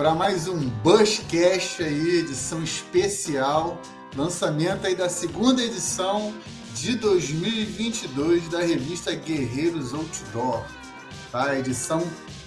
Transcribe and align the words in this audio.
para 0.00 0.14
mais 0.14 0.48
um 0.48 0.58
Bushcast 0.82 1.82
aí, 1.82 2.20
edição 2.20 2.62
especial, 2.62 3.78
lançamento 4.16 4.86
aí 4.86 4.94
da 4.94 5.10
segunda 5.10 5.62
edição 5.62 6.32
de 6.74 6.96
2022 6.96 8.48
da 8.48 8.60
revista 8.60 9.14
Guerreiros 9.14 9.92
Outdoor, 9.92 10.64
tá? 11.30 11.54
Edição 11.54 12.02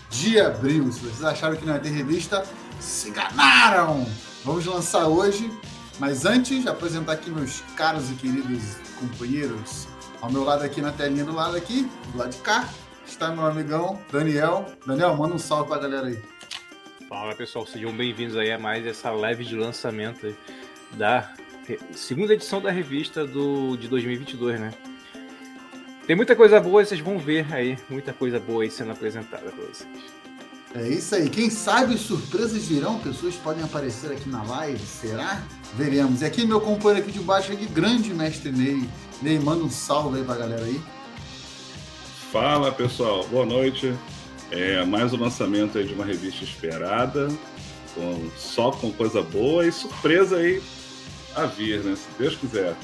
de 0.10 0.40
abril. 0.40 0.92
Se 0.92 1.02
vocês 1.02 1.24
acharam 1.24 1.56
que 1.56 1.64
não 1.64 1.76
ia 1.76 1.80
ter 1.80 1.92
revista, 1.92 2.44
se 2.80 3.10
enganaram! 3.10 4.04
Vamos 4.44 4.66
lançar 4.66 5.06
hoje, 5.06 5.56
mas 6.00 6.26
antes, 6.26 6.66
apresentar 6.66 7.12
aqui 7.12 7.30
meus 7.30 7.62
caros 7.78 8.10
e 8.10 8.16
queridos 8.16 8.64
companheiros. 9.00 9.88
Ao 10.22 10.32
meu 10.32 10.44
lado 10.44 10.64
aqui 10.64 10.82
na 10.82 10.92
telinha 10.92 11.24
do 11.24 11.36
lado 11.36 11.56
aqui, 11.56 11.88
do 12.14 12.18
lado 12.18 12.32
de 12.32 12.38
cá, 12.38 12.68
está 13.06 13.30
meu 13.30 13.46
amigão 13.46 14.02
Daniel. 14.12 14.66
Daniel, 14.88 15.16
manda 15.16 15.36
um 15.36 15.38
salve 15.38 15.68
pra 15.68 15.78
galera 15.78 16.08
aí. 16.08 16.33
Fala 17.14 17.36
pessoal, 17.36 17.64
sejam 17.68 17.92
bem-vindos 17.92 18.36
aí 18.36 18.52
a 18.52 18.58
mais 18.58 18.88
essa 18.88 19.12
live 19.12 19.46
de 19.46 19.56
lançamento 19.56 20.36
da 20.94 21.32
segunda 21.92 22.34
edição 22.34 22.60
da 22.60 22.72
revista 22.72 23.24
do, 23.24 23.78
de 23.78 23.88
2022, 23.88 24.60
né? 24.60 24.74
Tem 26.08 26.16
muita 26.16 26.36
coisa 26.36 26.60
boa, 26.60 26.84
vocês 26.84 27.00
vão 27.00 27.20
ver 27.20 27.54
aí, 27.54 27.78
muita 27.88 28.14
coisa 28.14 28.40
boa 28.40 28.64
aí 28.64 28.72
sendo 28.72 28.94
apresentada 28.94 29.44
para 29.44 29.64
vocês. 29.64 29.88
É 30.74 30.88
isso 30.88 31.14
aí. 31.14 31.30
Quem 31.30 31.52
sabe 31.52 32.00
surpresas 32.00 32.66
virão, 32.66 32.98
pessoas 32.98 33.36
podem 33.36 33.64
aparecer 33.64 34.12
aqui 34.12 34.28
na 34.28 34.42
live, 34.42 34.80
será? 34.80 35.44
Veremos. 35.76 36.24
E 36.24 36.26
aqui 36.26 36.48
meu 36.48 36.60
companheiro 36.60 37.08
aqui 37.08 37.20
de 37.20 37.24
baixo 37.24 37.54
aqui, 37.54 37.68
grande 37.68 38.12
mestre 38.12 38.52
Ney. 38.52 38.90
Ney, 39.22 39.38
manda 39.38 39.64
um 39.64 39.70
salve 39.70 40.18
aí 40.18 40.26
pra 40.26 40.36
galera 40.36 40.66
aí. 40.66 40.82
Fala 42.32 42.72
pessoal, 42.72 43.24
boa 43.28 43.46
noite. 43.46 43.94
É 44.56 44.86
mais 44.86 45.12
um 45.12 45.18
lançamento 45.18 45.80
aí 45.80 45.84
de 45.84 45.96
uma 45.96 46.06
revista 46.06 46.44
esperada, 46.44 47.28
com, 47.96 48.30
só 48.38 48.70
com 48.70 48.92
coisa 48.92 49.20
boa 49.20 49.66
e 49.66 49.72
surpresa 49.72 50.36
aí 50.36 50.62
a 51.36 51.48
vir, 51.48 51.84
né? 51.84 51.96
Se 51.96 52.06
Deus 52.20 52.36
quiser. 52.36 52.76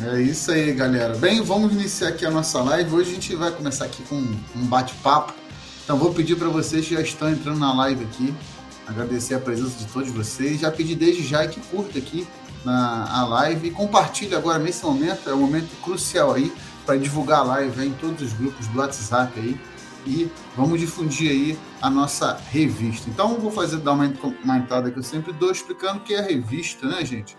É 0.00 0.22
isso 0.22 0.52
aí, 0.52 0.72
galera. 0.74 1.16
Bem, 1.16 1.42
vamos 1.42 1.72
iniciar 1.72 2.10
aqui 2.10 2.24
a 2.24 2.30
nossa 2.30 2.62
live. 2.62 2.94
Hoje 2.94 3.10
a 3.10 3.14
gente 3.14 3.34
vai 3.34 3.50
começar 3.50 3.86
aqui 3.86 4.00
com 4.04 4.14
um 4.14 4.64
bate-papo. 4.66 5.34
Então 5.82 5.98
vou 5.98 6.14
pedir 6.14 6.36
para 6.36 6.48
vocês 6.48 6.86
que 6.86 6.94
já 6.94 7.00
estão 7.00 7.28
entrando 7.28 7.58
na 7.58 7.74
live 7.74 8.04
aqui, 8.04 8.32
agradecer 8.86 9.34
a 9.34 9.40
presença 9.40 9.76
de 9.76 9.86
todos 9.86 10.12
vocês. 10.12 10.60
Já 10.60 10.70
pedi 10.70 10.94
desde 10.94 11.26
já 11.26 11.48
que 11.48 11.58
curta 11.62 11.98
aqui 11.98 12.24
na 12.64 13.08
a 13.10 13.26
live 13.26 13.66
e 13.66 13.70
compartilhe 13.72 14.36
agora 14.36 14.60
nesse 14.60 14.84
momento, 14.84 15.28
é 15.28 15.34
um 15.34 15.38
momento 15.38 15.70
crucial 15.82 16.32
aí 16.32 16.52
para 16.86 16.96
divulgar 16.96 17.40
a 17.40 17.42
live 17.42 17.84
em 17.84 17.92
todos 17.94 18.22
os 18.22 18.32
grupos 18.32 18.68
do 18.68 18.78
WhatsApp 18.78 19.32
aí 19.40 19.58
e 20.06 20.30
vamos 20.56 20.80
difundir 20.80 21.30
aí 21.30 21.58
a 21.80 21.88
nossa 21.88 22.36
revista. 22.50 23.08
Então 23.08 23.38
vou 23.38 23.50
fazer 23.50 23.78
dar 23.78 23.92
uma, 23.92 24.12
uma 24.42 24.58
entrada 24.58 24.90
que 24.90 24.98
eu 24.98 25.02
sempre 25.02 25.32
dou 25.32 25.50
explicando 25.50 25.98
o 25.98 26.02
que 26.02 26.14
é 26.14 26.18
a 26.18 26.22
revista, 26.22 26.86
né, 26.86 27.04
gente? 27.04 27.36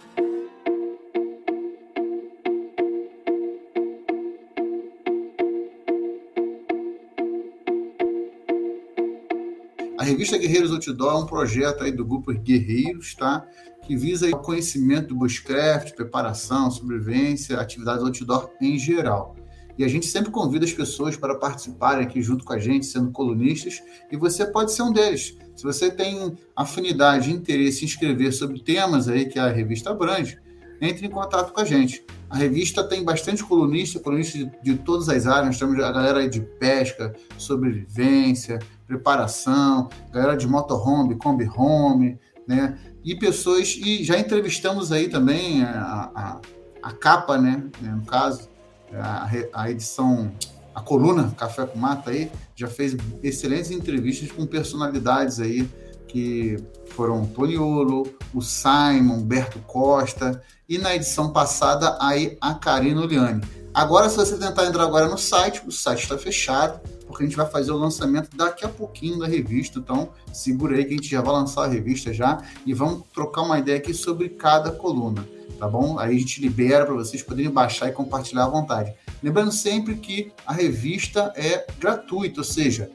A 10.04 10.06
revista 10.06 10.38
Guerreiros 10.38 10.72
Outdoor 10.74 11.14
é 11.14 11.18
um 11.24 11.26
projeto 11.26 11.82
aí 11.82 11.92
do 11.92 12.04
grupo 12.04 12.34
Guerreiros, 12.34 13.16
tá? 13.16 13.48
Que 13.84 13.96
visa 13.96 14.28
o 14.28 14.38
conhecimento 14.38 15.08
do 15.08 15.16
bushcraft, 15.16 15.94
preparação, 15.94 16.70
sobrevivência, 16.70 17.58
atividades 17.58 18.04
outdoor 18.04 18.50
em 18.60 18.78
geral. 18.78 19.34
E 19.78 19.84
a 19.84 19.88
gente 19.88 20.06
sempre 20.06 20.32
convida 20.32 20.66
as 20.66 20.74
pessoas 20.74 21.16
para 21.16 21.36
participarem 21.36 22.06
aqui 22.06 22.22
junto 22.22 22.44
com 22.44 22.54
a 22.54 22.60
gente, 22.60 22.86
sendo 22.86 23.12
colunistas, 23.12 23.82
e 24.12 24.18
você 24.18 24.46
pode 24.46 24.72
ser 24.72 24.84
um 24.84 24.92
deles. 24.92 25.38
Se 25.56 25.64
você 25.64 25.90
tem 25.90 26.38
afinidade, 26.56 27.32
interesse 27.32 27.84
em 27.84 27.88
escrever 27.88 28.32
sobre 28.32 28.60
temas 28.60 29.08
aí 29.08 29.26
que 29.26 29.40
a 29.40 29.50
revista 29.50 29.92
abrange, 29.92 30.38
entre 30.82 31.08
em 31.08 31.10
contato 31.10 31.54
com 31.54 31.62
a 31.62 31.66
gente. 31.66 32.06
A 32.30 32.38
revista 32.38 32.84
tem 32.84 33.04
bastante 33.04 33.44
colunista, 33.44 34.00
colunistas 34.00 34.42
de, 34.42 34.52
de 34.64 34.76
todas 34.78 35.08
as 35.08 35.28
áreas. 35.28 35.58
Temos 35.58 35.80
a 35.80 35.92
galera 35.92 36.28
de 36.28 36.42
pesca, 36.42 37.14
sobrevivência, 37.38 38.60
preparação, 38.88 39.88
galera 40.12 40.36
de 40.36 40.48
motorhome, 40.48 41.16
combi 41.16 41.48
home, 41.56 42.20
né? 42.48 42.78
E 43.04 43.16
pessoas, 43.16 43.78
e 43.78 44.04
já 44.04 44.18
entrevistamos 44.18 44.92
aí 44.92 45.10
também 45.10 45.64
a, 45.64 46.12
a, 46.16 46.42
a 46.82 46.92
capa, 46.92 47.38
né? 47.38 47.64
No 47.82 48.06
caso, 48.06 48.50
a, 49.00 49.30
a 49.54 49.72
edição, 49.72 50.32
a 50.74 50.82
coluna 50.82 51.34
Café 51.38 51.66
com 51.66 51.78
Mata 51.78 52.12
aí, 52.12 52.32
já 52.56 52.68
fez 52.68 52.96
excelentes 53.22 53.72
entrevistas 53.72 54.32
com 54.32 54.46
personalidades 54.46 55.40
aí 55.40 55.70
que 56.08 56.58
foram 56.90 57.26
Toniolo, 57.26 58.08
o 58.34 58.42
Simon, 58.42 59.16
Humberto 59.16 59.60
Costa 59.60 60.42
e 60.70 60.78
na 60.78 60.96
edição 60.96 61.32
passada 61.34 61.98
aí 62.00 62.38
a 62.40 62.54
Karina 62.54 63.02
Oliane. 63.02 63.44
Agora, 63.74 64.08
se 64.08 64.16
você 64.16 64.38
tentar 64.38 64.68
entrar 64.68 64.84
agora 64.84 65.08
no 65.08 65.18
site, 65.18 65.64
o 65.66 65.72
site 65.72 66.04
está 66.04 66.16
fechado, 66.16 66.80
porque 67.14 67.26
a 67.26 67.28
gente 67.28 67.38
vai 67.38 67.46
fazer 67.46 67.72
o 67.72 67.78
lançamento 67.78 68.36
daqui 68.36 68.66
a 68.66 68.70
pouquinho 68.70 69.20
da 69.20 69.28
revista. 69.28 69.78
Então, 69.78 70.10
segura 70.34 70.76
aí 70.76 70.84
que 70.84 70.94
a 70.94 70.96
gente 70.98 71.10
já 71.10 71.22
vai 71.22 71.32
lançar 71.32 71.66
a 71.66 71.68
revista 71.68 72.12
já 72.12 72.42
e 72.66 72.74
vamos 72.74 73.04
trocar 73.14 73.44
uma 73.44 73.60
ideia 73.60 73.78
aqui 73.78 73.94
sobre 73.94 74.30
cada 74.30 74.72
coluna, 74.72 75.24
tá 75.60 75.68
bom? 75.68 76.00
Aí 76.00 76.16
a 76.16 76.20
gente 76.20 76.42
libera 76.42 76.88
para 76.88 76.96
vocês 76.96 77.22
poderem 77.22 77.52
baixar 77.52 77.88
e 77.88 77.92
compartilhar 77.92 78.46
à 78.46 78.50
vontade. 78.50 78.96
Lembrando 79.22 79.52
sempre 79.52 79.94
que 79.96 80.32
a 80.46 80.52
revista 80.52 81.32
é 81.36 81.68
gratuita, 81.80 82.40
ou 82.40 82.44
seja, 82.44 82.90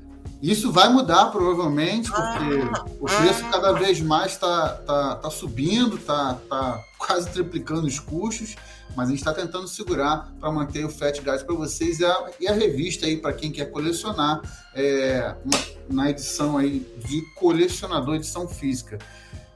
isso 0.43 0.71
vai 0.71 0.88
mudar 0.88 1.27
provavelmente, 1.27 2.10
porque 2.10 2.94
o 3.00 3.06
preço 3.06 3.44
cada 3.50 3.72
vez 3.72 4.00
mais 4.00 4.33
está 4.33 4.69
tá, 4.69 5.16
tá 5.16 5.31
subindo, 5.31 5.97
está 5.97 6.34
tá 6.48 6.84
quase 6.98 7.31
triplicando 7.31 7.87
os 7.87 7.98
custos, 7.98 8.54
mas 8.96 9.08
a 9.08 9.10
gente 9.10 9.18
está 9.18 9.32
tentando 9.32 9.68
segurar 9.68 10.32
para 10.40 10.50
manter 10.50 10.84
o 10.84 10.88
frete 10.88 11.20
grátis 11.20 11.44
para 11.44 11.54
vocês 11.54 12.00
e 12.00 12.04
a, 12.04 12.30
e 12.40 12.48
a, 12.48 12.52
revista 12.52 13.06
aí 13.06 13.18
para 13.18 13.32
quem 13.32 13.52
quer 13.52 13.66
colecionar 13.66 14.40
é, 14.74 15.34
na 15.88 16.10
edição 16.10 16.56
aí 16.56 16.86
de 17.04 17.21
colecionador, 17.34 18.16
edição 18.16 18.48
física. 18.48 18.98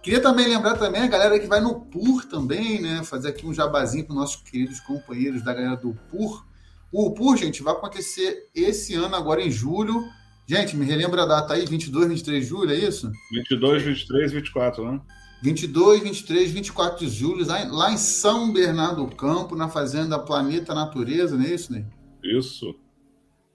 Queria 0.03 0.21
também 0.21 0.47
lembrar 0.47 0.77
também 0.77 1.03
a 1.03 1.07
galera 1.07 1.39
que 1.39 1.47
vai 1.47 1.61
no 1.61 1.81
PUR 1.81 2.25
também, 2.27 2.81
né? 2.81 3.03
Fazer 3.05 3.29
aqui 3.29 3.47
um 3.47 3.53
jabazinho 3.53 4.07
para 4.07 4.15
nossos 4.15 4.37
queridos 4.37 4.81
companheiros 4.81 5.43
da 5.43 5.53
galera 5.53 5.77
do 5.77 5.95
PUR. 6.11 6.47
O 6.93 7.11
PUR, 7.11 7.37
gente, 7.37 7.63
vai 7.63 7.75
acontecer 7.75 8.49
esse 8.55 8.95
ano, 8.95 9.15
agora 9.17 9.43
em 9.43 9.51
julho, 9.51 10.03
Gente, 10.51 10.77
me 10.77 10.85
relembra 10.85 11.23
a 11.23 11.27
data 11.27 11.55
aí, 11.55 11.65
22, 11.65 12.09
23 12.09 12.43
de 12.43 12.49
julho, 12.49 12.73
é 12.73 12.75
isso? 12.75 13.09
22, 13.33 13.85
23, 13.85 14.33
24, 14.33 14.91
né? 14.91 15.01
22, 15.43 16.03
23, 16.03 16.51
24 16.51 17.07
de 17.07 17.11
julho, 17.11 17.47
lá 17.47 17.93
em 17.93 17.97
São 17.97 18.53
Bernardo 18.53 19.07
do 19.07 19.17
Campo, 19.17 19.57
na 19.57 19.69
fazenda 19.69 20.19
Planeta 20.19 20.75
Natureza, 20.75 21.37
não 21.37 21.45
é 21.45 21.55
isso, 21.55 21.73
né? 21.73 21.87
Isso. 22.23 22.75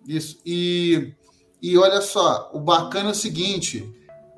Isso. 0.07 0.39
E, 0.45 1.13
e 1.61 1.77
olha 1.77 2.01
só, 2.01 2.49
o 2.53 2.59
bacana 2.59 3.09
é 3.09 3.11
o 3.11 3.15
seguinte: 3.15 3.87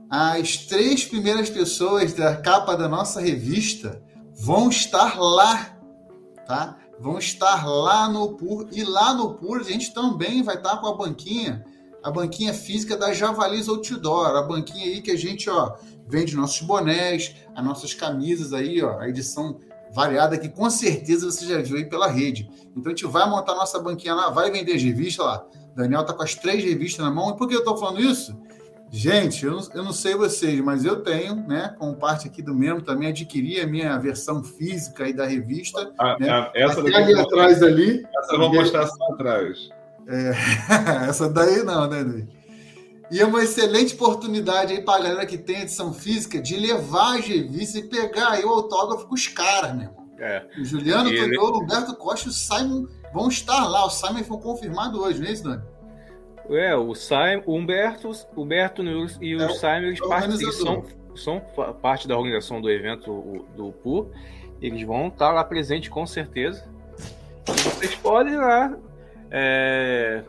as 0.10 0.58
três 0.58 1.06
primeiras 1.06 1.50
pessoas 1.50 2.14
da 2.14 2.36
capa 2.36 2.76
da 2.76 2.90
nossa 2.90 3.22
revista 3.22 4.04
vão 4.40 4.70
estar 4.70 5.18
lá, 5.18 5.78
tá? 6.46 6.78
Vão 7.00 7.18
estar 7.18 7.66
lá 7.66 8.10
no 8.10 8.34
PUR. 8.34 8.68
E 8.74 8.84
lá 8.84 9.14
no 9.14 9.36
PUR 9.36 9.60
a 9.60 9.64
gente 9.64 9.94
também 9.94 10.44
vai 10.44 10.56
estar 10.56 10.78
com 10.78 10.88
a 10.88 10.96
banquinha 10.96 11.64
a 12.04 12.12
banquinha 12.12 12.54
física 12.54 12.96
da 12.96 13.14
Javalis 13.14 13.68
Outdoor, 13.68 14.28
a 14.28 14.42
banquinha 14.42 14.86
aí 14.86 15.02
que 15.02 15.12
a 15.12 15.18
gente, 15.18 15.50
ó, 15.50 15.76
vende 16.08 16.36
nossos 16.36 16.62
bonés, 16.62 17.36
as 17.56 17.64
nossas 17.64 17.94
camisas 17.94 18.54
aí, 18.54 18.82
ó, 18.82 19.00
a 19.00 19.10
edição 19.10 19.60
variada 19.92 20.38
que 20.38 20.50
com 20.50 20.70
certeza 20.70 21.30
você 21.30 21.46
já 21.46 21.62
viu 21.62 21.78
aí 21.78 21.86
pela 21.86 22.08
rede. 22.08 22.50
Então 22.76 22.92
a 22.92 22.96
gente 22.96 23.06
vai 23.06 23.30
montar 23.30 23.56
nossa 23.56 23.80
banquinha 23.80 24.14
lá, 24.14 24.30
vai 24.30 24.52
vender 24.52 24.74
as 24.74 24.84
revistas 24.84 25.26
lá. 25.26 25.46
Daniel 25.76 26.06
tá 26.06 26.14
com 26.14 26.24
as 26.24 26.36
três 26.36 26.64
revistas 26.64 27.06
na 27.06 27.12
mão. 27.12 27.32
E 27.32 27.38
por 27.38 27.48
que 27.48 27.56
eu 27.56 27.60
estou 27.60 27.78
falando 27.78 28.02
isso? 28.02 28.36
Gente, 28.90 29.46
eu 29.46 29.52
não, 29.52 29.68
eu 29.76 29.84
não, 29.84 29.92
sei 29.92 30.16
vocês, 30.16 30.60
mas 30.62 30.86
eu 30.86 31.02
tenho, 31.02 31.36
né, 31.36 31.76
como 31.78 31.96
parte 31.96 32.28
aqui 32.28 32.42
do 32.42 32.56
mesmo, 32.56 32.82
também 32.82 33.10
adquiri 33.10 33.60
a 33.60 33.68
minha 33.68 33.98
versão 33.98 34.42
física 34.42 35.04
aí 35.04 35.14
da 35.14 35.26
revista. 35.26 35.92
A, 36.00 36.18
né? 36.18 36.52
essa 36.56 36.82
daqui 36.82 36.96
ali 36.96 37.20
atrás 37.20 37.62
ali. 37.62 38.08
Essa 38.18 38.34
eu 38.34 38.40
vou 38.40 38.54
mostrar 38.54 38.88
só 38.88 39.14
atrás. 39.14 39.70
É, 40.08 40.32
essa 41.10 41.30
daí 41.30 41.64
não, 41.64 41.88
né, 41.90 42.02
Luiz? 42.02 42.37
E 43.10 43.20
é 43.20 43.26
uma 43.26 43.42
excelente 43.44 43.96
oportunidade 43.96 44.74
aí 44.74 44.82
para 44.82 44.96
a 44.96 45.04
galera 45.04 45.26
que 45.26 45.38
tem 45.38 45.62
edição 45.62 45.94
física 45.94 46.42
de 46.42 46.58
levar 46.58 47.18
as 47.18 47.26
revistas 47.26 47.84
e 47.84 47.88
pegar 47.88 48.32
aí 48.32 48.44
o 48.44 48.50
autógrafo 48.50 49.08
com 49.08 49.16
os 49.16 49.28
caras, 49.28 49.74
meu 49.74 49.84
irmão. 49.84 50.08
É. 50.20 50.46
O 50.60 50.66
Juliano 50.66 51.10
ele... 51.10 51.38
o 51.38 51.62
Humberto 51.62 51.96
Costa 51.96 52.28
e 52.28 52.32
o 52.32 52.34
Simon 52.34 52.88
vão 53.14 53.30
estar 53.30 53.68
lá. 53.68 53.86
O 53.86 53.90
Simon 53.90 54.24
foi 54.24 54.38
confirmado 54.40 55.02
hoje, 55.02 55.20
não 55.20 55.28
é 55.28 55.32
isso, 55.32 55.44
Dani? 55.44 55.64
É, 56.50 56.76
o, 56.76 56.96
Simon, 56.96 57.44
o 57.46 57.56
Humberto, 57.56 58.10
o 58.36 58.42
Humberto 58.42 58.82
e 59.22 59.36
o 59.36 59.42
é, 59.42 59.50
Simon 59.50 59.88
eles, 59.88 60.00
eles 60.42 60.56
são, 60.56 60.84
são 61.16 61.42
parte 61.82 62.08
da 62.08 62.18
organização 62.18 62.60
do 62.60 62.70
evento 62.70 63.46
do 63.56 63.72
PUR. 63.72 64.08
Eles 64.62 64.82
vão 64.84 65.08
estar 65.08 65.32
lá 65.32 65.44
presentes 65.44 65.90
com 65.90 66.06
certeza. 66.06 66.68
E 67.48 67.62
vocês 67.62 67.96
podem 67.96 68.36
lá 68.36 68.76
é, 69.30 70.24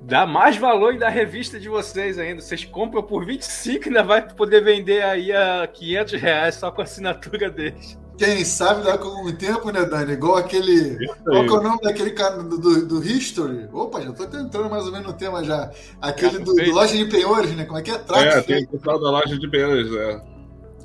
dar 0.00 0.26
mais 0.26 0.56
valor 0.56 0.94
e 0.94 0.98
dar 0.98 1.08
revista 1.08 1.58
de 1.58 1.68
vocês 1.68 2.18
ainda. 2.18 2.40
Vocês 2.40 2.64
compram 2.64 3.02
por 3.02 3.24
25 3.24 3.84
e 3.84 3.88
ainda 3.88 4.02
vai 4.02 4.28
poder 4.28 4.62
vender 4.62 5.02
aí 5.02 5.32
a 5.32 5.66
500 5.66 6.20
reais 6.20 6.54
só 6.54 6.70
com 6.70 6.80
a 6.80 6.84
assinatura 6.84 7.50
deles. 7.50 7.98
Quem 8.18 8.44
sabe 8.44 8.82
dá 8.82 8.98
com 8.98 9.28
um 9.28 9.32
tempo, 9.32 9.70
né, 9.70 9.84
Dani? 9.84 10.14
Igual 10.14 10.36
aquele. 10.36 10.98
Qual 11.22 11.46
que 11.46 11.50
é 11.50 11.52
o 11.52 11.62
nome 11.62 11.78
daquele 11.80 12.10
cara 12.10 12.42
do, 12.42 12.58
do, 12.58 12.86
do, 12.86 13.06
History? 13.06 13.68
Opa, 13.72 14.00
já 14.00 14.12
tô 14.12 14.26
tentando 14.26 14.68
mais 14.68 14.84
ou 14.86 14.90
menos 14.90 15.06
no 15.06 15.12
tema 15.12 15.44
já. 15.44 15.70
Aquele 16.02 16.40
do, 16.40 16.52
do 16.52 16.70
Loja 16.72 16.96
de 16.96 17.04
Penhores, 17.04 17.54
né? 17.54 17.64
Como 17.64 17.78
é 17.78 17.82
que 17.82 17.92
é? 17.92 17.98
Trax, 17.98 18.36
é, 18.36 18.42
tem 18.42 18.64
o 18.64 18.68
pessoal 18.68 19.00
da 19.00 19.10
Loja 19.10 19.38
de 19.38 19.48
Penhores, 19.48 19.92
é. 19.92 20.20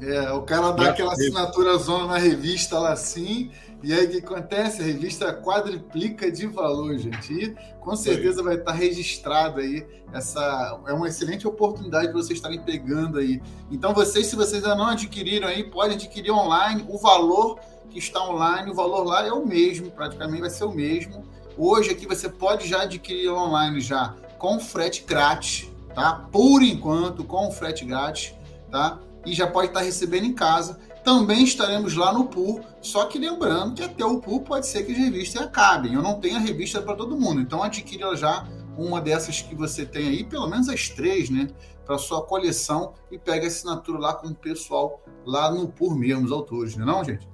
É, 0.01 0.31
o 0.33 0.41
cara 0.41 0.71
dá 0.71 0.89
aquela 0.89 1.13
assinatura 1.13 1.77
zona 1.77 2.07
na 2.07 2.17
revista 2.17 2.77
lá 2.77 2.91
assim, 2.91 3.49
e 3.83 3.93
aí 3.93 4.05
o 4.05 4.09
que 4.09 4.17
acontece? 4.19 4.81
A 4.81 4.85
revista 4.85 5.33
quadriplica 5.33 6.31
de 6.31 6.47
valor, 6.47 6.97
gente. 6.97 7.33
E 7.33 7.55
com 7.81 7.95
certeza 7.97 8.41
vai 8.41 8.55
estar 8.55 8.71
registrado 8.71 9.59
aí. 9.59 9.85
Essa 10.13 10.79
é 10.87 10.93
uma 10.93 11.09
excelente 11.09 11.45
oportunidade 11.45 12.07
de 12.07 12.13
vocês 12.13 12.39
estarem 12.39 12.61
pegando 12.61 13.19
aí. 13.19 13.41
Então, 13.69 13.93
vocês, 13.93 14.27
se 14.27 14.37
vocês 14.37 14.63
ainda 14.63 14.75
não 14.75 14.87
adquiriram 14.87 15.49
aí, 15.49 15.65
podem 15.65 15.95
adquirir 15.95 16.31
online. 16.31 16.85
O 16.87 16.97
valor 16.97 17.59
que 17.89 17.99
está 17.99 18.23
online, 18.23 18.71
o 18.71 18.73
valor 18.73 19.03
lá 19.03 19.27
é 19.27 19.33
o 19.33 19.45
mesmo, 19.45 19.91
praticamente 19.91 20.41
vai 20.41 20.49
ser 20.49 20.63
o 20.63 20.71
mesmo. 20.71 21.25
Hoje 21.57 21.91
aqui 21.91 22.07
você 22.07 22.29
pode 22.29 22.67
já 22.67 22.83
adquirir 22.83 23.29
online 23.29 23.81
já 23.81 24.15
com 24.39 24.59
frete 24.59 25.03
grátis, 25.05 25.69
tá? 25.93 26.25
Por 26.31 26.63
enquanto, 26.63 27.23
com 27.23 27.51
frete 27.51 27.83
grátis, 27.83 28.33
tá? 28.71 28.99
e 29.25 29.33
já 29.33 29.47
pode 29.47 29.67
estar 29.67 29.81
recebendo 29.81 30.25
em 30.25 30.33
casa. 30.33 30.79
Também 31.03 31.43
estaremos 31.43 31.95
lá 31.95 32.13
no 32.13 32.25
pool, 32.25 32.61
só 32.81 33.05
que 33.05 33.19
lembrando 33.19 33.75
que 33.75 33.83
até 33.83 34.05
o 34.05 34.19
pool 34.19 34.41
pode 34.41 34.65
ser 34.67 34.85
que 34.85 34.93
as 34.93 34.97
revistas 34.97 35.41
acabem. 35.41 35.93
Eu 35.93 36.01
não 36.01 36.19
tenho 36.19 36.37
a 36.37 36.39
revista 36.39 36.81
para 36.81 36.95
todo 36.95 37.17
mundo, 37.17 37.41
então 37.41 37.61
adquira 37.61 38.15
já 38.15 38.47
uma 38.77 39.01
dessas 39.01 39.41
que 39.41 39.53
você 39.53 39.85
tem 39.85 40.07
aí, 40.07 40.23
pelo 40.23 40.47
menos 40.47 40.69
as 40.69 40.89
três, 40.89 41.29
né? 41.29 41.49
Para 41.85 41.97
sua 41.97 42.21
coleção 42.21 42.93
e 43.11 43.19
pega 43.19 43.45
a 43.45 43.47
assinatura 43.47 43.99
lá 43.99 44.13
com 44.13 44.27
o 44.27 44.35
pessoal 44.35 45.03
lá 45.25 45.51
no 45.51 45.67
pool 45.67 45.93
mesmo, 45.93 46.25
os 46.25 46.31
autores, 46.31 46.77
não 46.77 46.83
é 46.83 46.91
não, 46.91 47.03
gente? 47.03 47.27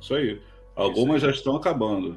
Isso 0.00 0.14
aí. 0.14 0.40
Algumas 0.76 1.16
Isso 1.16 1.26
aí. 1.26 1.32
já 1.32 1.38
estão 1.38 1.56
acabando. 1.56 2.16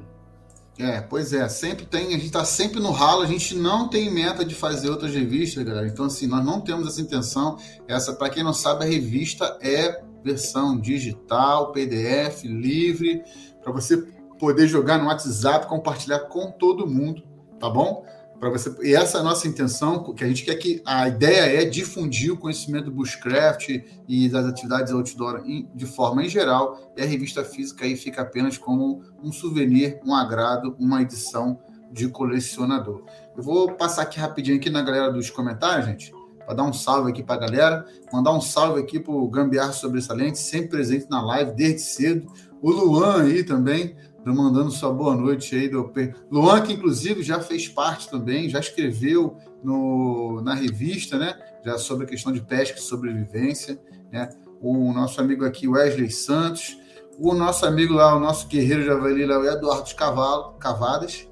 É, 0.78 1.01
pois 1.01 1.34
é, 1.34 1.48
sempre 1.50 1.86
tem, 1.86 2.07
a 2.07 2.12
gente 2.12 2.25
está 2.25 2.44
sempre 2.44 2.80
no 2.80 2.92
ralo, 2.92 3.22
a 3.22 3.28
gente 3.28 3.56
não 3.56 3.88
tem 3.88 4.10
meta 4.12 4.44
de 4.44 4.56
fazer 4.56 4.89
outras 4.89 5.13
revistas, 5.13 5.63
galera. 5.63 5.88
Então, 5.88 6.06
assim, 6.06 6.25
nós 6.25 6.44
não 6.44 6.62
temos 6.62 6.88
essa 6.88 7.01
intenção. 7.01 7.57
Essa, 7.88 8.13
para 8.13 8.30
quem 8.30 8.44
não 8.44 8.54
sabe, 8.54 8.84
a 8.84 8.88
revista 8.88 9.57
é 9.62 10.04
versão 10.24 10.80
digital, 10.80 11.72
PDF, 11.72 12.44
livre, 12.44 13.24
para 13.62 13.72
você 13.72 13.98
poder 14.40 14.68
jogar 14.68 14.98
no 14.98 15.06
WhatsApp, 15.06 15.68
compartilhar 15.68 16.20
com 16.22 16.52
todo 16.52 16.88
mundo, 16.88 17.24
tá 17.60 17.70
bom? 17.70 18.06
para 18.44 18.50
você. 18.50 18.75
E 18.84 18.94
essa 18.94 19.18
é 19.18 19.22
a 19.22 19.24
nossa 19.24 19.48
intenção, 19.48 20.14
que 20.14 20.24
a 20.24 20.28
gente 20.28 20.44
quer 20.44 20.56
que 20.56 20.81
a 20.86 21.08
ideia 21.08 21.62
é 21.62 21.66
difundir 21.66 22.34
o 22.34 22.38
conhecimento 22.38 22.86
do 22.86 22.92
bushcraft 22.92 23.70
e 24.08 24.28
das 24.28 24.46
atividades 24.46 24.92
outdoor 24.92 25.44
de 25.74 25.86
forma 25.86 26.25
em 26.25 26.30
geral, 26.30 26.92
e 26.98 27.02
a 27.02 27.06
revista 27.06 27.44
física 27.44 27.86
aí 27.86 27.96
fica 27.96 28.22
apenas 28.22 28.58
como 28.58 29.02
um 29.24 29.31
souvenir, 29.31 30.00
um 30.06 30.14
agrado, 30.14 30.75
uma 30.78 31.02
edição 31.02 31.58
de 31.90 32.10
colecionador. 32.10 33.04
Eu 33.36 33.44
vou 33.44 33.72
passar 33.72 34.02
aqui 34.02 34.20
rapidinho 34.20 34.58
aqui 34.58 34.70
na 34.70 34.81
galera 34.81 35.12
dos 35.12 35.30
comentários, 35.30 35.86
gente, 35.86 36.12
para 36.53 36.57
dar 36.57 36.63
um 36.63 36.73
salve 36.73 37.09
aqui 37.09 37.23
para 37.23 37.35
a 37.35 37.39
galera, 37.39 37.85
mandar 38.11 38.31
um 38.31 38.39
salve 38.39 38.79
aqui 38.79 39.00
para 39.00 39.11
o 39.11 39.27
Gambiar 39.27 39.73
Sobressalente, 39.73 40.38
sempre 40.38 40.69
presente 40.69 41.07
na 41.09 41.21
live 41.21 41.51
desde 41.53 41.81
cedo. 41.81 42.31
O 42.61 42.71
Luan 42.71 43.23
aí 43.23 43.44
também, 43.44 43.95
mandando 44.23 44.69
sua 44.71 44.94
boa 44.94 45.15
noite 45.15 45.55
aí. 45.55 45.67
Do... 45.67 45.91
Luan, 46.31 46.61
que 46.61 46.73
inclusive 46.73 47.23
já 47.23 47.39
fez 47.39 47.67
parte 47.67 48.09
também, 48.09 48.47
já 48.47 48.59
escreveu 48.59 49.35
no, 49.63 50.41
na 50.41 50.53
revista, 50.53 51.17
né? 51.17 51.33
Já 51.65 51.77
sobre 51.77 52.05
a 52.05 52.07
questão 52.07 52.31
de 52.31 52.41
pesca 52.41 52.77
e 52.77 52.81
sobrevivência, 52.81 53.79
né? 54.11 54.29
O 54.61 54.94
nosso 54.94 55.19
amigo 55.19 55.44
aqui, 55.44 55.67
Wesley 55.67 56.11
Santos, 56.11 56.77
o 57.17 57.33
nosso 57.33 57.65
amigo 57.65 57.95
lá, 57.95 58.15
o 58.15 58.19
nosso 58.19 58.47
guerreiro 58.47 58.85
javali 58.85 59.25
lá, 59.25 59.39
o 59.39 59.45
Eduardo 59.45 59.94
Cavalo, 59.95 60.53
Cavadas, 60.53 61.27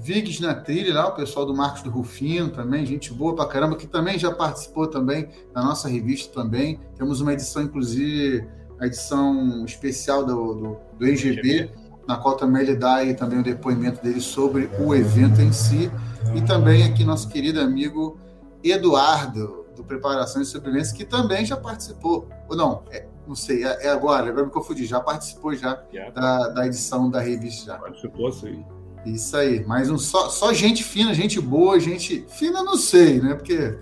Viggs 0.00 0.40
na 0.40 0.54
trilha 0.54 0.94
lá, 0.94 1.08
o 1.08 1.14
pessoal 1.14 1.44
do 1.44 1.54
Marcos 1.54 1.82
do 1.82 1.90
Rufino 1.90 2.48
também, 2.48 2.86
gente 2.86 3.12
boa 3.12 3.36
pra 3.36 3.44
caramba, 3.44 3.76
que 3.76 3.86
também 3.86 4.18
já 4.18 4.32
participou 4.32 4.86
também 4.86 5.28
da 5.52 5.62
nossa 5.62 5.88
revista 5.88 6.32
também. 6.32 6.80
Temos 6.96 7.20
uma 7.20 7.34
edição, 7.34 7.62
inclusive, 7.62 8.48
a 8.80 8.86
edição 8.86 9.62
especial 9.66 10.24
do, 10.24 10.54
do, 10.54 10.76
do 10.98 11.06
EGB, 11.06 11.70
na 12.08 12.16
qual 12.16 12.34
também 12.34 12.62
ele 12.62 12.76
dá 12.76 12.96
aí 12.96 13.14
também 13.14 13.40
o 13.40 13.42
depoimento 13.42 14.02
dele 14.02 14.22
sobre 14.22 14.70
o 14.80 14.94
evento 14.94 15.42
em 15.42 15.52
si. 15.52 15.90
E 16.34 16.40
também 16.40 16.82
aqui 16.84 17.04
nosso 17.04 17.28
querido 17.28 17.60
amigo 17.60 18.18
Eduardo, 18.64 19.66
do 19.76 19.84
Preparação 19.84 20.40
e 20.40 20.46
Sobrevivência, 20.46 20.96
que 20.96 21.04
também 21.04 21.44
já 21.44 21.58
participou. 21.58 22.26
Ou 22.48 22.56
não, 22.56 22.84
é, 22.90 23.06
não 23.26 23.34
sei, 23.34 23.64
é, 23.64 23.86
é, 23.86 23.90
agora, 23.90 24.30
agora 24.30 24.46
me 24.46 24.52
confundi, 24.52 24.86
já 24.86 24.98
participou 24.98 25.54
já 25.54 25.82
yeah. 25.92 26.10
da, 26.10 26.48
da 26.48 26.66
edição 26.66 27.10
da 27.10 27.20
revista. 27.20 27.72
Já. 27.72 27.78
Participou 27.78 28.32
sim. 28.32 28.64
Isso 29.04 29.36
aí, 29.36 29.64
mas 29.66 29.90
um, 29.90 29.98
só, 29.98 30.28
só 30.28 30.52
gente 30.52 30.84
fina, 30.84 31.14
gente 31.14 31.40
boa, 31.40 31.80
gente 31.80 32.26
fina 32.28 32.62
não 32.62 32.76
sei, 32.76 33.20
né? 33.20 33.34
Porque 33.34 33.78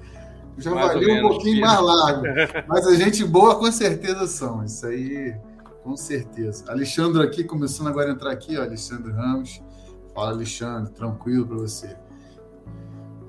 já 0.58 0.72
mais 0.72 0.88
valeu 0.88 1.14
um 1.14 1.28
pouquinho 1.28 1.60
mais 1.60 1.80
largo. 1.80 2.22
Mas 2.66 2.86
a 2.86 2.94
gente 2.96 3.24
boa 3.24 3.56
com 3.56 3.70
certeza 3.70 4.26
são. 4.26 4.64
Isso 4.64 4.86
aí, 4.86 5.34
com 5.84 5.96
certeza. 5.96 6.64
Alexandre 6.68 7.22
aqui, 7.22 7.44
começando 7.44 7.86
agora 7.86 8.10
a 8.10 8.12
entrar 8.12 8.32
aqui, 8.32 8.56
ó, 8.58 8.62
Alexandre 8.62 9.12
Ramos. 9.12 9.62
Fala, 10.12 10.30
Alexandre, 10.30 10.92
tranquilo 10.92 11.46
para 11.46 11.56
você. 11.58 11.96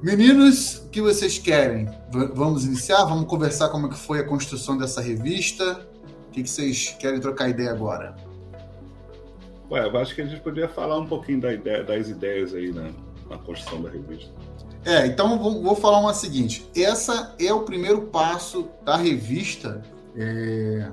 Meninos, 0.01 0.77
o 0.85 0.89
que 0.89 1.01
vocês 1.01 1.37
querem? 1.37 1.85
V 2.11 2.31
vamos 2.33 2.65
iniciar? 2.65 3.03
Vamos 3.03 3.27
conversar 3.27 3.69
como 3.69 3.87
é 3.87 3.89
que 3.89 3.97
foi 3.97 4.19
a 4.19 4.23
construção 4.23 4.77
dessa 4.77 5.01
revista? 5.01 5.85
O 6.27 6.31
que, 6.31 6.41
que 6.41 6.49
vocês 6.49 6.95
querem 6.99 7.19
trocar 7.19 7.49
ideia 7.49 7.71
agora? 7.71 8.15
Ué, 9.71 9.85
eu 9.85 9.97
acho 9.97 10.15
que 10.15 10.21
a 10.21 10.25
gente 10.25 10.41
poderia 10.41 10.67
falar 10.67 10.97
um 10.97 11.05
pouquinho 11.05 11.41
da 11.41 11.53
ideia, 11.53 11.83
das 11.83 12.09
ideias 12.09 12.53
aí 12.53 12.71
na, 12.71 12.89
na 13.29 13.37
construção 13.37 13.81
da 13.81 13.89
revista. 13.89 14.31
É, 14.83 15.05
então 15.05 15.37
vou, 15.37 15.61
vou, 15.61 15.75
falar 15.75 15.99
uma 15.99 16.13
seguinte. 16.13 16.67
Essa 16.75 17.35
é 17.39 17.53
o 17.53 17.61
primeiro 17.61 18.03
passo 18.03 18.69
da 18.83 18.95
revista 18.95 19.83
é, 20.15 20.89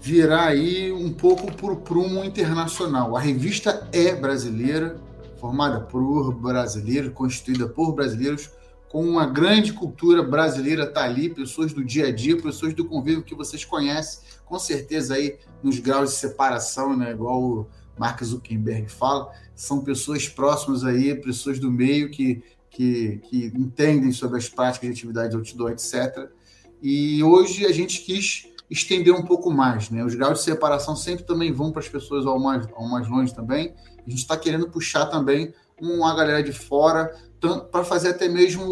virar 0.00 0.46
aí 0.46 0.92
um 0.92 1.12
pouco 1.12 1.52
para 1.52 1.72
o 1.72 1.76
prumo 1.76 2.24
internacional. 2.24 3.16
A 3.16 3.20
revista 3.20 3.88
é 3.92 4.14
brasileira, 4.14 4.96
formada 5.38 5.80
por 5.80 6.32
brasileiros, 6.34 7.12
constituída 7.12 7.68
por 7.68 7.92
brasileiros, 7.92 8.50
com 8.88 9.04
uma 9.04 9.26
grande 9.26 9.72
cultura 9.72 10.22
brasileira 10.22 10.86
tá 10.86 11.04
ali, 11.04 11.28
pessoas 11.28 11.72
do 11.72 11.84
dia 11.84 12.06
a 12.06 12.12
dia, 12.12 12.40
pessoas 12.40 12.74
do 12.74 12.84
convívio 12.84 13.22
que 13.22 13.34
vocês 13.34 13.64
conhecem, 13.64 14.20
com 14.44 14.58
certeza 14.58 15.14
aí 15.14 15.38
nos 15.62 15.78
graus 15.78 16.10
de 16.10 16.16
separação, 16.16 16.96
né, 16.96 17.10
igual 17.10 17.42
o 17.42 17.66
Mark 17.98 18.22
Zuckerberg 18.22 18.88
fala, 18.88 19.30
são 19.54 19.82
pessoas 19.82 20.28
próximas 20.28 20.84
aí, 20.84 21.14
pessoas 21.14 21.58
do 21.58 21.70
meio 21.70 22.10
que, 22.10 22.42
que, 22.70 23.18
que 23.24 23.46
entendem 23.56 24.12
sobre 24.12 24.38
as 24.38 24.48
práticas 24.48 24.88
de 24.88 24.94
atividade 24.94 25.34
outdoor, 25.34 25.72
etc. 25.72 26.28
E 26.82 27.22
hoje 27.22 27.64
a 27.64 27.72
gente 27.72 28.02
quis 28.02 28.48
estender 28.70 29.14
um 29.14 29.22
pouco 29.22 29.50
mais, 29.50 29.90
né? 29.90 30.04
Os 30.04 30.14
graus 30.14 30.40
de 30.40 30.44
separação 30.44 30.94
sempre 30.94 31.24
também 31.24 31.52
vão 31.52 31.70
para 31.70 31.80
as 31.80 31.88
pessoas 31.88 32.26
ao 32.26 32.38
mais, 32.38 32.66
ao 32.74 32.88
mais 32.88 33.08
longe 33.08 33.34
também. 33.34 33.74
A 33.98 34.10
gente 34.10 34.20
está 34.20 34.36
querendo 34.36 34.68
puxar 34.68 35.06
também 35.06 35.54
uma 35.80 36.14
galera 36.14 36.42
de 36.42 36.52
fora 36.52 37.14
para 37.70 37.84
fazer 37.84 38.10
até 38.10 38.28
mesmo 38.28 38.64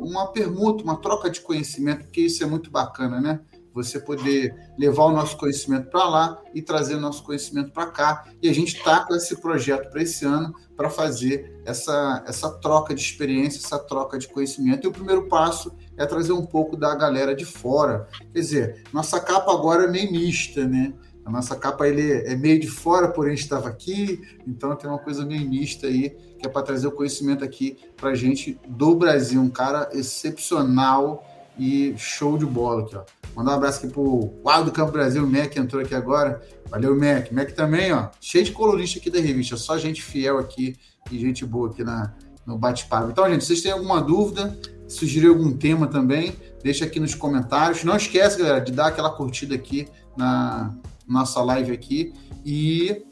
uma 0.00 0.32
permuta, 0.32 0.82
uma 0.82 0.96
troca 0.96 1.30
de 1.30 1.40
conhecimento, 1.40 2.04
porque 2.04 2.22
isso 2.22 2.42
é 2.42 2.46
muito 2.46 2.70
bacana, 2.70 3.20
né? 3.20 3.40
você 3.72 4.00
poder 4.00 4.54
levar 4.78 5.04
o 5.04 5.12
nosso 5.12 5.36
conhecimento 5.36 5.90
para 5.90 6.04
lá 6.08 6.42
e 6.54 6.60
trazer 6.60 6.96
o 6.96 7.00
nosso 7.00 7.22
conhecimento 7.22 7.70
para 7.70 7.86
cá. 7.86 8.24
E 8.42 8.48
a 8.48 8.52
gente 8.52 8.76
está 8.76 9.04
com 9.04 9.14
esse 9.14 9.36
projeto 9.36 9.90
para 9.90 10.02
esse 10.02 10.24
ano 10.24 10.54
para 10.76 10.90
fazer 10.90 11.60
essa, 11.64 12.24
essa 12.26 12.50
troca 12.50 12.94
de 12.94 13.00
experiência, 13.00 13.58
essa 13.58 13.78
troca 13.78 14.18
de 14.18 14.28
conhecimento. 14.28 14.86
E 14.86 14.88
o 14.88 14.92
primeiro 14.92 15.28
passo 15.28 15.72
é 15.96 16.04
trazer 16.04 16.32
um 16.32 16.44
pouco 16.44 16.76
da 16.76 16.94
galera 16.94 17.34
de 17.34 17.44
fora. 17.44 18.08
Quer 18.32 18.40
dizer, 18.40 18.84
nossa 18.92 19.20
capa 19.20 19.52
agora 19.52 19.84
é 19.84 19.90
meio 19.90 20.10
mista, 20.10 20.66
né? 20.66 20.92
A 21.24 21.30
nossa 21.30 21.54
capa 21.54 21.86
ele 21.86 22.10
é 22.26 22.34
meio 22.34 22.58
de 22.58 22.66
fora, 22.66 23.08
porém 23.08 23.34
estava 23.34 23.68
aqui, 23.68 24.20
então 24.46 24.74
tem 24.74 24.88
uma 24.88 24.98
coisa 24.98 25.24
meio 25.24 25.48
mista 25.48 25.86
aí, 25.86 26.16
que 26.40 26.46
é 26.46 26.50
para 26.50 26.62
trazer 26.62 26.86
o 26.86 26.92
conhecimento 26.92 27.44
aqui 27.44 27.76
para 27.96 28.14
gente 28.14 28.58
do 28.66 28.94
Brasil. 28.94 29.40
Um 29.40 29.50
cara 29.50 29.90
excepcional 29.92 31.24
e 31.58 31.94
show 31.96 32.38
de 32.38 32.46
bola 32.46 32.82
aqui, 32.82 32.96
ó. 32.96 33.02
Mandar 33.36 33.52
um 33.52 33.54
abraço 33.54 33.78
aqui 33.78 33.92
pro 33.92 34.28
Quadro 34.42 34.64
do 34.66 34.72
Campo 34.72 34.92
Brasil, 34.92 35.22
o 35.22 35.26
Mac 35.26 35.56
entrou 35.56 35.82
aqui 35.82 35.94
agora. 35.94 36.42
Valeu, 36.68 36.96
Mac. 36.96 37.30
Mac 37.30 37.52
também, 37.52 37.92
ó. 37.92 38.08
Cheio 38.20 38.44
de 38.44 38.52
colunista 38.52 38.98
aqui 38.98 39.10
da 39.10 39.20
revista, 39.20 39.56
só 39.56 39.78
gente 39.78 40.02
fiel 40.02 40.38
aqui 40.38 40.76
e 41.10 41.18
gente 41.18 41.44
boa 41.44 41.70
aqui 41.70 41.84
na, 41.84 42.14
no 42.46 42.56
bate-papo. 42.58 43.10
Então, 43.10 43.28
gente, 43.30 43.44
vocês 43.44 43.60
têm 43.60 43.72
alguma 43.72 44.00
dúvida, 44.00 44.58
sugerir 44.88 45.28
algum 45.28 45.52
tema 45.56 45.86
também, 45.86 46.34
deixa 46.62 46.84
aqui 46.84 46.98
nos 46.98 47.14
comentários. 47.14 47.84
Não 47.84 47.96
esquece, 47.96 48.38
galera, 48.38 48.60
de 48.60 48.72
dar 48.72 48.88
aquela 48.88 49.10
curtida 49.10 49.54
aqui 49.54 49.86
na 50.16 50.74
nossa 51.06 51.42
live 51.42 51.72
aqui 51.72 52.12
e 52.44 53.04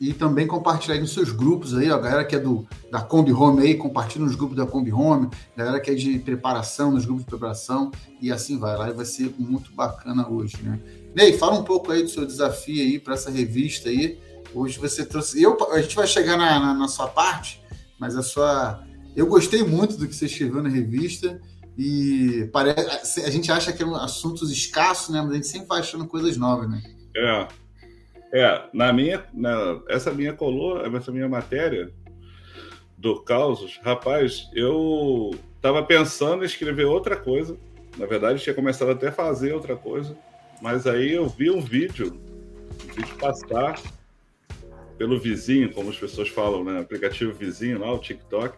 e 0.00 0.14
também 0.14 0.46
compartilhar 0.46 0.98
nos 0.98 1.12
seus 1.12 1.30
grupos 1.30 1.76
aí, 1.76 1.90
ó, 1.90 1.96
a 1.96 1.98
galera 1.98 2.24
que 2.24 2.34
é 2.34 2.38
do, 2.38 2.66
da 2.90 3.02
Kombi 3.02 3.32
Home 3.32 3.60
aí, 3.60 3.74
compartilha 3.74 4.24
nos 4.24 4.34
grupos 4.34 4.56
da 4.56 4.64
Kombi 4.64 4.90
Home, 4.90 5.28
galera 5.54 5.78
que 5.78 5.90
é 5.90 5.94
de 5.94 6.18
preparação, 6.18 6.90
nos 6.90 7.04
grupos 7.04 7.24
de 7.24 7.30
preparação, 7.30 7.90
e 8.18 8.32
assim 8.32 8.58
vai, 8.58 8.74
lá 8.78 8.90
vai 8.90 9.04
ser 9.04 9.34
muito 9.38 9.70
bacana 9.72 10.26
hoje, 10.26 10.56
né? 10.62 10.80
Ney, 11.14 11.36
fala 11.36 11.58
um 11.58 11.64
pouco 11.64 11.92
aí 11.92 12.02
do 12.02 12.08
seu 12.08 12.24
desafio 12.24 12.82
aí 12.82 12.98
para 12.98 13.12
essa 13.12 13.30
revista 13.30 13.90
aí, 13.90 14.18
hoje 14.54 14.78
você 14.78 15.04
trouxe, 15.04 15.42
eu, 15.42 15.54
a 15.70 15.82
gente 15.82 15.94
vai 15.94 16.06
chegar 16.06 16.38
na, 16.38 16.58
na, 16.58 16.72
na 16.72 16.88
sua 16.88 17.08
parte, 17.08 17.62
mas 17.98 18.16
a 18.16 18.22
sua, 18.22 18.82
eu 19.14 19.26
gostei 19.26 19.62
muito 19.62 19.98
do 19.98 20.08
que 20.08 20.14
você 20.14 20.24
escreveu 20.24 20.62
na 20.62 20.70
revista, 20.70 21.38
e 21.76 22.48
parece, 22.54 23.22
a 23.22 23.30
gente 23.30 23.52
acha 23.52 23.70
que 23.70 23.82
é 23.82 23.86
um 23.86 23.94
assuntos 23.94 24.50
escassos, 24.50 25.10
né, 25.10 25.20
mas 25.20 25.32
a 25.32 25.34
gente 25.34 25.46
sempre 25.46 25.68
vai 25.68 25.80
achando 25.80 26.06
coisas 26.06 26.38
novas, 26.38 26.70
né? 26.70 26.82
É, 27.14 27.48
é, 28.32 28.62
na 28.72 28.92
minha, 28.92 29.24
na, 29.32 29.80
essa 29.88 30.12
minha 30.12 30.32
coluna, 30.32 30.96
essa 30.96 31.10
minha 31.10 31.28
matéria 31.28 31.92
do 32.96 33.20
Causos, 33.22 33.80
rapaz, 33.82 34.48
eu 34.54 35.30
estava 35.56 35.82
pensando 35.82 36.42
em 36.42 36.46
escrever 36.46 36.84
outra 36.84 37.16
coisa. 37.16 37.56
Na 37.96 38.06
verdade, 38.06 38.42
tinha 38.42 38.54
começado 38.54 38.90
até 38.90 39.08
a 39.08 39.12
fazer 39.12 39.52
outra 39.52 39.74
coisa, 39.74 40.16
mas 40.62 40.86
aí 40.86 41.12
eu 41.12 41.28
vi 41.28 41.50
um 41.50 41.60
vídeo, 41.60 42.20
um 42.84 42.94
vídeo 42.94 43.16
passar 43.18 43.80
pelo 44.96 45.18
vizinho, 45.18 45.72
como 45.72 45.90
as 45.90 45.96
pessoas 45.96 46.28
falam, 46.28 46.62
né? 46.62 46.80
Aplicativo 46.80 47.32
vizinho 47.32 47.80
lá, 47.80 47.92
o 47.92 47.98
TikTok. 47.98 48.56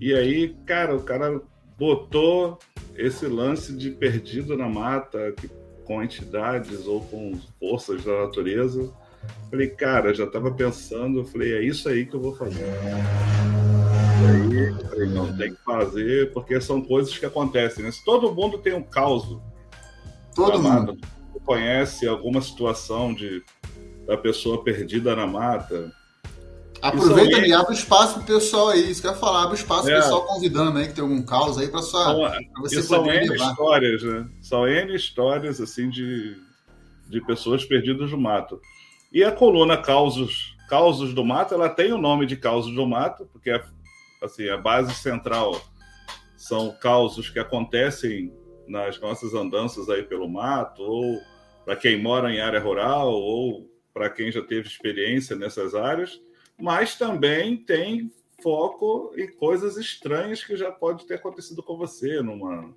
E 0.00 0.14
aí, 0.14 0.56
cara, 0.66 0.96
o 0.96 1.02
cara 1.02 1.40
botou 1.78 2.58
esse 2.96 3.26
lance 3.26 3.76
de 3.76 3.90
perdido 3.90 4.56
na 4.56 4.68
mata, 4.68 5.32
que 5.32 5.48
com 5.84 6.02
entidades 6.02 6.86
ou 6.86 7.00
com 7.02 7.38
forças 7.58 8.04
da 8.04 8.26
natureza. 8.26 8.92
Falei, 9.50 9.68
cara, 9.68 10.12
já 10.12 10.24
estava 10.24 10.50
pensando, 10.50 11.24
falei, 11.24 11.54
é 11.54 11.62
isso 11.62 11.88
aí 11.88 12.04
que 12.04 12.14
eu 12.14 12.20
vou 12.20 12.34
fazer. 12.34 12.64
E 14.20 14.58
aí, 14.58 14.88
falei, 14.88 15.08
não, 15.08 15.36
tem 15.36 15.54
que 15.54 15.64
fazer, 15.64 16.32
porque 16.32 16.60
são 16.60 16.82
coisas 16.82 17.16
que 17.16 17.24
acontecem. 17.24 17.84
Né? 17.84 17.90
Todo 18.04 18.34
mundo 18.34 18.58
tem 18.58 18.74
um 18.74 18.82
caos, 18.82 19.38
todo 20.34 20.62
mundo 20.62 20.98
conhece 21.44 22.06
alguma 22.06 22.40
situação 22.40 23.12
de 23.14 23.42
da 24.06 24.16
pessoa 24.18 24.62
perdida 24.62 25.16
na 25.16 25.26
mata, 25.26 25.90
Aproveita 26.84 27.38
e 27.46 27.52
abre 27.54 27.72
espaço 27.72 28.14
pro 28.14 28.24
pessoal 28.24 28.68
aí. 28.68 28.90
Isso 28.90 29.00
que 29.00 29.06
eu 29.06 29.12
ia 29.12 29.16
falar, 29.16 29.44
abre 29.44 29.56
espaço 29.56 29.84
pro 29.84 29.92
é. 29.92 29.96
pessoal 29.96 30.26
convidando 30.26 30.78
aí, 30.78 30.86
que 30.86 30.92
tem 30.92 31.02
algum 31.02 31.22
caos 31.22 31.56
aí 31.56 31.66
para 31.66 31.80
sua. 31.80 32.14
Pra 32.14 32.40
você 32.60 32.76
poder 32.76 32.82
são 32.82 33.06
N 33.06 33.28
levar. 33.30 33.50
histórias, 33.50 34.02
né? 34.02 34.28
São 34.42 34.68
N 34.68 34.94
histórias, 34.94 35.60
assim, 35.62 35.88
de, 35.88 36.36
de 37.08 37.22
pessoas 37.22 37.64
perdidas 37.64 38.10
no 38.10 38.18
mato. 38.18 38.60
E 39.10 39.24
a 39.24 39.32
coluna 39.32 39.78
Causos, 39.78 40.54
Causos 40.68 41.14
do 41.14 41.24
Mato, 41.24 41.54
ela 41.54 41.70
tem 41.70 41.90
o 41.90 41.98
nome 41.98 42.26
de 42.26 42.36
Causos 42.36 42.74
do 42.74 42.86
Mato, 42.86 43.26
porque 43.32 43.58
assim, 44.22 44.50
a 44.50 44.58
base 44.58 44.92
central 44.94 45.58
são 46.36 46.76
causos 46.78 47.30
que 47.30 47.38
acontecem 47.38 48.30
nas 48.68 49.00
nossas 49.00 49.32
andanças 49.32 49.88
aí 49.88 50.02
pelo 50.02 50.28
mato, 50.28 50.82
ou 50.82 51.20
para 51.64 51.76
quem 51.76 52.02
mora 52.02 52.30
em 52.30 52.40
área 52.40 52.60
rural, 52.60 53.10
ou 53.10 53.70
para 53.92 54.10
quem 54.10 54.30
já 54.30 54.42
teve 54.42 54.66
experiência 54.68 55.36
nessas 55.36 55.74
áreas 55.74 56.20
mas 56.58 56.96
também 56.96 57.56
tem 57.56 58.12
foco 58.42 59.12
em 59.16 59.26
coisas 59.28 59.76
estranhas 59.76 60.44
que 60.44 60.56
já 60.56 60.70
pode 60.70 61.06
ter 61.06 61.14
acontecido 61.14 61.62
com 61.62 61.76
você, 61.76 62.20
numa 62.20 62.74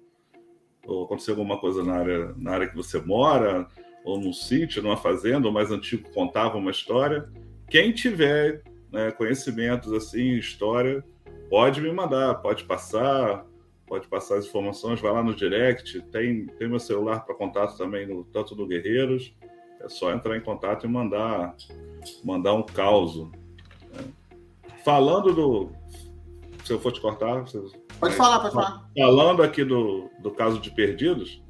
ou 0.85 1.03
aconteceu 1.03 1.33
alguma 1.33 1.59
coisa 1.59 1.83
na 1.83 1.95
área, 1.95 2.33
na 2.37 2.51
área 2.51 2.67
que 2.67 2.75
você 2.75 2.97
mora, 2.99 3.67
ou 4.05 4.17
num 4.17 4.31
sítio, 4.31 4.81
numa 4.81 4.95
fazenda, 4.95 5.45
ou 5.45 5.53
mais 5.53 5.69
antigo 5.69 6.09
contava 6.11 6.57
uma 6.57 6.71
história. 6.71 7.29
Quem 7.69 7.91
tiver 7.91 8.63
né, 8.89 9.11
conhecimentos 9.11 9.91
assim, 9.91 10.37
história, 10.37 11.03
pode 11.49 11.81
me 11.81 11.91
mandar, 11.91 12.35
pode 12.35 12.63
passar, 12.63 13.45
pode 13.85 14.07
passar 14.07 14.37
as 14.37 14.45
informações, 14.45 15.01
vai 15.01 15.11
lá 15.11 15.21
no 15.21 15.35
direct, 15.35 16.01
tem, 16.03 16.45
tem 16.45 16.69
meu 16.69 16.79
celular 16.79 17.25
para 17.25 17.35
contato 17.35 17.77
também, 17.77 18.07
no, 18.07 18.23
tanto 18.23 18.55
do 18.55 18.65
Guerreiros, 18.65 19.35
é 19.81 19.89
só 19.89 20.13
entrar 20.13 20.37
em 20.37 20.41
contato 20.41 20.85
e 20.85 20.89
mandar, 20.89 21.55
mandar 22.23 22.53
um 22.53 22.63
caos. 22.63 23.29
Falando 24.87 25.33
do. 25.33 25.69
Se 26.63 26.71
eu 26.71 26.79
for 26.79 26.93
te 26.93 27.01
cortar. 27.01 27.41
Você... 27.41 27.61
Pode 27.99 28.15
falar, 28.15 28.39
pode 28.39 28.53
falar. 28.53 28.89
Falando 28.97 29.43
aqui 29.43 29.65
do, 29.65 30.09
do 30.21 30.31
caso 30.31 30.61
de 30.61 30.71
perdidos, 30.71 31.43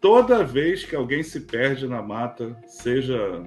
toda 0.00 0.42
vez 0.42 0.84
que 0.84 0.96
alguém 0.96 1.22
se 1.22 1.42
perde 1.42 1.86
na 1.86 2.02
mata, 2.02 2.56
seja 2.66 3.44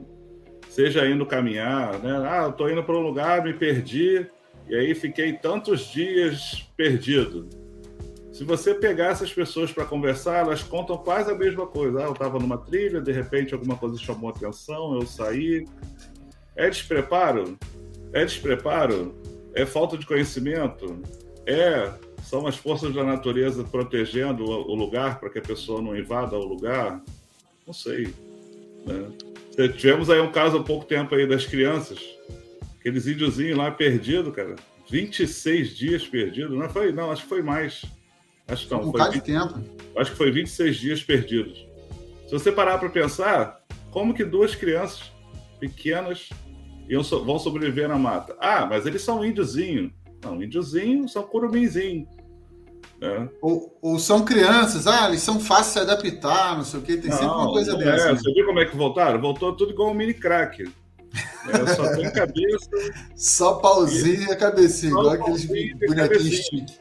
seja 0.70 1.06
indo 1.10 1.26
caminhar, 1.26 2.00
né? 2.00 2.26
Ah, 2.26 2.44
eu 2.46 2.54
tô 2.54 2.70
indo 2.70 2.82
para 2.86 2.96
um 2.96 3.02
lugar, 3.02 3.44
me 3.44 3.52
perdi, 3.52 4.26
e 4.70 4.76
aí 4.76 4.96
fiquei 4.96 5.34
tantos 5.34 5.82
dias 5.82 6.70
perdido. 6.78 7.50
Se 8.32 8.46
você 8.46 8.74
pegar 8.74 9.08
essas 9.08 9.34
pessoas 9.34 9.74
para 9.74 9.84
conversar, 9.84 10.46
elas 10.46 10.64
contam 10.64 10.98
quase 10.98 11.30
a 11.30 11.36
mesma 11.36 11.68
coisa. 11.68 12.00
Ah, 12.00 12.04
eu 12.04 12.14
estava 12.14 12.40
numa 12.40 12.58
trilha, 12.58 13.02
de 13.02 13.12
repente 13.12 13.54
alguma 13.54 13.76
coisa 13.76 13.98
chamou 13.98 14.30
atenção, 14.30 14.96
eu 14.96 15.06
saí. 15.06 15.66
É 16.56 16.70
despreparo? 16.70 17.58
É 18.14 18.24
despreparo? 18.26 19.16
É 19.54 19.66
falta 19.66 19.98
de 19.98 20.06
conhecimento? 20.06 21.02
É 21.46 21.92
são 22.28 22.46
as 22.46 22.58
forças 22.58 22.94
da 22.94 23.06
natureza 23.06 23.64
protegendo 23.64 24.44
o 24.44 24.76
lugar 24.76 25.18
para 25.18 25.30
que 25.30 25.40
a 25.40 25.42
pessoa 25.42 25.82
não 25.82 25.96
invada 25.96 26.36
o 26.36 26.44
lugar? 26.44 27.02
Não 27.66 27.74
sei. 27.74 28.14
Né? 28.86 29.70
Tivemos 29.78 30.10
aí 30.10 30.20
um 30.20 30.32
caso 30.32 30.58
há 30.58 30.64
pouco 30.64 30.86
tempo 30.86 31.16
aí 31.16 31.26
das 31.26 31.46
crianças, 31.46 32.00
aqueles 32.78 33.08
índiozinhos 33.08 33.58
lá 33.58 33.72
perdidos, 33.72 34.36
cara. 34.36 34.56
26 34.90 35.76
dias 35.76 36.06
perdidos. 36.06 36.58
Não 36.58 36.70
foi, 36.70 36.92
não, 36.92 37.12
acho 37.12 37.24
que 37.24 37.30
foi 37.30 37.42
mais. 37.42 37.86
Acho 38.46 38.68
que 38.68 38.74
não. 38.74 38.90
Um 38.90 38.92
foi 38.92 39.12
20, 39.12 39.24
tempo. 39.24 39.64
Acho 39.96 40.12
que 40.12 40.18
foi 40.18 40.32
26 40.32 40.76
dias 40.76 41.04
perdidos. 41.04 41.66
Se 42.26 42.32
você 42.32 42.52
parar 42.52 42.78
para 42.78 42.90
pensar, 42.90 43.62
como 43.90 44.14
que 44.14 44.26
duas 44.26 44.54
crianças 44.54 45.12
pequenas 45.62 46.30
iam, 46.88 47.04
vão 47.04 47.40
sobreviver 47.40 47.88
na 47.88 47.98
mata. 47.98 48.36
Ah, 48.40 48.66
mas 48.66 48.86
eles 48.86 49.02
são 49.02 49.24
índiozinho. 49.24 49.92
Não, 50.24 50.42
índiozinho 50.42 51.08
são 51.08 51.24
curumimzinho. 51.24 52.08
Né? 53.00 53.30
Ou, 53.42 53.78
ou, 53.82 54.00
são 54.00 54.26
crianças, 54.26 54.88
ah, 54.88 55.08
eles 55.08 55.22
são 55.22 55.40
fáceis 55.40 55.68
de 55.68 55.74
se 55.74 55.80
adaptar, 55.80 56.58
não 56.58 56.64
sei 56.64 56.80
o 56.80 56.84
que, 56.84 56.98
tem 56.98 57.12
não, 57.12 57.18
sempre 57.18 57.36
uma 57.36 57.52
coisa 57.52 57.78
dessa. 57.78 58.08
É, 58.08 58.12
né? 58.12 58.18
Você 58.18 58.34
viu 58.34 58.46
como 58.46 58.60
é 58.60 58.66
que 58.66 58.76
voltaram? 58.76 59.22
Voltou 59.22 59.56
tudo 59.56 59.72
igual 59.72 59.92
um 59.92 59.94
mini 59.94 60.14
crack. 60.16 60.64
É, 61.48 61.76
só 61.76 61.96
tem 61.96 62.12
cabeça. 62.12 62.70
só 63.16 63.56
pauzinho 63.56 64.24
e 64.24 64.32
a 64.32 64.36
cabecinha, 64.36 64.92
igual 64.92 65.10
aqueles 65.10 65.46
bonequinhos 65.46 66.80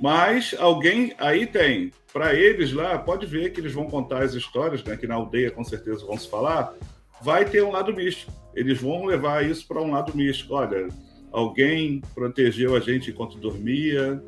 Mas 0.00 0.54
alguém 0.58 1.14
aí 1.18 1.46
tem. 1.46 1.92
Para 2.12 2.34
eles 2.34 2.72
lá, 2.72 2.98
pode 2.98 3.26
ver 3.26 3.52
que 3.52 3.60
eles 3.60 3.72
vão 3.72 3.86
contar 3.86 4.22
as 4.22 4.34
histórias, 4.34 4.82
né? 4.82 4.96
Que 4.96 5.06
na 5.06 5.14
aldeia 5.14 5.50
com 5.50 5.62
certeza 5.62 6.04
vão 6.04 6.18
se 6.18 6.28
falar. 6.28 6.74
Vai 7.22 7.44
ter 7.44 7.62
um 7.62 7.70
lado 7.70 7.92
místico 7.92 8.32
eles 8.58 8.80
vão 8.80 9.04
levar 9.04 9.48
isso 9.48 9.66
para 9.68 9.80
um 9.80 9.92
lado 9.92 10.16
místico. 10.16 10.54
Olha, 10.54 10.88
alguém 11.30 12.02
protegeu 12.12 12.74
a 12.74 12.80
gente 12.80 13.10
enquanto 13.10 13.38
dormia, 13.38 14.20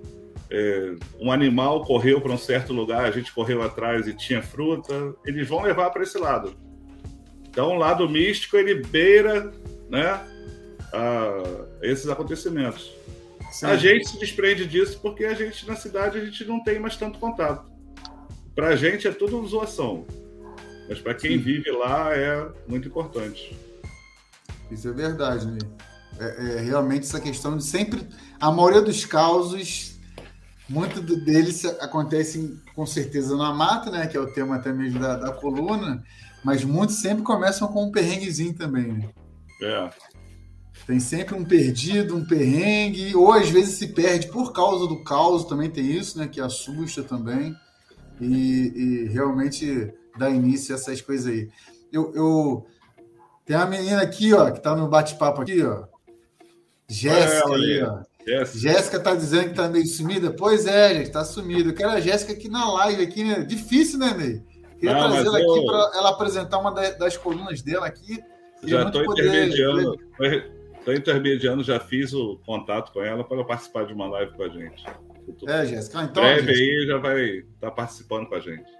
é, 0.49 0.95
um 1.19 1.33
animal 1.33 1.85
correu 1.85 2.21
para 2.21 2.33
um 2.33 2.39
certo 2.39 2.73
lugar, 2.73 3.05
a 3.05 3.11
gente 3.11 3.33
correu 3.33 3.61
atrás 3.61 4.07
e 4.07 4.15
tinha 4.15 4.41
fruta. 4.41 5.15
Eles 5.27 5.49
vão 5.49 5.63
levar 5.63 5.91
para 5.91 6.05
esse 6.05 6.17
lado. 6.17 6.55
Então, 7.49 7.71
o 7.71 7.75
lado 7.75 8.09
místico 8.09 8.57
ele 8.57 8.77
beira, 8.77 9.53
né, 9.89 10.21
a, 10.93 11.67
esses 11.83 12.09
acontecimentos. 12.09 12.93
Sim. 13.51 13.67
A 13.67 13.77
gente 13.77 14.09
se 14.09 14.19
desprende 14.21 14.65
disso 14.65 15.01
porque 15.03 15.25
a 15.25 15.35
gente 15.35 15.67
na 15.67 15.75
cidade 15.75 16.19
a 16.19 16.25
gente 16.25 16.45
não 16.45 16.63
tem 16.63 16.79
mais 16.79 16.97
tanto 16.97 17.19
contato. 17.19 17.69
pra 18.55 18.77
gente 18.77 19.09
é 19.09 19.11
tudo 19.11 19.45
zoação. 19.45 20.07
Mas 20.91 20.99
para 20.99 21.15
quem 21.15 21.39
Sim. 21.39 21.39
vive 21.39 21.71
lá 21.71 22.13
é 22.13 22.49
muito 22.67 22.89
importante. 22.89 23.57
Isso 24.73 24.89
é 24.89 24.93
verdade, 24.93 25.47
né? 25.47 25.59
É, 26.19 26.57
é, 26.57 26.61
realmente 26.63 27.07
essa 27.07 27.21
questão 27.21 27.57
de 27.57 27.63
sempre. 27.63 28.05
A 28.41 28.51
maioria 28.51 28.83
dos 28.83 29.07
causos, 29.07 30.01
muito 30.69 31.01
deles 31.01 31.65
acontecem 31.65 32.61
com 32.75 32.85
certeza 32.85 33.37
na 33.37 33.55
mata, 33.55 33.89
né? 33.89 34.09
Que 34.09 34.17
é 34.17 34.21
o 34.21 34.33
tema 34.33 34.57
até 34.57 34.73
mesmo 34.73 34.99
da, 34.99 35.17
da 35.17 35.33
coluna, 35.33 36.03
mas 36.45 36.65
muitos 36.65 36.97
sempre 36.97 37.23
começam 37.23 37.69
com 37.69 37.85
um 37.85 37.93
perrenguezinho 37.93 38.55
também, 38.55 38.93
né? 38.93 39.09
É. 39.63 39.91
Tem 40.89 40.99
sempre 40.99 41.37
um 41.37 41.45
perdido, 41.45 42.17
um 42.17 42.27
perrengue, 42.27 43.15
ou 43.15 43.33
às 43.33 43.49
vezes 43.49 43.77
se 43.77 43.87
perde 43.89 44.27
por 44.27 44.53
causa 44.53 44.89
do 44.89 45.05
caos, 45.05 45.45
também 45.45 45.71
tem 45.71 45.87
isso, 45.87 46.19
né? 46.19 46.27
Que 46.27 46.41
assusta 46.41 47.05
também. 47.05 47.55
E, 48.21 49.05
e 49.07 49.09
realmente 49.09 49.95
dá 50.19 50.31
início 50.31 50.75
a 50.75 50.79
essas 50.79 51.01
coisas 51.01 51.27
aí. 51.27 51.49
Eu, 51.93 52.13
eu 52.15 52.67
tem 53.45 53.57
uma 53.57 53.67
menina 53.67 54.01
aqui, 54.01 54.33
ó, 54.33 54.51
que 54.51 54.61
tá 54.61 54.77
no 54.77 54.89
bate-papo 54.89 55.43
aqui, 55.43 55.63
ó. 55.63 55.85
Jéssica 56.89 57.49
ó. 57.49 58.11
Jéssica 58.55 59.01
tá 59.01 59.15
dizendo 59.15 59.49
que 59.49 59.55
tá 59.55 59.69
meio 59.69 59.87
sumida. 59.87 60.31
Pois 60.31 60.67
é, 60.67 60.95
gente, 60.95 61.11
tá 61.11 61.25
sumida. 61.25 61.71
Eu 61.71 61.75
quero 61.75 61.91
a 61.91 62.01
Jéssica 62.01 62.33
aqui 62.33 62.49
na 62.49 62.71
live, 62.75 63.03
aqui, 63.03 63.25
né? 63.25 63.41
Difícil, 63.41 63.99
né, 63.99 64.15
Ney? 64.17 64.43
Queria 64.79 64.97
trazer 64.97 65.27
ela 65.27 65.41
eu... 65.41 65.53
aqui 65.53 65.67
para 65.67 65.99
ela 65.99 66.11
apresentar 66.11 66.59
uma 66.59 66.71
das 66.71 67.17
colunas 67.17 67.63
dela 67.63 67.87
aqui. 67.87 68.23
Já 68.65 68.85
estou 68.85 69.05
intermediando. 69.05 69.97
Estou 70.79 70.95
intermediando, 70.95 71.63
já 71.63 71.79
fiz 71.79 72.13
o 72.15 72.41
contato 72.47 72.93
com 72.93 73.03
ela 73.03 73.23
para 73.23 73.45
participar 73.45 73.85
de 73.85 73.93
uma 73.93 74.09
live 74.09 74.33
com 74.35 74.43
a 74.43 74.49
gente. 74.49 74.85
É, 75.47 75.67
Jéssica. 75.67 75.99
Ah, 75.99 76.05
então, 76.05 76.23
breve 76.23 76.55
Jéssica. 76.55 76.65
aí 76.65 76.87
já 76.87 76.99
vai 76.99 77.25
estar 77.25 77.47
tá 77.61 77.71
participando 77.71 78.29
com 78.29 78.35
a 78.35 78.41
gente. 78.41 78.80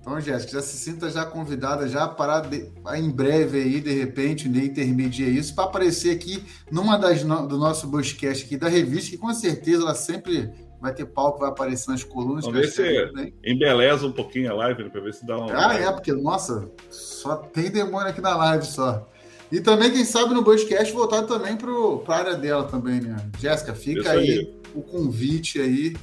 Então, 0.00 0.18
Jéssica, 0.18 0.52
já 0.52 0.62
se 0.62 0.78
sinta 0.78 1.10
já 1.10 1.26
convidada 1.26 1.86
já 1.86 2.08
para 2.08 2.40
de, 2.40 2.70
em 2.94 3.10
breve 3.10 3.58
aí, 3.58 3.80
de 3.80 3.92
repente, 3.92 4.48
né, 4.48 4.64
intermedia 4.64 5.28
isso, 5.28 5.54
para 5.54 5.64
aparecer 5.64 6.10
aqui 6.10 6.42
numa 6.70 6.96
das 6.96 7.22
no, 7.22 7.46
do 7.46 7.58
nosso 7.58 7.90
podcast 7.90 8.44
aqui 8.44 8.56
da 8.56 8.68
revista, 8.68 9.10
que 9.10 9.18
com 9.18 9.32
certeza 9.34 9.82
ela 9.82 9.94
sempre 9.94 10.50
vai 10.80 10.94
ter 10.94 11.04
palco, 11.04 11.40
vai 11.40 11.50
aparecer 11.50 11.90
nas 11.90 12.02
colunas. 12.02 12.46
Vamos 12.46 12.60
ver 12.60 12.68
se 12.68 13.32
embeleza 13.44 14.06
um 14.06 14.12
pouquinho 14.12 14.50
a 14.50 14.54
live, 14.54 14.88
para 14.88 15.00
ver 15.02 15.12
se 15.12 15.26
dá 15.26 15.36
um. 15.36 15.50
Ah, 15.50 15.74
é, 15.74 15.92
porque, 15.92 16.12
nossa, 16.12 16.70
só 16.88 17.36
tem 17.36 17.70
demônio 17.70 18.08
aqui 18.08 18.22
na 18.22 18.34
live 18.34 18.64
só. 18.64 19.06
E 19.52 19.60
também, 19.60 19.90
quem 19.90 20.04
sabe, 20.04 20.32
no 20.32 20.42
podcast 20.42 20.94
voltar 20.94 21.24
também 21.24 21.56
para 21.56 21.70
a 22.14 22.18
área 22.18 22.34
dela 22.36 22.64
também, 22.64 23.00
né? 23.00 23.16
Jéssica, 23.38 23.74
fica 23.74 24.12
aí, 24.12 24.30
aí 24.30 24.60
o 24.74 24.80
convite 24.80 25.60
aí 25.60 25.94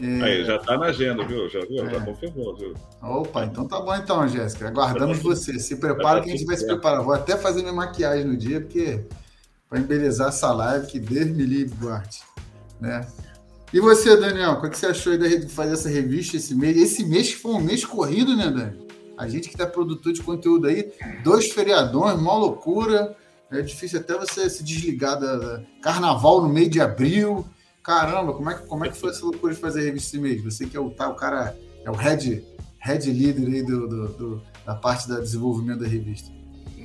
é... 0.00 0.22
Aí, 0.22 0.44
já 0.44 0.56
está 0.56 0.78
na 0.78 0.86
agenda, 0.86 1.26
viu? 1.26 1.48
Já, 1.48 1.60
viu? 1.60 1.84
É. 1.84 1.90
já 1.90 2.00
confirmou, 2.00 2.56
viu? 2.56 2.74
Opa, 3.02 3.44
então 3.44 3.66
tá 3.66 3.80
bom 3.80 3.94
então, 3.94 4.26
Jéssica. 4.28 4.68
Aguardamos 4.68 5.18
você. 5.18 5.58
Se 5.58 5.76
prepara 5.76 6.20
que 6.20 6.30
a 6.30 6.32
gente 6.32 6.44
vai 6.44 6.56
se 6.56 6.66
preparar. 6.66 7.02
Vou 7.02 7.14
até 7.14 7.36
fazer 7.36 7.62
minha 7.62 7.72
maquiagem 7.72 8.24
no 8.24 8.36
dia, 8.36 8.60
porque 8.60 9.04
para 9.68 9.80
embelezar 9.80 10.28
essa 10.28 10.52
live, 10.52 10.86
que 10.86 11.00
Deus 11.00 11.28
me 11.28 11.44
livre, 11.44 11.76
Duarte. 11.76 12.22
Né? 12.80 13.06
E 13.72 13.80
você, 13.80 14.16
Daniel, 14.16 14.52
o 14.52 14.70
que 14.70 14.78
você 14.78 14.86
achou 14.86 15.16
de 15.16 15.48
fazer 15.48 15.74
essa 15.74 15.88
revista 15.88 16.36
esse 16.36 16.54
mês? 16.54 16.76
Esse 16.76 17.04
mês 17.04 17.28
que 17.28 17.36
foi 17.36 17.52
um 17.52 17.60
mês 17.60 17.84
corrido, 17.84 18.36
né, 18.36 18.50
Dani? 18.50 18.88
A 19.16 19.28
gente 19.28 19.48
que 19.48 19.56
tá 19.56 19.66
produtor 19.66 20.12
de 20.12 20.22
conteúdo 20.22 20.68
aí, 20.68 20.92
dois 21.24 21.50
feriadões, 21.50 22.18
uma 22.18 22.34
loucura. 22.34 23.16
É 23.50 23.60
difícil 23.60 23.98
até 23.98 24.16
você 24.16 24.48
se 24.48 24.62
desligar 24.62 25.18
da 25.18 25.60
carnaval 25.82 26.40
no 26.40 26.48
meio 26.48 26.70
de 26.70 26.80
abril 26.80 27.44
caramba, 27.88 28.34
como 28.34 28.50
é, 28.50 28.54
que, 28.54 28.66
como 28.66 28.84
é 28.84 28.90
que 28.90 28.98
foi 28.98 29.08
essa 29.08 29.24
loucura 29.24 29.54
de 29.54 29.58
fazer 29.58 29.80
a 29.80 29.84
revista 29.84 30.08
esse 30.08 30.18
mês? 30.18 30.44
Você 30.44 30.66
que 30.66 30.76
é 30.76 30.80
o, 30.80 30.90
tá, 30.90 31.08
o 31.08 31.14
cara, 31.14 31.56
é 31.82 31.90
o 31.90 31.94
head, 31.94 32.44
head 32.80 33.10
leader 33.10 33.46
aí 33.46 33.62
do, 33.62 33.88
do, 33.88 34.08
do 34.08 34.42
da 34.66 34.74
parte 34.74 35.08
do 35.08 35.18
desenvolvimento 35.18 35.80
da 35.80 35.88
revista. 35.88 36.30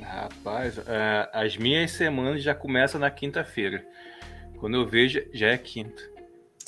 Rapaz, 0.02 0.78
é, 0.88 1.30
as 1.34 1.58
minhas 1.58 1.92
semanas 1.92 2.42
já 2.42 2.56
começam 2.56 3.02
na 3.02 3.12
quinta-feira. 3.12 3.86
Quando 4.60 4.78
eu 4.78 4.88
vejo, 4.88 5.22
já 5.34 5.48
é 5.48 5.58
quinta. 5.58 6.02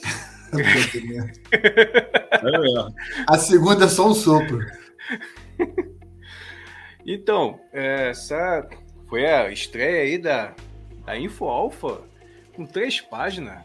a 3.27 3.37
segunda 3.37 3.85
é 3.85 3.87
só 3.87 4.09
um 4.09 4.13
sopro. 4.13 4.59
Então, 7.05 7.57
é, 7.71 8.09
essa 8.09 8.67
foi 9.07 9.25
a 9.25 9.49
estreia 9.49 10.01
aí 10.01 10.17
da, 10.17 10.53
da 11.05 11.17
Info 11.17 11.45
Alpha 11.45 12.01
com 12.53 12.65
três 12.65 12.99
páginas. 12.99 13.63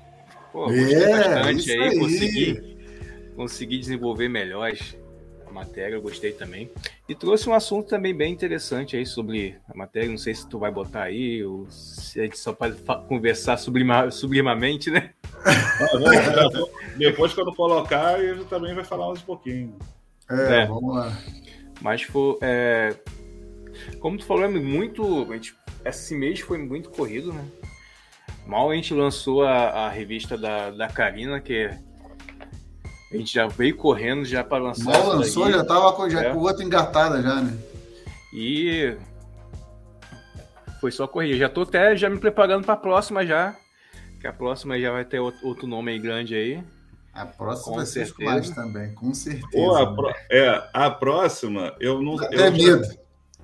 Pô, 0.53 0.67
gostei 0.67 0.95
é, 0.95 1.29
bastante 1.29 1.73
aí, 1.73 1.81
aí, 1.81 1.99
consegui, 1.99 2.77
consegui 3.37 3.79
desenvolver 3.79 4.29
melhor 4.29 4.73
a 5.47 5.53
matéria, 5.53 5.95
eu 5.95 6.03
gostei 6.03 6.33
também. 6.33 6.71
E 7.09 7.15
trouxe 7.15 7.49
um 7.49 7.55
assunto 7.55 7.89
também 7.89 8.15
bem 8.15 8.33
interessante 8.33 8.97
aí 8.97 9.05
sobre 9.05 9.57
a 9.69 9.77
matéria, 9.77 10.09
não 10.09 10.19
sei 10.19 10.35
se 10.35 10.49
tu 10.49 10.59
vai 10.59 10.71
botar 10.71 11.05
aí, 11.05 11.45
ou 11.45 11.69
se 11.71 12.21
a 12.21 12.25
gente 12.25 12.39
só 12.39 12.53
pode 12.53 12.77
conversar 13.09 13.57
sublima, 13.57 14.11
sublimamente, 14.11 14.91
né? 14.91 15.11
Depois, 16.97 17.33
quando 17.33 17.55
colocar, 17.55 18.23
ele 18.23 18.45
também 18.45 18.75
vai 18.75 18.85
falar 18.85 19.11
uns 19.11 19.23
pouquinho. 19.23 19.77
É, 20.31 20.63
é. 20.63 20.67
vamos 20.67 20.95
lá. 20.95 21.17
Mas 21.81 22.03
foi. 22.03 22.37
É, 22.43 22.95
como 24.01 24.19
tu 24.19 24.25
falou, 24.25 24.45
é 24.45 24.49
muito. 24.49 25.27
Gente, 25.33 25.55
esse 25.85 26.15
mês 26.15 26.41
foi 26.41 26.59
muito 26.59 26.91
corrido, 26.91 27.33
né? 27.33 27.45
Mal 28.51 28.69
a 28.69 28.75
gente 28.75 28.93
lançou 28.93 29.45
a, 29.45 29.87
a 29.87 29.89
revista 29.89 30.37
da, 30.37 30.73
da 30.73 30.89
Karina, 30.89 31.41
que 31.41 31.71
a 33.13 33.17
gente 33.17 33.33
já 33.33 33.47
veio 33.47 33.77
correndo 33.77 34.25
já 34.25 34.43
para 34.43 34.61
lançar. 34.61 34.87
Mal 34.87 35.07
lançou, 35.07 35.45
daí. 35.45 35.53
já 35.53 35.63
estava 35.63 35.93
com, 35.93 36.11
já, 36.11 36.21
é. 36.21 36.33
com 36.33 36.39
o 36.39 36.43
outro 36.43 36.65
engatada 36.65 37.23
já, 37.23 37.41
né? 37.41 37.57
E 38.35 38.97
foi 40.81 40.91
só 40.91 41.07
correr. 41.07 41.39
Já 41.39 41.49
tô 41.49 41.63
até 41.63 41.95
já 41.97 42.11
me 42.11 42.19
preparando 42.19 42.65
para 42.65 42.75
a 42.75 42.77
próxima 42.77 43.25
já. 43.25 43.55
Que 44.21 44.27
a 44.27 44.33
próxima 44.33 44.81
já 44.81 44.91
vai 44.91 45.05
ter 45.05 45.21
outro 45.21 45.69
nome 45.69 45.93
aí 45.93 46.01
grande 46.01 46.35
aí. 46.35 46.65
A 47.15 47.27
próxima 47.27 47.71
com 47.71 47.77
vai 47.77 47.87
ser 47.87 48.13
mais 48.19 48.51
também, 48.51 48.93
com 48.95 49.15
certeza. 49.15 49.81
A, 49.81 49.95
pro... 49.95 50.13
é, 50.29 50.69
a 50.73 50.91
próxima, 50.91 51.73
eu 51.79 52.03
não. 52.03 52.21
Eu, 52.33 52.51
medo. 52.51 52.85
Já, 52.85 52.95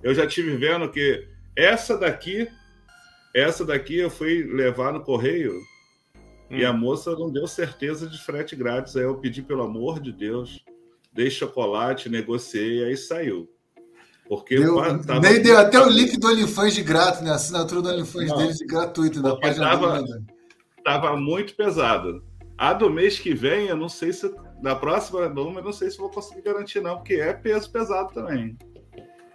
eu 0.02 0.14
já 0.16 0.26
tive 0.26 0.56
vendo 0.56 0.90
que 0.90 1.28
essa 1.54 1.96
daqui 1.96 2.48
essa 3.36 3.66
daqui 3.66 3.98
eu 3.98 4.08
fui 4.08 4.44
levar 4.44 4.94
no 4.94 5.02
correio 5.02 5.60
hum. 6.50 6.56
e 6.56 6.64
a 6.64 6.72
moça 6.72 7.12
não 7.12 7.30
deu 7.30 7.46
certeza 7.46 8.08
de 8.08 8.18
frete 8.18 8.56
grátis. 8.56 8.96
Aí 8.96 9.02
eu 9.02 9.16
pedi, 9.16 9.42
pelo 9.42 9.62
amor 9.62 10.00
de 10.00 10.10
Deus, 10.10 10.64
dei 11.12 11.30
chocolate, 11.30 12.08
negociei, 12.08 12.82
aí 12.82 12.96
saiu. 12.96 13.46
Porque 14.26 14.58
deu, 14.58 14.76
tava... 15.02 15.20
Nem 15.20 15.40
deu 15.40 15.58
até 15.58 15.78
o 15.78 15.88
link 15.88 16.18
do 16.18 16.26
OnlyFans 16.26 16.74
de 16.74 16.82
grátis, 16.82 17.20
né? 17.20 17.30
A 17.30 17.34
assinatura 17.34 17.82
do 17.82 17.88
OnlyFans 17.90 18.32
deles 18.32 18.56
de 18.56 18.66
gratuito 18.66 19.22
da 19.22 19.36
página 19.36 19.70
tava, 19.70 20.04
tava 20.82 21.16
muito 21.16 21.54
pesado. 21.54 22.24
A 22.56 22.72
do 22.72 22.88
mês 22.88 23.18
que 23.18 23.34
vem, 23.34 23.68
eu 23.68 23.76
não 23.76 23.88
sei 23.88 24.12
se. 24.12 24.34
Na 24.62 24.74
próxima 24.74 25.28
número, 25.28 25.58
eu 25.58 25.64
não 25.64 25.72
sei 25.72 25.90
se 25.90 25.98
vou 25.98 26.08
conseguir 26.08 26.40
garantir, 26.40 26.80
não, 26.80 26.96
porque 26.96 27.14
é 27.14 27.34
peso 27.34 27.70
pesado 27.70 28.14
também. 28.14 28.56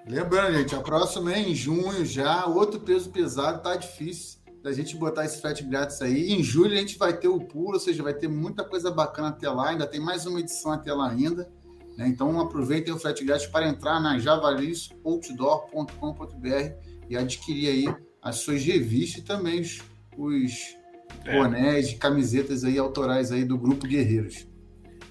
Lembrando, 0.08 0.58
gente, 0.58 0.76
a 0.76 0.82
próxima 0.82 1.34
é 1.34 1.40
em 1.40 1.54
junho 1.54 2.06
já, 2.06 2.46
outro 2.46 2.80
peso 2.80 3.12
pesado, 3.12 3.62
tá 3.62 3.76
difícil 3.76 4.42
da 4.64 4.72
gente 4.72 4.96
botar 4.96 5.26
esse 5.26 5.42
frete 5.42 5.64
grátis 5.64 6.02
aí. 6.02 6.34
Em 6.34 6.44
julho 6.44 6.74
a 6.74 6.78
gente 6.78 6.98
vai 6.98 7.18
ter 7.18 7.28
o 7.28 7.40
pulo, 7.40 7.74
ou 7.74 7.80
seja, 7.80 8.04
vai 8.04 8.14
ter 8.14 8.28
muita 8.28 8.64
coisa 8.64 8.92
bacana 8.92 9.30
até 9.30 9.50
lá, 9.50 9.70
ainda 9.70 9.88
tem 9.88 10.00
mais 10.00 10.26
uma 10.26 10.40
edição 10.40 10.72
até 10.72 10.94
lá 10.94 11.10
ainda. 11.10 11.50
Né? 11.98 12.08
Então 12.08 12.40
aproveitem 12.40 12.94
o 12.94 13.00
frete 13.00 13.24
grátis 13.24 13.48
para 13.48 13.68
entrar 13.68 14.00
na 14.00 14.20
javalisoutdoor.com.br 14.20 16.74
e 17.10 17.18
adquirir 17.18 17.70
aí 17.70 17.86
as 18.22 18.38
suas 18.38 18.64
revistas 18.64 19.24
e 19.24 19.26
também 19.26 19.62
os, 19.62 19.82
os 20.18 20.78
é. 21.26 21.38
bonés, 21.38 21.94
camisetas 21.96 22.64
aí 22.64 22.78
autorais 22.78 23.32
aí 23.32 23.44
do 23.44 23.58
Grupo 23.58 23.88
Guerreiros. 23.88 24.48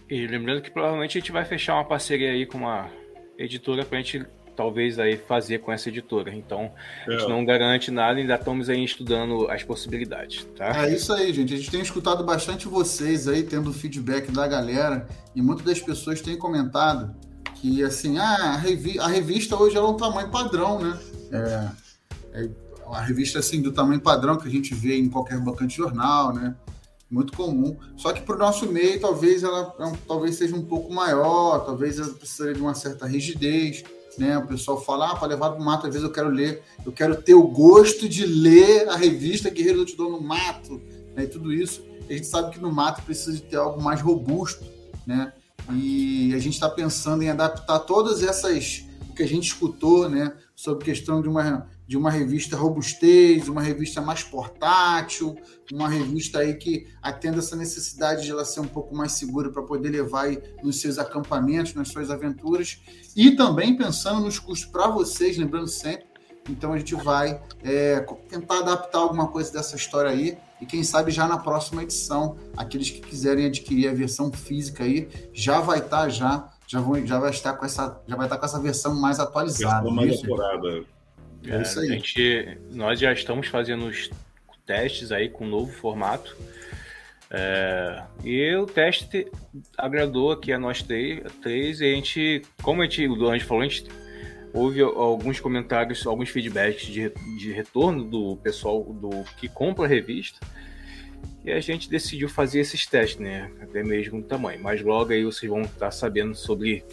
E 0.08 0.26
lembrando 0.26 0.62
que 0.62 0.70
provavelmente 0.70 1.18
a 1.18 1.20
gente 1.20 1.32
vai 1.32 1.44
fechar 1.44 1.74
uma 1.74 1.84
parceria 1.84 2.30
aí 2.30 2.46
com 2.46 2.58
uma 2.58 2.88
editora 3.36 3.84
para 3.84 3.98
a 3.98 4.02
gente 4.02 4.24
talvez 4.60 4.98
aí 4.98 5.16
fazer 5.16 5.60
com 5.60 5.72
essa 5.72 5.88
editora. 5.88 6.34
Então, 6.34 6.70
é. 7.06 7.14
a 7.14 7.18
gente 7.18 7.24
é. 7.24 7.28
não 7.30 7.42
garante 7.46 7.90
nada, 7.90 8.18
ainda 8.18 8.34
estamos 8.34 8.68
aí 8.68 8.84
estudando 8.84 9.50
as 9.50 9.62
possibilidades, 9.62 10.46
tá? 10.54 10.86
É 10.86 10.94
isso 10.94 11.10
aí, 11.14 11.32
gente. 11.32 11.54
A 11.54 11.56
gente 11.56 11.70
tem 11.70 11.80
escutado 11.80 12.22
bastante 12.22 12.68
vocês 12.68 13.26
aí, 13.26 13.42
tendo 13.42 13.72
feedback 13.72 14.30
da 14.30 14.46
galera, 14.46 15.08
e 15.34 15.40
muitas 15.40 15.64
das 15.64 15.80
pessoas 15.80 16.20
têm 16.20 16.36
comentado 16.36 17.16
que, 17.54 17.82
assim, 17.82 18.18
ah, 18.18 18.52
a, 18.52 18.56
revi 18.58 18.98
a 19.00 19.06
revista 19.06 19.56
hoje 19.56 19.78
é 19.78 19.80
um 19.80 19.96
tamanho 19.96 20.28
padrão, 20.28 20.78
né? 20.78 20.98
É, 21.32 22.42
é 22.42 22.50
a 22.92 23.00
revista, 23.00 23.38
assim, 23.38 23.62
do 23.62 23.72
tamanho 23.72 24.00
padrão 24.00 24.36
que 24.36 24.46
a 24.46 24.50
gente 24.50 24.74
vê 24.74 24.98
em 24.98 25.08
qualquer 25.08 25.38
banca 25.38 25.66
de 25.66 25.74
jornal, 25.74 26.34
né? 26.34 26.54
Muito 27.10 27.32
comum. 27.32 27.78
Só 27.96 28.12
que 28.12 28.20
para 28.20 28.36
o 28.36 28.38
nosso 28.38 28.70
meio, 28.70 29.00
talvez 29.00 29.42
ela 29.42 29.74
talvez 30.06 30.36
seja 30.36 30.54
um 30.54 30.64
pouco 30.64 30.92
maior, 30.92 31.60
talvez 31.60 31.98
ela 31.98 32.12
precisaria 32.12 32.54
de 32.54 32.60
uma 32.60 32.74
certa 32.74 33.06
rigidez 33.06 33.82
né? 34.18 34.38
O 34.38 34.46
pessoal 34.46 34.80
fala, 34.80 35.12
ah, 35.12 35.16
para 35.16 35.28
levar 35.28 35.50
para 35.50 35.60
o 35.60 35.64
mato, 35.64 35.86
às 35.86 35.92
vezes 35.92 36.06
eu 36.06 36.12
quero 36.12 36.28
ler, 36.28 36.62
eu 36.84 36.92
quero 36.92 37.20
ter 37.20 37.34
o 37.34 37.46
gosto 37.46 38.08
de 38.08 38.26
ler 38.26 38.88
a 38.88 38.96
revista 38.96 39.50
Guerreiro 39.50 39.78
do 39.78 39.82
Outdoor 39.82 40.10
no 40.10 40.20
mato, 40.20 40.80
né? 41.14 41.24
E 41.24 41.26
tudo 41.26 41.52
isso. 41.52 41.84
A 42.08 42.12
gente 42.12 42.26
sabe 42.26 42.50
que 42.50 42.60
no 42.60 42.72
mato 42.72 43.02
precisa 43.02 43.32
de 43.32 43.42
ter 43.42 43.56
algo 43.56 43.80
mais 43.80 44.00
robusto, 44.00 44.64
né? 45.06 45.32
E 45.72 46.34
a 46.34 46.38
gente 46.38 46.54
está 46.54 46.68
pensando 46.68 47.22
em 47.22 47.28
adaptar 47.28 47.78
todas 47.80 48.22
essas 48.22 48.84
o 49.08 49.12
que 49.12 49.22
a 49.22 49.28
gente 49.28 49.48
escutou, 49.48 50.08
né, 50.08 50.32
sobre 50.54 50.84
questão 50.84 51.20
de 51.20 51.28
uma 51.28 51.66
de 51.90 51.96
uma 51.96 52.08
revista 52.08 52.56
robustez, 52.56 53.48
uma 53.48 53.60
revista 53.60 54.00
mais 54.00 54.22
portátil, 54.22 55.36
uma 55.72 55.88
revista 55.88 56.38
aí 56.38 56.54
que 56.54 56.86
atenda 57.02 57.38
essa 57.38 57.56
necessidade 57.56 58.22
de 58.22 58.30
ela 58.30 58.44
ser 58.44 58.60
um 58.60 58.68
pouco 58.68 58.94
mais 58.94 59.10
segura 59.10 59.50
para 59.50 59.60
poder 59.64 59.88
levar 59.88 60.26
aí 60.26 60.40
nos 60.62 60.80
seus 60.80 61.00
acampamentos, 61.00 61.74
nas 61.74 61.88
suas 61.88 62.08
aventuras, 62.08 62.80
e 63.16 63.32
também 63.32 63.76
pensando 63.76 64.20
nos 64.20 64.38
custos 64.38 64.70
para 64.70 64.86
vocês, 64.86 65.36
lembrando 65.36 65.66
sempre. 65.66 66.06
Então 66.48 66.72
a 66.72 66.78
gente 66.78 66.94
vai 66.94 67.42
é, 67.60 67.98
tentar 68.28 68.60
adaptar 68.60 68.98
alguma 68.98 69.26
coisa 69.26 69.52
dessa 69.52 69.74
história 69.74 70.12
aí 70.12 70.38
e 70.60 70.66
quem 70.66 70.84
sabe 70.84 71.10
já 71.10 71.26
na 71.26 71.38
próxima 71.38 71.82
edição, 71.82 72.36
aqueles 72.56 72.88
que 72.88 73.00
quiserem 73.00 73.46
adquirir 73.46 73.88
a 73.88 73.94
versão 73.94 74.30
física 74.30 74.84
aí, 74.84 75.08
já 75.32 75.60
vai 75.60 75.80
estar 75.80 76.02
tá, 76.02 76.08
já 76.08 76.52
já, 76.68 76.80
vão, 76.80 77.04
já 77.04 77.18
vai 77.18 77.30
estar 77.30 77.54
com 77.54 77.66
essa 77.66 78.00
já 78.06 78.14
vai 78.14 78.26
estar 78.26 78.38
com 78.38 78.46
essa 78.46 78.60
versão 78.60 78.94
mais 78.94 79.18
atualizada. 79.18 79.82
Versão 79.82 79.90
mais 79.90 80.22
apurada. 80.22 80.99
É, 81.46 81.56
é, 81.56 81.62
isso 81.62 81.80
aí. 81.80 81.88
A 81.88 81.92
gente, 81.92 82.58
nós 82.72 82.98
já 82.98 83.12
estamos 83.12 83.48
fazendo 83.48 83.86
os 83.86 84.10
testes 84.66 85.10
aí 85.12 85.28
com 85.28 85.44
um 85.44 85.48
novo 85.48 85.72
formato. 85.72 86.36
É, 87.30 88.02
e 88.24 88.54
o 88.56 88.66
teste 88.66 89.30
agradou 89.78 90.32
aqui 90.32 90.52
a 90.52 90.58
nós 90.58 90.82
três, 90.82 91.80
e 91.80 91.84
a 91.84 91.94
gente, 91.94 92.42
como 92.62 92.82
a 92.82 92.84
gente, 92.84 93.06
o 93.06 93.14
Duane 93.14 93.40
falou, 93.40 93.62
a 93.62 93.68
gente 93.68 93.86
houve 94.52 94.80
alguns 94.80 95.38
comentários, 95.38 96.06
alguns 96.06 96.28
feedbacks 96.28 96.86
de, 96.86 97.10
de 97.38 97.52
retorno 97.52 98.04
do 98.04 98.36
pessoal 98.36 98.82
do 98.82 99.24
que 99.36 99.48
compra 99.48 99.84
a 99.84 99.88
revista. 99.88 100.40
E 101.44 101.50
a 101.50 101.60
gente 101.60 101.88
decidiu 101.88 102.28
fazer 102.28 102.60
esses 102.60 102.84
testes, 102.84 103.18
né? 103.18 103.50
Até 103.62 103.82
mesmo 103.82 104.18
no 104.18 104.24
tamanho. 104.24 104.60
Mas 104.62 104.82
logo 104.82 105.12
aí 105.12 105.24
vocês 105.24 105.50
vão 105.50 105.62
estar 105.62 105.90
sabendo 105.90 106.34
sobre 106.34 106.84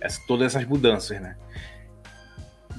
essa, 0.00 0.20
todas 0.26 0.54
essas 0.54 0.68
mudanças, 0.68 1.20
né? 1.20 1.36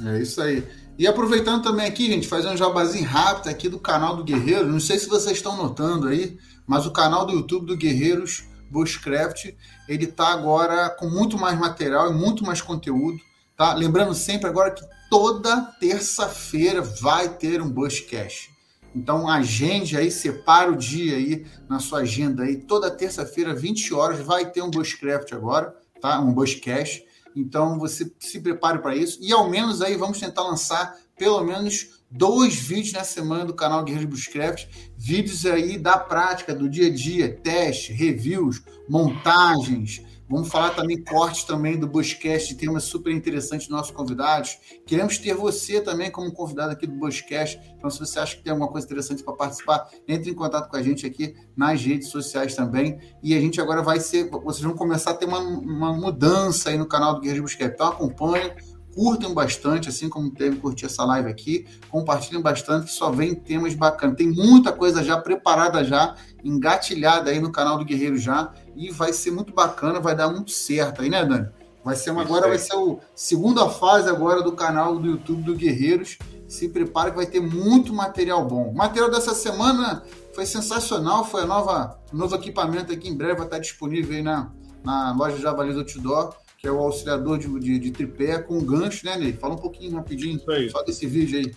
É 0.05 0.19
isso 0.19 0.41
aí. 0.41 0.63
E 1.01 1.07
aproveitando 1.07 1.63
também 1.63 1.87
aqui, 1.87 2.05
gente, 2.05 2.27
fazer 2.27 2.47
um 2.47 2.55
jabazinho 2.55 3.07
rápido 3.07 3.49
aqui 3.49 3.67
do 3.67 3.79
canal 3.79 4.15
do 4.15 4.23
Guerreiro. 4.23 4.71
Não 4.71 4.79
sei 4.79 4.99
se 4.99 5.09
vocês 5.09 5.37
estão 5.37 5.57
notando 5.57 6.07
aí, 6.07 6.37
mas 6.67 6.85
o 6.85 6.91
canal 6.91 7.25
do 7.25 7.33
YouTube 7.33 7.65
do 7.65 7.75
Guerreiros 7.75 8.43
Bushcraft, 8.69 9.51
ele 9.89 10.05
tá 10.05 10.27
agora 10.27 10.91
com 10.91 11.09
muito 11.09 11.39
mais 11.39 11.57
material 11.57 12.11
e 12.11 12.13
muito 12.13 12.45
mais 12.45 12.61
conteúdo, 12.61 13.17
tá? 13.57 13.73
Lembrando 13.73 14.13
sempre 14.13 14.47
agora 14.47 14.69
que 14.69 14.85
toda 15.09 15.59
terça-feira 15.79 16.83
vai 16.83 17.29
ter 17.29 17.63
um 17.63 17.69
Bushcast. 17.71 18.51
Então 18.93 19.27
agende 19.27 19.97
aí, 19.97 20.11
separa 20.11 20.71
o 20.71 20.77
dia 20.77 21.15
aí 21.15 21.47
na 21.67 21.79
sua 21.79 22.01
agenda 22.01 22.43
aí. 22.43 22.57
Toda 22.57 22.91
terça-feira, 22.91 23.55
20 23.55 23.91
horas, 23.91 24.19
vai 24.19 24.51
ter 24.51 24.61
um 24.61 24.69
Bushcraft 24.69 25.33
agora, 25.33 25.75
tá? 25.99 26.19
Um 26.19 26.31
Bushcast. 26.31 27.03
Então 27.35 27.79
você 27.79 28.11
se 28.19 28.39
prepare 28.39 28.79
para 28.79 28.95
isso. 28.95 29.19
E 29.21 29.31
ao 29.31 29.49
menos 29.49 29.81
aí 29.81 29.95
vamos 29.95 30.19
tentar 30.19 30.43
lançar 30.43 30.95
pelo 31.17 31.43
menos 31.43 32.01
dois 32.09 32.55
vídeos 32.55 32.93
na 32.93 33.03
semana 33.03 33.45
do 33.45 33.53
canal 33.53 33.83
Guerreiros 33.83 34.09
Bushcraft. 34.09 34.67
Vídeos 34.97 35.45
aí 35.45 35.77
da 35.77 35.97
prática, 35.97 36.53
do 36.53 36.69
dia 36.69 36.87
a 36.87 36.93
dia, 36.93 37.33
teste, 37.41 37.93
reviews, 37.93 38.61
montagens, 38.89 40.03
Vamos 40.31 40.47
falar 40.47 40.69
também 40.69 41.03
cortes 41.03 41.43
também 41.43 41.77
do 41.77 41.85
Bushcast, 41.85 42.55
temas 42.55 42.85
super 42.85 43.11
interessantes 43.11 43.67
dos 43.67 43.75
nossos 43.75 43.91
convidados. 43.91 44.57
Queremos 44.85 45.17
ter 45.17 45.33
você 45.33 45.81
também 45.81 46.09
como 46.09 46.31
convidado 46.31 46.71
aqui 46.71 46.87
do 46.87 46.93
Bushcast. 46.93 47.59
Então, 47.77 47.89
se 47.89 47.99
você 47.99 48.17
acha 48.17 48.37
que 48.37 48.41
tem 48.41 48.51
alguma 48.51 48.71
coisa 48.71 48.87
interessante 48.87 49.21
para 49.23 49.33
participar, 49.33 49.89
entre 50.07 50.31
em 50.31 50.33
contato 50.33 50.69
com 50.69 50.77
a 50.77 50.81
gente 50.81 51.05
aqui 51.05 51.35
nas 51.53 51.83
redes 51.83 52.07
sociais 52.07 52.55
também. 52.55 52.97
E 53.21 53.35
a 53.35 53.41
gente 53.41 53.59
agora 53.59 53.83
vai 53.83 53.99
ser, 53.99 54.29
vocês 54.29 54.63
vão 54.63 54.73
começar 54.73 55.11
a 55.11 55.15
ter 55.15 55.25
uma, 55.25 55.39
uma 55.39 55.91
mudança 55.91 56.69
aí 56.69 56.77
no 56.77 56.87
canal 56.87 57.15
do 57.15 57.19
Guerreiro 57.19 57.43
Bushcast. 57.43 57.73
Então, 57.73 57.87
acompanha, 57.87 58.55
curtem 58.93 59.33
bastante, 59.33 59.89
assim 59.89 60.09
como 60.09 60.29
teve 60.29 60.57
curtir 60.57 60.85
essa 60.85 61.03
live 61.05 61.29
aqui, 61.29 61.65
compartilhem 61.89 62.41
bastante, 62.41 62.87
que 62.87 62.91
só 62.91 63.11
vem 63.11 63.33
temas 63.33 63.73
bacanas. 63.73 64.17
Tem 64.17 64.29
muita 64.29 64.71
coisa 64.71 65.03
já 65.03 65.17
preparada 65.17 65.83
já, 65.83 66.15
engatilhada 66.43 67.31
aí 67.31 67.39
no 67.39 67.51
canal 67.51 67.77
do 67.77 67.85
Guerreiro 67.85 68.17
já 68.17 68.51
e 68.75 68.91
vai 68.91 69.13
ser 69.13 69.31
muito 69.31 69.53
bacana, 69.53 69.99
vai 69.99 70.15
dar 70.15 70.29
muito 70.29 70.51
certo 70.51 71.01
aí, 71.01 71.09
né, 71.09 71.25
Dani? 71.25 71.49
Vai 71.83 71.95
ser 71.95 72.11
uma, 72.11 72.21
agora 72.21 72.47
vai 72.47 72.59
ser 72.59 72.75
a 72.75 72.95
segunda 73.15 73.67
fase 73.67 74.07
agora 74.07 74.43
do 74.43 74.51
canal 74.51 74.99
do 74.99 75.07
YouTube 75.07 75.41
do 75.41 75.55
Guerreiros. 75.55 76.17
Se 76.47 76.69
prepare 76.69 77.11
que 77.11 77.17
vai 77.17 77.25
ter 77.25 77.39
muito 77.39 77.93
material 77.93 78.45
bom. 78.45 78.69
O 78.69 78.75
material 78.75 79.09
dessa 79.09 79.33
semana 79.33 80.03
foi 80.33 80.45
sensacional, 80.45 81.25
foi 81.25 81.41
a 81.41 81.45
nova 81.45 81.99
novo 82.13 82.35
equipamento 82.35 82.91
aqui 82.91 83.09
em 83.09 83.15
breve 83.15 83.35
vai 83.35 83.45
estar 83.45 83.57
disponível 83.57 84.15
aí 84.15 84.21
na, 84.21 84.51
na 84.83 85.13
loja 85.13 85.37
Javali 85.37 85.73
do 85.73 85.79
Outdoor, 85.79 86.35
que 86.61 86.67
é 86.67 86.71
o 86.71 86.79
auxiliador 86.79 87.39
de, 87.39 87.47
de, 87.59 87.79
de 87.79 87.91
tripé 87.91 88.37
com 88.39 88.63
gancho, 88.63 89.05
né, 89.05 89.17
Ney? 89.17 89.33
Fala 89.33 89.55
um 89.55 89.57
pouquinho 89.57 89.95
rapidinho 89.95 90.39
só 90.69 90.83
desse 90.83 91.07
vídeo 91.07 91.39
aí. 91.39 91.51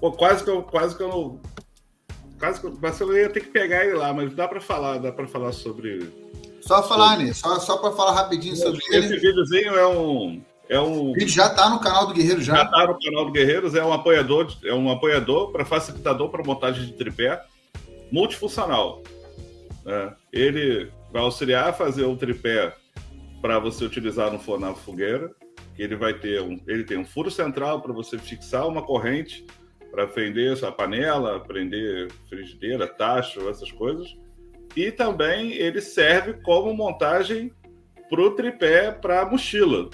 Pô, 0.00 0.10
quase 0.12 0.42
que 0.42 0.50
eu, 0.50 0.62
quase 0.62 0.96
que 0.96 1.02
eu 1.02 1.38
quase 2.38 2.60
que 2.60 3.02
eu 3.02 3.16
ia 3.16 3.30
ter 3.30 3.40
que 3.40 3.50
pegar 3.50 3.84
ele 3.84 3.94
lá, 3.94 4.12
mas 4.12 4.34
dá 4.34 4.48
para 4.48 4.60
falar, 4.60 4.98
dá 4.98 5.12
para 5.12 5.26
falar 5.26 5.52
sobre 5.52 6.10
só 6.64 6.82
falar, 6.82 7.18
né? 7.18 7.32
Só, 7.34 7.60
só 7.60 7.76
para 7.76 7.92
falar 7.92 8.12
rapidinho 8.12 8.56
sobre 8.56 8.78
esse 8.78 8.94
ele. 8.94 9.06
Esse 9.06 9.18
videozinho 9.18 9.74
é 9.74 9.86
um. 9.86 10.42
É 10.66 10.80
um... 10.80 11.14
Ele 11.14 11.28
já 11.28 11.48
está 11.48 11.68
no 11.68 11.78
canal 11.78 12.06
do 12.06 12.14
Guerreiro 12.14 12.40
já. 12.40 12.56
Já 12.56 12.62
está 12.64 12.86
no 12.86 12.98
canal 12.98 13.26
do 13.26 13.32
Guerreiros, 13.32 13.74
é 13.74 13.84
um 13.84 13.92
apoiador, 13.92 14.50
é 14.64 14.72
um 14.72 14.90
apoiador 14.90 15.52
para 15.52 15.62
facilitador 15.66 16.30
para 16.30 16.42
montagem 16.42 16.86
de 16.86 16.94
tripé 16.94 17.44
multifuncional. 18.10 19.02
É, 19.84 20.12
ele 20.32 20.90
vai 21.12 21.20
auxiliar 21.20 21.68
a 21.68 21.72
fazer 21.74 22.04
o 22.04 22.16
tripé 22.16 22.74
para 23.44 23.58
você 23.58 23.84
utilizar 23.84 24.32
no, 24.32 24.58
na 24.58 24.74
fogueira. 24.74 25.30
Ele 25.78 25.94
vai 25.94 26.14
ter 26.14 26.40
um, 26.40 26.58
ele 26.66 26.82
tem 26.82 26.96
um 26.96 27.04
furo 27.04 27.30
central 27.30 27.82
para 27.82 27.92
você 27.92 28.16
fixar 28.16 28.66
uma 28.66 28.80
corrente 28.80 29.44
para 29.90 30.06
prender 30.06 30.56
sua 30.56 30.72
panela, 30.72 31.38
prender 31.40 32.10
frigideira, 32.26 32.86
tacho, 32.86 33.46
essas 33.50 33.70
coisas. 33.70 34.16
E 34.74 34.90
também 34.90 35.52
ele 35.52 35.82
serve 35.82 36.40
como 36.42 36.72
montagem 36.72 37.52
para 38.08 38.22
o 38.22 38.30
tripé 38.30 38.90
para 38.90 39.26
mochila. 39.26 39.90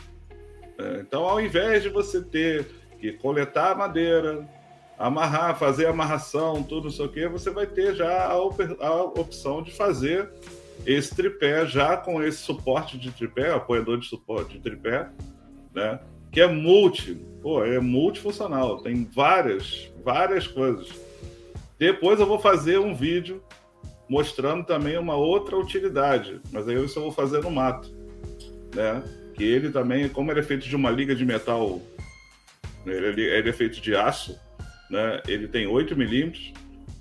É, 0.79 1.01
então, 1.01 1.25
ao 1.25 1.41
invés 1.41 1.83
de 1.83 1.89
você 1.89 2.23
ter 2.23 2.67
que 3.01 3.15
coletar 3.15 3.73
a 3.73 3.75
madeira, 3.75 4.49
amarrar, 4.97 5.59
fazer 5.59 5.87
amarração, 5.87 6.63
tudo 6.63 6.87
isso 6.87 7.03
aqui, 7.03 7.27
você 7.27 7.51
vai 7.51 7.67
ter 7.67 7.97
já 7.97 8.27
a, 8.29 8.41
op 8.41 8.63
a, 8.79 8.95
opção 9.03 9.61
de 9.61 9.73
fazer 9.73 10.31
esse 10.87 11.15
tripé 11.15 11.67
já 11.67 11.97
com 11.97 12.23
esse 12.23 12.39
suporte 12.39 12.99
de 12.99 13.11
tripé, 13.11 13.53
apoiador 13.53 13.99
de 13.99 14.07
suporte 14.07 14.55
de 14.55 14.61
tripé, 14.61 15.09
né? 15.75 16.01
Que 16.33 16.41
é 16.41 16.47
multi, 16.47 17.15
pô, 17.43 17.65
é 17.65 17.79
multifuncional, 17.81 18.81
tem 18.83 19.05
várias, 19.05 19.93
várias 20.05 20.47
coisas. 20.47 20.89
Depois 21.79 22.21
eu 22.21 22.27
vou 22.27 22.39
fazer 22.39 22.79
um 22.79 22.95
vídeo 22.95 23.43
mostrando 24.09 24.65
também 24.65 24.99
uma 24.99 25.17
outra 25.17 25.57
utilidade, 25.57 26.41
mas 26.51 26.69
aí 26.69 26.75
eu 26.75 26.89
vou 26.89 27.13
fazer 27.13 27.43
no 27.43 27.51
mato, 27.51 27.91
né? 28.75 29.03
Que 29.35 29.45
ele 29.45 29.71
também, 29.71 30.09
como 30.09 30.31
ele 30.31 30.41
é 30.41 30.43
feito 30.43 30.69
de 30.69 30.77
uma 30.77 30.91
liga 30.91 31.15
de 31.15 31.25
metal, 31.25 31.81
ele, 32.87 33.23
ele 33.23 33.49
é 33.49 33.53
feito 33.53 33.81
de 33.81 33.95
aço, 33.95 34.39
né? 34.91 35.23
Ele 35.29 35.47
tem 35.47 35.67
8 35.67 35.97
milímetros, 35.97 36.53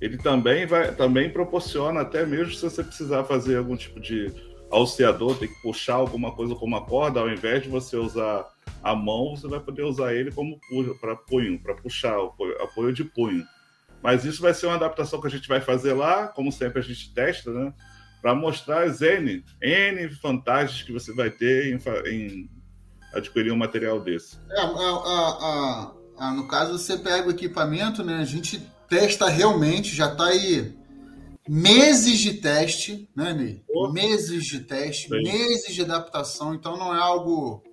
ele 0.02 0.18
também 0.18 0.66
vai, 0.66 0.94
também 0.94 1.30
proporciona 1.30 2.02
até 2.02 2.26
mesmo 2.26 2.54
se 2.54 2.62
você 2.62 2.84
precisar 2.84 3.24
fazer 3.24 3.58
algum 3.58 3.76
tipo 3.76 4.00
de 4.00 4.34
alceador, 4.72 5.38
tem 5.38 5.48
que 5.48 5.62
puxar 5.62 5.96
alguma 5.96 6.32
coisa 6.32 6.56
com 6.56 6.66
uma 6.66 6.86
corda, 6.86 7.20
ao 7.20 7.30
invés 7.30 7.64
de 7.64 7.70
você 7.70 7.98
usar 7.98 8.48
a 8.84 8.96
mão, 8.96 9.36
você 9.36 9.48
vai 9.48 9.60
poder 9.60 9.84
usar 9.84 10.14
ele 10.14 10.32
como 10.32 10.60
para 11.00 11.16
punho, 11.16 11.60
para 11.60 11.74
puxar, 11.74 12.16
apoio 12.62 12.94
de 12.94 13.04
punho. 13.04 13.46
Mas 14.02 14.24
isso 14.24 14.42
vai 14.42 14.54
ser 14.54 14.68
uma 14.68 14.76
adaptação 14.76 15.20
que 15.20 15.28
a 15.28 15.32
gente 15.32 15.48
vai 15.48 15.60
fazer 15.60 15.94
lá, 15.94 16.28
como 16.28 16.52
sempre 16.52 16.80
a 16.80 16.84
gente 16.84 17.14
testa, 17.14 17.52
né? 17.52 17.74
Para 18.22 18.36
mostrar 18.36 18.84
as 18.84 19.02
N, 19.02 19.44
N 19.62 20.08
vantagens 20.22 20.84
que 20.84 20.94
você 20.94 21.14
vai 21.14 21.30
ter 21.30 21.74
em, 21.74 21.80
em 22.10 22.50
adquirir 23.14 23.52
um 23.52 23.58
material 23.58 24.00
desse. 24.00 24.38
É, 24.52 24.62
a, 24.62 24.66
a, 24.66 25.94
a, 26.18 26.34
no 26.34 26.48
caso, 26.48 26.78
você 26.78 26.98
pega 26.98 27.28
o 27.28 27.32
equipamento, 27.32 28.04
né? 28.04 28.20
A 28.20 28.26
gente 28.26 28.62
testa 28.90 29.28
realmente, 29.30 29.96
já 29.96 30.12
está 30.12 30.26
aí 30.28 30.74
meses 31.48 32.20
de 32.20 32.34
teste, 32.36 33.10
né, 33.16 33.34
Ney? 33.34 33.64
Oh. 33.70 33.92
Meses 33.92 34.46
de 34.46 34.60
teste, 34.60 35.10
Bem. 35.10 35.24
meses 35.24 35.74
de 35.74 35.82
adaptação, 35.82 36.54
então 36.54 36.78
não 36.78 36.96
é 36.96 37.00
algo 37.00 37.64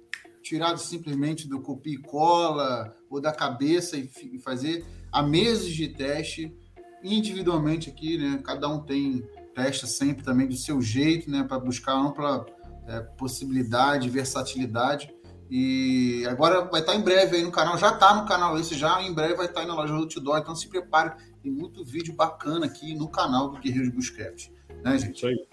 tirado 0.42 0.78
simplesmente 0.78 1.48
do 1.48 1.60
copia 1.60 1.94
e 1.94 1.98
cola 1.98 2.96
ou 3.10 3.20
da 3.20 3.32
cabeça 3.32 3.96
e 3.96 4.38
fazer 4.38 4.84
há 5.10 5.22
meses 5.22 5.74
de 5.74 5.88
teste 5.88 6.56
individualmente 7.02 7.90
aqui, 7.90 8.16
né? 8.16 8.40
Cada 8.44 8.68
um 8.68 8.80
tem 8.80 9.24
testa 9.54 9.86
sempre 9.86 10.24
também 10.24 10.46
do 10.46 10.56
seu 10.56 10.80
jeito, 10.80 11.30
né? 11.30 11.42
Para 11.42 11.58
buscar 11.58 11.94
ampla 11.94 12.46
é, 12.86 13.00
possibilidade, 13.00 14.08
versatilidade. 14.08 15.12
E 15.50 16.26
agora 16.28 16.62
vai 16.62 16.80
estar 16.80 16.94
em 16.94 17.02
breve 17.02 17.36
aí 17.36 17.42
no 17.42 17.52
canal, 17.52 17.78
já 17.78 17.90
está 17.90 18.14
no 18.14 18.26
canal 18.26 18.58
esse, 18.58 18.74
já 18.74 19.00
em 19.00 19.14
breve 19.14 19.34
vai 19.34 19.46
estar 19.46 19.60
aí 19.60 19.66
na 19.66 19.74
loja 19.74 19.92
do 19.92 20.00
Outdoor, 20.00 20.38
então 20.38 20.56
se 20.56 20.68
prepare, 20.68 21.12
tem 21.42 21.52
muito 21.52 21.84
vídeo 21.84 22.14
bacana 22.14 22.66
aqui 22.66 22.94
no 22.94 23.08
canal 23.08 23.50
do 23.50 23.60
Guerreiros 23.60 23.90
Bushcraft, 23.90 24.48
né, 24.82 24.98
gente? 24.98 25.16
Isso 25.16 25.26
aí. 25.26 25.46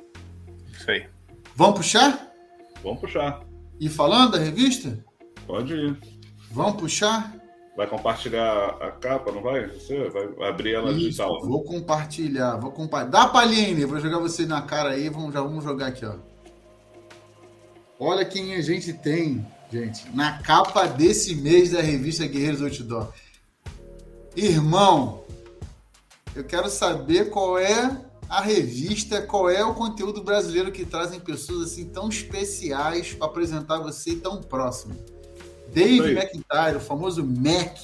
Isso 0.72 0.92
aí. 0.92 1.08
Vamos 1.56 1.78
puxar? 1.78 2.32
Vamos 2.84 3.00
puxar. 3.00 3.44
E 3.80 3.88
falando 3.88 4.32
da 4.32 4.40
revista? 4.40 5.04
Pode 5.46 5.74
ir. 5.74 5.98
Vamos 6.50 6.82
puxar? 6.82 7.36
Vai 7.76 7.88
compartilhar 7.88 8.78
a 8.80 8.92
capa, 8.92 9.32
não 9.32 9.42
vai? 9.42 9.68
Você 9.68 10.10
vai 10.10 10.50
abrir 10.50 10.76
ela 10.76 10.92
Isso, 10.92 11.00
digital. 11.00 11.40
Vou 11.42 11.64
compartilhar, 11.64 12.58
vou 12.58 12.72
compartilhar. 12.72 13.26
Dá 13.26 13.28
palhinha, 13.28 13.88
vou 13.88 14.00
jogar 14.00 14.20
você 14.20 14.46
na 14.46 14.62
cara 14.62 14.90
aí, 14.92 15.10
vamos, 15.10 15.34
já 15.34 15.42
vamos 15.42 15.64
jogar 15.64 15.88
aqui, 15.88 16.06
ó. 16.06 16.16
Olha 18.00 18.26
quem 18.26 18.56
a 18.56 18.62
gente 18.62 18.94
tem, 18.94 19.46
gente, 19.74 20.08
na 20.14 20.38
capa 20.38 20.86
desse 20.86 21.34
mês 21.34 21.72
da 21.72 21.82
revista 21.82 22.28
Guerreiros 22.28 22.62
Outdoor. 22.62 23.12
Irmão, 24.36 25.24
eu 26.36 26.44
quero 26.44 26.70
saber 26.70 27.32
qual 27.32 27.58
é 27.58 28.00
a 28.30 28.40
revista, 28.40 29.22
qual 29.24 29.50
é 29.50 29.64
o 29.64 29.74
conteúdo 29.74 30.24
brasileiro 30.24 30.72
que 30.72 30.86
trazem 30.86 31.20
pessoas 31.20 31.72
assim 31.72 31.86
tão 31.86 32.08
especiais 32.08 33.14
para 33.14 33.26
apresentar 33.26 33.80
você 33.80 34.16
tão 34.16 34.42
próximo. 34.42 34.96
Dave 35.74 36.12
McIntyre, 36.12 36.78
o 36.78 36.80
famoso 36.80 37.26
Mac, 37.26 37.76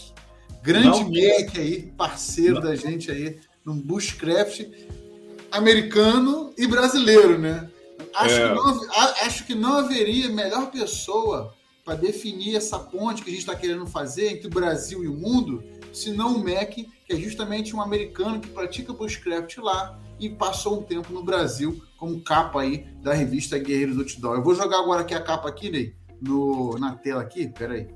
grande 0.62 1.04
Não, 1.04 1.06
Mac 1.06 1.58
aí, 1.58 1.92
parceiro 1.98 2.56
Não. 2.56 2.62
da 2.62 2.76
gente 2.76 3.10
aí 3.10 3.40
no 3.66 3.74
Bushcraft 3.74 4.62
americano 5.52 6.54
e 6.56 6.68
brasileiro, 6.68 7.40
né? 7.40 7.68
Acho, 8.14 8.36
é. 8.36 8.48
que 8.48 8.56
não, 8.56 8.92
acho 9.26 9.46
que 9.46 9.56
não 9.56 9.74
haveria 9.74 10.30
melhor 10.30 10.70
pessoa 10.72 11.54
para 11.90 11.96
definir 11.96 12.56
essa 12.56 12.78
ponte 12.78 13.24
que 13.24 13.32
a 13.32 13.34
gente 13.34 13.40
está 13.40 13.56
querendo 13.56 13.88
fazer 13.88 14.34
entre 14.34 14.46
o 14.46 14.50
Brasil 14.52 15.04
e 15.04 15.08
o 15.08 15.14
mundo, 15.16 15.64
senão 15.92 16.36
o 16.36 16.44
Mac, 16.44 16.70
que 16.70 16.88
é 17.10 17.16
justamente 17.16 17.76
um 17.76 17.82
americano 17.82 18.40
que 18.40 18.48
pratica 18.48 18.94
bushcraft 18.94 19.58
lá 19.58 20.00
e 20.20 20.30
passou 20.30 20.82
um 20.82 20.84
tempo 20.84 21.12
no 21.12 21.24
Brasil 21.24 21.82
como 21.98 22.22
capa 22.22 22.62
aí 22.62 22.86
da 23.02 23.12
revista 23.12 23.58
Guerreiros 23.58 23.98
Outdoor. 23.98 24.36
Eu 24.36 24.44
vou 24.44 24.54
jogar 24.54 24.82
agora 24.82 25.02
aqui 25.02 25.16
a 25.16 25.20
capa 25.20 25.50
aqui, 25.50 25.72
Ney, 25.72 25.96
no, 26.22 26.78
na 26.78 26.94
tela 26.94 27.24
aqui, 27.24 27.48
peraí. 27.48 27.88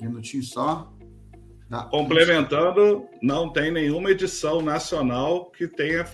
Minutinho 0.00 0.42
só. 0.42 0.90
Dá. 1.68 1.82
Complementando, 1.82 3.04
não 3.20 3.52
tem 3.52 3.70
nenhuma 3.70 4.12
edição 4.12 4.62
nacional 4.62 5.50
que 5.50 5.68
tenha 5.68 6.06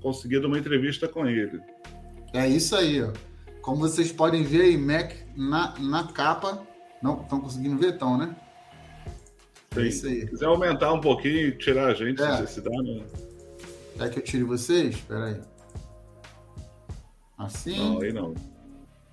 conseguido 0.00 0.46
uma 0.46 0.56
entrevista 0.56 1.08
com 1.08 1.26
ele. 1.26 1.60
É 2.32 2.46
isso 2.46 2.76
aí, 2.76 3.02
ó. 3.02 3.10
Como 3.64 3.78
vocês 3.78 4.12
podem 4.12 4.42
ver 4.42 4.60
aí, 4.60 4.76
Mac 4.76 5.14
na, 5.34 5.74
na 5.78 6.04
capa. 6.08 6.62
Não 7.02 7.22
estão 7.22 7.40
conseguindo 7.40 7.78
ver, 7.78 7.96
tão, 7.96 8.18
né? 8.18 8.36
É 9.70 9.76
Sim. 9.76 9.86
isso 9.88 10.06
aí. 10.06 10.20
Se 10.20 10.26
quiser 10.26 10.46
aumentar 10.46 10.92
um 10.92 11.00
pouquinho 11.00 11.48
e 11.48 11.56
tirar 11.56 11.86
a 11.86 11.94
gente, 11.94 12.22
é. 12.22 12.46
se 12.46 12.60
dá, 12.60 12.70
né? 12.70 13.02
Quer 13.96 14.10
que 14.10 14.18
eu 14.18 14.22
tire 14.22 14.44
vocês? 14.44 14.96
Espera 14.96 15.24
aí. 15.24 15.40
Assim? 17.38 17.78
Não, 17.78 18.02
aí 18.02 18.12
não. 18.12 18.34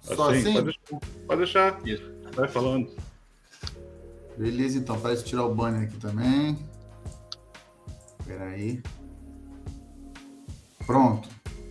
Só 0.01 0.31
assim? 0.31 0.39
assim? 0.39 0.53
Pode 0.53 0.65
deixar. 0.65 0.99
Pode 1.27 1.37
deixar. 1.37 1.87
Isso. 1.87 2.11
Vai 2.35 2.47
falando. 2.49 2.91
Beleza, 4.37 4.77
então. 4.77 4.99
Faz 4.99 5.23
tirar 5.23 5.45
o 5.45 5.55
banner 5.55 5.83
aqui 5.83 5.97
também. 5.97 6.59
Espera 8.19 8.47
aí. 8.47 8.83
Pronto. 10.85 11.29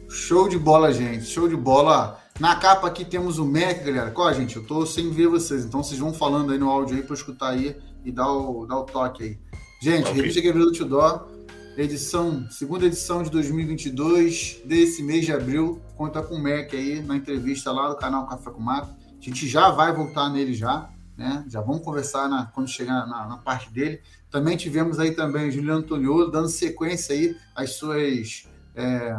Show 0.08 0.48
de 0.48 0.58
bola, 0.58 0.90
gente. 0.94 1.26
Show 1.26 1.46
de 1.46 1.56
bola. 1.56 2.19
Na 2.40 2.57
capa 2.57 2.87
aqui 2.87 3.05
temos 3.05 3.38
o 3.38 3.44
Mac, 3.44 3.85
galera. 3.85 4.11
Qual, 4.11 4.33
gente? 4.33 4.57
Eu 4.57 4.64
tô 4.64 4.87
sem 4.87 5.11
ver 5.11 5.29
vocês, 5.29 5.62
então 5.62 5.83
vocês 5.83 6.00
vão 6.00 6.14
falando 6.14 6.53
aí 6.53 6.59
no 6.59 6.70
áudio 6.70 6.96
aí 6.96 7.03
para 7.03 7.14
escutar 7.14 7.50
aí 7.50 7.76
e 8.03 8.11
dar 8.11 8.33
o, 8.33 8.64
dar 8.64 8.79
o 8.79 8.85
toque 8.85 9.22
aí. 9.22 9.38
Gente, 9.83 10.09
okay. 10.09 10.22
Revista 10.22 10.50
do 10.50 10.72
Tudor, 10.72 11.29
edição, 11.76 12.46
segunda 12.50 12.87
edição 12.87 13.22
de 13.22 13.29
2022, 13.29 14.62
desse 14.64 15.03
mês 15.03 15.26
de 15.26 15.35
abril, 15.35 15.83
conta 15.98 16.22
com 16.22 16.37
o 16.37 16.42
Mac 16.42 16.72
aí 16.72 17.03
na 17.03 17.14
entrevista 17.14 17.70
lá 17.72 17.90
do 17.90 17.96
canal 17.96 18.26
Café 18.26 18.50
com 18.50 18.61
Mato. 18.62 18.88
A 18.88 19.22
gente 19.22 19.46
já 19.46 19.68
vai 19.68 19.94
voltar 19.94 20.31
nele 20.31 20.55
já, 20.55 20.88
né? 21.18 21.44
Já 21.46 21.61
vamos 21.61 21.85
conversar 21.85 22.26
na, 22.26 22.46
quando 22.46 22.70
chegar 22.70 23.07
na, 23.07 23.26
na 23.26 23.37
parte 23.37 23.70
dele. 23.70 24.00
Também 24.31 24.57
tivemos 24.57 24.98
aí 24.98 25.11
também 25.11 25.50
o 25.50 25.53
Juliano 25.53 25.81
Antoniolo 25.81 26.31
dando 26.31 26.48
sequência 26.48 27.14
aí 27.14 27.37
às 27.55 27.74
suas 27.74 28.48
é, 28.74 29.14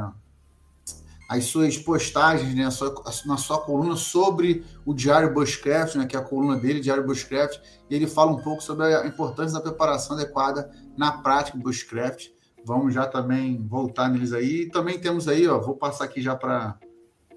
as 1.31 1.45
suas 1.45 1.77
postagens 1.77 2.53
né, 2.53 2.69
sua, 2.69 2.93
na 3.25 3.37
sua 3.37 3.57
coluna 3.61 3.95
sobre 3.95 4.65
o 4.85 4.93
Diário 4.93 5.33
Bushcraft, 5.33 5.95
né, 5.95 6.05
que 6.05 6.13
é 6.13 6.19
a 6.19 6.21
coluna 6.21 6.57
dele, 6.57 6.81
Diário 6.81 7.05
Bushcraft, 7.05 7.57
e 7.89 7.95
ele 7.95 8.05
fala 8.05 8.31
um 8.31 8.41
pouco 8.41 8.61
sobre 8.61 8.93
a 8.93 9.07
importância 9.07 9.53
da 9.53 9.61
preparação 9.61 10.17
adequada 10.17 10.69
na 10.97 11.09
prática 11.13 11.57
do 11.57 11.63
Bushcraft. 11.63 12.31
Vamos 12.65 12.93
já 12.93 13.07
também 13.07 13.65
voltar 13.65 14.09
neles 14.09 14.33
aí. 14.33 14.63
E 14.63 14.69
também 14.69 14.99
temos 14.99 15.29
aí, 15.29 15.47
ó, 15.47 15.57
vou 15.57 15.77
passar 15.77 16.03
aqui 16.03 16.21
já 16.21 16.35
para 16.35 16.77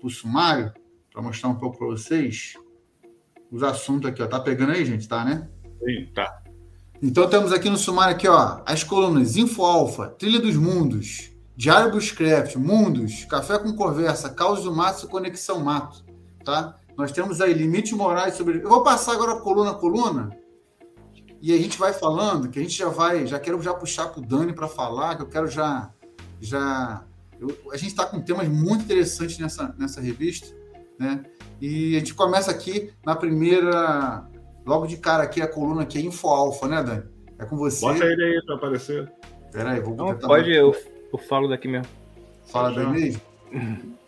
o 0.02 0.10
sumário, 0.10 0.72
para 1.12 1.22
mostrar 1.22 1.50
um 1.50 1.54
pouco 1.54 1.78
para 1.78 1.86
vocês 1.86 2.54
os 3.48 3.62
assuntos 3.62 4.10
aqui. 4.10 4.20
Ó. 4.20 4.26
Tá 4.26 4.40
pegando 4.40 4.72
aí, 4.72 4.84
gente? 4.84 5.06
Tá, 5.06 5.24
né? 5.24 5.48
Sim, 5.78 6.10
tá. 6.12 6.42
Então 7.00 7.30
temos 7.30 7.52
aqui 7.52 7.70
no 7.70 7.76
sumário 7.76 8.16
aqui, 8.16 8.26
ó, 8.26 8.60
as 8.66 8.82
colunas 8.82 9.36
Info 9.36 9.62
Alpha, 9.62 10.08
Trilha 10.08 10.40
dos 10.40 10.56
Mundos, 10.56 11.33
Diário 11.56 11.92
Bushcraft, 11.92 12.56
Mundos, 12.56 13.24
Café 13.26 13.58
com 13.58 13.72
Conversa, 13.74 14.28
Caos 14.28 14.64
do 14.64 14.74
Mato 14.74 15.06
e 15.06 15.08
Conexão 15.08 15.60
Mato, 15.60 16.04
tá? 16.44 16.76
Nós 16.96 17.12
temos 17.12 17.40
aí 17.40 17.52
limites 17.52 17.92
morais 17.92 18.34
sobre. 18.34 18.58
Eu 18.58 18.68
vou 18.68 18.82
passar 18.82 19.12
agora 19.12 19.40
coluna 19.40 19.70
a 19.70 19.74
coluna 19.74 20.36
e 21.40 21.52
a 21.52 21.58
gente 21.58 21.78
vai 21.78 21.92
falando, 21.92 22.48
que 22.48 22.58
a 22.58 22.62
gente 22.62 22.76
já 22.76 22.88
vai, 22.88 23.26
já 23.26 23.38
quero 23.38 23.60
já 23.62 23.72
puxar 23.74 24.08
para 24.08 24.20
o 24.20 24.26
Dani 24.26 24.52
para 24.52 24.66
falar, 24.66 25.16
que 25.16 25.22
eu 25.22 25.28
quero 25.28 25.46
já, 25.46 25.90
já, 26.40 27.04
eu, 27.38 27.56
a 27.70 27.76
gente 27.76 27.90
está 27.90 28.06
com 28.06 28.20
temas 28.20 28.48
muito 28.48 28.84
interessantes 28.84 29.38
nessa 29.38 29.74
nessa 29.78 30.00
revista, 30.00 30.48
né? 30.98 31.22
E 31.60 31.94
a 31.94 31.98
gente 32.00 32.14
começa 32.14 32.50
aqui 32.50 32.92
na 33.06 33.14
primeira, 33.14 34.28
logo 34.66 34.86
de 34.86 34.96
cara 34.96 35.22
aqui 35.22 35.40
a 35.40 35.46
coluna 35.46 35.86
que 35.86 35.98
é 35.98 36.00
Info 36.00 36.28
Alfa, 36.28 36.66
né, 36.66 36.82
Dani? 36.82 37.04
É 37.38 37.44
com 37.44 37.56
você. 37.56 37.80
Bota 37.80 38.04
ele 38.04 38.24
aí 38.24 38.44
para 38.44 38.54
aparecer. 38.56 39.12
Peraí, 39.52 39.80
vou 39.80 39.94
Não, 39.94 40.18
pode, 40.18 40.52
eu 40.52 40.74
eu 41.14 41.18
falo 41.18 41.48
daqui 41.48 41.68
mesmo. 41.68 41.86
Fala 42.46 42.72
daí 42.72 42.86
mesmo? 42.86 43.20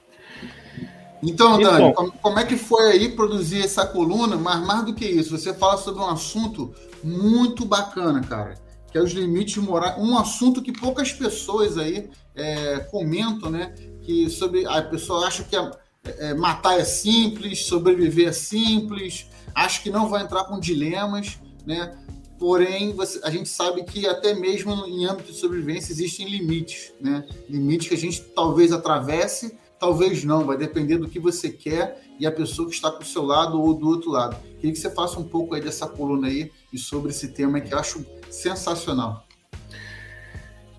Então, 1.22 1.58
Dani, 1.58 1.94
como, 1.94 2.12
como 2.12 2.38
é 2.38 2.44
que 2.44 2.58
foi 2.58 2.92
aí 2.92 3.08
produzir 3.08 3.64
essa 3.64 3.86
coluna? 3.86 4.36
Mas 4.36 4.64
mais 4.66 4.84
do 4.84 4.94
que 4.94 5.06
isso, 5.06 5.36
você 5.36 5.52
fala 5.54 5.78
sobre 5.78 6.02
um 6.02 6.08
assunto 6.08 6.74
muito 7.02 7.64
bacana, 7.64 8.20
cara, 8.20 8.54
que 8.92 8.98
é 8.98 9.02
os 9.02 9.12
limites 9.12 9.56
morais. 9.56 9.96
Um 9.98 10.16
assunto 10.18 10.62
que 10.62 10.70
poucas 10.70 11.12
pessoas 11.12 11.78
aí 11.78 12.10
é, 12.34 12.80
comentam, 12.90 13.50
né? 13.50 13.74
Que 14.02 14.28
sobre 14.28 14.66
a 14.66 14.82
pessoa 14.82 15.26
acha 15.26 15.42
que 15.42 15.56
é, 15.56 15.70
é, 16.18 16.34
matar 16.34 16.78
é 16.78 16.84
simples, 16.84 17.64
sobreviver 17.64 18.28
é 18.28 18.32
simples, 18.32 19.26
acha 19.54 19.82
que 19.82 19.90
não 19.90 20.10
vai 20.10 20.22
entrar 20.22 20.44
com 20.44 20.60
dilemas, 20.60 21.38
né? 21.64 21.96
Porém 22.38 22.92
você, 22.92 23.20
a 23.22 23.30
gente 23.30 23.48
sabe 23.48 23.84
que 23.84 24.06
até 24.06 24.34
mesmo 24.34 24.72
em 24.86 25.06
âmbito 25.06 25.32
de 25.32 25.38
sobrevivência 25.38 25.92
existem 25.92 26.28
limites, 26.28 26.92
né? 27.00 27.26
Limites 27.48 27.88
que 27.88 27.94
a 27.94 27.98
gente 27.98 28.20
talvez 28.34 28.72
atravesse, 28.72 29.58
talvez 29.78 30.24
não, 30.24 30.44
vai 30.44 30.56
depender 30.56 30.98
do 30.98 31.08
que 31.08 31.18
você 31.18 31.50
quer 31.50 32.02
e 32.18 32.26
a 32.26 32.32
pessoa 32.32 32.68
que 32.68 32.74
está 32.74 32.90
com 32.90 33.02
o 33.02 33.06
seu 33.06 33.22
lado 33.22 33.60
ou 33.60 33.74
do 33.74 33.88
outro 33.88 34.10
lado. 34.10 34.36
Queria 34.56 34.72
que 34.72 34.78
você 34.78 34.90
faça 34.90 35.18
um 35.18 35.24
pouco 35.24 35.54
aí 35.54 35.60
dessa 35.60 35.86
coluna 35.86 36.28
aí 36.28 36.50
e 36.72 36.78
sobre 36.78 37.10
esse 37.10 37.28
tema 37.28 37.60
que 37.60 37.72
eu 37.72 37.78
acho 37.78 38.04
sensacional. 38.30 39.26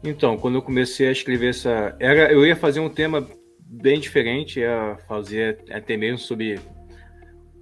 Então, 0.04 0.38
quando 0.38 0.56
eu 0.56 0.62
comecei 0.62 1.08
a 1.08 1.12
escrever 1.12 1.50
essa, 1.50 1.96
era 2.00 2.32
eu 2.32 2.46
ia 2.46 2.56
fazer 2.56 2.80
um 2.80 2.90
tema 2.90 3.28
bem 3.60 4.00
diferente, 4.00 4.60
ia 4.60 4.98
fazer 5.08 5.64
até 5.72 5.98
mesmo 5.98 6.20
sobre 6.20 6.60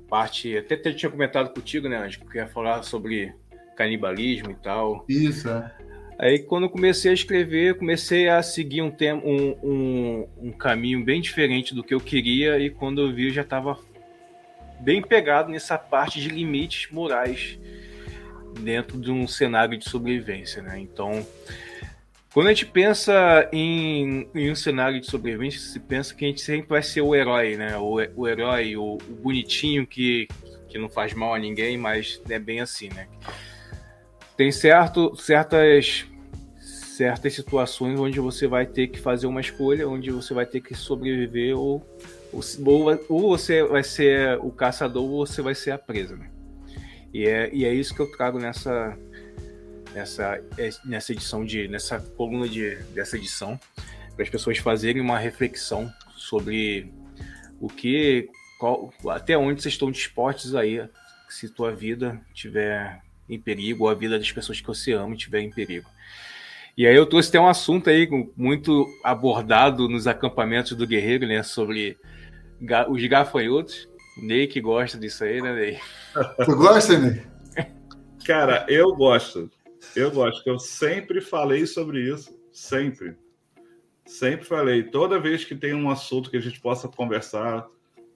parte, 0.08 0.56
até, 0.58 0.78
tinha 0.94 1.10
comentado 1.10 1.54
contigo, 1.54 1.90
né, 1.90 1.98
Anjo, 1.98 2.20
que 2.26 2.38
ia 2.38 2.48
falar 2.48 2.84
sobre 2.84 3.34
canibalismo 3.76 4.52
e 4.52 4.56
tal. 4.56 5.06
Isso, 5.08 5.50
é. 5.50 5.72
Aí 6.18 6.40
quando 6.40 6.64
eu 6.64 6.70
comecei 6.70 7.12
a 7.12 7.14
escrever, 7.14 7.78
comecei 7.78 8.30
a 8.30 8.42
seguir 8.42 8.82
um, 8.82 8.90
tema, 8.90 9.22
um, 9.24 9.58
um, 9.62 10.28
um 10.38 10.52
caminho 10.52 11.04
bem 11.04 11.20
diferente 11.20 11.76
do 11.76 11.84
que 11.84 11.94
eu 11.94 12.00
queria 12.00 12.58
e 12.58 12.70
quando 12.70 13.02
eu 13.02 13.14
vi 13.14 13.28
eu 13.28 13.34
já 13.34 13.42
estava 13.42 13.78
bem 14.80 15.02
pegado 15.02 15.52
nessa 15.52 15.78
parte 15.78 16.22
de 16.22 16.30
limites 16.30 16.90
morais 16.92 17.60
dentro 18.62 18.98
de 18.98 19.12
um 19.12 19.28
cenário 19.28 19.78
de 19.78 19.90
sobrevivência, 19.90 20.62
né? 20.62 20.80
Então, 20.80 21.26
quando 22.34 22.48
a 22.48 22.50
gente 22.50 22.66
pensa 22.66 23.50
em, 23.52 24.28
em, 24.34 24.52
um 24.52 24.56
cenário 24.56 25.00
de 25.00 25.08
sobrevivência, 25.08 25.60
se 25.60 25.80
pensa 25.80 26.14
que 26.14 26.24
a 26.24 26.28
gente 26.28 26.42
sempre 26.42 26.70
vai 26.70 26.82
ser 26.82 27.02
o 27.02 27.14
herói, 27.14 27.58
né? 27.58 27.78
O, 27.78 27.96
o 28.16 28.28
herói, 28.28 28.78
o, 28.78 28.94
o 28.96 29.16
bonitinho 29.22 29.86
que, 29.86 30.28
que 30.70 30.78
não 30.78 30.88
faz 30.88 31.14
mal 31.14 31.34
a 31.34 31.40
ninguém, 31.40 31.78
mas 31.78 32.22
é 32.30 32.40
bem 32.40 32.62
assim, 32.62 32.90
né? 32.90 33.08
Tem 34.38 34.52
certo, 34.52 35.16
certas, 35.16 36.06
certas 36.60 37.34
situações 37.34 38.00
onde 38.00 38.20
você 38.20 38.48
vai 38.48 38.66
ter 38.66 38.88
que 38.88 39.00
fazer 39.00 39.28
uma 39.28 39.42
escolha, 39.42 39.88
onde 39.88 40.12
você 40.12 40.34
vai 40.34 40.46
ter 40.46 40.62
que 40.62 40.76
sobreviver 40.76 41.58
ou, 41.58 41.86
ou, 42.32 43.06
ou 43.10 43.30
você 43.30 43.64
vai 43.64 43.84
ser 43.84 44.38
o 44.40 44.52
caçador 44.52 45.04
ou 45.04 45.26
você 45.26 45.42
vai 45.42 45.56
ser 45.56 45.72
a 45.72 45.78
presa. 45.78 46.16
Né? 46.16 46.30
E, 47.14 47.26
é, 47.26 47.50
e 47.54 47.66
é 47.66 47.74
isso 47.74 47.96
que 47.96 48.02
eu 48.02 48.12
trago 48.12 48.40
nessa, 48.40 48.98
nessa, 49.94 50.42
nessa 50.84 51.14
edição, 51.14 51.46
de, 51.46 51.68
nessa 51.68 52.00
coluna 52.00 52.48
de, 52.48 52.76
dessa 52.94 53.16
edição, 53.16 53.60
para 54.16 54.24
as 54.24 54.30
pessoas 54.30 54.58
fazerem 54.58 55.02
uma 55.02 55.18
reflexão 55.18 55.92
sobre 56.16 56.94
o 57.60 57.68
que 57.68 58.30
qual, 58.60 58.94
até 59.10 59.38
onde 59.38 59.62
vocês 59.62 59.74
estão 59.74 59.92
dispostos 59.92 60.56
aí, 60.56 60.88
se 61.30 61.50
tua 61.50 61.74
vida 61.74 62.22
tiver 62.34 63.02
em 63.30 63.40
perigo, 63.40 63.86
ou 63.86 63.90
a 63.90 63.94
vida 63.94 64.18
das 64.18 64.32
pessoas 64.32 64.62
que 64.62 64.68
você 64.68 64.94
ama 64.94 65.16
estiver 65.16 65.42
em 65.42 65.52
perigo. 65.52 65.90
E 66.78 66.86
aí 66.86 66.96
eu 66.96 67.06
trouxe 67.06 67.30
até 67.30 67.40
um 67.40 67.48
assunto 67.48 67.90
aí 67.90 68.08
muito 68.36 68.86
abordado 69.04 69.88
nos 69.88 70.08
acampamentos 70.08 70.74
do 70.74 70.86
guerreiro, 70.86 71.26
né? 71.26 71.42
Sobre 71.42 71.98
os 72.90 73.06
gafanhotos. 73.08 73.88
Ney 74.18 74.48
que 74.48 74.62
gosta 74.62 74.98
disso 74.98 75.24
aí, 75.24 75.42
né, 75.42 75.54
Ney? 75.54 75.80
Tu 76.46 76.56
gosta, 76.56 76.98
Ney? 76.98 77.22
Cara, 78.26 78.66
eu 78.68 78.94
gosto. 78.96 79.50
Eu 79.96 80.12
gosto. 80.12 80.48
Eu 80.48 80.60
sempre 80.60 81.22
falei 81.22 81.66
sobre 81.66 82.02
isso. 82.02 82.38
Sempre. 82.52 83.16
Sempre 84.06 84.46
falei. 84.46 84.84
Toda 84.84 85.20
vez 85.20 85.46
que 85.46 85.56
tem 85.56 85.74
um 85.74 85.90
assunto 85.90 86.30
que 86.30 86.38
a 86.38 86.42
gente 86.42 86.60
possa 86.60 86.88
conversar 86.88 87.66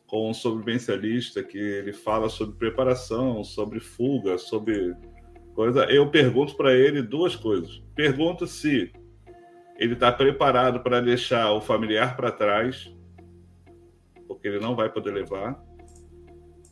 com 0.10 0.28
um 0.28 0.34
sobrevivencialista, 0.34 1.44
que 1.44 1.58
ele 1.58 1.94
fala 1.94 2.30
sobre 2.30 2.58
preparação, 2.58 3.44
sobre 3.44 3.80
fuga, 3.80 4.40
sobre 4.40 4.96
coisa, 5.54 5.86
eu 5.86 6.10
pergunto 6.10 6.56
para 6.56 6.74
ele 6.74 7.02
duas 7.04 7.36
coisas. 7.36 7.80
Pergunto 7.94 8.48
se 8.48 8.92
ele 9.78 9.94
está 9.94 10.12
preparado 10.12 10.80
para 10.82 11.00
deixar 11.00 11.52
o 11.52 11.62
familiar 11.62 12.16
para 12.16 12.32
trás, 12.32 12.92
porque 14.28 14.48
ele 14.48 14.60
não 14.60 14.76
vai 14.76 14.92
poder 14.92 15.12
levar, 15.12 15.64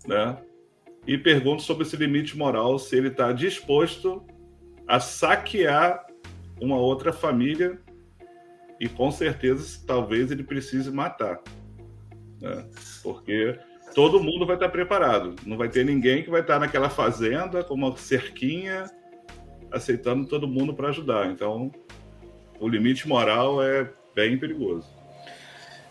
né? 0.08 0.38
E 1.06 1.16
pergunto 1.18 1.62
sobre 1.62 1.84
esse 1.84 1.96
limite 1.96 2.36
moral, 2.36 2.80
se 2.80 2.98
ele 2.98 3.10
está 3.10 3.32
disposto 3.32 4.26
a 4.88 5.00
saquear 5.00 6.06
uma 6.60 6.78
outra 6.78 7.14
família 7.14 7.80
e 8.80 8.90
com 8.90 9.12
certeza 9.12 9.84
talvez 9.86 10.32
ele 10.32 10.44
precise 10.44 10.90
matar, 10.92 11.40
né? 12.42 12.68
Porque 13.08 13.58
todo 13.96 14.22
mundo 14.22 14.46
vai 14.46 14.58
estar 14.58 14.68
preparado. 14.68 15.34
Não 15.46 15.56
vai 15.56 15.70
ter 15.70 15.86
ninguém 15.86 16.24
que 16.24 16.30
vai 16.30 16.42
estar 16.42 16.60
naquela 16.60 16.90
fazenda 16.90 17.64
com 17.64 17.74
uma 17.74 17.96
cerquinha 17.96 18.84
aceitando 19.72 20.28
todo 20.28 20.46
mundo 20.46 20.74
para 20.74 20.90
ajudar. 20.90 21.32
Então, 21.32 21.72
o 22.60 22.68
limite 22.68 23.08
moral 23.08 23.64
é 23.64 23.90
bem 24.14 24.38
perigoso. 24.38 24.94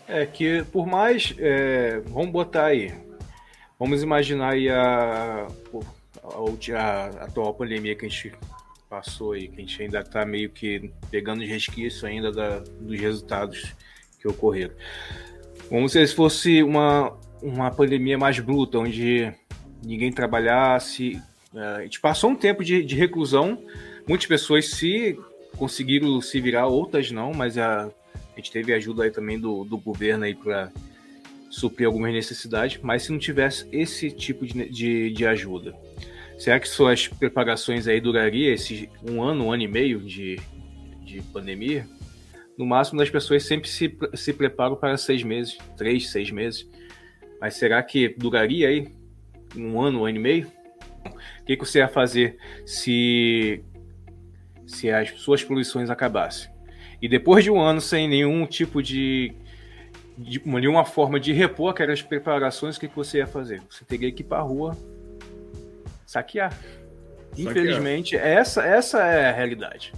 É 0.07 0.27
que 0.27 0.63
por 0.65 0.85
mais, 0.85 1.33
é, 1.39 2.01
vamos 2.05 2.29
botar 2.29 2.65
aí, 2.65 2.93
vamos 3.79 4.03
imaginar 4.03 4.53
aí 4.53 4.69
a, 4.69 5.47
a, 5.47 6.77
a, 6.77 7.05
atual 7.25 7.51
pandemia 7.55 7.95
que 7.95 8.05
a 8.05 8.09
gente 8.09 8.31
passou 8.87 9.31
aí, 9.31 9.47
que 9.47 9.57
a 9.57 9.59
gente 9.61 9.81
ainda 9.81 10.01
está 10.01 10.23
meio 10.23 10.51
que 10.51 10.91
pegando 11.09 11.41
os 11.41 11.49
resquícios 11.49 12.03
ainda 12.03 12.31
da, 12.31 12.59
dos 12.59 12.99
resultados 12.99 13.73
que 14.21 14.27
ocorreram. 14.27 14.75
Como 15.69 15.87
se 15.89 16.07
fosse 16.07 16.63
uma, 16.63 17.17
uma 17.41 17.69
pandemia 17.71 18.17
mais 18.17 18.39
bruta, 18.39 18.79
onde 18.79 19.33
ninguém 19.83 20.11
trabalhasse. 20.11 21.21
É, 21.53 21.59
a 21.59 21.81
gente 21.83 21.99
passou 21.99 22.31
um 22.31 22.35
tempo 22.35 22.63
de, 22.63 22.83
de 22.83 22.95
reclusão, 22.95 23.61
muitas 24.07 24.27
pessoas 24.27 24.71
se 24.71 25.17
conseguiram 25.57 26.21
se 26.21 26.39
virar, 26.39 26.67
outras 26.67 27.11
não, 27.11 27.33
mas 27.33 27.57
a, 27.57 27.85
a 27.85 28.35
gente 28.35 28.51
teve 28.51 28.73
ajuda 28.73 29.03
aí 29.03 29.11
também 29.11 29.39
do, 29.39 29.63
do 29.63 29.77
governo 29.77 30.25
aí 30.25 30.35
para 30.35 30.71
suprir 31.49 31.87
algumas 31.87 32.13
necessidades, 32.13 32.79
mas 32.81 33.03
se 33.03 33.11
não 33.11 33.17
tivesse 33.17 33.67
esse 33.71 34.11
tipo 34.11 34.45
de, 34.45 34.69
de, 34.69 35.11
de, 35.11 35.25
ajuda, 35.25 35.73
será 36.37 36.59
que 36.59 36.67
suas 36.67 37.07
preparações 37.07 37.87
aí 37.87 37.99
duraria 37.99 38.53
esse 38.53 38.89
um 39.09 39.23
ano, 39.23 39.45
um 39.45 39.51
ano 39.51 39.63
e 39.63 39.67
meio 39.67 39.99
de, 40.01 40.39
de 41.03 41.21
pandemia? 41.33 41.87
No 42.57 42.65
máximo, 42.65 43.01
as 43.01 43.09
pessoas 43.09 43.43
sempre 43.43 43.69
se, 43.69 43.95
se 44.15 44.33
preparam 44.33 44.75
para 44.75 44.97
seis 44.97 45.21
meses, 45.23 45.57
três, 45.77 46.09
seis 46.09 46.31
meses. 46.31 46.67
Mas 47.39 47.53
será 47.53 47.81
que 47.83 48.09
duraria 48.09 48.67
aí 48.67 48.87
um 49.55 49.79
ano, 49.79 50.01
um 50.01 50.05
ano 50.05 50.17
e 50.17 50.19
meio? 50.19 50.51
O 51.41 51.45
que, 51.45 51.55
que 51.55 51.65
você 51.65 51.79
ia 51.79 51.87
fazer 51.87 52.37
se, 52.65 53.63
se 54.65 54.89
as 54.89 55.11
suas 55.11 55.43
poluições 55.43 55.89
acabassem? 55.89 56.49
E 56.99 57.07
depois 57.07 57.43
de 57.43 57.51
um 57.51 57.61
ano 57.61 57.79
sem 57.79 58.07
nenhum 58.07 58.45
tipo 58.47 58.81
de, 58.81 59.33
de 60.17 60.41
nenhuma 60.43 60.83
forma 60.83 61.19
de 61.19 61.31
repor 61.31 61.71
aquelas 61.71 62.01
preparações, 62.01 62.75
o 62.75 62.79
que, 62.79 62.87
que 62.87 62.95
você 62.95 63.19
ia 63.19 63.27
fazer? 63.27 63.61
Você 63.69 63.85
teria 63.85 64.11
que 64.11 64.23
ir 64.23 64.25
para 64.25 64.39
a 64.39 64.41
rua 64.41 64.75
saquear. 66.07 66.51
saquear. 66.51 66.77
Infelizmente, 67.37 68.15
essa, 68.15 68.65
essa 68.65 69.03
é 69.03 69.29
a 69.29 69.31
realidade. 69.31 69.93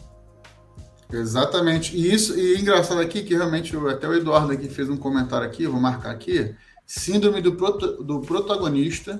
Exatamente. 1.11 1.95
E 1.97 2.13
isso, 2.13 2.37
e 2.39 2.59
engraçado 2.59 3.01
aqui 3.01 3.23
que 3.23 3.35
realmente 3.35 3.75
até 3.89 4.07
o 4.07 4.13
Eduardo 4.13 4.51
aqui 4.51 4.67
fez 4.69 4.89
um 4.89 4.97
comentário 4.97 5.45
aqui, 5.45 5.65
vou 5.65 5.79
marcar 5.79 6.11
aqui, 6.11 6.53
síndrome 6.85 7.41
do, 7.41 7.55
proto, 7.55 8.03
do 8.03 8.19
protagonista 8.21 9.19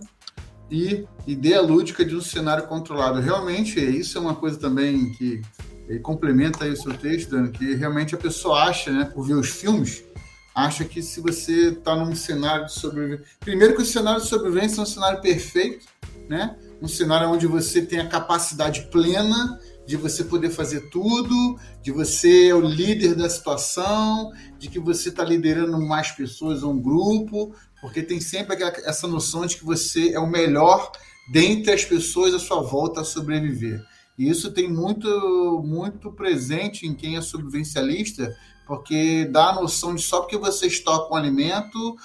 e 0.70 1.06
ideia 1.26 1.62
lúdica 1.62 2.06
de 2.06 2.16
um 2.16 2.22
cenário 2.22 2.68
controlado. 2.68 3.20
Realmente, 3.20 3.80
isso 3.80 4.18
é 4.18 4.22
uma 4.22 4.36
coisa 4.36 4.60
também 4.60 5.12
que 5.14 5.42
complementa 6.04 6.66
aí 6.66 6.72
o 6.72 6.78
seu 6.78 6.94
texto, 6.94 7.32
Dani, 7.32 7.50
que 7.50 7.74
realmente 7.74 8.14
a 8.14 8.18
pessoa 8.18 8.66
acha, 8.66 8.92
né, 8.92 9.06
por 9.06 9.26
ver 9.26 9.34
os 9.34 9.50
filmes, 9.50 10.04
acha 10.54 10.86
que 10.86 11.02
se 11.02 11.20
você 11.20 11.70
está 11.70 11.96
num 11.96 12.16
cenário 12.16 12.68
de 12.68 12.74
sobrevivência... 12.74 13.26
Primeiro 13.40 13.76
que 13.76 13.82
o 13.82 13.86
cenário 13.86 14.22
de 14.22 14.28
sobrevivência 14.28 14.80
é 14.80 14.84
um 14.84 14.86
cenário 14.86 15.22
perfeito, 15.22 15.88
né? 16.28 16.56
Um 16.80 16.88
cenário 16.88 17.30
onde 17.30 17.48
você 17.48 17.82
tem 17.82 18.00
a 18.00 18.08
capacidade 18.08 18.88
plena 18.92 19.60
de 19.90 19.98
você 19.98 20.24
poder 20.24 20.52
fazer 20.52 20.82
tudo, 20.92 21.60
de 21.82 21.92
você 21.92 22.50
é 22.50 22.54
o 22.54 22.62
líder 22.62 23.16
da 23.16 23.28
situação, 23.28 24.32
de 24.60 24.70
que 24.70 24.80
você 24.80 25.10
está 25.10 25.24
liderando 25.24 25.82
mais 25.82 26.12
pessoas 26.12 26.62
um 26.62 26.80
grupo, 26.80 27.56
porque 27.82 28.04
tem 28.04 28.22
sempre 28.22 28.56
essa 28.86 29.08
noção 29.08 29.48
de 29.48 29.58
que 29.58 29.66
você 29.66 30.14
é 30.14 30.20
o 30.20 30.30
melhor 30.30 30.92
dentre 31.32 31.74
as 31.74 31.84
pessoas 31.84 32.36
à 32.36 32.40
sua 32.40 32.62
volta 32.62 33.02
a 33.02 33.04
sobreviver. 33.04 33.84
E 34.16 34.30
isso 34.30 34.52
tem 34.52 34.72
muito, 34.72 35.64
muito 35.66 36.12
presente 36.12 36.86
em 36.86 36.94
quem 36.94 37.18
é 37.18 37.22
sobrevivencialista, 37.22 38.32
porque 38.68 39.26
dá 39.26 39.50
a 39.50 39.56
noção 39.56 39.96
de 39.96 40.04
só 40.04 40.22
porque 40.22 40.38
você 40.38 40.68
estoca 40.68 41.12
um 41.12 41.18
alimento, 41.18 41.96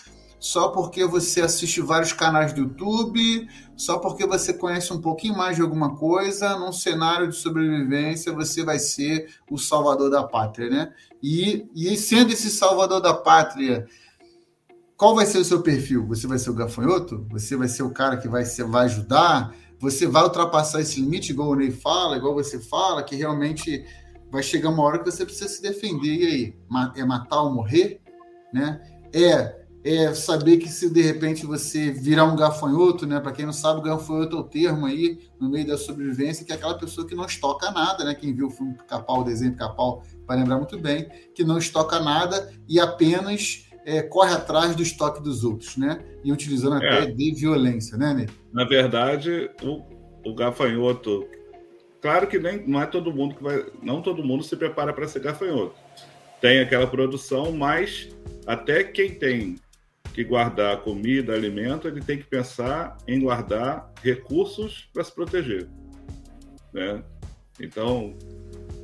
só 0.45 0.69
porque 0.69 1.07
você 1.07 1.41
assiste 1.41 1.81
vários 1.81 2.13
canais 2.13 2.53
do 2.53 2.61
YouTube, 2.61 3.49
só 3.75 3.99
porque 3.99 4.27
você 4.27 4.53
conhece 4.53 4.93
um 4.93 5.01
pouquinho 5.01 5.35
mais 5.35 5.57
de 5.57 5.63
alguma 5.63 5.97
coisa, 5.97 6.59
num 6.59 6.71
cenário 6.71 7.31
de 7.31 7.35
sobrevivência, 7.35 8.31
você 8.31 8.63
vai 8.63 8.79
ser 8.79 9.27
o 9.51 9.57
salvador 9.57 10.11
da 10.11 10.23
pátria, 10.23 10.69
né? 10.69 10.93
E, 11.23 11.67
e 11.75 11.97
sendo 11.97 12.31
esse 12.31 12.51
salvador 12.51 13.01
da 13.01 13.15
pátria, 13.15 13.87
qual 14.99 15.15
vai 15.15 15.25
ser 15.25 15.39
o 15.39 15.45
seu 15.47 15.63
perfil? 15.63 16.07
Você 16.09 16.27
vai 16.27 16.39
ser 16.39 16.51
o 16.51 16.55
gafanhoto? 16.55 17.27
Você 17.31 17.57
vai 17.57 17.67
ser 17.67 17.83
o 17.83 17.91
cara 17.91 18.19
que 18.19 18.29
vai, 18.29 18.45
ser, 18.45 18.65
vai 18.65 18.85
ajudar? 18.85 19.55
Você 19.79 20.07
vai 20.07 20.25
ultrapassar 20.25 20.83
esse 20.83 21.01
limite, 21.01 21.33
igual 21.33 21.49
o 21.49 21.57
Ney 21.57 21.71
fala, 21.71 22.19
igual 22.19 22.35
você 22.35 22.61
fala, 22.61 23.03
que 23.03 23.17
realmente 23.17 23.83
vai 24.31 24.43
chegar 24.43 24.69
uma 24.69 24.83
hora 24.83 24.99
que 24.99 25.11
você 25.11 25.25
precisa 25.25 25.49
se 25.49 25.63
defender. 25.63 26.15
E 26.15 26.27
aí? 26.27 26.57
É 26.97 27.03
matar 27.03 27.41
ou 27.41 27.51
morrer? 27.55 28.03
Né? 28.53 28.79
É 29.11 29.64
é 29.85 30.15
saber 30.15 30.57
que 30.57 30.69
se 30.69 30.89
de 30.89 31.03
repente 31.03 31.45
você 31.45 31.91
virar 31.91 32.25
um 32.25 32.35
gafanhoto, 32.35 33.07
né? 33.07 33.21
Para 33.21 33.33
quem 33.33 33.45
não 33.45 33.53
sabe, 33.53 33.83
gafanhoto 33.83 34.37
é 34.37 34.41
o 34.41 34.45
termo 34.45 34.87
aí 34.87 35.19
no 35.39 35.51
meio 35.51 35.67
da 35.67 35.77
sobrevivência, 35.77 36.45
que 36.45 36.53
é 36.53 36.55
aquela 36.55 36.79
pessoa 36.79 37.07
que 37.07 37.15
não 37.15 37.27
estoca 37.27 37.71
nada, 37.71 38.03
né? 38.03 38.15
Quem 38.15 38.35
viu 38.35 38.47
o 38.47 38.51
filme 38.51 38.75
Capau, 38.89 39.21
o 39.21 39.25
desenho 39.25 39.55
Capau, 39.55 40.03
vai 40.27 40.39
lembrar 40.39 40.57
muito 40.57 40.79
bem, 40.79 41.07
que 41.35 41.45
não 41.45 41.59
estoca 41.59 42.01
nada 42.01 42.51
e 42.67 42.81
apenas 42.81 43.69
é, 43.85 44.01
corre 44.01 44.33
atrás 44.33 44.75
do 44.75 44.83
estoque 44.83 45.23
dos 45.23 45.45
outros, 45.45 45.77
né? 45.77 46.01
E 46.25 46.33
utilizando 46.33 46.77
até 46.77 47.03
é. 47.03 47.07
de 47.07 47.35
violência, 47.35 47.99
né, 47.99 48.15
Ney? 48.15 48.29
Na 48.55 48.65
verdade, 48.65 49.51
o, 49.63 49.83
o 50.25 50.35
gafanhoto, 50.35 51.29
claro 52.01 52.27
que 52.27 52.39
nem 52.39 52.67
não 52.67 52.81
é 52.81 52.87
todo 52.87 53.13
mundo 53.13 53.35
que 53.35 53.43
vai, 53.43 53.67
não 53.83 54.01
todo 54.01 54.25
mundo 54.25 54.43
se 54.43 54.57
prepara 54.57 54.95
para 54.95 55.07
ser 55.07 55.21
gafanhoto. 55.21 55.75
Tem 56.41 56.61
aquela 56.61 56.87
produção, 56.87 57.53
mas 57.53 58.09
até 58.47 58.83
quem 58.83 59.15
tem 59.15 59.57
que 60.15 60.23
guardar 60.23 60.81
comida, 60.83 61.35
alimento, 61.35 61.89
ele 61.89 62.01
tem 62.01 62.17
que 62.17 62.25
pensar 62.25 62.97
em 63.07 63.21
guardar 63.21 63.93
recursos 64.01 64.89
para 64.93 65.03
se 65.03 65.13
proteger. 65.13 65.69
Né? 66.73 67.03
Então, 67.61 68.17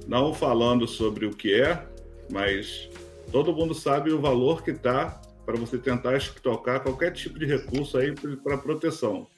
não 0.08 0.34
falando 0.34 0.88
sobre 0.88 1.26
o 1.26 1.30
que 1.30 1.54
é, 1.54 1.86
mas 2.30 2.90
todo 3.30 3.54
mundo 3.54 3.74
sabe 3.74 4.10
o 4.10 4.20
valor 4.20 4.64
que 4.64 4.72
está 4.72 5.20
para 5.46 5.56
você 5.56 5.78
tentar 5.78 6.16
estocar 6.16 6.82
qualquer 6.82 7.12
tipo 7.12 7.38
de 7.38 7.46
recurso 7.46 7.96
aí 7.96 8.12
para 8.42 8.58
proteção. 8.58 9.28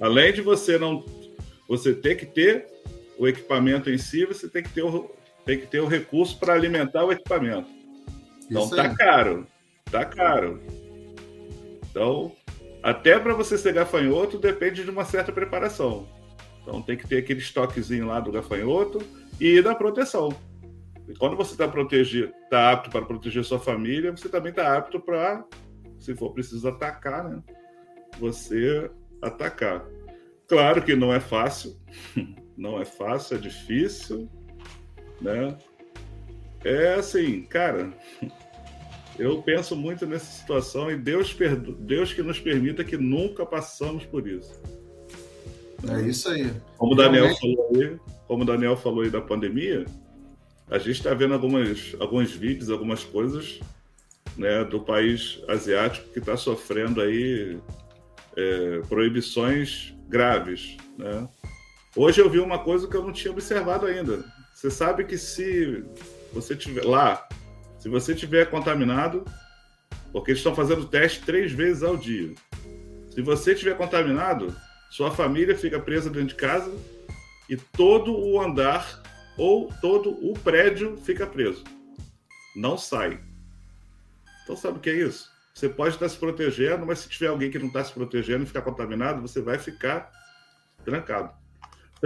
Além 0.00 0.32
de 0.32 0.40
você 0.40 0.78
não 0.78 1.04
você 1.68 1.92
ter 1.92 2.14
que 2.14 2.26
ter 2.26 2.68
o 3.18 3.26
equipamento 3.26 3.90
em 3.90 3.98
si, 3.98 4.24
você 4.24 4.48
tem 4.48 4.62
que 4.62 4.70
ter 4.70 4.82
o, 4.82 5.10
tem 5.44 5.58
que 5.58 5.66
ter 5.66 5.80
o 5.80 5.86
recurso 5.86 6.38
para 6.38 6.54
alimentar 6.54 7.04
o 7.04 7.10
equipamento. 7.10 7.68
Então 8.48 8.68
tá 8.70 8.94
caro, 8.94 9.44
tá 9.90 10.04
caro. 10.04 10.60
Então, 11.96 12.30
até 12.82 13.18
para 13.18 13.32
você 13.32 13.56
ser 13.56 13.72
gafanhoto 13.72 14.36
depende 14.36 14.84
de 14.84 14.90
uma 14.90 15.02
certa 15.02 15.32
preparação. 15.32 16.06
Então 16.60 16.82
tem 16.82 16.94
que 16.94 17.08
ter 17.08 17.16
aquele 17.16 17.40
estoquezinho 17.40 18.06
lá 18.06 18.20
do 18.20 18.30
gafanhoto 18.30 18.98
e 19.40 19.62
da 19.62 19.74
proteção. 19.74 20.28
E 21.08 21.14
quando 21.14 21.36
você 21.36 21.52
está 21.52 21.64
está 21.64 22.70
apto 22.70 22.90
para 22.90 23.06
proteger 23.06 23.42
sua 23.44 23.58
família, 23.58 24.10
você 24.10 24.28
também 24.28 24.50
está 24.50 24.76
apto 24.76 25.00
para 25.00 25.42
se 25.98 26.14
for 26.14 26.34
preciso 26.34 26.68
atacar, 26.68 27.24
né? 27.24 27.42
Você 28.18 28.90
atacar. 29.22 29.82
Claro 30.46 30.82
que 30.82 30.94
não 30.94 31.14
é 31.14 31.18
fácil, 31.18 31.78
não 32.58 32.78
é 32.78 32.84
fácil, 32.84 33.38
é 33.38 33.40
difícil, 33.40 34.28
né? 35.18 35.56
É 36.62 36.94
assim, 36.94 37.42
cara, 37.44 37.90
eu 39.18 39.42
penso 39.42 39.74
muito 39.74 40.06
nessa 40.06 40.26
situação 40.26 40.90
e 40.90 40.96
Deus, 40.96 41.32
perdo... 41.32 41.72
Deus 41.72 42.12
que 42.12 42.22
nos 42.22 42.38
permita 42.38 42.84
que 42.84 42.96
nunca 42.96 43.44
passamos 43.44 44.04
por 44.04 44.26
isso. 44.26 44.60
É 45.88 46.02
isso 46.02 46.28
aí. 46.28 46.52
Como 46.76 46.92
o 46.92 46.96
Daniel 46.96 47.34
falou 47.36 47.70
aí, 47.74 47.96
como 48.26 48.44
Daniel 48.44 48.76
falou 48.76 49.02
aí 49.02 49.10
da 49.10 49.20
pandemia, 49.20 49.84
a 50.70 50.78
gente 50.78 50.92
está 50.92 51.14
vendo 51.14 51.34
algumas, 51.34 51.94
alguns 52.00 52.32
vídeos, 52.32 52.70
algumas 52.70 53.04
coisas 53.04 53.60
né, 54.36 54.64
do 54.64 54.80
país 54.80 55.40
asiático 55.48 56.08
que 56.12 56.18
está 56.18 56.36
sofrendo 56.36 57.00
aí 57.00 57.58
é, 58.36 58.80
proibições 58.88 59.94
graves. 60.08 60.76
Né? 60.98 61.28
Hoje 61.94 62.20
eu 62.20 62.28
vi 62.28 62.38
uma 62.38 62.58
coisa 62.58 62.88
que 62.88 62.96
eu 62.96 63.02
não 63.02 63.12
tinha 63.12 63.32
observado 63.32 63.86
ainda. 63.86 64.24
Você 64.54 64.70
sabe 64.70 65.04
que 65.04 65.16
se 65.16 65.84
você 66.32 66.56
tiver 66.56 66.84
lá, 66.84 67.28
se 67.86 67.90
você 67.90 68.16
tiver 68.16 68.50
contaminado, 68.50 69.24
porque 70.10 70.32
eles 70.32 70.40
estão 70.40 70.56
fazendo 70.56 70.88
teste 70.88 71.20
três 71.20 71.52
vezes 71.52 71.84
ao 71.84 71.96
dia. 71.96 72.34
Se 73.14 73.22
você 73.22 73.54
tiver 73.54 73.76
contaminado, 73.76 74.52
sua 74.90 75.12
família 75.12 75.56
fica 75.56 75.78
presa 75.78 76.10
dentro 76.10 76.30
de 76.30 76.34
casa 76.34 76.68
e 77.48 77.56
todo 77.56 78.12
o 78.12 78.40
andar 78.40 79.00
ou 79.38 79.72
todo 79.80 80.10
o 80.10 80.36
prédio 80.36 80.96
fica 80.96 81.28
preso. 81.28 81.62
Não 82.56 82.76
sai. 82.76 83.20
Então 84.42 84.56
sabe 84.56 84.78
o 84.78 84.80
que 84.80 84.90
é 84.90 84.94
isso? 84.94 85.30
Você 85.54 85.68
pode 85.68 85.94
estar 85.94 86.08
se 86.08 86.18
protegendo, 86.18 86.84
mas 86.84 86.98
se 86.98 87.08
tiver 87.08 87.28
alguém 87.28 87.52
que 87.52 87.58
não 87.60 87.68
está 87.68 87.84
se 87.84 87.92
protegendo 87.92 88.42
e 88.42 88.46
ficar 88.48 88.62
contaminado, 88.62 89.22
você 89.22 89.40
vai 89.40 89.60
ficar 89.60 90.10
trancado. 90.84 91.32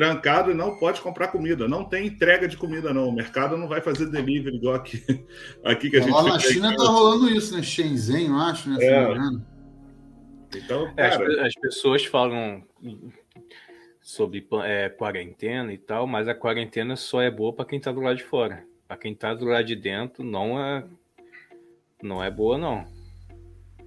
Trancado 0.01 0.51
e 0.51 0.55
não 0.55 0.79
pode 0.79 0.99
comprar 1.03 1.29
comida. 1.29 1.69
Não 1.69 1.85
tem 1.85 2.07
entrega 2.07 2.49
de 2.49 2.57
comida, 2.57 2.91
não. 2.91 3.11
O 3.11 3.13
mercado 3.13 3.55
não 3.59 3.69
vai 3.69 3.83
fazer 3.83 4.07
delivery 4.07 4.57
igual 4.57 4.77
aqui, 4.77 5.05
aqui 5.63 5.91
que 5.91 5.99
a 5.99 6.01
gente 6.01 6.11
Lá 6.11 6.23
na 6.23 6.39
China 6.39 6.71
está 6.71 6.85
rolando 6.85 7.29
isso, 7.29 7.55
né? 7.55 7.63
Shenzhen, 7.63 8.29
eu 8.29 8.37
acho, 8.37 8.71
né? 8.71 8.79
É. 8.83 10.57
Então, 10.57 10.91
é, 10.97 11.11
cara... 11.11 11.47
as, 11.47 11.53
pessoas 11.53 12.03
falam 12.07 12.65
sobre 14.01 14.49
é, 14.65 14.89
quarentena 14.89 15.71
e 15.71 15.77
tal, 15.77 16.07
mas 16.07 16.29
a 16.29 16.35
quarentena 16.35 16.97
só 16.97 17.21
é 17.21 17.31
boa 17.31 17.53
para 17.53 17.67
quem 17.67 17.77
está 17.77 17.93
do 17.93 18.01
lado 18.01 18.17
de 18.17 18.25
fora. 18.25 18.65
Para 18.89 18.97
quem 18.97 19.13
está 19.13 19.35
do 19.35 19.45
lado 19.45 19.67
de 19.67 19.77
dentro, 19.77 20.25
não 20.25 20.59
é, 20.59 20.83
não 22.03 22.25
é 22.25 22.31
boa, 22.31 22.57
não. 22.57 22.87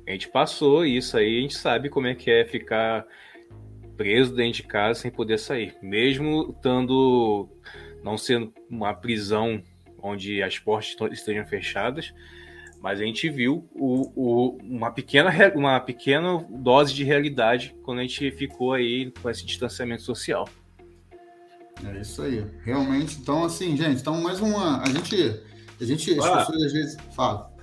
A 0.07 0.11
gente 0.11 0.30
passou 0.30 0.86
isso 0.86 1.18
aí, 1.18 1.39
a 1.39 1.41
gente 1.41 1.57
sabe 1.57 1.89
como 1.89 2.05
é 2.05 2.14
que 2.14 2.30
é 2.30 2.45
ficar 2.45 3.03
preso 3.97 4.35
dentro 4.35 4.53
de 4.53 4.63
casa 4.63 5.01
sem 5.01 5.11
poder 5.11 5.39
sair. 5.39 5.75
Mesmo 5.81 6.51
estando, 6.55 7.49
não 8.03 8.17
sendo 8.17 8.53
uma 8.69 8.93
prisão 8.93 9.61
onde 10.01 10.43
as 10.43 10.59
portas 10.59 10.95
estejam 11.11 11.45
fechadas, 11.45 12.13
mas 12.81 12.99
a 12.99 13.03
gente 13.05 13.29
viu 13.29 13.69
o, 13.73 14.11
o, 14.13 14.57
uma, 14.61 14.91
pequena, 14.91 15.31
uma 15.55 15.79
pequena 15.79 16.45
dose 16.49 16.93
de 16.93 17.03
realidade 17.03 17.73
quando 17.81 17.99
a 17.99 18.01
gente 18.01 18.29
ficou 18.31 18.73
aí 18.73 19.11
com 19.21 19.29
esse 19.29 19.45
distanciamento 19.45 20.01
social. 20.01 20.47
É 21.85 22.01
isso 22.01 22.21
aí. 22.21 22.45
Realmente, 22.63 23.17
então, 23.19 23.45
assim, 23.45 23.75
gente, 23.77 24.01
então 24.01 24.21
mais 24.21 24.41
uma. 24.41 24.81
A 24.81 24.89
gente. 24.89 25.41
A 25.79 25.85
gente. 25.85 26.19
As 26.19 26.25
ah, 26.25 26.37
pessoas 26.37 26.63
às 26.63 26.73
vezes. 26.73 26.97
Fala. 27.15 27.53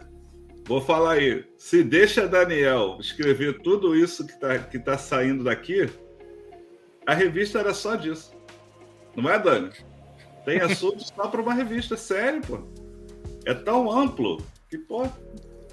Vou 0.65 0.81
falar 0.81 1.13
aí. 1.13 1.45
Se 1.59 1.83
deixa 1.83 2.27
Daniel 2.27 2.97
escrever 3.01 3.61
tudo 3.61 3.95
isso 3.95 4.27
que 4.27 4.33
está 4.33 4.59
que 4.59 4.79
tá 4.79 4.97
saindo 4.97 5.45
daqui, 5.45 5.89
a 7.07 7.15
revista 7.15 7.59
era 7.59 7.75
só 7.75 7.97
disso. 7.97 8.33
Não 9.17 9.29
é, 9.29 9.39
Dani? 9.39 9.71
Tem 10.45 10.61
assunto 10.61 11.03
só 11.03 11.29
para 11.29 11.41
uma 11.41 11.55
revista, 11.55 11.97
sério, 11.97 12.41
pô. 12.43 12.59
É 13.45 13.55
tão 13.55 13.91
amplo 13.91 14.43
que 14.69 14.79
pode. 14.79 15.13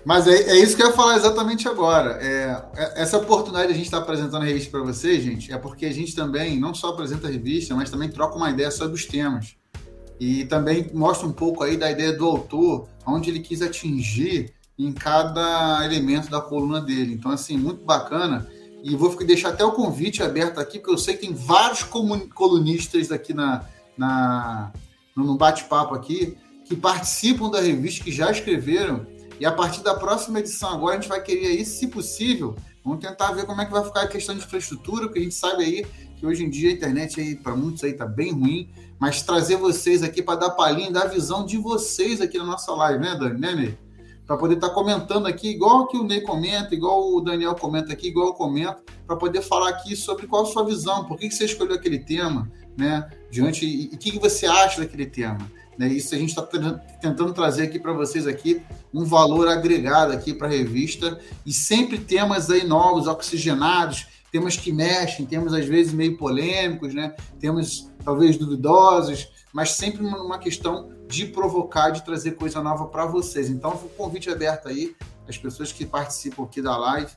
Mas 0.05 0.25
é, 0.25 0.31
é, 0.31 0.55
isso 0.55 0.75
que 0.75 0.81
eu 0.81 0.87
ia 0.87 0.93
falar 0.93 1.17
exatamente 1.17 1.67
agora. 1.67 2.17
É, 2.21 2.63
é 2.75 3.01
essa 3.01 3.17
oportunidade 3.17 3.67
de 3.67 3.73
a 3.73 3.75
gente 3.75 3.85
estar 3.85 3.97
tá 3.97 4.03
apresentando 4.03 4.41
a 4.41 4.45
revista 4.45 4.71
para 4.71 4.81
vocês, 4.81 5.21
gente, 5.23 5.51
é 5.51 5.57
porque 5.57 5.85
a 5.85 5.93
gente 5.93 6.15
também 6.15 6.57
não 6.59 6.73
só 6.73 6.89
apresenta 6.89 7.27
a 7.27 7.31
revista, 7.31 7.75
mas 7.75 7.89
também 7.89 8.09
troca 8.09 8.37
uma 8.37 8.49
ideia 8.49 8.71
sobre 8.71 8.95
os 8.95 9.05
temas. 9.05 9.57
E 10.19 10.45
também 10.45 10.89
mostra 10.93 11.27
um 11.27 11.33
pouco 11.33 11.63
aí 11.63 11.77
da 11.77 11.91
ideia 11.91 12.13
do 12.13 12.25
autor, 12.25 12.87
onde 13.05 13.29
ele 13.29 13.39
quis 13.39 13.61
atingir 13.61 14.53
em 14.79 14.91
cada 14.91 15.83
elemento 15.83 16.29
da 16.29 16.39
coluna 16.39 16.79
dele. 16.79 17.13
Então, 17.13 17.31
assim, 17.31 17.57
muito 17.57 17.83
bacana. 17.83 18.47
E 18.83 18.95
vou 18.95 19.15
deixar 19.25 19.49
até 19.49 19.65
o 19.65 19.71
convite 19.71 20.21
aberto 20.21 20.59
aqui, 20.59 20.79
porque 20.79 20.93
eu 20.93 20.97
sei 20.97 21.15
que 21.15 21.25
tem 21.25 21.33
vários 21.33 21.83
colunistas 21.83 23.11
aqui 23.11 23.33
na, 23.33 23.65
na, 23.97 24.71
no 25.15 25.35
bate-papo 25.35 25.95
aqui 25.95 26.37
que 26.63 26.75
participam 26.75 27.49
da 27.49 27.61
revista, 27.61 28.03
que 28.03 28.11
já 28.11 28.29
escreveram, 28.29 29.07
e 29.39 29.45
a 29.45 29.51
partir 29.51 29.81
da 29.81 29.93
próxima 29.93 30.39
edição 30.39 30.69
agora 30.69 30.97
a 30.97 30.99
gente 30.99 31.09
vai 31.09 31.21
querer 31.21 31.47
aí, 31.47 31.65
se 31.65 31.87
possível, 31.87 32.55
vamos 32.83 32.99
tentar 32.99 33.31
ver 33.31 33.45
como 33.45 33.61
é 33.61 33.65
que 33.65 33.71
vai 33.71 33.83
ficar 33.83 34.01
a 34.01 34.07
questão 34.07 34.35
de 34.35 34.43
infraestrutura, 34.43 35.05
porque 35.05 35.19
a 35.19 35.23
gente 35.23 35.35
sabe 35.35 35.63
aí 35.63 35.85
que 36.17 36.25
hoje 36.25 36.43
em 36.43 36.49
dia 36.49 36.69
a 36.69 36.73
internet 36.73 37.19
aí 37.21 37.35
para 37.35 37.55
muitos 37.55 37.83
aí 37.83 37.93
tá 37.93 38.05
bem 38.05 38.33
ruim, 38.33 38.69
mas 38.99 39.21
trazer 39.21 39.55
vocês 39.55 40.03
aqui 40.03 40.21
para 40.21 40.39
dar 40.39 40.49
palhinha, 40.51 40.91
dar 40.91 41.03
a 41.03 41.07
visão 41.07 41.45
de 41.45 41.57
vocês 41.57 42.19
aqui 42.19 42.37
na 42.37 42.45
nossa 42.45 42.73
live, 42.73 42.99
né, 42.99 43.15
Dani? 43.15 43.39
Né, 43.39 43.55
Ney? 43.55 43.77
Para 44.27 44.35
poder 44.37 44.55
estar 44.55 44.67
tá 44.67 44.73
comentando 44.73 45.25
aqui, 45.25 45.49
igual 45.49 45.87
que 45.87 45.97
o 45.97 46.03
Ney 46.03 46.19
comenta, 46.19 46.75
igual 46.75 47.13
o 47.13 47.21
Daniel 47.21 47.55
comenta 47.55 47.93
aqui, 47.93 48.09
igual 48.09 48.27
eu 48.27 48.33
comento, 48.33 48.83
para 49.07 49.15
poder 49.15 49.41
falar 49.41 49.69
aqui 49.69 49.95
sobre 49.95 50.27
qual 50.27 50.43
a 50.43 50.45
sua 50.45 50.65
visão, 50.65 51.05
por 51.05 51.17
que, 51.17 51.29
que 51.29 51.33
você 51.33 51.45
escolheu 51.45 51.75
aquele 51.75 51.99
tema, 51.99 52.51
né? 52.77 53.09
Diante, 53.31 53.65
e 53.65 53.85
o 53.85 53.97
que, 53.97 54.11
que 54.11 54.19
você 54.19 54.45
acha 54.45 54.81
daquele 54.81 55.05
tema. 55.05 55.49
Né? 55.77 55.87
Isso 55.87 56.13
a 56.13 56.17
gente 56.17 56.29
está 56.29 56.41
tentando 56.41 57.33
trazer 57.33 57.63
aqui 57.63 57.79
para 57.79 57.93
vocês 57.93 58.27
aqui 58.27 58.61
um 58.93 59.05
valor 59.05 59.47
agregado 59.47 60.11
aqui 60.11 60.33
para 60.33 60.47
a 60.47 60.51
revista 60.51 61.19
e 61.45 61.53
sempre 61.53 61.97
temas 61.97 62.49
aí 62.49 62.65
novos, 62.65 63.07
oxigenados, 63.07 64.07
temas 64.31 64.57
que 64.57 64.73
mexem, 64.73 65.25
temas 65.25 65.53
às 65.53 65.65
vezes 65.65 65.93
meio 65.93 66.17
polêmicos, 66.17 66.93
né? 66.93 67.15
Temas 67.39 67.89
talvez 68.03 68.37
duvidosos, 68.37 69.29
mas 69.53 69.71
sempre 69.71 70.03
uma 70.05 70.39
questão 70.39 70.89
de 71.07 71.25
provocar, 71.25 71.89
de 71.89 72.03
trazer 72.03 72.31
coisa 72.31 72.61
nova 72.61 72.85
para 72.87 73.05
vocês. 73.05 73.49
Então, 73.49 73.71
o 73.71 73.89
convite 73.89 74.29
aberto 74.29 74.67
aí, 74.67 74.95
as 75.27 75.37
pessoas 75.37 75.71
que 75.71 75.85
participam 75.85 76.43
aqui 76.43 76.61
da 76.61 76.77
live, 76.77 77.11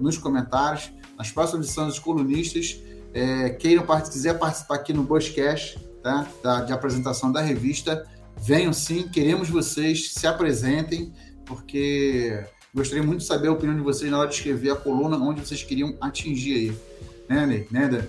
nos 0.00 0.16
comentários, 0.16 0.92
nas 1.16 1.30
próximas 1.30 1.66
edições 1.66 1.88
dos 1.88 1.98
colunistas, 1.98 2.80
é, 3.12 3.50
queiram 3.50 3.84
quiser 4.02 4.38
participar 4.38 4.76
aqui 4.76 4.92
no 4.92 5.02
Bushcast, 5.02 5.78
tá? 6.02 6.26
da, 6.42 6.60
de 6.62 6.72
apresentação 6.72 7.32
da 7.32 7.40
revista. 7.40 8.06
Venham 8.36 8.72
sim, 8.72 9.08
queremos 9.08 9.48
vocês, 9.48 10.12
se 10.12 10.26
apresentem, 10.26 11.12
porque 11.44 12.44
gostaria 12.72 13.02
muito 13.02 13.20
de 13.20 13.26
saber 13.26 13.48
a 13.48 13.52
opinião 13.52 13.76
de 13.76 13.82
vocês 13.82 14.10
na 14.10 14.18
hora 14.18 14.28
de 14.28 14.36
escrever 14.36 14.70
a 14.70 14.76
coluna 14.76 15.16
onde 15.16 15.40
vocês 15.40 15.62
queriam 15.62 15.96
atingir 16.00 16.54
aí. 16.54 16.78
Né, 17.28 17.46
Ney? 17.46 17.66
Né, 17.70 18.08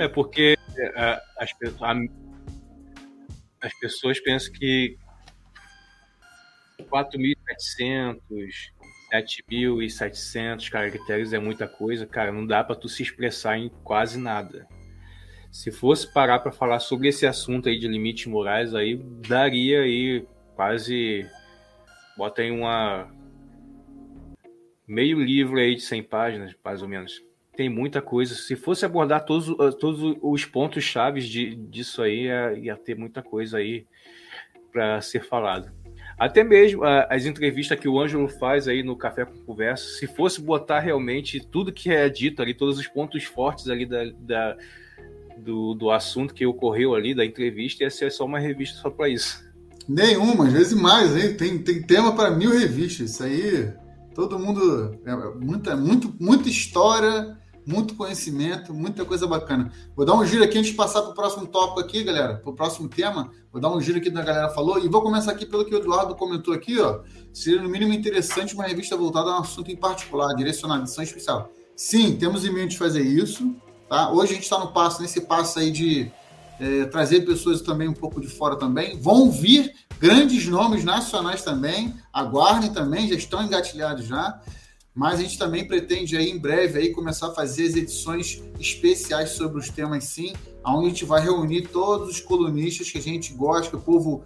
É 0.00 0.08
porque 0.08 0.56
é, 0.78 1.20
as, 1.38 1.50
a, 1.80 1.94
as 3.64 3.72
pessoas 3.78 4.20
pensam 4.20 4.52
que 4.52 4.98
4.700, 6.82 8.20
7.700 9.12 10.70
caracteres 10.70 11.32
é 11.32 11.38
muita 11.38 11.66
coisa, 11.66 12.06
cara, 12.06 12.30
não 12.30 12.46
dá 12.46 12.62
para 12.62 12.76
tu 12.76 12.88
se 12.88 13.02
expressar 13.02 13.56
em 13.58 13.70
quase 13.82 14.18
nada. 14.18 14.68
Se 15.50 15.70
fosse 15.70 16.12
parar 16.12 16.40
para 16.40 16.52
falar 16.52 16.80
sobre 16.80 17.08
esse 17.08 17.26
assunto 17.26 17.68
aí 17.68 17.78
de 17.78 17.88
limites 17.88 18.26
morais, 18.26 18.74
aí 18.74 18.96
daria 19.26 19.80
aí 19.82 20.26
quase. 20.54 21.26
Bota 22.18 22.42
aí 22.42 22.50
uma. 22.50 23.08
Meio 24.86 25.22
livro 25.22 25.58
aí 25.58 25.76
de 25.76 25.80
100 25.80 26.02
páginas, 26.02 26.54
mais 26.62 26.82
ou 26.82 26.88
menos. 26.88 27.22
Tem 27.56 27.68
muita 27.68 28.02
coisa. 28.02 28.34
Se 28.34 28.56
fosse 28.56 28.84
abordar 28.84 29.24
todos, 29.24 29.46
todos 29.76 30.16
os 30.20 30.44
pontos 30.44 30.82
chaves 30.82 31.26
de, 31.26 31.54
disso 31.54 32.02
aí, 32.02 32.24
ia, 32.24 32.52
ia 32.54 32.76
ter 32.76 32.96
muita 32.96 33.22
coisa 33.22 33.58
aí 33.58 33.86
para 34.72 35.00
ser 35.00 35.22
falado. 35.24 35.70
Até 36.18 36.44
mesmo 36.44 36.82
as 36.84 37.26
entrevistas 37.26 37.78
que 37.78 37.88
o 37.88 38.00
Ângelo 38.00 38.28
faz 38.28 38.68
aí 38.68 38.82
no 38.82 38.96
Café 38.96 39.24
com 39.24 39.38
Conversa, 39.44 39.84
se 39.98 40.06
fosse 40.06 40.40
botar 40.40 40.80
realmente 40.80 41.40
tudo 41.40 41.72
que 41.72 41.90
é 41.90 42.08
dito 42.08 42.40
ali, 42.40 42.54
todos 42.54 42.78
os 42.78 42.86
pontos 42.86 43.24
fortes 43.24 43.68
ali 43.68 43.84
da, 43.84 44.04
da 44.18 44.56
do, 45.36 45.74
do 45.74 45.90
assunto 45.90 46.34
que 46.34 46.46
ocorreu 46.46 46.94
ali, 46.94 47.14
da 47.14 47.24
entrevista, 47.24 47.82
ia 47.82 47.90
ser 47.90 48.10
só 48.10 48.24
uma 48.24 48.38
revista 48.38 48.78
só 48.78 48.90
para 48.90 49.08
isso. 49.08 49.44
Nenhuma, 49.88 50.46
às 50.46 50.52
vezes 50.52 50.72
mais, 50.74 51.16
hein? 51.16 51.34
Tem, 51.36 51.58
tem 51.58 51.82
tema 51.82 52.14
para 52.14 52.30
mil 52.30 52.50
revistas. 52.50 53.10
Isso 53.10 53.24
aí, 53.24 53.72
todo 54.14 54.38
mundo. 54.38 54.98
É, 55.04 55.14
muita, 55.44 55.76
muito, 55.76 56.14
muita 56.18 56.48
história, 56.48 57.36
muito 57.66 57.94
conhecimento, 57.94 58.74
muita 58.74 59.04
coisa 59.04 59.26
bacana. 59.26 59.72
Vou 59.96 60.04
dar 60.04 60.14
um 60.14 60.24
giro 60.24 60.44
aqui 60.44 60.58
antes 60.58 60.70
de 60.70 60.76
passar 60.76 61.02
para 61.02 61.10
o 61.10 61.14
próximo 61.14 61.46
tópico 61.46 61.80
aqui, 61.80 62.02
galera, 62.04 62.36
para 62.36 62.50
o 62.50 62.54
próximo 62.54 62.88
tema. 62.88 63.30
Vou 63.50 63.60
dar 63.60 63.70
um 63.70 63.80
giro 63.80 63.98
aqui 63.98 64.10
da 64.10 64.22
galera 64.22 64.50
falou 64.50 64.78
e 64.78 64.88
vou 64.88 65.02
começar 65.02 65.32
aqui 65.32 65.46
pelo 65.46 65.64
que 65.64 65.74
o 65.74 65.78
Eduardo 65.78 66.14
comentou 66.14 66.52
aqui, 66.52 66.78
ó. 66.80 67.00
Seria 67.32 67.62
no 67.62 67.68
mínimo 67.68 67.92
interessante 67.92 68.54
uma 68.54 68.64
revista 68.64 68.96
voltada 68.96 69.30
a 69.30 69.38
um 69.38 69.40
assunto 69.40 69.70
em 69.70 69.76
particular, 69.76 70.34
direcionada, 70.34 70.82
edição 70.82 71.02
especial. 71.02 71.50
Sim, 71.76 72.16
temos 72.16 72.44
em 72.44 72.52
mente 72.52 72.72
de 72.72 72.78
fazer 72.78 73.02
isso, 73.02 73.54
tá? 73.88 74.10
Hoje 74.10 74.32
a 74.32 74.34
gente 74.34 74.44
está 74.44 74.58
no 74.58 74.72
passo, 74.72 75.02
nesse 75.02 75.22
passo 75.22 75.58
aí 75.58 75.70
de 75.70 76.10
é, 76.60 76.84
trazer 76.84 77.22
pessoas 77.22 77.60
também 77.62 77.88
um 77.88 77.94
pouco 77.94 78.20
de 78.20 78.28
fora 78.28 78.56
também. 78.56 78.98
Vão 78.98 79.30
vir 79.30 79.72
grandes 79.98 80.46
nomes 80.46 80.84
nacionais 80.84 81.42
também, 81.42 81.94
aguardem 82.12 82.72
também, 82.72 83.08
já 83.08 83.14
estão 83.14 83.42
engatilhados 83.42 84.06
já 84.06 84.40
mas 84.94 85.18
a 85.18 85.22
gente 85.22 85.36
também 85.36 85.66
pretende 85.66 86.16
aí 86.16 86.30
em 86.30 86.38
breve 86.38 86.78
aí 86.78 86.92
começar 86.92 87.28
a 87.28 87.34
fazer 87.34 87.66
as 87.66 87.74
edições 87.74 88.42
especiais 88.60 89.30
sobre 89.30 89.58
os 89.58 89.68
temas 89.68 90.04
sim, 90.04 90.32
onde 90.64 90.86
a 90.86 90.88
gente 90.90 91.04
vai 91.04 91.20
reunir 91.20 91.68
todos 91.68 92.08
os 92.08 92.20
colunistas 92.20 92.90
que 92.90 92.98
a 92.98 93.02
gente 93.02 93.34
gosta, 93.34 93.70
que 93.70 93.76
o 93.76 93.80
povo 93.80 94.22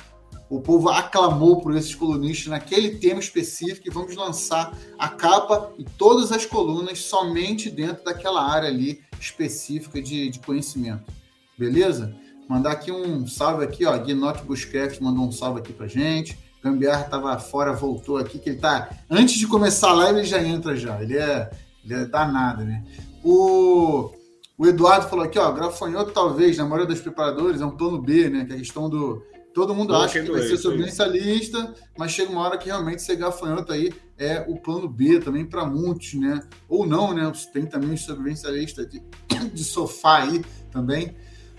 o 0.51 0.61
povo 0.61 0.89
aclamou 0.89 1.61
por 1.61 1.77
esses 1.77 1.95
colunistas 1.95 2.47
naquele 2.47 2.97
tema 2.97 3.21
específico 3.21 3.87
e 3.87 3.91
vamos 3.91 4.17
lançar 4.17 4.75
a 4.99 5.09
capa 5.09 5.71
e 5.79 5.85
todas 5.85 6.33
as 6.33 6.47
colunas 6.47 7.01
somente 7.01 7.71
dentro 7.71 8.05
daquela 8.05 8.43
área 8.51 8.69
ali 8.69 9.03
específica 9.21 10.01
de, 10.01 10.31
de 10.31 10.39
conhecimento. 10.39 11.13
Beleza? 11.59 12.17
Mandar 12.49 12.73
aqui 12.73 12.91
um 12.91 13.27
salve 13.27 13.63
aqui, 13.63 13.85
ó, 13.85 13.97
Guinote 13.99 14.43
Buscraft 14.45 15.01
mandou 15.01 15.27
um 15.27 15.33
salve 15.33 15.61
aqui 15.61 15.73
pra 15.73 15.87
gente. 15.87 16.39
Gambiarra 16.63 17.05
estava 17.05 17.39
fora, 17.39 17.73
voltou 17.73 18.19
aqui, 18.19 18.39
que 18.39 18.51
ele 18.51 18.59
tá. 18.59 18.91
Antes 19.09 19.37
de 19.39 19.47
começar 19.47 19.91
a 19.91 19.95
live, 19.95 20.21
ele 20.21 20.27
já 20.27 20.43
entra 20.43 20.77
já. 20.77 21.01
Ele 21.01 21.17
é, 21.17 21.51
ele 21.85 21.95
é 21.95 22.05
danado, 22.05 22.65
né? 22.65 22.85
O, 23.23 24.11
o 24.57 24.67
Eduardo 24.67 25.09
falou 25.09 25.25
aqui, 25.25 25.39
ó, 25.39 25.51
grafanhoto 25.53 26.11
talvez, 26.13 26.57
na 26.57 26.65
maioria 26.65 26.87
dos 26.87 27.01
preparadores, 27.01 27.61
é 27.61 27.67
um 27.67 27.77
plano 27.77 28.01
B, 28.01 28.29
né? 28.29 28.45
Que 28.45 28.53
é 28.53 28.57
a 28.57 28.59
questão 28.59 28.89
do. 28.89 29.23
Todo 29.55 29.75
mundo 29.75 29.93
Não, 29.93 30.03
acha 30.03 30.23
que 30.23 30.31
vai 30.31 30.43
ser 30.43 30.57
sobrevivencialista, 30.57 31.75
mas 31.97 32.13
chega 32.13 32.31
uma 32.31 32.43
hora 32.43 32.59
que 32.59 32.67
realmente 32.67 33.03
ser 33.03 33.17
gafanhoto 33.17 33.73
aí 33.73 33.93
é 34.17 34.45
o 34.47 34.57
plano 34.57 34.89
B 34.89 35.19
também 35.21 35.45
para 35.45 35.65
muitos, 35.65 36.15
né? 36.15 36.41
Ou 36.69 36.87
não, 36.87 37.13
né? 37.15 37.33
Tem 37.53 37.67
também 37.67 37.93
os 37.93 38.03
sobrevivencialistas 38.03 38.89
de, 38.89 39.03
de 39.53 39.65
sofá 39.65 40.23
aí 40.23 40.45
também. 40.71 41.17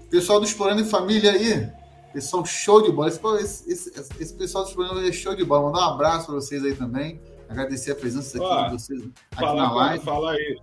Pessoal 0.09 0.39
do 0.39 0.45
Explorando 0.45 0.81
em 0.81 0.85
Família 0.85 1.31
aí, 1.31 1.69
Pessoal, 2.13 2.45
show 2.45 2.81
de 2.81 2.91
bola. 2.91 3.09
Esse, 3.09 3.71
esse, 3.71 3.91
esse 4.19 4.33
pessoal 4.33 4.65
do 4.65 4.73
programa 4.73 5.07
é 5.07 5.11
show 5.11 5.35
de 5.35 5.45
bola. 5.45 5.67
Mandar 5.67 5.89
um 5.89 5.93
abraço 5.93 6.25
para 6.27 6.35
vocês 6.35 6.63
aí 6.63 6.73
também. 6.73 7.21
Agradecer 7.47 7.91
a 7.91 7.95
presença 7.95 8.37
aqui 8.37 8.45
Ó, 8.45 8.67
de 8.67 8.71
vocês 8.73 9.01
aqui 9.01 9.11
fala, 9.35 9.61
na 9.61 9.73
live. 9.73 10.05
Fala 10.05 10.31
aí. 10.31 10.59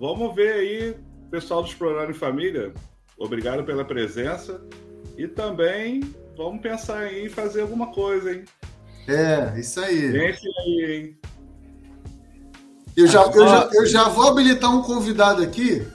Vamos 0.00 0.34
ver 0.34 0.52
aí, 0.52 0.96
pessoal 1.30 1.62
do 1.62 1.68
Explorando 1.68 2.10
em 2.10 2.14
Família. 2.14 2.72
Obrigado 3.18 3.64
pela 3.64 3.84
presença. 3.84 4.60
E 5.16 5.26
também 5.26 6.00
vamos 6.36 6.60
pensar 6.60 7.12
em 7.12 7.28
fazer 7.28 7.62
alguma 7.62 7.88
coisa, 7.92 8.32
hein? 8.32 8.44
É, 9.08 9.58
isso 9.58 9.80
aí. 9.80 10.12
Pense 10.12 10.46
aí, 10.60 10.92
hein? 10.92 11.18
Eu 12.96 13.06
já, 13.06 13.22
eu, 13.22 13.48
já, 13.48 13.70
eu 13.74 13.86
já 13.86 14.08
vou 14.08 14.28
habilitar 14.28 14.74
um 14.74 14.82
convidado 14.82 15.42
aqui 15.42 15.86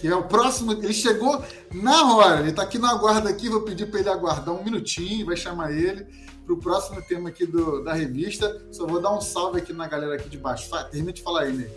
que 0.00 0.08
é 0.08 0.14
o 0.14 0.24
próximo. 0.24 0.72
Ele 0.72 0.92
chegou 0.92 1.44
na 1.72 2.14
hora, 2.14 2.40
ele 2.40 2.50
está 2.50 2.62
aqui 2.62 2.78
na 2.78 2.94
guarda 2.94 3.28
aqui, 3.28 3.48
vou 3.48 3.62
pedir 3.62 3.86
para 3.86 4.00
ele 4.00 4.08
aguardar 4.08 4.54
um 4.54 4.64
minutinho, 4.64 5.26
vai 5.26 5.36
chamar 5.36 5.72
ele 5.72 6.06
para 6.44 6.54
o 6.54 6.58
próximo 6.58 7.02
tema 7.02 7.28
aqui 7.28 7.44
do, 7.44 7.82
da 7.82 7.92
revista. 7.92 8.66
Só 8.70 8.86
vou 8.86 9.02
dar 9.02 9.12
um 9.12 9.20
salve 9.20 9.58
aqui 9.58 9.72
na 9.72 9.88
galera 9.88 10.14
aqui 10.14 10.28
de 10.28 10.38
baixo. 10.38 10.70
Termina 10.90 11.12
de 11.12 11.22
falar 11.22 11.42
aí, 11.42 11.52
Ney. 11.52 11.70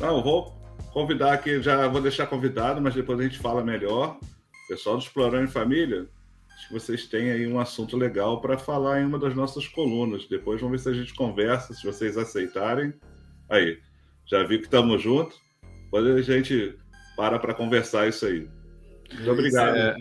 Não, 0.00 0.22
vou 0.22 0.54
convidar 0.92 1.32
aqui, 1.32 1.62
já 1.62 1.88
vou 1.88 2.00
deixar 2.00 2.26
convidado, 2.26 2.80
mas 2.80 2.94
depois 2.94 3.18
a 3.18 3.22
gente 3.22 3.38
fala 3.38 3.64
melhor. 3.64 4.18
Pessoal 4.68 4.96
do 4.96 5.02
Explorando 5.02 5.44
em 5.44 5.48
Família, 5.48 6.08
acho 6.54 6.68
que 6.68 6.74
vocês 6.74 7.06
têm 7.06 7.30
aí 7.30 7.46
um 7.46 7.60
assunto 7.60 7.96
legal 7.96 8.40
para 8.40 8.58
falar 8.58 9.00
em 9.00 9.04
uma 9.04 9.18
das 9.18 9.34
nossas 9.34 9.66
colunas. 9.68 10.26
Depois 10.26 10.60
vamos 10.60 10.82
ver 10.82 10.82
se 10.82 10.88
a 10.96 11.00
gente 11.00 11.14
conversa, 11.14 11.74
se 11.74 11.84
vocês 11.84 12.16
aceitarem. 12.16 12.92
Aí, 13.48 13.78
já 14.26 14.42
vi 14.42 14.58
que 14.58 14.64
estamos 14.64 15.02
juntos. 15.02 15.38
Pode 15.90 16.10
a 16.10 16.22
gente 16.22 16.76
para 17.16 17.38
para 17.38 17.54
conversar 17.54 18.08
isso 18.08 18.26
aí. 18.26 18.48
Muito 19.12 19.30
obrigado. 19.30 19.76
É... 19.76 19.96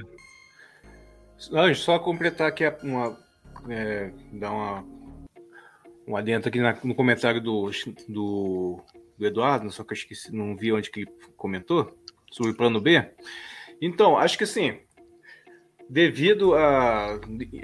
Só 1.76 2.00
completar 2.00 2.48
aqui 2.48 2.64
uma. 2.84 3.18
É, 3.70 4.12
dar 4.32 4.52
uma. 4.52 4.86
Um 6.06 6.18
adentro 6.18 6.50
aqui 6.50 6.60
na, 6.60 6.78
no 6.84 6.94
comentário 6.94 7.40
do, 7.40 7.72
do, 8.10 8.82
do, 9.18 9.26
Eduardo, 9.26 9.72
só 9.72 9.86
que 9.86 9.94
eu 9.94 9.98
esqueci, 9.98 10.36
não 10.36 10.54
vi 10.56 10.74
onde 10.74 10.92
que 10.92 11.02
ele 11.02 11.12
comentou, 11.38 11.98
sobre 12.30 12.52
o 12.52 12.56
plano 12.56 12.82
B. 12.82 13.10
Então, 13.82 14.18
acho 14.18 14.38
que 14.38 14.44
assim, 14.44 14.80
devido 15.90 16.56
a. 16.56 17.20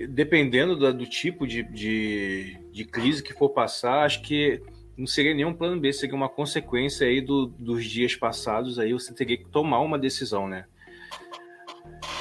Dependendo 0.10 0.76
do, 0.76 0.94
do 0.94 1.06
tipo 1.06 1.46
de, 1.46 1.64
de, 1.64 2.58
de 2.72 2.86
crise 2.86 3.24
que 3.24 3.34
for 3.34 3.50
passar, 3.50 4.06
acho 4.06 4.22
que 4.22 4.62
não 5.00 5.08
seria 5.08 5.34
nenhum 5.34 5.54
plano 5.54 5.80
B, 5.80 5.94
seria 5.94 6.14
uma 6.14 6.28
consequência 6.28 7.08
aí 7.08 7.22
do, 7.22 7.46
dos 7.48 7.86
dias 7.86 8.16
passados, 8.16 8.78
aí 8.78 8.92
você 8.92 9.14
teria 9.14 9.38
que 9.38 9.46
tomar 9.46 9.80
uma 9.80 9.98
decisão, 9.98 10.46
né? 10.46 10.66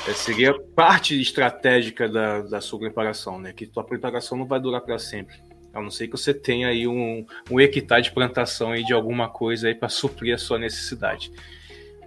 É, 0.07 0.12
seria 0.12 0.55
parte 0.76 1.20
estratégica 1.20 2.09
da, 2.09 2.43
da 2.43 2.61
sua 2.61 2.79
preparação, 2.79 3.41
né? 3.41 3.53
Que 3.53 3.66
tua 3.66 3.83
preparação 3.83 4.39
não 4.39 4.47
vai 4.47 4.61
durar 4.61 4.81
para 4.81 4.97
sempre. 4.97 5.37
A 5.74 5.83
não 5.83 5.91
ser 5.91 6.07
que 6.07 6.16
você 6.16 6.33
tenha 6.33 6.68
aí 6.68 6.87
um, 6.87 7.26
um 7.51 7.61
hectare 7.61 8.03
de 8.03 8.12
plantação 8.12 8.70
aí 8.70 8.85
de 8.85 8.93
alguma 8.93 9.29
coisa 9.29 9.66
aí 9.66 9.74
para 9.74 9.89
suprir 9.89 10.35
a 10.35 10.39
sua 10.39 10.59
necessidade. 10.59 11.33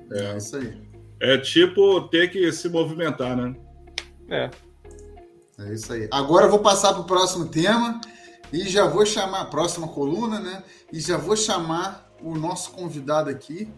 É 0.09 0.37
isso 0.37 0.55
aí. 0.55 0.73
É 1.19 1.37
tipo 1.37 2.01
ter 2.07 2.31
que 2.31 2.49
se 2.53 2.69
movimentar, 2.69 3.35
né? 3.35 3.55
É. 4.29 4.49
É 5.59 5.73
isso 5.73 5.91
aí. 5.91 6.07
Agora 6.11 6.45
eu 6.45 6.49
vou 6.49 6.59
passar 6.59 6.93
para 6.93 7.01
o 7.01 7.05
próximo 7.05 7.49
tema. 7.49 7.99
E 8.51 8.67
já 8.67 8.85
vou 8.85 9.05
chamar 9.05 9.41
a 9.41 9.45
próxima 9.45 9.87
coluna, 9.87 10.39
né? 10.39 10.63
E 10.91 10.99
já 10.99 11.17
vou 11.17 11.37
chamar 11.37 12.11
o 12.21 12.35
nosso 12.35 12.71
convidado 12.71 13.29
aqui. 13.29 13.69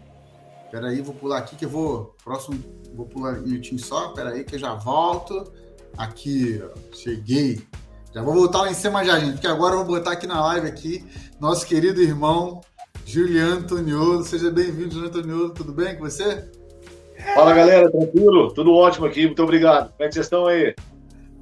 Espera 0.66 0.88
aí, 0.88 1.02
vou 1.02 1.14
pular 1.14 1.38
aqui 1.38 1.56
que 1.56 1.66
eu 1.66 1.70
vou. 1.70 2.16
Próximo, 2.24 2.60
vou 2.94 3.06
pular 3.06 3.36
um 3.36 3.42
minutinho 3.44 3.80
só. 3.80 4.08
Espera 4.08 4.32
aí 4.32 4.44
que 4.44 4.56
eu 4.56 4.60
já 4.60 4.74
volto. 4.74 5.52
Aqui, 5.96 6.60
ó, 6.64 6.96
cheguei. 6.96 7.62
Já 8.14 8.22
vou 8.24 8.34
voltar 8.34 8.62
lá 8.62 8.72
em 8.72 8.74
cima 8.74 9.04
já, 9.04 9.20
gente, 9.20 9.34
porque 9.34 9.48
agora 9.48 9.76
eu 9.76 9.86
vou 9.86 9.96
botar 9.96 10.12
aqui 10.12 10.28
na 10.28 10.44
live 10.46 10.68
aqui 10.68 11.06
nosso 11.40 11.66
querido 11.66 12.02
irmão 12.02 12.62
Juliano 13.06 13.58
Antoniolo. 13.58 14.24
Seja 14.24 14.50
bem-vindo, 14.50 14.94
Juliano 14.94 15.10
Antoniolo. 15.10 15.50
Tudo 15.52 15.72
bem 15.72 15.96
com 15.96 16.04
você? 16.04 16.50
Fala, 17.36 17.54
galera. 17.54 17.92
Tranquilo? 17.92 18.54
Tudo 18.54 18.74
ótimo 18.74 19.06
aqui. 19.06 19.26
Muito 19.26 19.44
obrigado. 19.44 19.92
Como 19.92 20.04
é 20.04 20.08
que 20.08 20.14
vocês 20.14 20.26
estão 20.26 20.46
aí? 20.46 20.76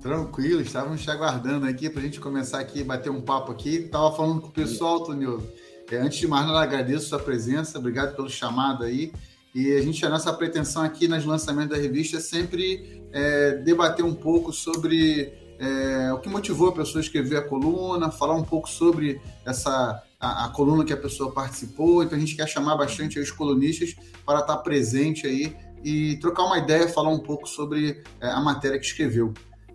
Tranquilo, 0.02 0.62
estávamos 0.62 1.04
te 1.04 1.12
aguardando 1.12 1.68
aqui 1.68 1.88
para 1.88 2.02
a 2.02 2.04
gente 2.04 2.20
começar 2.20 2.60
aqui, 2.60 2.84
bater 2.84 3.12
um 3.12 3.22
papo 3.22 3.52
aqui. 3.52 3.76
Estava 3.76 4.12
falando 4.16 4.42
com 4.42 4.48
o 4.48 4.52
pessoal, 4.52 5.04
Tonildo. 5.04 5.48
É, 5.92 5.98
antes 5.98 6.18
de 6.18 6.28
mais 6.28 6.48
nada, 6.48 6.60
agradeço 6.60 7.06
a 7.06 7.10
sua 7.10 7.20
presença, 7.20 7.78
obrigado 7.78 8.16
pelo 8.16 8.28
chamado 8.28 8.84
aí. 8.84 9.14
E 9.54 9.72
a 9.74 9.82
gente, 9.82 10.04
a 10.04 10.10
nossa 10.10 10.34
pretensão 10.34 10.82
aqui 10.82 11.08
nos 11.08 11.24
lançamentos 11.24 11.70
da 11.70 11.78
revista 11.78 12.18
é 12.18 12.20
sempre 12.20 13.04
é, 13.12 13.58
debater 13.58 14.04
um 14.04 14.16
pouco 14.16 14.52
sobre 14.52 15.32
é, 15.60 16.12
o 16.12 16.18
que 16.18 16.28
motivou 16.28 16.70
a 16.70 16.72
pessoa 16.72 17.00
a 17.00 17.04
escrever 17.04 17.38
a 17.38 17.42
coluna, 17.44 18.10
falar 18.10 18.34
um 18.34 18.44
pouco 18.44 18.68
sobre 18.68 19.22
essa 19.46 20.02
a, 20.20 20.46
a, 20.46 20.50
coluna 20.50 20.84
que 20.84 20.94
a 20.94 20.98
pessoa 20.98 21.32
participou. 21.32 22.02
Então 22.02 22.18
a 22.18 22.20
gente 22.20 22.36
quer 22.36 22.48
chamar 22.48 22.76
bastante 22.76 23.20
os 23.20 23.30
colunistas 23.30 23.96
para 24.26 24.40
estar 24.40 24.58
presente 24.58 25.28
aí 25.28 25.56
e 25.84 26.18
trocar 26.18 26.46
uma 26.46 26.58
ideia, 26.58 26.88
falar 26.88 27.10
um 27.10 27.20
pouco 27.20 27.48
sobre 27.48 28.02
é, 28.20 28.32
a 28.32 28.42
matéria 28.42 28.80
que 28.80 28.86
escreveu. 28.86 29.32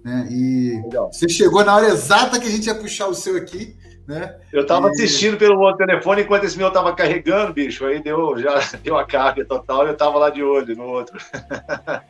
Né? 0.06 0.28
E 0.30 0.80
Legal. 0.84 1.10
você 1.12 1.28
chegou 1.28 1.64
na 1.64 1.74
hora 1.74 1.88
exata 1.88 2.38
que 2.38 2.46
a 2.46 2.50
gente 2.50 2.68
ia 2.68 2.74
puxar 2.76 3.08
o 3.08 3.14
seu 3.14 3.36
aqui. 3.36 3.76
Né? 4.06 4.36
Eu 4.52 4.62
estava 4.62 4.88
e... 4.88 4.90
assistindo 4.90 5.36
pelo 5.36 5.76
telefone 5.76 6.22
enquanto 6.22 6.44
esse 6.44 6.56
meu 6.56 6.68
estava 6.68 6.94
carregando, 6.94 7.52
bicho. 7.52 7.84
Aí 7.84 8.02
deu, 8.02 8.38
já 8.38 8.60
deu 8.82 8.96
a 8.96 9.04
carga 9.04 9.44
total 9.44 9.84
e 9.84 9.88
eu 9.88 9.92
estava 9.92 10.18
lá 10.18 10.30
de 10.30 10.42
olho 10.42 10.76
no 10.76 10.84
outro. 10.84 11.18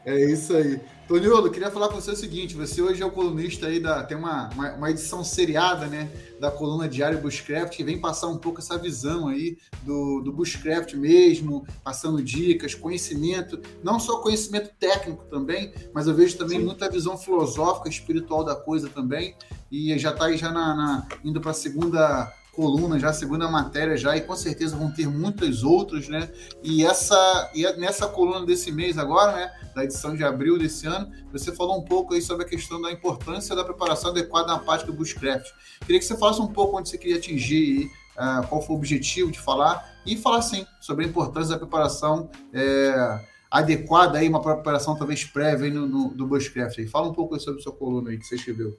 é 0.05 0.25
isso 0.25 0.55
aí. 0.55 0.81
Toniolo, 1.09 1.53
queria 1.53 1.71
falar 1.71 1.89
com 1.89 1.95
você 1.95 2.11
o 2.11 2.17
seguinte: 2.17 2.57
você 2.57 2.83
hoje 2.83 3.01
é 3.01 3.07
o 3.07 3.13
colunista 3.13 3.69
aí 3.69 3.79
da. 3.79 4.03
Tem 4.03 4.17
uma, 4.17 4.49
uma, 4.51 4.73
uma, 4.73 4.91
edição 4.91 5.23
seriada, 5.23 5.87
né? 5.87 6.11
Da 6.41 6.51
coluna 6.51 6.89
Diário 6.89 7.21
Bushcraft, 7.21 7.77
que 7.77 7.85
vem 7.85 8.01
passar 8.01 8.27
um 8.27 8.39
pouco 8.39 8.59
essa 8.59 8.77
visão 8.77 9.29
aí 9.29 9.57
do, 9.83 10.21
do 10.21 10.33
Bushcraft 10.33 10.95
mesmo, 10.95 11.65
passando 11.85 12.21
dicas, 12.21 12.75
conhecimento, 12.75 13.61
não 13.85 14.01
só 14.01 14.19
conhecimento 14.19 14.71
técnico 14.81 15.25
também, 15.27 15.73
mas 15.95 16.09
eu 16.09 16.15
vejo 16.15 16.37
também 16.37 16.59
Sim. 16.59 16.65
muita 16.65 16.91
visão 16.91 17.17
filosófica, 17.17 17.89
espiritual 17.89 18.43
da 18.43 18.57
coisa 18.57 18.89
também. 18.89 19.37
E 19.77 19.99
já 19.99 20.11
está 20.11 20.25
aí 20.25 20.39
já 20.39 20.51
na, 20.51 20.75
na 20.75 21.09
indo 21.23 21.39
para 21.39 21.51
a 21.51 21.55
segunda 21.55 22.33
coluna, 22.51 22.99
já 22.99 23.13
segunda 23.13 23.47
matéria 23.47 23.95
já, 23.95 24.17
e 24.17 24.23
com 24.23 24.35
certeza 24.35 24.75
vão 24.75 24.91
ter 24.91 25.07
muitas 25.07 25.63
outras, 25.63 26.09
né? 26.09 26.31
E 26.63 26.83
essa 26.83 27.51
e 27.55 27.71
nessa 27.75 28.09
coluna 28.09 28.47
desse 28.47 28.73
mês 28.73 28.97
agora, 28.97 29.37
né, 29.37 29.53
da 29.75 29.85
edição 29.85 30.17
de 30.17 30.25
abril 30.25 30.59
desse 30.59 30.87
ano, 30.87 31.13
você 31.31 31.55
falou 31.55 31.79
um 31.79 31.85
pouco 31.85 32.15
aí 32.15 32.23
sobre 32.23 32.47
a 32.47 32.49
questão 32.49 32.81
da 32.81 32.91
importância 32.91 33.55
da 33.55 33.63
preparação 33.63 34.13
adequada 34.13 34.47
na 34.47 34.59
prática 34.59 34.91
do 34.91 34.97
bushcraft. 34.97 35.47
Queria 35.81 35.99
que 35.99 36.07
você 36.07 36.17
falasse 36.17 36.41
um 36.41 36.47
pouco 36.47 36.79
onde 36.79 36.89
você 36.89 36.97
queria 36.97 37.17
atingir 37.19 37.91
uh, 38.17 38.47
qual 38.49 38.63
foi 38.63 38.75
o 38.75 38.79
objetivo 38.79 39.31
de 39.31 39.39
falar, 39.39 39.85
e 40.07 40.17
falar 40.17 40.41
sim 40.41 40.65
sobre 40.81 41.05
a 41.05 41.09
importância 41.09 41.51
da 41.51 41.59
preparação 41.59 42.31
é, 42.55 43.21
adequada, 43.51 44.19
aí, 44.19 44.29
uma 44.29 44.41
preparação 44.41 44.97
talvez 44.97 45.25
prévia 45.25 45.69
no, 45.69 45.87
no, 45.87 46.09
do 46.09 46.27
Bushcraft. 46.27 46.79
Aí. 46.79 46.87
Fala 46.87 47.09
um 47.09 47.13
pouco 47.13 47.39
sobre 47.39 47.61
a 47.61 47.63
sua 47.63 47.73
coluna 47.73 48.11
aí 48.11 48.19
que 48.19 48.25
você 48.25 48.37
escreveu. 48.37 48.79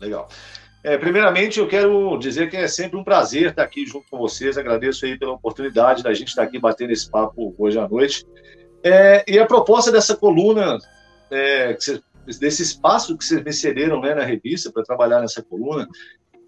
Legal. 0.00 0.28
É, 0.82 0.96
primeiramente, 0.96 1.58
eu 1.58 1.68
quero 1.68 2.16
dizer 2.16 2.48
que 2.48 2.56
é 2.56 2.66
sempre 2.66 2.98
um 2.98 3.04
prazer 3.04 3.50
estar 3.50 3.62
aqui 3.62 3.84
junto 3.84 4.08
com 4.10 4.16
vocês. 4.16 4.56
Agradeço 4.56 5.04
aí 5.04 5.18
pela 5.18 5.32
oportunidade 5.32 6.02
da 6.02 6.14
gente 6.14 6.28
estar 6.28 6.44
aqui 6.44 6.58
batendo 6.58 6.90
esse 6.90 7.10
papo 7.10 7.54
hoje 7.58 7.78
à 7.78 7.86
noite. 7.86 8.26
É, 8.82 9.22
e 9.28 9.38
a 9.38 9.44
proposta 9.44 9.92
dessa 9.92 10.16
coluna, 10.16 10.78
é, 11.30 11.76
desse 12.40 12.62
espaço 12.62 13.16
que 13.16 13.24
vocês 13.24 13.44
me 13.44 13.52
cederam 13.52 14.00
né, 14.00 14.14
na 14.14 14.24
revista 14.24 14.72
para 14.72 14.82
trabalhar 14.82 15.20
nessa 15.20 15.42
coluna, 15.42 15.86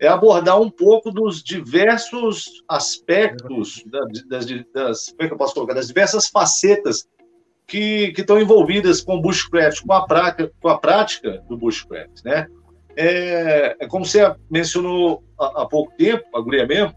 é 0.00 0.08
abordar 0.08 0.58
um 0.60 0.70
pouco 0.70 1.10
dos 1.10 1.42
diversos 1.42 2.64
aspectos, 2.66 3.84
das, 3.86 4.46
das, 4.72 5.10
como 5.10 5.22
é 5.22 5.26
que 5.28 5.34
eu 5.34 5.38
posso 5.38 5.54
colocar, 5.54 5.74
das 5.74 5.86
diversas 5.86 6.26
facetas 6.26 7.06
que, 7.66 8.12
que 8.12 8.22
estão 8.22 8.40
envolvidas 8.40 9.02
com 9.02 9.16
o 9.16 9.20
bushcraft, 9.20 9.82
com 9.86 9.92
a 9.92 10.06
prática, 10.06 10.50
com 10.60 10.68
a 10.68 10.78
prática 10.78 11.44
do 11.48 11.56
bushcraft, 11.56 12.24
né? 12.24 12.48
É, 12.96 13.76
é 13.80 13.86
como 13.86 14.04
você 14.04 14.34
mencionou 14.50 15.22
há, 15.38 15.62
há, 15.62 15.66
pouco 15.66 15.92
tempo, 15.96 16.24
a 16.34 16.40
guria 16.40 16.66
mesmo, 16.66 16.94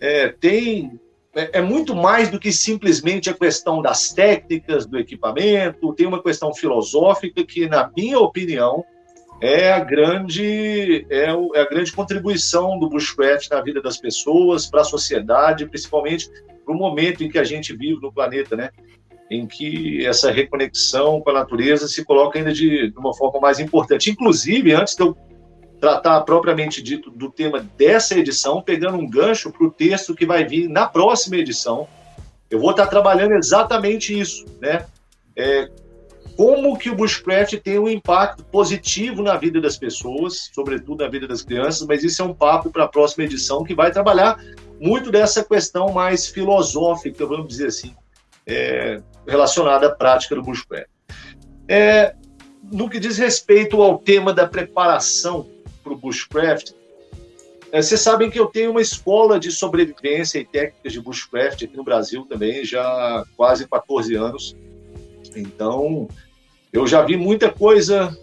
é, 0.00 0.28
tem 0.28 1.00
é, 1.34 1.58
é, 1.58 1.62
muito 1.62 1.94
mais 1.94 2.28
do 2.28 2.38
que 2.38 2.52
simplesmente 2.52 3.30
a 3.30 3.34
questão 3.34 3.80
das 3.80 4.10
técnicas, 4.10 4.86
do 4.86 4.98
equipamento, 4.98 5.94
tem 5.94 6.06
uma 6.06 6.22
questão 6.22 6.52
filosófica 6.54 7.44
que, 7.44 7.68
na 7.68 7.90
minha 7.96 8.18
opinião, 8.18 8.84
é 9.40 9.72
a 9.72 9.80
grande 9.80 11.06
é, 11.10 11.24
é 11.24 11.60
a 11.60 11.68
grande 11.68 11.92
contribuição 11.92 12.78
do 12.78 12.88
bushcraft 12.88 13.50
na 13.50 13.60
vida 13.60 13.82
das 13.82 13.96
pessoas, 13.96 14.66
para 14.66 14.82
a 14.82 14.84
sociedade, 14.84 15.66
principalmente 15.66 16.30
para 16.64 16.74
o 16.74 16.78
momento 16.78 17.24
em 17.24 17.28
que 17.28 17.38
a 17.38 17.44
gente 17.44 17.74
vive 17.74 18.00
no 18.00 18.12
planeta, 18.12 18.54
né? 18.54 18.70
Em 19.32 19.46
que 19.46 20.04
essa 20.04 20.30
reconexão 20.30 21.20
com 21.20 21.30
a 21.30 21.32
natureza 21.32 21.88
se 21.88 22.04
coloca 22.04 22.38
ainda 22.38 22.52
de, 22.52 22.90
de 22.90 22.98
uma 22.98 23.14
forma 23.14 23.40
mais 23.40 23.58
importante. 23.58 24.10
Inclusive, 24.10 24.74
antes 24.74 24.94
de 24.94 25.02
eu 25.02 25.16
tratar 25.80 26.20
propriamente 26.20 26.82
dito 26.82 27.10
do 27.10 27.30
tema 27.30 27.66
dessa 27.76 28.16
edição, 28.16 28.60
pegando 28.60 28.98
um 28.98 29.08
gancho 29.08 29.50
para 29.50 29.66
o 29.66 29.70
texto 29.70 30.14
que 30.14 30.26
vai 30.26 30.44
vir 30.44 30.68
na 30.68 30.86
próxima 30.86 31.36
edição, 31.36 31.88
eu 32.50 32.60
vou 32.60 32.72
estar 32.72 32.86
trabalhando 32.86 33.32
exatamente 33.32 34.18
isso, 34.18 34.44
né? 34.60 34.84
É, 35.34 35.68
como 36.36 36.76
que 36.76 36.90
o 36.90 36.94
bushcraft 36.94 37.58
tem 37.60 37.78
um 37.78 37.88
impacto 37.88 38.44
positivo 38.44 39.22
na 39.22 39.36
vida 39.36 39.60
das 39.60 39.78
pessoas, 39.78 40.50
sobretudo 40.54 41.02
na 41.02 41.10
vida 41.10 41.26
das 41.26 41.42
crianças, 41.42 41.86
mas 41.86 42.04
isso 42.04 42.20
é 42.20 42.24
um 42.24 42.34
papo 42.34 42.70
para 42.70 42.84
a 42.84 42.88
próxima 42.88 43.24
edição 43.24 43.64
que 43.64 43.74
vai 43.74 43.90
trabalhar 43.90 44.38
muito 44.78 45.10
dessa 45.10 45.42
questão 45.42 45.90
mais 45.92 46.28
filosófica, 46.28 47.24
vamos 47.24 47.48
dizer 47.48 47.68
assim, 47.68 47.94
é, 48.46 49.00
relacionada 49.26 49.88
à 49.88 49.90
prática 49.90 50.34
do 50.34 50.42
bushcraft. 50.42 50.88
É, 51.68 52.14
no 52.72 52.88
que 52.88 52.98
diz 52.98 53.18
respeito 53.18 53.82
ao 53.82 53.98
tema 53.98 54.32
da 54.32 54.46
preparação 54.46 55.48
para 55.82 55.92
o 55.92 55.96
bushcraft, 55.96 56.72
é, 57.72 57.80
vocês 57.80 58.00
sabem 58.00 58.30
que 58.30 58.38
eu 58.38 58.46
tenho 58.46 58.70
uma 58.70 58.82
escola 58.82 59.40
de 59.40 59.50
sobrevivência 59.50 60.38
e 60.38 60.44
técnicas 60.44 60.92
de 60.92 61.00
bushcraft 61.00 61.62
aqui 61.62 61.76
no 61.76 61.82
Brasil 61.82 62.26
também, 62.26 62.64
já 62.64 62.82
há 62.82 63.24
quase 63.34 63.66
14 63.66 64.14
anos. 64.14 64.54
Então, 65.34 66.06
eu 66.70 66.86
já 66.86 67.00
vi 67.02 67.16
muita 67.16 67.50
coisa, 67.50 68.14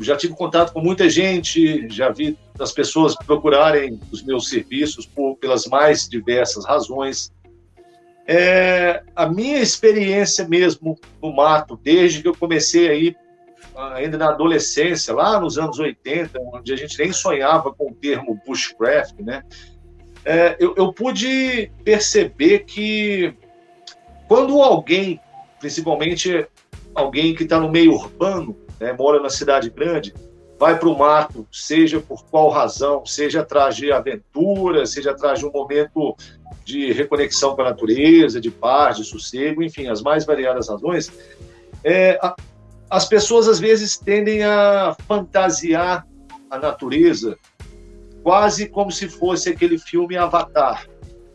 já 0.00 0.16
tive 0.16 0.34
contato 0.34 0.72
com 0.72 0.80
muita 0.80 1.10
gente, 1.10 1.86
já 1.90 2.10
vi 2.10 2.38
as 2.58 2.72
pessoas 2.72 3.14
procurarem 3.14 4.00
os 4.10 4.22
meus 4.22 4.48
serviços 4.48 5.04
por, 5.04 5.36
pelas 5.36 5.66
mais 5.66 6.08
diversas 6.08 6.64
razões. 6.64 7.30
É, 8.28 9.02
a 9.14 9.28
minha 9.28 9.58
experiência 9.58 10.46
mesmo 10.48 10.98
no 11.22 11.32
mato, 11.32 11.78
desde 11.80 12.22
que 12.22 12.28
eu 12.28 12.36
comecei 12.36 12.88
aí, 12.88 13.16
ainda 13.94 14.18
na 14.18 14.30
adolescência, 14.30 15.14
lá 15.14 15.38
nos 15.38 15.58
anos 15.58 15.78
80, 15.78 16.38
onde 16.40 16.72
a 16.72 16.76
gente 16.76 16.98
nem 16.98 17.12
sonhava 17.12 17.72
com 17.72 17.90
o 17.90 17.94
termo 17.94 18.40
bushcraft, 18.46 19.20
né? 19.20 19.42
É, 20.24 20.56
eu, 20.58 20.74
eu 20.76 20.92
pude 20.92 21.70
perceber 21.84 22.60
que 22.60 23.32
quando 24.26 24.60
alguém, 24.60 25.20
principalmente 25.60 26.46
alguém 26.94 27.34
que 27.34 27.44
está 27.44 27.60
no 27.60 27.70
meio 27.70 27.92
urbano, 27.92 28.56
né, 28.80 28.92
mora 28.92 29.22
na 29.22 29.30
cidade 29.30 29.70
grande, 29.70 30.12
vai 30.58 30.78
para 30.78 30.88
o 30.88 30.98
mato, 30.98 31.46
seja 31.52 32.00
por 32.00 32.24
qual 32.24 32.48
razão, 32.48 33.04
seja 33.04 33.40
atrás 33.40 33.76
de 33.76 33.92
aventura, 33.92 34.86
seja 34.86 35.10
atrás 35.10 35.38
de 35.38 35.46
um 35.46 35.52
momento 35.52 36.16
de 36.64 36.92
reconexão 36.92 37.54
com 37.54 37.62
a 37.62 37.66
natureza, 37.66 38.40
de 38.40 38.50
paz, 38.50 38.96
de 38.96 39.04
sossego, 39.04 39.62
enfim, 39.62 39.88
as 39.88 40.02
mais 40.02 40.24
variadas 40.24 40.68
razões, 40.68 41.12
é, 41.84 42.18
a, 42.22 42.34
as 42.90 43.06
pessoas 43.06 43.48
às 43.48 43.60
vezes 43.60 43.98
tendem 43.98 44.42
a 44.44 44.96
fantasiar 45.06 46.06
a 46.50 46.58
natureza 46.58 47.36
quase 48.22 48.68
como 48.68 48.90
se 48.90 49.08
fosse 49.08 49.50
aquele 49.50 49.78
filme 49.78 50.16
Avatar, 50.16 50.88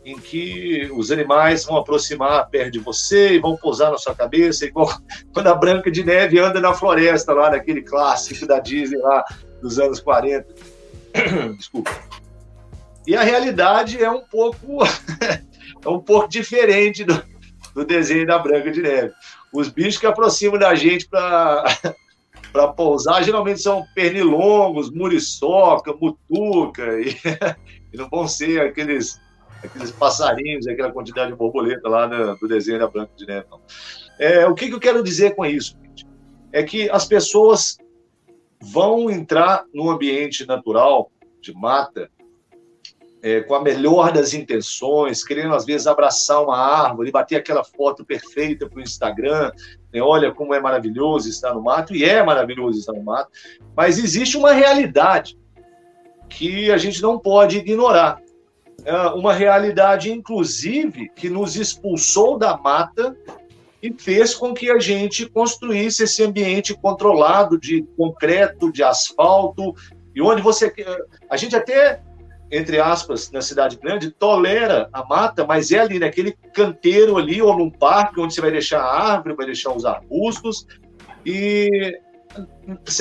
em 0.04 0.18
que 0.18 0.90
os 0.92 1.10
animais 1.10 1.64
vão 1.64 1.76
aproximar 1.76 2.48
perto 2.50 2.72
de 2.72 2.78
você 2.80 3.34
e 3.34 3.38
vão 3.38 3.56
pousar 3.56 3.90
na 3.90 3.98
sua 3.98 4.14
cabeça, 4.14 4.66
igual 4.66 4.88
quando 5.32 5.46
a 5.46 5.54
Branca 5.54 5.90
de 5.90 6.04
Neve 6.04 6.38
anda 6.38 6.60
na 6.60 6.74
floresta, 6.74 7.32
lá 7.32 7.50
naquele 7.50 7.82
clássico 7.82 8.46
da 8.46 8.58
Disney 8.58 8.98
lá 8.98 9.24
dos 9.60 9.78
anos 9.78 10.00
40. 10.00 10.46
Desculpa. 11.56 11.90
E 13.06 13.16
a 13.16 13.22
realidade 13.22 14.02
é 14.02 14.10
um 14.10 14.22
pouco 14.22 14.78
é 15.84 15.88
um 15.88 16.00
pouco 16.00 16.28
diferente 16.28 17.04
do, 17.04 17.22
do 17.74 17.84
desenho 17.84 18.26
da 18.26 18.38
Branca 18.38 18.70
de 18.70 18.82
Neve. 18.82 19.12
Os 19.52 19.68
bichos 19.68 19.98
que 19.98 20.06
aproximam 20.06 20.58
da 20.58 20.74
gente 20.74 21.08
para 21.08 21.64
para 22.52 22.68
pousar 22.68 23.24
geralmente 23.24 23.62
são 23.62 23.84
pernilongos, 23.94 24.90
muriçoca, 24.90 25.94
mutuca 25.94 27.00
e, 27.00 27.16
e, 27.92 27.96
não 27.96 28.08
vão 28.10 28.28
ser 28.28 28.60
aqueles 28.60 29.18
aqueles 29.62 29.90
passarinhos, 29.90 30.66
aquela 30.66 30.92
quantidade 30.92 31.30
de 31.30 31.36
borboleta 31.36 31.88
lá 31.88 32.06
no, 32.06 32.36
do 32.36 32.48
desenho 32.48 32.78
da 32.78 32.88
Branca 32.88 33.12
de 33.16 33.26
Neve. 33.26 33.46
É, 34.18 34.46
o 34.46 34.54
que, 34.54 34.68
que 34.68 34.74
eu 34.74 34.80
quero 34.80 35.02
dizer 35.02 35.34
com 35.34 35.44
isso? 35.44 35.76
Gente? 35.82 36.06
É 36.52 36.62
que 36.62 36.90
as 36.90 37.04
pessoas 37.04 37.76
vão 38.60 39.10
entrar 39.10 39.64
no 39.72 39.90
ambiente 39.90 40.46
natural 40.46 41.10
de 41.40 41.52
mata 41.52 42.10
é, 43.22 43.40
com 43.40 43.54
a 43.54 43.62
melhor 43.62 44.12
das 44.12 44.34
intenções, 44.34 45.24
querendo 45.24 45.54
às 45.54 45.64
vezes 45.64 45.86
abraçar 45.86 46.42
uma 46.42 46.58
árvore, 46.58 47.12
bater 47.12 47.36
aquela 47.36 47.62
foto 47.62 48.04
perfeita 48.04 48.68
para 48.68 48.78
o 48.78 48.82
Instagram, 48.82 49.52
né? 49.92 50.00
olha 50.02 50.32
como 50.32 50.52
é 50.54 50.60
maravilhoso 50.60 51.28
estar 51.28 51.54
no 51.54 51.62
mato, 51.62 51.94
e 51.94 52.04
é 52.04 52.22
maravilhoso 52.22 52.80
estar 52.80 52.92
no 52.92 53.04
mato, 53.04 53.30
mas 53.76 53.98
existe 53.98 54.36
uma 54.36 54.52
realidade 54.52 55.38
que 56.28 56.70
a 56.70 56.76
gente 56.76 57.00
não 57.00 57.18
pode 57.18 57.58
ignorar. 57.58 58.21
É 58.84 58.94
uma 59.08 59.32
realidade, 59.32 60.10
inclusive, 60.10 61.08
que 61.14 61.28
nos 61.28 61.56
expulsou 61.56 62.36
da 62.36 62.56
mata 62.56 63.16
e 63.82 63.92
fez 63.92 64.34
com 64.34 64.52
que 64.52 64.70
a 64.70 64.78
gente 64.78 65.26
construísse 65.26 66.04
esse 66.04 66.22
ambiente 66.22 66.74
controlado 66.74 67.58
de 67.58 67.82
concreto, 67.96 68.72
de 68.72 68.82
asfalto, 68.82 69.74
e 70.14 70.20
onde 70.20 70.42
você. 70.42 70.72
A 71.30 71.36
gente 71.36 71.56
até 71.56 72.00
entre 72.52 72.78
aspas, 72.78 73.30
na 73.30 73.40
cidade 73.40 73.78
grande, 73.78 74.10
tolera 74.10 74.86
a 74.92 75.02
mata, 75.02 75.42
mas 75.42 75.72
é 75.72 75.78
ali 75.78 75.98
naquele 75.98 76.32
canteiro 76.52 77.16
ali, 77.16 77.40
ou 77.40 77.56
num 77.56 77.70
parque, 77.70 78.20
onde 78.20 78.34
você 78.34 78.42
vai 78.42 78.50
deixar 78.50 78.82
a 78.82 79.12
árvore, 79.14 79.34
vai 79.34 79.46
deixar 79.46 79.72
os 79.72 79.86
arbustos. 79.86 80.66
E 81.24 81.98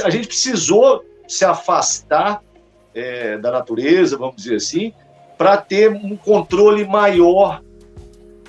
a 0.05 0.09
gente 0.09 0.27
precisou 0.27 1.03
se 1.27 1.43
afastar 1.43 2.41
é, 2.95 3.37
da 3.39 3.51
natureza, 3.51 4.17
vamos 4.17 4.37
dizer 4.37 4.55
assim, 4.55 4.93
para 5.41 5.57
ter 5.57 5.89
um 5.89 6.15
controle 6.15 6.85
maior 6.85 7.63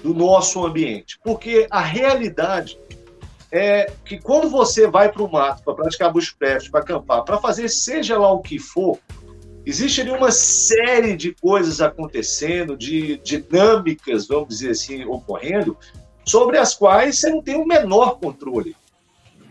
do 0.02 0.12
nosso 0.12 0.62
ambiente. 0.62 1.18
Porque 1.24 1.66
a 1.70 1.80
realidade 1.80 2.78
é 3.50 3.90
que 4.04 4.20
quando 4.20 4.50
você 4.50 4.86
vai 4.86 5.10
para 5.10 5.22
o 5.22 5.32
mato 5.32 5.64
para 5.64 5.72
praticar 5.72 6.12
bushcraft, 6.12 6.70
para 6.70 6.80
acampar, 6.80 7.24
para 7.24 7.38
fazer 7.38 7.70
seja 7.70 8.18
lá 8.18 8.30
o 8.30 8.40
que 8.40 8.58
for, 8.58 8.98
Existe 9.64 10.00
ali 10.00 10.10
uma 10.10 10.32
série 10.32 11.16
de 11.16 11.32
coisas 11.32 11.80
acontecendo, 11.80 12.76
de 12.76 13.16
dinâmicas, 13.18 14.26
vamos 14.26 14.48
dizer 14.48 14.70
assim, 14.72 15.04
ocorrendo, 15.04 15.78
sobre 16.26 16.58
as 16.58 16.74
quais 16.74 17.20
você 17.20 17.30
não 17.30 17.40
tem 17.40 17.54
o 17.54 17.64
menor 17.64 18.18
controle. 18.18 18.76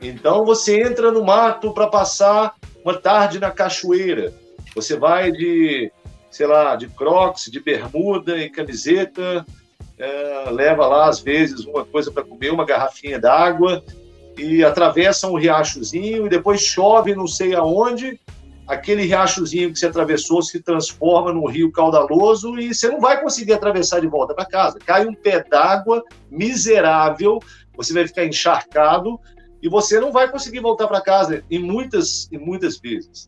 Então 0.02 0.44
você 0.44 0.82
entra 0.84 1.14
no 1.14 1.24
mato 1.24 1.74
para 1.74 1.88
passar 1.88 2.56
uma 2.84 3.00
tarde 3.00 3.40
na 3.40 3.50
cachoeira. 3.50 4.34
Você 4.76 4.98
vai 4.98 5.32
de, 5.32 5.90
sei 6.32 6.48
lá, 6.48 6.76
de 6.76 6.88
crocs, 6.88 7.52
de 7.52 7.60
bermuda 7.60 8.38
e 8.38 8.50
camiseta, 8.50 9.46
é, 10.00 10.50
leva 10.50 10.88
lá 10.88 11.10
às 11.10 11.20
vezes 11.20 11.66
uma 11.66 11.86
coisa 11.86 12.12
para 12.12 12.24
comer, 12.24 12.52
uma 12.52 12.66
garrafinha 12.66 13.20
d'água 13.20 13.84
e 14.38 14.64
atravessa 14.64 15.28
um 15.28 15.38
riachozinho 15.38 16.26
e 16.26 16.30
depois 16.30 16.62
chove 16.62 17.14
não 17.14 17.28
sei 17.28 17.54
aonde 17.54 18.20
aquele 18.68 19.04
riachozinho 19.04 19.72
que 19.72 19.78
você 19.78 19.88
atravessou 19.88 20.42
se 20.42 20.62
transforma 20.62 21.34
num 21.34 21.46
rio 21.46 21.72
caudaloso 21.72 22.58
e 22.58 22.74
você 22.74 22.88
não 22.88 23.02
vai 23.02 23.22
conseguir 23.22 23.54
atravessar 23.54 24.00
de 24.00 24.08
volta 24.08 24.34
para 24.34 24.46
casa. 24.46 24.80
Cai 24.80 25.06
um 25.06 25.14
pé 25.14 25.44
d'água 25.44 26.02
miserável, 26.30 27.38
você 27.76 27.94
vai 27.94 28.08
ficar 28.08 28.26
encharcado 28.26 29.20
e 29.62 29.68
você 29.68 30.00
não 30.00 30.12
vai 30.12 30.32
conseguir 30.32 30.62
voltar 30.62 30.88
para 30.88 31.02
casa 31.02 31.44
em 31.52 31.60
muitas, 31.60 32.30
em 32.32 32.38
muitas 32.38 32.80
vezes. 32.80 33.28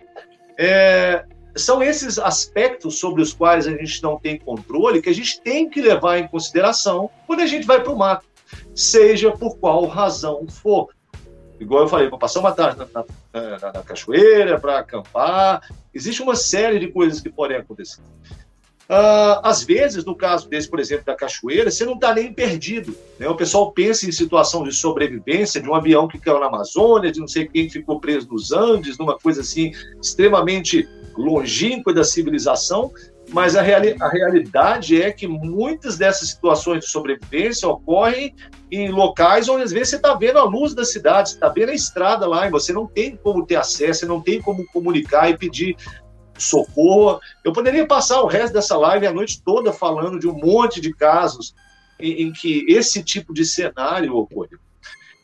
É, 0.58 1.26
são 1.56 1.84
esses 1.84 2.18
aspectos 2.18 3.00
sobre 3.00 3.22
os 3.22 3.34
quais 3.34 3.68
a 3.68 3.72
gente 3.72 4.02
não 4.02 4.20
tem 4.20 4.40
controle 4.40 5.02
que 5.02 5.10
a 5.10 5.14
gente 5.14 5.40
tem 5.42 5.70
que 5.70 5.82
levar 5.82 6.18
em 6.18 6.28
consideração 6.28 7.10
quando 7.28 7.42
a 7.42 7.46
gente 7.46 7.66
vai 7.66 7.82
para 7.82 7.92
o 7.92 7.98
mato, 7.98 8.26
seja 8.76 9.32
por 9.32 9.58
qual 9.58 9.86
razão 9.86 10.48
for. 10.48 10.90
Igual 11.60 11.84
eu 11.84 11.88
falei, 11.88 12.10
para 12.10 12.18
passar 12.18 12.40
uma 12.40 12.52
tarde 12.52 12.80
na, 12.80 12.88
na, 13.34 13.60
na, 13.60 13.74
na 13.74 13.84
cachoeira, 13.84 14.60
para 14.60 14.80
acampar, 14.80 15.62
existe 15.94 16.22
uma 16.22 16.36
série 16.36 16.80
de 16.80 16.88
coisas 16.88 17.22
que 17.22 17.30
podem 17.30 17.58
acontecer. 17.58 18.02
Uh, 18.90 19.40
às 19.44 19.64
vezes, 19.64 20.04
no 20.04 20.16
caso 20.16 20.50
desse, 20.50 20.70
por 20.70 20.80
exemplo, 20.80 21.06
da 21.06 21.16
cachoeira, 21.16 21.72
você 21.72 21.86
não 21.86 21.94
está 21.94 22.14
nem 22.14 22.34
perdido. 22.34 22.96
Né? 23.18 23.28
O 23.30 23.36
pessoal 23.36 23.72
pensa 23.72 24.06
em 24.08 24.12
situação 24.12 24.64
de 24.64 24.74
sobrevivência, 24.74 25.62
de 25.62 25.70
um 25.70 25.74
avião 25.74 26.08
que 26.08 26.20
caiu 26.20 26.40
na 26.40 26.48
Amazônia, 26.48 27.12
de 27.12 27.20
não 27.20 27.28
sei 27.28 27.48
quem 27.48 27.70
ficou 27.70 28.00
preso 28.00 28.28
nos 28.30 28.52
Andes, 28.52 28.98
numa 28.98 29.18
coisa 29.18 29.42
assim 29.42 29.72
extremamente 30.02 30.88
longínqua 31.18 31.94
da 31.94 32.04
civilização, 32.04 32.92
mas 33.30 33.56
a, 33.56 33.62
reali 33.62 33.96
a 34.02 34.10
realidade 34.10 35.02
é 35.02 35.12
que 35.12 35.28
muitas 35.28 35.98
dessas 35.98 36.30
situações 36.30 36.84
de 36.84 36.90
sobrevivência 36.90 37.68
ocorrem 37.70 38.36
em 38.72 38.90
locais 38.90 39.48
onde 39.48 39.64
às 39.64 39.72
vezes 39.72 39.90
você 39.90 39.96
está 39.96 40.14
vendo 40.16 40.40
a 40.40 40.44
luz 40.44 40.74
da 40.74 40.84
cidade, 40.84 41.30
você 41.30 41.36
está 41.36 41.48
vendo 41.48 41.70
a 41.70 41.74
estrada 41.74 42.28
lá 42.28 42.48
e 42.48 42.52
você 42.52 42.74
não 42.74 42.86
tem 42.86 43.16
como 43.16 43.46
ter 43.46 43.56
acesso, 43.56 44.02
você 44.02 44.06
não 44.06 44.20
tem 44.20 44.42
como 44.42 44.66
comunicar 44.68 45.30
e 45.30 45.38
pedir 45.38 45.76
socorro. 46.44 47.20
Eu 47.44 47.54
poderia 47.54 47.86
passar 47.88 48.22
o 48.22 48.28
resto 48.28 48.54
dessa 48.54 48.78
live 48.78 49.08
a 49.08 49.14
noite 49.14 49.42
toda 49.44 49.74
falando 49.74 50.20
de 50.20 50.28
um 50.28 50.34
monte 50.34 50.80
de 50.80 50.94
casos 50.94 51.54
em, 52.00 52.24
em 52.24 52.34
que 52.34 52.66
esse 52.68 53.04
tipo 53.04 53.34
de 53.34 53.46
cenário 53.46 54.16
ocorreu. 54.16 54.60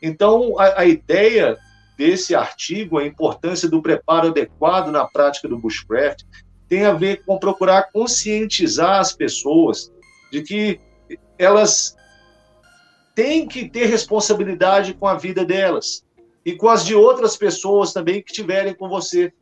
Então, 0.02 0.60
a, 0.60 0.82
a 0.82 0.86
ideia 0.86 1.58
desse 1.98 2.34
artigo, 2.34 2.98
a 2.98 3.06
importância 3.06 3.70
do 3.70 3.82
preparo 3.82 4.30
adequado 4.30 4.90
na 4.90 5.06
prática 5.06 5.48
do 5.48 5.58
bushcraft, 5.58 6.24
tem 6.68 6.86
a 6.86 6.94
ver 6.94 7.24
com 7.26 7.38
procurar 7.38 7.92
conscientizar 7.92 9.00
as 9.00 9.12
pessoas 9.12 9.92
de 10.32 10.42
que 10.44 10.80
elas 11.38 11.98
têm 13.16 13.48
que 13.48 13.68
ter 13.68 13.86
responsabilidade 13.88 14.94
com 14.94 15.08
a 15.08 15.16
vida 15.16 15.44
delas 15.44 16.06
e 16.46 16.56
com 16.56 16.70
as 16.70 16.86
de 16.86 16.96
outras 16.96 17.36
pessoas 17.36 17.92
também 17.92 18.22
que 18.22 18.32
estiverem 18.32 18.74
com 18.74 18.88
você, 18.88 19.34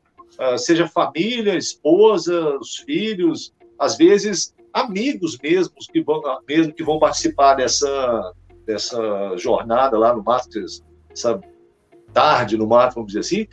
seja 0.57 0.87
família, 0.87 1.55
esposa, 1.55 2.57
os 2.57 2.77
filhos, 2.77 3.53
às 3.79 3.97
vezes 3.97 4.55
amigos 4.73 5.37
mesmos 5.41 5.87
que 5.87 6.01
vão 6.01 6.21
mesmo 6.47 6.73
que 6.73 6.83
vão 6.83 6.99
participar 6.99 7.55
dessa 7.55 8.33
dessa 8.65 9.35
jornada 9.37 9.97
lá 9.97 10.13
no 10.13 10.21
Masters, 10.21 10.83
essa 11.09 11.39
tarde 12.13 12.57
no 12.57 12.67
mato, 12.67 12.95
vamos 12.95 13.13
dizer 13.13 13.19
assim, 13.21 13.47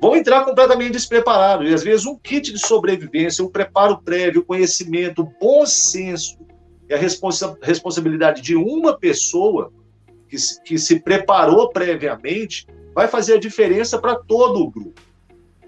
vão 0.00 0.14
entrar 0.14 0.44
completamente 0.44 0.92
despreparados. 0.92 1.70
E 1.70 1.74
às 1.74 1.82
vezes 1.82 2.04
um 2.04 2.16
kit 2.16 2.52
de 2.52 2.58
sobrevivência, 2.58 3.44
um 3.44 3.50
preparo 3.50 4.02
prévio, 4.02 4.44
conhecimento, 4.44 5.26
bom 5.40 5.64
senso 5.64 6.38
e 6.88 6.94
a 6.94 6.98
responsa 6.98 7.56
responsabilidade 7.62 8.42
de 8.42 8.54
uma 8.54 8.98
pessoa 8.98 9.72
que, 10.28 10.36
que 10.64 10.78
se 10.78 11.00
preparou 11.00 11.70
previamente 11.70 12.66
vai 12.94 13.08
fazer 13.08 13.34
a 13.34 13.40
diferença 13.40 13.98
para 13.98 14.16
todo 14.16 14.60
o 14.60 14.70
grupo. 14.70 15.00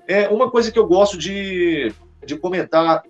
É 0.06 0.28
uma 0.28 0.50
coisa 0.50 0.70
que 0.70 0.78
eu 0.78 0.86
gosto 0.86 1.16
de, 1.16 1.92
de 2.24 2.36
comentar 2.36 3.02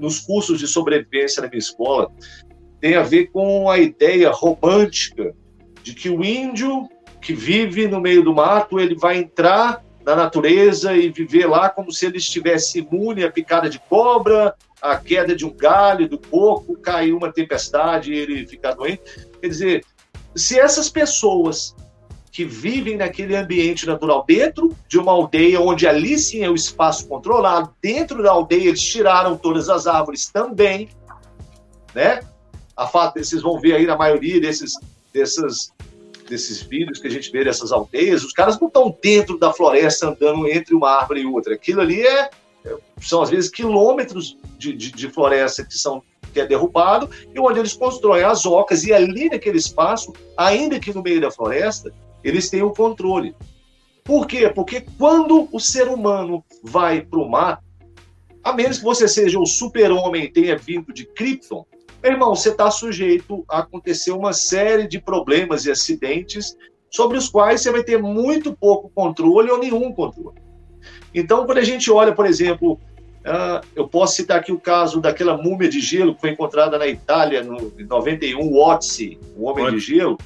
nos 0.00 0.20
cursos 0.20 0.58
de 0.58 0.66
sobrevivência 0.66 1.42
na 1.42 1.48
minha 1.48 1.58
escola 1.58 2.10
tem 2.80 2.94
a 2.94 3.02
ver 3.02 3.28
com 3.28 3.70
a 3.70 3.78
ideia 3.78 4.30
romântica 4.30 5.34
de 5.82 5.94
que 5.94 6.08
o 6.10 6.24
índio 6.24 6.88
que 7.20 7.32
vive 7.32 7.88
no 7.88 8.00
meio 8.00 8.22
do 8.22 8.34
mato, 8.34 8.78
ele 8.78 8.94
vai 8.94 9.18
entrar 9.18 9.82
na 10.04 10.14
natureza 10.14 10.94
e 10.96 11.10
viver 11.10 11.46
lá 11.46 11.68
como 11.68 11.90
se 11.90 12.06
ele 12.06 12.18
estivesse 12.18 12.78
imune 12.78 13.24
à 13.24 13.32
picada 13.32 13.68
de 13.68 13.80
cobra, 13.80 14.54
à 14.80 14.96
queda 14.96 15.34
de 15.34 15.44
um 15.44 15.52
galho, 15.52 16.08
do 16.08 16.18
coco, 16.18 16.76
cair 16.76 17.12
uma 17.12 17.32
tempestade 17.32 18.12
e 18.12 18.16
ele 18.16 18.46
ficar 18.46 18.74
doente. 18.74 19.02
Quer 19.40 19.48
dizer, 19.48 19.84
se 20.34 20.58
essas 20.58 20.88
pessoas 20.88 21.74
que 22.36 22.44
vivem 22.44 22.98
naquele 22.98 23.34
ambiente 23.34 23.86
natural, 23.86 24.22
dentro 24.28 24.76
de 24.86 24.98
uma 24.98 25.10
aldeia 25.10 25.58
onde 25.58 25.88
ali 25.88 26.18
sim 26.18 26.44
é 26.44 26.50
o 26.50 26.54
espaço 26.54 27.08
controlado, 27.08 27.74
dentro 27.80 28.22
da 28.22 28.30
aldeia 28.30 28.68
eles 28.68 28.82
tiraram 28.82 29.38
todas 29.38 29.70
as 29.70 29.86
árvores 29.86 30.26
também, 30.26 30.90
né? 31.94 32.20
A 32.76 32.86
fato, 32.86 33.18
vocês 33.18 33.40
vão 33.40 33.58
ver 33.58 33.76
aí 33.76 33.86
na 33.86 33.96
maioria 33.96 34.38
desses, 34.38 34.74
dessas 35.14 35.72
desses 36.28 36.60
vídeos 36.60 36.98
que 36.98 37.06
a 37.06 37.10
gente 37.10 37.32
vê 37.32 37.42
dessas 37.42 37.72
aldeias, 37.72 38.22
os 38.22 38.34
caras 38.34 38.60
não 38.60 38.68
estão 38.68 38.94
dentro 39.02 39.38
da 39.38 39.50
floresta 39.50 40.08
andando 40.08 40.46
entre 40.46 40.74
uma 40.74 40.90
árvore 40.90 41.22
e 41.22 41.26
outra. 41.26 41.54
Aquilo 41.54 41.80
ali 41.80 42.02
é, 42.02 42.28
é 42.66 42.76
são 43.00 43.22
às 43.22 43.30
vezes 43.30 43.48
quilômetros 43.48 44.36
de, 44.58 44.74
de, 44.74 44.92
de, 44.92 45.08
floresta 45.08 45.64
que 45.64 45.78
são 45.78 46.02
que 46.34 46.40
é 46.40 46.46
derrubado 46.46 47.08
e 47.34 47.40
onde 47.40 47.60
eles 47.60 47.72
constroem 47.72 48.24
as 48.24 48.44
ocas 48.44 48.84
e 48.84 48.92
ali 48.92 49.30
naquele 49.30 49.56
espaço, 49.56 50.12
ainda 50.36 50.78
que 50.78 50.92
no 50.92 51.02
meio 51.02 51.18
da 51.18 51.30
floresta, 51.30 51.94
eles 52.26 52.50
têm 52.50 52.62
o 52.62 52.72
controle. 52.72 53.34
Por 54.02 54.26
quê? 54.26 54.48
Porque 54.48 54.84
quando 54.98 55.48
o 55.52 55.60
ser 55.60 55.88
humano 55.88 56.44
vai 56.62 57.00
para 57.00 57.20
o 57.20 57.28
mar, 57.28 57.62
a 58.42 58.52
menos 58.52 58.78
que 58.78 58.84
você 58.84 59.06
seja 59.06 59.38
o 59.38 59.46
super-homem 59.46 60.24
e 60.24 60.30
tenha 60.30 60.56
vindo 60.56 60.92
de 60.92 61.04
Krypton, 61.04 61.64
meu 62.02 62.12
irmão, 62.12 62.34
você 62.34 62.50
está 62.50 62.70
sujeito 62.70 63.44
a 63.48 63.60
acontecer 63.60 64.12
uma 64.12 64.32
série 64.32 64.86
de 64.86 65.00
problemas 65.00 65.66
e 65.66 65.70
acidentes 65.70 66.56
sobre 66.90 67.16
os 67.16 67.28
quais 67.28 67.60
você 67.60 67.70
vai 67.70 67.82
ter 67.82 68.00
muito 68.00 68.52
pouco 68.52 68.90
controle 68.94 69.50
ou 69.50 69.58
nenhum 69.58 69.92
controle. 69.92 70.40
Então, 71.14 71.46
quando 71.46 71.58
a 71.58 71.64
gente 71.64 71.90
olha, 71.90 72.12
por 72.12 72.26
exemplo, 72.26 72.74
uh, 72.74 73.64
eu 73.74 73.88
posso 73.88 74.16
citar 74.16 74.38
aqui 74.38 74.52
o 74.52 74.60
caso 74.60 75.00
daquela 75.00 75.36
múmia 75.36 75.68
de 75.68 75.80
gelo 75.80 76.14
que 76.14 76.20
foi 76.20 76.30
encontrada 76.30 76.78
na 76.78 76.86
Itália 76.86 77.42
no, 77.42 77.72
em 77.78 77.84
91, 77.84 78.38
o 78.40 78.64
Otzi, 78.64 79.18
o 79.36 79.44
Homem 79.44 79.70
de 79.70 79.80
Gelo. 79.80 80.18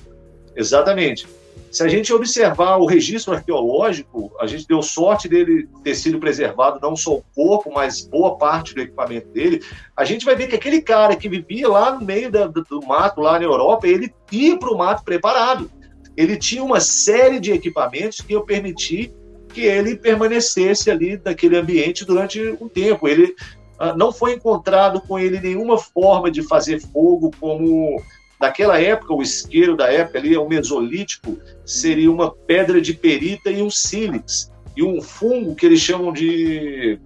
Exatamente. 0.55 1.27
Se 1.71 1.85
a 1.85 1.89
gente 1.89 2.13
observar 2.13 2.79
o 2.79 2.85
registro 2.85 3.33
arqueológico, 3.33 4.33
a 4.41 4.47
gente 4.47 4.67
deu 4.67 4.83
sorte 4.83 5.29
dele 5.29 5.69
ter 5.85 5.95
sido 5.95 6.19
preservado 6.19 6.81
não 6.83 6.97
só 6.97 7.15
o 7.15 7.25
corpo, 7.33 7.71
mas 7.73 8.05
boa 8.05 8.37
parte 8.37 8.75
do 8.75 8.81
equipamento 8.81 9.29
dele. 9.29 9.63
A 9.97 10.05
gente 10.05 10.25
vai 10.25 10.35
ver 10.35 10.49
que 10.49 10.57
aquele 10.57 10.83
cara 10.83 11.15
que 11.15 11.29
vivia 11.29 11.69
lá 11.69 11.93
no 11.93 12.05
meio 12.05 12.29
da, 12.29 12.49
do 12.49 12.65
mato, 12.85 13.21
lá 13.21 13.39
na 13.39 13.45
Europa, 13.45 13.87
ele 13.87 14.13
ia 14.33 14.59
para 14.59 14.73
o 14.73 14.77
mato 14.77 15.05
preparado. 15.05 15.71
Ele 16.17 16.37
tinha 16.37 16.65
uma 16.65 16.81
série 16.81 17.39
de 17.39 17.53
equipamentos 17.53 18.21
que 18.21 18.33
eu 18.33 18.43
permiti 18.43 19.15
que 19.55 19.61
ele 19.61 19.97
permanecesse 19.97 20.91
ali 20.91 21.21
naquele 21.25 21.57
ambiente 21.57 22.05
durante 22.05 22.41
um 22.61 22.69
tempo. 22.69 23.07
Ele 23.07 23.35
ah, 23.79 23.95
não 23.95 24.13
foi 24.13 24.35
encontrado 24.35 25.01
com 25.01 25.19
ele 25.19 25.41
nenhuma 25.41 25.79
forma 25.79 26.31
de 26.33 26.43
fazer 26.43 26.81
fogo 26.81 27.31
como 27.39 28.03
Naquela 28.41 28.81
época, 28.81 29.13
o 29.13 29.23
isqueiro 29.23 29.77
da 29.77 29.93
época 29.93 30.19
ali, 30.19 30.35
o 30.37 30.49
mesolítico, 30.49 31.39
seria 31.65 32.11
uma 32.11 32.31
pedra 32.31 32.81
de 32.81 32.95
perita 32.95 33.51
e 33.51 33.61
um 33.61 33.71
sílix. 33.71 34.51
E 34.75 34.83
um 34.83 35.03
fungo 35.03 35.55
que 35.55 35.67
eles 35.67 35.81
chamam 35.81 36.11
de 36.11 36.99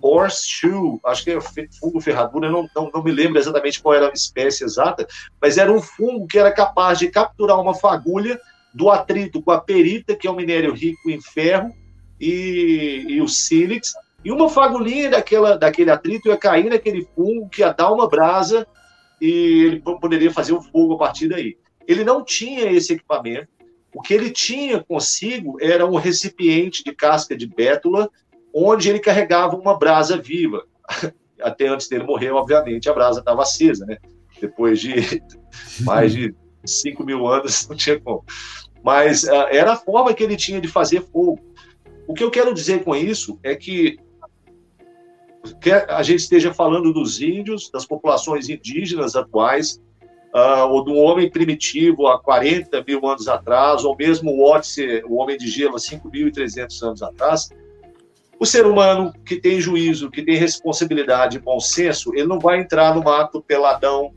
horseshoe, 0.00 0.98
acho 1.04 1.24
que 1.24 1.32
é 1.32 1.38
fungo 1.78 2.00
ferradura, 2.00 2.48
não, 2.48 2.68
não, 2.74 2.90
não 2.94 3.02
me 3.02 3.10
lembro 3.10 3.38
exatamente 3.38 3.82
qual 3.82 3.94
era 3.94 4.08
a 4.08 4.12
espécie 4.12 4.64
exata, 4.64 5.06
mas 5.42 5.58
era 5.58 5.72
um 5.72 5.82
fungo 5.82 6.26
que 6.26 6.38
era 6.38 6.52
capaz 6.52 6.98
de 6.98 7.08
capturar 7.08 7.60
uma 7.60 7.74
fagulha 7.74 8.40
do 8.72 8.90
atrito 8.90 9.42
com 9.42 9.50
a 9.50 9.60
perita, 9.60 10.14
que 10.14 10.26
é 10.26 10.30
um 10.30 10.36
minério 10.36 10.72
rico 10.72 11.10
em 11.10 11.20
ferro, 11.20 11.74
e, 12.20 13.04
e 13.08 13.20
o 13.20 13.28
sílix, 13.28 13.92
e 14.24 14.30
uma 14.30 14.48
fagulhinha 14.48 15.10
daquela, 15.10 15.58
daquele 15.58 15.90
atrito 15.90 16.28
ia 16.28 16.36
cair 16.36 16.70
naquele 16.70 17.06
fungo 17.14 17.48
que 17.48 17.60
ia 17.60 17.72
dar 17.72 17.92
uma 17.92 18.08
brasa 18.08 18.66
e 19.20 19.64
ele 19.66 19.80
poderia 19.80 20.30
fazer 20.30 20.52
o 20.52 20.62
fogo 20.62 20.94
a 20.94 20.98
partir 20.98 21.28
daí. 21.28 21.56
Ele 21.86 22.04
não 22.04 22.24
tinha 22.24 22.70
esse 22.70 22.92
equipamento. 22.92 23.48
O 23.94 24.02
que 24.02 24.12
ele 24.12 24.30
tinha 24.30 24.82
consigo 24.82 25.56
era 25.60 25.86
um 25.86 25.96
recipiente 25.96 26.84
de 26.84 26.94
casca 26.94 27.36
de 27.36 27.46
bétula, 27.46 28.10
onde 28.54 28.88
ele 28.88 28.98
carregava 28.98 29.56
uma 29.56 29.78
brasa 29.78 30.16
viva. 30.16 30.64
Até 31.40 31.68
antes 31.68 31.88
dele 31.88 32.04
morrer, 32.04 32.30
obviamente, 32.30 32.88
a 32.88 32.92
brasa 32.92 33.20
estava 33.20 33.42
acesa, 33.42 33.86
né? 33.86 33.98
Depois 34.40 34.80
de 34.80 35.22
mais 35.80 36.12
de 36.12 36.34
5 36.64 37.04
mil 37.04 37.26
anos, 37.26 37.66
não 37.68 37.76
tinha 37.76 37.98
como. 37.98 38.24
Mas 38.82 39.24
uh, 39.24 39.48
era 39.50 39.72
a 39.72 39.76
forma 39.76 40.12
que 40.14 40.22
ele 40.22 40.36
tinha 40.36 40.60
de 40.60 40.68
fazer 40.68 41.02
fogo. 41.02 41.40
O 42.06 42.14
que 42.14 42.22
eu 42.22 42.30
quero 42.30 42.54
dizer 42.54 42.84
com 42.84 42.94
isso 42.94 43.38
é 43.42 43.54
que 43.54 43.98
quer 45.60 45.90
a 45.90 46.02
gente 46.02 46.20
esteja 46.20 46.52
falando 46.52 46.92
dos 46.92 47.20
índios, 47.20 47.70
das 47.70 47.86
populações 47.86 48.48
indígenas 48.48 49.16
atuais, 49.16 49.80
uh, 50.34 50.68
ou 50.70 50.84
do 50.84 50.94
homem 50.94 51.30
primitivo 51.30 52.06
há 52.06 52.20
40 52.20 52.84
mil 52.86 53.06
anos 53.06 53.28
atrás, 53.28 53.84
ou 53.84 53.96
mesmo 53.96 54.30
o 54.30 54.54
Otse, 54.54 55.02
o 55.06 55.16
homem 55.16 55.36
de 55.36 55.48
gelo 55.48 55.76
há 55.76 55.78
5.300 55.78 56.82
anos 56.82 57.02
atrás, 57.02 57.48
O 58.40 58.46
ser 58.46 58.64
humano 58.66 59.12
que 59.26 59.40
tem 59.40 59.60
juízo, 59.60 60.10
que 60.10 60.22
tem 60.22 60.36
responsabilidade 60.36 61.36
e 61.36 61.40
bom 61.40 61.58
senso, 61.58 62.14
ele 62.14 62.28
não 62.28 62.38
vai 62.38 62.60
entrar 62.60 62.94
no 62.94 63.02
mato 63.02 63.42
peladão. 63.42 64.12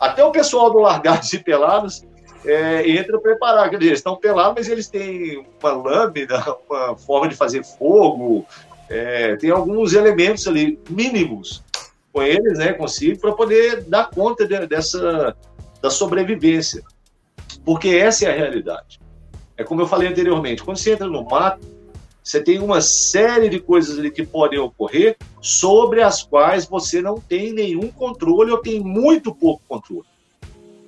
Até 0.00 0.24
o 0.24 0.32
pessoal 0.32 0.70
do 0.70 0.78
Largados 0.78 1.30
e 1.34 1.38
Pelados 1.38 2.02
é, 2.46 2.88
entra 2.88 3.20
preparado. 3.20 3.70
Quer 3.70 3.78
dizer, 3.78 3.90
eles 3.90 3.98
estão 3.98 4.16
pelados, 4.16 4.54
mas 4.56 4.68
eles 4.68 4.88
têm 4.88 5.44
uma 5.60 5.72
lâmina, 5.72 6.42
uma 6.70 6.96
forma 6.96 7.28
de 7.28 7.34
fazer 7.34 7.64
fogo, 7.64 8.46
é, 8.88 9.36
tem 9.36 9.50
alguns 9.50 9.92
elementos 9.92 10.46
ali 10.46 10.78
mínimos 10.88 11.62
com 12.12 12.22
eles, 12.22 12.58
né, 12.58 12.72
consigo, 12.72 13.20
para 13.20 13.32
poder 13.32 13.84
dar 13.84 14.10
conta 14.10 14.46
de, 14.46 14.66
dessa 14.66 15.36
da 15.80 15.90
sobrevivência. 15.90 16.82
Porque 17.64 17.88
essa 17.88 18.26
é 18.26 18.30
a 18.30 18.36
realidade. 18.36 19.00
É 19.56 19.64
como 19.64 19.80
eu 19.80 19.86
falei 19.86 20.08
anteriormente, 20.08 20.62
quando 20.62 20.78
você 20.78 20.92
entra 20.92 21.06
no 21.06 21.24
mato, 21.24 21.66
você 22.22 22.42
tem 22.42 22.58
uma 22.58 22.80
série 22.80 23.48
de 23.48 23.60
coisas 23.60 23.98
ali 23.98 24.10
que 24.10 24.26
podem 24.26 24.58
ocorrer 24.58 25.16
sobre 25.40 26.02
as 26.02 26.22
quais 26.22 26.66
você 26.66 27.00
não 27.00 27.20
tem 27.20 27.52
nenhum 27.52 27.88
controle 27.88 28.50
ou 28.50 28.58
tem 28.58 28.80
muito 28.80 29.34
pouco 29.34 29.62
controle. 29.68 30.06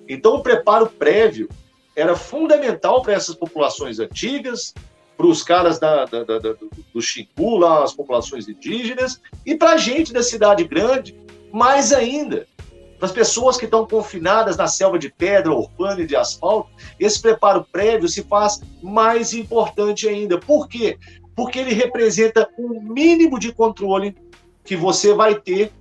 Então, 0.09 0.34
o 0.34 0.42
preparo 0.42 0.88
prévio 0.88 1.49
era 1.94 2.16
fundamental 2.16 3.03
para 3.03 3.12
essas 3.12 3.34
populações 3.34 4.01
antigas, 4.01 4.74
para 5.19 5.27
os 5.27 5.43
caras 5.43 5.81
da, 5.81 6.05
da, 6.05 6.23
da, 6.23 6.39
do 6.95 7.03
Xingu, 7.03 7.57
lá, 7.57 7.83
as 7.83 7.93
populações 7.93 8.49
indígenas, 8.49 9.21
e 9.45 9.57
para 9.57 9.73
a 9.73 9.77
gente 9.77 10.12
da 10.12 10.23
cidade 10.23 10.62
grande, 10.62 11.19
mais 11.53 11.93
ainda. 11.93 12.47
Para 12.99 13.07
as 13.07 13.12
pessoas 13.12 13.57
que 13.57 13.64
estão 13.64 13.85
confinadas 13.85 14.57
na 14.57 14.69
selva 14.69 14.97
de 14.97 15.11
pedra, 15.11 15.53
urbana 15.53 16.03
e 16.03 16.07
de 16.07 16.14
asfalto, 16.14 16.71
esse 17.01 17.21
preparo 17.21 17.66
prévio 17.71 18.09
se 18.09 18.23
faz 18.23 18.61
mais 18.81 19.35
importante 19.35 20.09
ainda. 20.09 20.39
Por 20.39 20.69
quê? 20.69 20.97
Porque 21.35 21.59
ele 21.59 21.75
representa 21.75 22.49
um 22.57 22.81
mínimo 22.81 23.41
de 23.41 23.53
controle 23.53 24.16
que 24.64 24.77
você 24.77 25.12
vai 25.14 25.35
ter 25.35 25.73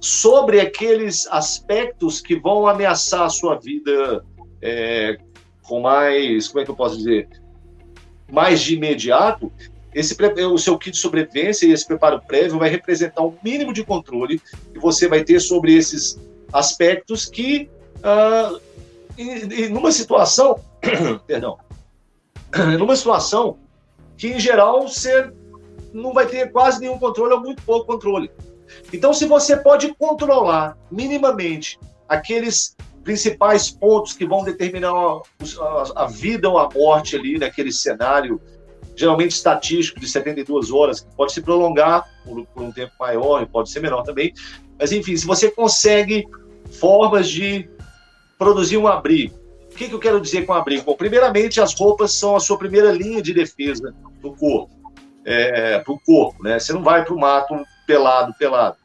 sobre 0.00 0.60
aqueles 0.60 1.26
aspectos 1.26 2.20
que 2.20 2.36
vão 2.36 2.68
ameaçar 2.68 3.22
a 3.22 3.30
sua 3.30 3.56
vida 3.56 4.24
é, 4.62 5.18
com 5.62 5.80
mais, 5.80 6.46
como 6.46 6.60
é 6.60 6.64
que 6.64 6.70
eu 6.70 6.76
posso 6.76 6.96
dizer, 6.96 7.28
mais 8.30 8.60
de 8.60 8.74
imediato, 8.74 9.52
esse, 9.94 10.16
o 10.44 10.58
seu 10.58 10.78
kit 10.78 10.92
de 10.92 10.98
sobrevivência 10.98 11.66
e 11.66 11.72
esse 11.72 11.86
preparo 11.86 12.20
prévio 12.20 12.58
vai 12.58 12.68
representar 12.68 13.22
um 13.22 13.34
mínimo 13.42 13.72
de 13.72 13.84
controle 13.84 14.40
que 14.72 14.78
você 14.78 15.08
vai 15.08 15.24
ter 15.24 15.40
sobre 15.40 15.74
esses 15.74 16.18
aspectos 16.52 17.26
que, 17.26 17.68
uh, 17.98 18.60
e, 19.16 19.64
e 19.64 19.68
numa 19.68 19.90
situação, 19.90 20.60
perdão, 21.26 21.58
numa 22.78 22.96
situação 22.96 23.58
que 24.16 24.28
em 24.28 24.40
geral 24.40 24.86
você 24.88 25.32
não 25.92 26.12
vai 26.12 26.26
ter 26.26 26.52
quase 26.52 26.80
nenhum 26.80 26.98
controle 26.98 27.34
ou 27.34 27.40
muito 27.40 27.62
pouco 27.62 27.86
controle. 27.86 28.30
Então, 28.92 29.14
se 29.14 29.24
você 29.24 29.56
pode 29.56 29.94
controlar 29.94 30.76
minimamente 30.90 31.78
aqueles 32.08 32.76
principais 33.04 33.70
pontos 33.70 34.12
que 34.12 34.26
vão 34.26 34.44
determinar 34.44 34.92
a, 34.92 36.04
a, 36.04 36.06
vida 36.06 36.48
ou 36.48 36.58
a 36.58 36.68
morte 36.68 37.16
ali 37.16 37.38
naquele 37.38 37.72
cenário, 37.72 38.40
geralmente 38.96 39.32
estatístico 39.32 40.00
de 40.00 40.08
72 40.08 40.70
horas, 40.70 41.00
que 41.00 41.14
pode 41.16 41.32
se 41.32 41.40
prolongar 41.40 42.04
por, 42.24 42.44
por 42.46 42.62
um 42.62 42.72
tempo 42.72 42.92
maior 42.98 43.42
e 43.42 43.46
pode 43.46 43.70
ser 43.70 43.80
menor 43.80 44.02
também. 44.02 44.32
Mas, 44.78 44.92
enfim, 44.92 45.16
se 45.16 45.26
você 45.26 45.50
consegue 45.50 46.28
formas 46.72 47.28
de 47.28 47.68
produzir 48.38 48.76
um 48.76 48.86
abrigo, 48.86 49.34
o 49.72 49.74
que, 49.74 49.88
que 49.88 49.94
eu 49.94 49.98
quero 49.98 50.20
dizer 50.20 50.44
com 50.44 50.52
abrigo? 50.52 50.84
Bom, 50.84 50.94
primeiramente, 50.94 51.60
as 51.60 51.74
roupas 51.74 52.12
são 52.12 52.34
a 52.34 52.40
sua 52.40 52.58
primeira 52.58 52.90
linha 52.90 53.22
de 53.22 53.32
defesa 53.32 53.94
do 54.20 54.32
corpo, 54.32 54.74
é, 55.24 55.78
para 55.78 55.92
o 55.92 56.00
corpo, 56.00 56.42
né? 56.42 56.58
Você 56.58 56.72
não 56.72 56.82
vai 56.82 57.04
para 57.04 57.14
o 57.14 57.18
mato 57.18 57.54
pelado, 57.86 58.34
pelado. 58.38 58.76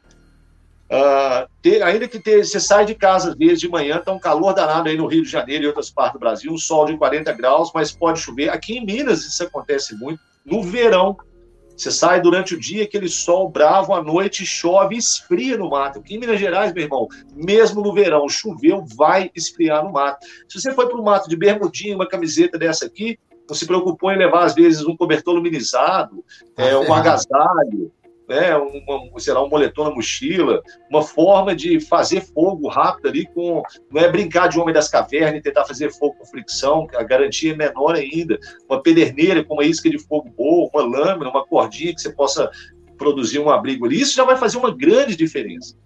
Uh, 0.84 1.48
ter, 1.62 1.82
ainda 1.82 2.06
que 2.06 2.20
ter, 2.20 2.44
você 2.44 2.60
sai 2.60 2.84
de 2.84 2.94
casa 2.94 3.30
às 3.30 3.36
vezes 3.36 3.60
de 3.60 3.68
manhã, 3.68 3.98
tá 3.98 4.12
um 4.12 4.18
calor 4.18 4.52
danado 4.52 4.88
aí 4.88 4.96
no 4.96 5.06
Rio 5.06 5.22
de 5.22 5.30
Janeiro 5.30 5.64
e 5.64 5.66
outras 5.66 5.90
partes 5.90 6.14
do 6.14 6.18
Brasil, 6.18 6.52
um 6.52 6.58
sol 6.58 6.84
de 6.84 6.96
40 6.96 7.32
graus, 7.32 7.70
mas 7.74 7.90
pode 7.90 8.20
chover. 8.20 8.50
Aqui 8.50 8.76
em 8.76 8.84
Minas 8.84 9.24
isso 9.24 9.42
acontece 9.42 9.94
muito. 9.94 10.20
No 10.44 10.62
verão, 10.62 11.16
você 11.76 11.90
sai 11.90 12.20
durante 12.20 12.54
o 12.54 12.60
dia, 12.60 12.84
aquele 12.84 13.08
sol 13.08 13.48
bravo, 13.48 13.94
à 13.94 14.02
noite 14.02 14.46
chove, 14.46 14.96
esfria 14.96 15.56
no 15.56 15.70
mato. 15.70 15.98
Aqui 15.98 16.14
em 16.14 16.18
Minas 16.18 16.38
Gerais, 16.38 16.72
meu 16.72 16.84
irmão, 16.84 17.08
mesmo 17.34 17.82
no 17.82 17.92
verão, 17.92 18.28
choveu, 18.28 18.84
vai 18.94 19.30
esfriar 19.34 19.82
no 19.82 19.92
mato. 19.92 20.24
Se 20.48 20.60
você 20.60 20.72
foi 20.72 20.86
para 20.86 20.98
o 20.98 21.04
mato 21.04 21.28
de 21.28 21.36
bermudinha, 21.36 21.96
uma 21.96 22.06
camiseta 22.06 22.58
dessa 22.58 22.86
aqui, 22.86 23.18
não 23.48 23.56
se 23.56 23.66
preocupou 23.66 24.12
em 24.12 24.18
levar, 24.18 24.44
às 24.44 24.54
vezes, 24.54 24.86
um 24.86 24.96
cobertor 24.96 25.34
luminizado, 25.34 26.24
é, 26.56 26.70
ah, 26.70 26.80
um 26.80 26.94
agasalho, 26.94 27.92
né, 28.28 28.56
uma, 28.56 29.20
sei 29.20 29.34
lá, 29.34 29.42
um 29.42 29.48
moletom 29.48 29.84
na 29.84 29.94
mochila, 29.94 30.62
uma 30.90 31.02
forma 31.02 31.54
de 31.54 31.80
fazer 31.80 32.22
fogo 32.22 32.68
rápido 32.68 33.08
ali 33.08 33.26
com, 33.26 33.62
não 33.90 34.00
é 34.00 34.10
brincar 34.10 34.48
de 34.48 34.58
homem 34.58 34.74
das 34.74 34.88
cavernas 34.88 35.38
e 35.38 35.42
tentar 35.42 35.64
fazer 35.64 35.92
fogo 35.92 36.16
com 36.18 36.24
fricção, 36.24 36.86
a 36.94 37.02
garantia 37.02 37.52
é 37.52 37.56
menor 37.56 37.94
ainda, 37.94 38.38
uma 38.68 38.82
pederneira 38.82 39.44
com 39.44 39.54
uma 39.54 39.64
isca 39.64 39.90
de 39.90 39.98
fogo 39.98 40.30
boa, 40.30 40.70
uma 40.72 40.82
lâmina, 40.82 41.30
uma 41.30 41.46
cordinha 41.46 41.94
que 41.94 42.00
você 42.00 42.10
possa 42.10 42.50
produzir 42.96 43.38
um 43.38 43.50
abrigo 43.50 43.86
ali, 43.86 44.00
isso 44.00 44.14
já 44.14 44.24
vai 44.24 44.36
fazer 44.36 44.56
uma 44.56 44.74
grande 44.74 45.16
diferença. 45.16 45.76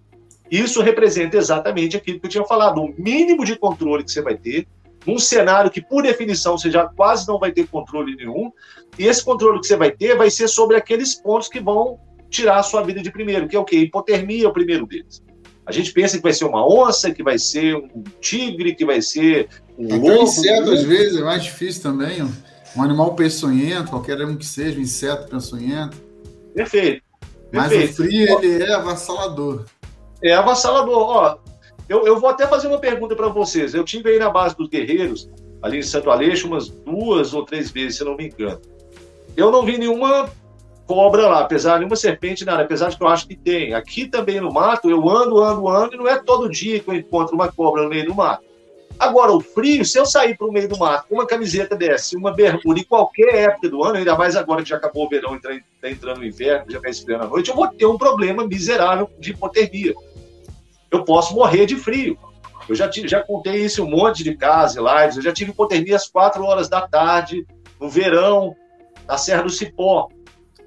Isso 0.49 0.81
representa 0.81 1.37
exatamente 1.37 1.95
aquilo 1.95 2.19
que 2.19 2.25
eu 2.25 2.29
tinha 2.29 2.45
falado, 2.45 2.81
o 2.81 2.93
mínimo 2.97 3.45
de 3.45 3.55
controle 3.55 4.03
que 4.03 4.11
você 4.11 4.21
vai 4.21 4.35
ter, 4.35 4.67
num 5.05 5.19
cenário 5.19 5.71
que, 5.71 5.81
por 5.81 6.03
definição, 6.03 6.57
você 6.57 6.69
já 6.69 6.85
quase 6.87 7.27
não 7.27 7.39
vai 7.39 7.51
ter 7.51 7.67
controle 7.67 8.15
nenhum, 8.15 8.51
e 8.97 9.05
esse 9.05 9.23
controle 9.23 9.59
que 9.59 9.67
você 9.67 9.75
vai 9.75 9.91
ter 9.91 10.15
vai 10.15 10.29
ser 10.29 10.47
sobre 10.47 10.75
aqueles 10.75 11.15
pontos 11.15 11.47
que 11.47 11.59
vão 11.59 11.99
tirar 12.29 12.59
a 12.59 12.63
sua 12.63 12.81
vida 12.83 13.01
de 13.01 13.11
primeiro, 13.11 13.47
que 13.47 13.55
é 13.55 13.59
o 13.59 13.65
quê? 13.65 13.77
Hipotermia 13.79 14.45
é 14.45 14.47
o 14.47 14.53
primeiro 14.53 14.85
deles. 14.85 15.23
A 15.65 15.71
gente 15.71 15.91
pensa 15.93 16.17
que 16.17 16.23
vai 16.23 16.33
ser 16.33 16.45
uma 16.45 16.65
onça, 16.65 17.11
que 17.11 17.21
vai 17.21 17.37
ser 17.37 17.75
um 17.75 18.03
tigre, 18.19 18.73
que 18.73 18.85
vai 18.85 19.01
ser 19.01 19.47
um 19.77 19.85
Até 19.85 19.95
lobo. 19.97 20.23
inseto, 20.23 20.71
às 20.71 20.83
vezes, 20.83 21.17
é 21.17 21.21
mais 21.21 21.43
difícil 21.43 21.83
também. 21.83 22.23
Um 22.75 22.81
animal 22.81 23.13
peçonhento, 23.13 23.89
qualquer 23.89 24.19
um 24.25 24.35
que 24.35 24.45
seja, 24.45 24.79
um 24.79 24.81
inseto 24.81 25.29
peçonhento. 25.29 25.97
Perfeito. 26.55 27.03
Mas 27.53 27.69
Perfeito. 27.69 28.01
o 28.01 28.05
frio, 28.05 28.39
ele 28.43 28.63
é 28.63 28.73
avassalador. 28.73 29.65
É 30.23 30.33
avassalador. 30.33 30.97
Ó, 30.97 31.37
eu, 31.87 32.05
eu 32.05 32.19
vou 32.19 32.29
até 32.29 32.47
fazer 32.47 32.67
uma 32.67 32.79
pergunta 32.79 33.15
para 33.15 33.27
vocês. 33.27 33.73
Eu 33.73 33.83
tive 33.83 34.09
aí 34.09 34.19
na 34.19 34.29
base 34.29 34.55
dos 34.55 34.69
guerreiros, 34.69 35.29
ali 35.61 35.79
em 35.79 35.83
Santo 35.83 36.09
Aleixo, 36.09 36.47
umas 36.47 36.67
duas 36.69 37.33
ou 37.33 37.43
três 37.43 37.71
vezes, 37.71 37.97
se 37.97 38.03
não 38.03 38.15
me 38.15 38.27
engano. 38.27 38.59
Eu 39.35 39.51
não 39.51 39.63
vi 39.63 39.77
nenhuma 39.77 40.29
cobra 40.89 41.27
lá, 41.27 41.41
apesar 41.41 41.77
de 41.77 41.85
uma 41.85 41.95
serpente, 41.95 42.43
nada, 42.43 42.63
apesar 42.63 42.89
de 42.89 42.97
que 42.97 43.03
eu 43.03 43.07
acho 43.07 43.27
que 43.27 43.35
tem. 43.35 43.75
Aqui 43.75 44.07
também 44.07 44.41
no 44.41 44.51
mato, 44.51 44.89
eu 44.89 45.07
ando, 45.07 45.39
ando, 45.39 45.69
ando, 45.69 45.93
e 45.93 45.97
não 45.97 46.07
é 46.07 46.17
todo 46.17 46.49
dia 46.49 46.79
que 46.79 46.89
eu 46.89 46.95
encontro 46.95 47.35
uma 47.35 47.51
cobra 47.51 47.83
no 47.83 47.89
meio 47.89 48.07
do 48.07 48.15
mato. 48.15 48.43
Agora, 48.97 49.31
o 49.31 49.39
frio, 49.39 49.85
se 49.85 49.99
eu 49.99 50.05
sair 50.05 50.35
para 50.35 50.47
o 50.47 50.51
meio 50.51 50.67
do 50.67 50.79
mato 50.79 51.07
com 51.07 51.13
uma 51.13 51.27
camiseta 51.27 51.75
dessa, 51.75 52.17
uma 52.17 52.33
bermuda, 52.33 52.79
em 52.79 52.83
qualquer 52.83 53.35
época 53.35 53.69
do 53.69 53.83
ano, 53.83 53.97
ainda 53.97 54.17
mais 54.17 54.35
agora 54.35 54.63
que 54.63 54.69
já 54.69 54.77
acabou 54.77 55.05
o 55.05 55.09
verão, 55.09 55.35
está 55.35 55.87
entrando 55.87 56.21
o 56.21 56.25
inverno, 56.25 56.65
já 56.71 56.77
está 56.77 56.89
esfriando 56.89 57.25
a 57.25 57.27
noite, 57.27 57.51
eu 57.51 57.55
vou 57.55 57.67
ter 57.67 57.85
um 57.85 57.97
problema 57.97 58.47
miserável 58.47 59.07
de 59.19 59.29
hipotermia. 59.29 59.93
Eu 60.89 61.03
posso 61.03 61.35
morrer 61.35 61.67
de 61.67 61.75
frio. 61.75 62.17
Eu 62.67 62.73
já, 62.73 62.89
tive, 62.89 63.07
já 63.07 63.21
contei 63.21 63.63
isso 63.63 63.81
em 63.81 63.83
um 63.85 63.89
monte 63.91 64.23
de 64.23 64.35
casos 64.35 64.83
lives, 64.83 65.17
eu 65.17 65.21
já 65.21 65.31
tive 65.31 65.51
hipotermia 65.51 65.95
às 65.95 66.07
4 66.07 66.43
horas 66.43 66.67
da 66.67 66.81
tarde, 66.87 67.45
no 67.79 67.87
verão, 67.87 68.55
na 69.07 69.19
Serra 69.19 69.43
do 69.43 69.51
Cipó 69.51 70.09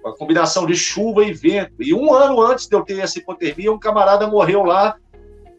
uma 0.04 0.14
combinação 0.14 0.66
de 0.66 0.74
chuva 0.74 1.24
e 1.24 1.32
vento. 1.32 1.74
E 1.80 1.94
um 1.94 2.12
ano 2.12 2.40
antes 2.40 2.66
de 2.66 2.76
eu 2.76 2.82
ter 2.82 2.98
essa 2.98 3.18
hipotermia, 3.18 3.72
um 3.72 3.78
camarada 3.78 4.26
morreu 4.26 4.64
lá 4.64 4.96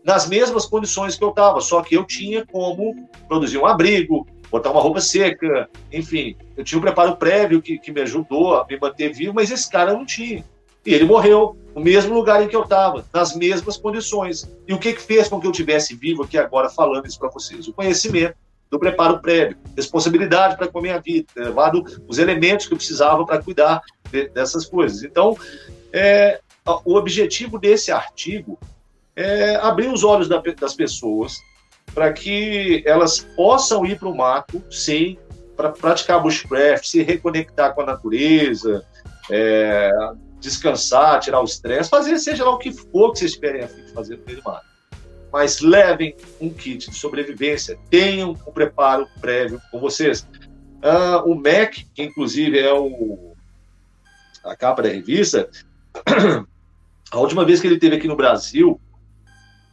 nas 0.03 0.27
mesmas 0.27 0.65
condições 0.65 1.15
que 1.15 1.23
eu 1.23 1.29
estava, 1.29 1.61
só 1.61 1.81
que 1.81 1.95
eu 1.95 2.03
tinha 2.03 2.45
como 2.45 3.07
produzir 3.27 3.57
um 3.57 3.65
abrigo, 3.65 4.27
botar 4.51 4.71
uma 4.71 4.81
roupa 4.81 4.99
seca, 4.99 5.69
enfim, 5.91 6.35
eu 6.57 6.63
tinha 6.63 6.77
um 6.77 6.81
preparo 6.81 7.15
prévio 7.15 7.61
que, 7.61 7.79
que 7.79 7.91
me 7.91 8.01
ajudou 8.01 8.55
a 8.55 8.65
me 8.69 8.77
manter 8.77 9.13
vivo, 9.13 9.33
mas 9.33 9.49
esse 9.49 9.69
cara 9.69 9.93
não 9.93 10.05
tinha. 10.05 10.43
E 10.85 10.93
ele 10.93 11.05
morreu 11.05 11.55
no 11.73 11.81
mesmo 11.81 12.13
lugar 12.13 12.43
em 12.43 12.47
que 12.49 12.55
eu 12.55 12.63
estava, 12.63 13.05
nas 13.13 13.33
mesmas 13.33 13.77
condições. 13.77 14.49
E 14.67 14.73
o 14.73 14.77
que, 14.77 14.91
que 14.91 15.01
fez 15.01 15.29
com 15.29 15.39
que 15.39 15.47
eu 15.47 15.51
tivesse 15.51 15.95
vivo 15.95 16.23
aqui 16.23 16.37
agora 16.37 16.69
falando 16.69 17.07
isso 17.07 17.17
para 17.17 17.29
vocês? 17.29 17.67
O 17.67 17.73
conhecimento 17.73 18.35
do 18.73 18.79
preparo 18.79 19.19
prévio, 19.19 19.55
responsabilidade 19.77 20.57
para 20.57 20.67
com 20.67 20.79
a 20.79 20.81
minha 20.81 20.99
vida, 20.99 21.27
levado 21.35 21.83
os 22.07 22.17
elementos 22.17 22.65
que 22.65 22.73
eu 22.73 22.77
precisava 22.77 23.23
para 23.23 23.39
cuidar 23.39 23.81
de, 24.11 24.29
dessas 24.29 24.65
coisas. 24.65 25.03
Então, 25.03 25.37
é, 25.93 26.39
o 26.83 26.95
objetivo 26.95 27.59
desse 27.59 27.91
artigo 27.91 28.57
é 29.15 29.57
abrir 29.57 29.89
os 29.89 30.03
olhos 30.03 30.27
da, 30.27 30.41
das 30.59 30.73
pessoas 30.73 31.37
para 31.93 32.11
que 32.11 32.81
elas 32.83 33.19
possam 33.35 33.85
ir 33.85 33.99
para 33.99 34.09
o 34.09 34.17
mato, 34.17 34.63
sim, 34.71 35.19
para 35.55 35.69
praticar 35.69 36.19
bushcraft, 36.19 36.83
se 36.83 37.03
reconectar 37.03 37.75
com 37.75 37.81
a 37.81 37.85
natureza, 37.85 38.83
é, 39.29 39.91
descansar, 40.39 41.19
tirar 41.19 41.41
o 41.41 41.45
estresse, 41.45 41.91
fazer 41.91 42.17
seja 42.17 42.43
lá 42.43 42.55
o 42.55 42.57
que 42.57 42.71
for 42.71 43.11
que 43.11 43.19
vocês 43.19 43.33
esperem 43.33 43.61
a 43.61 43.67
fim 43.67 43.83
de 43.83 43.91
fazer 43.93 44.17
no 44.17 44.25
meio 44.25 44.41
do 44.41 44.43
mato 44.43 44.72
mas 45.33 45.61
levem 45.61 46.15
um 46.39 46.53
kit 46.53 46.91
de 46.91 46.95
sobrevivência, 46.95 47.79
tenham 47.89 48.37
um 48.45 48.51
preparo 48.51 49.07
prévio 49.19 49.59
com 49.71 49.79
vocês. 49.79 50.27
Uh, 50.77 51.27
o 51.27 51.33
MEC, 51.33 51.87
que 51.91 52.03
inclusive 52.03 52.59
é 52.59 52.71
o, 52.71 53.33
a 54.43 54.55
capa 54.55 54.83
da 54.83 54.89
revista, 54.89 55.49
a 57.11 57.17
última 57.17 57.43
vez 57.43 57.59
que 57.59 57.65
ele 57.65 57.75
esteve 57.75 57.95
aqui 57.95 58.07
no 58.07 58.15
Brasil 58.15 58.79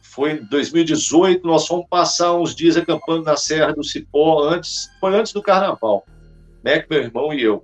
foi 0.01 0.31
em 0.31 0.45
2018. 0.45 1.45
Nós 1.45 1.67
fomos 1.67 1.85
passar 1.87 2.33
uns 2.33 2.55
dias 2.55 2.75
acampando 2.75 3.23
na 3.23 3.37
Serra 3.37 3.71
do 3.71 3.83
Cipó, 3.83 4.41
antes, 4.41 4.89
foi 4.99 5.13
antes 5.13 5.31
do 5.31 5.43
carnaval. 5.43 6.03
Mac, 6.65 6.89
meu 6.89 7.03
irmão 7.03 7.31
e 7.31 7.43
eu. 7.43 7.63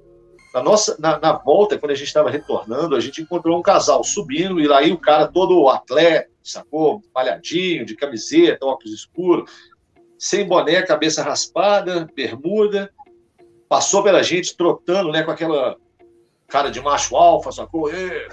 Na, 0.53 0.61
nossa, 0.61 0.95
na, 0.99 1.19
na 1.19 1.33
volta, 1.33 1.79
quando 1.79 1.93
a 1.93 1.95
gente 1.95 2.07
estava 2.07 2.29
retornando, 2.29 2.95
a 2.95 2.99
gente 2.99 3.23
encontrou 3.23 3.57
um 3.57 3.61
casal 3.63 4.03
subindo, 4.03 4.59
e 4.59 4.67
lá 4.67 4.79
aí 4.79 4.91
o 4.91 4.97
cara 4.99 5.27
todo 5.27 5.67
atleta, 5.67 6.29
sacou? 6.49 7.01
Palhadinho, 7.13 7.85
de 7.85 7.95
camiseta, 7.95 8.65
óculos 8.65 8.93
escuros, 8.93 9.51
sem 10.17 10.47
boné, 10.47 10.81
cabeça 10.81 11.23
raspada, 11.23 12.07
bermuda, 12.15 12.91
passou 13.69 14.03
pela 14.03 14.23
gente 14.23 14.55
trotando, 14.55 15.11
né, 15.11 15.23
com 15.23 15.31
aquela 15.31 15.75
cara 16.47 16.69
de 16.69 16.81
macho 16.81 17.15
alfa, 17.15 17.51
sacou? 17.51 17.91
E, 17.91 18.27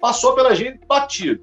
Passou 0.00 0.34
pela 0.34 0.54
gente 0.54 0.80
batido. 0.86 1.42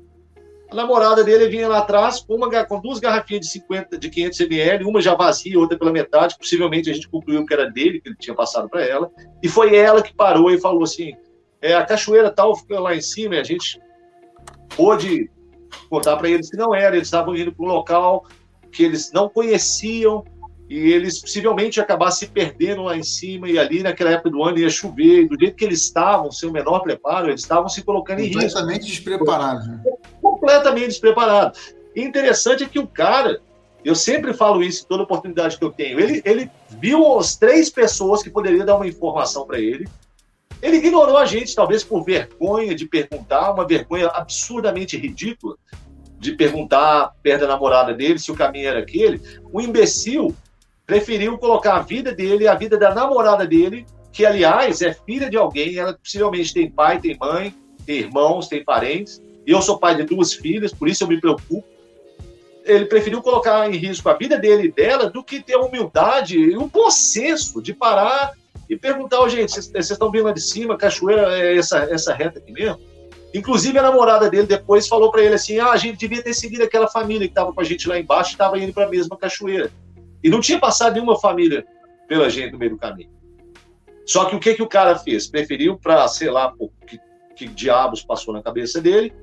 A 0.72 0.76
namorada 0.76 1.24
dele 1.24 1.48
vinha 1.48 1.68
lá 1.68 1.80
atrás 1.80 2.22
com, 2.22 2.36
uma, 2.36 2.66
com 2.66 2.82
duas 2.82 3.00
garrafinhas 3.00 3.46
de 3.46 3.52
50, 3.52 3.98
de 3.98 4.10
500 4.10 4.40
ml, 4.42 4.86
uma 4.86 5.02
já 5.02 5.14
vazia, 5.14 5.60
outra 5.60 5.78
pela 5.78 5.92
metade. 5.92 6.38
Possivelmente 6.38 6.90
a 6.90 6.94
gente 6.94 7.10
concluiu 7.10 7.46
que 7.46 7.54
era 7.54 7.70
dele, 7.70 8.00
que 8.00 8.10
ele 8.10 8.18
tinha 8.18 8.36
passado 8.36 8.70
para 8.70 8.84
ela. 8.84 9.12
E 9.44 9.50
foi 9.50 9.76
ela 9.76 10.02
que 10.02 10.16
parou 10.16 10.50
e 10.50 10.60
falou 10.60 10.84
assim: 10.84 11.14
é, 11.62 11.76
a 11.76 11.86
cachoeira 11.86 12.32
tal 12.32 12.56
fica 12.56 12.80
lá 12.80 12.96
em 12.96 13.02
cima. 13.02 13.36
E 13.36 13.40
a 13.40 13.44
gente 13.44 13.80
pôde 14.76 15.30
contar 15.90 16.18
para 16.18 16.30
eles 16.30 16.50
que 16.50 16.58
não 16.58 16.74
era. 16.74 16.96
Eles 16.96 17.08
estavam 17.08 17.36
indo 17.36 17.52
para 17.52 17.66
um 17.66 17.70
local 17.70 18.26
que 18.72 18.84
eles 18.84 19.12
não 19.14 19.30
conheciam 19.30 20.24
e 20.70 20.92
eles 20.92 21.22
possivelmente 21.22 21.80
acabassem 21.80 22.28
se 22.28 22.34
perdendo 22.34 22.84
lá 22.84 22.98
em 22.98 23.04
cima 23.04 23.48
e 23.48 23.58
ali 23.58 23.84
naquela 23.84 24.12
época 24.12 24.32
do 24.32 24.44
ano 24.44 24.58
ia 24.58 24.70
chover, 24.70 25.22
e 25.22 25.28
do 25.28 25.40
jeito 25.40 25.56
que 25.56 25.64
eles 25.64 25.82
estavam, 25.82 26.32
sem 26.32 26.50
o 26.50 26.52
menor 26.52 26.80
preparo, 26.80 27.30
eles 27.30 27.42
estavam 27.42 27.70
se 27.70 27.84
colocando 27.84 28.20
em 28.20 28.26
risco. 28.26 28.42
Completamente 28.42 28.86
despreparados. 28.88 29.68
Né? 29.68 29.84
Completamente 30.22 30.88
despreparados. 30.88 31.76
E 31.96 32.02
interessante 32.02 32.64
é 32.64 32.68
que 32.68 32.80
o 32.80 32.88
cara, 32.88 33.40
eu 33.84 33.94
sempre 33.94 34.34
falo 34.34 34.64
isso 34.64 34.84
em 34.84 34.88
toda 34.88 35.04
oportunidade 35.04 35.58
que 35.58 35.64
eu 35.64 35.72
tenho, 35.72 36.00
ele, 36.00 36.22
ele 36.26 36.50
viu 36.80 37.18
as 37.20 37.36
três 37.36 37.70
pessoas 37.70 38.24
que 38.24 38.30
poderiam 38.32 38.66
dar 38.66 38.76
uma 38.76 38.88
informação 38.88 39.46
para 39.46 39.60
ele, 39.60 39.88
ele 40.66 40.78
ignorou 40.78 41.16
a 41.16 41.26
gente, 41.26 41.56
talvez 41.56 41.84
por 41.84 42.04
vergonha 42.04 42.74
de 42.74 42.88
perguntar, 42.88 43.52
uma 43.52 43.68
vergonha 43.68 44.08
absurdamente 44.08 44.98
ridícula 44.98 45.56
de 46.18 46.32
perguntar 46.32 47.14
perto 47.22 47.42
da 47.42 47.50
namorada 47.50 47.94
dele 47.94 48.18
se 48.18 48.32
o 48.32 48.36
caminho 48.36 48.70
era 48.70 48.80
aquele. 48.80 49.22
O 49.54 49.62
imbecil 49.62 50.36
preferiu 50.84 51.38
colocar 51.38 51.76
a 51.76 51.82
vida 51.82 52.12
dele 52.12 52.48
a 52.48 52.56
vida 52.56 52.80
da 52.80 52.96
namorada 52.96 53.46
dele, 53.46 53.86
que 54.12 54.26
aliás 54.26 54.82
é 54.82 54.92
filha 54.92 55.30
de 55.30 55.38
alguém, 55.38 55.78
ela 55.78 55.94
possivelmente 55.94 56.52
tem 56.52 56.68
pai, 56.68 57.00
tem 57.00 57.16
mãe, 57.16 57.54
tem 57.86 58.00
irmãos, 58.00 58.48
tem 58.48 58.64
parentes. 58.64 59.22
E 59.46 59.52
eu 59.52 59.62
sou 59.62 59.78
pai 59.78 59.96
de 59.96 60.02
duas 60.02 60.34
filhas, 60.34 60.74
por 60.74 60.88
isso 60.88 61.04
eu 61.04 61.08
me 61.08 61.22
preocupo. 61.22 61.64
Ele 62.64 62.86
preferiu 62.86 63.22
colocar 63.22 63.70
em 63.70 63.78
risco 63.78 64.10
a 64.10 64.16
vida 64.16 64.40
dele 64.40 64.70
e 64.70 64.72
dela 64.72 65.12
do 65.12 65.24
que 65.24 65.44
ter 65.44 65.54
a 65.54 65.60
humildade 65.60 66.40
e 66.40 66.58
o 66.58 66.66
bom 66.66 66.90
senso 66.90 67.62
de 67.62 67.72
parar 67.72 68.34
e 68.70 68.78
perguntar, 68.78 69.22
oh, 69.22 69.30
gente, 69.30 69.52
vocês 69.52 69.92
estão 69.92 70.12
vindo 70.12 70.26
lá 70.26 70.32
de 70.32 70.42
cima, 70.42 70.78
cachoeira 70.78 71.38
é 71.38 71.58
essa, 71.58 71.80
essa 71.80 72.14
reta 72.14 72.40
aqui 72.40 72.52
mesmo? 72.52 72.80
Inclusive, 73.34 73.78
a 73.78 73.84
namorada 73.84 74.30
dele 74.30 74.48
depois 74.48 74.88
falou 74.88 75.12
para 75.12 75.22
ele 75.22 75.36
assim: 75.36 75.60
ah, 75.60 75.72
a 75.72 75.78
gente 75.78 75.98
devia 75.98 76.24
ter 76.24 76.34
seguido 76.34 76.64
aquela 76.64 76.88
família 76.88 77.28
que 77.28 77.32
estava 77.32 77.52
com 77.52 77.60
a 77.60 77.66
gente 77.66 77.88
lá 77.88 78.00
embaixo 78.00 78.32
e 78.32 78.34
estava 78.34 78.58
indo 78.58 78.74
para 78.74 78.86
a 78.86 78.90
mesma 78.90 79.18
cachoeira. 79.18 79.70
E 80.24 80.30
não 80.30 80.40
tinha 80.40 80.58
passado 80.58 80.94
nenhuma 80.94 81.20
família 81.20 81.66
pela 82.08 82.30
gente 82.30 82.54
no 82.54 82.58
meio 82.58 82.72
do 82.72 82.78
caminho. 82.78 83.10
Só 84.06 84.26
que 84.26 84.36
o 84.36 84.40
que, 84.40 84.54
que 84.54 84.64
o 84.64 84.68
cara 84.68 84.98
fez? 84.98 85.28
Preferiu, 85.28 85.78
para, 85.78 86.08
sei 86.08 86.30
lá, 86.30 86.50
por 86.52 86.72
que, 86.88 86.98
que 87.36 87.48
diabos 87.48 88.04
passou 88.04 88.34
na 88.34 88.42
cabeça 88.42 88.80
dele, 88.80 89.14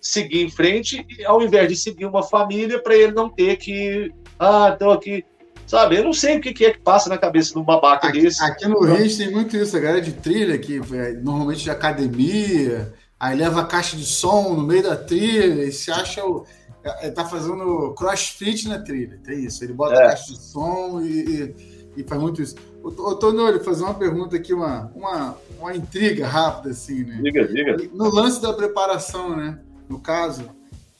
seguir 0.00 0.42
em 0.42 0.50
frente, 0.50 1.06
e 1.08 1.24
ao 1.24 1.40
invés 1.40 1.68
de 1.68 1.76
seguir 1.76 2.06
uma 2.06 2.22
família, 2.22 2.82
para 2.82 2.96
ele 2.96 3.12
não 3.12 3.30
ter 3.30 3.56
que. 3.58 4.12
Ah, 4.38 4.72
então 4.74 4.90
aqui. 4.90 5.24
Sabe, 5.72 5.96
eu 5.96 6.04
não 6.04 6.12
sei 6.12 6.36
o 6.36 6.40
que, 6.42 6.52
que 6.52 6.66
é 6.66 6.70
que 6.70 6.80
passa 6.80 7.08
na 7.08 7.16
cabeça 7.16 7.54
de 7.54 7.58
um 7.58 7.64
babaca 7.64 8.08
aqui, 8.08 8.20
desse. 8.20 8.44
Aqui 8.44 8.68
no 8.68 8.84
Rio 8.84 9.16
tem 9.16 9.30
muito 9.30 9.56
isso, 9.56 9.74
a 9.74 9.80
galera 9.80 10.02
de 10.02 10.12
trilha, 10.12 10.58
que 10.58 10.78
é, 10.92 11.14
normalmente 11.14 11.62
de 11.64 11.70
academia, 11.70 12.92
aí 13.18 13.38
leva 13.38 13.62
a 13.62 13.64
caixa 13.64 13.96
de 13.96 14.04
som 14.04 14.52
no 14.54 14.66
meio 14.66 14.82
da 14.82 14.96
trilha 14.96 15.64
e 15.64 15.72
se 15.72 15.90
acha 15.90 16.22
o 16.26 16.44
ele 16.84 16.92
é, 17.00 17.10
tá 17.10 17.24
fazendo 17.24 17.94
crossfit 17.94 18.68
na 18.68 18.80
trilha, 18.80 19.18
tem 19.24 19.46
isso. 19.46 19.64
Ele 19.64 19.72
bota 19.72 19.94
é. 19.94 20.04
a 20.04 20.08
caixa 20.10 20.34
de 20.34 20.42
som 20.42 21.00
e, 21.00 21.54
e, 21.96 22.00
e, 22.02 22.04
faz 22.04 22.20
muito 22.20 22.42
isso. 22.42 22.54
Ô, 22.84 23.14
Tonoli, 23.14 23.60
fazer 23.60 23.84
uma 23.84 23.94
pergunta 23.94 24.36
aqui, 24.36 24.52
uma, 24.52 24.92
uma, 24.94 25.38
uma 25.58 25.74
intriga 25.74 26.26
rápida, 26.26 26.68
assim, 26.68 27.02
né? 27.02 27.18
Diga, 27.22 27.48
diga. 27.48 27.78
No 27.94 28.14
lance 28.14 28.42
da 28.42 28.52
preparação, 28.52 29.34
né? 29.34 29.58
No 29.88 29.98
caso, 29.98 30.50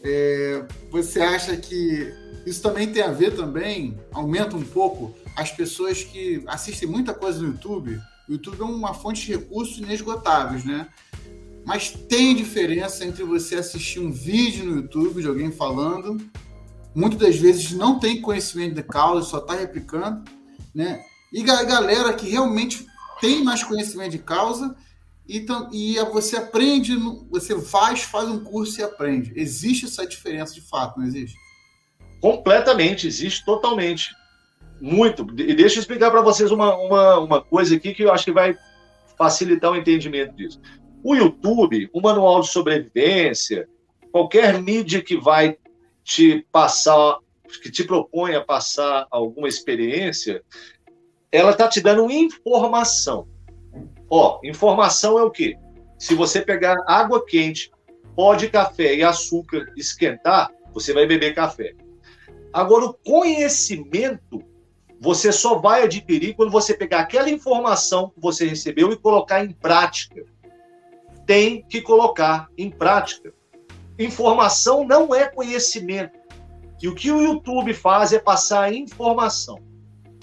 é, 0.03 0.65
você 0.91 1.21
acha 1.21 1.59
que 1.59 2.22
isso 2.45 2.63
também 2.63 2.93
tem 2.93 3.03
a 3.03 3.11
ver 3.11 3.37
também, 3.37 3.99
aumenta 4.13 4.57
um 4.57 4.65
pouco 4.65 5.15
as 5.37 5.51
pessoas 5.51 6.03
que 6.03 6.43
assistem 6.47 6.89
muita 6.89 7.15
coisa 7.15 7.41
no 7.41 7.49
YouTube. 7.49 8.01
O 8.29 8.33
YouTube 8.33 8.61
é 8.61 8.65
uma 8.65 8.95
fonte 8.95 9.27
de 9.27 9.33
recursos 9.33 9.79
inesgotáveis, 9.79 10.65
né? 10.65 10.89
Mas 11.65 11.91
tem 11.91 12.35
diferença 12.35 13.05
entre 13.05 13.23
você 13.23 13.57
assistir 13.57 14.01
um 14.01 14.11
vídeo 14.11 14.65
no 14.65 14.77
YouTube 14.77 15.23
de 15.23 15.29
alguém 15.29 15.53
falando, 15.53 16.19
muitas 16.95 17.19
das 17.19 17.37
vezes 17.37 17.71
não 17.73 17.99
tem 17.99 18.21
conhecimento 18.21 18.75
de 18.75 18.83
causa, 18.83 19.27
só 19.27 19.39
está 19.39 19.55
replicando, 19.55 20.25
né? 20.75 21.01
E 21.33 21.49
a 21.49 21.63
galera 21.63 22.13
que 22.13 22.29
realmente 22.29 22.87
tem 23.21 23.43
mais 23.45 23.63
conhecimento 23.63 24.11
de 24.11 24.19
causa 24.19 24.77
e, 25.27 25.47
e 25.73 26.05
você 26.07 26.37
aprende, 26.37 26.97
você 27.31 27.59
faz, 27.61 28.03
faz 28.03 28.29
um 28.29 28.43
curso 28.43 28.81
e 28.81 28.83
aprende. 28.83 29.33
Existe 29.37 29.87
essa 29.87 30.05
diferença 30.05 30.53
de 30.53 30.61
fato, 30.61 30.99
não 30.99 31.07
existe? 31.07 31.37
Completamente, 32.23 33.09
existe 33.09 33.45
totalmente. 33.45 34.15
Muito. 34.81 35.27
E 35.37 35.55
deixa 35.55 35.77
eu 35.77 35.81
explicar 35.81 36.09
para 36.13 36.23
vocês 36.23 36.53
uma, 36.53 36.73
uma, 36.77 37.19
uma 37.19 37.43
coisa 37.43 37.75
aqui 37.75 37.93
que 37.93 38.05
eu 38.05 38.13
acho 38.13 38.25
que 38.25 38.33
vai 38.33 38.57
facilitar 39.19 39.73
o 39.73 39.77
entendimento 39.77 40.33
disso. 40.37 40.61
O 41.03 41.17
YouTube, 41.17 41.91
o 41.93 42.01
manual 42.01 42.41
de 42.41 42.49
sobrevivência, 42.49 43.69
qualquer 44.13 44.63
mídia 44.63 45.03
que 45.03 45.17
vai 45.17 45.57
te 46.05 46.47
passar, 46.53 47.19
que 47.61 47.73
te 47.73 47.83
propõe 47.83 48.37
a 48.37 48.41
passar 48.41 49.05
alguma 49.11 49.49
experiência, 49.49 50.45
ela 51.33 51.51
está 51.51 51.67
te 51.67 51.81
dando 51.81 52.09
informação. 52.09 53.27
Ó, 54.09 54.39
informação 54.45 55.19
é 55.19 55.25
o 55.25 55.31
quê? 55.31 55.57
Se 55.99 56.15
você 56.15 56.41
pegar 56.41 56.77
água 56.87 57.25
quente, 57.27 57.73
pó 58.15 58.37
de 58.37 58.49
café 58.49 58.95
e 58.95 59.03
açúcar, 59.03 59.73
esquentar, 59.77 60.53
você 60.73 60.93
vai 60.93 61.05
beber 61.05 61.35
café. 61.35 61.75
Agora, 62.53 62.87
o 62.87 62.95
conhecimento 62.95 64.43
você 65.01 65.33
só 65.33 65.59
vai 65.59 65.83
adquirir 65.83 66.35
quando 66.35 66.53
você 66.53 66.75
pegar 66.75 67.01
aquela 67.01 67.29
informação 67.29 68.11
que 68.11 68.21
você 68.21 68.47
recebeu 68.47 68.93
e 68.93 68.97
colocar 68.97 69.45
em 69.45 69.51
prática 69.51 70.25
tem 71.27 71.63
que 71.63 71.81
colocar 71.81 72.49
em 72.57 72.71
prática. 72.71 73.33
Informação 73.99 74.87
não 74.87 75.15
é 75.15 75.29
conhecimento. 75.29 76.19
E 76.81 76.89
o 76.89 76.95
que 76.95 77.11
o 77.11 77.21
YouTube 77.21 77.73
faz 77.75 78.13
é 78.13 78.19
passar 78.19 78.73
informação. 78.73 79.59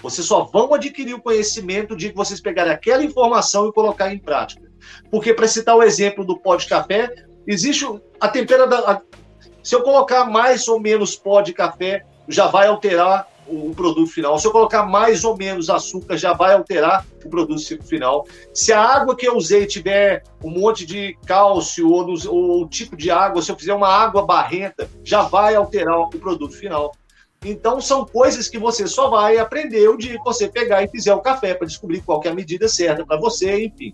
Vocês 0.02 0.26
só 0.26 0.44
vão 0.44 0.72
adquirir 0.74 1.14
o 1.14 1.22
conhecimento 1.22 1.96
de 1.96 2.10
que 2.10 2.16
vocês 2.16 2.40
pegarem 2.40 2.72
aquela 2.72 3.04
informação 3.04 3.68
e 3.68 3.72
colocar 3.72 4.12
em 4.12 4.18
prática. 4.18 4.70
Porque, 5.10 5.34
para 5.34 5.48
citar 5.48 5.76
o 5.76 5.82
exemplo 5.82 6.24
do 6.24 6.38
pó 6.38 6.56
de 6.56 6.66
café, 6.66 7.12
existe 7.46 7.86
a 8.18 8.28
temperatura. 8.28 9.02
Se 9.62 9.74
eu 9.74 9.82
colocar 9.82 10.24
mais 10.24 10.68
ou 10.68 10.80
menos 10.80 11.16
pó 11.16 11.42
de 11.42 11.52
café, 11.52 12.04
já 12.30 12.46
vai 12.46 12.68
alterar 12.68 13.28
o 13.46 13.74
produto 13.74 14.06
final. 14.06 14.38
Se 14.38 14.46
eu 14.46 14.52
colocar 14.52 14.84
mais 14.84 15.24
ou 15.24 15.36
menos 15.36 15.68
açúcar, 15.68 16.16
já 16.16 16.32
vai 16.32 16.54
alterar 16.54 17.04
o 17.24 17.28
produto 17.28 17.60
final. 17.84 18.24
Se 18.54 18.72
a 18.72 18.80
água 18.80 19.16
que 19.16 19.26
eu 19.26 19.36
usei 19.36 19.66
tiver 19.66 20.22
um 20.42 20.50
monte 20.50 20.86
de 20.86 21.16
cálcio 21.26 21.90
ou, 21.90 22.06
ou 22.28 22.62
o 22.62 22.68
tipo 22.68 22.96
de 22.96 23.10
água, 23.10 23.42
se 23.42 23.50
eu 23.50 23.56
fizer 23.56 23.74
uma 23.74 23.88
água 23.88 24.24
barrenta, 24.24 24.88
já 25.02 25.22
vai 25.22 25.56
alterar 25.56 25.98
o 25.98 26.08
produto 26.08 26.54
final. 26.54 26.92
Então, 27.44 27.80
são 27.80 28.04
coisas 28.04 28.48
que 28.48 28.58
você 28.58 28.86
só 28.86 29.08
vai 29.08 29.38
aprender 29.38 29.88
o 29.88 29.96
dia 29.96 30.18
que 30.18 30.24
você 30.24 30.46
pegar 30.46 30.82
e 30.82 30.88
fizer 30.88 31.14
o 31.14 31.20
café 31.20 31.54
para 31.54 31.66
descobrir 31.66 32.02
qual 32.02 32.20
é 32.24 32.28
a 32.28 32.34
medida 32.34 32.68
certa 32.68 33.04
para 33.04 33.18
você, 33.18 33.64
enfim 33.64 33.92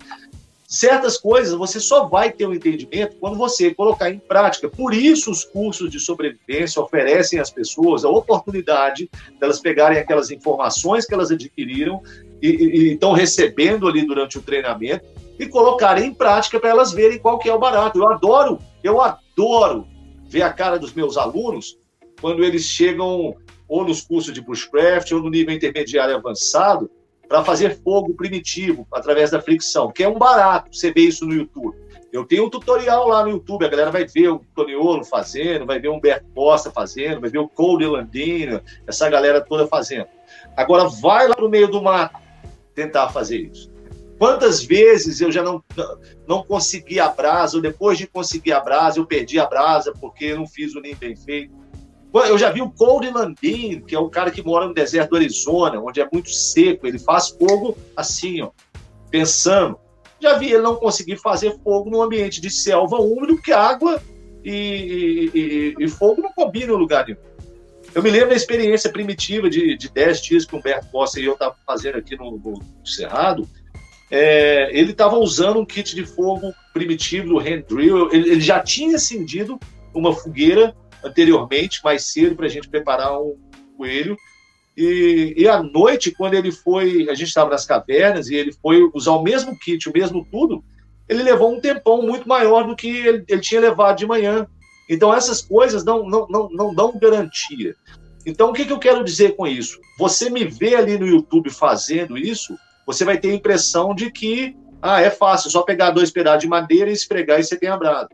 certas 0.69 1.17
coisas 1.17 1.55
você 1.55 1.79
só 1.79 2.07
vai 2.07 2.31
ter 2.31 2.47
um 2.47 2.55
entendimento 2.55 3.17
quando 3.19 3.37
você 3.37 3.75
colocar 3.75 4.11
em 4.11 4.19
prática. 4.19 4.69
Por 4.69 4.93
isso, 4.93 5.31
os 5.31 5.45
cursos 5.45 5.91
de 5.91 6.01
sobrevivência 6.01 6.83
oferecem 6.83 7.39
às 7.39 7.51
pessoas 7.51 8.05
a 8.05 8.09
oportunidade 8.09 9.09
delas 9.41 9.61
pegarem 9.61 9.99
aquelas 9.99 10.31
informações 10.31 11.07
que 11.07 11.15
elas 11.15 11.31
adquiriram 11.31 12.03
e, 12.43 12.49
e, 12.49 12.65
e 12.65 12.93
estão 12.95 13.13
recebendo 13.13 13.87
ali 13.87 14.07
durante 14.07 14.39
o 14.39 14.43
treinamento 14.43 15.05
e 15.39 15.47
colocarem 15.47 16.09
em 16.09 16.15
prática 16.15 16.59
para 16.59 16.71
elas 16.71 16.93
verem 16.93 17.19
qual 17.19 17.39
que 17.39 17.49
é 17.49 17.55
o 17.55 17.59
barato. 17.59 17.99
Eu 17.99 18.09
adoro, 18.09 18.59
eu 18.83 19.01
adoro 19.01 19.87
ver 20.29 20.43
a 20.43 20.53
cara 20.53 20.79
dos 20.79 20.93
meus 20.93 21.17
alunos 21.17 21.79
quando 22.21 22.43
eles 22.43 22.63
chegam 22.63 23.35
ou 23.69 23.85
nos 23.85 24.01
cursos 24.01 24.33
de 24.33 24.41
bushcraft 24.41 25.13
ou 25.13 25.21
no 25.21 25.31
nível 25.31 25.55
intermediário 25.55 26.17
avançado 26.17 26.91
para 27.29 27.45
fazer 27.45 27.79
fogo 27.83 28.15
primitivo 28.15 28.87
através 28.93 29.31
da 29.31 29.41
fricção, 29.41 29.91
que 29.91 30.03
é 30.03 30.09
um 30.09 30.19
barato. 30.19 30.75
Você 30.75 30.93
vê 30.93 31.03
isso 31.03 31.27
no 31.27 31.35
YouTube. 31.35 31.77
Eu 32.13 32.25
tenho 32.25 32.47
um 32.47 32.51
tutorial 32.51 33.09
lá 33.09 33.23
no 33.25 33.31
YouTube, 33.31 33.65
a 33.65 33.69
galera 33.69 33.91
vai 33.91 34.07
ver 34.07 34.29
o 34.29 34.41
Toniolo 34.55 35.05
fazendo, 35.05 35.67
vai 35.67 35.79
ver 35.79 35.89
o 35.89 35.95
Humberto 35.95 36.25
Costa 36.35 36.71
fazendo, 36.71 37.21
vai 37.21 37.29
ver 37.29 37.39
o 37.39 37.49
Cole 37.49 37.87
Landino, 37.87 38.63
essa 38.87 39.09
galera 39.11 39.41
toda 39.41 39.67
fazendo. 39.67 40.07
Agora 40.57 40.89
vai 40.89 41.29
lá 41.29 41.35
pro 41.35 41.49
meio 41.49 41.69
do 41.69 41.83
mato 41.83 42.19
tentar 42.75 43.09
fazer 43.11 43.39
isso. 43.39 43.71
Quantas 44.19 44.65
vezes 44.65 45.21
eu 45.21 45.31
já 45.31 45.43
não, 45.43 45.63
não 46.27 46.43
consegui 46.43 46.99
a 46.99 47.09
brasa, 47.09 47.57
ou 47.57 47.63
depois 47.63 47.99
de 47.99 48.07
conseguir 48.07 48.53
a 48.53 48.61
brasa, 48.61 48.99
eu 48.99 49.05
perdi 49.05 49.39
a 49.39 49.45
brasa 49.45 49.93
porque 50.01 50.35
não 50.35 50.47
fiz 50.47 50.75
o 50.75 50.81
ninho 50.81 50.97
bem 50.97 51.15
feito. 51.15 51.53
Eu 52.25 52.39
já 52.39 52.51
vi 52.51 52.63
o 52.63 52.71
Cole 52.71 53.11
Landin, 53.11 53.81
que 53.81 53.95
é 53.95 53.99
o 53.99 54.09
cara 54.09 54.31
que 54.31 54.43
mora 54.43 54.67
no 54.67 54.75
deserto 54.75 55.11
do 55.11 55.17
Arizona, 55.17 55.81
onde 55.81 56.01
é 56.01 56.09
muito 56.11 56.31
seco, 56.31 56.87
ele 56.87 56.99
faz 56.99 57.29
fogo 57.31 57.77
assim, 57.97 58.43
ó, 58.43 58.51
pensando. 59.11 59.79
Já 60.21 60.39
vi 60.39 60.53
ele 60.53 60.63
não 60.63 60.77
conseguir 60.77 61.17
fazer 61.19 61.59
fogo 61.63 61.91
num 61.91 62.03
ambiente 62.03 62.41
de 62.41 62.51
selva 62.51 62.97
úmido, 62.97 63.35
porque 63.37 63.53
água 63.53 64.01
e, 64.45 65.31
e, 65.35 65.75
e, 65.85 65.89
fogo 65.89 66.23
não 66.23 66.33
combinam 66.33 66.77
em 66.77 66.79
lugar 66.79 67.05
nenhum. 67.07 67.19
Eu 67.95 68.03
me 68.03 68.11
lembro 68.11 68.31
da 68.31 68.37
experiência 68.37 68.91
primitiva 68.91 69.51
de, 69.51 69.77
de 69.77 69.91
10 69.91 70.23
dias 70.23 70.45
que 70.45 70.55
o 70.55 70.59
Humberto 70.59 70.87
Costa 70.91 71.19
e 71.19 71.25
eu 71.25 71.33
estávamos 71.33 71.61
fazendo 71.67 71.99
aqui 71.99 72.17
no, 72.17 72.31
no 72.39 72.87
Cerrado. 72.87 73.49
É, 74.11 74.71
ele 74.73 74.93
estava 74.93 75.17
usando 75.19 75.59
um 75.59 75.67
kit 75.67 75.95
de 75.95 76.07
fogo 76.07 76.53
primitivo 76.73 77.29
do 77.29 77.39
hand 77.39 77.63
drill. 77.69 78.11
Ele, 78.13 78.31
ele 78.31 78.41
já 78.41 78.61
tinha 78.61 78.97
acendido 78.97 79.59
uma 79.93 80.13
fogueira 80.13 80.75
anteriormente, 81.07 81.81
mais 81.83 82.05
cedo, 82.07 82.37
para 82.37 82.47
a 82.47 82.51
gente 82.51 82.69
preparar 82.69 83.21
um 83.21 83.37
coelho. 83.77 84.17
E, 84.77 85.35
e 85.37 85.49
à 85.49 85.63
noite, 85.63 86.11
quando 86.11 86.35
ele 86.35 86.53
foi, 86.53 87.09
a 87.09 87.15
gente 87.15 87.29
estava 87.29 87.51
nas 87.51 87.65
cavernas 87.65 88.29
e 88.29 88.35
ele 88.35 88.53
foi 88.53 88.91
usar 88.93 89.13
o 89.13 89.23
mesmo 89.23 89.59
kit, 89.59 89.89
o 89.89 89.93
mesmo 89.93 90.27
tudo, 90.31 90.63
ele 91.09 91.23
levou 91.23 91.55
um 91.55 91.61
tempão 91.61 92.03
muito 92.03 92.29
maior 92.29 92.67
do 92.67 92.77
que 92.77 92.89
ele, 92.89 93.25
ele 93.29 93.41
tinha 93.41 93.61
levado 93.61 93.97
de 93.97 94.07
manhã. 94.07 94.47
Então, 94.89 95.15
essas 95.15 95.41
coisas 95.41 95.85
não, 95.85 96.07
não, 96.07 96.27
não, 96.29 96.49
não 96.51 96.75
dão 96.75 96.99
garantia. 96.99 97.75
Então, 98.25 98.51
o 98.51 98.53
que, 98.53 98.65
que 98.65 98.73
eu 98.73 98.79
quero 98.79 99.05
dizer 99.05 99.37
com 99.37 99.47
isso? 99.47 99.81
Você 99.99 100.29
me 100.29 100.45
vê 100.45 100.75
ali 100.75 100.99
no 100.99 101.07
YouTube 101.07 101.49
fazendo 101.49 102.19
isso, 102.19 102.57
você 102.85 103.05
vai 103.05 103.19
ter 103.19 103.31
a 103.31 103.35
impressão 103.35 103.95
de 103.95 104.11
que 104.11 104.57
ah, 104.83 105.01
é 105.01 105.11
fácil, 105.11 105.51
só 105.51 105.63
pegar 105.63 105.91
dois 105.91 106.11
pedaços 106.11 106.43
de 106.43 106.49
madeira 106.49 106.91
e 106.91 106.93
esfregar 106.93 107.41
e 107.41 107.45
você 107.45 107.57
tem 107.57 107.69
a. 107.69 108.09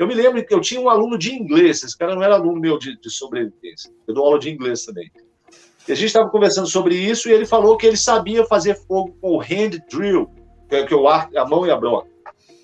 Eu 0.00 0.06
me 0.06 0.14
lembro 0.14 0.42
que 0.42 0.54
eu 0.54 0.62
tinha 0.62 0.80
um 0.80 0.88
aluno 0.88 1.18
de 1.18 1.34
inglês, 1.34 1.82
esse 1.84 1.96
cara 1.96 2.14
não 2.14 2.22
era 2.22 2.32
aluno 2.32 2.58
meu 2.58 2.78
de, 2.78 2.98
de 2.98 3.10
sobrevivência, 3.10 3.92
eu 4.08 4.14
dou 4.14 4.24
aula 4.24 4.38
de 4.38 4.48
inglês 4.48 4.86
também. 4.86 5.12
E 5.86 5.92
a 5.92 5.94
gente 5.94 6.06
estava 6.06 6.30
conversando 6.30 6.66
sobre 6.66 6.94
isso 6.94 7.28
e 7.28 7.32
ele 7.32 7.44
falou 7.44 7.76
que 7.76 7.86
ele 7.86 7.98
sabia 7.98 8.46
fazer 8.46 8.76
fogo 8.86 9.14
com 9.20 9.36
o 9.36 9.40
hand 9.40 9.78
drill, 9.92 10.30
que 10.70 10.76
é, 10.76 10.86
que 10.86 10.94
é 10.94 10.96
o 10.96 11.06
ar, 11.06 11.28
a 11.36 11.44
mão 11.44 11.66
e 11.66 11.70
a 11.70 11.76
broca. 11.76 12.08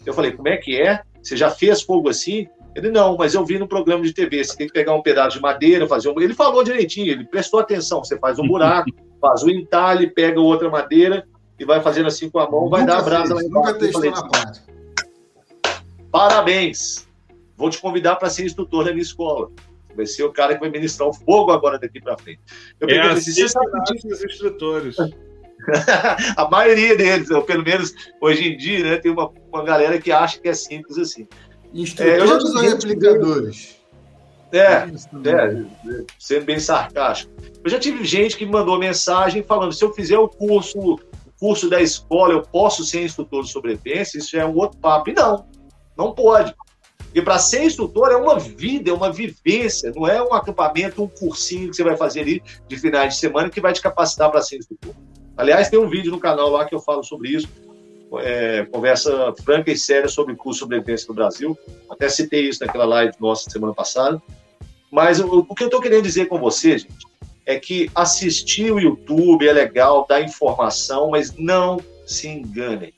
Eu 0.06 0.14
falei, 0.14 0.32
como 0.32 0.48
é 0.48 0.56
que 0.56 0.80
é? 0.80 1.02
Você 1.22 1.36
já 1.36 1.50
fez 1.50 1.82
fogo 1.82 2.08
assim? 2.08 2.48
Ele, 2.74 2.90
não, 2.90 3.18
mas 3.18 3.34
eu 3.34 3.44
vi 3.44 3.58
no 3.58 3.68
programa 3.68 4.02
de 4.02 4.14
TV, 4.14 4.42
você 4.42 4.56
tem 4.56 4.66
que 4.66 4.72
pegar 4.72 4.94
um 4.94 5.02
pedaço 5.02 5.36
de 5.36 5.42
madeira, 5.42 5.86
fazer 5.86 6.08
um... 6.08 6.18
Ele 6.18 6.32
falou 6.32 6.64
direitinho, 6.64 7.12
ele 7.12 7.26
prestou 7.26 7.60
atenção, 7.60 8.02
você 8.02 8.18
faz 8.18 8.38
um 8.38 8.48
buraco, 8.48 8.88
faz 9.20 9.42
o 9.42 9.48
um 9.48 9.50
entalhe, 9.50 10.08
pega 10.08 10.40
outra 10.40 10.70
madeira 10.70 11.28
e 11.60 11.66
vai 11.66 11.82
fazendo 11.82 12.06
assim 12.06 12.30
com 12.30 12.38
a 12.38 12.50
mão, 12.50 12.70
vai 12.70 12.86
dar 12.86 13.00
a 13.00 13.02
brasa 13.02 13.34
lá 13.34 13.42
embaixo. 13.42 13.74
Nunca 13.74 13.78
testou 13.78 14.10
na 14.10 14.26
prática. 14.26 14.66
Parabéns! 16.10 17.05
Vou 17.56 17.70
te 17.70 17.78
convidar 17.78 18.16
para 18.16 18.28
ser 18.28 18.44
instrutor 18.44 18.84
da 18.84 18.90
minha 18.90 19.02
escola. 19.02 19.50
Vai 19.94 20.06
ser 20.06 20.24
o 20.24 20.32
cara 20.32 20.54
que 20.54 20.60
vai 20.60 20.68
ministrar 20.68 21.08
o 21.08 21.12
fogo 21.12 21.50
agora 21.52 21.78
daqui 21.78 22.00
para 22.00 22.18
frente. 22.18 22.40
Eu 22.80 22.88
é 22.88 23.00
assim 23.00 23.32
você 23.32 23.48
sabe 23.48 23.66
os 24.04 24.24
instrutores. 24.24 24.96
a 26.36 26.48
maioria 26.50 26.96
deles, 26.96 27.30
ou 27.30 27.42
pelo 27.42 27.64
menos 27.64 27.94
hoje 28.20 28.46
em 28.46 28.56
dia, 28.56 28.84
né, 28.84 28.96
tem 28.98 29.10
uma, 29.10 29.30
uma 29.50 29.64
galera 29.64 29.98
que 29.98 30.12
acha 30.12 30.38
que 30.38 30.48
é 30.48 30.54
simples 30.54 30.98
assim. 30.98 31.26
Instrutores 31.72 32.30
é, 32.30 32.34
ou 32.34 32.60
replicadores? 32.60 33.76
É, 34.52 34.62
é, 34.62 36.04
sendo 36.18 36.44
bem 36.44 36.60
sarcástico. 36.60 37.32
Eu 37.64 37.70
já 37.70 37.78
tive 37.78 38.04
gente 38.04 38.36
que 38.36 38.46
me 38.46 38.52
mandou 38.52 38.78
mensagem 38.78 39.42
falando: 39.42 39.72
se 39.72 39.84
eu 39.84 39.92
fizer 39.92 40.18
o 40.18 40.28
curso, 40.28 40.78
o 40.78 41.00
curso 41.38 41.68
da 41.68 41.80
escola, 41.80 42.32
eu 42.32 42.42
posso 42.42 42.84
ser 42.84 43.04
instrutor 43.04 43.42
de 43.42 43.50
sobrevivência? 43.50 44.18
Isso 44.18 44.36
é 44.36 44.46
um 44.46 44.54
outro 44.54 44.78
papo. 44.78 45.10
E 45.10 45.14
não, 45.14 45.46
não 45.96 46.12
pode. 46.12 46.54
E 47.16 47.22
para 47.22 47.38
ser 47.38 47.64
instrutor 47.64 48.10
é 48.10 48.16
uma 48.16 48.38
vida, 48.38 48.90
é 48.90 48.92
uma 48.92 49.10
vivência, 49.10 49.90
não 49.96 50.06
é 50.06 50.22
um 50.22 50.34
acampamento, 50.34 51.02
um 51.02 51.08
cursinho 51.08 51.70
que 51.70 51.74
você 51.74 51.82
vai 51.82 51.96
fazer 51.96 52.20
ali 52.20 52.42
de 52.68 52.76
finais 52.76 53.14
de 53.14 53.20
semana 53.20 53.48
que 53.48 53.58
vai 53.58 53.72
te 53.72 53.80
capacitar 53.80 54.30
para 54.30 54.42
ser 54.42 54.58
instrutor. 54.58 54.92
Aliás, 55.34 55.70
tem 55.70 55.78
um 55.78 55.88
vídeo 55.88 56.12
no 56.12 56.20
canal 56.20 56.50
lá 56.50 56.66
que 56.66 56.74
eu 56.74 56.78
falo 56.78 57.02
sobre 57.02 57.30
isso, 57.30 57.48
é, 58.18 58.66
conversa 58.66 59.32
franca 59.42 59.70
e 59.70 59.78
séria 59.78 60.10
sobre 60.10 60.36
curso 60.36 60.58
de 60.58 60.64
sobrevivência 60.64 61.06
no 61.08 61.14
Brasil. 61.14 61.58
Até 61.88 62.06
citei 62.10 62.50
isso 62.50 62.62
naquela 62.62 62.84
live 62.84 63.14
nossa 63.18 63.48
semana 63.48 63.72
passada. 63.72 64.20
Mas 64.92 65.18
o, 65.18 65.38
o 65.48 65.54
que 65.54 65.62
eu 65.62 65.68
estou 65.68 65.80
querendo 65.80 66.02
dizer 66.02 66.26
com 66.26 66.38
você, 66.38 66.76
gente, 66.76 67.06
é 67.46 67.58
que 67.58 67.90
assistir 67.94 68.70
o 68.70 68.78
YouTube 68.78 69.48
é 69.48 69.54
legal, 69.54 70.04
dá 70.06 70.20
informação, 70.20 71.08
mas 71.08 71.34
não 71.34 71.80
se 72.04 72.28
enganem. 72.28 72.92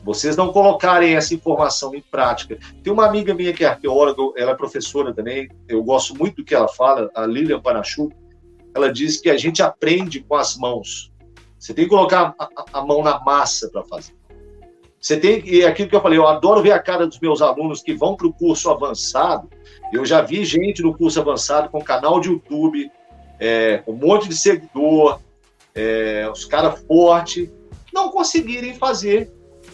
Se 0.00 0.06
vocês 0.06 0.34
não 0.34 0.50
colocarem 0.50 1.14
essa 1.14 1.34
informação 1.34 1.94
em 1.94 2.00
prática. 2.00 2.58
Tem 2.82 2.90
uma 2.90 3.06
amiga 3.06 3.34
minha 3.34 3.52
que 3.52 3.62
é 3.62 3.68
arqueóloga, 3.68 4.32
ela 4.34 4.52
é 4.52 4.54
professora 4.54 5.12
também, 5.12 5.46
eu 5.68 5.84
gosto 5.84 6.16
muito 6.16 6.36
do 6.36 6.44
que 6.44 6.54
ela 6.54 6.68
fala, 6.68 7.10
a 7.14 7.26
Lilian 7.26 7.60
Panachu. 7.60 8.10
Ela 8.74 8.90
diz 8.90 9.20
que 9.20 9.28
a 9.28 9.36
gente 9.36 9.62
aprende 9.62 10.20
com 10.20 10.36
as 10.36 10.56
mãos. 10.56 11.12
Você 11.58 11.74
tem 11.74 11.84
que 11.84 11.90
colocar 11.90 12.34
a, 12.38 12.48
a 12.72 12.82
mão 12.82 13.02
na 13.02 13.20
massa 13.20 13.68
para 13.68 13.84
fazer. 13.84 14.14
Você 14.98 15.18
tem 15.18 15.46
e 15.46 15.60
é 15.60 15.66
aquilo 15.66 15.90
que 15.90 15.96
eu 15.96 16.00
falei, 16.00 16.18
eu 16.18 16.26
adoro 16.26 16.62
ver 16.62 16.72
a 16.72 16.78
cara 16.78 17.06
dos 17.06 17.20
meus 17.20 17.42
alunos 17.42 17.82
que 17.82 17.92
vão 17.92 18.16
para 18.16 18.26
o 18.26 18.32
curso 18.32 18.70
avançado. 18.70 19.50
Eu 19.92 20.06
já 20.06 20.22
vi 20.22 20.46
gente 20.46 20.82
no 20.82 20.96
curso 20.96 21.20
avançado 21.20 21.68
com 21.68 21.82
canal 21.82 22.20
de 22.20 22.30
YouTube, 22.30 22.90
é, 23.38 23.78
com 23.78 23.92
um 23.92 23.96
monte 23.96 24.30
de 24.30 24.36
seguidor, 24.36 25.20
é, 25.74 26.26
os 26.32 26.46
caras 26.46 26.80
fortes, 26.86 27.50
não 27.92 28.08
conseguirem 28.10 28.74
fazer 28.74 29.30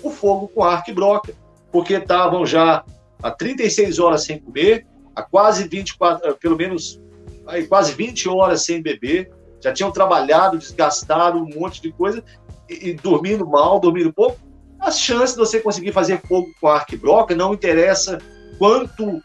o 0.07 0.11
fogo 0.11 0.49
com 0.49 0.63
arco 0.63 0.91
e 0.91 0.95
broca, 0.95 1.35
porque 1.71 1.95
estavam 1.95 2.47
já 2.47 2.85
há 3.23 3.31
36 3.31 3.99
horas 3.99 4.25
sem 4.25 4.39
comer, 4.39 4.87
há 5.15 5.23
quase 5.23 5.69
24, 5.69 6.29
eh, 6.29 6.35
pelo 6.35 6.57
menos 6.57 7.01
aí, 7.47 7.67
quase 7.67 7.93
20 7.93 8.29
horas 8.29 8.65
sem 8.65 8.83
beber, 8.83 9.31
já 9.61 9.73
tinham 9.73 9.91
trabalhado, 9.91 10.59
desgastado 10.59 11.39
um 11.39 11.49
monte 11.49 11.81
de 11.81 11.93
coisa 11.93 12.23
e, 12.69 12.91
e 12.91 12.95
dormindo 12.95 13.47
mal, 13.47 13.81
dormindo 13.81 14.13
pouco. 14.13 14.39
As 14.79 15.01
chances 15.01 15.35
de 15.35 15.39
você 15.39 15.61
conseguir 15.61 15.93
fazer 15.93 16.21
fogo 16.23 16.49
com 16.61 16.69
arco 16.69 16.95
e 16.95 16.99
broca 16.99 17.35
não 17.35 17.55
interessa 17.55 18.19
quanto 18.59 19.23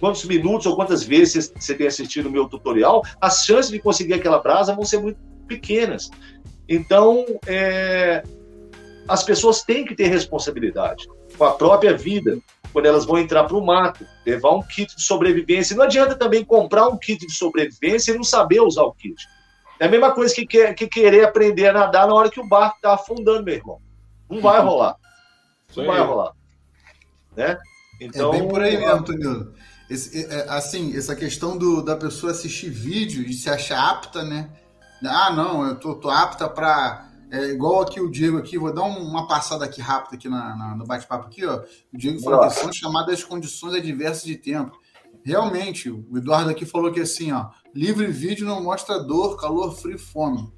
quantos 0.00 0.24
minutos 0.24 0.66
ou 0.66 0.74
quantas 0.74 1.02
vezes 1.02 1.52
você 1.54 1.74
tem 1.74 1.86
assistido 1.86 2.26
o 2.26 2.30
meu 2.30 2.48
tutorial, 2.48 3.02
as 3.20 3.44
chances 3.44 3.70
de 3.70 3.78
conseguir 3.78 4.14
aquela 4.14 4.38
brasa 4.38 4.74
vão 4.74 4.84
ser 4.84 4.98
muito 4.98 5.18
pequenas. 5.46 6.10
Então, 6.68 7.24
é, 7.46 8.22
as 9.08 9.22
pessoas 9.22 9.62
têm 9.62 9.84
que 9.84 9.94
ter 9.94 10.08
responsabilidade 10.08 11.06
com 11.36 11.44
a 11.44 11.52
própria 11.52 11.96
vida 11.96 12.38
quando 12.72 12.86
elas 12.86 13.06
vão 13.06 13.18
entrar 13.18 13.44
para 13.44 13.56
o 13.56 13.64
mato, 13.64 14.04
levar 14.24 14.50
um 14.50 14.62
kit 14.62 14.94
de 14.94 15.02
sobrevivência. 15.02 15.76
Não 15.76 15.84
adianta 15.84 16.14
também 16.14 16.44
comprar 16.44 16.88
um 16.88 16.98
kit 16.98 17.26
de 17.26 17.32
sobrevivência 17.32 18.12
e 18.12 18.16
não 18.16 18.24
saber 18.24 18.60
usar 18.60 18.82
o 18.82 18.92
kit. 18.92 19.16
É 19.78 19.86
a 19.86 19.88
mesma 19.88 20.12
coisa 20.12 20.34
que, 20.34 20.46
quer, 20.46 20.74
que 20.74 20.86
querer 20.86 21.24
aprender 21.24 21.68
a 21.68 21.72
nadar 21.72 22.06
na 22.06 22.14
hora 22.14 22.30
que 22.30 22.40
o 22.40 22.48
barco 22.48 22.76
está 22.76 22.94
afundando, 22.94 23.44
meu 23.44 23.54
irmão. 23.54 23.80
Não 24.28 24.40
vai 24.40 24.60
rolar. 24.62 24.96
Não 25.74 25.86
vai 25.86 26.00
rolar. 26.00 26.32
Né? 27.34 27.58
Então, 28.00 28.34
é 28.34 28.38
bem 28.38 28.48
por 28.48 28.62
aí 28.62 28.76
mesmo, 28.76 29.04
Tonilo. 29.04 29.54
Esse, 29.88 30.26
é, 30.26 30.40
é, 30.40 30.48
assim, 30.50 30.96
essa 30.96 31.14
questão 31.14 31.56
do, 31.56 31.82
da 31.82 31.96
pessoa 31.96 32.32
assistir 32.32 32.70
vídeo 32.70 33.22
e 33.22 33.32
se 33.32 33.48
achar 33.48 33.88
apta, 33.88 34.22
né? 34.24 34.50
Ah, 35.04 35.30
não, 35.30 35.66
eu 35.66 35.76
tô, 35.76 35.94
tô 35.94 36.10
apta 36.10 36.48
para 36.48 37.05
é 37.30 37.46
igual 37.46 37.82
aqui 37.82 38.00
o 38.00 38.10
Diego 38.10 38.38
aqui, 38.38 38.58
vou 38.58 38.72
dar 38.72 38.84
uma 38.84 39.26
passada 39.26 39.64
aqui 39.64 39.80
rápida 39.80 40.16
aqui 40.16 40.28
na, 40.28 40.56
na 40.56 40.76
no 40.76 40.84
bate-papo 40.84 41.26
aqui, 41.26 41.44
ó. 41.44 41.62
O 41.92 41.98
Diego 41.98 42.20
falou 42.20 42.46
que 42.46 42.54
são 42.54 42.72
chamadas 42.72 43.24
condições 43.24 43.74
adversas 43.74 44.24
de 44.24 44.36
tempo. 44.36 44.78
Realmente, 45.24 45.90
o 45.90 46.06
Eduardo 46.16 46.50
aqui 46.50 46.64
falou 46.64 46.92
que 46.92 47.00
assim, 47.00 47.32
ó, 47.32 47.50
livre 47.74 48.06
vídeo 48.06 48.46
não 48.46 48.62
mostra 48.62 49.02
dor, 49.02 49.36
calor, 49.36 49.74
frio, 49.76 49.98
fome. 49.98 50.52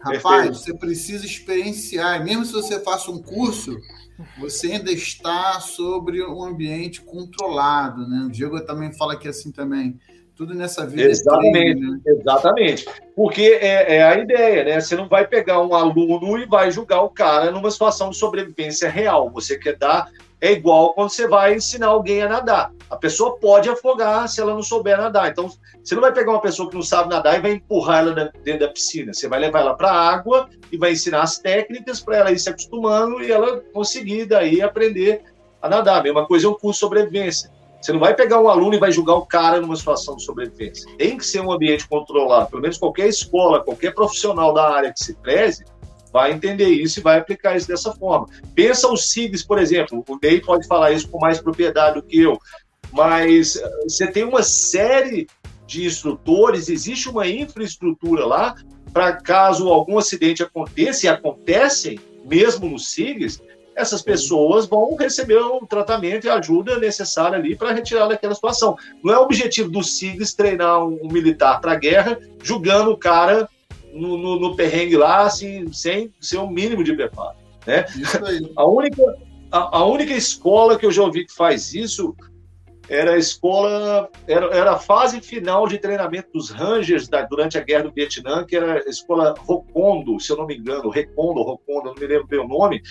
Rapaz, 0.00 0.22
Perfeito. 0.22 0.54
você 0.54 0.74
precisa 0.78 1.26
experienciar. 1.26 2.24
Mesmo 2.24 2.44
se 2.44 2.52
você 2.52 2.80
faça 2.80 3.10
um 3.10 3.20
curso, 3.20 3.76
você 4.38 4.72
ainda 4.72 4.90
está 4.90 5.60
sobre 5.60 6.24
um 6.24 6.42
ambiente 6.42 7.02
controlado, 7.02 8.08
né? 8.08 8.24
O 8.26 8.30
Diego 8.30 8.58
também 8.60 8.92
fala 8.92 9.16
que 9.16 9.28
assim 9.28 9.52
também 9.52 9.98
tudo 10.36 10.54
nessa 10.54 10.86
vida. 10.86 11.10
Exatamente, 11.10 11.48
é 11.48 11.50
treino, 11.50 11.92
né? 11.92 12.00
exatamente. 12.04 12.86
Porque 13.14 13.58
é, 13.60 13.96
é, 13.96 14.02
a 14.02 14.18
ideia, 14.18 14.64
né? 14.64 14.80
Você 14.80 14.94
não 14.94 15.08
vai 15.08 15.26
pegar 15.26 15.62
um 15.62 15.74
aluno 15.74 16.38
e 16.38 16.44
vai 16.44 16.70
julgar 16.70 17.00
o 17.02 17.08
cara 17.08 17.50
numa 17.50 17.70
situação 17.70 18.10
de 18.10 18.16
sobrevivência 18.16 18.88
real. 18.88 19.30
Você 19.30 19.58
quer 19.58 19.76
dar 19.76 20.10
É 20.38 20.52
igual 20.52 20.92
quando 20.92 21.08
você 21.08 21.26
vai 21.26 21.54
ensinar 21.54 21.86
alguém 21.86 22.22
a 22.22 22.28
nadar. 22.28 22.70
A 22.90 22.96
pessoa 22.96 23.38
pode 23.38 23.70
afogar 23.70 24.28
se 24.28 24.38
ela 24.38 24.52
não 24.52 24.62
souber 24.62 24.98
nadar. 24.98 25.30
Então, 25.30 25.50
você 25.82 25.94
não 25.94 26.02
vai 26.02 26.12
pegar 26.12 26.32
uma 26.32 26.42
pessoa 26.42 26.68
que 26.68 26.74
não 26.74 26.82
sabe 26.82 27.08
nadar 27.08 27.38
e 27.38 27.40
vai 27.40 27.52
empurrar 27.52 28.00
ela 28.00 28.30
dentro 28.44 28.60
da 28.60 28.68
piscina. 28.68 29.14
Você 29.14 29.28
vai 29.28 29.40
levar 29.40 29.60
ela 29.60 29.74
para 29.74 29.90
a 29.90 30.10
água 30.10 30.50
e 30.70 30.76
vai 30.76 30.92
ensinar 30.92 31.22
as 31.22 31.38
técnicas 31.38 32.00
para 32.00 32.18
ela 32.18 32.32
ir 32.32 32.38
se 32.38 32.50
acostumando 32.50 33.22
e 33.22 33.32
ela 33.32 33.60
conseguir 33.72 34.26
daí 34.26 34.60
aprender 34.60 35.22
a 35.62 35.68
nadar. 35.70 36.00
A 36.00 36.02
mesma 36.02 36.26
coisa 36.26 36.46
é 36.46 36.50
um 36.50 36.54
curso 36.54 36.72
de 36.72 36.80
sobrevivência. 36.80 37.55
Você 37.80 37.92
não 37.92 38.00
vai 38.00 38.14
pegar 38.14 38.40
um 38.40 38.48
aluno 38.48 38.74
e 38.74 38.78
vai 38.78 38.90
julgar 38.90 39.14
o 39.14 39.26
cara 39.26 39.60
numa 39.60 39.76
situação 39.76 40.16
de 40.16 40.24
sobrevivência. 40.24 40.90
Tem 40.96 41.16
que 41.16 41.24
ser 41.24 41.40
um 41.40 41.52
ambiente 41.52 41.86
controlado. 41.86 42.50
Pelo 42.50 42.62
menos 42.62 42.78
qualquer 42.78 43.08
escola, 43.08 43.62
qualquer 43.62 43.94
profissional 43.94 44.52
da 44.52 44.68
área 44.70 44.92
que 44.92 44.98
se 44.98 45.14
preze, 45.14 45.64
vai 46.12 46.32
entender 46.32 46.68
isso 46.68 46.98
e 46.98 47.02
vai 47.02 47.18
aplicar 47.18 47.56
isso 47.56 47.68
dessa 47.68 47.92
forma. 47.92 48.26
Pensa 48.54 48.88
os 48.88 49.10
SIGs, 49.10 49.42
por 49.42 49.58
exemplo. 49.58 50.04
O 50.08 50.18
Ney 50.20 50.40
pode 50.40 50.66
falar 50.66 50.92
isso 50.92 51.08
com 51.08 51.18
mais 51.18 51.40
propriedade 51.40 51.96
do 51.96 52.02
que 52.02 52.20
eu. 52.20 52.38
Mas 52.92 53.56
eh, 53.56 53.70
você 53.82 54.06
tem 54.06 54.24
uma 54.24 54.42
série 54.42 55.26
de 55.66 55.84
instrutores, 55.84 56.68
existe 56.68 57.08
uma 57.08 57.26
infraestrutura 57.26 58.24
lá 58.24 58.54
para 58.92 59.12
caso 59.12 59.68
algum 59.68 59.98
acidente 59.98 60.42
aconteça, 60.42 61.04
e 61.04 61.08
acontecem 61.08 61.98
mesmo 62.24 62.68
nos 62.68 62.94
SIGs, 62.94 63.42
essas 63.76 64.00
pessoas 64.00 64.66
vão 64.66 64.96
receber 64.96 65.36
o 65.36 65.66
tratamento 65.66 66.26
e 66.26 66.30
a 66.30 66.36
ajuda 66.36 66.78
necessária 66.78 67.38
ali 67.38 67.54
para 67.54 67.72
retirar 67.72 68.06
daquela 68.06 68.34
situação. 68.34 68.74
Não 69.04 69.12
é 69.12 69.18
o 69.18 69.22
objetivo 69.22 69.68
do 69.68 69.84
SIGs 69.84 70.34
treinar 70.34 70.82
um, 70.82 70.98
um 71.02 71.12
militar 71.12 71.60
para 71.60 71.72
a 71.72 71.76
guerra, 71.76 72.18
julgando 72.42 72.90
o 72.90 72.96
cara 72.96 73.46
no, 73.92 74.16
no, 74.16 74.40
no, 74.40 74.56
perrengue 74.56 74.96
lá, 74.96 75.26
assim, 75.26 75.70
sem 75.72 76.10
ser 76.18 76.38
o 76.38 76.44
um 76.44 76.50
mínimo 76.50 76.82
de 76.82 76.94
preparo. 76.94 77.36
Né? 77.66 77.84
A 78.56 78.64
única, 78.64 79.02
a, 79.52 79.78
a 79.78 79.84
única 79.84 80.14
escola 80.14 80.78
que 80.78 80.86
eu 80.86 80.90
já 80.90 81.02
ouvi 81.02 81.26
que 81.26 81.34
faz 81.34 81.74
isso 81.74 82.16
era 82.88 83.14
a 83.14 83.18
escola, 83.18 84.08
era, 84.26 84.46
era 84.54 84.72
a 84.72 84.78
fase 84.78 85.20
final 85.20 85.66
de 85.66 85.78
treinamento 85.78 86.28
dos 86.32 86.50
Rangers 86.50 87.08
da, 87.08 87.22
durante 87.22 87.58
a 87.58 87.60
guerra 87.60 87.84
do 87.84 87.92
Vietnã, 87.92 88.44
que 88.44 88.56
era 88.56 88.74
a 88.74 88.88
escola 88.88 89.34
Rocondo, 89.38 90.20
se 90.20 90.30
eu 90.30 90.36
não 90.36 90.46
me 90.46 90.56
engano, 90.56 90.88
Recondo, 90.88 91.42
Rocondo, 91.42 91.86
não 91.86 91.94
me 91.94 92.06
lembro 92.06 92.26
bem 92.26 92.38
o 92.38 92.46
nome, 92.46 92.82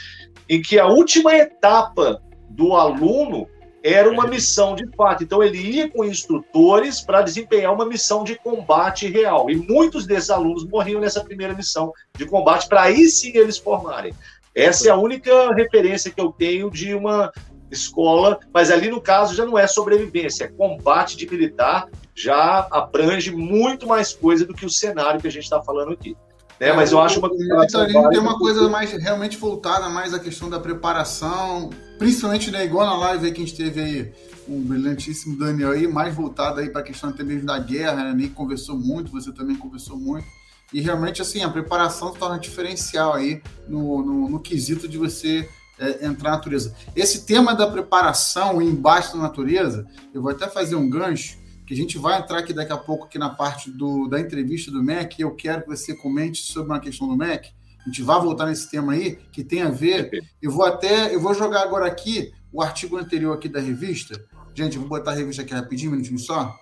em 0.50 0.62
que 0.62 0.78
a 0.78 0.88
última 0.88 1.34
etapa 1.36 2.22
do 2.50 2.74
aluno 2.74 3.48
era 3.86 4.10
uma 4.10 4.26
missão 4.26 4.76
de 4.76 4.88
fato. 4.96 5.24
Então 5.24 5.44
ele 5.44 5.60
ia 5.60 5.90
com 5.90 6.04
instrutores 6.04 7.02
para 7.02 7.22
desempenhar 7.22 7.72
uma 7.72 7.86
missão 7.86 8.24
de 8.24 8.36
combate 8.36 9.08
real. 9.08 9.48
E 9.48 9.56
muitos 9.56 10.08
desses 10.08 10.32
alunos 10.32 10.68
morriam 10.68 11.00
nessa 11.00 11.24
primeira 11.24 11.54
missão 11.54 11.94
de 12.18 12.26
combate 12.26 12.68
para 12.68 12.82
aí 12.82 13.06
sim 13.06 13.32
eles 13.36 13.60
formarem. 13.60 14.12
Essa 14.56 14.88
é 14.88 14.92
a 14.92 14.98
única 14.98 15.54
referência 15.54 16.10
que 16.10 16.20
eu 16.20 16.32
tenho 16.32 16.72
de 16.72 16.96
uma 16.96 17.32
escola, 17.72 18.40
mas 18.54 18.72
ali 18.72 18.90
no 18.90 19.02
caso 19.02 19.36
já 19.36 19.46
não 19.46 19.58
é 19.58 19.68
sobrevivência, 19.68 20.46
é 20.46 20.48
combate 20.48 21.18
de 21.18 21.30
militar, 21.30 21.88
já 22.14 22.68
abrange 22.72 23.32
muito 23.32 23.88
mais 23.88 24.14
coisa 24.14 24.46
do 24.46 24.54
que 24.54 24.66
o 24.66 24.70
cenário 24.70 25.20
que 25.20 25.28
a 25.28 25.32
gente 25.32 25.44
está 25.44 25.62
falando 25.62 25.94
aqui. 25.94 26.16
Né? 26.60 26.72
Mas 26.72 26.92
eu 26.92 27.02
acho 27.02 27.20
uma 27.20 27.28
o 27.28 28.10
tem 28.10 28.20
uma 28.20 28.40
coisa 28.40 28.70
mais 28.70 28.92
realmente 28.92 29.38
voltada 29.38 29.90
mais 29.90 30.14
à 30.14 30.20
questão 30.20 30.50
da 30.50 30.60
preparação, 30.60 31.70
principalmente 32.00 32.50
né, 32.50 32.64
igual 32.64 32.86
na 32.86 32.98
live 32.98 33.32
que 33.32 33.42
a 33.42 33.46
gente 33.46 33.58
teve 33.58 33.82
aí 33.82 34.14
um 34.48 34.62
brilhantíssimo 34.62 35.38
Daniel 35.38 35.72
aí, 35.72 35.88
mais 35.88 36.16
voltado 36.16 36.60
aí 36.60 36.70
para 36.70 36.82
a 36.82 36.84
questão 36.84 37.10
até 37.10 37.24
mesmo 37.24 37.46
da 37.46 37.58
guerra, 37.58 38.04
né? 38.04 38.14
Nem 38.16 38.30
conversou 38.30 38.78
muito, 38.78 39.12
você 39.12 39.32
também 39.32 39.56
conversou 39.56 39.98
muito. 39.98 40.28
E 40.72 40.82
realmente, 40.82 41.22
assim, 41.22 41.44
a 41.44 41.50
preparação 41.50 42.14
se 42.14 42.20
torna 42.20 42.40
diferencial 42.40 43.14
aí 43.14 43.42
no, 43.68 44.04
no, 44.04 44.30
no 44.30 44.40
quesito 44.40 44.88
de 44.88 44.98
você 44.98 45.50
é, 45.80 46.06
entrar 46.06 46.32
na 46.32 46.36
natureza. 46.38 46.76
Esse 46.96 47.26
tema 47.26 47.54
da 47.54 47.68
preparação, 47.68 48.58
o 48.58 48.62
embate 48.62 49.16
na 49.16 49.24
natureza, 49.24 49.86
eu 50.14 50.22
vou 50.22 50.32
até 50.32 50.48
fazer 50.48 50.76
um 50.76 50.90
gancho, 50.90 51.38
que 51.66 51.74
a 51.74 51.78
gente 51.78 51.98
vai 51.98 52.20
entrar 52.20 52.40
aqui 52.40 52.54
daqui 52.54 52.72
a 52.72 52.78
pouco 52.78 53.06
aqui 53.06 53.18
na 53.18 53.30
parte 53.30 53.72
do, 53.72 54.08
da 54.08 54.20
entrevista 54.20 54.72
do 54.72 54.84
MEC, 54.84 55.20
e 55.20 55.24
eu 55.24 55.36
quero 55.36 55.64
que 55.64 55.70
você 55.70 55.96
comente 55.96 56.44
sobre 56.44 56.72
uma 56.72 56.80
questão 56.80 57.08
do 57.08 57.18
MEC. 57.18 57.50
A 57.86 57.90
gente 57.90 58.02
vai 58.02 58.20
voltar 58.20 58.48
nesse 58.48 58.70
tema 58.70 58.94
aí, 58.94 59.16
que 59.32 59.44
tem 59.44 59.62
a 59.62 59.70
ver. 59.70 60.10
Eu 60.42 60.52
vou 60.52 60.66
até, 60.66 61.14
eu 61.14 61.20
vou 61.20 61.34
jogar 61.34 61.62
agora 61.62 61.86
aqui 61.86 62.32
o 62.52 62.62
artigo 62.62 62.98
anterior 62.98 63.36
aqui 63.36 63.48
da 63.48 63.60
revista. 63.60 64.24
Gente, 64.56 64.78
vou 64.78 64.88
botar 64.88 65.12
a 65.12 65.16
revista 65.16 65.42
aqui 65.42 65.54
rapidinho, 65.54 65.92
um 65.92 65.96
minutinho 65.96 66.18
só. 66.18 66.56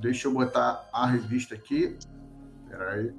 Deixa 0.00 0.28
eu 0.28 0.32
botar 0.32 0.88
a 0.92 1.06
revista 1.06 1.54
aqui. 1.54 1.96
Espera 2.64 2.90
aí. 2.92 3.12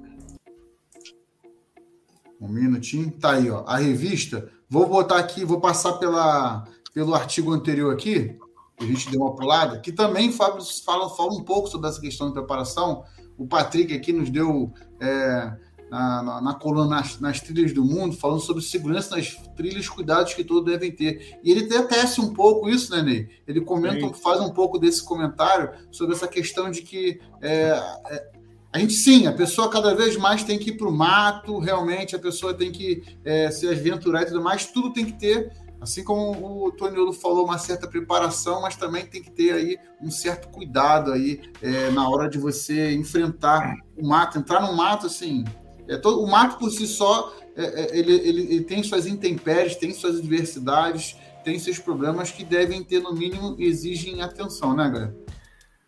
Um 2.40 2.48
minutinho. 2.48 3.10
Tá 3.10 3.32
aí, 3.32 3.50
ó. 3.50 3.64
A 3.66 3.78
revista 3.78 4.48
Vou 4.68 4.86
botar 4.86 5.18
aqui, 5.18 5.44
vou 5.44 5.60
passar 5.60 5.94
pela, 5.94 6.64
pelo 6.92 7.14
artigo 7.14 7.52
anterior 7.52 7.92
aqui, 7.92 8.36
que 8.76 8.84
a 8.84 8.86
gente 8.86 9.10
deu 9.10 9.20
uma 9.20 9.34
pulada, 9.34 9.78
que 9.80 9.92
também 9.92 10.32
fala, 10.32 10.58
fala, 10.84 11.08
fala 11.10 11.32
um 11.32 11.44
pouco 11.44 11.68
sobre 11.68 11.88
essa 11.88 12.00
questão 12.00 12.28
de 12.28 12.34
preparação. 12.34 13.04
O 13.38 13.46
Patrick 13.46 13.94
aqui 13.94 14.12
nos 14.12 14.28
deu 14.28 14.72
é, 15.00 15.56
na, 15.90 16.22
na, 16.22 16.40
na, 16.40 16.54
coluna 16.54 16.96
nas, 16.96 17.20
nas, 17.20 17.40
trilhas 17.40 17.72
do 17.72 17.84
mundo, 17.84 18.16
falando 18.16 18.40
sobre 18.40 18.62
segurança 18.62 19.14
nas 19.14 19.36
trilhas, 19.56 19.88
cuidados 19.88 20.34
que 20.34 20.42
todos 20.42 20.64
devem 20.64 20.90
ter. 20.90 21.38
E 21.44 21.50
ele 21.50 21.64
até 21.64 21.82
tece 21.82 22.20
um 22.20 22.32
pouco 22.32 22.68
isso, 22.68 22.90
né, 22.94 23.02
Ney? 23.02 23.28
Ele 23.46 23.60
comenta, 23.60 24.06
Sim. 24.06 24.14
faz 24.14 24.40
um 24.40 24.52
pouco 24.52 24.78
desse 24.78 25.02
comentário 25.04 25.70
sobre 25.90 26.14
essa 26.14 26.26
questão 26.26 26.70
de 26.70 26.82
que 26.82 27.20
é, 27.40 27.80
é, 28.10 28.32
a 28.76 28.78
gente 28.78 28.92
sim, 28.92 29.26
a 29.26 29.32
pessoa 29.32 29.70
cada 29.70 29.94
vez 29.94 30.18
mais 30.18 30.44
tem 30.44 30.58
que 30.58 30.68
ir 30.68 30.76
para 30.76 30.86
o 30.86 30.92
mato, 30.92 31.58
realmente 31.58 32.14
a 32.14 32.18
pessoa 32.18 32.52
tem 32.52 32.70
que 32.70 33.02
é, 33.24 33.50
se 33.50 33.66
aventurar 33.66 34.20
e 34.20 34.26
tudo 34.26 34.42
mais, 34.42 34.66
tudo 34.66 34.92
tem 34.92 35.06
que 35.06 35.14
ter, 35.14 35.50
assim 35.80 36.04
como 36.04 36.66
o 36.66 36.70
Toniolo 36.70 37.14
falou, 37.14 37.46
uma 37.46 37.56
certa 37.56 37.88
preparação, 37.88 38.60
mas 38.60 38.76
também 38.76 39.06
tem 39.06 39.22
que 39.22 39.30
ter 39.30 39.52
aí 39.52 39.78
um 40.02 40.10
certo 40.10 40.48
cuidado 40.48 41.10
aí 41.10 41.40
é, 41.62 41.90
na 41.90 42.06
hora 42.06 42.28
de 42.28 42.36
você 42.36 42.92
enfrentar 42.92 43.76
o 43.96 44.06
mato, 44.06 44.38
entrar 44.38 44.60
no 44.60 44.76
mato 44.76 45.06
assim. 45.06 45.42
É, 45.88 45.96
todo, 45.96 46.22
o 46.22 46.30
mato 46.30 46.58
por 46.58 46.70
si 46.70 46.86
só 46.86 47.32
é, 47.56 47.64
é, 47.64 47.98
ele, 47.98 48.12
ele, 48.12 48.42
ele 48.42 48.64
tem 48.64 48.82
suas 48.82 49.06
intempéries, 49.06 49.76
tem 49.76 49.94
suas 49.94 50.18
adversidades, 50.18 51.16
tem 51.42 51.58
seus 51.58 51.78
problemas 51.78 52.30
que 52.30 52.44
devem 52.44 52.84
ter, 52.84 53.00
no 53.00 53.14
mínimo, 53.14 53.56
exigem 53.58 54.20
atenção, 54.20 54.76
né, 54.76 54.90
galera? 54.90 55.16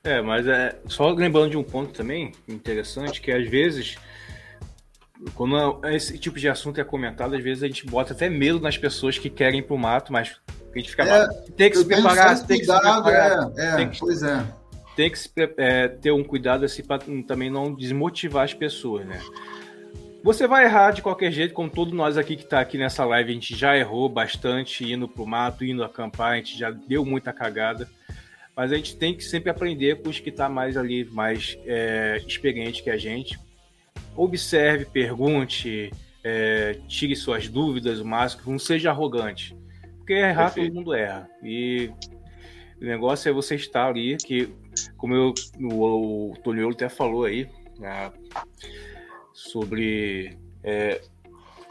É, 0.05 0.23
mas 0.23 0.47
é 0.47 0.79
só 0.87 1.11
lembrando 1.11 1.51
de 1.51 1.57
um 1.57 1.63
ponto 1.63 1.93
também 1.93 2.33
interessante, 2.47 3.21
que 3.21 3.33
às 3.33 3.49
vezes, 3.49 3.97
quando 5.35 5.85
esse 5.87 6.17
tipo 6.19 6.39
de 6.39 6.49
assunto 6.49 6.81
é 6.81 6.85
comentado, 6.85 7.35
às 7.35 7.43
vezes 7.43 7.63
a 7.63 7.67
gente 7.67 7.85
bota 7.85 8.13
até 8.13 8.29
medo 8.29 8.61
nas 8.61 8.79
pessoas 8.79 9.19
que 9.19 9.29
querem 9.29 9.61
ir 9.61 9.65
pro 9.65 9.77
mato, 9.77 10.13
mas 10.13 10.37
a 10.73 10.79
gente 10.79 10.91
fica 10.91 11.05
é, 11.05 11.27
tem 11.57 11.71
que 11.71 11.79
se 11.79 11.85
preparar, 11.85 12.47
tem 12.47 12.59
que 12.59 12.65
se 12.65 12.81
preparar, 12.81 13.53
é, 13.57 13.67
é, 13.67 13.77
tem 13.77 13.91
que, 13.91 13.99
pois 13.99 14.23
é. 14.23 14.47
Tem 14.95 15.11
que 15.11 15.19
se, 15.19 15.31
é, 15.37 15.89
ter 15.89 16.13
um 16.13 16.25
cuidado 16.25 16.65
assim 16.65 16.83
para 16.83 17.03
também 17.27 17.51
não 17.51 17.75
desmotivar 17.75 18.45
as 18.45 18.55
pessoas, 18.55 19.07
né? 19.07 19.21
Você 20.23 20.47
vai 20.47 20.65
errar 20.65 20.91
de 20.93 21.01
qualquer 21.01 21.31
jeito, 21.31 21.55
como 21.55 21.71
todos 21.71 21.95
nós 21.95 22.17
aqui 22.17 22.37
que 22.37 22.43
está 22.43 22.61
aqui 22.61 22.77
nessa 22.77 23.05
live, 23.05 23.31
a 23.31 23.35
gente 23.35 23.57
já 23.57 23.77
errou 23.77 24.09
bastante 24.09 24.91
indo 24.91 25.09
pro 25.09 25.27
mato, 25.27 25.65
indo 25.65 25.85
acampar, 25.85 26.33
a 26.33 26.37
gente 26.37 26.59
já 26.59 26.71
deu 26.71 27.05
muita 27.05 27.33
cagada 27.33 27.89
mas 28.59 28.73
a 28.73 28.75
gente 28.75 28.97
tem 28.97 29.15
que 29.15 29.23
sempre 29.23 29.51
aprender 29.51 30.03
com 30.03 30.09
os 30.09 30.19
que 30.19 30.31
estão 30.31 30.47
tá 30.47 30.53
mais 30.53 30.77
ali, 30.77 31.05
mais 31.05 31.57
é, 31.65 32.21
experiente 32.27 32.83
que 32.83 32.91
a 32.91 32.97
gente. 32.97 33.39
Observe, 34.17 34.85
pergunte, 34.85 35.93
é, 36.25 36.77
tire 36.89 37.15
suas 37.15 37.49
dúvidas 37.49 38.01
o 38.01 38.05
máximo, 38.05 38.51
não 38.51 38.59
seja 38.59 38.91
arrogante. 38.91 39.57
Porque 39.99 40.15
errar 40.15 40.47
Perfeito. 40.47 40.67
todo 40.67 40.75
mundo 40.75 40.93
erra. 40.93 41.31
E 41.41 41.89
o 42.83 42.85
negócio 42.85 43.29
é 43.29 43.33
você 43.33 43.55
estar 43.55 43.87
ali, 43.87 44.17
que, 44.17 44.53
como 44.97 45.15
eu, 45.15 45.35
o, 45.61 46.33
o 46.33 46.37
Toniolo 46.43 46.75
até 46.75 46.89
falou 46.89 47.27
aí, 47.27 47.49
né, 47.79 48.11
sobre 49.33 50.37
é, 50.65 51.01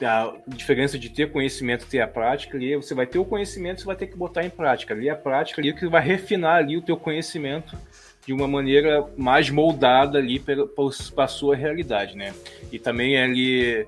a 0.05 0.33
diferença 0.47 0.97
de 0.97 1.09
ter 1.09 1.31
conhecimento 1.31 1.85
e 1.85 1.87
ter 1.87 2.01
a 2.01 2.07
prática 2.07 2.57
ali, 2.57 2.75
você 2.75 2.93
vai 2.93 3.07
ter 3.07 3.19
o 3.19 3.25
conhecimento, 3.25 3.81
você 3.81 3.85
vai 3.85 3.95
ter 3.95 4.07
que 4.07 4.17
botar 4.17 4.43
em 4.43 4.49
prática. 4.49 4.93
Ali 4.93 5.09
a 5.09 5.15
prática 5.15 5.61
ali 5.61 5.73
que 5.73 5.87
vai 5.87 6.01
refinar 6.01 6.57
ali 6.57 6.77
o 6.77 6.81
teu 6.81 6.97
conhecimento 6.97 7.77
de 8.25 8.33
uma 8.33 8.47
maneira 8.47 9.05
mais 9.15 9.49
moldada 9.49 10.17
ali 10.17 10.39
para 10.39 11.23
a 11.23 11.27
sua 11.27 11.55
realidade, 11.55 12.15
né? 12.15 12.33
E 12.71 12.77
também 12.77 13.17
ali 13.17 13.87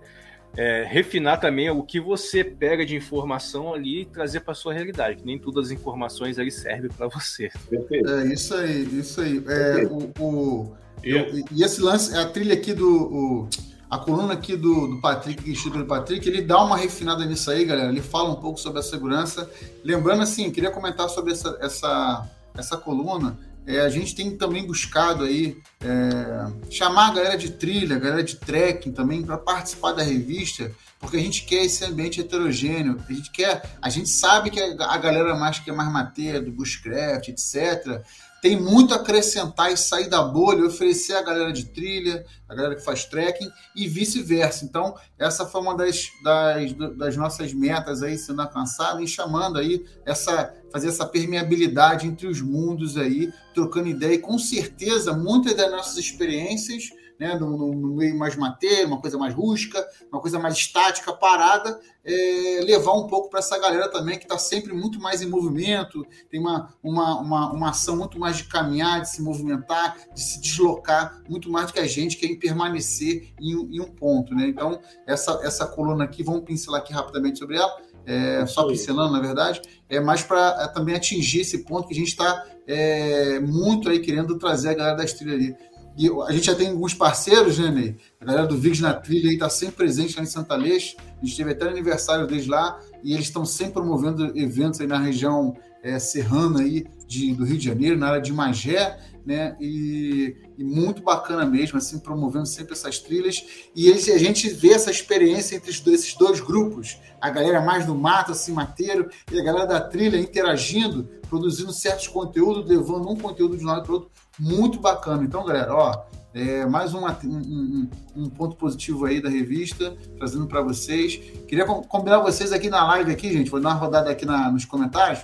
é, 0.57 0.85
refinar 0.87 1.39
também 1.39 1.69
o 1.69 1.83
que 1.83 1.99
você 1.99 2.43
pega 2.43 2.85
de 2.85 2.95
informação 2.95 3.73
ali 3.73 4.01
e 4.01 4.05
trazer 4.05 4.39
para 4.39 4.53
sua 4.53 4.73
realidade, 4.73 5.17
que 5.17 5.25
nem 5.25 5.37
todas 5.37 5.67
as 5.67 5.71
informações 5.71 6.39
ali 6.39 6.51
servem 6.51 6.89
para 6.89 7.07
você. 7.07 7.51
É 7.71 8.33
isso 8.33 8.55
aí, 8.55 8.99
isso 8.99 9.21
aí. 9.21 9.43
É, 9.47 9.85
o, 9.85 10.11
o 10.19 10.77
eu, 11.03 11.27
e 11.51 11.63
esse 11.63 11.81
lance, 11.81 12.17
a 12.17 12.25
trilha 12.25 12.53
aqui 12.53 12.73
do 12.73 12.87
o, 12.87 13.49
a 13.89 13.97
coluna 13.97 14.33
aqui 14.33 14.55
do, 14.55 14.87
do 14.87 15.01
Patrick, 15.01 15.49
Instituto 15.49 15.79
do 15.79 15.85
Patrick, 15.85 16.27
ele 16.27 16.43
dá 16.43 16.63
uma 16.63 16.77
refinada 16.77 17.25
nisso 17.25 17.49
aí, 17.49 17.65
galera. 17.65 17.89
Ele 17.89 18.01
fala 18.01 18.29
um 18.29 18.35
pouco 18.35 18.59
sobre 18.59 18.79
a 18.79 18.83
segurança. 18.83 19.49
Lembrando, 19.83 20.21
assim, 20.21 20.51
queria 20.51 20.69
comentar 20.69 21.09
sobre 21.09 21.31
essa, 21.31 21.57
essa, 21.59 22.29
essa 22.55 22.77
coluna. 22.77 23.37
É, 23.65 23.81
a 23.81 23.89
gente 23.89 24.15
tem 24.15 24.35
também 24.35 24.65
buscado 24.65 25.23
aí 25.23 25.57
é, 25.81 26.71
chamar 26.71 27.09
a 27.09 27.13
galera 27.13 27.37
de 27.37 27.51
trilha, 27.51 27.95
a 27.95 27.99
galera 27.99 28.23
de 28.23 28.35
trekking 28.35 28.91
também 28.91 29.21
para 29.21 29.37
participar 29.37 29.91
da 29.91 30.01
revista, 30.01 30.71
porque 30.99 31.17
a 31.17 31.19
gente 31.19 31.45
quer 31.45 31.65
esse 31.65 31.85
ambiente 31.85 32.19
heterogêneo, 32.19 32.97
a 33.07 33.13
gente 33.13 33.31
quer, 33.31 33.77
a 33.81 33.89
gente 33.89 34.09
sabe 34.09 34.49
que 34.49 34.59
a, 34.59 34.97
galera 34.97 35.35
mais 35.35 35.59
que 35.59 35.69
é 35.69 35.73
mais 35.73 35.91
mateira, 35.91 36.41
do 36.41 36.51
bushcraft, 36.51 37.29
etc., 37.29 38.01
tem 38.41 38.59
muito 38.59 38.93
a 38.93 38.97
acrescentar 38.97 39.71
e 39.71 39.77
sair 39.77 40.09
da 40.09 40.21
bolha, 40.21 40.65
oferecer 40.65 41.13
a 41.13 41.21
galera 41.21 41.51
de 41.51 41.65
trilha, 41.65 42.25
a 42.47 42.55
galera 42.55 42.75
que 42.75 42.83
faz 42.83 43.05
trekking 43.05 43.49
e 43.75 43.87
vice-versa. 43.87 44.65
Então, 44.65 44.95
essa 45.17 45.45
foi 45.45 45.61
uma 45.61 45.75
das, 45.75 46.09
das, 46.23 46.73
das, 46.97 47.17
nossas 47.17 47.53
metas 47.53 48.01
aí 48.01 48.17
sendo 48.17 48.41
alcançada 48.41 49.01
e 49.01 49.07
chamando 49.07 49.57
aí 49.57 49.85
essa 50.05 50.53
fazer 50.71 50.89
essa 50.89 51.05
permeabilidade 51.05 52.05
entre 52.05 52.27
os 52.27 52.41
mundos 52.41 52.95
aí, 52.95 53.33
trocando 53.55 53.87
ideia 53.87 54.13
e 54.13 54.19
com 54.19 54.37
certeza 54.37 55.13
muitas 55.13 55.55
das 55.55 55.71
nossas 55.71 55.97
experiências 55.97 56.91
né, 57.19 57.35
no, 57.35 57.75
no, 57.75 57.95
meio 57.95 58.17
mais 58.17 58.35
matéria, 58.35 58.87
uma 58.87 59.01
coisa 59.01 59.17
mais 59.17 59.33
rústica, 59.33 59.85
uma 60.11 60.21
coisa 60.21 60.39
mais 60.39 60.55
estática, 60.55 61.11
parada, 61.11 61.79
é, 62.03 62.61
levar 62.63 62.93
um 62.93 63.07
pouco 63.07 63.29
para 63.29 63.39
essa 63.39 63.59
galera 63.59 63.89
também 63.89 64.17
que 64.17 64.23
está 64.23 64.37
sempre 64.37 64.73
muito 64.73 64.99
mais 64.99 65.21
em 65.21 65.27
movimento, 65.27 66.05
tem 66.29 66.39
uma, 66.39 66.73
uma, 66.81 67.19
uma, 67.19 67.51
uma, 67.51 67.69
ação 67.69 67.97
muito 67.97 68.17
mais 68.17 68.37
de 68.37 68.45
caminhar, 68.45 69.01
de 69.01 69.09
se 69.09 69.21
movimentar, 69.21 69.97
de 70.13 70.21
se 70.21 70.39
deslocar, 70.39 71.21
muito 71.27 71.51
mais 71.51 71.67
do 71.67 71.73
que 71.73 71.79
a 71.79 71.87
gente 71.87 72.15
que 72.15 72.25
é 72.25 72.29
em 72.29 72.39
permanecer 72.39 73.33
em, 73.39 73.51
em 73.51 73.81
um 73.81 73.91
ponto. 73.91 74.33
Né? 74.33 74.47
Então, 74.47 74.79
essa, 75.05 75.41
essa 75.43 75.67
coluna 75.67 76.05
aqui, 76.05 76.23
vamos 76.23 76.45
pincelar 76.45 76.81
aqui 76.81 76.93
rapidamente 76.93 77.37
sobre 77.37 77.57
ela, 77.57 77.77
é, 78.05 78.45
só 78.47 78.65
pincelando, 78.65 79.13
na 79.13 79.19
verdade, 79.19 79.61
é 79.87 79.99
mais 79.99 80.23
para 80.23 80.57
é, 80.61 80.67
também 80.67 80.95
atingir 80.95 81.41
esse 81.41 81.59
ponto 81.59 81.87
que 81.87 81.93
a 81.93 81.97
gente 81.97 82.07
está 82.07 82.45
é, 82.65 83.39
muito 83.39 83.89
aí 83.89 83.99
querendo 83.99 84.37
trazer 84.37 84.69
a 84.69 84.73
galera 84.73 84.97
da 84.97 85.05
trilhas 85.05 85.35
ali. 85.35 85.55
E 85.99 86.09
a 86.25 86.31
gente 86.31 86.45
já 86.45 86.55
tem 86.55 86.69
alguns 86.69 86.93
parceiros, 86.93 87.59
né, 87.59 87.69
Ney? 87.69 87.97
A 88.21 88.25
galera 88.25 88.47
do 88.47 88.57
Vigs 88.57 88.79
na 88.79 88.93
Trilha 88.93 89.33
está 89.33 89.49
sempre 89.49 89.75
presente 89.75 90.15
lá 90.15 90.23
em 90.23 90.25
Santa 90.25 90.55
Leix. 90.55 90.95
A 91.21 91.25
gente 91.25 91.35
teve 91.35 91.51
até 91.51 91.67
aniversário 91.67 92.25
deles 92.25 92.47
lá 92.47 92.79
e 93.03 93.13
eles 93.13 93.25
estão 93.25 93.45
sempre 93.45 93.73
promovendo 93.73 94.31
eventos 94.39 94.79
aí 94.79 94.87
na 94.87 94.97
região 94.97 95.57
é, 95.83 95.99
serrana 95.99 96.61
aí 96.61 96.87
de, 97.05 97.33
do 97.33 97.43
Rio 97.43 97.57
de 97.57 97.65
Janeiro, 97.65 97.97
na 97.97 98.07
área 98.07 98.21
de 98.21 98.31
Magé, 98.31 98.97
né? 99.25 99.57
E, 99.59 100.37
e, 100.57 100.63
muito 100.63 101.01
bacana 101.03 101.45
mesmo, 101.45 101.77
assim, 101.77 101.99
promovendo 101.99 102.45
sempre 102.45 102.71
essas 102.71 102.99
trilhas. 102.99 103.45
E 103.75 103.89
eles, 103.89 104.07
a 104.07 104.17
gente 104.17 104.47
vê 104.47 104.69
essa 104.69 104.89
experiência 104.89 105.57
entre 105.57 105.69
esses 105.69 106.13
dois 106.13 106.39
grupos, 106.39 106.97
a 107.19 107.29
galera 107.29 107.59
mais 107.59 107.85
do 107.85 107.93
mato, 107.93 108.31
assim, 108.31 108.53
mateiro, 108.53 109.09
e 109.29 109.37
a 109.37 109.43
galera 109.43 109.65
da 109.65 109.81
trilha 109.81 110.17
interagindo, 110.17 111.09
produzindo 111.29 111.73
certos 111.73 112.07
conteúdos, 112.07 112.65
levando 112.69 113.09
um 113.09 113.17
conteúdo 113.17 113.57
de 113.57 113.65
um 113.65 113.67
lado 113.67 113.83
para 113.83 113.91
o 113.91 113.95
outro 113.95 114.11
muito 114.39 114.79
bacana. 114.79 115.23
Então, 115.23 115.45
galera, 115.45 115.73
ó, 115.73 116.03
é, 116.33 116.65
mais 116.65 116.93
um, 116.93 117.05
um, 117.05 117.89
um, 118.15 118.29
ponto 118.29 118.55
positivo 118.55 119.05
aí 119.05 119.21
da 119.21 119.29
revista, 119.29 119.95
trazendo 120.17 120.47
para 120.47 120.61
vocês. 120.61 121.17
Queria 121.47 121.65
combinar 121.65 122.19
vocês 122.19 122.51
aqui 122.51 122.69
na 122.69 122.85
live 122.85 123.11
aqui, 123.11 123.33
gente. 123.33 123.49
Vou 123.49 123.59
dar 123.59 123.69
uma 123.69 123.75
rodada 123.75 124.09
aqui 124.09 124.25
na, 124.25 124.51
nos 124.51 124.65
comentários. 124.65 125.23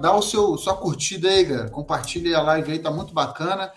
Dá 0.00 0.14
o 0.14 0.20
seu 0.20 0.58
sua 0.58 0.76
curtida 0.76 1.28
aí, 1.28 1.44
galera. 1.44 1.70
Compartilhe 1.70 2.34
a 2.34 2.42
live 2.42 2.72
aí, 2.72 2.78
tá 2.78 2.90
muito 2.90 3.14
bacana. 3.14 3.70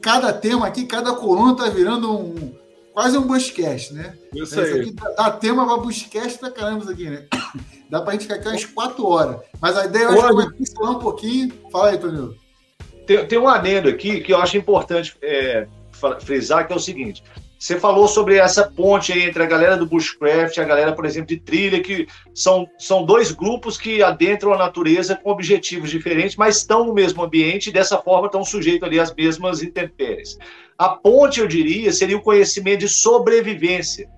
Cada 0.00 0.32
tema 0.32 0.66
aqui, 0.66 0.86
cada 0.86 1.12
coluna 1.14 1.56
tá 1.56 1.68
virando 1.68 2.16
um 2.16 2.54
quase 2.92 3.18
um 3.18 3.22
buscast, 3.22 3.92
né? 3.92 4.14
Isso 4.34 4.58
aí. 4.60 4.80
Aqui 4.80 4.92
dá, 4.92 5.10
dá 5.10 5.30
tema 5.30 5.66
para 5.66 5.76
buscast 5.78 6.38
pra 6.38 6.50
caramba 6.50 6.82
isso 6.82 6.90
aqui, 6.90 7.10
né? 7.10 7.26
Dá 7.90 8.00
pra 8.00 8.12
gente 8.12 8.22
ficar 8.22 8.36
aqui 8.36 8.48
umas 8.48 8.64
quatro 8.64 9.04
horas. 9.06 9.40
Mas 9.60 9.76
a 9.76 9.86
ideia 9.86 10.04
é 10.04 10.12
é 10.12 10.50
pincelar 10.52 10.92
um 10.92 10.98
pouquinho. 11.00 11.52
Fala 11.72 11.90
aí, 11.90 11.98
Tonil. 11.98 12.36
Tem, 13.10 13.26
tem 13.26 13.38
um 13.40 13.48
adendo 13.48 13.88
aqui 13.88 14.20
que 14.20 14.32
eu 14.32 14.38
acho 14.38 14.56
importante 14.56 15.16
é, 15.20 15.66
frisar, 16.20 16.64
que 16.64 16.72
é 16.72 16.76
o 16.76 16.78
seguinte. 16.78 17.24
Você 17.58 17.76
falou 17.76 18.06
sobre 18.06 18.36
essa 18.36 18.62
ponte 18.62 19.12
aí 19.12 19.24
entre 19.24 19.42
a 19.42 19.46
galera 19.46 19.76
do 19.76 19.84
bushcraft 19.84 20.56
e 20.56 20.60
a 20.60 20.64
galera, 20.64 20.92
por 20.92 21.04
exemplo, 21.04 21.26
de 21.26 21.38
trilha, 21.38 21.82
que 21.82 22.06
são, 22.32 22.68
são 22.78 23.04
dois 23.04 23.32
grupos 23.32 23.76
que 23.76 24.00
adentram 24.00 24.54
a 24.54 24.56
natureza 24.56 25.16
com 25.16 25.28
objetivos 25.28 25.90
diferentes, 25.90 26.36
mas 26.36 26.58
estão 26.58 26.84
no 26.84 26.94
mesmo 26.94 27.24
ambiente 27.24 27.68
e 27.68 27.72
dessa 27.72 27.98
forma 27.98 28.26
estão 28.26 28.44
sujeitos 28.44 28.84
ali 28.86 29.00
às 29.00 29.12
mesmas 29.12 29.60
intempéries. 29.60 30.38
A 30.78 30.90
ponte, 30.90 31.40
eu 31.40 31.48
diria, 31.48 31.92
seria 31.92 32.16
o 32.16 32.22
conhecimento 32.22 32.78
de 32.78 32.88
sobrevivência 32.88 34.08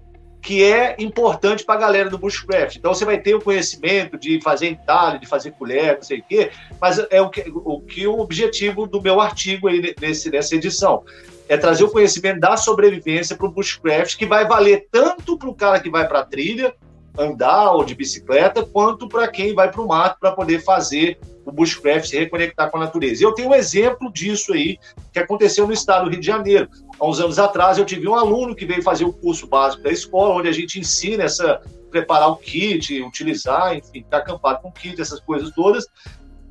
que 0.42 0.64
é 0.64 0.96
importante 0.98 1.64
para 1.64 1.76
a 1.76 1.78
galera 1.78 2.10
do 2.10 2.18
bushcraft. 2.18 2.76
Então 2.76 2.92
você 2.92 3.04
vai 3.04 3.16
ter 3.18 3.34
o 3.36 3.40
conhecimento 3.40 4.18
de 4.18 4.40
fazer 4.42 4.68
entalhe, 4.68 5.20
de 5.20 5.26
fazer 5.26 5.52
colher, 5.52 5.94
não 5.94 6.02
sei 6.02 6.18
o 6.18 6.24
quê, 6.24 6.50
mas 6.80 6.98
é 7.10 7.22
o 7.22 7.30
que 7.30 7.44
o, 7.48 7.80
que 7.80 8.06
o 8.08 8.18
objetivo 8.18 8.86
do 8.86 9.00
meu 9.00 9.20
artigo 9.20 9.68
aí 9.68 9.94
nesse, 10.00 10.28
nessa 10.30 10.56
edição 10.56 11.04
é 11.48 11.56
trazer 11.56 11.84
o 11.84 11.90
conhecimento 11.90 12.40
da 12.40 12.56
sobrevivência 12.56 13.36
para 13.36 13.46
o 13.46 13.52
bushcraft, 13.52 14.16
que 14.16 14.26
vai 14.26 14.46
valer 14.46 14.88
tanto 14.90 15.38
para 15.38 15.48
o 15.48 15.54
cara 15.54 15.78
que 15.78 15.90
vai 15.90 16.08
para 16.08 16.20
a 16.20 16.24
trilha, 16.24 16.74
andar 17.18 17.72
ou 17.72 17.84
de 17.84 17.94
bicicleta, 17.94 18.64
quanto 18.64 19.08
para 19.08 19.28
quem 19.28 19.54
vai 19.54 19.70
para 19.70 19.80
o 19.80 19.86
mato 19.86 20.18
para 20.18 20.32
poder 20.32 20.62
fazer 20.62 21.18
o 21.44 21.52
bushcraft 21.52 22.06
se 22.06 22.18
reconectar 22.18 22.70
com 22.70 22.78
a 22.78 22.80
natureza. 22.80 23.24
Eu 23.24 23.32
tenho 23.32 23.50
um 23.50 23.54
exemplo 23.54 24.10
disso 24.12 24.52
aí 24.52 24.78
que 25.12 25.18
aconteceu 25.18 25.66
no 25.66 25.72
estado 25.72 26.04
do 26.04 26.10
Rio 26.10 26.20
de 26.20 26.26
Janeiro. 26.26 26.68
Há 26.98 27.06
uns 27.06 27.20
anos 27.20 27.38
atrás 27.38 27.78
eu 27.78 27.84
tive 27.84 28.08
um 28.08 28.14
aluno 28.14 28.54
que 28.54 28.64
veio 28.64 28.82
fazer 28.82 29.04
o 29.04 29.12
curso 29.12 29.46
básico 29.46 29.82
da 29.82 29.90
escola, 29.90 30.34
onde 30.34 30.48
a 30.48 30.52
gente 30.52 30.78
ensina 30.78 31.24
essa 31.24 31.60
preparar 31.90 32.30
o 32.30 32.36
kit, 32.36 33.02
utilizar, 33.02 33.76
enfim, 33.76 34.02
ficar 34.02 34.18
acampado 34.18 34.62
com 34.62 34.72
kit, 34.72 34.98
essas 35.00 35.20
coisas 35.20 35.50
todas. 35.50 35.86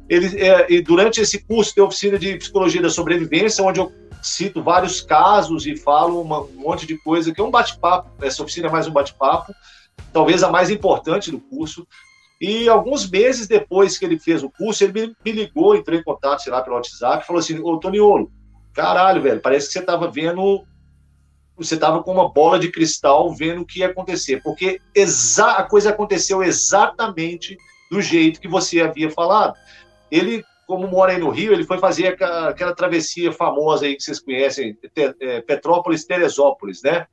Ele, 0.07 0.39
é, 0.39 0.71
e 0.71 0.81
durante 0.81 1.19
esse 1.21 1.41
curso 1.43 1.73
tem 1.73 1.83
oficina 1.83 2.19
de 2.19 2.38
psicologia 2.38 2.81
da 2.81 2.89
sobrevivência, 2.89 3.63
onde 3.63 3.79
eu 3.79 3.91
cito 4.21 4.61
vários 4.61 5.01
casos 5.01 5.65
e 5.65 5.75
falo 5.75 6.21
uma, 6.21 6.41
um 6.41 6.57
monte 6.57 6.85
de 6.85 6.97
coisa, 6.97 7.33
que 7.33 7.41
é 7.41 7.43
um 7.43 7.49
bate-papo, 7.49 8.09
essa 8.23 8.43
oficina 8.43 8.67
é 8.67 8.71
mais 8.71 8.88
um 8.88 8.91
bate-papo, 8.91 9.53
talvez 10.11 10.43
a 10.43 10.51
mais 10.51 10.69
importante 10.69 11.31
do 11.31 11.39
curso. 11.39 11.88
E 12.39 12.68
alguns 12.68 13.09
meses 13.09 13.47
depois 13.47 13.97
que 13.97 14.05
ele 14.05 14.19
fez 14.19 14.43
o 14.43 14.49
curso, 14.49 14.84
ele 14.84 15.15
me, 15.23 15.31
ligou, 15.31 15.76
entrou 15.76 15.97
em 15.97 16.03
contato, 16.03 16.41
sei 16.41 16.51
lá, 16.51 16.61
pelo 16.61 16.76
WhatsApp, 16.76 17.26
falou 17.26 17.39
assim, 17.39 17.59
ô 17.59 17.77
Toniolo, 17.77 18.31
caralho, 18.73 19.22
velho, 19.22 19.39
parece 19.39 19.68
que 19.68 19.73
você 19.73 19.80
estava 19.80 20.09
vendo, 20.09 20.65
você 21.55 21.76
estava 21.76 22.01
com 22.01 22.11
uma 22.11 22.31
bola 22.31 22.57
de 22.57 22.72
cristal 22.72 23.31
vendo 23.35 23.61
o 23.61 23.65
que 23.65 23.80
ia 23.80 23.88
acontecer, 23.88 24.41
porque 24.41 24.81
a 25.39 25.63
coisa 25.63 25.91
aconteceu 25.91 26.41
exatamente 26.41 27.55
do 27.91 28.01
jeito 28.01 28.41
que 28.41 28.47
você 28.47 28.81
havia 28.81 29.11
falado. 29.11 29.53
Ele, 30.09 30.43
como 30.65 30.88
mora 30.88 31.11
aí 31.11 31.19
no 31.19 31.30
Rio, 31.30 31.53
ele 31.53 31.63
foi 31.63 31.77
fazer 31.77 32.07
aquela, 32.07 32.49
aquela 32.49 32.73
travessia 32.73 33.31
famosa 33.31 33.85
aí 33.85 33.95
que 33.95 34.01
vocês 34.01 34.19
conhecem, 34.19 34.76
é, 35.19 35.41
Petrópolis-Teresópolis, 35.41 36.81
né? 36.81 37.05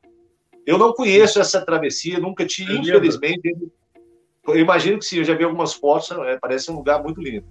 Eu 0.69 0.77
não 0.77 0.93
conheço 0.93 1.41
essa 1.41 1.65
travessia, 1.65 2.19
nunca 2.19 2.45
tive, 2.45 2.75
é 2.75 2.77
infelizmente. 2.77 3.57
Eu 4.47 4.59
imagino 4.59 4.99
que 4.99 5.07
sim, 5.07 5.17
eu 5.17 5.25
já 5.25 5.35
vi 5.35 5.43
algumas 5.43 5.73
fotos, 5.73 6.11
é, 6.11 6.37
parece 6.37 6.71
um 6.71 6.77
lugar 6.77 7.03
muito 7.03 7.23
lindo. 7.23 7.47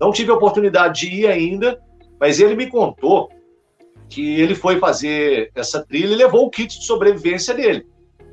Não 0.00 0.12
tive 0.12 0.30
a 0.30 0.34
oportunidade 0.34 1.00
de 1.00 1.12
ir 1.12 1.26
ainda, 1.26 1.82
mas 2.20 2.38
ele 2.38 2.54
me 2.54 2.70
contou 2.70 3.28
que 4.08 4.40
ele 4.40 4.54
foi 4.54 4.78
fazer 4.78 5.50
essa 5.52 5.84
trilha 5.84 6.12
e 6.12 6.16
levou 6.16 6.46
o 6.46 6.50
kit 6.50 6.78
de 6.78 6.86
sobrevivência 6.86 7.52
dele. 7.54 7.84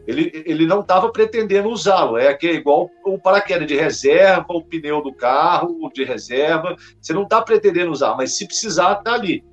Ele, 0.05 0.31
ele 0.45 0.67
não 0.67 0.81
estava 0.81 1.11
pretendendo 1.11 1.69
usá-lo, 1.69 2.15
é 2.15 2.31
que 2.35 2.45
é 2.45 2.53
igual 2.53 2.91
o 3.03 3.17
paraquedas 3.17 3.67
de 3.67 3.75
reserva, 3.75 4.45
o 4.49 4.63
pneu 4.63 5.01
do 5.01 5.11
carro 5.11 5.89
de 5.91 6.03
reserva, 6.03 6.75
você 7.01 7.11
não 7.11 7.23
está 7.23 7.41
pretendendo 7.41 7.91
usar, 7.91 8.15
mas 8.15 8.37
se 8.37 8.45
precisar, 8.45 8.99
está 8.99 9.15
ali. 9.15 9.43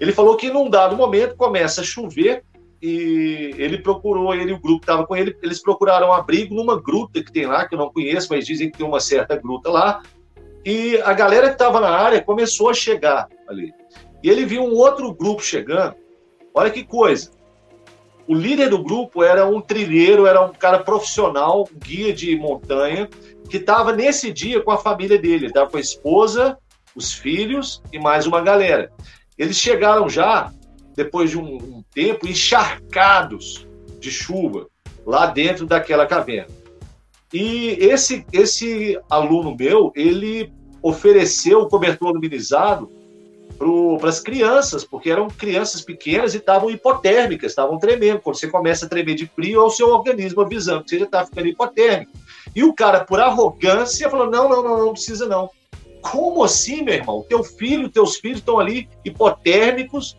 Ele 0.00 0.10
falou 0.10 0.38
que 0.38 0.50
num 0.50 0.70
dado 0.70 0.96
momento 0.96 1.36
começa 1.36 1.82
a 1.82 1.84
chover 1.84 2.42
e 2.82 3.54
ele 3.58 3.78
procurou, 3.78 4.34
ele 4.34 4.52
o 4.52 4.60
grupo 4.60 4.82
estava 4.82 5.06
com 5.06 5.14
ele, 5.14 5.36
eles 5.42 5.60
procuraram 5.60 6.12
abrigo 6.12 6.54
numa 6.54 6.80
gruta 6.80 7.22
que 7.22 7.30
tem 7.30 7.46
lá, 7.46 7.68
que 7.68 7.74
eu 7.74 7.78
não 7.78 7.92
conheço, 7.92 8.28
mas 8.30 8.46
dizem 8.46 8.70
que 8.70 8.78
tem 8.78 8.86
uma 8.86 9.00
certa 9.00 9.36
gruta 9.36 9.70
lá. 9.70 10.02
E 10.64 10.98
a 11.02 11.12
galera 11.12 11.48
que 11.48 11.54
estava 11.54 11.80
na 11.80 11.90
área 11.90 12.22
começou 12.22 12.70
a 12.70 12.74
chegar 12.74 13.28
ali. 13.48 13.72
E 14.22 14.30
ele 14.30 14.46
viu 14.46 14.62
um 14.62 14.74
outro 14.74 15.12
grupo 15.12 15.42
chegando. 15.42 15.94
Olha 16.54 16.70
que 16.70 16.84
coisa. 16.84 17.30
O 18.26 18.34
líder 18.34 18.68
do 18.68 18.82
grupo 18.82 19.22
era 19.22 19.46
um 19.46 19.60
trilheiro, 19.60 20.26
era 20.26 20.40
um 20.40 20.52
cara 20.52 20.78
profissional, 20.78 21.68
um 21.70 21.78
guia 21.78 22.12
de 22.12 22.36
montanha, 22.36 23.08
que 23.48 23.56
estava 23.56 23.92
nesse 23.92 24.32
dia 24.32 24.62
com 24.62 24.70
a 24.70 24.78
família 24.78 25.18
dele. 25.18 25.46
Estava 25.46 25.70
com 25.70 25.76
a 25.76 25.80
esposa, 25.80 26.56
os 26.94 27.12
filhos 27.12 27.82
e 27.92 27.98
mais 27.98 28.26
uma 28.26 28.40
galera. 28.40 28.90
Eles 29.36 29.56
chegaram 29.56 30.08
já 30.08 30.52
depois 30.96 31.30
de 31.30 31.38
um, 31.38 31.56
um 31.56 31.84
tempo, 31.94 32.26
encharcados 32.26 33.66
de 33.98 34.10
chuva 34.10 34.66
lá 35.06 35.26
dentro 35.26 35.66
daquela 35.66 36.06
caverna. 36.06 36.54
E 37.32 37.76
esse, 37.80 38.24
esse 38.32 38.98
aluno 39.08 39.56
meu, 39.56 39.92
ele 39.94 40.52
ofereceu 40.82 41.60
o 41.60 41.68
cobertor 41.68 42.08
aluminizado 42.08 42.90
para 43.98 44.08
as 44.08 44.20
crianças, 44.20 44.84
porque 44.84 45.10
eram 45.10 45.28
crianças 45.28 45.82
pequenas 45.82 46.32
e 46.32 46.38
estavam 46.38 46.70
hipotérmicas, 46.70 47.52
estavam 47.52 47.78
tremendo. 47.78 48.20
Quando 48.20 48.36
você 48.36 48.48
começa 48.48 48.86
a 48.86 48.88
tremer 48.88 49.14
de 49.14 49.26
frio, 49.26 49.60
é 49.60 49.64
o 49.64 49.70
seu 49.70 49.88
organismo 49.90 50.40
avisando 50.40 50.82
que 50.82 50.90
você 50.90 50.98
já 50.98 51.04
está 51.04 51.26
ficando 51.26 51.46
hipotérmico. 51.46 52.12
E 52.56 52.64
o 52.64 52.72
cara, 52.72 53.04
por 53.04 53.20
arrogância, 53.20 54.08
falou: 54.08 54.30
não, 54.30 54.48
não, 54.48 54.62
não, 54.62 54.78
não 54.86 54.92
precisa 54.92 55.26
não. 55.26 55.50
Como 56.00 56.42
assim, 56.42 56.82
meu 56.82 56.94
irmão? 56.94 57.24
Teu 57.28 57.44
filho, 57.44 57.90
teus 57.90 58.16
filhos 58.16 58.38
estão 58.38 58.58
ali 58.58 58.88
hipotérmicos 59.04 60.16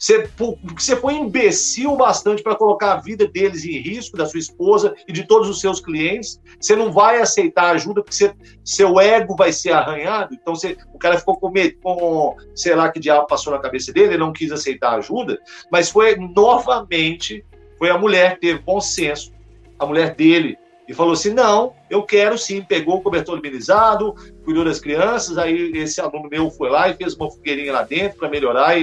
Você, 0.00 0.26
você 0.74 0.96
foi 0.96 1.12
imbecil 1.12 1.94
bastante 1.94 2.42
para 2.42 2.56
colocar 2.56 2.94
a 2.94 2.96
vida 2.96 3.28
deles 3.28 3.66
em 3.66 3.78
risco, 3.78 4.16
da 4.16 4.24
sua 4.24 4.40
esposa 4.40 4.94
e 5.06 5.12
de 5.12 5.26
todos 5.26 5.46
os 5.46 5.60
seus 5.60 5.78
clientes. 5.78 6.40
Você 6.58 6.74
não 6.74 6.90
vai 6.90 7.20
aceitar 7.20 7.74
ajuda 7.74 8.02
porque 8.02 8.16
você, 8.16 8.34
seu 8.64 8.98
ego 8.98 9.36
vai 9.36 9.52
ser 9.52 9.72
arranhado. 9.72 10.34
Então 10.34 10.54
você, 10.54 10.78
o 10.94 10.98
cara 10.98 11.18
ficou 11.18 11.36
com 11.36 11.50
medo, 11.50 11.76
com, 11.82 12.34
sei 12.54 12.74
lá 12.74 12.90
que 12.90 12.98
diabo 12.98 13.26
passou 13.26 13.52
na 13.52 13.58
cabeça 13.58 13.92
dele, 13.92 14.14
ele 14.14 14.18
não 14.18 14.32
quis 14.32 14.50
aceitar 14.50 14.96
ajuda. 14.96 15.38
Mas 15.70 15.90
foi 15.90 16.16
novamente, 16.16 17.44
foi 17.78 17.90
a 17.90 17.98
mulher 17.98 18.36
que 18.36 18.40
teve 18.40 18.60
bom 18.60 18.80
senso, 18.80 19.30
a 19.78 19.84
mulher 19.84 20.14
dele, 20.14 20.56
e 20.90 20.94
falou 20.94 21.12
assim: 21.12 21.32
não, 21.32 21.72
eu 21.88 22.02
quero 22.02 22.36
sim. 22.36 22.62
Pegou 22.62 22.96
o 22.96 23.00
cobertor 23.00 23.36
luminizado, 23.36 24.12
cuidou 24.44 24.64
das 24.64 24.80
crianças. 24.80 25.38
Aí 25.38 25.70
esse 25.76 26.00
aluno 26.00 26.28
meu 26.28 26.50
foi 26.50 26.68
lá 26.68 26.88
e 26.88 26.94
fez 26.94 27.14
uma 27.14 27.30
fogueirinha 27.30 27.72
lá 27.72 27.82
dentro 27.82 28.18
para 28.18 28.28
melhorar 28.28 28.76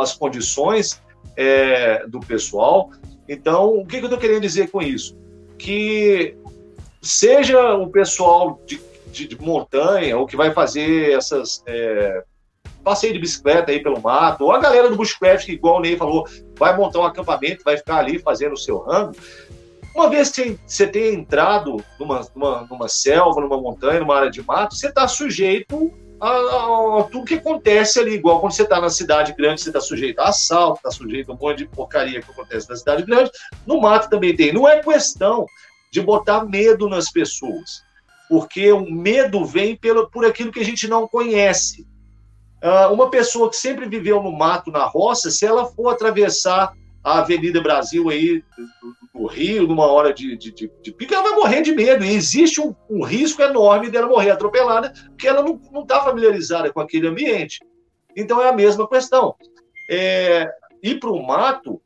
as 0.00 0.14
condições 0.14 1.02
é, 1.36 2.06
do 2.06 2.20
pessoal. 2.20 2.90
Então, 3.28 3.76
o 3.76 3.86
que, 3.86 3.98
que 3.98 4.04
eu 4.04 4.06
estou 4.06 4.18
querendo 4.18 4.40
dizer 4.40 4.70
com 4.70 4.80
isso? 4.80 5.14
Que 5.58 6.34
seja 7.02 7.74
o 7.74 7.86
pessoal 7.90 8.58
de, 8.64 8.80
de, 9.08 9.28
de 9.28 9.38
montanha 9.38 10.16
ou 10.16 10.26
que 10.26 10.38
vai 10.38 10.52
fazer 10.52 11.12
essas 11.12 11.62
é, 11.66 12.24
passeio 12.82 13.12
de 13.12 13.18
bicicleta 13.18 13.70
aí 13.70 13.82
pelo 13.82 14.00
mato, 14.00 14.44
ou 14.44 14.52
a 14.52 14.58
galera 14.58 14.88
do 14.88 14.96
bushcraft, 14.96 15.44
que 15.44 15.52
igual 15.52 15.76
o 15.76 15.80
Ney 15.80 15.98
falou, 15.98 16.26
vai 16.58 16.74
montar 16.74 17.00
um 17.00 17.04
acampamento, 17.04 17.62
vai 17.62 17.76
ficar 17.76 17.98
ali 17.98 18.18
fazendo 18.18 18.54
o 18.54 18.58
seu 18.58 18.78
rango, 18.78 19.14
uma 19.94 20.08
vez 20.08 20.30
que 20.30 20.58
você 20.66 20.86
tenha 20.86 21.12
entrado 21.12 21.82
numa, 21.98 22.26
numa, 22.34 22.66
numa 22.68 22.88
selva, 22.88 23.40
numa 23.40 23.60
montanha, 23.60 24.00
numa 24.00 24.16
área 24.16 24.30
de 24.30 24.42
mato, 24.42 24.74
você 24.74 24.88
está 24.88 25.06
sujeito 25.06 25.92
a, 26.20 26.28
a, 26.28 27.00
a, 27.00 27.04
tudo 27.04 27.24
que 27.24 27.34
acontece 27.34 27.98
ali. 27.98 28.14
Igual 28.14 28.40
quando 28.40 28.52
você 28.52 28.62
está 28.62 28.80
na 28.80 28.88
cidade 28.88 29.34
grande, 29.36 29.60
você 29.60 29.68
está 29.68 29.80
sujeito 29.80 30.20
a 30.20 30.28
assalto, 30.28 30.76
está 30.76 30.90
sujeito 30.90 31.30
a 31.30 31.34
um 31.34 31.38
monte 31.38 31.58
de 31.58 31.66
porcaria 31.66 32.22
que 32.22 32.30
acontece 32.30 32.68
na 32.68 32.76
cidade 32.76 33.04
grande. 33.04 33.30
No 33.66 33.80
mato 33.80 34.08
também 34.08 34.34
tem. 34.34 34.52
Não 34.52 34.66
é 34.66 34.80
questão 34.80 35.44
de 35.92 36.00
botar 36.00 36.44
medo 36.44 36.88
nas 36.88 37.10
pessoas, 37.10 37.82
porque 38.28 38.72
o 38.72 38.90
medo 38.90 39.44
vem 39.44 39.76
pelo, 39.76 40.08
por 40.08 40.24
aquilo 40.24 40.50
que 40.50 40.60
a 40.60 40.64
gente 40.64 40.88
não 40.88 41.06
conhece. 41.06 41.86
Uh, 42.62 42.94
uma 42.94 43.10
pessoa 43.10 43.50
que 43.50 43.56
sempre 43.56 43.86
viveu 43.86 44.22
no 44.22 44.32
mato, 44.32 44.70
na 44.70 44.84
roça, 44.84 45.30
se 45.30 45.44
ela 45.44 45.66
for 45.66 45.88
atravessar 45.88 46.72
a 47.02 47.18
Avenida 47.18 47.60
Brasil 47.60 48.08
aí 48.08 48.42
no 49.22 49.28
Rio, 49.28 49.68
numa 49.68 49.86
hora 49.86 50.12
de, 50.12 50.36
de, 50.36 50.50
de, 50.52 50.70
de 50.82 51.14
ela 51.14 51.22
vai 51.22 51.32
morrer 51.32 51.62
de 51.62 51.72
medo. 51.72 52.04
E 52.04 52.12
existe 52.12 52.60
um, 52.60 52.74
um, 52.90 53.04
risco 53.04 53.40
enorme 53.40 53.88
dela 53.88 54.08
morrer 54.08 54.30
atropelada, 54.30 54.92
porque 55.08 55.28
ela 55.28 55.42
não 55.42 55.82
está 55.82 56.02
familiarizada 56.02 56.72
com 56.72 56.80
aquele 56.80 57.06
ambiente. 57.06 57.60
Então 58.16 58.42
é 58.42 58.48
a 58.48 58.52
mesma 58.52 58.88
questão. 58.88 59.36
É, 59.88 60.50
ir 60.82 60.98
para 60.98 61.10
o 61.10 61.24
mato, 61.24 61.80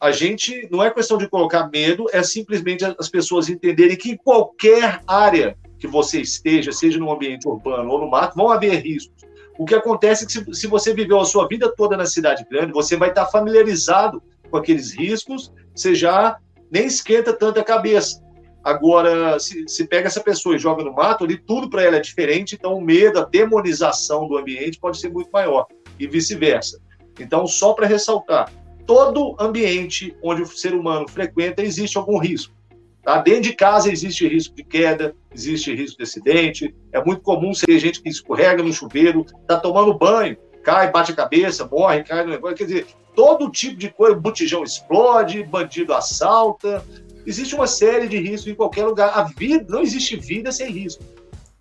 a 0.00 0.10
gente 0.10 0.68
não 0.70 0.82
é 0.82 0.90
questão 0.90 1.16
de 1.16 1.28
colocar 1.28 1.70
medo, 1.70 2.06
é 2.12 2.22
simplesmente 2.22 2.84
as 2.84 3.08
pessoas 3.08 3.48
entenderem 3.48 3.96
que 3.96 4.10
em 4.10 4.16
qualquer 4.16 5.00
área 5.06 5.56
que 5.78 5.86
você 5.86 6.20
esteja, 6.20 6.72
seja 6.72 6.98
no 6.98 7.12
ambiente 7.12 7.46
urbano 7.46 7.90
ou 7.90 8.00
no 8.00 8.10
mato, 8.10 8.36
vão 8.36 8.50
haver 8.50 8.82
riscos. 8.82 9.22
O 9.56 9.64
que 9.64 9.74
acontece 9.74 10.24
é 10.24 10.26
que 10.26 10.32
se, 10.32 10.54
se 10.54 10.66
você 10.66 10.92
viveu 10.92 11.20
a 11.20 11.24
sua 11.24 11.46
vida 11.46 11.72
toda 11.76 11.96
na 11.96 12.06
cidade 12.06 12.44
grande, 12.50 12.72
você 12.72 12.96
vai 12.96 13.10
estar 13.10 13.26
familiarizado 13.26 14.20
com 14.50 14.56
aqueles 14.56 14.92
riscos, 14.92 15.52
você 15.74 15.94
já 15.94 16.38
nem 16.72 16.86
esquenta 16.86 17.32
tanta 17.34 17.62
cabeça. 17.62 18.22
Agora, 18.64 19.38
se, 19.38 19.68
se 19.68 19.86
pega 19.86 20.06
essa 20.06 20.20
pessoa 20.20 20.56
e 20.56 20.58
joga 20.58 20.82
no 20.82 20.94
mato, 20.94 21.24
ali 21.24 21.36
tudo 21.36 21.68
para 21.68 21.82
ela 21.82 21.96
é 21.96 22.00
diferente, 22.00 22.54
então 22.54 22.74
o 22.74 22.80
medo, 22.80 23.18
a 23.18 23.24
demonização 23.24 24.26
do 24.26 24.38
ambiente 24.38 24.80
pode 24.80 24.98
ser 24.98 25.10
muito 25.10 25.30
maior, 25.30 25.66
e 25.98 26.06
vice-versa. 26.06 26.80
Então, 27.20 27.46
só 27.46 27.74
para 27.74 27.86
ressaltar, 27.86 28.50
todo 28.86 29.36
ambiente 29.38 30.16
onde 30.22 30.42
o 30.42 30.46
ser 30.46 30.74
humano 30.74 31.06
frequenta 31.08 31.62
existe 31.62 31.98
algum 31.98 32.18
risco. 32.18 32.54
Tá? 33.02 33.18
Dentro 33.18 33.42
de 33.42 33.52
casa 33.54 33.90
existe 33.90 34.26
risco 34.26 34.54
de 34.54 34.62
queda, 34.62 35.14
existe 35.34 35.74
risco 35.74 35.98
de 35.98 36.04
acidente. 36.04 36.74
É 36.92 37.04
muito 37.04 37.20
comum 37.20 37.52
ser 37.52 37.78
gente 37.78 38.00
que 38.00 38.08
escorrega 38.08 38.62
no 38.62 38.72
chuveiro, 38.72 39.26
está 39.42 39.58
tomando 39.58 39.98
banho, 39.98 40.36
cai, 40.62 40.90
bate 40.90 41.12
a 41.12 41.16
cabeça, 41.16 41.66
morre, 41.66 42.04
cai 42.04 42.24
no 42.24 42.30
negócio. 42.30 42.56
Quer 42.56 42.64
dizer, 42.64 42.86
todo 43.14 43.50
tipo 43.50 43.76
de 43.76 43.90
coisa, 43.90 44.16
botijão 44.16 44.62
explode, 44.62 45.44
bandido 45.44 45.92
assalta. 45.92 46.84
Existe 47.26 47.54
uma 47.54 47.66
série 47.66 48.08
de 48.08 48.18
riscos 48.18 48.48
em 48.48 48.54
qualquer 48.54 48.86
lugar. 48.86 49.10
A 49.18 49.24
vida, 49.24 49.66
não 49.68 49.82
existe 49.82 50.16
vida 50.16 50.50
sem 50.50 50.70
risco. 50.70 51.02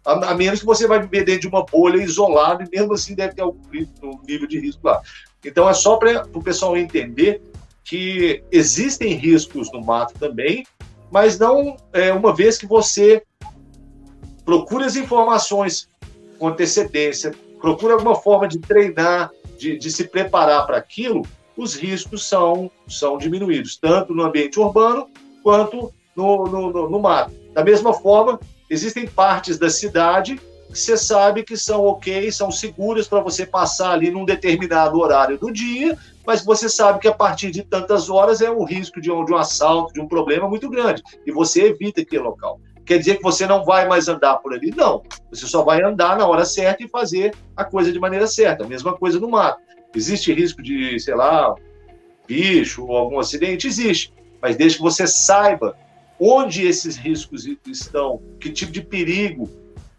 A, 0.05 0.31
a 0.31 0.35
menos 0.35 0.61
que 0.61 0.65
você 0.65 0.87
vai 0.87 0.99
viver 0.99 1.23
dentro 1.23 1.41
de 1.41 1.47
uma 1.47 1.65
bolha 1.65 2.01
isolada, 2.01 2.63
e 2.63 2.69
mesmo 2.69 2.93
assim 2.93 3.13
deve 3.13 3.35
ter 3.35 3.41
algum 3.41 3.59
nível 4.27 4.47
de 4.47 4.59
risco 4.59 4.87
lá. 4.87 5.01
Então 5.43 5.69
é 5.69 5.73
só 5.73 5.97
para 5.97 6.27
o 6.33 6.41
pessoal 6.41 6.77
entender 6.77 7.41
que 7.83 8.43
existem 8.51 9.13
riscos 9.13 9.71
no 9.71 9.83
mato 9.83 10.13
também, 10.19 10.65
mas 11.11 11.37
não 11.37 11.75
é, 11.91 12.13
uma 12.13 12.33
vez 12.33 12.57
que 12.57 12.65
você 12.65 13.21
procura 14.45 14.85
as 14.85 14.95
informações 14.95 15.89
com 16.39 16.47
antecedência, 16.47 17.33
procura 17.61 17.93
alguma 17.93 18.15
forma 18.15 18.47
de 18.47 18.59
treinar, 18.59 19.31
de, 19.57 19.77
de 19.77 19.91
se 19.91 20.05
preparar 20.05 20.65
para 20.65 20.77
aquilo, 20.77 21.21
os 21.55 21.75
riscos 21.75 22.27
são, 22.27 22.71
são 22.87 23.17
diminuídos, 23.17 23.77
tanto 23.77 24.13
no 24.13 24.23
ambiente 24.23 24.59
urbano 24.59 25.07
quanto 25.43 25.93
no, 26.15 26.45
no, 26.45 26.71
no, 26.71 26.89
no. 26.89 27.01
Da 27.53 27.63
mesma 27.63 27.93
forma, 27.93 28.39
existem 28.69 29.05
partes 29.05 29.57
da 29.57 29.69
cidade 29.69 30.39
que 30.71 30.79
você 30.79 30.97
sabe 30.97 31.43
que 31.43 31.57
são 31.57 31.83
ok, 31.85 32.31
são 32.31 32.49
seguras 32.49 33.07
para 33.07 33.19
você 33.19 33.45
passar 33.45 33.91
ali 33.91 34.09
num 34.09 34.23
determinado 34.23 34.97
horário 34.99 35.37
do 35.37 35.51
dia, 35.51 35.97
mas 36.25 36.45
você 36.45 36.69
sabe 36.69 36.99
que 36.99 37.07
a 37.09 37.13
partir 37.13 37.51
de 37.51 37.61
tantas 37.61 38.09
horas 38.09 38.41
é 38.41 38.49
um 38.49 38.63
risco 38.63 39.01
de 39.01 39.11
um, 39.11 39.25
de 39.25 39.33
um 39.33 39.37
assalto, 39.37 39.93
de 39.93 39.99
um 39.99 40.07
problema 40.07 40.47
muito 40.47 40.69
grande, 40.69 41.03
e 41.25 41.31
você 41.31 41.63
evita 41.63 42.01
aquele 42.01 42.23
local. 42.23 42.59
Quer 42.85 42.97
dizer 42.97 43.17
que 43.17 43.23
você 43.23 43.45
não 43.45 43.63
vai 43.63 43.87
mais 43.87 44.07
andar 44.07 44.37
por 44.37 44.53
ali? 44.53 44.73
Não. 44.75 45.03
Você 45.29 45.45
só 45.45 45.63
vai 45.63 45.83
andar 45.83 46.17
na 46.17 46.27
hora 46.27 46.45
certa 46.45 46.83
e 46.83 46.87
fazer 46.87 47.33
a 47.55 47.63
coisa 47.63 47.91
de 47.91 47.99
maneira 47.99 48.27
certa. 48.27 48.67
Mesma 48.67 48.97
coisa 48.97 49.19
no 49.19 49.29
mato. 49.29 49.61
Existe 49.95 50.33
risco 50.33 50.61
de, 50.61 50.99
sei 50.99 51.15
lá, 51.15 51.53
bicho 52.27 52.85
ou 52.85 52.95
algum 52.95 53.19
acidente? 53.19 53.67
Existe. 53.67 54.13
Mas 54.41 54.55
desde 54.55 54.77
que 54.77 54.83
você 54.83 55.05
saiba 55.05 55.75
onde 56.19 56.65
esses 56.65 56.95
riscos 56.95 57.47
estão, 57.65 58.21
que 58.39 58.51
tipo 58.51 58.71
de 58.71 58.81
perigo, 58.81 59.49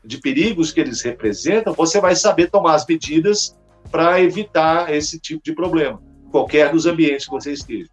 de 0.05 0.19
perigos 0.19 0.73
que 0.73 0.81
eles 0.81 1.03
representam, 1.03 1.73
você 1.73 2.01
vai 2.01 2.15
saber 2.15 2.51
tomar 2.51 2.75
as 2.75 2.87
medidas 2.87 3.57
para 3.91 4.21
evitar 4.21 4.93
esse 4.95 5.19
tipo 5.19 5.43
de 5.45 5.53
problema, 5.53 6.01
qualquer 6.31 6.71
dos 6.71 6.87
ambientes 6.87 7.27
que 7.27 7.31
você 7.31 7.53
esteja. 7.53 7.89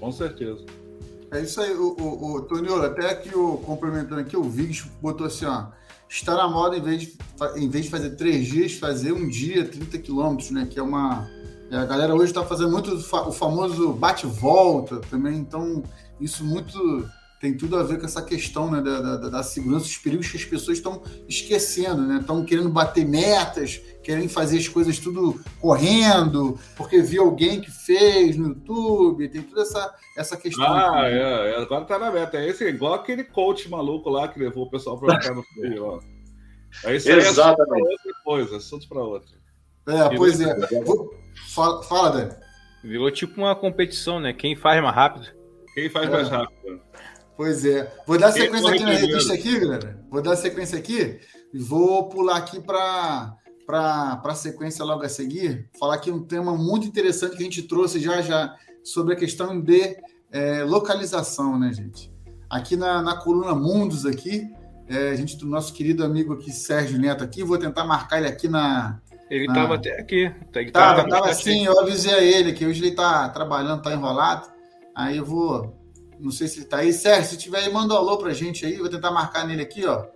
Com 0.00 0.10
certeza. 0.12 0.64
É 1.34 1.40
isso 1.40 1.60
aí, 1.60 1.74
o, 1.74 1.96
o, 1.98 2.36
o 2.36 2.84
até 2.84 3.10
aqui 3.10 3.36
o 3.36 3.56
complementando 3.58 4.20
aqui, 4.20 4.36
o 4.36 4.44
Viggs 4.44 4.88
botou 5.02 5.26
assim, 5.26 5.44
ó, 5.44 5.66
está 6.08 6.36
na 6.36 6.46
moda, 6.46 6.76
em 6.76 6.80
vez, 6.80 7.02
de, 7.02 7.18
em 7.56 7.68
vez 7.68 7.86
de 7.86 7.90
fazer 7.90 8.10
três 8.10 8.46
dias, 8.46 8.74
fazer 8.74 9.10
um 9.12 9.28
dia, 9.28 9.66
30 9.66 9.98
quilômetros, 9.98 10.52
né? 10.52 10.64
Que 10.70 10.78
é 10.78 10.82
uma. 10.82 11.28
É, 11.72 11.76
a 11.76 11.84
galera 11.84 12.14
hoje 12.14 12.26
está 12.26 12.44
fazendo 12.44 12.70
muito 12.70 12.94
o 12.94 13.32
famoso 13.32 13.92
bate-volta 13.94 15.00
também, 15.10 15.38
então 15.38 15.82
isso 16.20 16.44
muito 16.44 16.78
tem 17.44 17.54
tudo 17.54 17.76
a 17.76 17.82
ver 17.82 17.98
com 17.98 18.06
essa 18.06 18.22
questão 18.22 18.70
né, 18.70 18.80
da, 18.80 19.00
da, 19.02 19.28
da 19.28 19.42
segurança, 19.42 19.84
os 19.84 19.98
perigos 19.98 20.30
que 20.30 20.38
as 20.38 20.44
pessoas 20.46 20.78
estão 20.78 21.02
esquecendo, 21.28 22.00
né? 22.00 22.16
Estão 22.18 22.42
querendo 22.42 22.70
bater 22.70 23.04
metas, 23.04 23.82
querem 24.02 24.30
fazer 24.30 24.56
as 24.56 24.66
coisas 24.66 24.98
tudo 24.98 25.38
correndo, 25.60 26.58
porque 26.74 27.02
viu 27.02 27.22
alguém 27.22 27.60
que 27.60 27.70
fez 27.70 28.34
no 28.38 28.48
YouTube, 28.48 29.28
tem 29.28 29.42
toda 29.42 29.60
essa, 29.60 29.94
essa 30.16 30.38
questão. 30.38 30.64
Ah, 30.64 31.02
aqui, 31.02 31.16
é, 31.16 31.50
é, 31.50 31.56
agora 31.58 31.84
tá 31.84 31.98
na 31.98 32.10
meta. 32.10 32.38
É 32.38 32.48
esse 32.48 32.64
igual 32.66 32.94
aquele 32.94 33.24
coach 33.24 33.68
maluco 33.68 34.08
lá 34.08 34.26
que 34.26 34.38
levou 34.38 34.64
o 34.64 34.70
pessoal 34.70 34.98
para 34.98 35.20
ficar 35.20 35.34
no 35.34 35.42
freio, 35.52 35.84
ó. 35.84 36.00
É 36.84 36.96
isso 36.96 37.10
aí 37.10 37.18
Exatamente. 37.18 37.86
É 37.86 37.90
outra 37.90 38.12
coisa, 38.24 38.56
assunto 38.56 38.88
para 38.88 39.02
outra. 39.02 39.36
É, 39.86 40.16
pois 40.16 40.40
é. 40.40 40.56
Fala, 41.54 41.82
fala, 41.82 42.10
Dani. 42.10 42.32
Virou 42.82 43.10
tipo 43.10 43.38
uma 43.38 43.54
competição, 43.54 44.18
né? 44.18 44.32
Quem 44.32 44.56
faz 44.56 44.82
mais 44.82 44.96
rápido. 44.96 45.26
Quem 45.74 45.90
faz 45.90 46.08
é. 46.08 46.10
mais 46.10 46.28
rápido. 46.30 46.80
Pois 47.36 47.64
é. 47.64 47.92
Vou 48.06 48.18
dar 48.18 48.32
sequência 48.32 48.70
aqui 48.70 48.82
na 48.82 48.90
revista 48.90 49.34
aqui, 49.34 49.58
galera. 49.58 49.98
Vou 50.10 50.22
dar 50.22 50.36
sequência 50.36 50.78
aqui 50.78 51.18
e 51.52 51.58
vou 51.58 52.08
pular 52.08 52.36
aqui 52.36 52.60
para 52.60 53.36
para 53.66 54.20
a 54.22 54.34
sequência 54.34 54.84
logo 54.84 55.02
a 55.04 55.08
seguir, 55.08 55.70
falar 55.80 55.94
aqui 55.94 56.10
um 56.10 56.22
tema 56.22 56.54
muito 56.54 56.86
interessante 56.86 57.34
que 57.34 57.42
a 57.42 57.46
gente 57.46 57.62
trouxe 57.62 57.98
já 57.98 58.20
já 58.20 58.54
sobre 58.82 59.14
a 59.14 59.16
questão 59.16 59.58
de 59.58 59.96
é, 60.30 60.62
localização, 60.62 61.58
né, 61.58 61.72
gente? 61.72 62.12
Aqui 62.50 62.76
na, 62.76 63.00
na 63.00 63.16
coluna 63.16 63.54
Mundos 63.54 64.04
aqui, 64.04 64.46
é, 64.86 65.08
a 65.08 65.16
gente 65.16 65.38
do 65.38 65.46
nosso 65.46 65.72
querido 65.72 66.04
amigo 66.04 66.34
aqui 66.34 66.52
Sérgio 66.52 66.98
Neto 66.98 67.24
aqui, 67.24 67.42
vou 67.42 67.56
tentar 67.56 67.84
marcar 67.84 68.18
ele 68.18 68.28
aqui 68.28 68.48
na 68.48 69.00
ele 69.30 69.46
estava 69.46 69.76
até 69.76 69.98
aqui. 69.98 70.30
Ele 70.54 70.70
tava, 70.70 70.96
tava, 70.96 71.08
tava 71.08 71.30
assim, 71.30 71.64
eu 71.64 71.80
avisei 71.80 72.12
a 72.12 72.22
ele 72.22 72.52
que 72.52 72.66
hoje 72.66 72.80
ele 72.80 72.90
está 72.90 73.28
trabalhando, 73.30 73.78
está 73.78 73.92
enrolado. 73.92 74.48
Aí 74.94 75.16
eu 75.16 75.24
vou 75.24 75.74
não 76.24 76.32
sei 76.32 76.48
se 76.48 76.56
ele 76.56 76.64
está 76.64 76.78
aí. 76.78 76.92
Sérgio, 76.92 77.30
se 77.30 77.36
tiver 77.36 77.58
aí, 77.58 77.72
manda 77.72 77.92
um 77.92 77.96
alô 77.98 78.16
pra 78.16 78.32
gente 78.32 78.64
aí. 78.64 78.78
Vou 78.78 78.88
tentar 78.88 79.10
marcar 79.10 79.46
nele 79.46 79.62
aqui, 79.62 79.84
ó. 79.84 80.06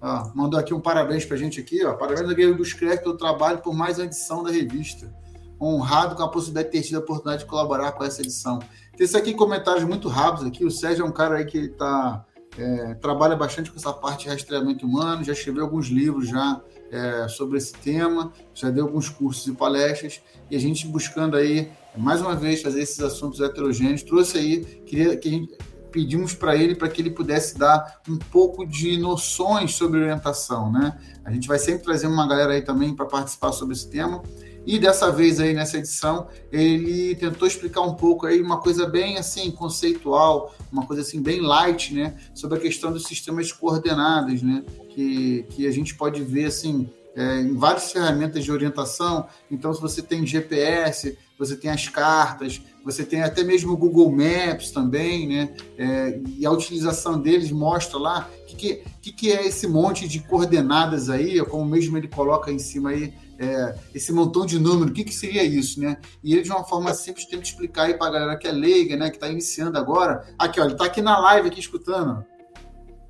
ó 0.00 0.32
mandou 0.34 0.58
aqui 0.58 0.72
um 0.72 0.80
parabéns 0.80 1.26
pra 1.26 1.36
gente 1.36 1.60
aqui, 1.60 1.84
ó. 1.84 1.92
Parabéns 1.92 2.28
ao 2.28 2.34
Guerreiro 2.34 2.56
dos 2.56 2.72
Créditos 2.72 3.04
pelo 3.04 3.18
trabalho 3.18 3.58
por 3.58 3.74
mais 3.74 3.98
uma 3.98 4.06
edição 4.06 4.42
da 4.42 4.50
revista. 4.50 5.14
honrado 5.60 6.16
com 6.16 6.22
a 6.22 6.28
possibilidade 6.28 6.72
de 6.72 6.72
ter 6.72 6.86
tido 6.86 6.96
a 6.96 7.00
oportunidade 7.00 7.44
de 7.44 7.48
colaborar 7.48 7.92
com 7.92 8.02
essa 8.02 8.22
edição. 8.22 8.58
Tem 8.96 9.04
isso 9.04 9.16
aqui 9.16 9.34
comentários 9.34 9.84
muito 9.84 10.08
rápidos 10.08 10.46
aqui. 10.46 10.64
O 10.64 10.70
Sérgio 10.70 11.04
é 11.04 11.08
um 11.08 11.12
cara 11.12 11.36
aí 11.36 11.44
que 11.44 11.68
tá, 11.68 12.24
é, 12.58 12.94
trabalha 12.94 13.36
bastante 13.36 13.70
com 13.70 13.76
essa 13.76 13.92
parte 13.92 14.24
de 14.24 14.30
rastreamento 14.30 14.86
humano, 14.86 15.22
já 15.22 15.32
escreveu 15.32 15.64
alguns 15.64 15.88
livros 15.88 16.28
já 16.28 16.60
é, 16.90 17.28
sobre 17.28 17.58
esse 17.58 17.72
tema, 17.72 18.32
já 18.54 18.70
deu 18.70 18.86
alguns 18.86 19.08
cursos 19.08 19.46
e 19.46 19.52
palestras, 19.52 20.20
e 20.50 20.56
a 20.56 20.58
gente 20.58 20.86
buscando 20.86 21.36
aí, 21.36 21.70
mais 21.96 22.20
uma 22.20 22.34
vez, 22.34 22.62
fazer 22.62 22.80
esses 22.80 23.00
assuntos 23.00 23.40
heterogêneos, 23.40 24.02
trouxe 24.02 24.38
aí, 24.38 24.64
queria 24.86 25.16
que 25.16 25.28
a 25.28 25.32
gente 25.32 25.56
pedimos 25.92 26.34
para 26.34 26.56
ele 26.56 26.74
para 26.74 26.88
que 26.88 27.02
ele 27.02 27.10
pudesse 27.10 27.56
dar 27.56 28.00
um 28.08 28.16
pouco 28.16 28.66
de 28.66 28.96
noções 28.96 29.74
sobre 29.74 30.00
orientação, 30.00 30.72
né? 30.72 30.98
A 31.24 31.30
gente 31.30 31.46
vai 31.46 31.58
sempre 31.58 31.84
trazer 31.84 32.06
uma 32.06 32.26
galera 32.26 32.54
aí 32.54 32.62
também 32.62 32.96
para 32.96 33.04
participar 33.04 33.52
sobre 33.52 33.74
esse 33.74 33.88
tema. 33.88 34.22
E 34.64 34.78
dessa 34.78 35.10
vez 35.10 35.38
aí 35.40 35.52
nessa 35.52 35.76
edição, 35.76 36.28
ele 36.50 37.14
tentou 37.16 37.46
explicar 37.46 37.82
um 37.82 37.94
pouco 37.94 38.26
aí 38.26 38.40
uma 38.40 38.60
coisa 38.60 38.86
bem 38.86 39.18
assim 39.18 39.50
conceitual, 39.50 40.54
uma 40.70 40.86
coisa 40.86 41.02
assim 41.02 41.20
bem 41.20 41.40
light, 41.40 41.92
né, 41.92 42.16
sobre 42.34 42.58
a 42.58 42.60
questão 42.60 42.92
dos 42.92 43.04
sistemas 43.04 43.48
de 43.48 43.54
coordenadas, 43.54 44.40
né, 44.40 44.64
que, 44.88 45.44
que 45.50 45.66
a 45.66 45.70
gente 45.72 45.96
pode 45.96 46.22
ver 46.22 46.46
assim 46.46 46.88
é, 47.14 47.40
em 47.40 47.54
várias 47.56 47.92
ferramentas 47.92 48.44
de 48.44 48.52
orientação. 48.52 49.26
Então, 49.50 49.74
se 49.74 49.80
você 49.80 50.00
tem 50.00 50.24
GPS, 50.24 51.18
você 51.44 51.56
tem 51.56 51.70
as 51.70 51.88
cartas, 51.88 52.62
você 52.84 53.04
tem 53.04 53.22
até 53.22 53.42
mesmo 53.42 53.72
o 53.72 53.76
Google 53.76 54.12
Maps 54.12 54.70
também, 54.70 55.26
né? 55.26 55.54
É, 55.76 56.20
e 56.38 56.46
a 56.46 56.50
utilização 56.52 57.20
deles 57.20 57.50
mostra 57.50 57.98
lá 57.98 58.30
o 58.42 58.46
que, 58.46 58.82
que, 59.00 59.12
que, 59.12 59.32
é 59.32 59.46
esse 59.46 59.66
monte 59.66 60.06
de 60.06 60.20
coordenadas 60.20 61.10
aí, 61.10 61.44
como 61.46 61.64
mesmo 61.64 61.96
ele 61.96 62.06
coloca 62.06 62.52
em 62.52 62.60
cima 62.60 62.90
aí, 62.90 63.12
é, 63.38 63.74
esse 63.92 64.12
montão 64.12 64.46
de 64.46 64.56
número, 64.56 64.90
o 64.90 64.92
que, 64.92 65.02
que 65.02 65.14
seria 65.14 65.42
isso, 65.42 65.80
né? 65.80 65.96
E 66.22 66.32
ele, 66.32 66.42
de 66.42 66.50
uma 66.50 66.62
forma 66.62 66.94
simples, 66.94 67.26
tenta 67.26 67.42
explicar 67.42 67.84
aí 67.84 67.94
para 67.94 68.06
a 68.06 68.10
galera 68.10 68.36
que 68.36 68.46
é 68.46 68.52
leiga, 68.52 68.96
né? 68.96 69.10
Que 69.10 69.16
está 69.16 69.28
iniciando 69.28 69.76
agora. 69.76 70.24
Aqui, 70.38 70.60
ó, 70.60 70.64
ele 70.64 70.74
está 70.74 70.84
aqui 70.84 71.02
na 71.02 71.18
live, 71.18 71.48
aqui 71.48 71.58
escutando. 71.58 72.24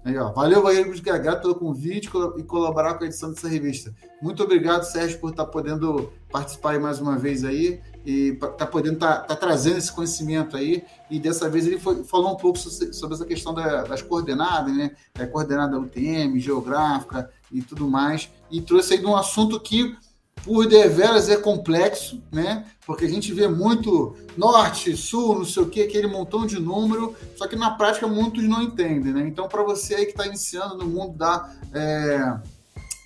Aí, 0.05 0.17
ó. 0.17 0.33
Valeu, 0.33 0.63
Barreiro 0.63 0.95
de 0.95 1.03
Gato, 1.03 1.43
pelo 1.43 1.55
convite 1.55 2.11
e 2.39 2.43
colaborar 2.43 2.95
com 2.95 3.05
a 3.05 3.07
edição 3.07 3.31
dessa 3.31 3.47
revista. 3.47 3.95
Muito 4.23 4.43
obrigado, 4.43 4.85
Sérgio, 4.85 5.19
por 5.21 5.31
estar 5.31 5.45
tá 5.45 5.51
podendo 5.51 6.13
participar 6.31 6.81
mais 6.81 6.99
uma 6.99 7.19
vez 7.19 7.45
aí 7.45 7.81
e 8.05 8.33
tá 8.59 8.67
podendo 8.67 8.99
tá, 8.99 9.21
tá, 9.21 9.37
trazendo 9.37 9.79
esse 9.79 9.93
conhecimento 9.93 10.57
aí 10.57 10.85
e 11.11 11.19
dessa 11.19 11.49
vez 11.49 11.67
ele 11.67 11.79
foi, 11.79 12.03
falou 12.05 12.33
um 12.33 12.37
pouco 12.37 12.59
sobre 12.59 13.15
essa 13.15 13.25
questão 13.25 13.55
da, 13.55 13.85
das 13.85 14.03
coordenadas, 14.03 14.75
né? 14.75 14.93
A 15.15 15.27
coordenada 15.27 15.79
UTM, 15.79 16.39
geográfica 16.41 17.31
e 17.51 17.63
tudo 17.63 17.89
mais 17.89 18.29
e 18.51 18.61
trouxe 18.61 18.95
aí 18.95 19.01
de 19.01 19.07
um 19.07 19.17
assunto 19.17 19.59
que 19.61 19.97
por 20.45 20.67
deveras 20.67 21.29
é 21.29 21.37
complexo, 21.37 22.21
né? 22.33 22.65
Porque 22.85 23.05
a 23.05 23.09
gente 23.09 23.33
vê 23.33 23.47
muito 23.47 24.17
norte, 24.37 24.97
sul, 24.97 25.39
não 25.39 25.45
sei 25.45 25.63
o 25.63 25.69
que, 25.69 25.83
aquele 25.83 26.09
montão 26.09 26.45
de 26.45 26.59
número, 26.59 27.15
só 27.37 27.47
que 27.47 27.55
na 27.55 27.71
prática 27.71 28.09
muitos 28.09 28.43
não 28.43 28.61
entendem, 28.61 29.13
né? 29.13 29.27
Então, 29.27 29.49
para 29.49 29.63
você 29.63 29.95
aí 29.95 30.05
que 30.05 30.11
está 30.11 30.27
iniciando 30.27 30.77
no 30.77 30.87
mundo 30.87 31.17
da. 31.17 31.49
É 31.73 32.41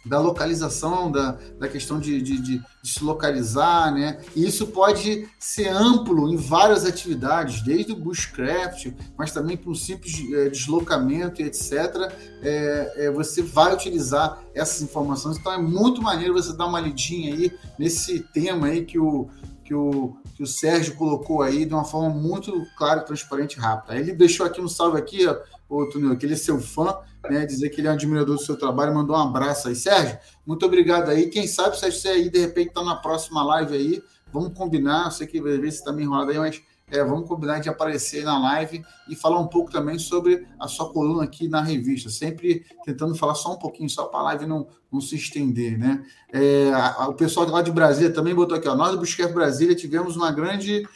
da 0.07 0.21
localização, 0.21 1.11
da, 1.11 1.39
da 1.59 1.69
questão 1.69 1.99
de, 1.99 2.23
de, 2.23 2.39
de, 2.39 2.59
de, 2.59 2.91
se 2.91 3.03
localizar, 3.03 3.93
né? 3.93 4.21
E 4.35 4.47
isso 4.47 4.69
pode 4.69 5.29
ser 5.39 5.69
amplo 5.69 6.33
em 6.33 6.37
várias 6.37 6.85
atividades, 6.85 7.63
desde 7.63 7.93
o 7.93 7.97
bushcraft, 7.97 8.93
mas 9.17 9.33
também 9.33 9.57
para 9.57 9.71
um 9.71 9.75
simples 9.75 10.15
é, 10.33 10.49
deslocamento 10.49 11.43
e 11.43 11.45
etc. 11.45 12.13
É, 12.43 13.07
é, 13.07 13.11
você 13.11 13.43
vai 13.43 13.75
utilizar 13.75 14.41
essas 14.55 14.83
informações, 14.83 15.37
então 15.37 15.53
é 15.53 15.59
muito 15.59 16.01
maneiro 16.01 16.35
você 16.35 16.57
dar 16.57 16.67
uma 16.67 16.81
lidinha 16.81 17.35
aí 17.35 17.53
nesse 17.79 18.21
tema 18.21 18.69
aí 18.69 18.85
que 18.85 18.99
o, 18.99 19.29
que 19.65 19.75
o, 19.75 20.17
que 20.37 20.43
o 20.43 20.47
Sérgio 20.47 20.95
colocou 20.95 21.43
aí 21.43 21.65
de 21.65 21.75
uma 21.75 21.85
forma 21.85 22.11
muito 22.11 22.65
clara, 22.79 23.01
transparente 23.01 23.55
e 23.55 23.61
rápida. 23.61 23.99
Ele 23.99 24.13
deixou 24.13 24.47
aqui 24.47 24.61
um 24.61 24.69
salve 24.69 24.99
aqui, 24.99 25.27
ó, 25.27 25.37
o 25.69 25.87
Tunil, 25.87 26.17
que 26.17 26.25
ele 26.25 26.35
é 26.35 26.37
seu 26.37 26.61
fã, 26.61 26.97
né, 27.31 27.47
dizer 27.47 27.71
que 27.71 27.81
ele 27.81 27.89
é 27.89 27.91
um 27.91 27.95
admirador 27.95 28.37
do 28.37 28.43
seu 28.43 28.57
trabalho, 28.57 28.95
mandou 28.95 29.17
um 29.17 29.21
abraço 29.21 29.69
aí. 29.69 29.75
Sérgio, 29.75 30.19
muito 30.47 30.65
obrigado 30.67 31.11
aí. 31.11 31.29
Quem 31.29 31.47
sabe, 31.47 31.79
Sérgio, 31.79 32.01
você 32.01 32.09
aí, 32.09 32.31
de 32.31 32.39
repente, 32.39 32.69
está 32.69 32.83
na 32.83 32.97
próxima 32.97 33.43
live 33.45 33.75
aí, 33.75 34.03
vamos 34.33 34.57
combinar, 34.57 35.07
eu 35.07 35.11
sei 35.11 35.27
que 35.27 35.39
às 35.39 35.45
vezes 35.45 35.79
está 35.79 35.93
meio 35.93 36.07
enrolado 36.07 36.31
aí, 36.31 36.39
mas 36.39 36.61
é, 36.89 37.03
vamos 37.03 37.29
combinar 37.29 37.59
de 37.59 37.69
aparecer 37.69 38.25
na 38.25 38.39
live 38.39 38.85
e 39.09 39.17
falar 39.17 39.41
um 39.41 39.49
pouco 39.49 39.73
também 39.73 39.99
sobre 39.99 40.47
a 40.59 40.69
sua 40.69 40.93
coluna 40.93 41.25
aqui 41.25 41.49
na 41.49 41.61
revista, 41.61 42.09
sempre 42.09 42.65
tentando 42.85 43.15
falar 43.17 43.35
só 43.35 43.55
um 43.55 43.59
pouquinho, 43.59 43.91
só 43.91 44.07
para 44.07 44.21
a 44.21 44.23
live 44.25 44.47
não, 44.47 44.69
não 44.93 45.01
se 45.01 45.17
estender, 45.17 45.77
né? 45.77 46.05
É, 46.33 46.71
a, 46.73 47.09
o 47.09 47.15
pessoal 47.15 47.49
lá 47.49 47.61
de 47.61 47.73
Brasília 47.73 48.13
também 48.13 48.35
botou 48.35 48.57
aqui, 48.57 48.69
ó, 48.69 48.77
nós 48.77 48.93
do 48.93 48.99
Busquets 48.99 49.35
Brasília 49.35 49.75
tivemos 49.75 50.17
uma 50.17 50.31
grande 50.31 50.87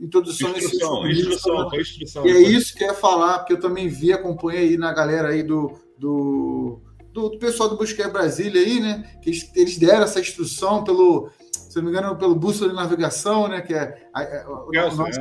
introdução 0.00 0.50
instrução, 0.56 1.02
nesse 1.04 1.20
instrução, 1.20 1.70
instrução, 1.78 2.26
E 2.26 2.30
é 2.30 2.40
isso 2.40 2.74
que 2.74 2.82
eu 2.82 2.88
ia 2.88 2.94
falar, 2.94 3.38
porque 3.38 3.52
eu 3.52 3.60
também 3.60 3.88
vi, 3.88 4.12
acompanhei 4.12 4.70
aí 4.70 4.76
na 4.76 4.92
galera 4.92 5.28
aí 5.28 5.42
do, 5.42 5.72
do, 5.98 6.80
do, 7.12 7.28
do 7.28 7.38
pessoal 7.38 7.68
do 7.68 7.76
Busquets 7.76 8.10
Brasília 8.10 8.60
aí, 8.60 8.80
né? 8.80 9.18
Que 9.22 9.30
eles, 9.30 9.50
eles 9.54 9.78
deram 9.78 10.04
essa 10.04 10.20
instrução 10.20 10.82
pelo, 10.82 11.30
se 11.52 11.76
não 11.76 11.84
me 11.84 11.90
engano, 11.90 12.16
pelo 12.16 12.34
bússola 12.34 12.70
de 12.70 12.76
navegação, 12.76 13.46
né? 13.46 13.60
Que 13.60 13.74
é, 13.74 14.08
é, 14.16 14.46
o 14.48 14.96
nosso, 14.96 15.20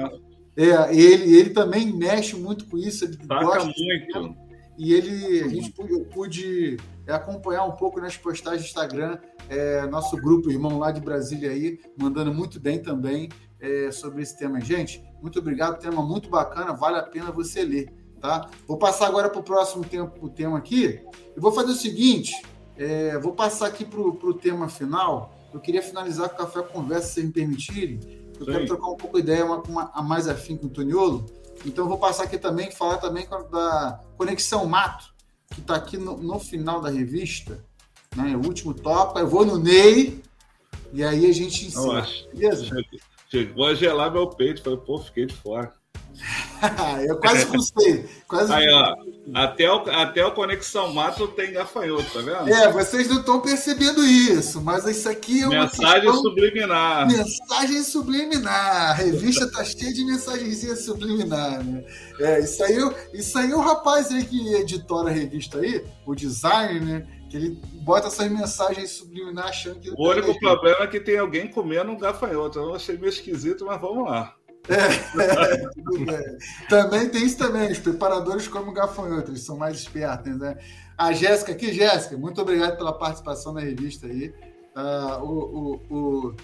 é. 0.57 0.63
é. 0.65 0.95
ele, 0.95 1.35
ele 1.35 1.49
também 1.49 1.91
mexe 1.91 2.35
muito 2.35 2.65
com 2.65 2.77
isso, 2.77 3.03
ele 3.03 3.17
gosta 3.27 3.65
muito. 3.65 4.49
E 4.77 4.93
ele, 4.93 5.41
a 5.41 5.47
gente 5.49 5.71
pude, 5.73 6.05
pude 6.05 6.77
acompanhar 7.05 7.65
um 7.65 7.71
pouco 7.71 7.99
nas 7.99 8.15
postagens 8.15 8.63
do 8.63 8.67
Instagram, 8.67 9.17
é, 9.49 9.85
nosso 9.87 10.15
grupo 10.15 10.49
irmão 10.49 10.79
lá 10.79 10.89
de 10.89 11.01
Brasília 11.01 11.49
aí, 11.49 11.77
mandando 11.97 12.33
muito 12.33 12.61
bem 12.61 12.81
também 12.81 13.27
é, 13.59 13.91
sobre 13.91 14.21
esse 14.21 14.37
tema. 14.37 14.59
Gente, 14.61 15.03
muito 15.21 15.39
obrigado, 15.39 15.79
tema 15.79 16.01
muito 16.01 16.29
bacana, 16.29 16.73
vale 16.73 16.97
a 16.97 17.03
pena 17.03 17.31
você 17.31 17.63
ler. 17.63 17.93
Tá? 18.19 18.49
Vou 18.67 18.77
passar 18.77 19.07
agora 19.07 19.29
para 19.29 19.39
o 19.39 19.43
próximo 19.43 19.83
tempo, 19.85 20.25
o 20.25 20.29
tema 20.29 20.57
aqui. 20.57 21.01
Eu 21.35 21.41
vou 21.41 21.51
fazer 21.51 21.71
o 21.71 21.75
seguinte: 21.75 22.33
é, 22.77 23.17
vou 23.17 23.33
passar 23.33 23.67
aqui 23.67 23.85
para 23.85 23.99
o 23.99 24.33
tema 24.33 24.67
final. 24.67 25.33
Eu 25.53 25.59
queria 25.59 25.81
finalizar 25.81 26.29
com 26.29 26.35
o 26.35 26.37
café 26.37 26.61
conversa, 26.61 27.13
se 27.13 27.23
me 27.23 27.31
permitirem. 27.31 27.99
Eu 28.39 28.45
Sim. 28.45 28.51
quero 28.51 28.65
trocar 28.65 28.87
um 28.87 28.95
pouco 28.95 29.17
de 29.17 29.23
ideia 29.23 29.45
uma, 29.45 29.61
uma, 29.63 29.91
a 29.93 30.01
mais 30.01 30.27
afim 30.27 30.55
com 30.55 30.67
o 30.67 30.69
Toniolo. 30.69 31.25
Então, 31.65 31.87
vou 31.87 31.97
passar 31.97 32.23
aqui 32.23 32.37
também, 32.37 32.71
falar 32.71 32.97
também 32.97 33.27
da 33.51 34.01
Conexão 34.17 34.65
Mato, 34.65 35.13
que 35.53 35.59
está 35.59 35.75
aqui 35.75 35.97
no, 35.97 36.17
no, 36.17 36.39
final 36.39 36.79
da 36.79 36.89
revista. 36.89 37.63
Né? 38.15 38.35
O 38.35 38.47
último 38.47 38.73
topa. 38.73 39.19
Eu 39.19 39.27
vou 39.27 39.45
no 39.45 39.57
Ney, 39.57 40.21
e 40.93 41.03
aí 41.03 41.25
a 41.29 41.33
gente 41.33 41.67
ensina. 41.67 42.07
Beleza? 42.33 42.69
Chegou 43.29 43.65
a 43.65 43.73
gelar 43.73 44.11
meu 44.11 44.27
peito. 44.27 44.63
Falei, 44.63 44.79
pô, 44.79 44.97
fiquei 44.99 45.25
de 45.25 45.35
fora. 45.35 45.71
eu 47.07 47.17
quase 47.17 47.45
custei. 47.45 48.05
Quase 48.27 48.51
Aí, 48.51 48.67
ó, 48.69 48.95
até 49.33 49.71
o, 49.71 49.77
até 49.89 50.25
o 50.25 50.31
Conexão 50.31 50.93
Mato 50.93 51.27
tem 51.29 51.53
gafanhoto, 51.53 52.11
tá 52.11 52.19
vendo? 52.19 52.49
É, 52.49 52.71
vocês 52.71 53.07
não 53.07 53.19
estão 53.19 53.39
percebendo 53.39 54.03
isso, 54.03 54.61
mas 54.61 54.85
isso 54.85 55.07
aqui 55.07 55.41
é 55.41 55.47
uma 55.47 55.61
Mensagem 55.61 56.01
questão... 56.01 56.21
subliminar. 56.21 57.07
Mensagem 57.07 57.83
subliminar. 57.83 58.89
A 58.89 58.93
revista 58.93 59.49
tá 59.49 59.63
cheia 59.63 59.93
de 59.93 60.03
mensagenzinha 60.03 60.75
subliminar, 60.75 61.63
né? 61.63 61.83
É, 62.19 62.39
isso 62.39 62.63
aí, 62.63 62.77
isso 63.13 63.37
aí 63.37 63.53
o 63.53 63.61
rapaz 63.61 64.11
aí 64.11 64.25
que 64.25 64.53
editora 64.55 65.09
a 65.09 65.13
revista 65.13 65.59
aí, 65.59 65.85
o 66.05 66.13
design, 66.13 66.79
né? 66.81 67.07
Que 67.29 67.37
ele 67.37 67.61
bota 67.83 68.07
essas 68.07 68.29
mensagens 68.31 68.91
subliminares 68.91 69.51
achando 69.51 69.79
que. 69.79 69.91
O 69.91 70.09
único 70.09 70.37
problema 70.39 70.83
é 70.83 70.87
que 70.87 70.99
tem 70.99 71.17
alguém 71.17 71.47
comendo 71.47 71.91
um 71.91 71.97
gafanhoto. 71.97 72.59
Eu 72.59 72.75
achei 72.75 72.97
meio 72.97 73.09
esquisito, 73.09 73.65
mas 73.65 73.79
vamos 73.79 74.09
lá. 74.09 74.35
É, 74.67 74.75
é, 76.13 76.37
também 76.67 77.09
tem 77.09 77.25
isso 77.25 77.37
também, 77.37 77.71
os 77.71 77.79
preparadores 77.79 78.47
comem 78.47 78.73
gafanhoto, 78.73 79.31
eles 79.31 79.41
são 79.41 79.57
mais 79.57 79.77
espertos, 79.77 80.37
né? 80.37 80.57
A 80.97 81.11
Jéssica 81.11 81.53
aqui, 81.53 81.73
Jéssica, 81.73 82.17
muito 82.17 82.41
obrigado 82.41 82.77
pela 82.77 82.93
participação 82.93 83.53
na 83.53 83.61
revista 83.61 84.05
aí. 84.05 84.33
Uh, 84.75 85.23
o, 85.23 85.81
o, 85.89 85.95
o, 85.95 86.35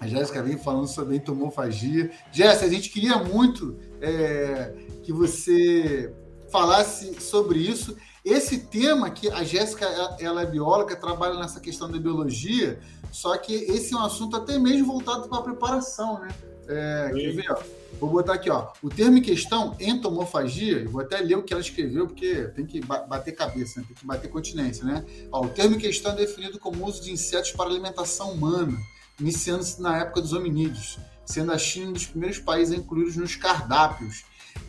a 0.00 0.06
Jéssica 0.06 0.42
vem 0.42 0.56
falando 0.56 0.86
sobre 0.86 1.16
entomofagia. 1.16 2.10
Jéssica, 2.32 2.66
a 2.66 2.70
gente 2.70 2.88
queria 2.88 3.18
muito 3.18 3.76
é, 4.00 4.72
que 5.02 5.12
você 5.12 6.14
falasse 6.50 7.20
sobre 7.20 7.58
isso. 7.58 7.96
Esse 8.24 8.58
tema 8.58 9.10
que 9.10 9.30
a 9.30 9.42
Jéssica, 9.42 9.86
ela 10.18 10.42
é 10.42 10.46
bióloga, 10.46 10.94
trabalha 10.94 11.38
nessa 11.38 11.58
questão 11.58 11.90
da 11.90 11.98
biologia, 11.98 12.78
só 13.10 13.36
que 13.38 13.54
esse 13.54 13.94
é 13.94 13.96
um 13.96 14.04
assunto 14.04 14.36
até 14.36 14.58
mesmo 14.58 14.86
voltado 14.86 15.28
para 15.28 15.38
a 15.38 15.42
preparação, 15.42 16.20
né? 16.20 16.28
É, 16.68 17.10
quer 17.14 17.32
ver, 17.32 17.50
ó? 17.50 17.62
Vou 17.98 18.08
botar 18.08 18.34
aqui, 18.34 18.48
ó. 18.48 18.68
O 18.82 18.88
termo 18.88 19.18
em 19.18 19.22
questão, 19.22 19.76
entomofagia, 19.80 20.88
vou 20.88 21.00
até 21.00 21.18
ler 21.18 21.36
o 21.36 21.42
que 21.42 21.52
ela 21.52 21.60
escreveu, 21.60 22.06
porque 22.06 22.44
tem 22.54 22.64
que 22.64 22.80
bater 22.80 23.32
cabeça, 23.32 23.80
né? 23.80 23.86
tem 23.86 23.96
que 23.96 24.06
bater 24.06 24.30
continência, 24.30 24.84
né? 24.84 25.04
Ó, 25.32 25.44
o 25.44 25.48
termo 25.48 25.76
em 25.76 25.78
questão 25.78 26.12
é 26.12 26.16
definido 26.16 26.58
como 26.58 26.86
uso 26.86 27.02
de 27.02 27.10
insetos 27.10 27.52
para 27.52 27.68
alimentação 27.68 28.32
humana, 28.32 28.78
iniciando-se 29.18 29.82
na 29.82 29.98
época 29.98 30.20
dos 30.22 30.32
hominídeos, 30.32 30.98
sendo 31.26 31.52
a 31.52 31.58
China 31.58 31.90
um 31.90 31.92
dos 31.92 32.06
primeiros 32.06 32.38
países 32.38 32.72
a 32.72 32.76
incluí-los 32.76 33.16
nos 33.16 33.36
cardápios. 33.36 34.24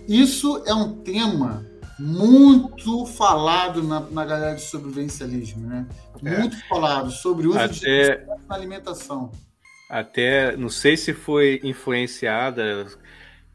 Isso 0.08 0.62
é 0.66 0.74
um 0.74 0.98
tema 1.02 1.71
muito 2.02 3.06
falado 3.06 3.84
na, 3.84 4.00
na 4.00 4.26
galera 4.26 4.56
de 4.56 4.62
sobrevivencialismo, 4.64 5.68
né? 5.68 5.86
É. 6.26 6.40
Muito 6.40 6.68
falado 6.68 7.12
sobre 7.12 7.46
o 7.46 7.52
uso 7.52 7.60
Até... 7.60 8.18
de 8.18 8.26
na 8.26 8.56
alimentação. 8.56 9.32
Até, 9.88 10.56
não 10.56 10.70
sei 10.70 10.98
se 10.98 11.14
foi 11.14 11.60
influenciada 11.64 12.88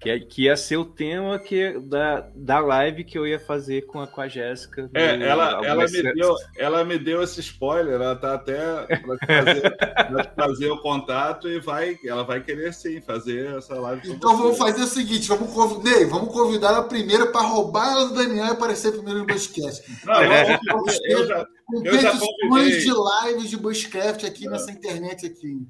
que, 0.07 0.27
que 0.27 0.43
ia 0.45 0.57
ser 0.57 0.77
o 0.77 0.85
tema 0.85 1.39
que, 1.39 1.79
da, 1.81 2.29
da 2.35 2.61
live 2.61 3.05
que 3.05 3.19
eu 3.19 3.27
ia 3.27 3.41
fazer 3.41 3.83
com 3.87 4.01
a, 4.01 4.07
com 4.07 4.21
a 4.21 4.29
Jéssica. 4.29 4.89
É, 4.95 5.15
ela, 5.23 5.61
ela, 5.65 5.85
me 5.85 6.15
deu, 6.15 6.35
ela 6.57 6.85
me 6.85 6.99
deu 6.99 7.23
esse 7.23 7.41
spoiler, 7.41 7.95
ela 7.95 8.15
tá 8.15 8.35
até 8.35 8.87
para 8.87 9.19
fazer, 9.27 9.77
fazer, 10.37 10.71
o 10.71 10.79
contato 10.79 11.49
e 11.49 11.59
vai, 11.59 11.99
ela 12.05 12.23
vai 12.23 12.41
querer 12.41 12.73
sim 12.73 13.01
fazer 13.01 13.57
essa 13.57 13.75
live. 13.75 14.11
Então 14.11 14.37
vamos 14.37 14.57
fazer 14.57 14.83
o 14.83 14.87
seguinte: 14.87 15.29
vamos 15.29 15.53
convidar, 15.53 16.07
vamos 16.09 16.33
convidar 16.33 16.69
ela 16.69 16.85
primeiro 16.85 17.33
para 17.33 17.47
roubar 17.47 17.91
ela 17.91 18.09
do 18.09 18.15
Daniel 18.15 18.47
e 18.47 18.51
aparecer 18.51 18.93
primeiro 18.93 19.21
no 19.21 19.27
Bushcast. 19.27 19.83
Não, 20.05 20.15
é, 20.15 20.59
vamos 20.71 20.99
ter 20.99 21.13
eu 21.13 21.27
já, 21.27 21.47
competições 21.67 22.83
de 22.83 22.93
lives 23.27 23.51
de 23.51 23.57
Bushcraft 23.57 24.25
aqui 24.25 24.47
é. 24.47 24.51
nessa 24.51 24.71
internet 24.71 25.27
aqui. 25.27 25.67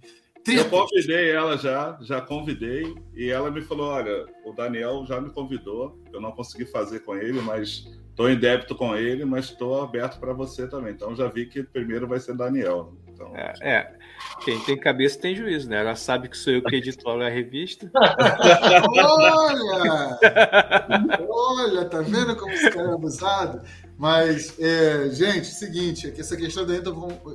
Eu 0.46 0.68
convidei 0.68 1.30
ela 1.30 1.56
já, 1.56 1.98
já 2.02 2.20
convidei, 2.20 2.94
e 3.14 3.30
ela 3.30 3.50
me 3.50 3.62
falou: 3.62 3.88
olha, 3.88 4.26
o 4.44 4.52
Daniel 4.52 5.04
já 5.06 5.20
me 5.20 5.30
convidou, 5.30 5.98
eu 6.12 6.20
não 6.20 6.32
consegui 6.32 6.66
fazer 6.66 7.00
com 7.00 7.16
ele, 7.16 7.40
mas 7.40 7.86
estou 8.10 8.30
em 8.30 8.38
débito 8.38 8.74
com 8.74 8.94
ele, 8.96 9.24
mas 9.24 9.46
estou 9.46 9.82
aberto 9.82 10.18
para 10.18 10.32
você 10.32 10.66
também. 10.68 10.92
Então 10.92 11.14
já 11.14 11.28
vi 11.28 11.46
que 11.46 11.62
primeiro 11.62 12.06
vai 12.06 12.20
ser 12.20 12.34
Daniel. 12.34 12.94
Então, 13.08 13.34
é, 13.34 13.54
é, 13.62 13.92
quem 14.44 14.60
tem 14.60 14.78
cabeça 14.78 15.18
tem 15.18 15.34
juízo, 15.34 15.70
né? 15.70 15.80
Ela 15.80 15.94
sabe 15.96 16.28
que 16.28 16.36
sou 16.36 16.52
eu 16.52 16.62
que 16.62 16.76
edito 16.76 17.08
a 17.08 17.28
revista. 17.28 17.90
olha! 18.94 20.18
Olha, 21.28 21.84
tá 21.84 22.00
vendo 22.00 22.36
como 22.36 22.52
esse 22.52 22.70
cara 22.70 22.90
é 22.90 22.94
abusado? 22.94 23.62
Mas, 23.98 24.54
é, 24.58 25.08
gente, 25.10 25.46
seguinte, 25.46 26.06
aqui 26.06 26.20
essa 26.20 26.36
questão 26.36 26.66
da 26.66 26.74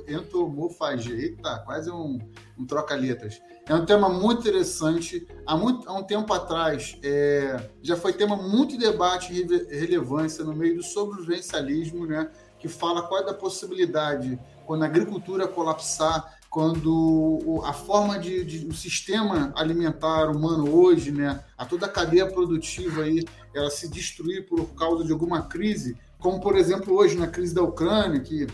entomofagia, 0.08 1.14
eita, 1.14 1.58
quase 1.66 1.90
um, 1.90 2.20
um 2.56 2.64
troca-letras. 2.64 3.40
É 3.66 3.74
um 3.74 3.84
tema 3.84 4.08
muito 4.08 4.40
interessante. 4.40 5.26
Há, 5.44 5.56
muito, 5.56 5.88
há 5.88 5.92
um 5.92 6.04
tempo 6.04 6.32
atrás, 6.32 6.96
é, 7.02 7.68
já 7.82 7.96
foi 7.96 8.12
tema 8.12 8.36
muito 8.36 8.78
debate 8.78 9.32
e 9.32 9.76
relevância 9.76 10.44
no 10.44 10.54
meio 10.54 10.76
do 10.76 10.82
sobrevivencialismo, 10.82 12.06
né? 12.06 12.30
Que 12.60 12.68
fala 12.68 13.02
qual 13.02 13.26
é 13.26 13.30
a 13.30 13.34
possibilidade, 13.34 14.38
quando 14.64 14.84
a 14.84 14.86
agricultura 14.86 15.48
colapsar, 15.48 16.38
quando 16.48 17.62
a 17.64 17.72
forma 17.72 18.18
de, 18.18 18.44
de 18.44 18.66
o 18.66 18.74
sistema 18.74 19.52
alimentar 19.56 20.30
humano 20.30 20.70
hoje, 20.70 21.10
né, 21.10 21.42
a 21.56 21.64
toda 21.64 21.86
a 21.86 21.88
cadeia 21.88 22.30
produtiva 22.30 23.04
aí, 23.04 23.24
ela 23.54 23.70
se 23.70 23.88
destruir 23.88 24.46
por 24.46 24.66
causa 24.74 25.02
de 25.02 25.12
alguma 25.12 25.40
crise, 25.40 25.96
como 26.22 26.40
por 26.40 26.56
exemplo 26.56 26.94
hoje 26.94 27.16
na 27.16 27.26
crise 27.26 27.52
da 27.54 27.62
Ucrânia, 27.62 28.20
que 28.20 28.46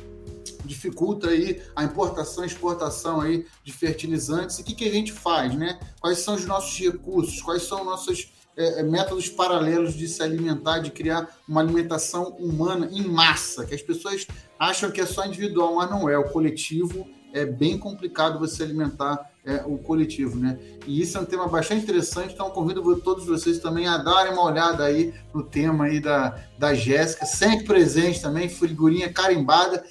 dificulta 0.65 1.29
aí 1.29 1.63
a 1.77 1.85
importação 1.85 2.45
e 2.45 2.47
exportação 2.47 3.21
aí 3.21 3.47
de 3.63 3.73
fertilizantes. 3.73 4.59
E 4.59 4.63
o 4.63 4.65
que, 4.65 4.75
que 4.75 4.89
a 4.89 4.91
gente 4.91 5.13
faz, 5.13 5.55
né? 5.55 5.79
Quais 6.01 6.19
são 6.19 6.35
os 6.35 6.45
nossos 6.45 6.77
recursos? 6.79 7.41
Quais 7.41 7.63
são 7.63 7.85
nossos 7.85 8.33
é, 8.57 8.81
é, 8.81 8.83
métodos 8.83 9.29
paralelos 9.29 9.95
de 9.95 10.09
se 10.09 10.23
alimentar, 10.23 10.81
de 10.81 10.91
criar 10.91 11.29
uma 11.49 11.61
alimentação 11.61 12.31
humana 12.39 12.89
em 12.91 13.07
massa, 13.07 13.65
que 13.65 13.75
as 13.75 13.83
pessoas 13.83 14.27
acham 14.59 14.91
que 14.91 15.01
é 15.01 15.07
só 15.07 15.25
individual, 15.25 15.77
mas 15.77 15.89
não 15.89 16.09
é. 16.09 16.19
O 16.19 16.31
coletivo 16.31 17.09
é 17.33 17.45
bem 17.45 17.79
complicado 17.79 18.39
você 18.39 18.63
alimentar 18.63 19.31
é, 19.45 19.63
o 19.67 19.79
coletivo, 19.79 20.37
né? 20.37 20.59
E 20.87 21.01
isso 21.01 21.17
é 21.17 21.21
um 21.21 21.25
tema 21.25 21.47
bastante 21.49 21.83
interessante, 21.83 22.35
então 22.35 22.51
convido 22.51 22.97
todos 22.97 23.27
vocês 23.27 23.59
também 23.59 23.87
a 23.87 23.97
darem 23.99 24.33
uma 24.33 24.45
olhada 24.45 24.85
aí 24.85 25.15
no 25.33 25.43
tema 25.43 25.87
aí 25.87 26.01
da, 26.01 26.39
da 26.59 26.75
Jéssica, 26.75 27.25
sempre 27.25 27.65
presente 27.65 28.21
também, 28.21 28.49
figurinha 28.49 29.13
carimbada. 29.13 29.85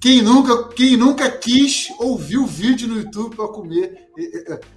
Quem 0.00 0.20
nunca, 0.22 0.68
quem 0.68 0.96
nunca 0.96 1.30
quis 1.30 1.88
ouvir 1.98 2.38
o 2.38 2.46
vídeo 2.46 2.86
no 2.86 2.98
YouTube 2.98 3.36
para 3.36 3.48
comer 3.48 4.10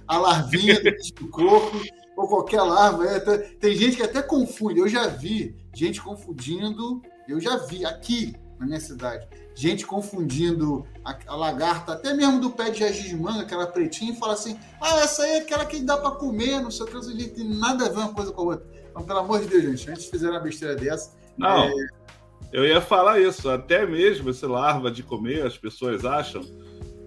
a 0.06 0.18
larvinha 0.18 0.80
do 1.20 1.28
corpo 1.28 1.80
ou 2.16 2.26
qualquer 2.26 2.62
larva. 2.62 3.06
É, 3.06 3.20
tem 3.20 3.76
gente 3.76 3.96
que 3.96 4.02
até 4.02 4.22
confunde. 4.22 4.80
Eu 4.80 4.88
já 4.88 5.06
vi 5.06 5.54
gente 5.74 6.00
confundindo, 6.00 7.02
eu 7.28 7.38
já 7.40 7.56
vi 7.58 7.84
aqui 7.84 8.34
na 8.58 8.66
minha 8.66 8.80
cidade 8.80 9.26
gente 9.58 9.84
confundindo 9.84 10.86
a, 11.04 11.18
a, 11.26 11.34
lagarta, 11.34 11.92
até 11.92 12.14
mesmo 12.14 12.40
do 12.40 12.48
pé 12.48 12.70
de 12.70 13.16
manga, 13.16 13.42
aquela 13.42 13.66
pretinha, 13.66 14.12
e 14.12 14.16
fala 14.16 14.34
assim: 14.34 14.56
ah, 14.80 15.00
essa 15.00 15.24
aí 15.24 15.30
é 15.32 15.38
aquela 15.38 15.66
que 15.66 15.80
dá 15.80 15.96
para 15.96 16.12
comer, 16.12 16.60
não 16.60 16.70
sei 16.70 16.86
o 16.86 16.88
que, 16.88 16.94
não 16.94 17.02
tem 17.02 17.44
nada 17.58 17.86
a 17.86 17.88
ver 17.88 17.98
uma 17.98 18.14
coisa 18.14 18.30
com 18.30 18.42
a 18.42 18.44
outra. 18.44 18.66
Então, 18.88 19.02
pelo 19.02 19.18
amor 19.18 19.40
de 19.40 19.48
Deus, 19.48 19.64
gente, 19.64 19.90
antes 19.90 20.04
de 20.04 20.10
fizer 20.10 20.30
uma 20.30 20.38
besteira 20.38 20.76
dessa. 20.76 21.12
Não, 21.36 21.64
é... 21.64 21.72
eu 22.52 22.64
ia 22.64 22.80
falar 22.80 23.20
isso, 23.20 23.50
até 23.50 23.84
mesmo 23.84 24.30
esse 24.30 24.46
larva 24.46 24.92
de 24.92 25.02
comer, 25.02 25.44
as 25.44 25.58
pessoas 25.58 26.04
acham, 26.04 26.42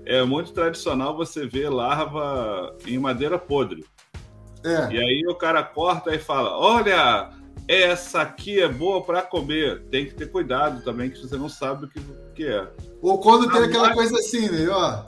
é 0.06 0.22
muito 0.24 0.52
tradicional 0.52 1.16
você 1.16 1.48
ver 1.48 1.70
larva 1.70 2.76
em 2.86 3.00
madeira 3.00 3.40
podre. 3.40 3.86
É. 4.66 4.94
E 4.94 4.98
aí 4.98 5.24
o 5.26 5.36
cara 5.36 5.64
corta 5.64 6.14
e 6.14 6.20
fala: 6.20 6.58
olha 6.58 7.30
essa 7.68 8.22
aqui 8.22 8.60
é 8.60 8.68
boa 8.68 9.04
para 9.04 9.22
comer. 9.22 9.84
Tem 9.90 10.06
que 10.06 10.14
ter 10.14 10.32
cuidado 10.32 10.84
também, 10.84 11.10
que 11.10 11.20
você 11.20 11.38
não 11.38 11.50
sabe 11.50 11.86
o 11.86 11.90
que, 11.90 12.02
que 12.36 12.46
é. 12.46 12.68
Ou 13.02 13.20
quando 13.20 13.52
tem 13.52 13.64
aquela 13.64 13.94
coisa 13.94 14.16
assim, 14.18 14.50
né? 14.50 14.68
Ó, 14.70 15.06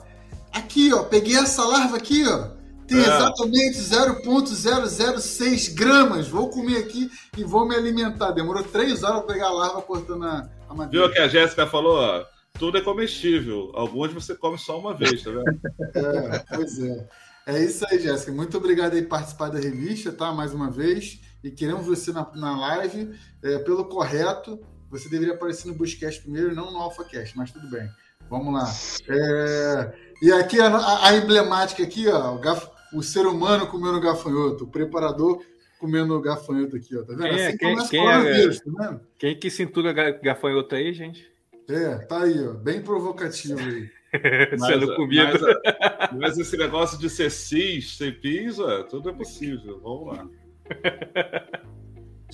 aqui, 0.52 0.92
ó, 0.92 1.04
peguei 1.04 1.36
essa 1.36 1.64
larva 1.64 1.96
aqui, 1.96 2.24
ó. 2.26 2.48
Tem 2.86 2.98
é. 2.98 3.02
exatamente 3.02 3.78
0,006 3.78 5.68
gramas. 5.68 6.28
Vou 6.28 6.50
comer 6.50 6.78
aqui 6.78 7.10
e 7.36 7.44
vou 7.44 7.66
me 7.66 7.74
alimentar. 7.74 8.32
Demorou 8.32 8.62
três 8.62 9.02
horas 9.02 9.24
para 9.24 9.34
pegar 9.34 9.48
a 9.48 9.52
larva 9.52 9.82
cortando 9.82 10.24
a, 10.24 10.48
a 10.68 10.74
madeira. 10.74 11.06
Viu 11.06 11.10
o 11.10 11.14
que 11.14 11.20
a 11.20 11.28
Jéssica 11.28 11.66
falou? 11.66 11.96
Ó, 11.96 12.24
tudo 12.58 12.78
é 12.78 12.80
comestível. 12.80 13.70
Alguns 13.74 14.12
você 14.12 14.34
come 14.34 14.58
só 14.58 14.78
uma 14.78 14.94
vez, 14.94 15.22
tá 15.22 15.30
vendo? 15.30 15.60
é, 15.94 16.44
pois 16.54 16.78
é. 16.78 17.06
É 17.46 17.62
isso 17.62 17.84
aí, 17.90 17.98
Jéssica. 17.98 18.32
Muito 18.32 18.56
obrigado 18.56 18.94
aí 18.94 19.02
por 19.02 19.10
participar 19.10 19.50
da 19.50 19.58
revista, 19.58 20.12
tá? 20.12 20.32
Mais 20.32 20.54
uma 20.54 20.70
vez 20.70 21.20
e 21.44 21.50
queremos 21.50 21.86
você 21.86 22.10
na, 22.10 22.28
na 22.34 22.58
live 22.58 23.14
é, 23.42 23.58
pelo 23.58 23.84
correto. 23.84 24.58
Você 24.90 25.10
deveria 25.10 25.34
aparecer 25.34 25.68
no 25.68 25.74
Buscast 25.74 26.22
primeiro 26.22 26.52
e 26.52 26.54
não 26.54 26.72
no 26.72 26.78
AlphaCast, 26.78 27.36
mas 27.36 27.52
tudo 27.52 27.68
bem. 27.68 27.86
Vamos 28.30 28.54
lá. 28.54 28.72
É, 29.14 29.94
e 30.22 30.32
aqui 30.32 30.58
a, 30.58 31.06
a, 31.06 31.14
emblemática 31.16 31.82
aqui, 31.82 32.08
ó, 32.08 32.34
o, 32.34 32.38
gaf, 32.38 32.66
o, 32.94 33.02
ser 33.02 33.26
humano 33.26 33.66
comendo 33.66 34.00
gafanhoto, 34.00 34.64
o 34.64 34.70
preparador 34.70 35.44
comendo 35.78 36.18
gafanhoto 36.22 36.76
aqui, 36.76 36.96
ó. 36.96 37.02
Tá 37.02 37.12
vendo? 37.14 37.28
Quem 37.28 37.38
é, 37.38 37.46
assim 37.46 37.56
quem, 37.58 37.88
quem, 37.88 38.08
é, 38.08 38.48
tá 38.48 38.60
vendo? 38.64 39.00
Quem 39.18 39.38
que 39.38 39.50
cintura 39.50 39.92
gafanhoto 39.92 40.74
aí, 40.74 40.94
gente? 40.94 41.30
É, 41.68 41.96
tá 41.98 42.22
aí, 42.22 42.48
ó. 42.48 42.54
Bem 42.54 42.80
provocativo 42.80 43.58
aí. 43.58 43.90
Sendo 44.58 44.96
comido. 44.96 45.38
Mas, 45.38 46.12
mas, 46.18 46.38
esse 46.38 46.56
negócio 46.56 46.98
de 46.98 47.10
ser 47.10 47.30
cis, 47.30 47.98
ser 47.98 48.20
pis, 48.20 48.56
tudo 48.88 49.10
é 49.10 49.12
possível. 49.12 49.80
Vamos 49.82 50.16
lá. 50.16 50.26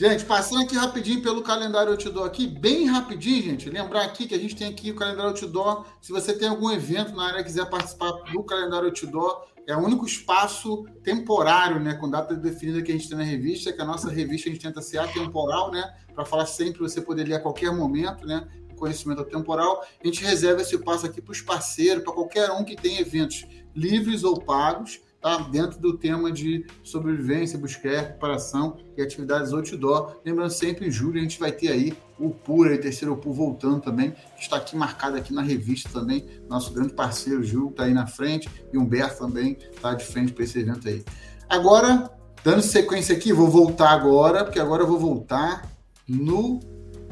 Gente, 0.01 0.25
passando 0.25 0.63
aqui 0.63 0.75
rapidinho 0.75 1.21
pelo 1.21 1.43
calendário 1.43 1.93
outdoor 1.93 2.25
aqui, 2.25 2.47
bem 2.47 2.87
rapidinho, 2.87 3.43
gente. 3.43 3.69
Lembrar 3.69 4.03
aqui 4.03 4.27
que 4.27 4.35
a 4.35 4.39
gente 4.39 4.57
tem 4.57 4.67
aqui 4.67 4.91
o 4.91 4.95
calendário 4.95 5.31
outdoor. 5.33 5.85
Se 6.01 6.11
você 6.11 6.33
tem 6.33 6.49
algum 6.49 6.71
evento 6.71 7.15
na 7.15 7.27
área 7.27 7.41
e 7.41 7.45
quiser 7.45 7.69
participar 7.69 8.11
do 8.33 8.43
calendário 8.43 8.87
outdoor, 8.87 9.45
é 9.67 9.77
o 9.77 9.81
único 9.81 10.07
espaço 10.07 10.87
temporário, 11.05 11.79
né, 11.79 11.95
com 11.95 12.09
data 12.09 12.35
definida 12.35 12.81
que 12.81 12.91
a 12.91 12.95
gente 12.95 13.11
tem 13.11 13.19
na 13.19 13.25
revista, 13.25 13.75
que 13.75 13.83
a 13.83 13.85
nossa 13.85 14.11
revista 14.11 14.49
a 14.49 14.53
gente 14.53 14.63
tenta 14.63 14.81
ser 14.81 14.97
atemporal, 14.99 15.71
né, 15.71 15.85
para 16.15 16.25
falar 16.25 16.47
sempre 16.47 16.81
você 16.81 17.03
poder 17.03 17.25
ler 17.25 17.35
a 17.35 17.41
qualquer 17.41 17.71
momento, 17.71 18.27
né, 18.27 18.49
conhecimento 18.77 19.23
temporal. 19.25 19.85
A 20.03 20.07
gente 20.07 20.25
reserva 20.25 20.63
esse 20.63 20.75
espaço 20.75 21.05
aqui 21.05 21.21
para 21.21 21.33
os 21.33 21.43
parceiros, 21.43 22.03
para 22.03 22.13
qualquer 22.15 22.51
um 22.53 22.65
que 22.65 22.75
tem 22.75 22.99
eventos 22.99 23.47
livres 23.77 24.25
ou 24.25 24.41
pagos 24.41 24.99
tá? 25.21 25.39
dentro 25.51 25.79
do 25.79 25.97
tema 25.97 26.33
de 26.33 26.67
sobrevivência, 26.83 27.59
buscar 27.59 27.91
recuperação 27.91 28.77
e 28.97 29.03
atividades 29.03 29.53
outdoor. 29.53 30.17
Lembrando 30.25 30.51
sempre, 30.51 30.87
em 30.87 30.91
julho 30.91 31.19
a 31.19 31.23
gente 31.23 31.39
vai 31.39 31.53
ter 31.53 31.69
aí 31.69 31.93
o 32.19 32.31
Pura, 32.31 32.75
o 32.75 32.79
terceiro 32.79 33.17
PUR 33.17 33.33
voltando 33.33 33.81
também, 33.81 34.11
que 34.37 34.43
está 34.43 34.57
aqui 34.57 34.77
marcado 34.77 35.17
aqui 35.17 35.33
na 35.33 35.43
revista 35.43 35.89
também. 35.89 36.27
Nosso 36.49 36.73
grande 36.73 36.93
parceiro, 36.93 37.43
Gil, 37.43 37.71
está 37.71 37.85
aí 37.85 37.95
na 37.95 38.07
frente, 38.07 38.49
e 38.73 38.79
Humberto 38.79 39.19
também 39.19 39.57
está 39.75 39.95
de 39.95 40.05
frente 40.05 40.33
para 40.33 40.45
esse 40.45 40.59
evento 40.59 40.87
aí. 40.87 41.03
Agora, 41.49 42.11
dando 42.45 42.63
sequência 42.63 43.17
aqui, 43.17 43.33
vou 43.33 43.49
voltar 43.49 43.91
agora, 43.91 44.45
porque 44.45 44.61
agora 44.61 44.83
eu 44.83 44.87
vou 44.87 44.99
voltar 44.99 45.71
no, 46.07 46.61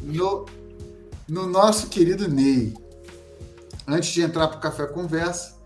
no, 0.02 0.46
no 1.26 1.46
nosso 1.46 1.88
querido 1.88 2.28
Ney. 2.28 2.74
Antes 3.86 4.10
de 4.10 4.20
entrar 4.20 4.48
para 4.48 4.58
o 4.58 4.60
Café 4.60 4.86
Conversa, 4.86 5.56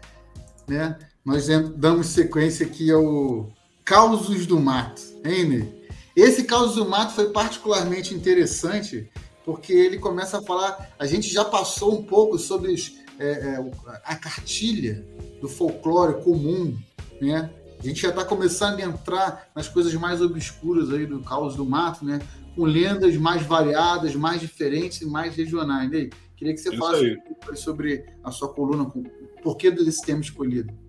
né? 0.68 0.96
Nós 1.24 1.46
damos 1.76 2.08
sequência 2.08 2.66
aqui 2.66 2.90
ao 2.90 3.50
Causos 3.84 4.46
do 4.46 4.58
Mato, 4.58 5.02
hein, 5.24 5.44
Ney? 5.44 5.82
Esse 6.16 6.44
Causos 6.44 6.76
do 6.76 6.88
Mato 6.88 7.14
foi 7.14 7.30
particularmente 7.30 8.14
interessante 8.14 9.10
porque 9.44 9.72
ele 9.72 9.98
começa 9.98 10.38
a 10.38 10.42
falar. 10.42 10.94
A 10.98 11.06
gente 11.06 11.32
já 11.32 11.44
passou 11.44 11.98
um 11.98 12.02
pouco 12.02 12.38
sobre 12.38 12.74
é, 13.18 13.26
é, 13.26 13.70
a 14.04 14.14
cartilha 14.16 15.06
do 15.40 15.48
folclore 15.48 16.22
comum, 16.22 16.76
né? 17.20 17.50
A 17.78 17.82
gente 17.82 18.02
já 18.02 18.10
está 18.10 18.24
começando 18.24 18.78
a 18.78 18.82
entrar 18.82 19.48
nas 19.54 19.68
coisas 19.68 19.92
mais 19.94 20.20
obscuras 20.20 20.90
aí 20.90 21.06
do 21.06 21.20
Caos 21.20 21.56
do 21.56 21.64
Mato, 21.64 22.04
né? 22.04 22.20
Com 22.54 22.64
lendas 22.64 23.16
mais 23.16 23.42
variadas, 23.42 24.14
mais 24.14 24.40
diferentes 24.40 25.00
e 25.00 25.06
mais 25.06 25.34
regionais. 25.34 25.90
Ney, 25.90 26.10
queria 26.36 26.52
que 26.52 26.60
você 26.60 26.76
falasse 26.76 27.18
sobre 27.54 28.04
a 28.22 28.30
sua 28.30 28.52
coluna, 28.52 28.84
o 28.84 29.42
porquê 29.42 29.70
desse 29.70 30.02
tema 30.02 30.20
escolhido. 30.20 30.81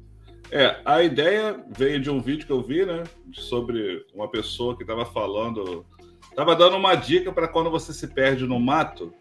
É, 0.54 0.80
a 0.86 1.02
ideia 1.02 1.60
veio 1.68 2.00
de 2.00 2.12
um 2.12 2.22
vídeo 2.22 2.46
que 2.46 2.52
eu 2.52 2.62
vi, 2.62 2.86
né? 2.86 3.02
Sobre 3.34 4.06
uma 4.14 4.30
pessoa 4.30 4.78
que 4.78 4.84
estava 4.84 5.04
falando. 5.04 5.84
Estava 6.30 6.56
dando 6.56 6.78
uma 6.78 6.94
dica 6.94 7.32
para 7.32 7.48
quando 7.48 7.72
você 7.72 7.92
se 7.92 8.08
perde 8.08 8.46
no 8.46 8.60
mato, 8.60 9.12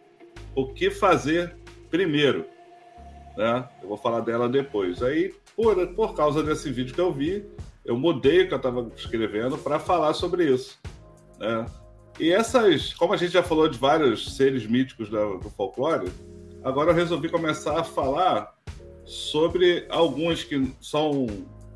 o 0.54 0.66
que 0.66 0.90
fazer 0.90 1.56
primeiro. 1.88 2.44
Né? 3.34 3.66
Eu 3.82 3.88
vou 3.88 3.96
falar 3.96 4.20
dela 4.20 4.46
depois. 4.46 5.02
Aí, 5.02 5.34
por, 5.56 5.86
por 5.94 6.14
causa 6.14 6.42
desse 6.42 6.70
vídeo 6.70 6.94
que 6.94 7.00
eu 7.00 7.10
vi, 7.10 7.46
eu 7.82 7.96
mudei 7.96 8.42
o 8.42 8.48
que 8.48 8.52
eu 8.52 8.58
estava 8.58 8.90
escrevendo 8.94 9.56
para 9.56 9.78
falar 9.78 10.12
sobre 10.12 10.44
isso. 10.44 10.78
Né? 11.38 11.64
E 12.20 12.30
essas, 12.30 12.92
como 12.92 13.14
a 13.14 13.16
gente 13.16 13.32
já 13.32 13.42
falou 13.42 13.68
de 13.68 13.78
vários 13.78 14.36
seres 14.36 14.66
míticos 14.66 15.08
do, 15.08 15.38
do 15.38 15.48
folclore, 15.48 16.12
agora 16.62 16.90
eu 16.90 16.94
resolvi 16.94 17.30
começar 17.30 17.80
a 17.80 17.84
falar 17.84 18.54
sobre 19.04 19.86
alguns 19.88 20.44
que 20.44 20.72
são 20.80 21.26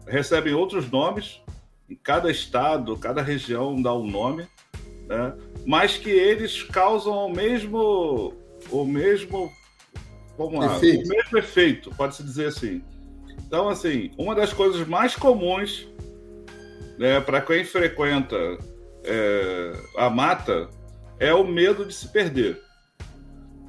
recebem 0.07 0.55
outros 0.55 0.91
nomes. 0.91 1.41
Em 1.89 1.95
cada 1.95 2.31
estado, 2.31 2.97
cada 2.97 3.23
região 3.23 3.81
dá 3.81 3.95
um 3.95 4.09
nome, 4.09 4.49
né? 5.07 5.35
mas 5.65 5.97
que 5.97 6.11
eles 6.11 6.65
causam 6.65 7.27
o 7.27 7.33
mesmo, 7.33 8.35
o 8.71 8.85
mesmo, 8.85 9.53
vamos 10.37 10.59
lá, 10.59 10.77
efeito. 10.77 11.07
o 11.07 11.09
mesmo 11.09 11.39
efeito, 11.39 11.91
pode-se 11.97 12.25
dizer 12.25 12.47
assim. 12.47 12.83
Então, 13.47 13.69
assim, 13.69 14.11
uma 14.19 14.35
das 14.35 14.53
coisas 14.53 14.87
mais 14.89 15.15
comuns 15.15 15.87
né, 16.99 17.21
para 17.21 17.41
quem 17.41 17.65
frequenta 17.65 18.37
é, 19.05 19.73
a 19.97 20.11
mata 20.11 20.69
é 21.21 21.33
o 21.33 21.45
medo 21.45 21.85
de 21.85 21.95
se 21.95 22.09
perder. 22.09 22.61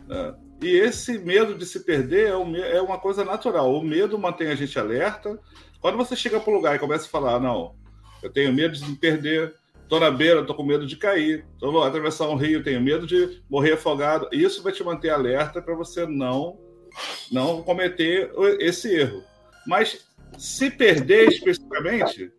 Né? 0.08 0.34
E 0.62 0.70
esse 0.76 1.20
medo 1.20 1.56
de 1.56 1.66
se 1.66 1.82
perder 1.82 2.28
é, 2.30 2.78
é, 2.78 2.82
uma 2.82 2.98
coisa 2.98 3.24
natural. 3.24 3.74
O 3.74 3.84
medo 3.84 4.18
mantém 4.18 4.48
a 4.48 4.56
gente 4.56 4.78
alerta. 4.80 5.40
Quando 5.80 5.98
você 5.98 6.16
chega 6.16 6.40
para 6.40 6.52
um 6.52 6.56
lugar 6.56 6.76
e 6.76 6.80
começa 6.80 7.06
a 7.06 7.10
falar, 7.10 7.40
não, 7.40 7.76
eu 8.24 8.32
tenho 8.32 8.52
medo 8.52 8.76
de 8.76 8.90
me 8.90 8.96
perder, 8.96 9.54
estou 9.84 10.00
na 10.00 10.10
beira, 10.10 10.42
estou 10.42 10.56
com 10.56 10.64
medo 10.64 10.88
de 10.88 10.98
cair, 10.98 11.46
estou 11.54 11.84
atravessar 11.84 12.28
um 12.30 12.36
rio, 12.36 12.64
tenho 12.64 12.82
medo 12.82 13.06
de 13.06 13.42
morrer 13.50 13.74
afogado. 13.74 14.28
Isso 14.32 14.64
vai 14.64 14.74
te 14.74 14.84
manter 14.84 15.10
alerta 15.10 15.62
para 15.62 15.76
você 15.76 16.06
não 16.06 16.60
não 17.32 17.62
cometer 17.62 18.32
esse 18.60 18.96
erro. 18.96 19.24
Mas 19.68 20.08
se 20.38 20.72
perder 20.72 21.28
especificamente, 21.28 22.32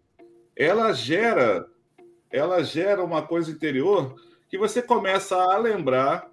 ela 0.56 0.92
gera 0.92 1.66
ela 2.30 2.62
gera 2.62 3.02
uma 3.02 3.22
coisa 3.22 3.50
interior 3.50 4.14
que 4.50 4.58
você 4.58 4.82
começa 4.82 5.36
a 5.36 5.56
lembrar 5.56 6.28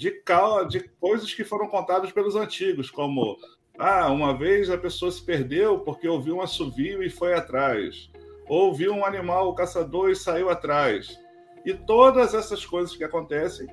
de, 0.00 0.22
de 0.70 0.88
coisas 0.98 1.34
que 1.34 1.44
foram 1.44 1.68
contadas 1.68 2.10
pelos 2.10 2.34
antigos, 2.34 2.90
como 2.90 3.36
ah, 3.78 4.10
uma 4.10 4.36
vez 4.36 4.70
a 4.70 4.78
pessoa 4.78 5.10
se 5.10 5.22
perdeu 5.22 5.80
porque 5.80 6.08
ouviu 6.08 6.36
um 6.36 6.40
assovio 6.40 7.02
e 7.02 7.10
foi 7.10 7.34
atrás, 7.34 8.10
ou 8.48 8.72
viu 8.72 8.94
um 8.94 9.04
animal 9.04 9.54
caçador 9.54 10.10
e 10.10 10.16
saiu 10.16 10.48
atrás. 10.48 11.18
E 11.66 11.74
todas 11.74 12.32
essas 12.32 12.64
coisas 12.64 12.96
que 12.96 13.04
acontecem, 13.04 13.66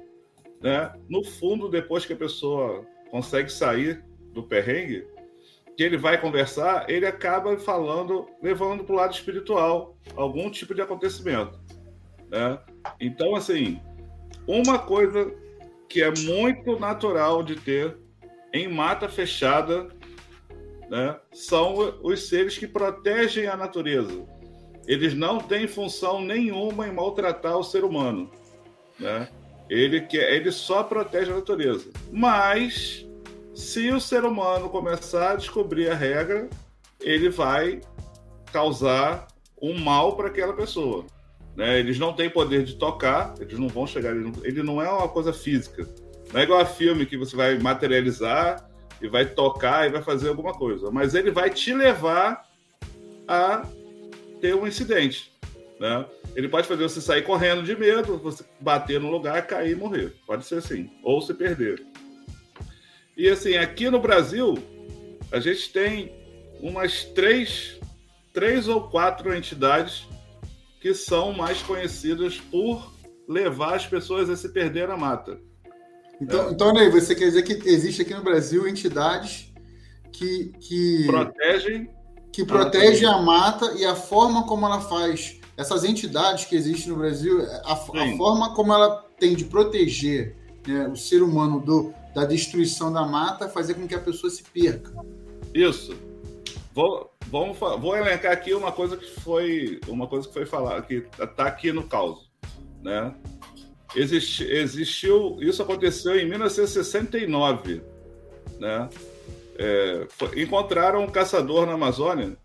né, 0.61 0.93
no 1.07 1.23
fundo, 1.23 1.69
depois 1.69 2.05
que 2.05 2.11
a 2.11 2.17
pessoa 2.17 2.85
consegue 3.09 3.49
sair 3.49 4.03
do 4.33 4.43
perrengue, 4.43 5.07
que 5.77 5.83
ele 5.83 5.97
vai 5.97 6.19
conversar, 6.19 6.89
ele 6.89 7.05
acaba 7.05 7.57
falando, 7.57 8.27
levando 8.43 8.83
para 8.83 8.93
o 8.93 8.97
lado 8.97 9.13
espiritual 9.13 9.95
algum 10.13 10.51
tipo 10.51 10.75
de 10.75 10.81
acontecimento. 10.81 11.57
Né? 12.29 12.59
Então, 12.99 13.33
assim, 13.33 13.79
uma 14.45 14.77
coisa 14.79 15.33
que 15.89 16.01
é 16.01 16.11
muito 16.11 16.79
natural 16.79 17.43
de 17.43 17.55
ter 17.55 17.97
em 18.53 18.67
mata 18.67 19.07
fechada 19.07 19.87
né, 20.89 21.19
são 21.33 21.99
os 22.01 22.27
seres 22.27 22.57
que 22.57 22.67
protegem 22.67 23.47
a 23.47 23.57
natureza. 23.57 24.25
Eles 24.87 25.13
não 25.13 25.39
têm 25.39 25.67
função 25.67 26.21
nenhuma 26.21 26.87
em 26.87 26.93
maltratar 26.93 27.57
o 27.57 27.63
ser 27.63 27.83
humano. 27.83 28.31
Né? 28.97 29.27
Ele, 29.69 30.01
quer, 30.01 30.33
ele 30.33 30.51
só 30.51 30.81
protege 30.83 31.31
a 31.31 31.35
natureza. 31.35 31.89
Mas 32.11 33.05
se 33.53 33.91
o 33.91 33.99
ser 33.99 34.23
humano 34.23 34.69
começar 34.69 35.31
a 35.31 35.35
descobrir 35.35 35.89
a 35.89 35.95
regra, 35.95 36.49
ele 37.01 37.29
vai 37.29 37.81
causar 38.51 39.27
um 39.61 39.77
mal 39.77 40.15
para 40.15 40.27
aquela 40.27 40.53
pessoa. 40.53 41.05
Né? 41.57 41.79
Eles 41.79 41.97
não 41.97 42.13
têm 42.13 42.29
poder 42.29 42.63
de 42.63 42.75
tocar, 42.75 43.33
eles 43.39 43.57
não 43.57 43.67
vão 43.67 43.87
chegar. 43.87 44.11
Ele 44.11 44.25
não, 44.25 44.45
ele 44.45 44.63
não 44.63 44.79
é 44.79 44.87
uma 44.87 45.09
coisa 45.09 45.33
física. 45.33 45.89
Não 46.31 46.39
é 46.39 46.43
igual 46.43 46.59
a 46.59 46.65
filme 46.65 47.07
que 47.07 47.17
você 47.17 47.35
vai 47.35 47.57
materializar 47.57 48.69
e 49.01 49.07
vai 49.07 49.25
tocar 49.25 49.87
e 49.87 49.91
vai 49.91 50.03
fazer 50.03 50.29
alguma 50.29 50.53
coisa. 50.53 50.91
Mas 50.91 51.15
ele 51.15 51.31
vai 51.31 51.49
te 51.49 51.73
levar 51.73 52.45
a 53.27 53.65
ter 54.39 54.53
um 54.53 54.67
incidente. 54.67 55.33
Né? 55.79 56.05
Ele 56.35 56.47
pode 56.47 56.67
fazer 56.67 56.83
você 56.83 57.01
sair 57.01 57.23
correndo 57.23 57.63
de 57.63 57.75
medo, 57.75 58.19
você 58.19 58.45
bater 58.59 58.99
no 58.99 59.09
lugar, 59.09 59.47
cair 59.47 59.71
e 59.71 59.75
morrer. 59.75 60.13
Pode 60.27 60.45
ser 60.45 60.59
assim. 60.59 60.91
Ou 61.01 61.21
se 61.21 61.33
perder. 61.33 61.83
E 63.15 63.27
assim, 63.27 63.57
aqui 63.57 63.89
no 63.89 63.99
Brasil, 63.99 64.55
a 65.31 65.39
gente 65.39 65.73
tem 65.73 66.11
umas 66.61 67.03
três, 67.03 67.79
três 68.31 68.67
ou 68.67 68.89
quatro 68.89 69.35
entidades 69.35 70.07
que 70.79 70.93
são 70.93 71.33
mais 71.33 71.61
conhecidas 71.61 72.39
por 72.39 72.91
levar 73.27 73.75
as 73.75 73.85
pessoas 73.85 74.29
a 74.29 74.35
se 74.35 74.49
perder 74.49 74.87
na 74.87 74.97
mata. 74.97 75.39
Então, 76.21 76.47
é. 76.47 76.51
então 76.51 76.73
Ney, 76.73 76.89
você 76.89 77.13
quer 77.13 77.25
dizer 77.25 77.43
que 77.43 77.67
existe 77.67 78.01
aqui 78.01 78.13
no 78.13 78.23
Brasil 78.23 78.67
entidades 78.67 79.51
que, 80.11 80.51
que 80.59 81.05
protegem 81.05 81.89
que 82.31 82.45
protegem 82.45 83.07
a 83.07 83.17
mata 83.17 83.73
e 83.73 83.85
a 83.85 83.95
forma 83.95 84.45
como 84.45 84.65
ela 84.65 84.79
faz 84.81 85.39
essas 85.57 85.83
entidades 85.83 86.45
que 86.45 86.55
existem 86.55 86.91
no 86.91 86.99
Brasil, 86.99 87.41
a, 87.63 87.73
a 87.73 87.75
forma 87.75 88.53
como 88.53 88.71
ela 88.71 89.03
tem 89.19 89.35
de 89.35 89.45
proteger 89.45 90.35
né, 90.67 90.87
o 90.87 90.95
ser 90.95 91.23
humano 91.23 91.59
do, 91.59 91.91
da 92.13 92.25
destruição 92.25 92.93
da 92.93 93.03
mata 93.05 93.49
fazer 93.49 93.73
com 93.73 93.87
que 93.87 93.95
a 93.95 93.99
pessoa 93.99 94.29
se 94.29 94.43
perca. 94.43 94.93
Isso. 95.51 95.95
Vou, 96.75 97.11
vamos, 97.29 97.57
vou 97.57 97.95
elencar 97.95 98.31
aqui 98.31 98.53
uma 98.53 98.71
coisa 98.71 98.97
que 98.97 99.19
foi 99.21 99.79
uma 99.87 100.07
coisa 100.07 100.27
que 100.27 100.33
foi 100.33 100.45
falada, 100.45 100.81
que 100.81 101.05
está 101.19 101.45
aqui 101.45 101.71
no 101.71 101.83
caos, 101.83 102.29
né? 102.81 103.13
Existiu, 103.95 105.37
isso 105.39 105.61
aconteceu 105.61 106.19
em 106.19 106.27
1969, 106.27 107.81
né? 108.59 108.89
É, 109.57 110.05
foi, 110.09 110.41
encontraram 110.41 111.03
um 111.03 111.07
caçador 111.07 111.65
na 111.65 111.73
Amazônia, 111.73 112.37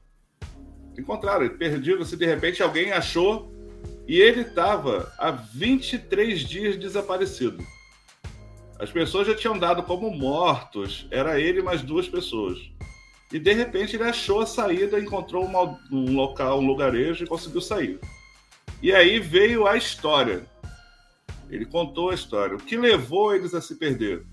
encontraram, 0.99 1.49
perdido, 1.51 2.05
se 2.05 2.17
de 2.17 2.25
repente 2.25 2.63
alguém 2.63 2.93
achou 2.93 3.53
e 4.07 4.21
ele 4.21 4.43
estava 4.43 5.13
há 5.19 5.31
23 5.31 6.41
dias 6.41 6.77
desaparecido. 6.77 7.65
As 8.79 8.91
pessoas 8.91 9.27
já 9.27 9.35
tinham 9.35 9.59
dado 9.59 9.83
como 9.83 10.11
mortos, 10.11 11.07
era 11.11 11.39
ele 11.39 11.63
mais 11.63 11.83
duas 11.83 12.09
pessoas. 12.09 12.59
E 13.33 13.39
de 13.39 13.53
repente 13.53 13.97
ele 13.97 14.05
achou 14.05 14.41
a 14.41 14.47
saída, 14.47 15.01
encontrou 15.01 15.45
uma, 15.45 15.79
um 15.91 16.15
local, 16.15 16.61
um 16.61 16.67
lugarejo 16.67 17.25
e 17.25 17.27
conseguiu 17.27 17.61
sair. 17.61 17.99
E 18.83 18.93
aí 18.93 19.19
veio 19.19 19.67
a 19.67 19.77
história. 19.77 20.47
Ele 21.49 21.65
contou 21.65 22.11
a 22.11 22.15
história. 22.15 22.57
O 22.57 22.61
que 22.61 22.77
levou 22.77 23.35
eles 23.35 23.55
a 23.55 23.61
se 23.61 23.77
perder? 23.77 24.25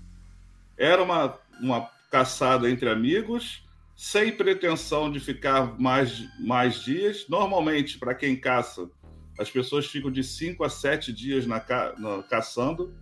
Era 0.76 1.02
uma, 1.02 1.38
uma 1.60 1.88
caçada 2.10 2.70
entre 2.70 2.88
amigos, 2.88 3.62
sem 3.96 4.32
pretensão 4.32 5.10
de 5.10 5.20
ficar 5.20 5.78
mais, 5.78 6.24
mais 6.38 6.82
dias. 6.82 7.26
Normalmente, 7.28 7.98
para 7.98 8.14
quem 8.14 8.36
caça, 8.36 8.90
as 9.38 9.50
pessoas 9.50 9.86
ficam 9.86 10.10
de 10.10 10.24
5 10.24 10.64
a 10.64 10.68
7 10.68 11.12
dias 11.12 11.46
na, 11.46 11.62
na, 11.98 12.22
caçando 12.24 12.92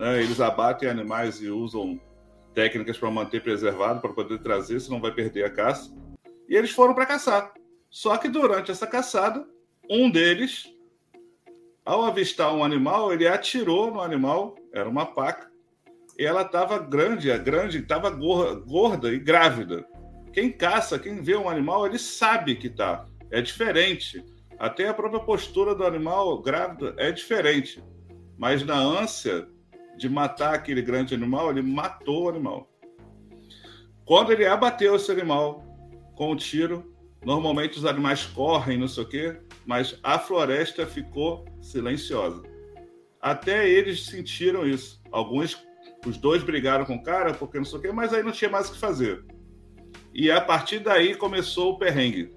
né? 0.00 0.22
Eles 0.22 0.40
abatem 0.40 0.88
animais 0.88 1.42
e 1.42 1.50
usam 1.50 2.00
técnicas 2.54 2.98
para 2.98 3.10
manter 3.10 3.42
preservado, 3.42 4.00
para 4.00 4.12
poder 4.12 4.38
trazer, 4.38 4.80
senão 4.80 5.00
vai 5.00 5.12
perder 5.12 5.44
a 5.44 5.50
caça. 5.50 5.94
E 6.48 6.54
eles 6.54 6.70
foram 6.70 6.94
para 6.94 7.06
caçar. 7.06 7.52
Só 7.88 8.16
que 8.16 8.28
durante 8.28 8.70
essa 8.70 8.86
caçada, 8.86 9.46
um 9.88 10.10
deles, 10.10 10.72
ao 11.84 12.04
avistar 12.04 12.54
um 12.54 12.64
animal, 12.64 13.12
ele 13.12 13.26
atirou 13.26 13.90
no 13.90 14.00
animal, 14.00 14.54
era 14.72 14.88
uma 14.88 15.06
paca, 15.06 15.50
e 16.18 16.24
ela 16.24 16.42
estava 16.42 16.78
grande, 16.78 17.32
a 17.32 17.38
grande, 17.38 17.78
estava 17.78 18.10
gorda 18.10 19.12
e 19.12 19.18
grávida. 19.18 19.86
Quem 20.32 20.52
caça, 20.52 20.98
quem 20.98 21.20
vê 21.20 21.34
um 21.34 21.48
animal, 21.48 21.86
ele 21.86 21.98
sabe 21.98 22.56
que 22.56 22.66
está. 22.66 23.08
É 23.30 23.40
diferente. 23.40 24.24
Até 24.58 24.88
a 24.88 24.94
própria 24.94 25.20
postura 25.20 25.74
do 25.74 25.84
animal 25.84 26.40
grávido 26.42 26.94
é 26.98 27.10
diferente. 27.10 27.82
Mas 28.36 28.62
na 28.62 28.76
ânsia 28.76 29.48
de 30.00 30.08
matar 30.08 30.54
aquele 30.54 30.80
grande 30.80 31.14
animal, 31.14 31.50
ele 31.50 31.60
matou 31.60 32.24
o 32.24 32.28
animal. 32.30 32.70
Quando 34.04 34.32
ele 34.32 34.46
abateu 34.46 34.96
esse 34.96 35.12
animal 35.12 35.62
com 36.16 36.30
o 36.30 36.32
um 36.32 36.36
tiro, 36.36 36.92
normalmente 37.22 37.78
os 37.78 37.84
animais 37.84 38.24
correm, 38.24 38.78
não 38.78 38.88
sei 38.88 39.04
o 39.04 39.08
quê, 39.08 39.40
mas 39.66 39.98
a 40.02 40.18
floresta 40.18 40.86
ficou 40.86 41.44
silenciosa. 41.60 42.42
Até 43.20 43.68
eles 43.68 44.06
sentiram 44.06 44.66
isso. 44.66 44.98
Alguns, 45.12 45.62
os 46.06 46.16
dois 46.16 46.42
brigaram 46.42 46.86
com 46.86 46.96
o 46.96 47.02
cara, 47.02 47.34
porque 47.34 47.58
não 47.58 47.64
sei 47.66 47.78
o 47.78 47.82
quê, 47.82 47.92
mas 47.92 48.14
aí 48.14 48.22
não 48.22 48.32
tinha 48.32 48.50
mais 48.50 48.70
o 48.70 48.72
que 48.72 48.78
fazer. 48.78 49.22
E 50.14 50.30
a 50.30 50.40
partir 50.40 50.78
daí 50.78 51.14
começou 51.14 51.74
o 51.74 51.78
perrengue. 51.78 52.34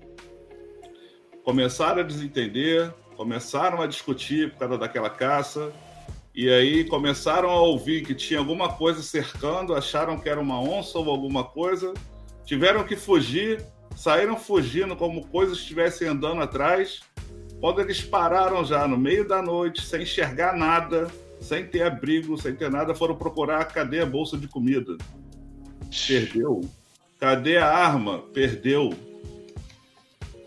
começaram 1.46 2.02
a 2.02 2.04
desentender, 2.04 2.94
começaram 3.16 3.82
a 3.82 3.88
discutir 3.88 4.52
por 4.52 4.60
causa 4.60 4.78
daquela 4.78 5.10
caça, 5.10 5.74
e 6.36 6.50
aí 6.50 6.84
começaram 6.84 7.50
a 7.50 7.62
ouvir 7.62 8.04
que 8.04 8.16
tinha 8.16 8.40
alguma 8.40 8.70
coisa 8.74 9.04
cercando, 9.04 9.76
acharam 9.76 10.18
que 10.18 10.28
era 10.28 10.40
uma 10.40 10.60
onça 10.60 10.98
ou 10.98 11.10
alguma 11.10 11.44
coisa, 11.44 11.94
tiveram 12.44 12.84
que 12.84 12.96
fugir, 12.96 13.64
saíram 13.96 14.36
fugindo 14.36 14.96
como 14.96 15.28
coisas 15.28 15.60
estivessem 15.60 16.08
andando 16.08 16.42
atrás. 16.42 17.02
Quando 17.60 17.82
eles 17.82 18.02
pararam 18.02 18.66
já 18.66 18.88
no 18.88 18.98
meio 18.98 19.28
da 19.28 19.42
noite, 19.42 19.86
sem 19.86 20.02
enxergar 20.02 20.58
nada, 20.58 21.08
sem 21.40 21.68
ter 21.68 21.84
abrigo, 21.84 22.36
sem 22.36 22.56
ter 22.56 22.72
nada, 22.72 22.96
foram 22.96 23.16
procurar 23.16 23.66
cadê 23.66 24.00
a 24.00 24.06
bolsa 24.06 24.36
de 24.36 24.48
comida. 24.48 24.98
Perdeu. 26.08 26.62
Cadê 27.20 27.58
a 27.58 27.68
arma? 27.68 28.24
Perdeu. 28.34 28.92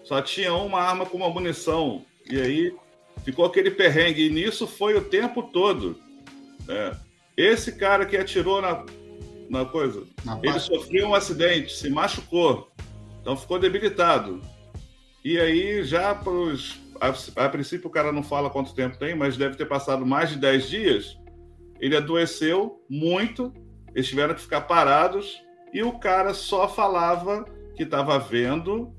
Só 0.02 0.20
tinha 0.20 0.52
uma 0.52 0.80
arma 0.80 1.06
com 1.06 1.16
uma 1.16 1.30
munição. 1.30 2.04
E 2.28 2.40
aí 2.40 2.76
ficou 3.26 3.44
aquele 3.44 3.72
perrengue. 3.72 4.26
E 4.26 4.30
nisso 4.30 4.66
foi 4.68 4.94
o 4.94 5.02
tempo 5.02 5.42
todo. 5.42 5.98
Né? 6.64 6.96
Esse 7.36 7.72
cara 7.72 8.06
que 8.06 8.16
atirou 8.16 8.62
na, 8.62 8.86
na 9.50 9.64
coisa, 9.64 10.04
na 10.24 10.38
ele 10.42 10.58
sofreu 10.60 11.08
um 11.08 11.14
acidente, 11.14 11.76
se 11.76 11.90
machucou. 11.90 12.70
Então 13.20 13.36
ficou 13.36 13.58
debilitado. 13.58 14.40
E 15.24 15.38
aí, 15.40 15.82
já 15.82 16.14
pros, 16.14 16.80
a, 17.00 17.44
a, 17.44 17.48
princípio 17.48 17.88
o 17.88 17.92
cara 17.92 18.12
não 18.12 18.22
fala 18.22 18.48
quanto 18.48 18.74
tempo 18.74 18.96
tem, 18.96 19.16
mas 19.16 19.36
deve 19.36 19.56
ter 19.56 19.66
passado 19.66 20.06
mais 20.06 20.30
de 20.30 20.36
10 20.36 20.68
dias. 20.68 21.18
Ele 21.80 21.96
adoeceu 21.96 22.80
muito, 22.88 23.52
eles 23.92 24.08
tiveram 24.08 24.34
que 24.34 24.40
ficar 24.40 24.62
parados 24.62 25.42
e 25.74 25.82
o 25.82 25.98
cara 25.98 26.32
só 26.32 26.68
falava 26.68 27.44
que 27.74 27.82
estava 27.82 28.18
vendo 28.18 28.95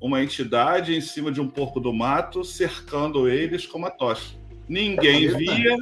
uma 0.00 0.22
entidade 0.22 0.94
em 0.94 1.00
cima 1.00 1.32
de 1.32 1.40
um 1.40 1.48
porco 1.48 1.80
do 1.80 1.92
mato 1.92 2.44
cercando 2.44 3.28
eles 3.28 3.66
com 3.66 3.78
uma 3.78 3.90
tocha. 3.90 4.36
Ninguém 4.68 5.28
via, 5.28 5.76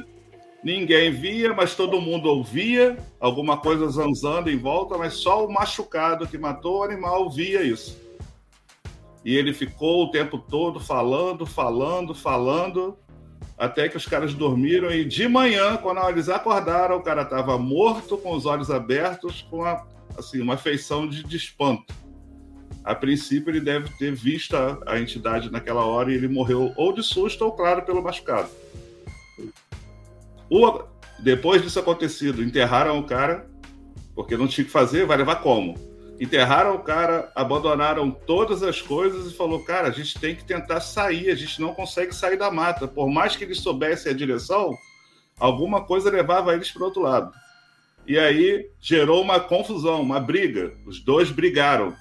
ninguém 0.63 1.11
via, 1.11 1.53
mas 1.53 1.75
todo 1.75 2.01
mundo 2.01 2.27
ouvia 2.27 2.97
alguma 3.19 3.57
coisa 3.57 3.87
zanzando 3.87 4.49
em 4.49 4.57
volta, 4.57 4.97
mas 4.97 5.13
só 5.13 5.45
o 5.45 5.51
machucado 5.51 6.27
que 6.27 6.37
matou 6.37 6.79
o 6.79 6.83
animal 6.83 7.29
via 7.29 7.61
isso. 7.61 8.01
E 9.23 9.35
ele 9.35 9.53
ficou 9.53 10.05
o 10.05 10.11
tempo 10.11 10.37
todo 10.37 10.79
falando, 10.79 11.45
falando, 11.45 12.15
falando, 12.15 12.97
até 13.57 13.89
que 13.89 13.97
os 13.97 14.05
caras 14.05 14.33
dormiram 14.33 14.89
e 14.89 15.03
de 15.03 15.27
manhã, 15.27 15.75
quando 15.77 15.99
eles 16.07 16.29
acordaram, 16.29 16.97
o 16.97 17.03
cara 17.03 17.23
estava 17.23 17.57
morto, 17.57 18.17
com 18.17 18.33
os 18.33 18.45
olhos 18.45 18.71
abertos, 18.71 19.45
com 19.49 19.65
a, 19.65 19.85
assim, 20.17 20.39
uma 20.39 20.55
feição 20.55 21.07
de, 21.07 21.23
de 21.23 21.35
espanto 21.35 22.06
a 22.87 22.95
princípio 22.95 23.51
ele 23.51 23.59
deve 23.59 23.89
ter 23.97 24.15
visto 24.15 24.55
a, 24.55 24.97
entidade 24.97 25.51
naquela 25.51 25.83
hora 25.83 26.09
e 26.09 26.15
ele 26.15 26.29
morreu 26.29 26.71
ou 26.77 26.93
de 26.93 27.03
susto 27.03 27.43
ou, 27.43 27.51
claro, 27.51 27.81
pelo 27.81 28.01
machucado. 28.01 28.47
O, 30.49 30.81
depois 31.19 31.61
disso 31.61 31.81
acontecido, 31.81 32.41
enterraram 32.41 32.97
o 32.97 33.03
cara, 33.03 33.45
porque 34.15 34.37
não 34.37 34.47
tinha 34.47 34.63
que 34.63 34.71
fazer, 34.71 35.05
vai 35.05 35.17
levar 35.17 35.35
como? 35.41 35.75
Enterraram 36.17 36.75
o 36.75 36.79
cara, 36.79 37.29
abandonaram 37.35 38.09
todas 38.09 38.63
as 38.63 38.81
coisas 38.81 39.29
e 39.29 39.35
falou: 39.35 39.65
cara, 39.65 39.89
a 39.89 39.91
gente 39.91 40.17
tem 40.17 40.33
que 40.33 40.45
tentar 40.45 40.79
sair, 40.79 41.29
a 41.29 41.35
gente 41.35 41.59
não 41.59 41.73
consegue 41.73 42.15
sair 42.15 42.37
da 42.37 42.49
mata. 42.49 42.87
Por 42.87 43.09
mais 43.09 43.35
que 43.35 43.43
eles 43.43 43.59
soubessem 43.59 44.13
a 44.13 44.15
direção, 44.15 44.73
alguma 45.37 45.83
coisa 45.83 46.09
levava 46.09 46.53
eles 46.53 46.71
para 46.71 46.83
o 46.83 46.85
outro 46.85 47.01
lado. 47.01 47.33
E 48.07 48.17
aí 48.17 48.69
gerou 48.79 49.21
uma 49.21 49.41
confusão, 49.41 50.01
uma 50.01 50.21
briga. 50.21 50.73
Os 50.85 51.03
dois 51.03 51.29
brigaram 51.29 51.93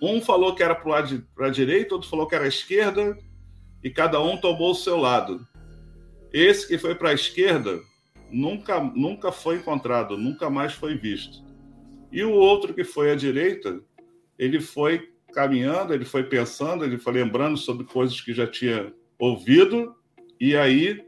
um 0.00 0.20
falou 0.20 0.54
que 0.54 0.62
era 0.62 0.74
para 0.74 1.46
a 1.46 1.50
direita, 1.50 1.94
outro 1.94 2.08
falou 2.08 2.26
que 2.26 2.34
era 2.34 2.44
a 2.44 2.48
esquerda, 2.48 3.18
e 3.82 3.90
cada 3.90 4.20
um 4.20 4.36
tomou 4.36 4.70
o 4.70 4.74
seu 4.74 4.96
lado. 4.96 5.46
Esse 6.32 6.68
que 6.68 6.78
foi 6.78 6.94
para 6.94 7.10
a 7.10 7.14
esquerda 7.14 7.80
nunca, 8.30 8.80
nunca 8.80 9.32
foi 9.32 9.56
encontrado, 9.56 10.16
nunca 10.16 10.48
mais 10.48 10.72
foi 10.72 10.96
visto. 10.96 11.42
E 12.12 12.22
o 12.22 12.32
outro 12.32 12.72
que 12.74 12.84
foi 12.84 13.10
à 13.10 13.14
direita, 13.14 13.80
ele 14.38 14.60
foi 14.60 15.10
caminhando, 15.32 15.94
ele 15.94 16.04
foi 16.04 16.24
pensando, 16.24 16.84
ele 16.84 16.98
foi 16.98 17.12
lembrando 17.12 17.56
sobre 17.56 17.84
coisas 17.84 18.20
que 18.20 18.32
já 18.32 18.46
tinha 18.46 18.92
ouvido, 19.18 19.94
e 20.40 20.56
aí 20.56 21.04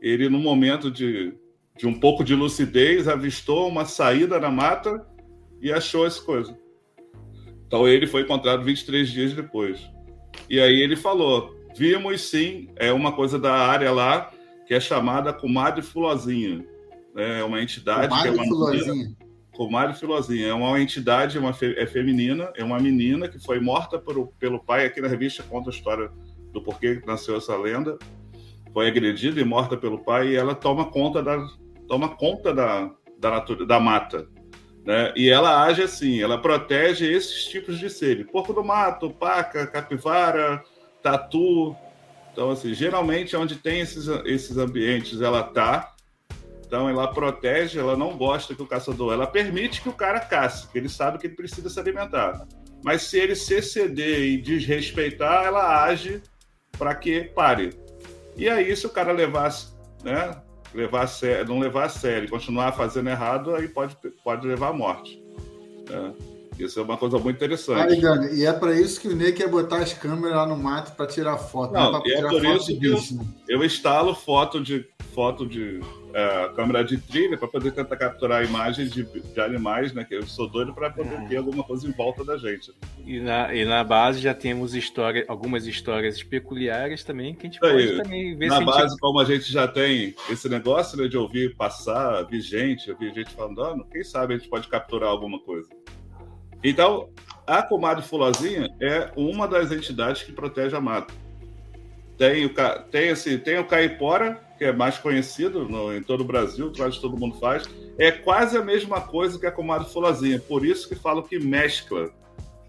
ele, 0.00 0.28
no 0.28 0.38
momento 0.38 0.90
de, 0.90 1.34
de 1.76 1.86
um 1.86 1.98
pouco 1.98 2.24
de 2.24 2.34
lucidez, 2.34 3.06
avistou 3.08 3.68
uma 3.68 3.84
saída 3.84 4.38
na 4.38 4.50
mata 4.50 5.06
e 5.60 5.72
achou 5.72 6.06
essa 6.06 6.22
coisa. 6.22 6.58
Então 7.66 7.86
ele 7.86 8.06
foi 8.06 8.22
encontrado 8.22 8.62
23 8.64 9.08
dias 9.08 9.32
depois. 9.32 9.80
E 10.48 10.60
aí 10.60 10.80
ele 10.80 10.96
falou: 10.96 11.54
vimos 11.76 12.22
sim, 12.22 12.68
é 12.76 12.92
uma 12.92 13.12
coisa 13.12 13.38
da 13.38 13.52
área 13.52 13.90
lá 13.92 14.30
que 14.66 14.74
é 14.74 14.80
chamada 14.80 15.32
Comadre 15.32 15.82
Fulozinha. 15.82 16.64
É 17.16 17.42
uma 17.42 17.62
entidade 17.62 18.08
Comadre 18.08 18.32
que 18.32 18.38
é 18.38 18.42
uma 18.42 18.44
Fulozinha. 18.44 19.16
Comadre 19.52 19.96
Filozinha 19.96 20.48
é 20.48 20.52
uma 20.52 20.80
entidade, 20.80 21.38
uma 21.38 21.52
fe, 21.52 21.74
é 21.78 21.86
feminina, 21.86 22.52
é 22.56 22.62
uma 22.62 22.78
menina 22.78 23.26
que 23.26 23.38
foi 23.38 23.58
morta 23.58 23.98
por, 23.98 24.28
pelo 24.38 24.62
pai. 24.62 24.84
Aqui 24.84 25.00
na 25.00 25.08
revista 25.08 25.42
conta 25.42 25.70
a 25.70 25.72
história 25.72 26.10
do 26.52 26.60
porquê 26.60 27.00
nasceu 27.06 27.36
essa 27.36 27.56
lenda. 27.56 27.98
Foi 28.72 28.88
agredida 28.88 29.40
e 29.40 29.44
morta 29.44 29.76
pelo 29.76 29.98
pai 29.98 30.28
e 30.28 30.36
ela 30.36 30.54
toma 30.54 30.86
conta 30.86 31.22
da 31.22 31.46
toma 31.88 32.08
conta 32.08 32.52
da 32.52 32.90
da, 33.18 33.30
natura, 33.30 33.66
da 33.66 33.80
mata. 33.80 34.28
Né? 34.86 35.12
E 35.16 35.28
ela 35.28 35.64
age 35.64 35.82
assim, 35.82 36.22
ela 36.22 36.40
protege 36.40 37.12
esses 37.12 37.44
tipos 37.46 37.76
de 37.76 37.90
seres. 37.90 38.24
Porco 38.30 38.52
do 38.52 38.62
mato, 38.62 39.10
paca, 39.10 39.66
capivara, 39.66 40.62
tatu. 41.02 41.74
Então, 42.32 42.50
assim, 42.50 42.72
geralmente 42.72 43.36
onde 43.36 43.56
tem 43.56 43.80
esses, 43.80 44.06
esses 44.24 44.56
ambientes, 44.56 45.20
ela 45.20 45.42
tá. 45.42 45.92
Então, 46.64 46.88
ela 46.88 47.08
protege, 47.08 47.78
ela 47.78 47.96
não 47.96 48.16
gosta 48.16 48.54
que 48.54 48.62
o 48.62 48.66
caçador... 48.66 49.12
Ela 49.12 49.26
permite 49.26 49.80
que 49.80 49.88
o 49.88 49.92
cara 49.92 50.20
caça, 50.20 50.64
porque 50.64 50.78
ele 50.78 50.88
sabe 50.88 51.18
que 51.18 51.26
ele 51.26 51.34
precisa 51.34 51.68
se 51.68 51.80
alimentar. 51.80 52.46
Mas 52.84 53.02
se 53.02 53.18
ele 53.18 53.34
se 53.34 53.54
exceder 53.54 54.20
e 54.20 54.36
desrespeitar, 54.36 55.44
ela 55.44 55.84
age 55.84 56.22
para 56.78 56.94
que 56.94 57.24
pare. 57.24 57.70
E 58.36 58.48
aí, 58.48 58.76
se 58.76 58.86
o 58.86 58.90
cara 58.90 59.12
levasse, 59.12 59.68
né, 60.04 60.40
levar 60.76 61.04
a 61.04 61.06
sério, 61.06 61.48
não 61.48 61.58
levar 61.58 61.86
a 61.86 61.88
sério, 61.88 62.28
continuar 62.28 62.72
fazendo 62.72 63.08
errado, 63.08 63.54
aí 63.54 63.66
pode, 63.66 63.96
pode 64.22 64.46
levar 64.46 64.68
à 64.68 64.72
morte. 64.72 65.22
É. 65.90 66.36
Isso 66.58 66.80
é 66.80 66.82
uma 66.82 66.96
coisa 66.96 67.18
muito 67.18 67.36
interessante. 67.36 68.06
Ah. 68.06 68.26
E 68.32 68.44
é 68.44 68.52
para 68.52 68.78
isso 68.78 69.00
que 69.00 69.08
o 69.08 69.14
Ney 69.14 69.32
quer 69.32 69.48
botar 69.48 69.78
as 69.78 69.92
câmeras 69.92 70.36
lá 70.36 70.46
no 70.46 70.56
mato 70.56 70.96
para 70.96 71.06
tirar 71.06 71.36
foto. 71.36 71.72
Não, 71.72 71.92
não 71.92 71.98
é 71.98 72.02
tirar 72.02 72.30
por 72.30 72.42
foto 72.42 72.56
isso 72.56 72.80
que 72.80 72.86
eu, 72.86 72.94
né? 72.94 73.26
eu, 73.48 73.64
instalo 73.64 74.14
foto 74.14 74.62
de 74.62 74.86
foto 75.14 75.46
de 75.46 75.80
é, 76.16 76.48
câmera 76.56 76.82
de 76.82 76.96
trilha 76.96 77.36
para 77.36 77.46
poder 77.46 77.72
tentar 77.72 77.94
capturar 77.94 78.42
imagens 78.42 78.90
de, 78.90 79.04
de 79.04 79.38
animais, 79.38 79.92
né? 79.92 80.02
Que 80.02 80.14
eu 80.14 80.26
sou 80.26 80.48
doido 80.48 80.72
para 80.72 80.88
poder 80.88 81.14
uhum. 81.14 81.28
ter 81.28 81.36
alguma 81.36 81.62
coisa 81.62 81.86
em 81.86 81.92
volta 81.92 82.24
da 82.24 82.38
gente. 82.38 82.72
E 83.04 83.20
na, 83.20 83.54
e 83.54 83.66
na 83.66 83.84
base 83.84 84.18
já 84.20 84.32
temos 84.32 84.74
história, 84.74 85.26
algumas 85.28 85.66
histórias 85.66 86.22
peculiares 86.22 87.04
também 87.04 87.34
que 87.34 87.46
a 87.46 87.50
gente 87.50 87.60
pode 87.60 87.74
Aí, 87.74 87.96
também 87.98 88.34
ver 88.34 88.46
Na 88.46 88.62
base, 88.62 88.88
gente... 88.88 88.98
como 88.98 89.20
a 89.20 89.26
gente 89.26 89.52
já 89.52 89.68
tem 89.68 90.14
esse 90.30 90.48
negócio 90.48 90.96
né, 90.96 91.06
de 91.06 91.18
ouvir 91.18 91.54
passar, 91.54 92.20
ouvir 92.22 92.40
gente, 92.40 92.90
ouvir 92.90 93.12
gente 93.12 93.30
falando, 93.32 93.62
ah, 93.62 93.76
quem 93.92 94.02
sabe 94.02 94.32
a 94.32 94.38
gente 94.38 94.48
pode 94.48 94.68
capturar 94.68 95.10
alguma 95.10 95.38
coisa. 95.40 95.68
Então, 96.64 97.10
a 97.46 97.62
comadre 97.62 98.02
Fulozinha 98.02 98.74
é 98.80 99.12
uma 99.14 99.46
das 99.46 99.70
entidades 99.70 100.22
que 100.22 100.32
protege 100.32 100.74
a 100.74 100.80
mata. 100.80 101.12
Tem 102.18 102.46
o, 102.46 102.50
tem, 102.90 103.08
esse, 103.08 103.38
tem 103.38 103.58
o 103.58 103.66
caipora, 103.66 104.40
que 104.56 104.64
é 104.64 104.72
mais 104.72 104.98
conhecido 104.98 105.68
no, 105.68 105.94
em 105.94 106.02
todo 106.02 106.22
o 106.22 106.24
Brasil, 106.24 106.72
quase 106.74 107.00
todo 107.00 107.18
mundo 107.18 107.38
faz. 107.38 107.64
É 107.98 108.10
quase 108.10 108.56
a 108.56 108.64
mesma 108.64 109.00
coisa 109.00 109.38
que 109.38 109.46
a 109.46 109.52
comadre 109.52 109.88
Fulozinha, 109.90 110.38
por 110.38 110.64
isso 110.64 110.88
que 110.88 110.94
falo 110.94 111.22
que 111.22 111.38
mescla. 111.38 112.10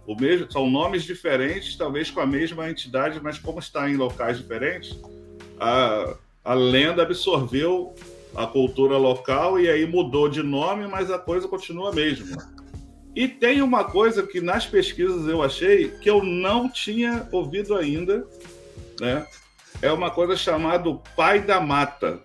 O 0.05 0.15
mesmo, 0.15 0.49
são 0.51 0.69
nomes 0.69 1.03
diferentes, 1.03 1.75
talvez 1.75 2.09
com 2.09 2.21
a 2.21 2.25
mesma 2.25 2.69
entidade, 2.69 3.19
mas 3.21 3.37
como 3.37 3.59
está 3.59 3.89
em 3.89 3.97
locais 3.97 4.37
diferentes, 4.37 4.97
a, 5.59 6.15
a 6.43 6.53
lenda 6.53 7.03
absorveu 7.03 7.93
a 8.35 8.45
cultura 8.45 8.97
local 8.97 9.59
e 9.59 9.69
aí 9.69 9.85
mudou 9.85 10.29
de 10.29 10.43
nome, 10.43 10.87
mas 10.87 11.09
a 11.09 11.17
coisa 11.17 11.47
continua 11.47 11.89
a 11.89 11.93
mesma. 11.93 12.37
E 13.15 13.27
tem 13.27 13.61
uma 13.61 13.83
coisa 13.83 14.21
que 14.21 14.39
nas 14.39 14.65
pesquisas 14.65 15.27
eu 15.27 15.41
achei 15.41 15.89
que 15.89 16.09
eu 16.09 16.23
não 16.23 16.69
tinha 16.69 17.27
ouvido 17.31 17.75
ainda, 17.75 18.27
né? 18.99 19.25
É 19.81 19.91
uma 19.91 20.09
coisa 20.09 20.35
chamada 20.35 20.89
pai 21.15 21.41
da 21.41 21.59
mata. 21.59 22.19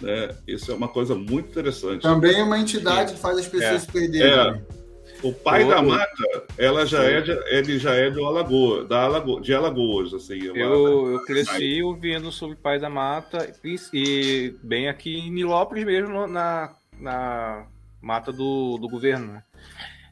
Né? 0.00 0.34
Isso 0.46 0.70
é 0.70 0.74
uma 0.74 0.88
coisa 0.88 1.14
muito 1.14 1.50
interessante. 1.50 2.02
Também 2.02 2.38
é 2.38 2.42
uma 2.42 2.58
entidade 2.58 3.14
que 3.14 3.20
faz 3.20 3.38
as 3.38 3.46
pessoas 3.46 3.74
é, 3.74 3.78
se 3.78 3.86
perderem. 3.86 4.32
É. 4.32 4.78
O 5.22 5.32
pai 5.32 5.66
da 5.66 5.82
mata, 5.82 6.44
ela 6.56 6.86
já 6.86 7.02
é 7.02 7.20
de, 7.20 7.32
ele 7.46 7.76
já 7.78 7.92
é 7.92 8.08
do 8.08 8.24
Alagoa, 8.24 8.84
da 8.84 9.02
Alagoa, 9.02 9.40
de 9.40 9.52
Alagoas, 9.52 10.14
assim. 10.14 10.38
É 10.40 10.62
eu, 10.62 11.12
eu 11.12 11.24
cresci 11.24 11.82
ouvindo 11.82 12.30
sobre 12.30 12.54
o 12.54 12.58
pai 12.58 12.78
da 12.78 12.88
mata 12.88 13.52
e 13.92 14.54
bem 14.62 14.88
aqui 14.88 15.18
em 15.18 15.30
Nilópolis 15.32 15.84
mesmo 15.84 16.28
na, 16.28 16.72
na 17.00 17.66
mata 18.00 18.32
do, 18.32 18.78
do 18.78 18.88
governo. 18.88 19.32
Né? 19.32 19.42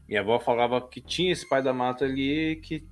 Minha 0.08 0.22
avó 0.22 0.40
falava 0.40 0.80
que 0.80 1.00
tinha 1.00 1.32
esse 1.32 1.48
pai 1.48 1.62
da 1.62 1.72
mata 1.72 2.04
ali 2.04 2.56
que 2.56 2.84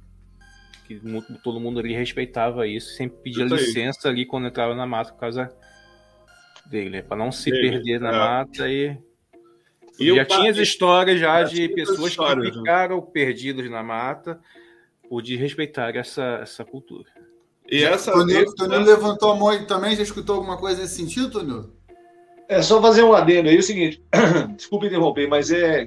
que 0.85 1.01
todo 1.43 1.61
mundo 1.61 1.81
ali 1.81 1.95
respeitava 1.95 2.67
isso, 2.67 2.95
sempre 2.95 3.19
pedia 3.23 3.45
licença 3.45 4.09
ali 4.09 4.27
quando 4.27 4.47
entrava 4.47 4.75
na 4.75 4.87
mata 4.87 5.13
por 5.13 5.21
causa 5.21 5.51
dele, 6.67 7.03
para 7.03 7.17
não 7.17 7.33
se 7.33 7.51
dele, 7.51 7.71
perder 7.71 8.01
na 8.01 8.09
é. 8.11 8.19
mata 8.19 8.69
e. 8.69 8.97
E 9.99 10.13
já 10.13 10.25
tinha 10.25 10.51
as 10.51 10.57
histórias 10.57 11.21
já 11.21 11.45
de 11.45 11.69
pessoas 11.69 12.11
histórias, 12.11 12.51
que 12.51 12.57
né? 12.57 12.59
ficaram 12.59 12.97
né? 12.97 13.07
perdidas 13.13 13.71
na 13.71 13.83
mata 13.83 14.41
por 15.09 15.23
desrespeitar 15.23 15.97
essa, 15.97 16.41
essa 16.43 16.65
cultura. 16.65 17.09
E 17.71 17.85
essa 17.85 18.11
Tonil, 18.11 18.55
Tonil 18.57 18.81
levantou 18.81 19.31
a 19.31 19.37
mão 19.37 19.53
e 19.53 19.65
também 19.67 19.95
já 19.95 20.03
escutou 20.03 20.37
alguma 20.37 20.57
coisa 20.57 20.83
nesse 20.83 20.97
sentido, 20.97 21.31
Tonil? 21.31 21.73
É 22.49 22.61
só 22.61 22.83
fazer 22.83 23.05
um 23.05 23.13
adendo 23.13 23.49
aí, 23.49 23.57
é 23.57 23.59
o 23.59 23.63
seguinte, 23.63 24.03
desculpe 24.57 24.87
interromper, 24.87 25.29
mas 25.29 25.51
é 25.51 25.87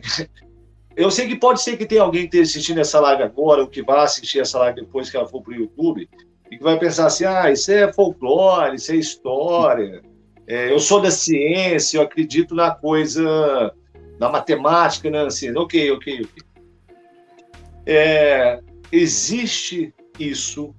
eu 0.98 1.12
sei 1.12 1.28
que 1.28 1.36
pode 1.36 1.62
ser 1.62 1.78
que 1.78 1.86
tenha 1.86 2.02
alguém 2.02 2.22
que 2.22 2.36
esteja 2.36 2.52
assistindo 2.52 2.80
essa 2.80 3.00
live 3.00 3.24
agora, 3.24 3.62
ou 3.62 3.68
que 3.68 3.84
vá 3.84 4.04
assistir 4.04 4.40
essa 4.40 4.58
live 4.60 4.82
depois 4.82 5.10
que 5.10 5.16
ela 5.16 5.28
for 5.28 5.42
para 5.42 5.54
o 5.54 5.56
YouTube, 5.56 6.10
e 6.52 6.58
que 6.58 6.64
vai 6.64 6.78
pensar 6.80 7.06
assim: 7.06 7.24
ah, 7.24 7.52
isso 7.52 7.72
é 7.72 7.94
folclore, 7.94 8.76
isso 8.76 8.92
é 8.92 8.96
história, 8.96 10.02
é, 10.48 10.72
eu 10.72 10.80
sou 10.80 11.02
da 11.02 11.12
ciência, 11.12 11.98
eu 11.98 12.02
acredito 12.02 12.56
na 12.56 12.72
coisa, 12.72 13.74
na 14.18 14.30
matemática, 14.30 15.10
né? 15.10 15.26
Assim, 15.26 15.56
ok, 15.56 15.92
ok, 15.92 16.22
ok. 16.22 16.44
É, 17.86 18.60
existe 18.92 19.94
isso, 20.18 20.74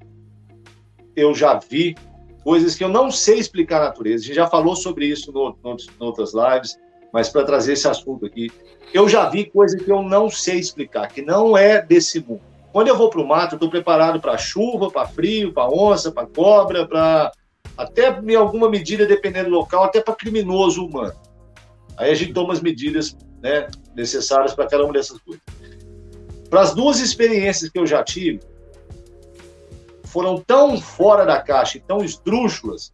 eu 1.15 1.35
já 1.35 1.59
vi 1.59 1.95
coisas 2.43 2.75
que 2.75 2.83
eu 2.83 2.89
não 2.89 3.11
sei 3.11 3.39
explicar 3.39 3.83
a 3.83 3.87
natureza. 3.87 4.25
A 4.25 4.27
gente 4.27 4.37
já 4.37 4.47
falou 4.47 4.75
sobre 4.75 5.07
isso 5.07 5.31
em 5.31 6.05
outras 6.05 6.33
lives, 6.33 6.79
mas 7.13 7.29
para 7.29 7.45
trazer 7.45 7.73
esse 7.73 7.89
assunto 7.89 8.27
aqui 8.27 8.51
eu 8.93 9.09
já 9.09 9.29
vi 9.29 9.45
coisas 9.45 9.81
que 9.83 9.91
eu 9.91 10.03
não 10.03 10.31
sei 10.31 10.59
explicar, 10.59 11.09
que 11.09 11.23
não 11.23 11.57
é 11.57 11.83
desse 11.83 12.21
mundo. 12.21 12.41
Quando 12.73 12.89
eu 12.89 12.97
vou 12.97 13.11
para 13.11 13.21
o 13.21 13.27
mato, 13.27 13.55
eu 13.55 13.57
estou 13.57 13.71
preparado 13.71 14.21
para 14.21 14.39
chuva, 14.39 14.91
para 14.91 15.07
frio, 15.07 15.53
para 15.53 15.69
onça, 15.69 16.13
para 16.13 16.27
cobra, 16.27 16.87
para 16.87 17.33
até 17.77 18.19
em 18.21 18.35
alguma 18.35 18.69
medida, 18.69 19.07
dependendo 19.07 19.51
do 19.51 19.57
local, 19.57 19.85
até 19.85 20.01
para 20.01 20.15
criminoso 20.15 20.85
humano. 20.85 21.15
Aí 21.97 22.11
a 22.11 22.15
gente 22.15 22.33
toma 22.33 22.53
as 22.53 22.61
medidas 22.61 23.17
né, 23.43 23.69
necessárias 23.95 24.55
para 24.55 24.67
cada 24.67 24.85
uma 24.85 24.93
dessas 24.93 25.19
coisas. 25.19 25.43
Para 26.49 26.63
as 26.63 26.75
duas 26.75 27.01
experiências 27.01 27.71
que 27.71 27.79
eu 27.79 27.87
já 27.87 28.03
tive, 28.03 28.41
foram 30.05 30.43
tão 30.47 30.81
fora 30.81 31.25
da 31.25 31.41
caixa 31.41 31.79
e 31.79 31.81
tão 31.81 32.03
esdrúxulas 32.03 32.93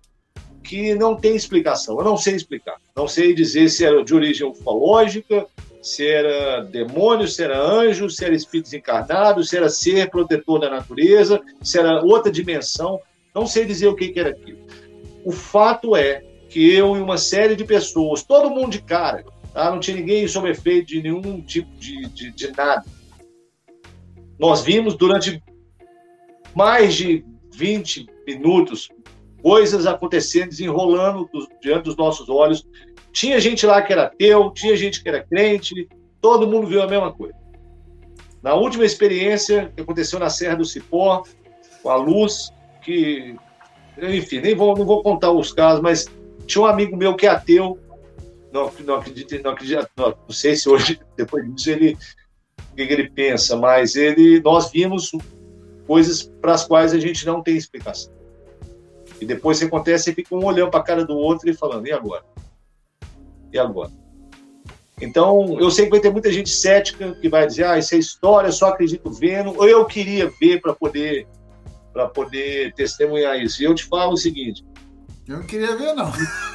que 0.64 0.94
não 0.94 1.14
tem 1.14 1.36
explicação. 1.36 1.98
Eu 1.98 2.04
não 2.04 2.16
sei 2.16 2.34
explicar. 2.34 2.76
Não 2.96 3.06
sei 3.06 3.34
dizer 3.34 3.68
se 3.68 3.84
era 3.84 4.02
de 4.02 4.14
origem 4.14 4.48
ufológica, 4.48 5.46
se 5.82 6.06
era 6.06 6.62
demônio, 6.62 7.28
se 7.28 7.44
era 7.44 7.60
anjo, 7.60 8.08
se 8.08 8.24
era 8.24 8.34
espírito 8.34 8.64
desencarnado, 8.64 9.44
se 9.44 9.56
era 9.56 9.68
ser 9.68 10.08
protetor 10.10 10.58
da 10.58 10.70
natureza, 10.70 11.40
se 11.62 11.78
era 11.78 12.02
outra 12.02 12.32
dimensão. 12.32 12.98
Não 13.34 13.46
sei 13.46 13.66
dizer 13.66 13.88
o 13.88 13.94
que, 13.94 14.08
que 14.08 14.18
era 14.18 14.30
aquilo. 14.30 14.58
O 15.24 15.30
fato 15.30 15.94
é 15.94 16.24
que 16.48 16.72
eu 16.72 16.96
e 16.96 17.00
uma 17.00 17.18
série 17.18 17.54
de 17.54 17.64
pessoas, 17.64 18.22
todo 18.22 18.50
mundo 18.50 18.70
de 18.70 18.80
cara, 18.80 19.24
tá? 19.52 19.70
não 19.70 19.80
tinha 19.80 19.96
ninguém 19.96 20.26
sob 20.26 20.48
efeito 20.48 20.88
de 20.88 21.02
nenhum 21.02 21.40
tipo 21.42 21.70
de, 21.76 22.08
de, 22.08 22.30
de 22.30 22.52
nada. 22.52 22.84
Nós 24.38 24.62
vimos 24.62 24.96
durante 24.96 25.42
mais 26.54 26.94
de 26.94 27.24
20 27.52 28.06
minutos 28.26 28.88
coisas 29.44 29.86
acontecendo, 29.86 30.48
desenrolando 30.48 31.28
diante 31.60 31.84
dos 31.84 31.96
nossos 31.98 32.30
olhos, 32.30 32.66
tinha 33.12 33.38
gente 33.38 33.66
lá 33.66 33.82
que 33.82 33.92
era 33.92 34.04
ateu, 34.04 34.50
tinha 34.52 34.74
gente 34.74 35.02
que 35.02 35.08
era 35.08 35.22
crente, 35.22 35.86
todo 36.18 36.46
mundo 36.46 36.66
viu 36.66 36.80
a 36.80 36.86
mesma 36.86 37.12
coisa. 37.12 37.34
Na 38.42 38.54
última 38.54 38.86
experiência 38.86 39.70
que 39.76 39.82
aconteceu 39.82 40.18
na 40.18 40.30
Serra 40.30 40.56
do 40.56 40.64
Cipó, 40.64 41.24
com 41.82 41.90
a 41.90 41.96
luz, 41.96 42.50
que, 42.80 43.36
enfim, 44.00 44.40
nem 44.40 44.54
vou, 44.54 44.74
não 44.74 44.86
vou 44.86 45.02
contar 45.02 45.30
os 45.30 45.52
casos, 45.52 45.82
mas 45.82 46.06
tinha 46.46 46.62
um 46.62 46.66
amigo 46.66 46.96
meu 46.96 47.14
que 47.14 47.26
é 47.26 47.28
ateu, 47.28 47.78
não, 48.50 48.72
não 48.80 48.94
acredito, 48.94 49.42
não 49.42 49.50
acredito, 49.50 49.86
não, 49.94 50.08
não 50.08 50.30
sei 50.30 50.56
se 50.56 50.70
hoje, 50.70 50.98
depois 51.18 51.54
disso, 51.54 51.68
ele, 51.68 51.98
o 52.72 52.74
que 52.74 52.80
ele 52.80 53.10
pensa, 53.10 53.58
mas 53.58 53.94
ele, 53.94 54.40
nós 54.40 54.70
vimos 54.70 55.12
coisas 55.86 56.22
para 56.40 56.54
as 56.54 56.64
quais 56.64 56.94
a 56.94 56.98
gente 56.98 57.26
não 57.26 57.42
tem 57.42 57.58
explicação. 57.58 58.13
E 59.20 59.26
depois 59.26 59.58
que 59.58 59.64
acontece, 59.64 60.12
fica 60.12 60.34
um 60.34 60.44
olhando 60.44 60.70
para 60.70 60.80
a 60.80 60.84
cara 60.84 61.04
do 61.04 61.16
outro 61.16 61.48
e 61.48 61.54
falando, 61.54 61.86
e 61.86 61.92
agora? 61.92 62.24
e 63.54 63.58
agora? 63.58 63.90
Então, 65.00 65.58
eu 65.58 65.70
sei 65.70 65.86
que 65.86 65.92
vai 65.92 66.00
ter 66.00 66.10
muita 66.10 66.32
gente 66.32 66.50
cética 66.50 67.12
que 67.14 67.28
vai 67.28 67.46
dizer, 67.46 67.64
ah, 67.64 67.78
isso 67.78 67.94
é 67.94 67.98
história, 67.98 68.50
só 68.52 68.68
acredito 68.68 69.10
vendo, 69.10 69.50
ou 69.56 69.68
eu 69.68 69.84
queria 69.84 70.30
ver 70.40 70.60
para 70.60 70.74
poder 70.74 71.26
para 71.92 72.08
poder 72.08 72.74
testemunhar 72.74 73.38
isso. 73.40 73.62
E 73.62 73.66
eu 73.66 73.74
te 73.74 73.84
falo 73.84 74.14
o 74.14 74.16
seguinte. 74.16 74.64
Eu 75.28 75.36
não 75.36 75.46
queria 75.46 75.76
ver, 75.76 75.94
não. 75.94 76.10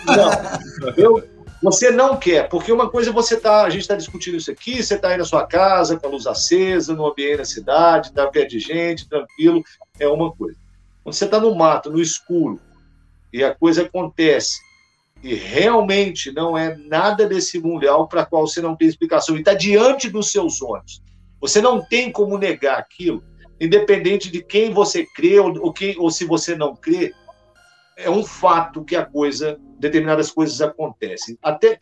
Não. 0.05 0.93
Eu, 0.97 1.23
você 1.63 1.91
não 1.91 2.17
quer, 2.17 2.49
porque 2.49 2.73
uma 2.73 2.89
coisa 2.89 3.09
você 3.11 3.37
tá, 3.37 3.63
a 3.63 3.69
gente 3.69 3.81
está 3.81 3.95
discutindo 3.95 4.35
isso 4.35 4.51
aqui, 4.51 4.83
você 4.83 4.95
está 4.95 5.09
aí 5.09 5.17
na 5.17 5.23
sua 5.23 5.47
casa, 5.47 5.97
com 5.97 6.07
a 6.07 6.09
luz 6.09 6.27
acesa, 6.27 6.93
no 6.93 7.07
ambiente 7.07 7.37
da 7.37 7.45
cidade, 7.45 8.09
está 8.09 8.27
perto 8.27 8.49
de 8.49 8.59
gente, 8.59 9.07
tranquilo, 9.07 9.63
é 9.97 10.07
uma 10.09 10.29
coisa. 10.33 10.57
Quando 11.09 11.15
você 11.15 11.25
está 11.25 11.39
no 11.39 11.55
mato, 11.55 11.89
no 11.89 11.99
escuro, 11.99 12.59
e 13.33 13.43
a 13.43 13.55
coisa 13.55 13.81
acontece, 13.81 14.59
e 15.23 15.33
realmente 15.33 16.31
não 16.31 16.55
é 16.55 16.77
nada 16.77 17.25
desse 17.25 17.59
mundial 17.59 18.07
para 18.07 18.27
qual 18.27 18.45
você 18.45 18.61
não 18.61 18.75
tem 18.75 18.87
explicação 18.87 19.35
e 19.35 19.39
está 19.39 19.55
diante 19.55 20.07
dos 20.07 20.31
seus 20.31 20.61
olhos. 20.61 21.01
Você 21.41 21.63
não 21.63 21.83
tem 21.83 22.11
como 22.11 22.37
negar 22.37 22.77
aquilo, 22.77 23.23
independente 23.59 24.29
de 24.29 24.43
quem 24.43 24.71
você 24.71 25.03
crê 25.15 25.39
ou, 25.39 25.51
ou, 25.63 25.73
quem, 25.73 25.97
ou 25.97 26.11
se 26.11 26.25
você 26.25 26.55
não 26.55 26.75
crê. 26.75 27.11
É 27.97 28.07
um 28.07 28.23
fato 28.23 28.85
que 28.85 28.95
a 28.95 29.03
coisa, 29.03 29.59
determinadas 29.79 30.29
coisas 30.29 30.61
acontecem. 30.61 31.39
Até, 31.41 31.79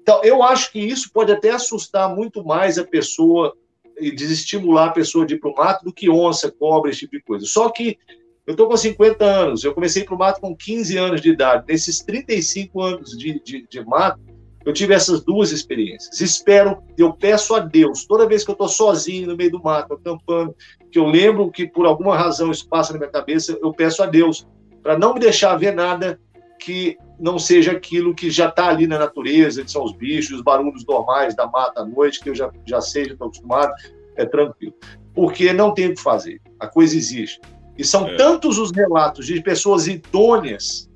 então, 0.00 0.22
eu 0.22 0.40
acho 0.40 0.70
que 0.70 0.78
isso 0.78 1.10
pode 1.12 1.32
até 1.32 1.50
assustar 1.50 2.14
muito 2.14 2.44
mais 2.44 2.78
a 2.78 2.84
pessoa 2.84 3.56
e 3.98 4.12
desestimular 4.12 4.90
a 4.90 4.92
pessoa 4.92 5.26
de 5.26 5.34
ir 5.34 5.40
para 5.40 5.50
o 5.50 5.54
mato 5.54 5.84
do 5.84 5.92
que 5.92 6.08
onça, 6.08 6.48
cobra, 6.48 6.92
esse 6.92 7.00
tipo 7.00 7.16
de 7.16 7.22
coisa. 7.24 7.44
Só 7.44 7.68
que 7.68 7.98
eu 8.46 8.52
estou 8.52 8.68
com 8.68 8.76
50 8.76 9.24
anos, 9.24 9.62
eu 9.62 9.72
comecei 9.72 10.04
para 10.04 10.14
o 10.14 10.18
mato 10.18 10.40
com 10.40 10.56
15 10.56 10.96
anos 10.96 11.20
de 11.20 11.30
idade. 11.30 11.64
Nesses 11.68 12.00
35 12.00 12.80
anos 12.80 13.10
de, 13.10 13.40
de, 13.40 13.66
de 13.68 13.84
mato, 13.84 14.20
eu 14.64 14.72
tive 14.72 14.94
essas 14.94 15.22
duas 15.22 15.52
experiências. 15.52 16.20
Espero, 16.20 16.82
eu 16.96 17.12
peço 17.12 17.54
a 17.54 17.60
Deus, 17.60 18.04
toda 18.04 18.28
vez 18.28 18.44
que 18.44 18.50
eu 18.50 18.54
estou 18.54 18.68
sozinho 18.68 19.28
no 19.28 19.36
meio 19.36 19.50
do 19.50 19.62
mato, 19.62 19.94
acampando, 19.94 20.54
que 20.90 20.98
eu 20.98 21.06
lembro 21.06 21.50
que 21.50 21.66
por 21.66 21.86
alguma 21.86 22.16
razão 22.16 22.50
isso 22.50 22.68
passa 22.68 22.92
na 22.92 22.98
minha 22.98 23.10
cabeça, 23.10 23.56
eu 23.60 23.72
peço 23.72 24.02
a 24.02 24.06
Deus 24.06 24.46
para 24.82 24.98
não 24.98 25.14
me 25.14 25.20
deixar 25.20 25.56
ver 25.56 25.72
nada 25.72 26.18
que 26.58 26.96
não 27.18 27.38
seja 27.38 27.72
aquilo 27.72 28.14
que 28.14 28.30
já 28.30 28.48
está 28.48 28.68
ali 28.68 28.86
na 28.86 28.98
natureza, 28.98 29.64
que 29.64 29.70
são 29.70 29.84
os 29.84 29.92
bichos, 29.92 30.38
os 30.38 30.42
barulhos 30.42 30.84
normais 30.84 31.34
da 31.34 31.46
mata 31.46 31.82
à 31.82 31.84
noite, 31.84 32.20
que 32.20 32.30
eu 32.30 32.34
já, 32.34 32.50
já 32.66 32.80
sei, 32.80 33.04
já 33.04 33.12
estou 33.12 33.28
acostumado, 33.28 33.72
é 34.16 34.24
tranquilo. 34.24 34.74
Porque 35.14 35.52
não 35.52 35.74
tem 35.74 35.88
o 35.88 35.94
que 35.94 36.00
fazer, 36.00 36.40
a 36.58 36.66
coisa 36.66 36.96
existe. 36.96 37.40
E 37.76 37.84
são 37.84 38.06
é. 38.08 38.16
tantos 38.16 38.58
os 38.58 38.70
relatos 38.70 39.26
de 39.26 39.40
pessoas 39.40 39.86
idôneas 39.86 40.90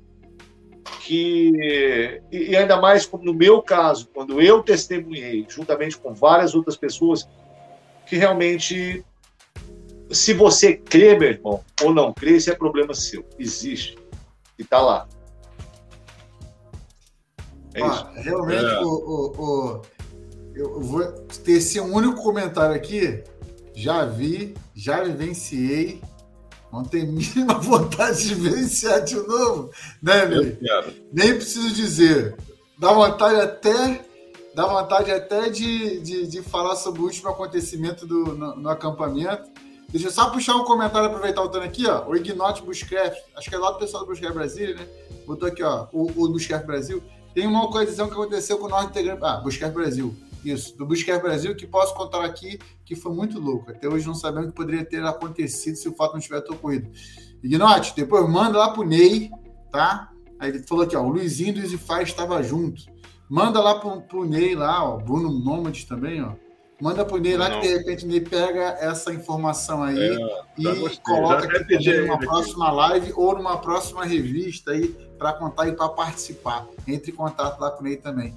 que, 1.01 2.21
e 2.31 2.55
ainda 2.55 2.79
mais 2.79 3.05
como 3.05 3.23
no 3.23 3.33
meu 3.33 3.61
caso, 3.61 4.09
quando 4.13 4.41
eu 4.41 4.61
testemunhei, 4.61 5.45
juntamente 5.47 5.97
com 5.97 6.13
várias 6.13 6.53
outras 6.53 6.75
pessoas, 6.75 7.27
que 8.05 8.15
realmente, 8.15 9.03
se 10.11 10.33
você 10.33 10.75
crê, 10.75 11.17
meu 11.17 11.29
irmão, 11.29 11.63
ou 11.81 11.93
não 11.93 12.13
crê, 12.13 12.37
isso 12.37 12.51
é 12.51 12.55
problema 12.55 12.93
seu. 12.93 13.25
Existe. 13.39 13.97
E 14.57 14.63
está 14.63 14.81
lá. 14.81 15.07
É 17.73 17.81
ah, 17.81 17.87
isso. 17.87 18.07
Realmente, 18.23 18.65
é. 18.65 18.79
O, 18.79 18.87
o, 18.87 19.41
o, 19.41 19.81
eu 20.55 20.81
vou 20.81 21.03
ter 21.43 21.53
esse 21.53 21.79
único 21.79 22.21
comentário 22.21 22.75
aqui. 22.75 23.23
Já 23.73 24.05
vi, 24.05 24.55
já 24.75 25.03
vivenciei 25.03 26.01
não 26.71 26.83
tem 26.83 27.05
mínima 27.07 27.55
vontade 27.55 28.27
de 28.27 28.35
vivenciar 28.35 29.03
de 29.03 29.15
novo, 29.15 29.71
né, 30.01 30.25
Ney? 30.25 30.57
Nem 31.11 31.33
preciso 31.33 31.73
dizer. 31.73 32.35
Dá 32.77 32.93
vontade 32.93 33.39
até, 33.39 34.05
dá 34.53 34.65
vontade 34.65 35.11
até 35.11 35.49
de, 35.49 35.99
de, 36.01 36.27
de 36.27 36.41
falar 36.41 36.75
sobre 36.75 37.01
o 37.01 37.05
último 37.05 37.29
acontecimento 37.29 38.05
do, 38.05 38.35
no, 38.35 38.55
no, 38.55 38.69
acampamento. 38.69 39.49
Deixa 39.89 40.07
eu 40.07 40.11
só 40.11 40.29
puxar 40.29 40.55
um 40.55 40.65
comentário, 40.65 41.07
aproveitar 41.07 41.41
o 41.41 41.49
Tano 41.49 41.63
aqui, 41.63 41.87
ó. 41.87 42.07
O 42.07 42.15
Ignote 42.15 42.61
Bushcraft, 42.61 43.17
acho 43.35 43.49
que 43.49 43.55
é 43.55 43.57
lá 43.57 43.71
do 43.71 43.79
pessoal 43.79 44.03
do 44.03 44.09
Bushcraft 44.09 44.35
Brasil, 44.35 44.75
né? 44.75 44.85
Botou 45.25 45.47
aqui, 45.47 45.63
ó, 45.63 45.87
o, 45.91 46.23
o 46.23 46.29
Bushcraft 46.29 46.65
Brasil. 46.65 47.01
Tem 47.33 47.47
uma 47.47 47.67
colisão 47.71 48.07
que 48.07 48.13
aconteceu 48.13 48.57
com 48.57 48.65
o 48.65 48.69
Norte 48.69 48.89
Integrante. 48.89 49.21
Ah, 49.23 49.37
Bushcraft 49.37 49.73
Brasil 49.73 50.15
isso, 50.51 50.77
do 50.77 50.85
Busquets 50.85 51.21
Brasil, 51.21 51.55
que 51.55 51.67
posso 51.67 51.93
contar 51.95 52.23
aqui 52.25 52.59
que 52.85 52.95
foi 52.95 53.11
muito 53.13 53.39
louco. 53.39 53.71
Até 53.71 53.87
hoje 53.87 54.07
não 54.07 54.15
sabemos 54.15 54.47
o 54.47 54.51
que 54.51 54.55
poderia 54.57 54.85
ter 54.85 55.03
acontecido 55.03 55.75
se 55.75 55.87
o 55.89 55.93
fato 55.95 56.13
não 56.13 56.19
tivesse 56.19 56.51
ocorrido. 56.51 56.89
Ignote, 57.43 57.93
depois 57.95 58.27
manda 58.29 58.57
lá 58.57 58.69
pro 58.71 58.83
Ney, 58.83 59.29
tá? 59.71 60.11
Aí 60.39 60.49
ele 60.49 60.59
falou 60.59 60.83
aqui, 60.83 60.95
ó, 60.95 61.01
o 61.01 61.09
Luizinho 61.09 61.53
do 61.53 61.59
Easy 61.59 61.79
estava 62.03 62.41
junto. 62.43 62.83
Manda 63.29 63.59
lá 63.61 63.79
pro, 63.79 64.01
pro 64.01 64.25
Ney 64.25 64.55
lá, 64.55 64.83
ó, 64.83 64.97
Bruno 64.97 65.29
Nômades 65.31 65.83
também, 65.85 66.21
ó. 66.23 66.33
Manda 66.79 67.03
pro 67.03 67.17
Ney 67.17 67.35
lá 67.35 67.49
Não. 67.49 67.59
que 67.59 67.67
de 67.67 67.77
repente 67.77 68.05
o 68.05 68.07
Ney 68.07 68.21
pega 68.21 68.77
essa 68.79 69.11
informação 69.11 69.81
aí 69.81 69.97
É, 69.97 70.17
e 70.59 70.63
gostei. 70.75 70.99
coloca 71.03 71.41
Já 71.41 71.59
aqui 71.59 71.77
também 71.77 72.01
numa 72.01 72.19
próxima 72.19 72.71
live 72.71 73.13
ou 73.15 73.35
numa 73.35 73.57
próxima 73.57 74.05
revista 74.05 74.71
aí 74.71 74.89
para 75.17 75.33
contar 75.33 75.67
e 75.67 75.71
para 75.75 75.89
participar. 75.89 76.67
Entre 76.87 77.11
em 77.11 77.15
contato 77.15 77.59
lá 77.59 77.71
com 77.71 77.81
o 77.81 77.83
Ney 77.83 77.97
também. 77.97 78.35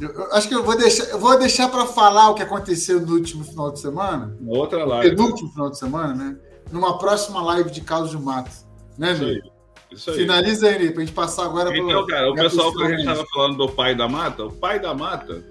Eu, 0.00 0.10
eu 0.10 0.32
acho 0.32 0.46
que 0.48 0.54
eu 0.54 0.62
vou 0.62 0.76
deixar, 0.76 1.04
eu 1.04 1.18
vou 1.18 1.38
deixar 1.38 1.68
para 1.68 1.86
falar 1.86 2.30
o 2.30 2.34
que 2.34 2.42
aconteceu 2.42 3.00
no 3.00 3.14
último 3.14 3.44
final 3.44 3.70
de 3.72 3.80
semana, 3.80 4.36
Na 4.40 4.52
outra 4.58 4.84
live. 4.84 5.16
penúltimo 5.16 5.50
final 5.50 5.70
de 5.70 5.78
semana, 5.78 6.14
né? 6.14 6.36
Numa 6.70 6.98
próxima 6.98 7.42
live 7.42 7.70
de 7.70 7.80
Carlos 7.80 8.10
de 8.10 8.18
Mato. 8.18 8.50
Né, 8.98 9.12
Isso 9.12 9.24
aí. 9.24 9.42
Isso 9.90 10.10
aí. 10.10 10.16
Finaliza 10.18 10.68
aí, 10.68 10.90
pra 10.90 11.00
gente 11.00 11.12
passar 11.14 11.44
agora 11.44 11.70
pro- 11.70 11.78
Então, 11.78 12.06
cara, 12.06 12.30
o 12.30 12.34
pessoal 12.34 12.72
que 12.74 12.82
a 12.82 12.88
gente 12.90 13.00
estava 13.00 13.24
falando 13.32 13.56
do 13.56 13.68
pai 13.70 13.94
da 13.94 14.08
mata, 14.08 14.44
o 14.44 14.52
pai 14.52 14.78
da 14.80 14.92
mata, 14.92 15.42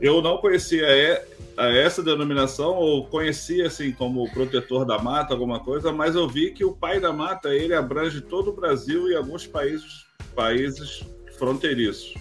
eu 0.00 0.22
não 0.22 0.38
conhecia 0.38 0.86
é- 0.86 1.26
essa 1.84 2.02
denominação, 2.02 2.74
ou 2.74 3.06
conhecia 3.06 3.66
assim 3.66 3.92
como 3.92 4.28
protetor 4.32 4.84
da 4.84 4.98
mata, 4.98 5.34
alguma 5.34 5.60
coisa, 5.60 5.92
mas 5.92 6.14
eu 6.14 6.26
vi 6.28 6.50
que 6.52 6.64
o 6.64 6.72
pai 6.72 6.98
da 6.98 7.12
mata 7.12 7.48
ele 7.54 7.74
abrange 7.74 8.20
todo 8.20 8.48
o 8.50 8.52
Brasil 8.54 9.08
e 9.10 9.14
alguns 9.16 9.46
países, 9.46 10.06
países 10.34 11.04
fronteiriços. 11.38 12.14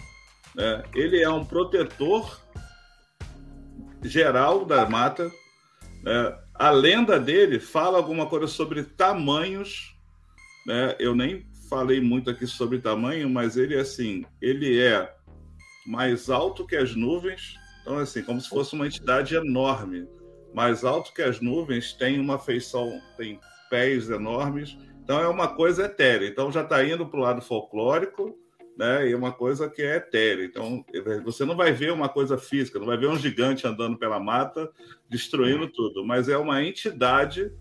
Né? 0.56 0.84
Ele 0.94 1.22
é 1.22 1.30
um 1.30 1.44
protetor 1.46 2.40
geral 4.02 4.66
da 4.66 4.88
mata. 4.90 5.32
né? 6.04 6.38
A 6.54 6.70
lenda 6.70 7.20
dele 7.20 7.60
fala 7.60 7.98
alguma 7.98 8.26
coisa 8.26 8.48
sobre 8.48 8.84
tamanhos 8.84 9.94
né? 10.66 10.96
Eu 11.00 11.16
nem 11.16 11.46
falei 11.70 12.00
muito 12.00 12.30
aqui 12.30 12.48
sobre 12.48 12.80
tamanho, 12.80 13.30
mas 13.30 13.58
ele 13.58 13.78
assim, 13.78 14.26
ele 14.42 14.80
é 14.80 15.14
mais 15.86 16.30
alto 16.30 16.66
que 16.66 16.76
as 16.76 16.96
nuvens, 16.96 17.56
então 17.82 17.98
assim, 17.98 18.24
como 18.24 18.40
se 18.40 18.50
fosse 18.50 18.74
uma 18.74 18.88
entidade 18.88 19.36
enorme, 19.36 20.08
mais 20.54 20.84
alto 20.84 21.14
que 21.14 21.22
as 21.22 21.42
nuvens, 21.42 21.94
tem 21.94 22.20
uma 22.20 22.40
feição, 22.40 23.02
tem 23.18 23.40
pés 23.70 24.10
enormes, 24.10 24.78
então 25.04 25.20
é 25.20 25.28
uma 25.28 25.56
coisa 25.56 25.86
etérea. 25.86 26.28
Então 26.28 26.52
já 26.52 26.62
está 26.62 26.84
indo 26.84 27.06
para 27.06 27.20
o 27.20 27.24
lado 27.24 27.42
folclórico, 27.42 28.38
né? 28.78 29.08
E 29.08 29.14
é 29.14 29.16
uma 29.16 29.32
coisa 29.32 29.70
que 29.70 29.82
é 29.82 29.98
etérea. 29.98 30.45
Então 30.45 30.84
você 31.24 31.45
não 31.45 31.56
vai 31.56 31.72
ver 31.72 31.91
uma 31.91 32.10
coisa 32.10 32.38
física, 32.38 32.80
não 32.80 32.88
vai 32.88 32.98
ver 32.98 33.08
um 33.08 33.18
gigante 33.18 33.68
andando 33.68 33.98
pela 33.98 34.20
mata 34.20 34.70
destruindo 35.10 35.68
tudo, 35.68 36.06
mas 36.06 36.28
é 36.30 36.38
uma 36.38 36.64
entidade 36.64 37.52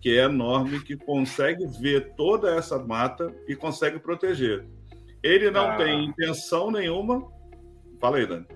que 0.00 0.18
é 0.18 0.24
enorme, 0.24 0.80
que 0.80 0.96
consegue 0.96 1.66
ver 1.80 2.14
toda 2.14 2.54
essa 2.54 2.78
mata 2.78 3.34
e 3.46 3.54
consegue 3.54 3.98
proteger. 3.98 4.64
Ele 5.22 5.50
não 5.50 5.72
Ah. 5.72 5.76
tem 5.76 6.04
intenção 6.06 6.70
nenhuma. 6.70 7.30
Fala 8.00 8.16
aí, 8.16 8.26
Dani. 8.26 8.46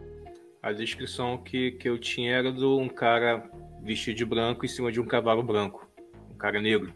A 0.62 0.72
descrição 0.72 1.36
que, 1.36 1.72
que 1.72 1.86
eu 1.86 1.98
tinha 1.98 2.32
era 2.34 2.50
de 2.50 2.64
um 2.64 2.88
cara 2.88 3.46
vestido 3.82 4.16
de 4.16 4.24
branco 4.24 4.64
em 4.64 4.68
cima 4.68 4.90
de 4.90 4.98
um 4.98 5.04
cavalo 5.04 5.42
branco. 5.42 5.86
Um 6.32 6.38
cara 6.38 6.58
negro. 6.62 6.94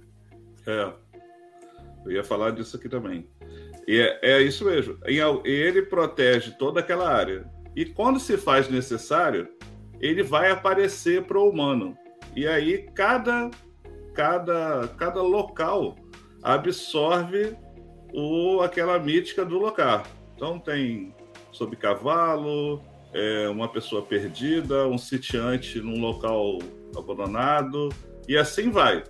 É. 0.66 0.90
Eu 2.06 2.12
ia 2.12 2.24
falar 2.24 2.52
disso 2.52 2.78
aqui 2.78 2.88
também. 2.88 3.28
E 3.88 3.98
é, 3.98 4.18
é 4.22 4.42
isso 4.42 4.66
mesmo. 4.66 4.98
E 5.06 5.18
ao- 5.18 5.44
ele 5.46 5.80
protege 5.80 6.50
toda 6.58 6.80
aquela 6.80 7.08
área. 7.08 7.50
E 7.74 7.86
quando 7.86 8.20
se 8.20 8.36
faz 8.36 8.68
necessário, 8.68 9.48
ele 9.98 10.22
vai 10.22 10.50
aparecer 10.50 11.22
para 11.22 11.38
o 11.38 11.48
humano. 11.48 11.96
E 12.36 12.46
aí 12.46 12.86
cada, 12.94 13.50
cada, 14.14 14.88
cada 14.98 15.22
local 15.22 15.96
absorve 16.42 17.56
o, 18.12 18.60
aquela 18.60 18.98
mítica 18.98 19.42
do 19.42 19.58
local. 19.58 20.02
Então 20.36 20.58
tem 20.58 21.14
sob 21.50 21.74
cavalo, 21.74 22.82
é, 23.14 23.48
uma 23.48 23.68
pessoa 23.68 24.02
perdida, 24.02 24.86
um 24.86 24.98
sitiante 24.98 25.80
num 25.80 25.98
local 25.98 26.58
abandonado, 26.94 27.88
e 28.28 28.36
assim 28.36 28.68
vai. 28.70 29.02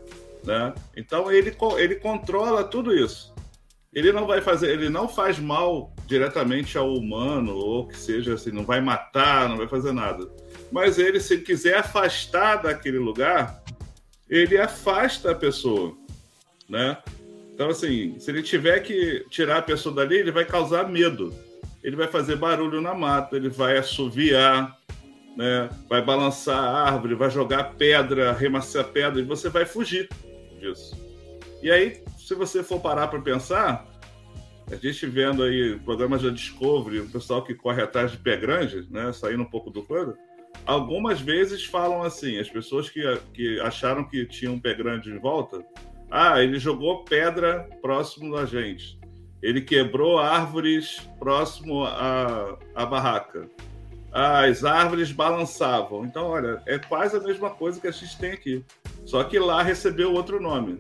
Né? 0.45 0.73
Então 0.97 1.33
ele, 1.33 1.53
ele 1.79 1.97
controla 1.97 2.63
tudo 2.63 2.95
isso. 2.95 3.35
Ele 3.93 4.13
não 4.13 4.27
vai 4.27 4.41
fazer, 4.41 4.71
ele 4.71 4.89
não 4.89 5.09
faz 5.09 5.39
mal 5.39 5.95
diretamente 6.07 6.77
ao 6.77 6.93
humano, 6.95 7.55
ou 7.55 7.89
que 7.89 7.97
seja 7.97 8.35
assim, 8.35 8.51
não 8.51 8.65
vai 8.65 8.81
matar, 8.81 9.49
não 9.49 9.57
vai 9.57 9.67
fazer 9.67 9.93
nada. 9.93 10.29
Mas 10.71 10.99
ele, 10.99 11.19
se 11.21 11.39
quiser 11.39 11.79
afastar 11.79 12.57
daquele 12.57 12.99
lugar, 12.99 13.63
ele 14.29 14.59
afasta 14.59 15.33
a 15.33 15.35
pessoa, 15.35 15.97
né? 16.69 16.99
Então, 17.55 17.71
assim, 17.71 18.19
se 18.19 18.31
ele 18.31 18.43
tiver 18.43 18.79
que 18.81 19.25
tirar 19.31 19.59
a 19.59 19.63
pessoa 19.63 19.95
dali, 19.95 20.17
ele 20.17 20.31
vai 20.31 20.45
causar 20.45 20.89
medo. 20.89 21.35
Ele 21.83 21.97
vai 21.97 22.07
fazer 22.07 22.37
barulho 22.37 22.81
na 22.81 22.95
mata, 22.95 23.37
ele 23.37 23.49
vai 23.49 23.79
assoviar, 23.79 24.77
né? 25.37 25.69
vai 25.89 26.03
balançar 26.03 26.59
a 26.59 26.83
árvore, 26.85 27.15
vai 27.15 27.31
jogar 27.31 27.75
pedra, 27.75 28.31
arremessar 28.31 28.85
pedra, 28.85 29.21
e 29.21 29.25
você 29.25 29.49
vai 29.49 29.65
fugir 29.65 30.09
disso. 30.61 30.97
E 31.63 31.71
aí, 31.71 32.01
se 32.29 32.35
você 32.35 32.63
for 32.63 32.79
parar 32.79 33.09
para 33.09 33.23
pensar, 33.23 33.87
a 34.71 34.77
gente 34.77 35.07
vendo 35.07 35.43
aí 35.43 35.79
programas 35.79 36.21
da 36.21 36.29
Discovery, 36.29 37.01
o 37.01 37.09
pessoal 37.09 37.43
que 37.43 37.55
corre 37.55 37.81
atrás 37.81 38.11
de 38.11 38.19
pé 38.19 38.37
grande, 38.37 38.87
né? 38.91 39.11
saindo 39.15 39.45
um 39.45 39.47
pouco 39.47 39.71
do 39.71 39.83
coisa, 39.83 40.15
algumas 40.67 41.23
vezes 41.23 41.65
falam 41.65 42.03
assim, 42.03 42.39
as 42.39 42.47
pessoas 42.47 42.91
que, 42.91 43.01
que 43.33 43.59
acharam 43.61 44.05
que 44.05 44.27
tinha 44.27 44.51
um 44.51 44.61
pé 44.61 44.75
grande 44.75 45.11
em 45.11 45.19
volta, 45.19 45.65
ah, 46.11 46.43
ele 46.43 46.59
jogou 46.59 47.03
pedra 47.03 47.67
próximo 47.81 48.37
da 48.37 48.45
gente. 48.45 49.01
Ele 49.43 49.63
quebrou 49.63 50.19
árvores 50.19 51.01
próximo 51.19 51.85
à, 51.85 52.59
à 52.75 52.85
barraca. 52.85 53.49
As 54.13 54.65
árvores 54.65 55.13
balançavam. 55.13 56.05
Então, 56.05 56.27
olha, 56.27 56.63
é 56.67 56.79
quase 56.79 57.17
a 57.17 57.21
mesma 57.21 57.49
coisa 57.49 57.81
que 57.81 57.87
a 57.87 57.91
gente 57.91 58.19
tem 58.19 58.33
aqui. 58.33 58.63
Só 59.07 59.25
que 59.25 59.39
lá 59.39 59.63
recebeu 59.63 60.13
outro 60.13 60.39
nome. 60.39 60.79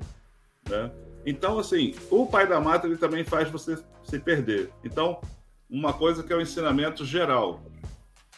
Né? 0.69 0.91
Então, 1.29 1.59
assim, 1.59 1.95
o 2.11 2.25
pai 2.25 2.47
da 2.47 2.59
mata 2.59 2.87
ele 2.87 2.97
também 2.97 3.23
faz 3.23 3.51
você 3.51 3.77
se 4.03 4.19
perder. 4.19 4.71
Então, 4.83 5.21
uma 5.69 5.93
coisa 5.93 6.23
que 6.23 6.33
é 6.33 6.37
o 6.37 6.41
ensinamento 6.41 7.05
geral. 7.05 7.63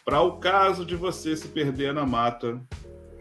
Para 0.05 0.21
o 0.23 0.39
caso 0.39 0.85
de 0.85 0.97
você 0.97 1.37
se 1.37 1.47
perder 1.47 1.95
na 1.95 2.05
mata 2.05 2.61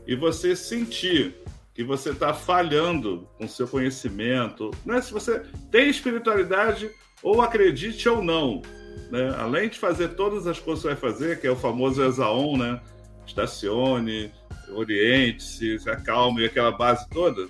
e 0.08 0.16
você 0.16 0.56
sentir 0.56 1.36
que 1.72 1.84
você 1.84 2.10
está 2.10 2.34
falhando 2.34 3.30
com 3.38 3.48
seu 3.48 3.68
conhecimento, 3.68 4.72
né? 4.84 5.00
se 5.02 5.14
você 5.14 5.44
tem 5.70 5.88
espiritualidade, 5.88 6.90
ou 7.22 7.40
acredite 7.40 8.10
ou 8.10 8.24
não, 8.24 8.64
né? 9.12 9.36
além 9.38 9.70
de 9.70 9.78
fazer 9.78 10.16
todas 10.16 10.48
as 10.48 10.58
coisas 10.60 10.82
que 10.82 10.88
vai 10.88 10.98
fazer, 10.98 11.40
que 11.40 11.46
é 11.46 11.52
o 11.52 11.56
famoso 11.56 12.04
Exaon, 12.04 12.58
né? 12.58 12.82
estacione, 13.24 14.32
oriente-se, 14.72 15.78
se 15.78 15.90
acalme, 15.92 16.44
aquela 16.44 16.72
base 16.72 17.08
toda, 17.10 17.48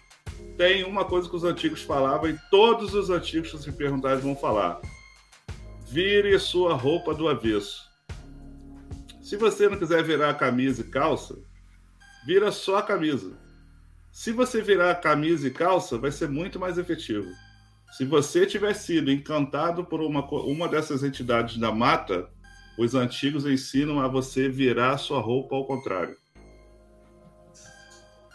tem 0.60 0.84
uma 0.84 1.06
coisa 1.06 1.30
que 1.30 1.38
os 1.38 1.46
antigos 1.46 1.82
falavam 1.84 2.30
e 2.30 2.38
todos 2.52 2.94
os 2.94 3.10
antigos, 3.10 3.50
se 3.64 3.72
perguntarem, 3.72 4.20
vão 4.20 4.36
falar. 4.36 4.82
Vire 5.88 6.38
sua 6.38 6.74
roupa 6.74 7.14
do 7.14 7.30
avesso. 7.30 7.90
Se 9.22 9.38
você 9.38 9.70
não 9.70 9.78
quiser 9.78 10.04
virar 10.04 10.34
camisa 10.34 10.82
e 10.82 10.84
calça, 10.84 11.40
vira 12.28 12.52
só 12.52 12.80
a 12.80 12.84
camisa. 12.84 13.40
Se 14.12 14.34
você 14.34 14.62
virar 14.62 14.96
camisa 14.96 15.48
e 15.48 15.52
calça, 15.52 15.98
vai 15.98 16.12
ser 16.12 16.28
muito 16.28 16.60
mais 16.60 16.78
efetivo. 16.78 17.30
Se 17.94 18.04
você 18.04 18.46
tiver 18.46 18.74
sido 18.74 19.10
encantado 19.10 19.86
por 19.86 20.02
uma, 20.02 20.30
uma 20.30 20.68
dessas 20.68 21.06
entidades 21.06 21.56
da 21.58 21.72
mata, 21.72 22.30
os 22.78 22.96
antigos 22.96 23.46
ensinam 23.46 24.02
a 24.02 24.10
você 24.10 24.50
virar 24.50 24.98
sua 24.98 25.22
roupa 25.22 25.56
ao 25.56 25.66
contrário. 25.66 26.18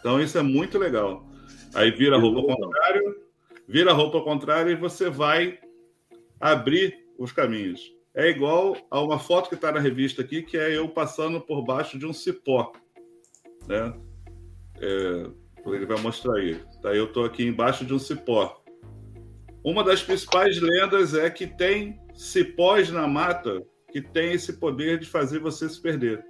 Então 0.00 0.18
isso 0.18 0.38
é 0.38 0.42
muito 0.42 0.78
legal. 0.78 1.33
Aí 1.74 1.90
vira 1.90 2.16
a 2.16 2.18
roupa 2.18 2.40
ao 2.40 2.56
contrário, 2.56 3.16
vira 3.66 3.90
a 3.90 3.94
roupa 3.94 4.18
ao 4.18 4.24
contrário 4.24 4.70
e 4.70 4.76
você 4.76 5.10
vai 5.10 5.58
abrir 6.40 7.04
os 7.18 7.32
caminhos. 7.32 7.92
É 8.14 8.28
igual 8.28 8.76
a 8.90 9.00
uma 9.00 9.18
foto 9.18 9.48
que 9.48 9.56
está 9.56 9.72
na 9.72 9.80
revista 9.80 10.22
aqui, 10.22 10.42
que 10.42 10.56
é 10.56 10.76
eu 10.76 10.88
passando 10.88 11.40
por 11.40 11.64
baixo 11.64 11.98
de 11.98 12.06
um 12.06 12.12
cipó. 12.12 12.72
Né? 13.66 13.92
É, 14.80 15.26
ele 15.66 15.86
vai 15.86 15.98
mostrar 16.00 16.34
aí. 16.34 16.60
Tá, 16.80 16.94
eu 16.94 17.06
estou 17.06 17.24
aqui 17.24 17.44
embaixo 17.44 17.84
de 17.84 17.92
um 17.92 17.98
cipó. 17.98 18.62
Uma 19.64 19.82
das 19.82 20.02
principais 20.02 20.60
lendas 20.60 21.14
é 21.14 21.28
que 21.28 21.46
tem 21.46 21.98
cipós 22.14 22.90
na 22.90 23.08
mata 23.08 23.62
que 23.90 24.00
tem 24.00 24.32
esse 24.32 24.54
poder 24.54 24.98
de 24.98 25.06
fazer 25.06 25.38
você 25.38 25.68
se 25.68 25.80
perder. 25.80 26.24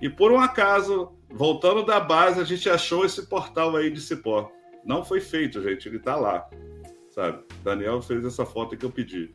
E 0.00 0.08
por 0.10 0.32
um 0.32 0.40
acaso, 0.40 1.12
voltando 1.30 1.84
da 1.84 2.00
base, 2.00 2.40
a 2.40 2.44
gente 2.44 2.68
achou 2.68 3.04
esse 3.04 3.26
portal 3.26 3.76
aí 3.76 3.90
de 3.90 4.00
cipó. 4.00 4.50
Não 4.86 5.04
foi 5.04 5.20
feito, 5.20 5.60
gente, 5.62 5.88
ele 5.88 5.96
está 5.96 6.16
lá. 6.16 6.48
Sabe? 7.10 7.42
Daniel 7.64 8.00
fez 8.00 8.24
essa 8.24 8.46
foto 8.46 8.76
que 8.76 8.84
eu 8.84 8.90
pedi. 8.90 9.34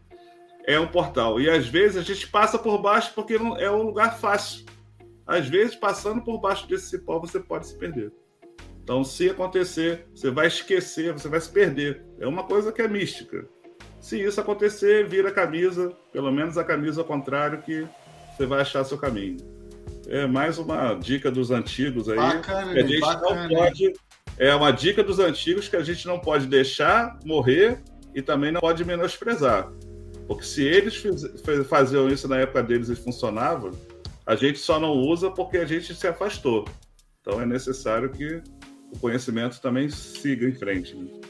É 0.66 0.80
um 0.80 0.88
portal. 0.88 1.42
E 1.42 1.50
às 1.50 1.68
vezes 1.68 1.98
a 1.98 2.02
gente 2.02 2.28
passa 2.28 2.58
por 2.58 2.78
baixo 2.78 3.12
porque 3.14 3.38
não 3.38 3.58
é 3.58 3.70
um 3.70 3.84
lugar 3.84 4.18
fácil. 4.18 4.66
Às 5.26 5.48
vezes, 5.48 5.76
passando 5.76 6.22
por 6.22 6.40
baixo 6.40 6.68
desse 6.68 6.90
cipó, 6.90 7.20
você 7.20 7.40
pode 7.40 7.68
se 7.68 7.78
perder. 7.78 8.12
Então, 8.84 9.04
se 9.04 9.30
acontecer, 9.30 10.08
você 10.14 10.30
vai 10.30 10.48
esquecer, 10.48 11.14
você 11.14 11.28
vai 11.28 11.40
se 11.40 11.50
perder. 11.50 12.04
É 12.20 12.28
uma 12.28 12.44
coisa 12.44 12.72
que 12.72 12.82
é 12.82 12.88
mística. 12.88 13.48
Se 14.00 14.22
isso 14.22 14.42
acontecer, 14.42 15.08
vira 15.08 15.30
a 15.30 15.32
camisa, 15.32 15.96
pelo 16.12 16.32
menos 16.32 16.58
a 16.58 16.64
camisa 16.64 17.02
ao 17.02 17.08
contrário, 17.08 17.62
que 17.62 17.88
você 18.36 18.46
vai 18.46 18.62
achar 18.62 18.84
seu 18.84 18.98
caminho. 18.98 19.38
É 20.08 20.26
mais 20.26 20.58
uma 20.58 20.96
dica 20.96 21.32
dos 21.32 21.52
antigos 21.52 22.10
aí. 22.10 22.18
Bacana, 22.18 22.72
a 22.72 22.82
gente 22.82 23.00
bacana. 23.00 23.48
não 23.48 23.56
pode. 23.56 23.94
É 24.42 24.56
uma 24.56 24.72
dica 24.72 25.04
dos 25.04 25.20
antigos 25.20 25.70
que 25.70 25.76
a 25.76 25.84
gente 25.84 26.08
não 26.08 26.18
pode 26.18 26.48
deixar 26.48 27.20
morrer 27.24 27.80
e 28.16 28.24
também 28.24 28.52
não 28.52 28.60
pode 28.60 28.84
menosprezar. 28.84 29.72
Porque 30.28 30.44
se 30.44 30.64
eles 30.64 30.96
fiz, 30.96 31.24
faziam 31.70 32.10
isso 32.10 32.28
na 32.28 32.40
época 32.40 32.64
deles 32.64 32.90
e 32.90 32.96
funcionava, 32.96 33.70
a 34.26 34.36
gente 34.36 34.58
só 34.58 34.80
não 34.80 34.94
usa 34.94 35.30
porque 35.30 35.60
a 35.60 35.66
gente 35.66 35.94
se 35.94 36.08
afastou. 36.08 36.66
Então 37.22 37.40
é 37.40 37.46
necessário 37.46 38.10
que 38.10 38.42
o 38.92 38.98
conhecimento 38.98 39.62
também 39.62 39.92
siga 39.92 40.48
em 40.48 40.56
frente. 40.56 40.96
Né? 40.96 41.22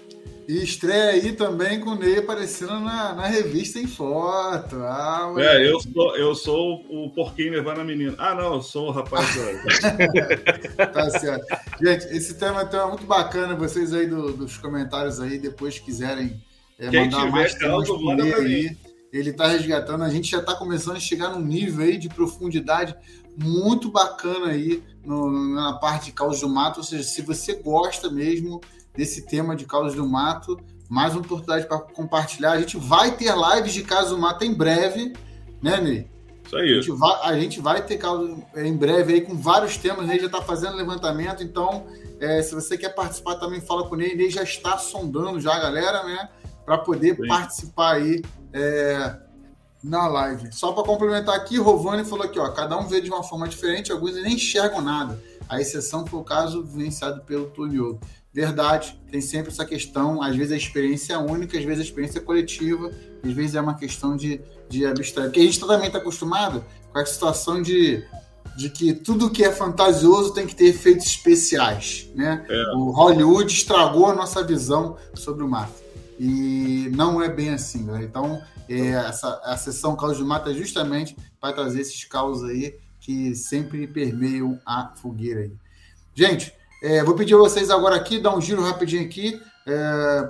E 0.51 0.61
estreia 0.65 1.11
aí 1.11 1.31
também 1.31 1.79
com 1.79 1.91
o 1.91 1.95
Ney 1.95 2.17
aparecendo 2.17 2.77
na, 2.81 3.13
na 3.13 3.25
revista 3.25 3.79
em 3.79 3.87
foto. 3.87 4.75
Ah, 4.81 5.33
é, 5.37 5.65
eu 5.65 5.79
sou, 5.79 6.17
eu 6.17 6.35
sou 6.35 6.85
o 6.89 7.09
porquinho 7.11 7.53
levando 7.53 7.79
a 7.79 7.85
menina. 7.85 8.13
Ah, 8.17 8.35
não, 8.35 8.55
eu 8.55 8.61
sou 8.61 8.89
o 8.89 8.91
rapaz. 8.91 9.29
tá 10.75 11.09
certo. 11.09 11.45
Gente, 11.81 12.05
esse 12.07 12.33
tema 12.33 12.63
então, 12.63 12.85
é 12.85 12.89
muito 12.89 13.05
bacana. 13.05 13.55
Vocês 13.55 13.93
aí 13.93 14.07
do, 14.07 14.33
dos 14.33 14.57
comentários 14.57 15.21
aí, 15.21 15.39
depois 15.39 15.79
quiserem 15.79 16.43
é, 16.77 16.91
mandar 16.91 17.31
mais 17.31 17.53
temas 17.53 17.87
pro 17.87 18.13
Ney 18.13 18.33
aí. 18.33 18.77
Ele 19.13 19.29
está 19.29 19.47
resgatando. 19.47 20.03
A 20.03 20.09
gente 20.09 20.29
já 20.29 20.39
está 20.39 20.53
começando 20.53 20.97
a 20.97 20.99
chegar 20.99 21.29
num 21.29 21.45
nível 21.45 21.85
aí 21.85 21.97
de 21.97 22.09
profundidade 22.09 22.93
muito 23.37 23.89
bacana 23.89 24.47
aí 24.47 24.83
no, 25.05 25.31
na 25.55 25.79
parte 25.79 26.07
de 26.07 26.11
causas 26.11 26.41
do 26.41 26.49
mato. 26.49 26.81
Ou 26.81 26.83
seja, 26.83 27.03
se 27.03 27.21
você 27.21 27.53
gosta 27.53 28.11
mesmo 28.11 28.59
desse 28.95 29.25
tema 29.25 29.55
de 29.55 29.65
causas 29.65 29.95
do 29.95 30.07
mato, 30.07 30.59
mais 30.89 31.13
uma 31.13 31.21
oportunidade 31.21 31.67
para 31.67 31.79
compartilhar. 31.79 32.51
A 32.51 32.59
gente 32.59 32.77
vai 32.77 33.11
ter 33.11 33.33
lives 33.33 33.73
de 33.73 33.83
causas 33.83 34.11
do 34.11 34.19
mato 34.19 34.43
em 34.43 34.53
breve, 34.53 35.13
né, 35.61 35.79
Ney? 35.79 36.11
Isso 36.45 36.57
aí. 36.57 36.71
A 36.71 36.81
gente 36.81 36.91
vai, 36.91 37.19
a 37.23 37.39
gente 37.39 37.61
vai 37.61 37.85
ter 37.85 37.97
causas 37.97 38.37
em 38.55 38.75
breve 38.75 39.13
aí 39.13 39.21
com 39.21 39.35
vários 39.35 39.77
temas. 39.77 40.05
Ney 40.05 40.19
já 40.19 40.25
está 40.25 40.41
fazendo 40.41 40.75
levantamento, 40.75 41.43
então 41.43 41.85
é, 42.19 42.41
se 42.41 42.53
você 42.53 42.77
quer 42.77 42.89
participar 42.89 43.35
também, 43.35 43.61
fala 43.61 43.87
com 43.87 43.95
o 43.95 43.97
Ney. 43.97 44.15
Ney 44.15 44.29
já 44.29 44.43
está 44.43 44.77
sondando 44.77 45.39
já 45.39 45.55
a 45.55 45.59
galera, 45.59 46.03
né? 46.03 46.29
Para 46.65 46.77
poder 46.77 47.15
Sim. 47.15 47.27
participar 47.27 47.95
aí 47.95 48.21
é, 48.53 49.15
na 49.83 50.07
live. 50.07 50.51
Só 50.51 50.73
para 50.73 50.83
complementar 50.83 51.35
aqui, 51.35 51.57
Rovani 51.57 52.03
falou 52.03 52.25
aqui, 52.25 52.39
ó, 52.39 52.49
cada 52.51 52.77
um 52.77 52.87
vê 52.87 53.01
de 53.01 53.09
uma 53.09 53.23
forma 53.23 53.47
diferente, 53.47 53.91
alguns 53.91 54.13
nem 54.15 54.35
enxergam 54.35 54.81
nada. 54.81 55.21
A 55.49 55.59
exceção 55.59 56.05
foi 56.05 56.19
o 56.19 56.23
caso 56.23 56.63
vivenciado 56.63 57.21
pelo 57.21 57.47
Toniolo. 57.47 57.99
Verdade, 58.33 58.97
tem 59.11 59.19
sempre 59.19 59.51
essa 59.51 59.65
questão, 59.65 60.21
às 60.21 60.35
vezes 60.35 60.53
a 60.53 60.55
experiência 60.55 61.13
é 61.13 61.17
única, 61.17 61.57
às 61.57 61.65
vezes 61.65 61.81
a 61.81 61.83
experiência 61.83 62.19
é 62.19 62.21
coletiva, 62.21 62.89
às 63.21 63.33
vezes 63.33 63.55
é 63.55 63.61
uma 63.61 63.73
questão 63.73 64.15
de, 64.15 64.39
de 64.69 64.85
abstrair. 64.85 65.27
Porque 65.27 65.41
a 65.41 65.43
gente 65.43 65.59
também 65.59 65.87
está 65.87 65.97
acostumado 65.97 66.63
com 66.93 66.99
a 66.99 67.05
situação 67.05 67.61
de, 67.61 68.05
de 68.55 68.69
que 68.69 68.93
tudo 68.93 69.29
que 69.29 69.43
é 69.43 69.51
fantasioso 69.51 70.33
tem 70.33 70.47
que 70.47 70.55
ter 70.55 70.67
efeitos 70.67 71.07
especiais. 71.07 72.07
Né? 72.15 72.45
É. 72.49 72.63
O 72.75 72.91
Hollywood 72.91 73.53
estragou 73.53 74.05
a 74.05 74.15
nossa 74.15 74.41
visão 74.43 74.95
sobre 75.13 75.43
o 75.43 75.47
mato. 75.49 75.81
E 76.17 76.89
não 76.95 77.21
é 77.21 77.27
bem 77.27 77.49
assim, 77.49 77.83
né? 77.83 78.03
Então, 78.03 78.41
é, 78.69 78.91
essa, 78.91 79.41
a 79.43 79.57
sessão 79.57 79.95
Caos 79.95 80.17
de 80.17 80.23
Mata 80.23 80.51
é 80.51 80.53
justamente 80.53 81.17
para 81.39 81.51
trazer 81.51 81.81
esses 81.81 82.05
caos 82.05 82.43
aí 82.43 82.77
que 82.99 83.33
sempre 83.35 83.87
permeiam 83.87 84.59
a 84.65 84.93
fogueira 84.95 85.41
aí. 85.41 85.51
Gente, 86.13 86.53
é, 86.81 87.03
vou 87.03 87.15
pedir 87.15 87.35
a 87.35 87.37
vocês 87.37 87.69
agora 87.69 87.95
aqui, 87.95 88.19
dar 88.19 88.35
um 88.35 88.41
giro 88.41 88.63
rapidinho 88.63 89.03
aqui. 89.03 89.39
É, 89.67 90.27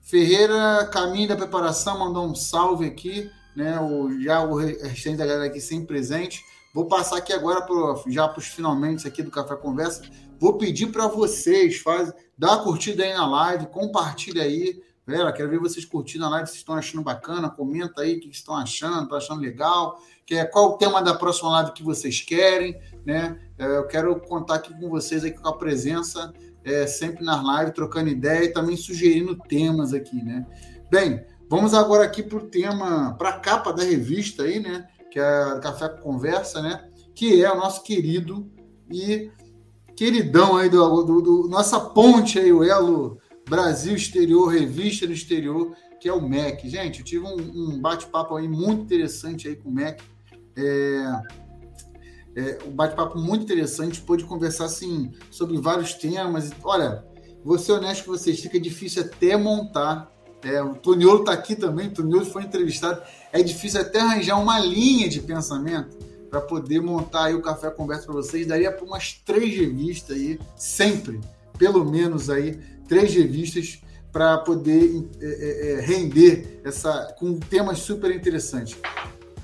Ferreira, 0.00 0.88
caminho 0.90 1.28
da 1.28 1.36
preparação, 1.36 1.98
mandou 1.98 2.26
um 2.26 2.34
salve 2.34 2.86
aqui, 2.86 3.30
né? 3.54 3.78
O, 3.78 4.20
já 4.20 4.42
o 4.42 4.54
restante 4.56 5.18
da 5.18 5.26
galera 5.26 5.46
aqui 5.46 5.60
sempre 5.60 5.88
presente. 5.88 6.42
Vou 6.74 6.86
passar 6.86 7.18
aqui 7.18 7.32
agora 7.32 7.62
pro, 7.62 8.02
já 8.08 8.26
para 8.26 8.38
os 8.38 8.46
finalmente 8.46 9.06
aqui 9.06 9.22
do 9.22 9.30
Café 9.30 9.56
Conversa. 9.56 10.02
Vou 10.38 10.56
pedir 10.56 10.86
para 10.86 11.06
vocês, 11.06 11.78
faz, 11.78 12.12
dá 12.36 12.56
curtida 12.58 13.02
aí 13.04 13.12
na 13.12 13.28
live, 13.28 13.66
compartilha 13.66 14.42
aí, 14.42 14.80
Galera, 15.10 15.32
quero 15.32 15.50
ver 15.50 15.58
vocês 15.58 15.84
curtindo 15.84 16.24
a 16.24 16.28
live, 16.28 16.48
se 16.48 16.54
estão 16.54 16.76
achando 16.76 17.02
bacana. 17.02 17.50
Comenta 17.50 18.02
aí 18.02 18.16
o 18.16 18.20
que 18.20 18.28
estão 18.28 18.54
achando, 18.54 19.02
estão 19.02 19.18
achando 19.18 19.40
legal. 19.40 20.00
Que 20.24 20.36
é, 20.36 20.44
qual 20.44 20.66
o 20.66 20.78
tema 20.78 21.02
da 21.02 21.12
próxima 21.12 21.50
live 21.50 21.72
que 21.72 21.82
vocês 21.82 22.20
querem, 22.20 22.80
né? 23.04 23.36
É, 23.58 23.78
eu 23.78 23.88
quero 23.88 24.14
contar 24.20 24.54
aqui 24.54 24.72
com 24.72 24.88
vocês 24.88 25.24
aqui 25.24 25.36
com 25.36 25.48
a 25.48 25.58
presença 25.58 26.32
é, 26.62 26.86
sempre 26.86 27.24
nas 27.24 27.40
lives, 27.44 27.74
trocando 27.74 28.08
ideia 28.08 28.44
e 28.44 28.52
também 28.52 28.76
sugerindo 28.76 29.36
temas 29.36 29.92
aqui, 29.92 30.22
né? 30.22 30.46
Bem, 30.88 31.24
vamos 31.48 31.74
agora 31.74 32.04
aqui 32.04 32.22
para 32.22 32.38
o 32.38 32.46
tema, 32.46 33.16
para 33.18 33.30
a 33.30 33.40
capa 33.40 33.72
da 33.72 33.82
revista 33.82 34.44
aí, 34.44 34.60
né? 34.60 34.86
Que 35.10 35.18
é 35.18 35.58
Café 35.60 35.88
com 35.88 36.02
Conversa, 36.02 36.62
né? 36.62 36.88
Que 37.16 37.44
é 37.44 37.50
o 37.50 37.56
nosso 37.56 37.82
querido 37.82 38.48
e 38.88 39.28
queridão 39.96 40.56
aí 40.56 40.68
do, 40.68 41.02
do, 41.02 41.20
do 41.20 41.48
nossa 41.48 41.80
ponte 41.80 42.38
aí, 42.38 42.52
o 42.52 42.62
elo 42.62 43.18
Brasil 43.50 43.96
Exterior, 43.96 44.46
Revista 44.46 45.08
do 45.08 45.12
Exterior, 45.12 45.74
que 45.98 46.08
é 46.08 46.12
o 46.12 46.22
MEC. 46.22 46.68
Gente, 46.70 47.00
eu 47.00 47.04
tive 47.04 47.26
um, 47.26 47.34
um 47.34 47.80
bate-papo 47.80 48.36
aí 48.36 48.46
muito 48.46 48.82
interessante 48.82 49.48
aí 49.48 49.56
com 49.56 49.68
o 49.68 49.72
MEC. 49.72 50.00
É, 50.56 51.22
é, 52.36 52.58
um 52.64 52.70
bate-papo 52.70 53.18
muito 53.18 53.42
interessante, 53.42 54.00
pôde 54.00 54.22
conversar 54.22 54.66
assim, 54.66 55.10
sobre 55.32 55.58
vários 55.58 55.94
temas. 55.94 56.52
Olha, 56.62 57.04
vou 57.44 57.58
ser 57.58 57.72
honesto 57.72 58.04
com 58.04 58.12
vocês, 58.12 58.38
fica 58.38 58.58
difícil 58.60 59.02
até 59.02 59.36
montar. 59.36 60.12
É, 60.44 60.62
o 60.62 60.76
Toniolo 60.76 61.20
está 61.20 61.32
aqui 61.32 61.56
também, 61.56 61.88
o 61.88 61.92
Toniolo 61.92 62.26
foi 62.26 62.44
entrevistado. 62.44 63.02
É 63.32 63.42
difícil 63.42 63.80
até 63.80 63.98
arranjar 64.00 64.40
uma 64.40 64.60
linha 64.60 65.08
de 65.08 65.20
pensamento 65.20 65.98
para 66.30 66.40
poder 66.40 66.80
montar 66.80 67.24
aí 67.24 67.34
o 67.34 67.42
Café 67.42 67.68
Conversa 67.68 68.04
para 68.04 68.14
vocês. 68.14 68.46
Daria 68.46 68.70
para 68.70 68.86
umas 68.86 69.14
três 69.26 69.52
revistas 69.58 70.16
aí, 70.16 70.38
sempre, 70.54 71.20
pelo 71.58 71.84
menos 71.84 72.30
aí, 72.30 72.56
três 72.90 73.14
revistas 73.14 73.80
para 74.10 74.38
poder 74.38 75.08
é, 75.20 75.24
é, 75.24 75.72
é, 75.74 75.80
render 75.80 76.60
essa 76.64 77.14
com 77.16 77.38
temas 77.38 77.78
super 77.78 78.12
interessantes. 78.12 78.76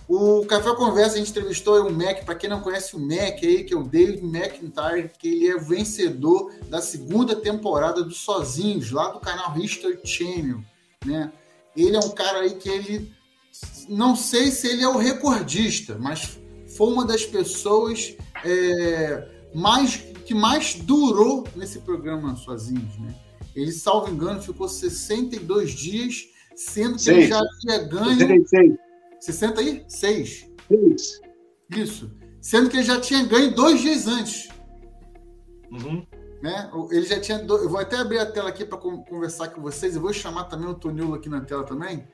O 0.09 0.45
Café 0.47 0.75
Conversa 0.75 1.15
a 1.15 1.19
gente 1.19 1.31
entrevistou 1.31 1.81
o 1.87 1.93
Mac, 1.93 2.25
para 2.25 2.35
quem 2.35 2.51
não 2.51 2.61
conhece 2.61 2.97
o 2.97 2.99
Mac 2.99 3.39
aí, 3.43 3.63
que 3.63 3.73
é 3.73 3.77
o 3.77 3.85
David 3.85 4.25
McIntyre, 4.25 5.13
que 5.17 5.29
ele 5.29 5.49
é 5.49 5.59
vencedor 5.59 6.53
da 6.69 6.81
segunda 6.81 7.37
temporada 7.37 8.03
do 8.03 8.13
Sozinhos, 8.13 8.91
lá 8.91 9.11
do 9.11 9.21
canal 9.21 9.57
History 9.57 10.01
Channel, 10.05 10.61
né? 11.05 11.33
Ele 11.77 11.97
é 11.97 12.01
um 12.01 12.11
cara 12.11 12.41
aí 12.41 12.55
que 12.55 12.69
ele 12.69 13.13
não 13.89 14.17
sei 14.17 14.51
se 14.51 14.67
ele 14.67 14.83
é 14.83 14.89
o 14.89 14.97
recordista, 14.97 15.97
mas 16.01 16.37
foi 16.77 16.93
uma 16.93 17.05
das 17.05 17.25
pessoas 17.25 18.17
é, 18.45 19.29
mais 19.55 19.97
que 20.25 20.35
mais 20.35 20.75
durou 20.75 21.47
nesse 21.55 21.79
programa 21.81 22.35
Sozinhos, 22.35 22.99
né? 22.99 23.15
Ele, 23.57 23.73
salvo 23.73 24.13
engano, 24.13 24.43
ficou 24.43 24.69
62 24.69 25.71
dias, 25.71 26.29
sendo 26.55 26.97
que 26.97 27.03
Seis. 27.03 27.17
ele 27.17 27.27
já 27.27 27.39
havia 27.39 27.89
ganho. 27.89 28.19
66. 28.19 28.77
66? 29.19 29.85
Seis. 30.69 31.21
Isso. 31.71 32.11
Sendo 32.41 32.69
que 32.69 32.77
ele 32.77 32.85
já 32.85 33.01
tinha 33.01 33.25
ganho 33.25 33.55
dois 33.55 33.81
dias 33.81 34.07
antes. 34.07 34.51
Uhum. 35.73 36.07
Né? 36.43 36.71
Ele 36.91 37.07
já 37.07 37.19
tinha. 37.19 37.39
Eu 37.39 37.69
vou 37.69 37.81
até 37.81 37.97
abrir 37.97 38.19
a 38.19 38.27
tela 38.27 38.51
aqui 38.51 38.65
para 38.65 38.77
conversar 38.77 39.49
com 39.49 39.63
vocês. 39.63 39.97
Eu 39.97 40.03
vou 40.03 40.13
chamar 40.13 40.45
também 40.45 40.69
o 40.69 40.75
Tonilo 40.75 41.15
aqui 41.15 41.31
na 41.31 41.41
tela 41.41 41.65
também. 41.65 42.07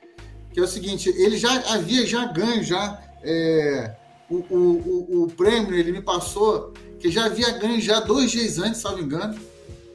Que 0.53 0.61
é 0.61 0.63
o 0.63 0.69
seguinte: 0.69 1.09
ele 1.09 1.37
já 1.37 1.53
havia 1.75 2.07
já 2.07 2.25
ganho 2.27 2.63
já 2.63 3.03
é, 3.21 3.97
o, 4.31 4.37
o, 4.37 4.59
o, 4.59 5.23
o 5.25 5.27
prêmio. 5.33 5.75
Ele 5.75 5.91
me 5.91 6.01
passou 6.01 6.73
que 7.01 7.11
já 7.11 7.27
havia 7.27 7.51
ganho 7.59 7.81
já 7.81 7.99
dois 7.99 8.31
dias 8.31 8.59
antes, 8.59 8.81
salvo 8.81 9.03
engano 9.03 9.37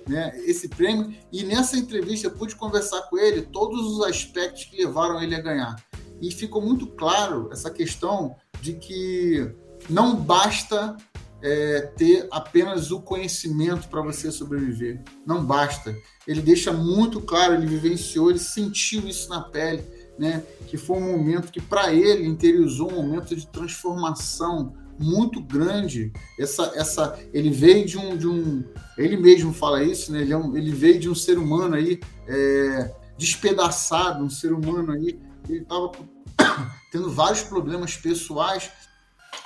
né, 0.07 0.33
esse 0.45 0.67
prêmio. 0.67 1.13
E 1.31 1.43
nessa 1.43 1.77
entrevista 1.77 2.27
eu 2.27 2.31
pude 2.31 2.55
conversar 2.55 3.01
com 3.03 3.17
ele 3.17 3.41
todos 3.41 3.79
os 3.85 4.01
aspectos 4.05 4.65
que 4.65 4.83
levaram 4.83 5.21
ele 5.21 5.35
a 5.35 5.41
ganhar. 5.41 5.75
E 6.21 6.31
ficou 6.31 6.61
muito 6.61 6.87
claro 6.87 7.49
essa 7.51 7.69
questão 7.69 8.35
de 8.61 8.73
que 8.73 9.53
não 9.89 10.15
basta 10.15 10.97
é, 11.41 11.81
ter 11.95 12.27
apenas 12.31 12.91
o 12.91 12.99
conhecimento 12.99 13.87
para 13.87 14.01
você 14.01 14.31
sobreviver. 14.31 15.03
Não 15.25 15.45
basta. 15.45 15.95
Ele 16.27 16.41
deixa 16.41 16.73
muito 16.73 17.21
claro, 17.21 17.53
ele 17.53 17.67
vivenciou, 17.67 18.29
ele 18.29 18.39
sentiu 18.39 19.07
isso 19.07 19.29
na 19.29 19.41
pele, 19.41 19.83
né? 20.17 20.43
Que 20.67 20.77
foi 20.77 20.97
um 20.97 21.17
momento 21.17 21.51
que 21.51 21.61
para 21.61 21.93
ele 21.93 22.27
interiorizou 22.27 22.91
um 22.91 22.95
momento 22.95 23.35
de 23.35 23.47
transformação 23.47 24.73
muito 24.99 25.41
grande. 25.41 26.11
Essa, 26.39 26.71
essa, 26.75 27.19
ele 27.33 27.49
veio 27.49 27.85
de 27.85 27.97
um, 27.97 28.17
de 28.17 28.27
um, 28.27 28.63
ele 28.97 29.17
mesmo 29.17 29.53
fala 29.53 29.83
isso, 29.83 30.11
né? 30.11 30.21
Ele, 30.21 30.33
é 30.33 30.37
um, 30.37 30.55
ele 30.55 30.71
veio 30.71 30.99
de 30.99 31.09
um 31.09 31.15
ser 31.15 31.37
humano 31.37 31.75
aí 31.75 31.99
é, 32.27 32.93
despedaçado, 33.17 34.23
um 34.23 34.29
ser 34.29 34.53
humano 34.53 34.91
aí. 34.91 35.19
Ele 35.47 35.61
estava 35.61 35.91
tendo 36.91 37.09
vários 37.09 37.43
problemas 37.43 37.95
pessoais 37.95 38.71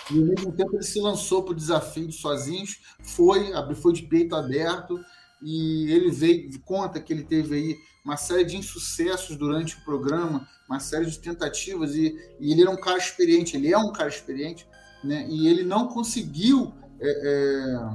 e 0.10 0.20
ao 0.20 0.26
mesmo 0.26 0.52
tempo 0.52 0.76
ele 0.76 0.84
se 0.84 1.00
lançou 1.00 1.44
para 1.44 1.54
o 1.54 1.56
desafio 1.56 2.08
de 2.08 2.16
sozinhos, 2.16 2.82
foi, 3.02 3.52
foi 3.76 3.94
de 3.94 4.04
peito 4.04 4.36
aberto 4.36 5.00
e 5.42 5.92
ele 5.92 6.12
veio 6.12 6.60
conta 6.62 7.00
que 7.00 7.14
ele 7.14 7.24
teve 7.24 7.56
aí 7.56 7.78
uma 8.04 8.18
série 8.18 8.44
de 8.44 8.58
insucessos 8.58 9.38
durante 9.38 9.76
o 9.76 9.84
programa, 9.84 10.48
uma 10.68 10.80
série 10.80 11.06
de 11.06 11.20
tentativas 11.20 11.96
e, 11.96 12.16
e 12.40 12.52
ele 12.52 12.62
era 12.62 12.72
um 12.72 12.80
cara 12.80 12.98
experiente, 12.98 13.56
ele 13.56 13.72
é 13.72 13.78
um 13.78 13.92
cara 13.92 14.10
experiente 14.10 14.68
né? 15.04 15.26
E 15.30 15.48
ele 15.48 15.64
não 15.64 15.88
conseguiu, 15.88 16.74
é, 17.00 17.92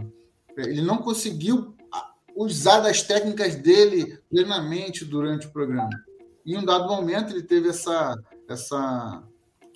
é, 0.56 0.62
ele 0.62 0.82
não 0.82 0.98
conseguiu 0.98 1.74
usar 2.36 2.80
das 2.80 3.02
técnicas 3.02 3.56
dele 3.56 4.18
plenamente 4.28 5.04
durante 5.04 5.46
o 5.46 5.50
programa. 5.50 5.90
Em 6.44 6.56
um 6.56 6.64
dado 6.64 6.86
momento 6.86 7.32
ele 7.32 7.42
teve 7.42 7.70
essa, 7.70 8.14
essa, 8.48 9.22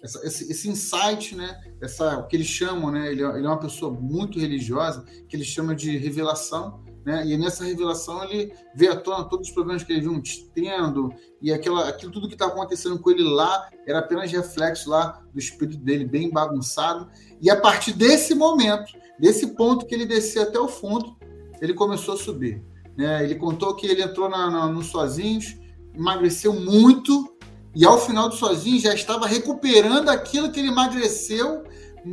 essa 0.02 0.26
esse, 0.26 0.50
esse, 0.50 0.68
insight, 0.68 1.34
né? 1.34 1.58
Essa, 1.80 2.18
o 2.18 2.26
que 2.26 2.36
eles 2.36 2.46
chamam, 2.46 2.90
né? 2.90 3.10
Ele, 3.10 3.22
é, 3.22 3.28
ele 3.36 3.46
é 3.46 3.48
uma 3.48 3.58
pessoa 3.58 3.92
muito 3.92 4.38
religiosa, 4.38 5.04
que 5.28 5.34
eles 5.34 5.46
chamam 5.46 5.74
de 5.74 5.96
revelação, 5.96 6.84
né? 7.04 7.26
E 7.26 7.36
nessa 7.36 7.64
revelação 7.64 8.22
ele 8.24 8.52
vê 8.74 8.88
à 8.88 8.96
tona 8.96 9.24
todos 9.24 9.48
os 9.48 9.54
problemas 9.54 9.82
que 9.82 9.92
ele 9.92 10.02
vinha 10.02 10.20
tendo 10.54 11.12
e 11.40 11.52
aquela, 11.52 11.88
aquilo 11.88 12.12
tudo 12.12 12.28
que 12.28 12.34
está 12.34 12.46
acontecendo 12.46 12.98
com 12.98 13.10
ele 13.10 13.22
lá 13.22 13.68
era 13.86 14.00
apenas 14.00 14.30
reflexo 14.30 14.90
lá 14.90 15.22
do 15.32 15.38
espírito 15.38 15.78
dele 15.78 16.04
bem 16.04 16.30
bagunçado. 16.30 17.08
E 17.40 17.50
a 17.50 17.56
partir 17.56 17.92
desse 17.92 18.34
momento, 18.34 18.92
desse 19.18 19.48
ponto 19.48 19.86
que 19.86 19.94
ele 19.94 20.04
descia 20.04 20.42
até 20.42 20.58
o 20.58 20.68
fundo, 20.68 21.16
ele 21.60 21.72
começou 21.72 22.14
a 22.14 22.18
subir. 22.18 22.62
Né? 22.96 23.24
Ele 23.24 23.34
contou 23.34 23.74
que 23.74 23.86
ele 23.86 24.02
entrou 24.02 24.28
na, 24.28 24.50
na, 24.50 24.66
no 24.66 24.82
Sozinhos, 24.82 25.56
emagreceu 25.94 26.52
muito 26.52 27.34
e 27.74 27.86
ao 27.86 27.98
final 27.98 28.28
do 28.28 28.34
Sozinhos 28.34 28.82
já 28.82 28.94
estava 28.94 29.26
recuperando 29.26 30.08
aquilo 30.08 30.50
que 30.50 30.60
ele 30.60 30.68
emagreceu 30.68 31.64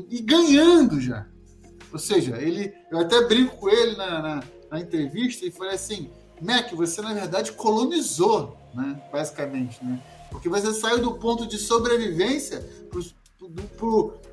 e 0.09 0.21
ganhando 0.21 1.01
já. 1.01 1.27
Ou 1.91 1.99
seja, 1.99 2.37
ele, 2.37 2.73
eu 2.91 2.99
até 2.99 3.21
brinco 3.27 3.57
com 3.57 3.69
ele 3.69 3.95
na, 3.95 4.21
na, 4.21 4.43
na 4.69 4.79
entrevista 4.79 5.45
e 5.45 5.51
falei 5.51 5.75
assim, 5.75 6.09
Mac, 6.41 6.71
você 6.73 7.01
na 7.01 7.13
verdade 7.13 7.51
colonizou, 7.53 8.57
né? 8.73 9.01
basicamente, 9.11 9.83
né? 9.83 10.01
porque 10.29 10.49
você 10.49 10.73
saiu 10.73 10.99
do 10.99 11.13
ponto 11.13 11.47
de 11.47 11.57
sobrevivência 11.57 12.67
para 12.89 13.01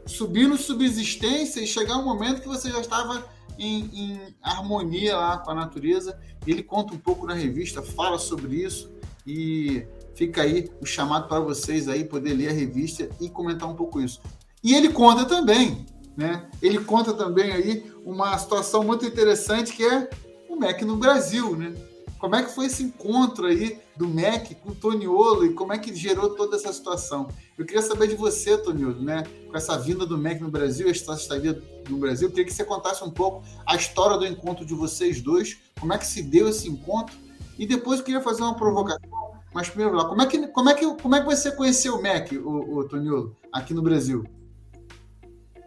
subir 0.06 0.46
no 0.46 0.56
subsistência 0.56 1.60
e 1.60 1.66
chegar 1.66 1.96
um 1.96 2.04
momento 2.04 2.40
que 2.40 2.48
você 2.48 2.70
já 2.70 2.80
estava 2.80 3.24
em, 3.58 3.90
em, 3.92 4.20
harmonia 4.42 5.16
lá 5.16 5.38
com 5.38 5.50
a 5.50 5.54
natureza. 5.54 6.18
Ele 6.46 6.62
conta 6.62 6.94
um 6.94 6.98
pouco 6.98 7.26
na 7.26 7.34
revista, 7.34 7.82
fala 7.82 8.18
sobre 8.18 8.56
isso 8.56 8.90
e 9.26 9.86
fica 10.14 10.42
aí 10.42 10.70
o 10.80 10.86
chamado 10.86 11.28
para 11.28 11.40
vocês 11.40 11.88
aí 11.88 12.04
poder 12.04 12.34
ler 12.34 12.48
a 12.48 12.52
revista 12.52 13.08
e 13.20 13.28
comentar 13.28 13.68
um 13.68 13.74
pouco 13.74 14.00
isso. 14.00 14.20
E 14.62 14.74
ele 14.74 14.88
conta 14.88 15.24
também, 15.24 15.86
né? 16.16 16.48
Ele 16.60 16.78
conta 16.80 17.12
também 17.12 17.52
aí 17.52 17.92
uma 18.04 18.36
situação 18.38 18.82
muito 18.84 19.04
interessante 19.04 19.72
que 19.72 19.84
é 19.84 20.08
o 20.54 20.58
MEC 20.58 20.84
no 20.84 20.96
Brasil, 20.96 21.56
né? 21.56 21.74
Como 22.18 22.36
é 22.36 22.42
que 22.42 22.54
foi 22.54 22.66
esse 22.66 22.82
encontro 22.82 23.46
aí 23.46 23.78
do 23.96 24.08
MEC 24.08 24.54
com 24.54 24.70
o 24.70 24.74
Toniolo 24.74 25.44
e 25.44 25.52
como 25.52 25.74
é 25.74 25.78
que 25.78 25.94
gerou 25.94 26.30
toda 26.30 26.56
essa 26.56 26.72
situação? 26.72 27.28
Eu 27.58 27.66
queria 27.66 27.82
saber 27.82 28.08
de 28.08 28.14
você, 28.14 28.56
Toniolo, 28.56 29.02
né? 29.02 29.24
Com 29.46 29.56
essa 29.56 29.76
vinda 29.76 30.06
do 30.06 30.16
MEC 30.16 30.40
no 30.40 30.50
Brasil, 30.50 30.88
essa 30.88 31.12
estadia 31.14 31.60
no 31.88 31.98
Brasil, 31.98 32.28
eu 32.28 32.30
queria 32.30 32.46
que 32.46 32.54
você 32.54 32.64
contasse 32.64 33.04
um 33.04 33.10
pouco 33.10 33.44
a 33.66 33.76
história 33.76 34.16
do 34.16 34.26
encontro 34.26 34.64
de 34.64 34.72
vocês 34.72 35.20
dois, 35.20 35.58
como 35.78 35.92
é 35.92 35.98
que 35.98 36.06
se 36.06 36.22
deu 36.22 36.48
esse 36.48 36.66
encontro, 36.68 37.14
e 37.58 37.66
depois 37.66 37.98
eu 37.98 38.04
queria 38.04 38.22
fazer 38.22 38.42
uma 38.42 38.56
provocação, 38.56 39.34
mas 39.52 39.68
primeiro 39.68 39.94
lá, 39.94 40.06
como 40.06 40.22
é 40.22 40.26
que, 40.26 40.48
como 40.48 40.70
é 40.70 40.74
que, 40.74 40.94
como 40.94 41.14
é 41.14 41.20
que 41.20 41.26
você 41.26 41.52
conheceu 41.52 41.96
o 41.96 42.02
MEC, 42.02 42.38
o, 42.38 42.78
o 42.78 42.88
Toniolo, 42.88 43.36
aqui 43.52 43.74
no 43.74 43.82
Brasil? 43.82 44.24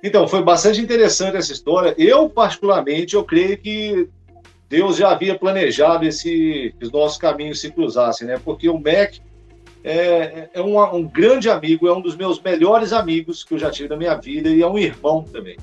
Então, 0.04 0.28
foi 0.28 0.44
bastante 0.44 0.80
interessante 0.80 1.38
essa 1.38 1.52
história. 1.52 1.96
Eu, 1.98 2.30
particularmente, 2.30 3.16
eu 3.16 3.24
creio 3.24 3.58
que 3.58 4.10
Deus 4.70 4.98
já 4.98 5.12
havia 5.12 5.38
planejado 5.38 6.06
esse, 6.06 6.74
que 6.78 6.86
os 6.86 6.92
nossos 6.92 7.18
caminhos 7.18 7.62
se 7.62 7.72
cruzassem, 7.72 8.28
né? 8.28 8.40
Porque 8.44 8.68
o 8.68 8.78
Mac 8.78 9.16
é, 9.84 10.50
é 10.54 10.62
um, 10.62 10.78
um, 10.96 11.08
grande 11.08 11.50
amigo, 11.50 11.88
é 11.88 11.94
um 11.94 12.02
dos 12.02 12.16
meus 12.16 12.42
melhores 12.42 12.92
amigos 12.92 13.44
que 13.44 13.54
eu 13.54 13.60
já 13.60 13.72
tive 13.72 13.90
na 13.90 13.96
minha 13.96 14.16
vida 14.16 14.50
e 14.50 14.62
é 14.62 14.68
um 14.68 14.78
irmão 14.78 15.24
também. 15.24 15.58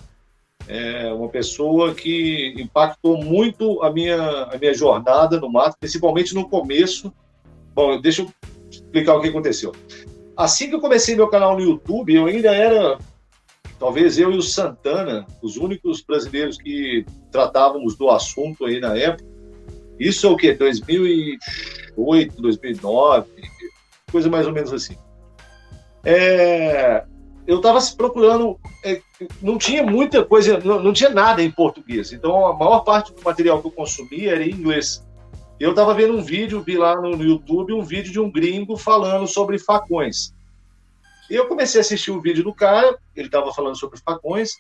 É 0.66 1.12
uma 1.12 1.28
pessoa 1.28 1.94
que 1.94 2.54
impactou 2.56 3.22
muito 3.22 3.82
a 3.82 3.92
minha, 3.92 4.44
a 4.44 4.56
minha 4.56 4.72
jornada 4.72 5.38
no 5.38 5.52
mato, 5.52 5.76
principalmente 5.78 6.34
no 6.34 6.48
começo. 6.48 7.12
Bom, 7.74 8.00
deixa 8.00 8.22
eu 8.22 8.30
explicar 8.70 9.16
o 9.16 9.20
que 9.20 9.28
aconteceu. 9.28 9.72
Assim 10.34 10.70
que 10.70 10.74
eu 10.74 10.80
comecei 10.80 11.14
meu 11.14 11.28
canal 11.28 11.54
no 11.54 11.62
YouTube, 11.62 12.14
eu 12.14 12.26
ainda 12.26 12.54
era 12.54 12.98
talvez 13.84 14.18
eu 14.18 14.32
e 14.32 14.38
o 14.38 14.42
Santana, 14.42 15.26
os 15.42 15.58
únicos 15.58 16.00
brasileiros 16.00 16.56
que 16.56 17.04
tratávamos 17.30 17.94
do 17.94 18.08
assunto 18.08 18.64
aí 18.64 18.80
na 18.80 18.96
época. 18.96 19.28
Isso 20.00 20.26
é 20.26 20.30
o 20.30 20.36
quê? 20.38 20.54
2008, 20.54 22.40
2009, 22.40 23.28
coisa 24.10 24.30
mais 24.30 24.46
ou 24.46 24.54
menos 24.54 24.72
assim. 24.72 24.96
É, 26.02 27.04
eu 27.46 27.58
estava 27.58 27.78
procurando, 27.94 28.58
é, 28.82 29.02
não 29.42 29.58
tinha 29.58 29.82
muita 29.82 30.24
coisa, 30.24 30.58
não, 30.60 30.82
não, 30.82 30.92
tinha 30.94 31.10
nada 31.10 31.42
em 31.42 31.50
português. 31.50 32.10
Então 32.10 32.46
a 32.46 32.54
maior 32.56 32.80
parte 32.80 33.12
do 33.12 33.20
material 33.22 33.60
que 33.60 33.66
eu 33.66 33.72
consumia 33.72 34.32
era 34.32 34.42
em 34.42 34.52
inglês. 34.52 35.06
Eu 35.60 35.72
estava 35.72 35.92
vendo 35.92 36.14
um 36.14 36.22
vídeo, 36.22 36.62
vi 36.62 36.78
lá 36.78 36.98
no, 36.98 37.18
no 37.18 37.22
YouTube 37.22 37.74
um 37.74 37.82
vídeo 37.82 38.10
de 38.10 38.18
um 38.18 38.32
gringo 38.32 38.78
falando 38.78 39.26
sobre 39.26 39.58
facões. 39.58 40.33
E 41.30 41.34
eu 41.34 41.46
comecei 41.46 41.80
a 41.80 41.82
assistir 41.82 42.10
o 42.10 42.20
vídeo 42.20 42.44
do 42.44 42.54
cara, 42.54 42.98
ele 43.16 43.26
estava 43.26 43.52
falando 43.52 43.76
sobre 43.76 43.98
facões, 43.98 44.50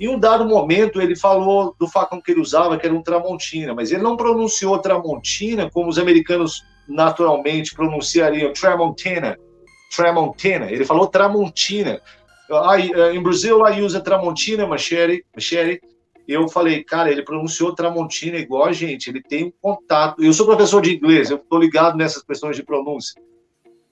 em 0.00 0.08
um 0.08 0.18
dado 0.18 0.44
momento 0.44 1.00
ele 1.00 1.16
falou 1.16 1.74
do 1.78 1.88
facão 1.88 2.20
que 2.20 2.30
ele 2.30 2.40
usava, 2.40 2.78
que 2.78 2.86
era 2.86 2.94
um 2.94 3.02
Tramontina, 3.02 3.74
mas 3.74 3.90
ele 3.90 4.02
não 4.02 4.16
pronunciou 4.16 4.78
Tramontina 4.78 5.68
como 5.70 5.88
os 5.88 5.98
americanos 5.98 6.62
naturalmente 6.88 7.74
pronunciariam 7.74 8.52
Tramontina. 8.52 9.36
Tramontina. 9.94 10.70
Ele 10.70 10.84
falou 10.84 11.08
Tramontina. 11.08 12.00
I, 12.50 12.92
uh, 12.92 13.14
in 13.14 13.22
Brazil, 13.22 13.66
I 13.66 13.82
use 13.82 13.96
a 13.96 14.00
Tramontina 14.00 14.66
machete. 14.66 15.24
machete. 15.34 15.80
Eu 16.26 16.46
falei, 16.46 16.84
cara, 16.84 17.10
ele 17.10 17.22
pronunciou 17.22 17.74
Tramontina 17.74 18.36
igual 18.36 18.66
a 18.66 18.72
gente, 18.72 19.08
ele 19.08 19.22
tem 19.22 19.46
um 19.46 19.52
contato. 19.60 20.22
Eu 20.22 20.32
sou 20.32 20.46
professor 20.46 20.80
de 20.80 20.94
inglês, 20.94 21.30
eu 21.30 21.38
estou 21.38 21.58
ligado 21.58 21.96
nessas 21.96 22.22
questões 22.22 22.54
de 22.54 22.62
pronúncia. 22.62 23.20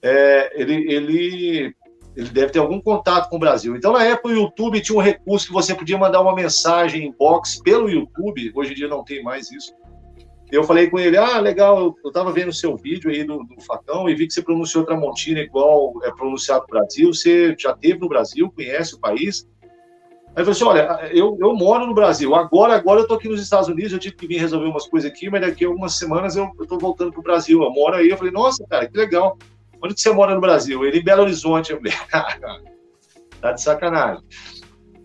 É, 0.02 0.60
ele, 0.60 0.92
ele 0.92 1.74
ele 2.16 2.30
deve 2.30 2.52
ter 2.52 2.58
algum 2.58 2.80
contato 2.80 3.28
com 3.28 3.36
o 3.36 3.38
Brasil. 3.38 3.76
Então, 3.76 3.92
na 3.92 4.02
época, 4.02 4.28
o 4.28 4.32
YouTube 4.32 4.80
tinha 4.80 4.96
um 4.96 5.02
recurso 5.02 5.46
que 5.46 5.52
você 5.52 5.74
podia 5.74 5.98
mandar 5.98 6.22
uma 6.22 6.34
mensagem 6.34 7.04
em 7.04 7.12
box 7.12 7.60
pelo 7.62 7.90
YouTube. 7.90 8.52
Hoje 8.54 8.72
em 8.72 8.74
dia 8.74 8.88
não 8.88 9.04
tem 9.04 9.22
mais 9.22 9.52
isso. 9.52 9.74
Eu 10.50 10.64
falei 10.64 10.88
com 10.88 10.98
ele: 10.98 11.18
ah, 11.18 11.38
legal, 11.40 11.94
eu 12.02 12.08
estava 12.08 12.32
vendo 12.32 12.48
o 12.48 12.54
seu 12.54 12.74
vídeo 12.74 13.10
aí 13.10 13.22
do, 13.22 13.44
do, 13.44 13.60
facão 13.60 14.08
e 14.08 14.14
vi 14.14 14.26
que 14.26 14.32
você 14.32 14.40
pronunciou 14.40 14.84
Tramontina 14.84 15.40
igual 15.40 15.92
é 16.04 16.10
pronunciado 16.10 16.62
no 16.62 16.78
Brasil. 16.78 17.12
Você 17.12 17.54
já 17.58 17.74
teve 17.74 17.98
no 18.00 18.08
Brasil, 18.08 18.50
conhece 18.50 18.94
o 18.94 19.00
país. 19.00 19.46
Aí 20.34 20.42
ele 20.42 20.44
falou 20.44 20.52
assim: 20.52 20.64
olha, 20.64 21.10
eu, 21.12 21.36
eu 21.38 21.54
moro 21.54 21.86
no 21.86 21.94
Brasil. 21.94 22.34
Agora, 22.34 22.76
agora 22.76 23.00
eu 23.00 23.02
estou 23.02 23.18
aqui 23.18 23.28
nos 23.28 23.42
Estados 23.42 23.68
Unidos, 23.68 23.92
eu 23.92 23.98
tive 23.98 24.14
que 24.14 24.26
vir 24.26 24.38
resolver 24.38 24.68
umas 24.68 24.86
coisas 24.86 25.10
aqui, 25.10 25.28
mas 25.28 25.42
daqui 25.42 25.66
a 25.66 25.68
algumas 25.68 25.98
semanas 25.98 26.36
eu 26.36 26.50
estou 26.62 26.78
voltando 26.78 27.10
para 27.10 27.20
o 27.20 27.24
Brasil. 27.24 27.62
Eu 27.62 27.70
moro 27.72 27.96
aí. 27.96 28.08
Eu 28.08 28.16
falei: 28.16 28.32
nossa, 28.32 28.64
cara, 28.68 28.88
que 28.88 28.96
legal. 28.96 29.36
Onde 29.82 30.00
você 30.00 30.10
mora 30.10 30.34
no 30.34 30.40
Brasil? 30.40 30.84
Ele 30.84 30.98
em 30.98 31.04
Belo 31.04 31.22
Horizonte. 31.22 31.72
Eu 31.72 31.78
falei, 31.78 31.92
tá 33.40 33.52
de 33.52 33.62
sacanagem. 33.62 34.24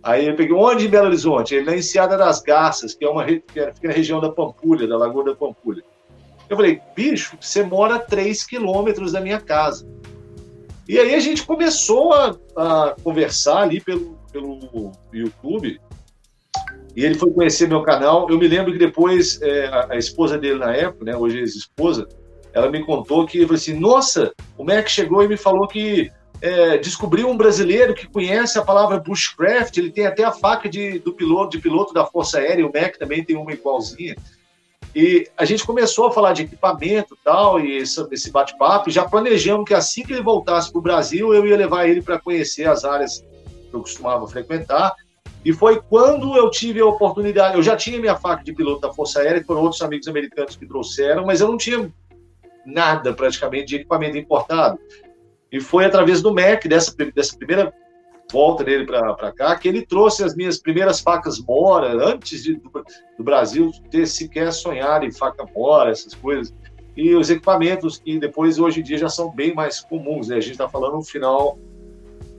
Aí 0.03 0.27
eu 0.27 0.35
peguei, 0.35 0.55
onde 0.55 0.87
em 0.87 0.89
Belo 0.89 1.07
Horizonte? 1.07 1.53
Ele 1.53 1.65
na 1.65 1.75
Enseada 1.75 2.17
das 2.17 2.41
Garças, 2.41 2.93
que 2.93 3.05
é 3.05 3.09
uma 3.09 3.23
que 3.25 3.41
fica 3.41 3.87
na 3.87 3.93
região 3.93 4.19
da 4.19 4.31
Pampulha, 4.31 4.87
da 4.87 4.97
Lagoa 4.97 5.25
da 5.25 5.35
Pampulha. 5.35 5.83
Eu 6.49 6.57
falei, 6.57 6.81
bicho, 6.95 7.37
você 7.39 7.63
mora 7.63 7.95
a 7.95 7.99
3 7.99 8.43
quilômetros 8.43 9.11
da 9.11 9.21
minha 9.21 9.39
casa. 9.39 9.87
E 10.87 10.99
aí 10.99 11.15
a 11.15 11.19
gente 11.19 11.45
começou 11.45 12.13
a, 12.13 12.35
a 12.57 12.95
conversar 13.03 13.59
ali 13.59 13.79
pelo, 13.79 14.17
pelo 14.31 14.91
YouTube. 15.13 15.79
E 16.95 17.05
ele 17.05 17.15
foi 17.15 17.31
conhecer 17.31 17.67
meu 17.67 17.83
canal. 17.83 18.29
Eu 18.29 18.37
me 18.37 18.47
lembro 18.47 18.73
que 18.73 18.79
depois 18.79 19.41
é, 19.41 19.67
a, 19.67 19.93
a, 19.93 19.97
esposa 19.97 20.37
dele 20.37 20.59
na 20.59 20.75
época, 20.75 21.05
né, 21.05 21.15
hoje 21.15 21.37
é 21.37 21.39
ex-esposa, 21.41 22.07
ela 22.53 22.69
me 22.69 22.83
contou 22.83 23.25
que 23.25 23.41
falou 23.41 23.55
assim: 23.55 23.73
Nossa, 23.73 24.33
o 24.57 24.63
Mac 24.63 24.87
chegou 24.87 25.23
e 25.23 25.27
me 25.27 25.37
falou 25.37 25.67
que 25.67 26.11
é, 26.41 26.77
descobriu 26.77 27.29
um 27.29 27.37
brasileiro 27.37 27.93
que 27.93 28.07
conhece 28.07 28.57
a 28.57 28.63
palavra 28.63 28.99
bushcraft. 28.99 29.77
Ele 29.77 29.91
tem 29.91 30.05
até 30.05 30.23
a 30.23 30.31
faca 30.31 30.67
de, 30.67 30.99
do 30.99 31.13
piloto, 31.13 31.51
de 31.51 31.59
piloto 31.59 31.93
da 31.93 32.05
Força 32.05 32.39
Aérea. 32.39 32.65
O 32.65 32.73
Mac 32.73 32.97
também 32.97 33.23
tem 33.23 33.35
uma 33.35 33.53
igualzinha. 33.53 34.15
E 34.93 35.29
a 35.37 35.45
gente 35.45 35.65
começou 35.65 36.07
a 36.07 36.11
falar 36.11 36.33
de 36.33 36.41
equipamento 36.41 37.17
tal, 37.23 37.61
e 37.61 37.77
esse, 37.77 38.05
esse 38.11 38.29
bate-papo, 38.29 38.89
já 38.89 39.05
planejamos 39.05 39.65
que 39.65 39.73
assim 39.73 40.03
que 40.03 40.11
ele 40.11 40.21
voltasse 40.21 40.69
para 40.69 40.79
o 40.79 40.81
Brasil, 40.81 41.33
eu 41.33 41.45
ia 41.45 41.55
levar 41.55 41.87
ele 41.87 42.01
para 42.01 42.19
conhecer 42.19 42.67
as 42.67 42.83
áreas 42.83 43.23
que 43.69 43.73
eu 43.73 43.79
costumava 43.79 44.27
frequentar. 44.27 44.93
E 45.45 45.53
foi 45.53 45.81
quando 45.81 46.35
eu 46.35 46.51
tive 46.51 46.81
a 46.81 46.85
oportunidade. 46.85 47.55
Eu 47.55 47.63
já 47.63 47.75
tinha 47.75 47.99
minha 47.99 48.15
faca 48.17 48.43
de 48.43 48.53
piloto 48.53 48.81
da 48.81 48.93
Força 48.93 49.21
Aérea, 49.21 49.43
foram 49.43 49.61
outros 49.61 49.81
amigos 49.81 50.07
americanos 50.07 50.55
que 50.55 50.67
trouxeram, 50.67 51.25
mas 51.25 51.39
eu 51.39 51.47
não 51.47 51.57
tinha 51.57 51.89
nada 52.65 53.13
praticamente 53.13 53.65
de 53.65 53.75
equipamento 53.77 54.17
importado. 54.17 54.79
E 55.51 55.59
foi 55.59 55.85
através 55.85 56.21
do 56.21 56.33
MEC, 56.33 56.67
dessa, 56.67 56.93
dessa 57.13 57.37
primeira 57.37 57.73
volta 58.31 58.63
dele 58.63 58.85
para 58.85 59.31
cá, 59.33 59.55
que 59.57 59.67
ele 59.67 59.85
trouxe 59.85 60.23
as 60.23 60.35
minhas 60.35 60.57
primeiras 60.57 61.01
facas 61.01 61.39
Mora, 61.39 61.93
antes 61.93 62.43
de, 62.43 62.55
do, 62.55 62.71
do, 63.17 63.23
Brasil 63.23 63.69
ter 63.89 64.07
sequer 64.07 64.51
sonhado 64.53 65.05
em 65.05 65.11
faca 65.11 65.45
Mora, 65.53 65.91
essas 65.91 66.13
coisas. 66.13 66.53
E 66.95 67.13
os 67.13 67.29
equipamentos 67.29 67.97
que 67.97 68.17
depois, 68.17 68.57
hoje 68.57 68.79
em 68.79 68.83
dia, 68.83 68.97
já 68.97 69.09
são 69.09 69.29
bem 69.29 69.53
mais 69.53 69.81
comuns. 69.81 70.29
Né? 70.29 70.37
A 70.37 70.41
gente 70.41 70.53
está 70.53 70.69
falando 70.69 70.93
no 70.93 71.03
final 71.03 71.57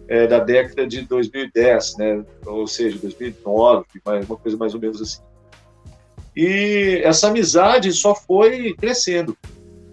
é, 0.09 0.27
da 0.27 0.39
década 0.39 0.87
de 0.87 1.03
2010, 1.03 1.97
né? 1.99 2.25
ou 2.47 2.67
seja, 2.67 2.99
2009, 2.99 3.85
uma 4.05 4.37
coisa 4.37 4.57
mais 4.57 4.75
ou 4.75 4.81
menos 4.81 5.01
assim. 5.01 5.23
E 6.35 7.01
essa 7.05 7.29
amizade 7.29 7.93
só 7.93 8.15
foi 8.15 8.75
crescendo, 8.75 9.37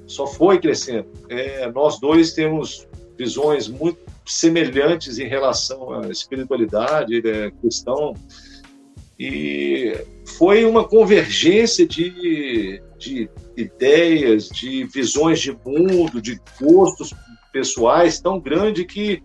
só 0.10 0.26
foi 0.26 0.60
crescendo. 0.60 1.07
É, 1.30 1.72
nós 1.72 1.99
dois 1.99 2.34
temos 2.34 2.88
visões 3.18 3.68
muito 3.68 3.99
semelhantes 4.26 5.19
em 5.19 5.27
relação 5.27 5.94
à 5.94 6.10
espiritualidade 6.10 7.22
é, 7.27 7.52
cristão 7.52 8.14
e 9.19 9.94
foi 10.38 10.65
uma 10.65 10.88
convergência 10.88 11.86
de, 11.86 12.81
de 12.98 13.30
ideias, 13.57 14.48
de 14.48 14.86
visões 14.86 15.40
de 15.40 15.52
mundo, 15.65 16.22
de 16.22 16.40
gostos 16.60 17.14
pessoais 17.52 18.19
tão 18.19 18.40
grande 18.40 18.86
que 18.86 19.22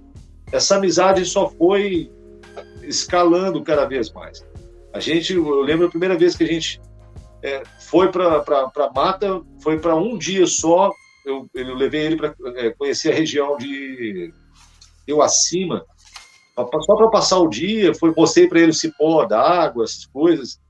essa 0.51 0.77
amizade 0.77 1.24
só 1.24 1.48
foi 1.48 2.11
escalando 2.82 3.62
cada 3.62 3.85
vez 3.86 4.12
mais. 4.12 4.44
A 4.93 5.01
gente, 5.01 5.32
eu 5.35 5.61
lembro 5.62 5.86
a 5.86 5.90
primeira 5.90 6.16
vez 6.19 6.36
que 6.36 6.44
a 6.44 6.48
gente 6.48 6.81
é, 7.43 7.62
foi 7.94 8.10
para 8.10 8.38
a 8.40 8.92
mata, 8.92 9.40
foi 9.62 9.78
para 9.78 9.94
um 9.94 10.18
dia 10.18 10.48
só. 10.48 10.90
Eu, 11.24 11.48
eu 11.54 11.76
levei 11.76 12.06
ele 12.06 12.16
para 12.16 12.34
é, 12.56 12.70
conhecer 12.70 13.12
a 13.12 13.14
região 13.14 13.56
de 13.56 14.34
Eu 15.06 15.22
Acima, 15.22 15.86
só 16.56 16.96
para 16.96 17.08
passar 17.08 17.38
o 17.38 17.48
dia. 17.48 17.94
Foi, 17.94 18.12
mostrei 18.16 18.48
para 18.48 18.58
ele 18.58 18.72
o 18.72 18.74
cipó 18.74 19.24
da 19.24 19.40
água, 19.40 19.84
essas 19.84 20.06
coisas. 20.06 20.60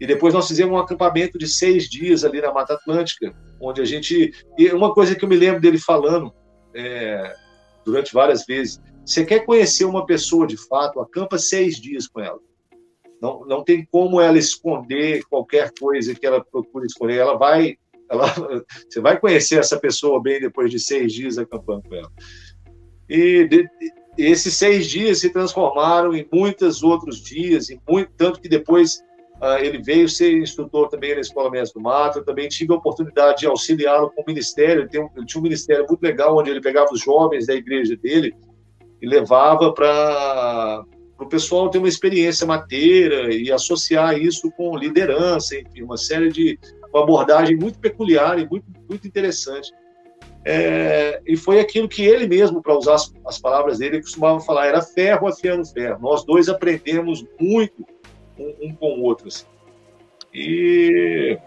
E 0.00 0.06
depois 0.06 0.32
nós 0.32 0.48
fizemos 0.48 0.74
um 0.74 0.78
acampamento 0.78 1.36
de 1.36 1.46
seis 1.46 1.84
dias 1.84 2.24
ali 2.24 2.40
na 2.40 2.50
Mata 2.50 2.72
Atlântica, 2.72 3.36
onde 3.60 3.82
a 3.82 3.84
gente. 3.84 4.32
E 4.56 4.68
uma 4.70 4.94
coisa 4.94 5.14
que 5.14 5.22
eu 5.22 5.28
me 5.28 5.36
lembro 5.36 5.60
dele 5.60 5.78
falando 5.78 6.32
é, 6.74 7.34
durante 7.84 8.14
várias 8.14 8.46
vezes: 8.46 8.80
você 9.04 9.22
quer 9.22 9.44
conhecer 9.44 9.84
uma 9.84 10.06
pessoa 10.06 10.46
de 10.46 10.56
fato, 10.56 10.98
acampa 10.98 11.36
seis 11.36 11.76
dias 11.76 12.08
com 12.08 12.20
ela. 12.20 12.38
Não, 13.24 13.42
não 13.46 13.64
tem 13.64 13.88
como 13.90 14.20
ela 14.20 14.36
esconder 14.36 15.24
qualquer 15.30 15.72
coisa 15.80 16.14
que 16.14 16.26
ela 16.26 16.44
procure 16.44 16.84
esconder. 16.84 17.16
Ela 17.16 17.38
vai, 17.38 17.78
ela, 18.10 18.26
você 18.86 19.00
vai 19.00 19.18
conhecer 19.18 19.58
essa 19.58 19.80
pessoa 19.80 20.20
bem 20.20 20.38
depois 20.38 20.70
de 20.70 20.78
seis 20.78 21.10
dias 21.10 21.38
acampando 21.38 21.88
com 21.88 21.94
ela. 21.94 22.12
E 23.08 23.48
de, 23.48 23.66
esses 24.18 24.52
seis 24.52 24.86
dias 24.86 25.20
se 25.20 25.30
transformaram 25.30 26.14
em 26.14 26.28
muitos 26.30 26.82
outros 26.82 27.22
dias, 27.22 27.70
e 27.70 27.80
muito, 27.88 28.12
tanto 28.14 28.42
que 28.42 28.48
depois 28.48 29.02
uh, 29.40 29.56
ele 29.58 29.82
veio 29.82 30.06
ser 30.06 30.36
instrutor 30.36 30.90
também 30.90 31.14
na 31.14 31.22
Escola 31.22 31.50
Mestre 31.50 31.80
do 31.80 31.82
Mato. 31.82 32.18
Eu 32.18 32.24
também 32.26 32.46
tive 32.46 32.74
a 32.74 32.76
oportunidade 32.76 33.40
de 33.40 33.46
auxiliá-lo 33.46 34.10
com 34.10 34.20
o 34.20 34.24
ministério. 34.26 34.82
Ele, 34.82 34.90
tem, 34.90 35.10
ele 35.16 35.24
tinha 35.24 35.40
um 35.40 35.44
ministério 35.44 35.86
muito 35.88 36.02
legal, 36.02 36.36
onde 36.36 36.50
ele 36.50 36.60
pegava 36.60 36.92
os 36.92 37.00
jovens 37.00 37.46
da 37.46 37.54
igreja 37.54 37.96
dele 37.96 38.34
e 39.00 39.06
levava 39.06 39.72
para 39.72 40.84
o 41.24 41.28
pessoal 41.28 41.70
ter 41.70 41.78
uma 41.78 41.88
experiência 41.88 42.46
mateira 42.46 43.34
e 43.34 43.50
associar 43.50 44.18
isso 44.18 44.50
com 44.52 44.76
liderança, 44.76 45.56
enfim, 45.58 45.82
uma 45.82 45.96
série 45.96 46.30
de 46.30 46.58
uma 46.92 47.02
abordagem 47.02 47.56
muito 47.56 47.78
peculiar 47.78 48.38
e 48.38 48.48
muito, 48.48 48.66
muito 48.88 49.06
interessante. 49.06 49.72
É, 50.46 51.22
e 51.26 51.36
foi 51.36 51.58
aquilo 51.58 51.88
que 51.88 52.04
ele 52.04 52.26
mesmo, 52.26 52.62
para 52.62 52.76
usar 52.76 52.94
as, 52.94 53.12
as, 53.26 53.38
palavras 53.38 53.78
dele, 53.78 54.02
costumava 54.02 54.40
falar, 54.40 54.66
era 54.66 54.82
ferro 54.82 55.26
afiando 55.26 55.64
ferro. 55.66 55.98
Nós 56.00 56.24
dois 56.24 56.48
aprendemos 56.48 57.24
muito 57.40 57.84
um, 58.38 58.54
um 58.62 58.74
com 58.74 58.98
o 58.98 59.02
outro. 59.02 59.28
Assim. 59.28 59.46
E 60.32 61.38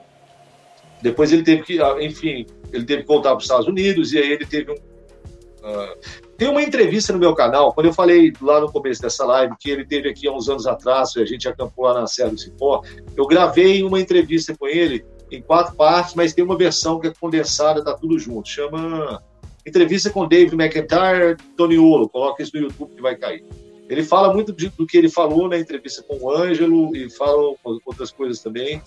depois 1.01 1.31
ele 1.31 1.43
teve 1.43 1.61
que, 1.61 1.77
enfim, 2.01 2.45
ele 2.73 2.85
teve 2.85 3.03
que 3.03 3.07
voltar 3.07 3.29
para 3.29 3.37
os 3.37 3.43
Estados 3.43 3.67
Unidos 3.67 4.13
e 4.13 4.17
aí 4.17 4.31
ele 4.31 4.45
teve 4.45 4.71
um, 4.71 4.75
uh, 4.75 6.26
tem 6.37 6.47
uma 6.47 6.61
entrevista 6.61 7.11
no 7.11 7.19
meu 7.19 7.33
canal, 7.33 7.73
quando 7.73 7.87
eu 7.87 7.93
falei 7.93 8.31
lá 8.41 8.61
no 8.61 8.71
começo 8.71 9.01
dessa 9.01 9.25
live, 9.25 9.55
que 9.59 9.69
ele 9.69 9.85
teve 9.85 10.09
aqui 10.09 10.27
há 10.27 10.31
uns 10.31 10.47
anos 10.47 10.67
atrás, 10.67 11.15
a 11.17 11.25
gente 11.25 11.47
acampou 11.47 11.85
lá 11.85 11.99
na 11.99 12.07
Serra 12.07 12.29
do 12.29 12.37
Cipó, 12.37 12.81
eu 13.15 13.25
gravei 13.25 13.83
uma 13.83 13.99
entrevista 13.99 14.55
com 14.55 14.67
ele 14.67 15.03
em 15.31 15.41
quatro 15.41 15.75
partes, 15.75 16.13
mas 16.13 16.33
tem 16.33 16.43
uma 16.43 16.57
versão 16.57 16.99
que 16.99 17.07
é 17.07 17.13
condensada, 17.19 17.83
tá 17.83 17.93
tudo 17.93 18.17
junto. 18.17 18.47
Chama 18.47 19.21
Entrevista 19.65 20.09
com 20.09 20.25
Dave 20.25 20.55
McIntyre 20.55 21.35
Toniolo, 21.57 22.07
coloca 22.07 22.41
isso 22.41 22.55
no 22.55 22.61
YouTube 22.63 22.95
que 22.95 23.01
vai 23.01 23.17
cair. 23.17 23.43
Ele 23.89 24.01
fala 24.01 24.33
muito 24.33 24.53
do 24.53 24.87
que 24.87 24.97
ele 24.97 25.09
falou 25.09 25.49
na 25.49 25.57
entrevista 25.57 26.01
com 26.03 26.17
o 26.17 26.31
Ângelo 26.31 26.95
e 26.95 27.09
fala 27.09 27.53
outras 27.85 28.11
coisas 28.11 28.41
também. 28.41 28.81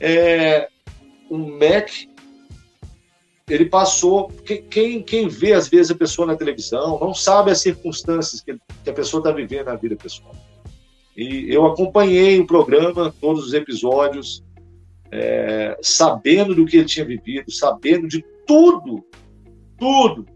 É, 0.00 0.68
um 1.30 1.58
Mac 1.58 1.88
ele 3.48 3.66
passou. 3.66 4.28
Quem, 4.70 5.02
quem 5.02 5.28
vê, 5.28 5.52
às 5.52 5.68
vezes, 5.68 5.90
a 5.90 5.96
pessoa 5.96 6.26
na 6.26 6.36
televisão 6.36 6.98
não 7.00 7.14
sabe 7.14 7.50
as 7.50 7.60
circunstâncias 7.60 8.40
que, 8.40 8.56
que 8.84 8.90
a 8.90 8.92
pessoa 8.92 9.20
está 9.20 9.32
vivendo 9.32 9.66
na 9.66 9.76
vida 9.76 9.96
pessoal. 9.96 10.34
E 11.16 11.52
eu 11.52 11.66
acompanhei 11.66 12.40
o 12.40 12.46
programa, 12.46 13.14
todos 13.20 13.46
os 13.46 13.52
episódios, 13.52 14.42
é, 15.10 15.76
sabendo 15.82 16.54
do 16.54 16.64
que 16.64 16.78
ele 16.78 16.86
tinha 16.86 17.04
vivido, 17.04 17.50
sabendo 17.50 18.08
de 18.08 18.24
tudo, 18.46 19.04
tudo, 19.78 20.26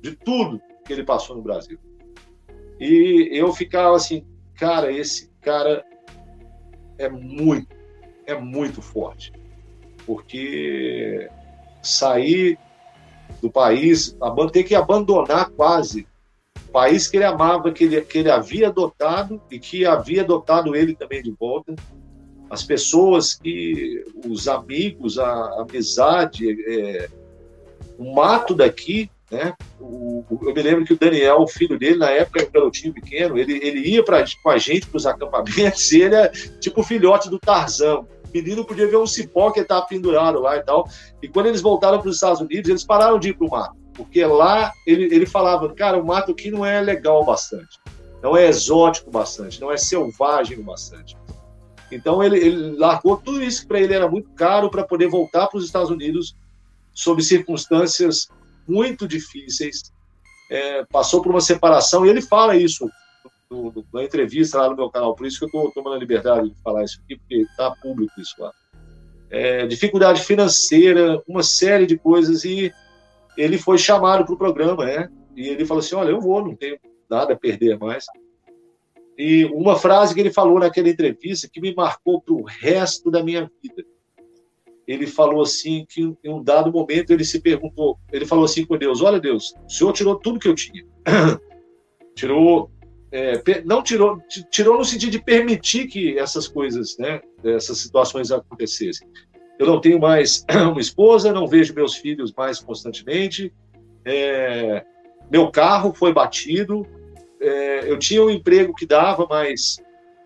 de 0.00 0.12
tudo 0.16 0.60
que 0.84 0.92
ele 0.92 1.04
passou 1.04 1.36
no 1.36 1.42
Brasil. 1.42 1.78
E 2.80 3.28
eu 3.32 3.52
ficava 3.52 3.94
assim, 3.94 4.24
cara, 4.54 4.90
esse 4.90 5.30
cara 5.40 5.84
é 6.98 7.08
muito, 7.08 7.68
é 8.26 8.34
muito 8.34 8.80
forte. 8.80 9.32
Porque 10.06 11.28
sair 11.84 12.58
do 13.40 13.50
país, 13.50 14.16
ter 14.52 14.64
que 14.64 14.74
abandonar 14.74 15.50
quase 15.50 16.06
o 16.68 16.72
país 16.72 17.06
que 17.06 17.16
ele 17.16 17.24
amava, 17.24 17.72
que 17.72 17.84
ele, 17.84 18.00
que 18.02 18.18
ele 18.18 18.30
havia 18.30 18.68
adotado 18.68 19.40
e 19.50 19.58
que 19.58 19.84
havia 19.84 20.22
adotado 20.22 20.74
ele 20.74 20.94
também 20.94 21.22
de 21.22 21.30
volta. 21.30 21.74
As 22.48 22.62
pessoas 22.62 23.34
que, 23.34 24.04
os 24.26 24.48
amigos, 24.48 25.18
a 25.18 25.62
amizade, 25.62 26.56
é, 26.66 27.08
o 27.98 28.14
mato 28.14 28.54
daqui, 28.54 29.10
né? 29.30 29.54
O, 29.80 30.24
eu 30.42 30.54
me 30.54 30.62
lembro 30.62 30.84
que 30.84 30.92
o 30.92 30.98
Daniel, 30.98 31.40
o 31.40 31.48
filho 31.48 31.78
dele, 31.78 31.98
na 31.98 32.10
época 32.10 32.46
um 32.46 32.52
garotinho 32.52 32.92
pequeno, 32.92 33.38
ele, 33.38 33.58
ele 33.62 33.80
ia 33.88 34.04
pra, 34.04 34.24
com 34.42 34.50
a 34.50 34.58
gente 34.58 34.86
para 34.86 34.96
os 34.96 35.06
acampamentos 35.06 35.90
e 35.92 36.02
ele 36.02 36.14
é 36.14 36.28
tipo 36.28 36.80
o 36.80 36.84
filhote 36.84 37.28
do 37.28 37.38
Tarzan 37.38 38.04
menino 38.34 38.64
podia 38.64 38.88
ver 38.88 38.96
um 38.96 39.06
cipó 39.06 39.50
que 39.52 39.60
estava 39.60 39.86
pendurado 39.86 40.40
lá 40.40 40.56
e 40.56 40.62
tal. 40.62 40.88
E 41.22 41.28
quando 41.28 41.46
eles 41.46 41.60
voltaram 41.60 42.00
para 42.00 42.08
os 42.08 42.16
Estados 42.16 42.40
Unidos, 42.40 42.68
eles 42.68 42.84
pararam 42.84 43.18
de 43.18 43.28
ir 43.28 43.34
para 43.34 43.46
o 43.46 43.50
mato. 43.50 43.76
Porque 43.94 44.24
lá 44.24 44.72
ele, 44.86 45.04
ele 45.04 45.24
falava, 45.24 45.72
cara, 45.72 45.96
o 45.96 46.04
mato 46.04 46.32
aqui 46.32 46.50
não 46.50 46.66
é 46.66 46.80
legal 46.80 47.24
bastante. 47.24 47.78
Não 48.20 48.36
é 48.36 48.48
exótico 48.48 49.10
bastante, 49.10 49.60
não 49.60 49.70
é 49.70 49.76
selvagem 49.76 50.60
bastante. 50.60 51.16
Então 51.92 52.22
ele, 52.22 52.38
ele 52.38 52.76
largou 52.76 53.16
tudo 53.16 53.42
isso 53.42 53.62
que 53.62 53.68
para 53.68 53.80
ele 53.80 53.94
era 53.94 54.08
muito 54.08 54.30
caro 54.30 54.68
para 54.68 54.82
poder 54.82 55.08
voltar 55.08 55.46
para 55.46 55.58
os 55.58 55.64
Estados 55.64 55.90
Unidos 55.90 56.34
sob 56.92 57.22
circunstâncias 57.22 58.28
muito 58.66 59.06
difíceis. 59.06 59.92
É, 60.50 60.84
passou 60.86 61.22
por 61.22 61.30
uma 61.30 61.40
separação 61.40 62.04
e 62.04 62.08
ele 62.08 62.20
fala 62.20 62.56
isso 62.56 62.88
do, 63.54 63.70
do, 63.70 63.86
da 63.92 64.02
entrevista 64.02 64.58
lá 64.58 64.68
no 64.68 64.76
meu 64.76 64.90
canal, 64.90 65.14
por 65.14 65.26
isso 65.26 65.38
que 65.38 65.44
eu 65.44 65.48
estou 65.48 65.70
tomando 65.72 65.96
a 65.96 65.98
liberdade 65.98 66.50
de 66.50 66.62
falar 66.62 66.84
isso 66.84 67.00
aqui, 67.04 67.16
porque 67.16 67.36
está 67.36 67.70
público 67.70 68.12
isso 68.20 68.34
lá. 68.38 68.52
É, 69.30 69.66
dificuldade 69.66 70.22
financeira, 70.22 71.22
uma 71.26 71.42
série 71.42 71.86
de 71.86 71.96
coisas, 71.96 72.44
e 72.44 72.72
ele 73.36 73.58
foi 73.58 73.78
chamado 73.78 74.24
para 74.24 74.34
o 74.34 74.38
programa, 74.38 74.84
né? 74.84 75.08
E 75.36 75.48
ele 75.48 75.64
falou 75.64 75.80
assim: 75.80 75.94
Olha, 75.96 76.10
eu 76.10 76.20
vou, 76.20 76.44
não 76.44 76.54
tenho 76.54 76.78
nada 77.10 77.32
a 77.32 77.36
perder 77.36 77.78
mais. 77.78 78.04
E 79.16 79.44
uma 79.46 79.76
frase 79.76 80.14
que 80.14 80.20
ele 80.20 80.32
falou 80.32 80.58
naquela 80.58 80.88
entrevista 80.88 81.48
que 81.52 81.60
me 81.60 81.74
marcou 81.74 82.20
para 82.20 82.34
o 82.34 82.44
resto 82.44 83.10
da 83.10 83.22
minha 83.22 83.50
vida. 83.62 83.84
Ele 84.86 85.06
falou 85.06 85.42
assim 85.42 85.86
que 85.88 86.02
em 86.02 86.30
um 86.30 86.42
dado 86.42 86.70
momento 86.70 87.10
ele 87.10 87.24
se 87.24 87.40
perguntou, 87.40 87.98
ele 88.12 88.26
falou 88.26 88.44
assim 88.44 88.66
com 88.66 88.76
Deus: 88.76 89.00
Olha, 89.00 89.18
Deus, 89.18 89.54
o 89.64 89.70
Senhor 89.70 89.92
tirou 89.92 90.16
tudo 90.16 90.38
que 90.38 90.48
eu 90.48 90.54
tinha. 90.54 90.84
tirou 92.14 92.70
é, 93.14 93.62
não 93.64 93.80
tirou, 93.80 94.20
tirou 94.50 94.76
no 94.76 94.84
sentido 94.84 95.12
de 95.12 95.22
permitir 95.22 95.86
que 95.86 96.18
essas 96.18 96.48
coisas, 96.48 96.98
né, 96.98 97.20
essas 97.44 97.78
situações 97.78 98.32
acontecessem. 98.32 99.08
Eu 99.56 99.68
não 99.68 99.80
tenho 99.80 100.00
mais 100.00 100.44
uma 100.50 100.80
esposa, 100.80 101.32
não 101.32 101.46
vejo 101.46 101.72
meus 101.74 101.94
filhos 101.94 102.32
mais 102.36 102.58
constantemente, 102.58 103.54
é, 104.04 104.84
meu 105.30 105.48
carro 105.48 105.94
foi 105.94 106.12
batido, 106.12 106.84
é, 107.40 107.88
eu 107.88 107.96
tinha 108.00 108.20
um 108.20 108.30
emprego 108.30 108.74
que 108.74 108.84
dava, 108.84 109.28
mas 109.30 109.76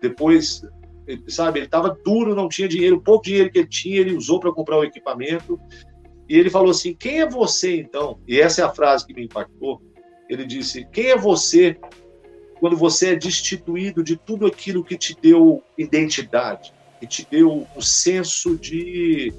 depois, 0.01 0.63
sabe, 1.27 1.59
ele 1.59 1.67
estava 1.67 1.95
duro, 2.03 2.33
não 2.33 2.49
tinha 2.49 2.67
dinheiro, 2.67 2.95
o 2.95 3.01
pouco 3.01 3.25
dinheiro 3.25 3.51
que 3.51 3.59
ele 3.59 3.67
tinha, 3.67 3.99
ele 3.99 4.17
usou 4.17 4.39
para 4.39 4.51
comprar 4.51 4.77
o 4.77 4.83
equipamento. 4.83 5.59
E 6.27 6.37
ele 6.37 6.49
falou 6.49 6.71
assim: 6.71 6.93
Quem 6.93 7.21
é 7.21 7.29
você 7.29 7.79
então? 7.79 8.19
E 8.27 8.39
essa 8.39 8.61
é 8.61 8.65
a 8.65 8.69
frase 8.69 9.05
que 9.05 9.13
me 9.13 9.25
impactou. 9.25 9.81
Ele 10.29 10.45
disse: 10.45 10.87
Quem 10.91 11.07
é 11.07 11.17
você 11.17 11.77
quando 12.59 12.75
você 12.75 13.09
é 13.09 13.15
destituído 13.15 14.03
de 14.03 14.15
tudo 14.15 14.45
aquilo 14.45 14.83
que 14.83 14.97
te 14.97 15.15
deu 15.19 15.63
identidade, 15.77 16.73
que 16.99 17.07
te 17.07 17.27
deu 17.29 17.65
o 17.75 17.81
senso 17.81 18.57
de, 18.57 19.33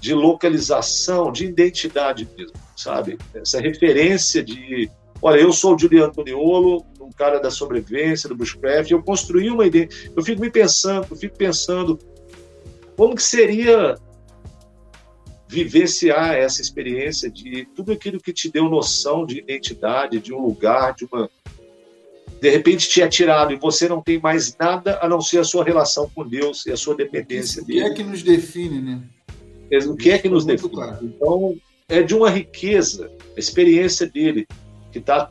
de 0.00 0.12
localização, 0.12 1.30
de 1.30 1.46
identidade 1.46 2.28
mesmo, 2.36 2.54
sabe? 2.76 3.18
Essa 3.34 3.60
referência 3.60 4.42
de, 4.42 4.90
Olha, 5.22 5.38
eu 5.38 5.52
sou 5.52 5.74
o 5.74 5.78
Juliano 5.78 6.12
Toniolo, 6.12 6.84
um 6.98 7.10
cara 7.12 7.38
da 7.38 7.50
sobrevivência, 7.50 8.28
do 8.28 8.34
bushcraft, 8.34 8.90
eu 8.90 9.02
construí 9.02 9.50
uma 9.50 9.66
ideia, 9.66 9.88
eu 10.16 10.22
fico 10.22 10.40
me 10.40 10.50
pensando, 10.50 11.06
eu 11.10 11.16
fico 11.16 11.36
pensando 11.36 11.98
como 12.96 13.14
que 13.14 13.22
seria 13.22 13.96
vivenciar 15.46 16.34
essa 16.34 16.62
experiência 16.62 17.30
de 17.30 17.66
tudo 17.74 17.92
aquilo 17.92 18.20
que 18.20 18.32
te 18.32 18.50
deu 18.50 18.68
noção 18.68 19.26
de 19.26 19.38
identidade, 19.38 20.20
de 20.20 20.32
um 20.32 20.40
lugar, 20.40 20.94
de 20.94 21.04
uma 21.04 21.28
de 22.40 22.48
repente 22.48 22.88
te 22.88 23.02
é 23.02 23.08
tirado 23.08 23.52
e 23.52 23.56
você 23.56 23.88
não 23.88 24.00
tem 24.00 24.18
mais 24.18 24.56
nada 24.58 24.98
a 25.02 25.08
não 25.08 25.20
ser 25.20 25.38
a 25.38 25.44
sua 25.44 25.62
relação 25.62 26.10
com 26.14 26.26
Deus 26.26 26.64
e 26.66 26.72
a 26.72 26.76
sua 26.76 26.94
dependência 26.94 27.62
dele. 27.62 27.80
O 27.80 27.84
que 27.84 27.90
é 27.90 27.94
que 27.94 28.02
nos 28.02 28.22
define, 28.22 28.80
né? 28.80 29.02
O 29.86 29.96
que 29.96 30.10
é 30.10 30.18
que 30.18 30.28
nos 30.28 30.44
define? 30.44 30.72
Claro. 30.72 30.98
Então, 31.04 31.56
é 31.88 32.02
de 32.02 32.14
uma 32.14 32.30
riqueza, 32.30 33.10
a 33.36 33.38
experiência 33.38 34.06
dele, 34.06 34.46
que 34.90 34.98
está 34.98 35.30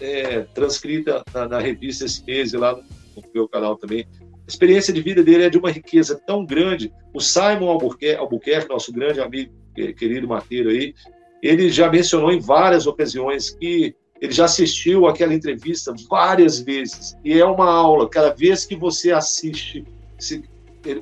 é, 0.00 0.42
transcrita 0.54 1.22
na, 1.32 1.46
na, 1.46 1.58
revista 1.58 2.04
esse 2.04 2.24
mês 2.24 2.52
e 2.52 2.56
lá 2.56 2.72
no, 2.72 2.82
no, 2.82 3.22
meu 3.34 3.48
canal 3.48 3.76
também. 3.76 4.06
A 4.22 4.48
experiência 4.48 4.94
de 4.94 5.02
vida 5.02 5.22
dele 5.22 5.44
é 5.44 5.50
de 5.50 5.58
uma 5.58 5.70
riqueza 5.70 6.20
tão 6.26 6.44
grande. 6.44 6.92
O 7.12 7.20
Simon 7.20 7.68
Albuquerque, 7.68 8.20
Albuquerque 8.20 8.68
nosso 8.68 8.92
grande 8.92 9.20
amigo, 9.20 9.52
querido 9.74 10.26
Mateiro 10.26 10.70
aí, 10.70 10.94
ele 11.42 11.68
já 11.68 11.90
mencionou 11.90 12.32
em 12.32 12.40
várias 12.40 12.86
ocasiões 12.86 13.50
que 13.50 13.94
ele 14.20 14.32
já 14.32 14.46
assistiu 14.46 15.06
aquela 15.06 15.34
entrevista 15.34 15.94
várias 16.08 16.58
vezes 16.58 17.16
e 17.24 17.38
é 17.38 17.44
uma 17.44 17.70
aula. 17.70 18.08
Cada 18.08 18.32
vez 18.32 18.64
que 18.64 18.74
você 18.74 19.12
assiste, 19.12 19.84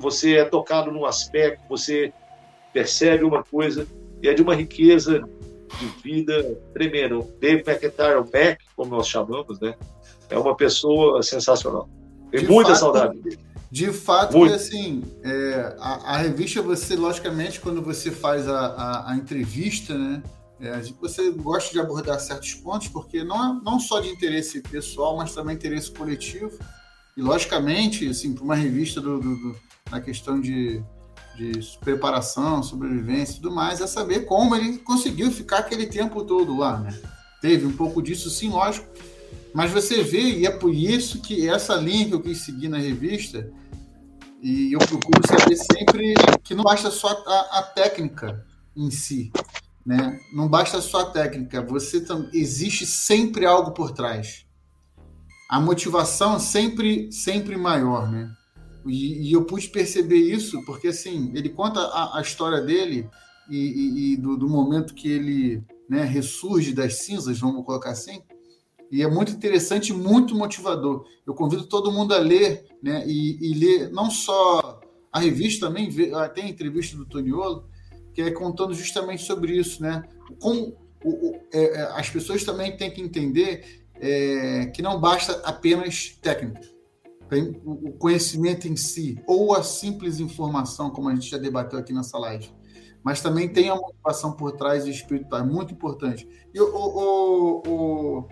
você 0.01 0.37
é 0.37 0.45
tocado 0.45 0.91
num 0.91 1.05
aspecto, 1.05 1.63
você 1.69 2.13
percebe 2.73 3.25
uma 3.25 3.45
coisa 3.45 3.87
e 4.23 4.29
é 4.29 4.35
de 4.35 4.43
uma 4.43 4.55
riqueza 4.55 5.23
de 5.79 5.87
vida 6.03 6.59
tremenda. 6.73 7.19
Dave 7.41 7.63
McIntyre, 7.67 8.17
o 8.17 8.25
Mac, 8.25 8.61
como 8.77 8.97
nós 8.97 9.09
chamamos, 9.09 9.61
né? 9.61 9.75
É 10.29 10.39
uma 10.39 10.57
pessoa 10.57 11.23
sensacional. 11.23 11.89
Tem 12.31 12.41
de 12.41 12.47
muita 12.47 12.71
fato, 12.71 12.81
saudade 12.81 13.19
dele. 13.19 13.39
De 13.71 13.93
fato, 13.93 14.47
que, 14.47 14.53
assim, 14.53 15.03
é, 15.23 15.77
a, 15.79 16.15
a, 16.15 16.17
revista, 16.19 16.63
você, 16.63 16.97
logicamente, 16.97 17.61
quando 17.61 17.83
você 17.83 18.11
faz 18.11 18.49
a, 18.49 18.67
a, 18.67 19.13
a 19.13 19.17
entrevista, 19.17 19.97
né? 19.97 20.23
É, 20.61 20.81
você 21.01 21.31
gosta 21.31 21.73
de 21.73 21.81
abordar 21.81 22.21
certos 22.21 22.55
pontos, 22.55 22.89
porque 22.89 23.25
não, 23.25 23.61
não 23.63 23.81
só 23.81 24.01
de 24.01 24.09
interesse 24.09 24.61
pessoal, 24.61 25.17
mas 25.17 25.35
também 25.35 25.57
interesse 25.57 25.91
coletivo. 25.91 26.59
E, 27.17 27.23
logicamente, 27.23 28.09
assim, 28.09 28.33
para 28.33 28.45
uma 28.45 28.55
revista 28.55 29.01
do, 29.01 29.21
do, 29.21 29.37
do, 29.37 29.57
na 29.91 30.01
questão 30.01 30.41
de, 30.41 30.83
de 31.37 31.79
preparação, 31.81 32.63
sobrevivência 32.63 33.33
e 33.33 33.37
tudo 33.37 33.53
mais, 33.53 33.81
é 33.81 33.87
saber 33.87 34.27
como 34.27 34.55
ele 34.55 34.79
conseguiu 34.79 35.31
ficar 35.31 35.59
aquele 35.59 35.87
tempo 35.87 36.25
todo 36.25 36.57
lá, 36.57 36.79
né? 36.79 37.01
Teve 37.41 37.67
um 37.67 37.77
pouco 37.77 38.01
disso, 38.01 38.31
sim, 38.31 38.51
lógico. 38.51 38.87
Mas 39.53 39.71
você 39.71 40.03
vê, 40.03 40.39
e 40.39 40.47
é 40.47 40.51
por 40.51 40.75
isso 40.75 41.21
que 41.21 41.49
essa 41.49 41.77
linha 41.77 42.07
que 42.07 42.15
eu 42.15 42.21
quis 42.21 42.39
seguir 42.39 42.69
na 42.69 42.79
revista, 42.79 43.53
e 44.43 44.73
eu 44.73 44.79
procuro 44.79 45.21
saber 45.27 45.57
sempre 45.57 46.15
que 46.43 46.55
não 46.55 46.65
basta 46.65 46.91
só 46.91 47.09
a, 47.09 47.59
a 47.59 47.63
técnica 47.63 48.45
em 48.77 48.91
si, 48.91 49.33
né? 49.85 50.19
Não 50.33 50.49
basta 50.49 50.81
só 50.81 51.01
a 51.01 51.11
técnica, 51.11 51.61
você 51.63 52.01
tam, 52.01 52.29
existe 52.33 52.87
sempre 52.87 53.45
algo 53.45 53.73
por 53.73 53.93
trás. 53.93 54.47
A 55.51 55.61
motivação 55.61 56.39
sempre 56.39 57.13
sempre 57.13 57.57
maior, 57.57 58.11
né? 58.11 58.31
E, 58.87 59.29
e 59.29 59.33
eu 59.33 59.45
pude 59.45 59.69
perceber 59.69 60.17
isso 60.17 60.63
porque 60.65 60.89
assim 60.89 61.33
ele 61.35 61.49
conta 61.49 61.81
a, 61.81 62.19
a 62.19 62.23
história 62.23 62.61
dele 62.61 63.09
e, 63.49 63.57
e, 63.57 64.13
e 64.13 64.17
do, 64.17 64.37
do, 64.37 64.49
momento 64.49 64.95
que 64.95 65.09
ele 65.09 65.63
né, 65.89 66.03
ressurge 66.05 66.73
das 66.73 66.95
cinzas, 67.05 67.39
vamos 67.39 67.65
colocar 67.65 67.91
assim. 67.91 68.23
E 68.91 69.03
é 69.03 69.09
muito 69.09 69.33
interessante, 69.33 69.93
muito 69.93 70.35
motivador. 70.35 71.05
Eu 71.27 71.35
convido 71.35 71.67
todo 71.67 71.93
mundo 71.93 72.15
a 72.15 72.19
ler, 72.19 72.67
né? 72.83 73.05
E, 73.07 73.55
ler 73.55 73.91
não 73.91 74.11
só 74.11 74.81
a 75.13 75.21
revista 75.21 75.67
também, 75.67 75.91
tem 76.35 76.45
a 76.45 76.49
entrevista 76.49 76.97
do 76.97 77.05
Toniolo, 77.05 77.67
que 78.15 78.23
é 78.23 78.31
contando 78.31 78.73
justamente 78.73 79.25
sobre 79.25 79.59
isso, 79.59 79.83
né? 79.83 80.05
Como 80.41 80.77
o, 81.05 81.31
o, 81.31 81.41
é, 81.53 81.65
é, 81.65 81.83
as 81.93 82.09
pessoas 82.09 82.45
também 82.45 82.77
têm 82.77 82.91
que 82.91 83.03
entender 83.03 83.85
é, 83.97 84.67
que 84.67 84.81
não 84.81 85.01
basta 85.01 85.41
apenas 85.45 86.17
técnica, 86.23 86.61
tem 87.29 87.61
o, 87.65 87.89
o 87.89 87.93
conhecimento 87.93 88.67
em 88.69 88.77
si, 88.77 89.21
ou 89.27 89.55
a 89.55 89.63
simples 89.63 90.21
informação, 90.21 90.91
como 90.91 91.09
a 91.09 91.15
gente 91.15 91.29
já 91.29 91.39
debateu 91.39 91.79
aqui 91.79 91.93
nessa 91.93 92.19
live, 92.19 92.51
mas 93.03 93.21
também 93.21 93.49
tem 93.49 93.69
a 93.69 93.75
motivação 93.75 94.33
por 94.33 94.53
trás 94.53 94.87
e 94.87 94.91
espiritual, 94.91 95.43
é 95.43 95.45
muito 95.45 95.75
importante. 95.75 96.27
E 96.55 96.61
o, 96.61 98.27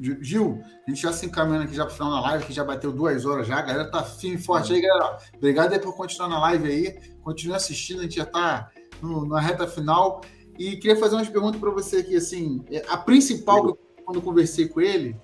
Gil, 0.00 0.62
a 0.86 0.90
gente 0.90 1.02
já 1.02 1.12
se 1.12 1.26
encaminhando 1.26 1.64
aqui 1.64 1.74
já 1.74 1.84
para 1.84 1.92
o 1.92 1.96
final 1.96 2.10
da 2.10 2.20
live, 2.20 2.44
que 2.44 2.52
já 2.52 2.64
bateu 2.64 2.92
duas 2.92 3.24
horas 3.24 3.46
já, 3.46 3.58
a 3.58 3.62
galera 3.62 3.90
tá 3.90 4.02
firme 4.04 4.36
e 4.36 4.40
forte 4.40 4.72
aí, 4.72 4.80
galera. 4.80 5.18
Obrigado 5.34 5.72
aí 5.72 5.78
por 5.78 5.96
continuar 5.96 6.28
na 6.28 6.38
live 6.40 6.68
aí, 6.68 7.00
continue 7.22 7.56
assistindo, 7.56 8.00
a 8.00 8.02
gente 8.02 8.16
já 8.16 8.22
está 8.22 8.70
no, 9.02 9.26
na 9.26 9.40
reta 9.40 9.66
final. 9.66 10.22
E 10.58 10.76
queria 10.76 10.96
fazer 10.96 11.14
umas 11.14 11.28
perguntas 11.28 11.60
para 11.60 11.70
você 11.70 11.98
aqui, 11.98 12.16
assim, 12.16 12.64
é, 12.70 12.84
a 12.88 12.96
principal, 12.96 13.62
que 13.62 13.70
eu, 13.70 13.78
quando 14.04 14.16
eu 14.16 14.22
conversei 14.22 14.66
com 14.66 14.80
ele, 14.80 15.16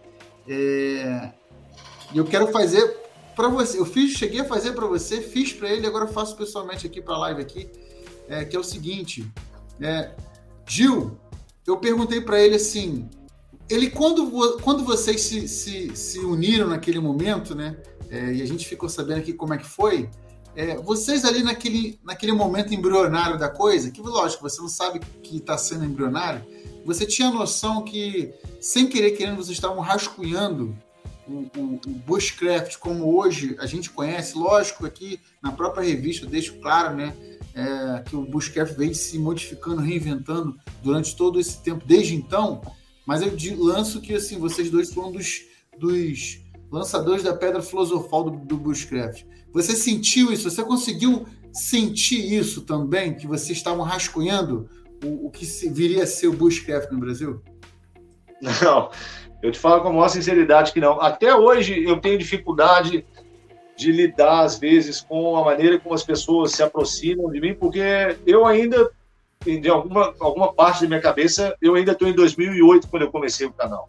é, 0.46 1.32
eu 2.14 2.24
quero 2.24 2.48
fazer 2.48 3.02
para 3.34 3.48
você, 3.48 3.78
eu 3.78 3.84
fiz, 3.84 4.12
cheguei 4.12 4.40
a 4.40 4.44
fazer 4.44 4.72
para 4.72 4.86
você, 4.86 5.20
fiz 5.20 5.52
para 5.52 5.68
ele, 5.68 5.86
agora 5.86 6.06
faço 6.06 6.36
pessoalmente 6.36 6.86
aqui 6.86 7.00
para 7.00 7.14
a 7.14 7.18
live 7.18 7.42
aqui, 7.42 7.68
é, 8.28 8.44
que 8.44 8.54
é 8.54 8.58
o 8.58 8.62
seguinte, 8.62 9.28
é, 9.80 10.14
Gil, 10.66 11.18
eu 11.66 11.76
perguntei 11.78 12.20
para 12.20 12.40
ele 12.40 12.54
assim, 12.54 13.08
ele 13.68 13.90
quando, 13.90 14.30
quando 14.60 14.84
vocês 14.84 15.20
se, 15.22 15.48
se, 15.48 15.96
se 15.96 16.18
uniram 16.20 16.68
naquele 16.68 17.00
momento, 17.00 17.54
né, 17.54 17.76
é, 18.10 18.34
e 18.34 18.42
a 18.42 18.46
gente 18.46 18.66
ficou 18.66 18.88
sabendo 18.88 19.18
aqui 19.18 19.32
como 19.32 19.52
é 19.52 19.58
que 19.58 19.66
foi, 19.66 20.08
é, 20.56 20.76
vocês 20.76 21.24
ali 21.24 21.42
naquele, 21.42 21.98
naquele 22.04 22.32
momento 22.32 22.72
embrionário 22.72 23.38
da 23.38 23.48
coisa, 23.48 23.90
que 23.90 24.00
lógico, 24.00 24.48
você 24.48 24.60
não 24.60 24.68
sabe 24.68 25.00
que 25.22 25.38
está 25.38 25.58
sendo 25.58 25.84
embrionário, 25.84 26.44
você 26.84 27.06
tinha 27.06 27.30
noção 27.30 27.82
que, 27.82 28.32
sem 28.60 28.86
querer 28.86 29.12
querendo, 29.12 29.36
vocês 29.36 29.56
estavam 29.56 29.80
rascunhando 29.80 30.76
o, 31.26 31.46
o, 31.58 31.80
o, 31.86 31.90
bushcraft 32.06 32.76
como 32.76 33.16
hoje 33.16 33.56
a 33.58 33.66
gente 33.66 33.90
conhece, 33.90 34.36
lógico, 34.36 34.84
aqui 34.84 35.18
na 35.42 35.50
própria 35.50 35.82
revista 35.82 36.26
eu 36.26 36.30
deixo 36.30 36.58
claro, 36.60 36.94
né, 36.94 37.16
é, 37.54 38.02
que 38.02 38.14
o 38.14 38.22
bushcraft 38.22 38.74
vem 38.74 38.92
se 38.92 39.18
modificando, 39.18 39.80
reinventando 39.80 40.58
durante 40.82 41.16
todo 41.16 41.40
esse 41.40 41.62
tempo, 41.62 41.84
desde 41.86 42.14
então, 42.14 42.60
mas 43.06 43.22
eu 43.22 43.34
lanço 43.58 44.00
que 44.00 44.14
assim, 44.14 44.38
vocês 44.38 44.70
dois 44.70 44.92
foram 44.92 45.12
dos, 45.12 45.42
dos 45.78 46.40
lançadores 46.70 47.22
da 47.22 47.34
pedra 47.34 47.62
filosofal 47.62 48.24
do, 48.24 48.38
do 48.44 48.56
bushcraft. 48.56 49.24
Você 49.54 49.76
sentiu 49.76 50.32
isso? 50.32 50.50
Você 50.50 50.64
conseguiu 50.64 51.26
sentir 51.52 52.34
isso 52.36 52.62
também? 52.62 53.14
Que 53.14 53.26
vocês 53.26 53.56
estavam 53.56 53.84
rascunhando 53.84 54.68
o, 55.02 55.28
o 55.28 55.30
que 55.30 55.46
viria 55.70 56.02
a 56.02 56.06
ser 56.06 56.26
o 56.26 56.32
bushcraft 56.32 56.90
no 56.90 56.98
Brasil? 56.98 57.40
Não, 58.42 58.90
eu 59.40 59.52
te 59.52 59.58
falo 59.58 59.80
com 59.80 59.88
a 59.88 59.92
maior 59.92 60.08
sinceridade 60.08 60.72
que 60.72 60.80
não. 60.80 61.00
Até 61.00 61.34
hoje 61.34 61.82
eu 61.84 62.00
tenho 62.00 62.18
dificuldade 62.18 63.06
de 63.76 63.92
lidar, 63.92 64.40
às 64.40 64.58
vezes, 64.58 65.00
com 65.00 65.36
a 65.36 65.44
maneira 65.44 65.78
como 65.78 65.94
as 65.94 66.02
pessoas 66.02 66.52
se 66.52 66.62
aproximam 66.62 67.30
de 67.30 67.40
mim, 67.40 67.54
porque 67.54 67.80
eu 68.26 68.44
ainda, 68.46 68.90
de 69.44 69.68
alguma, 69.68 70.14
alguma 70.20 70.52
parte 70.52 70.82
da 70.82 70.88
minha 70.88 71.00
cabeça, 71.00 71.56
eu 71.62 71.74
ainda 71.74 71.92
estou 71.92 72.08
em 72.08 72.12
2008, 72.12 72.88
quando 72.88 73.02
eu 73.02 73.10
comecei 73.10 73.46
o 73.46 73.52
canal. 73.52 73.88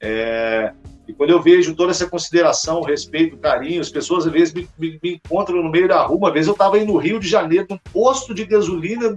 É, 0.00 0.72
e 1.06 1.12
quando 1.12 1.30
eu 1.30 1.42
vejo 1.42 1.74
toda 1.74 1.90
essa 1.90 2.08
consideração, 2.08 2.82
respeito, 2.82 3.36
carinho, 3.36 3.80
as 3.80 3.90
pessoas 3.90 4.26
às 4.26 4.32
vezes 4.32 4.54
me, 4.54 4.68
me, 4.78 4.98
me 5.02 5.14
encontram 5.14 5.62
no 5.62 5.70
meio 5.70 5.86
da 5.86 6.02
rua. 6.02 6.16
Uma 6.16 6.32
vez 6.32 6.46
eu 6.46 6.54
estava 6.54 6.76
aí 6.76 6.84
no 6.84 6.96
Rio 6.96 7.20
de 7.20 7.28
Janeiro, 7.28 7.66
num 7.68 7.78
posto 7.92 8.34
de 8.34 8.44
gasolina, 8.44 9.14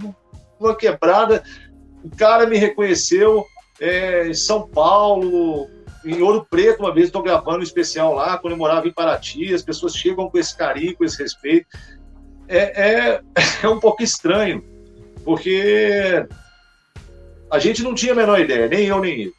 numa 0.60 0.76
quebrada, 0.76 1.42
o 2.02 2.14
cara 2.14 2.46
me 2.46 2.58
reconheceu 2.58 3.44
é, 3.80 4.28
em 4.28 4.34
São 4.34 4.68
Paulo, 4.68 5.68
em 6.04 6.22
Ouro 6.22 6.46
Preto, 6.48 6.80
uma 6.80 6.92
vez 6.92 7.06
estou 7.06 7.22
gravando 7.22 7.58
um 7.58 7.62
especial 7.62 8.14
lá, 8.14 8.38
quando 8.38 8.52
eu 8.52 8.58
morava 8.58 8.86
em 8.86 8.92
Paraty, 8.92 9.54
as 9.54 9.62
pessoas 9.62 9.94
chegam 9.94 10.28
com 10.30 10.38
esse 10.38 10.56
carinho, 10.56 10.96
com 10.96 11.04
esse 11.04 11.20
respeito. 11.22 11.66
É, 12.46 12.90
é, 12.90 13.20
é 13.62 13.68
um 13.68 13.80
pouco 13.80 14.02
estranho, 14.02 14.62
porque 15.24 16.26
a 17.50 17.58
gente 17.58 17.82
não 17.82 17.94
tinha 17.94 18.12
a 18.12 18.16
menor 18.16 18.40
ideia, 18.40 18.68
nem 18.68 18.86
eu, 18.86 19.00
nem 19.00 19.22
ele. 19.22 19.37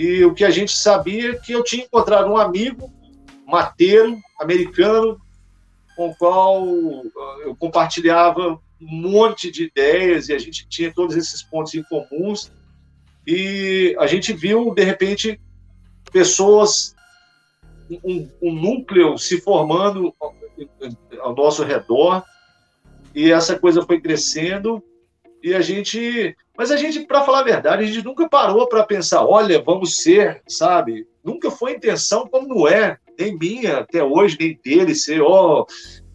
E 0.00 0.24
o 0.24 0.32
que 0.32 0.44
a 0.44 0.50
gente 0.50 0.70
sabia 0.70 1.32
é 1.32 1.34
que 1.34 1.50
eu 1.50 1.64
tinha 1.64 1.84
encontrado 1.84 2.30
um 2.30 2.36
amigo, 2.36 2.88
mateiro, 3.44 4.16
americano, 4.40 5.20
com 5.96 6.10
o 6.10 6.14
qual 6.14 6.62
uh, 6.62 7.10
eu 7.40 7.56
compartilhava 7.56 8.60
um 8.80 8.86
monte 8.86 9.50
de 9.50 9.64
ideias 9.64 10.28
e 10.28 10.32
a 10.32 10.38
gente 10.38 10.68
tinha 10.68 10.94
todos 10.94 11.16
esses 11.16 11.42
pontos 11.42 11.74
em 11.74 11.82
comuns. 11.82 12.52
E 13.26 13.96
a 13.98 14.06
gente 14.06 14.32
viu, 14.32 14.72
de 14.72 14.84
repente, 14.84 15.40
pessoas, 16.12 16.94
um, 17.90 18.30
um 18.40 18.52
núcleo 18.52 19.18
se 19.18 19.40
formando 19.40 20.14
ao 21.18 21.34
nosso 21.34 21.64
redor, 21.64 22.22
e 23.12 23.32
essa 23.32 23.58
coisa 23.58 23.82
foi 23.82 24.00
crescendo, 24.00 24.80
e 25.42 25.52
a 25.52 25.60
gente 25.60 26.36
Mas 26.58 26.72
a 26.72 26.76
gente, 26.76 27.06
para 27.06 27.22
falar 27.22 27.38
a 27.38 27.44
verdade, 27.44 27.84
a 27.84 27.86
gente 27.86 28.04
nunca 28.04 28.28
parou 28.28 28.68
para 28.68 28.82
pensar, 28.82 29.24
olha, 29.24 29.62
vamos 29.62 29.94
ser, 29.94 30.42
sabe? 30.48 31.06
Nunca 31.22 31.52
foi 31.52 31.74
intenção, 31.74 32.26
como 32.26 32.48
não 32.48 32.66
é, 32.66 32.98
nem 33.16 33.38
minha 33.38 33.78
até 33.78 34.02
hoje, 34.02 34.36
nem 34.40 34.58
dele, 34.64 34.92
ser, 34.92 35.22
ó, 35.22 35.60
oh, 35.60 35.66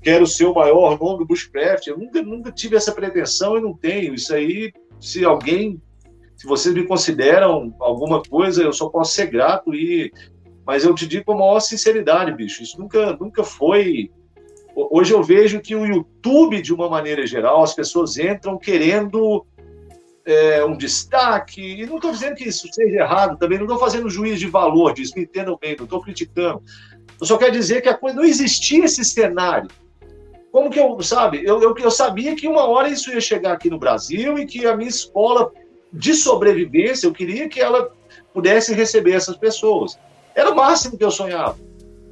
quero 0.01 0.27
ser 0.27 0.43
o 0.43 0.53
maior 0.53 0.99
nome 0.99 1.19
do 1.19 1.25
Bushcraft. 1.25 1.87
Eu 1.87 1.97
nunca, 1.97 2.21
nunca 2.21 2.51
tive 2.51 2.75
essa 2.75 2.91
pretensão 2.91 3.57
e 3.57 3.61
não 3.61 3.73
tenho. 3.73 4.13
Isso 4.13 4.35
aí, 4.35 4.73
se 4.99 5.23
alguém, 5.23 5.81
se 6.35 6.45
vocês 6.45 6.75
me 6.75 6.85
consideram 6.85 7.73
alguma 7.79 8.21
coisa, 8.21 8.63
eu 8.63 8.73
só 8.73 8.89
posso 8.89 9.13
ser 9.13 9.27
grato 9.27 9.73
e. 9.73 10.11
Mas 10.65 10.83
eu 10.83 10.93
te 10.93 11.07
digo 11.07 11.25
com 11.25 11.33
a 11.33 11.37
maior 11.37 11.59
sinceridade, 11.61 12.33
bicho. 12.33 12.61
Isso 12.63 12.77
nunca, 12.77 13.13
nunca 13.15 13.45
foi. 13.45 14.11
Hoje 14.75 15.13
eu 15.13 15.23
vejo 15.23 15.61
que 15.61 15.75
o 15.75 15.85
YouTube, 15.85 16.61
de 16.61 16.73
uma 16.73 16.89
maneira 16.89 17.25
geral, 17.25 17.63
as 17.63 17.73
pessoas 17.73 18.17
entram 18.17 18.57
querendo 18.57 19.45
é, 20.25 20.63
um 20.63 20.77
destaque, 20.77 21.61
e 21.61 21.85
não 21.85 21.97
estou 21.97 22.11
dizendo 22.11 22.35
que 22.35 22.47
isso 22.47 22.67
seja 22.71 22.95
errado 22.95 23.37
também, 23.37 23.57
não 23.57 23.65
estou 23.65 23.79
fazendo 23.79 24.09
juízo 24.09 24.39
de 24.39 24.47
valor 24.47 24.93
disso, 24.93 25.13
me 25.15 25.23
entendam 25.23 25.57
bem, 25.59 25.75
não 25.77 25.83
estou 25.83 26.01
criticando. 26.01 26.61
Eu 27.19 27.27
só 27.27 27.37
quero 27.37 27.51
dizer 27.51 27.81
que 27.81 27.89
a 27.89 27.97
coisa 27.97 28.15
não 28.15 28.23
existia 28.23 28.85
esse 28.85 29.03
cenário. 29.03 29.69
Como 30.51 30.69
que 30.69 30.79
eu, 30.79 31.01
sabe, 31.01 31.41
eu, 31.43 31.61
eu, 31.61 31.75
eu 31.77 31.91
sabia 31.91 32.35
que 32.35 32.47
uma 32.47 32.65
hora 32.65 32.87
isso 32.87 33.11
ia 33.11 33.19
chegar 33.19 33.53
aqui 33.53 33.69
no 33.69 33.79
Brasil 33.79 34.37
e 34.37 34.45
que 34.45 34.65
a 34.65 34.75
minha 34.77 34.89
escola 34.89 35.51
de 35.91 36.13
sobrevivência, 36.13 37.07
eu 37.07 37.13
queria 37.13 37.49
que 37.49 37.59
ela 37.59 37.91
pudesse 38.33 38.73
receber 38.73 39.13
essas 39.13 39.35
pessoas. 39.35 39.97
Era 40.35 40.51
o 40.51 40.55
máximo 40.55 40.97
que 40.97 41.03
eu 41.03 41.11
sonhava. 41.11 41.57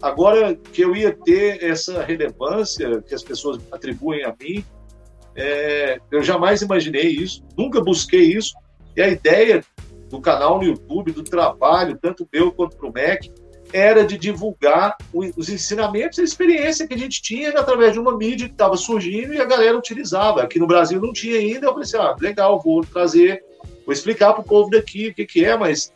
Agora 0.01 0.55
que 0.55 0.81
eu 0.81 0.95
ia 0.95 1.15
ter 1.15 1.63
essa 1.63 2.01
relevância 2.01 3.01
que 3.01 3.13
as 3.13 3.23
pessoas 3.23 3.61
atribuem 3.71 4.23
a 4.23 4.35
mim, 4.39 4.65
é, 5.35 5.99
eu 6.11 6.23
jamais 6.23 6.61
imaginei 6.61 7.09
isso, 7.09 7.43
nunca 7.57 7.81
busquei 7.81 8.33
isso. 8.35 8.53
E 8.95 9.01
a 9.01 9.07
ideia 9.07 9.63
do 10.09 10.19
canal 10.19 10.57
no 10.57 10.65
YouTube, 10.65 11.11
do 11.11 11.23
trabalho, 11.23 11.97
tanto 12.01 12.27
meu 12.31 12.51
quanto 12.51 12.75
para 12.75 12.87
o 12.87 12.93
MEC, 12.93 13.31
era 13.73 14.05
de 14.05 14.17
divulgar 14.17 14.97
os 15.13 15.49
ensinamentos 15.49 16.17
e 16.17 16.21
a 16.21 16.25
experiência 16.25 16.85
que 16.85 16.93
a 16.93 16.97
gente 16.97 17.21
tinha 17.21 17.51
através 17.51 17.93
de 17.93 17.99
uma 17.99 18.17
mídia 18.17 18.47
que 18.47 18.53
estava 18.53 18.75
surgindo 18.75 19.33
e 19.33 19.39
a 19.39 19.45
galera 19.45 19.77
utilizava. 19.77 20.41
Aqui 20.41 20.59
no 20.59 20.67
Brasil 20.67 20.99
não 20.99 21.13
tinha 21.13 21.37
ainda. 21.37 21.67
Eu 21.67 21.71
falei 21.71 21.83
assim: 21.83 21.97
ah, 21.97 22.15
legal, 22.19 22.59
vou 22.59 22.83
trazer, 22.83 23.41
vou 23.85 23.93
explicar 23.93 24.33
para 24.33 24.41
o 24.41 24.45
povo 24.45 24.69
daqui 24.69 25.07
o 25.07 25.13
que, 25.13 25.25
que 25.25 25.45
é, 25.45 25.57
mas 25.57 25.93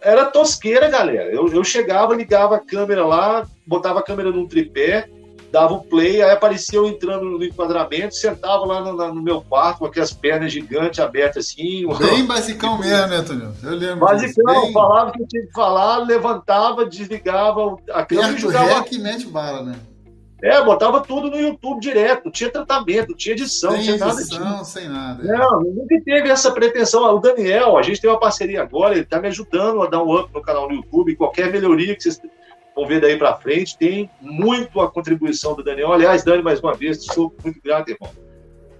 era 0.00 0.26
tosqueira, 0.26 0.88
galera. 0.88 1.30
Eu, 1.30 1.46
eu 1.48 1.62
chegava, 1.62 2.14
ligava 2.14 2.56
a 2.56 2.60
câmera 2.60 3.06
lá, 3.06 3.46
botava 3.66 4.00
a 4.00 4.02
câmera 4.02 4.30
num 4.30 4.46
tripé, 4.46 5.08
dava 5.54 5.72
o 5.72 5.84
play, 5.84 6.20
aí 6.20 6.32
aparecia 6.32 6.80
eu 6.80 6.88
entrando 6.88 7.26
no 7.26 7.44
enquadramento, 7.44 8.16
sentava 8.16 8.64
lá 8.66 8.80
no, 8.80 9.14
no 9.14 9.22
meu 9.22 9.40
quarto 9.40 9.78
com 9.78 9.86
aquelas 9.86 10.12
pernas 10.12 10.52
gigantes 10.52 10.98
abertas 10.98 11.46
assim. 11.46 11.86
Bem 11.96 12.26
basicão 12.26 12.76
mesmo, 12.76 13.06
né, 13.06 13.16
Antônio? 13.18 13.54
Eu 13.62 13.70
lembro. 13.70 14.00
Basicão, 14.00 14.62
bem... 14.62 14.72
falava 14.72 15.10
o 15.10 15.12
que 15.12 15.22
eu 15.22 15.28
tinha 15.28 15.46
que 15.46 15.52
falar, 15.52 15.98
levantava, 15.98 16.84
desligava 16.84 17.76
a 17.92 18.04
câmera 18.04 18.32
e 18.32 18.38
jogava. 18.40 18.80
Rec, 18.80 18.92
mete 18.98 19.26
bala, 19.26 19.62
né? 19.62 19.76
É, 20.42 20.62
botava 20.62 21.00
tudo 21.00 21.30
no 21.30 21.38
YouTube 21.38 21.80
direto, 21.80 22.24
não 22.24 22.32
tinha 22.32 22.50
tratamento, 22.50 23.10
não 23.10 23.16
tinha 23.16 23.34
edição, 23.34 23.70
sem 23.70 23.78
não 23.78 23.84
tinha 23.84 23.96
edição, 23.96 24.40
nada 24.40 24.58
disso. 24.58 24.72
sem 24.72 24.88
nada. 24.88 25.22
Não, 25.22 25.60
nunca 25.60 26.00
teve 26.04 26.28
essa 26.28 26.50
pretensão. 26.50 27.04
O 27.14 27.20
Daniel, 27.20 27.78
a 27.78 27.82
gente 27.82 28.00
tem 28.00 28.10
uma 28.10 28.18
parceria 28.18 28.60
agora, 28.60 28.94
ele 28.94 29.02
está 29.02 29.20
me 29.20 29.28
ajudando 29.28 29.80
a 29.82 29.86
dar 29.86 30.02
um 30.02 30.18
up 30.18 30.34
no 30.34 30.42
canal 30.42 30.68
no 30.68 30.74
YouTube, 30.74 31.14
qualquer 31.14 31.52
melhoria 31.52 31.94
que 31.94 32.02
vocês 32.02 32.20
vão 32.74 32.86
ver 32.86 33.00
daí 33.00 33.16
para 33.16 33.36
frente. 33.36 33.78
Tem 33.78 34.10
muito 34.20 34.80
a 34.80 34.90
contribuição 34.90 35.54
do 35.54 35.62
Daniel. 35.62 35.92
Aliás, 35.92 36.24
Dani, 36.24 36.42
mais 36.42 36.60
uma 36.60 36.74
vez, 36.74 37.04
sou 37.04 37.34
muito 37.42 37.60
grato, 37.62 37.90
irmão. 37.90 38.10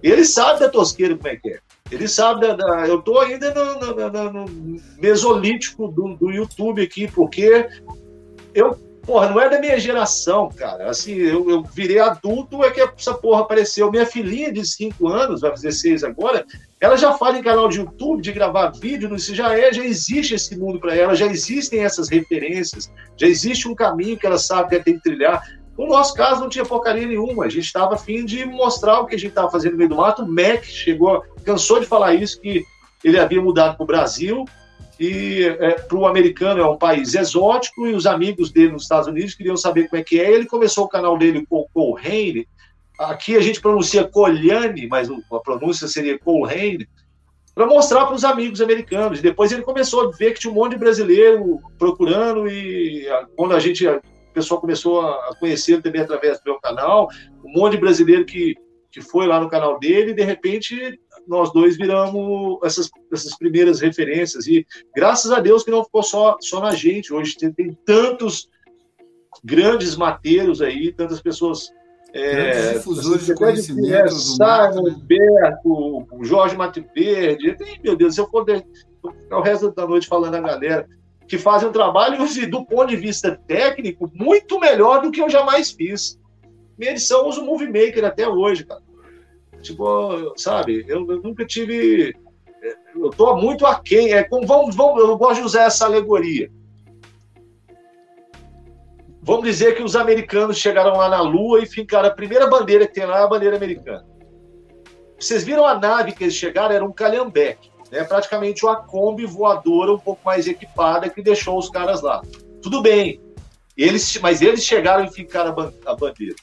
Ele 0.03 0.23
sabe 0.23 0.59
da 0.59 0.69
tosqueira 0.69 1.15
como 1.15 1.27
é 1.27 1.35
que 1.35 1.49
é. 1.49 1.59
Ele 1.91 2.07
sabe 2.07 2.41
da. 2.41 2.55
da 2.55 2.87
eu 2.87 2.99
estou 2.99 3.19
ainda 3.19 3.53
no, 3.53 3.79
no, 3.79 4.09
no, 4.09 4.45
no 4.45 4.81
mesolítico 4.99 5.87
do, 5.87 6.15
do 6.15 6.31
YouTube 6.31 6.81
aqui, 6.81 7.07
porque 7.07 7.67
eu 8.53 8.77
porra, 9.05 9.29
não 9.29 9.39
é 9.39 9.47
da 9.49 9.59
minha 9.59 9.79
geração, 9.79 10.49
cara. 10.49 10.89
Assim, 10.89 11.13
eu, 11.13 11.49
eu 11.49 11.63
virei 11.63 11.99
adulto, 11.99 12.63
é 12.63 12.71
que 12.71 12.81
essa 12.81 13.13
porra 13.13 13.41
apareceu. 13.41 13.91
Minha 13.91 14.05
filhinha 14.05 14.51
de 14.51 14.65
5 14.65 15.07
anos, 15.07 15.41
vai 15.41 15.51
fazer 15.51 15.71
6 15.71 16.03
agora, 16.03 16.45
ela 16.79 16.97
já 16.97 17.13
fala 17.13 17.37
em 17.37 17.43
canal 17.43 17.67
de 17.69 17.79
YouTube, 17.79 18.21
de 18.21 18.31
gravar 18.31 18.71
vídeo, 18.71 19.13
isso 19.15 19.33
já 19.33 19.57
é, 19.57 19.71
já 19.71 19.83
existe 19.83 20.35
esse 20.35 20.57
mundo 20.57 20.79
para 20.79 20.95
ela, 20.95 21.15
já 21.15 21.25
existem 21.25 21.83
essas 21.83 22.09
referências, 22.09 22.91
já 23.17 23.27
existe 23.27 23.67
um 23.67 23.73
caminho 23.73 24.17
que 24.17 24.25
ela 24.25 24.37
sabe 24.37 24.69
que 24.69 24.75
ela 24.75 24.83
tem 24.83 24.95
que 24.95 25.03
trilhar. 25.03 25.41
No 25.77 25.87
nosso 25.87 26.13
caso, 26.13 26.41
não 26.41 26.49
tinha 26.49 26.65
porcaria 26.65 27.05
nenhuma. 27.05 27.45
A 27.45 27.49
gente 27.49 27.65
estava 27.65 27.95
afim 27.95 28.25
de 28.25 28.45
mostrar 28.45 28.99
o 28.99 29.05
que 29.05 29.15
a 29.15 29.17
gente 29.17 29.29
estava 29.29 29.51
fazendo 29.51 29.73
no 29.73 29.77
meio 29.77 29.89
do 29.89 29.97
mato. 29.97 30.23
O 30.23 30.27
Mac 30.27 30.63
chegou, 30.63 31.21
cansou 31.43 31.79
de 31.79 31.85
falar 31.85 32.13
isso, 32.13 32.39
que 32.39 32.63
ele 33.03 33.19
havia 33.19 33.41
mudado 33.41 33.75
para 33.75 33.83
o 33.83 33.87
Brasil, 33.87 34.45
e 34.99 35.43
é, 35.43 35.71
para 35.71 35.97
o 35.97 36.07
americano 36.07 36.61
é 36.61 36.67
um 36.67 36.77
país 36.77 37.13
exótico 37.13 37.85
e 37.85 37.93
os 37.93 38.05
amigos 38.05 38.51
dele 38.51 38.71
nos 38.71 38.83
Estados 38.83 39.07
Unidos 39.07 39.35
queriam 39.35 39.57
saber 39.57 39.89
como 39.89 40.01
é 40.01 40.03
que 40.03 40.19
é. 40.19 40.31
Ele 40.31 40.45
começou 40.45 40.85
o 40.85 40.89
canal 40.89 41.17
dele 41.17 41.45
com 41.45 41.67
Colhane. 41.73 42.47
Aqui 42.99 43.35
a 43.35 43.41
gente 43.41 43.61
pronuncia 43.61 44.07
Colhane, 44.07 44.87
mas 44.87 45.09
a 45.09 45.39
pronúncia 45.39 45.87
seria 45.87 46.17
Colhane, 46.17 46.87
para 47.53 47.65
mostrar 47.65 48.05
para 48.05 48.15
os 48.15 48.25
amigos 48.25 48.61
americanos. 48.61 49.21
Depois 49.21 49.51
ele 49.51 49.63
começou 49.63 50.07
a 50.07 50.11
ver 50.11 50.33
que 50.33 50.41
tinha 50.41 50.51
um 50.51 50.55
monte 50.55 50.71
de 50.71 50.79
brasileiro 50.79 51.59
procurando 51.77 52.47
e 52.47 53.07
quando 53.35 53.53
a 53.53 53.59
gente, 53.59 53.87
o 53.87 54.01
pessoal 54.33 54.59
começou 54.59 55.01
a 55.01 55.35
conhecer 55.39 55.81
também 55.81 56.01
através 56.01 56.37
do 56.39 56.51
meu 56.51 56.59
canal, 56.59 57.07
um 57.43 57.51
monte 57.51 57.73
de 57.73 57.79
brasileiro 57.79 58.25
que, 58.25 58.55
que 58.91 59.01
foi 59.01 59.25
lá 59.25 59.39
no 59.39 59.49
canal 59.49 59.79
dele 59.79 60.11
e 60.11 60.15
de 60.15 60.23
repente 60.23 60.99
nós 61.27 61.51
dois 61.51 61.77
viramos 61.77 62.59
essas, 62.63 62.89
essas 63.11 63.37
primeiras 63.37 63.79
referências. 63.79 64.47
E 64.47 64.65
graças 64.95 65.31
a 65.31 65.39
Deus 65.39 65.63
que 65.63 65.71
não 65.71 65.83
ficou 65.83 66.03
só, 66.03 66.35
só 66.39 66.59
na 66.59 66.75
gente. 66.75 67.13
Hoje 67.13 67.37
tem, 67.37 67.51
tem 67.51 67.77
tantos 67.85 68.49
grandes 69.43 69.95
mateiros 69.95 70.61
aí, 70.61 70.91
tantas 70.91 71.21
pessoas. 71.21 71.69
É, 72.17 72.75
difusores 72.75 73.25
de 73.25 73.35
conhecimento 73.35 73.93
é, 73.93 74.07
Simon, 74.07 74.83
né? 74.83 74.95
Berto, 75.03 76.07
Jorge 76.21 76.55
Mate 76.55 76.79
Verde, 76.95 77.57
meu 77.83 77.97
Deus, 77.97 78.15
se 78.15 78.21
eu 78.21 78.29
for 78.29 78.45
ficar 78.45 79.37
o 79.37 79.41
resto 79.41 79.69
da 79.71 79.85
noite 79.85 80.07
falando 80.07 80.35
a 80.35 80.39
galera, 80.39 80.87
que 81.27 81.37
fazem 81.37 81.67
um 81.67 81.73
trabalho, 81.73 82.17
do 82.49 82.65
ponto 82.65 82.87
de 82.87 82.95
vista 82.95 83.37
técnico, 83.45 84.09
muito 84.13 84.57
melhor 84.61 85.01
do 85.01 85.11
que 85.11 85.21
eu 85.21 85.29
jamais 85.29 85.71
fiz. 85.71 86.17
Minha 86.77 86.91
edição 86.91 87.27
usa 87.27 87.41
o 87.41 87.45
Movie 87.45 87.67
Maker 87.67 88.05
até 88.05 88.25
hoje, 88.25 88.65
cara. 88.65 88.81
Tipo, 89.61 90.33
sabe, 90.37 90.85
eu, 90.87 91.05
eu 91.11 91.21
nunca 91.21 91.45
tive. 91.45 92.15
Eu 92.95 93.09
estou 93.09 93.35
muito 93.41 93.65
aquém. 93.65 94.13
É, 94.13 94.23
como, 94.23 94.47
vamos, 94.47 94.73
vamos, 94.73 95.01
eu 95.01 95.17
gosto 95.17 95.41
de 95.41 95.47
usar 95.47 95.63
essa 95.63 95.83
alegoria. 95.83 96.49
Vamos 99.25 99.45
dizer 99.45 99.75
que 99.75 99.81
os 99.81 99.95
americanos 99.95 100.55
chegaram 100.55 100.97
lá 100.97 101.09
na 101.09 101.19
Lua 101.19 101.59
e 101.59 101.65
ficaram. 101.65 102.07
A 102.07 102.11
primeira 102.11 102.45
bandeira 102.47 102.85
que 102.85 102.93
tem 102.93 103.07
lá 103.07 103.21
é 103.21 103.23
a 103.23 103.27
bandeira 103.27 103.55
americana. 103.55 104.05
Vocês 105.19 105.43
viram 105.43 105.65
a 105.65 105.73
nave 105.73 106.11
que 106.11 106.25
eles 106.25 106.35
chegaram? 106.35 106.75
Era 106.75 106.85
um 106.85 106.91
calhambeque. 106.91 107.71
Né? 107.91 108.03
Praticamente 108.03 108.63
uma 108.63 108.75
Kombi 108.75 109.25
voadora 109.25 109.91
um 109.93 109.97
pouco 109.97 110.21
mais 110.23 110.45
equipada 110.45 111.09
que 111.09 111.23
deixou 111.23 111.57
os 111.57 111.71
caras 111.71 112.03
lá. 112.03 112.21
Tudo 112.61 112.83
bem. 112.83 113.19
Eles, 113.75 114.15
mas 114.21 114.43
eles 114.43 114.63
chegaram 114.63 115.05
e 115.05 115.11
ficaram 115.11 115.55
a, 115.87 115.95
bandeira. 115.95 116.35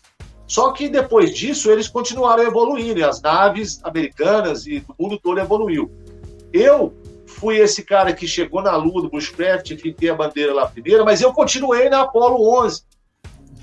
Só 0.48 0.72
que 0.72 0.88
depois 0.88 1.32
disso 1.32 1.70
eles 1.70 1.86
continuaram 1.86 2.42
evoluindo, 2.42 2.98
e 2.98 3.04
as 3.04 3.22
naves 3.22 3.80
americanas 3.84 4.66
e 4.66 4.80
do 4.80 4.94
mundo 4.98 5.20
todo 5.22 5.38
evoluiu. 5.38 5.88
Eu 6.52 6.92
fui 7.42 7.58
esse 7.58 7.82
cara 7.82 8.12
que 8.12 8.24
chegou 8.24 8.62
na 8.62 8.76
lua 8.76 9.02
do 9.02 9.10
Bushcraft, 9.10 9.74
fiquei 9.76 10.08
a 10.08 10.14
bandeira 10.14 10.54
lá 10.54 10.64
primeiro, 10.64 11.04
mas 11.04 11.20
eu 11.20 11.32
continuei 11.32 11.90
na 11.90 12.02
Apollo 12.02 12.64
11. 12.64 12.84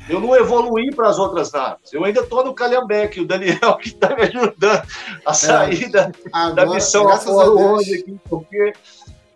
Eu 0.09 0.19
não 0.19 0.35
evoluí 0.35 0.93
para 0.93 1.07
as 1.07 1.17
outras 1.17 1.53
naves. 1.53 1.93
Eu 1.93 2.03
ainda 2.03 2.19
estou 2.19 2.43
no 2.43 2.53
Calhambeque, 2.53 3.21
o 3.21 3.25
Daniel 3.25 3.77
que 3.81 3.89
está 3.89 4.13
me 4.13 4.23
ajudando 4.23 4.83
a 5.25 5.33
sair 5.33 5.85
é, 5.85 5.89
da, 5.89 6.11
agora, 6.33 6.55
da 6.55 6.65
missão 6.65 7.07
Apollo 7.07 7.75
11 7.77 7.99
aqui, 7.99 8.19
porque 8.29 8.73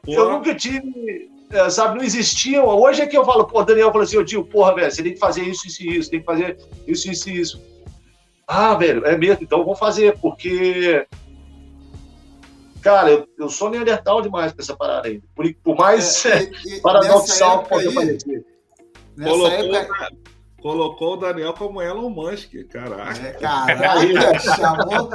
eu 0.06 0.30
nunca 0.30 0.54
tive 0.54 1.32
é, 1.50 1.70
sabe, 1.70 1.98
não 1.98 2.04
existiam. 2.04 2.66
Hoje 2.66 3.02
é 3.02 3.08
que 3.08 3.16
eu 3.16 3.24
falo, 3.24 3.46
pô, 3.46 3.64
Daniel 3.64 3.92
falou 3.92 4.04
assim, 4.04 4.18
ô 4.18 4.26
tio, 4.26 4.44
porra, 4.44 4.76
velho, 4.76 4.92
você 4.92 5.02
tem 5.02 5.14
que 5.14 5.20
fazer 5.20 5.44
isso, 5.44 5.68
isso 5.68 5.84
e 5.84 5.98
isso, 5.98 6.10
tem 6.10 6.20
que 6.20 6.26
fazer 6.26 6.58
isso, 6.86 7.10
isso 7.10 7.30
e 7.30 7.40
isso. 7.40 7.62
Ah, 8.46 8.76
velho, 8.76 9.06
é 9.06 9.16
mesmo, 9.16 9.44
então 9.44 9.60
eu 9.60 9.66
vou 9.66 9.76
fazer, 9.76 10.18
porque. 10.20 11.08
Cara, 12.84 13.10
eu, 13.10 13.28
eu 13.40 13.50
sou 13.50 13.70
neandertal 13.70 14.22
demais 14.22 14.52
com 14.52 14.62
essa 14.62 14.76
parada 14.76 15.08
aí. 15.08 15.22
Por, 15.34 15.52
por 15.64 15.78
mais 15.78 16.26
é, 16.26 16.52
paradoxal 16.84 17.64
que 17.64 17.70
pode 17.70 17.94
parecer. 17.94 18.46
Colocou, 19.16 19.76
época... 19.76 20.10
colocou 20.62 21.14
o 21.14 21.18
Daniel 21.18 21.54
como 21.54 21.82
Elon 21.82 22.10
Musk, 22.10 22.52
caraca. 22.70 23.22
É, 23.22 23.32
caraca, 23.34 24.40
chamou, 24.40 25.10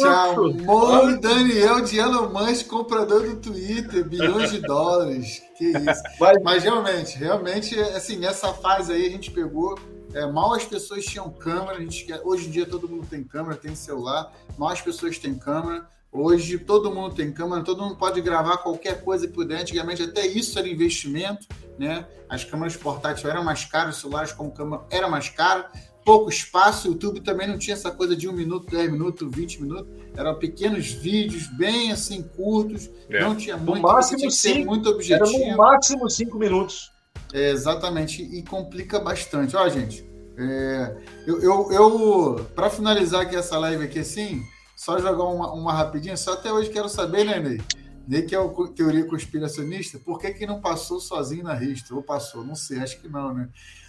Chamou 0.00 1.06
o 1.06 1.20
Daniel 1.20 1.82
de 1.82 1.98
Elon 1.98 2.30
Musk, 2.30 2.66
comprador 2.68 3.28
do 3.28 3.36
Twitter, 3.36 4.08
bilhões 4.08 4.50
de 4.50 4.60
dólares. 4.60 5.42
Que 5.58 5.66
isso. 5.66 6.02
Mas, 6.18 6.42
Mas 6.42 6.62
realmente, 6.62 7.18
realmente, 7.18 7.78
assim, 7.78 8.16
nessa 8.16 8.54
fase 8.54 8.92
aí 8.92 9.06
a 9.06 9.10
gente 9.10 9.30
pegou. 9.30 9.78
É, 10.14 10.24
mal 10.26 10.54
as 10.54 10.64
pessoas 10.64 11.04
tinham 11.04 11.28
câmera, 11.28 11.76
a 11.76 11.80
gente, 11.80 12.06
hoje 12.22 12.46
em 12.46 12.50
dia 12.50 12.64
todo 12.64 12.88
mundo 12.88 13.04
tem 13.04 13.24
câmera, 13.24 13.56
tem 13.56 13.74
celular, 13.74 14.32
mal 14.56 14.68
as 14.68 14.80
pessoas 14.80 15.18
têm 15.18 15.34
câmera. 15.34 15.84
Hoje 16.16 16.60
todo 16.60 16.94
mundo 16.94 17.12
tem 17.12 17.32
câmera, 17.32 17.64
todo 17.64 17.82
mundo 17.82 17.96
pode 17.96 18.20
gravar 18.20 18.58
qualquer 18.58 19.02
coisa 19.02 19.26
que 19.26 19.32
puder. 19.32 19.62
Antigamente 19.62 20.00
até 20.00 20.24
isso 20.24 20.56
era 20.56 20.68
investimento, 20.68 21.44
né? 21.76 22.06
As 22.28 22.44
câmeras 22.44 22.76
portáteis 22.76 23.24
eram 23.24 23.42
mais 23.42 23.64
caras, 23.64 23.96
os 23.96 24.00
celulares 24.00 24.30
como 24.30 24.52
câmera 24.52 24.84
era 24.90 25.08
mais 25.08 25.28
caro, 25.28 25.64
pouco 26.04 26.30
espaço. 26.30 26.86
O 26.86 26.92
YouTube 26.92 27.20
também 27.20 27.48
não 27.48 27.58
tinha 27.58 27.74
essa 27.74 27.90
coisa 27.90 28.14
de 28.14 28.28
um 28.28 28.32
minuto, 28.32 28.70
10 28.70 28.92
minutos, 28.92 29.28
20 29.28 29.62
minutos. 29.62 29.92
Eram 30.16 30.38
pequenos 30.38 30.92
vídeos, 30.92 31.48
bem 31.48 31.90
assim, 31.90 32.22
curtos. 32.22 32.88
É. 33.10 33.20
Não 33.20 33.34
tinha 33.34 33.56
muito, 33.56 33.82
no 33.82 33.82
máximo 33.82 34.30
cinco, 34.30 34.66
muito 34.66 34.88
objetivo. 34.88 35.36
Era 35.36 35.50
no 35.50 35.56
máximo 35.56 36.08
cinco 36.08 36.38
minutos. 36.38 36.92
É, 37.32 37.50
exatamente, 37.50 38.22
e 38.22 38.40
complica 38.44 39.00
bastante. 39.00 39.56
Ó, 39.56 39.68
gente, 39.68 40.08
é, 40.38 40.96
eu, 41.26 41.42
eu, 41.42 41.72
eu 41.72 42.46
para 42.54 42.70
finalizar 42.70 43.22
aqui 43.22 43.34
essa 43.34 43.58
live 43.58 43.82
aqui 43.82 43.98
assim, 43.98 44.40
só 44.76 44.98
jogar 44.98 45.24
uma, 45.24 45.52
uma 45.52 45.72
rapidinha, 45.72 46.16
só 46.16 46.34
até 46.34 46.52
hoje 46.52 46.70
quero 46.70 46.88
saber, 46.88 47.24
né, 47.24 47.38
Ney? 47.38 47.60
Ney 48.06 48.22
que 48.22 48.34
é 48.34 48.38
o 48.38 48.68
teoria 48.68 49.06
conspiracionista, 49.06 49.98
por 49.98 50.18
que 50.18 50.32
que 50.32 50.46
não 50.46 50.60
passou 50.60 51.00
sozinho 51.00 51.44
na 51.44 51.54
ristra? 51.54 51.94
Ou 51.94 52.02
passou? 52.02 52.44
Não 52.44 52.54
sei, 52.54 52.78
acho 52.78 53.00
que 53.00 53.08
não, 53.08 53.32
né? 53.32 53.48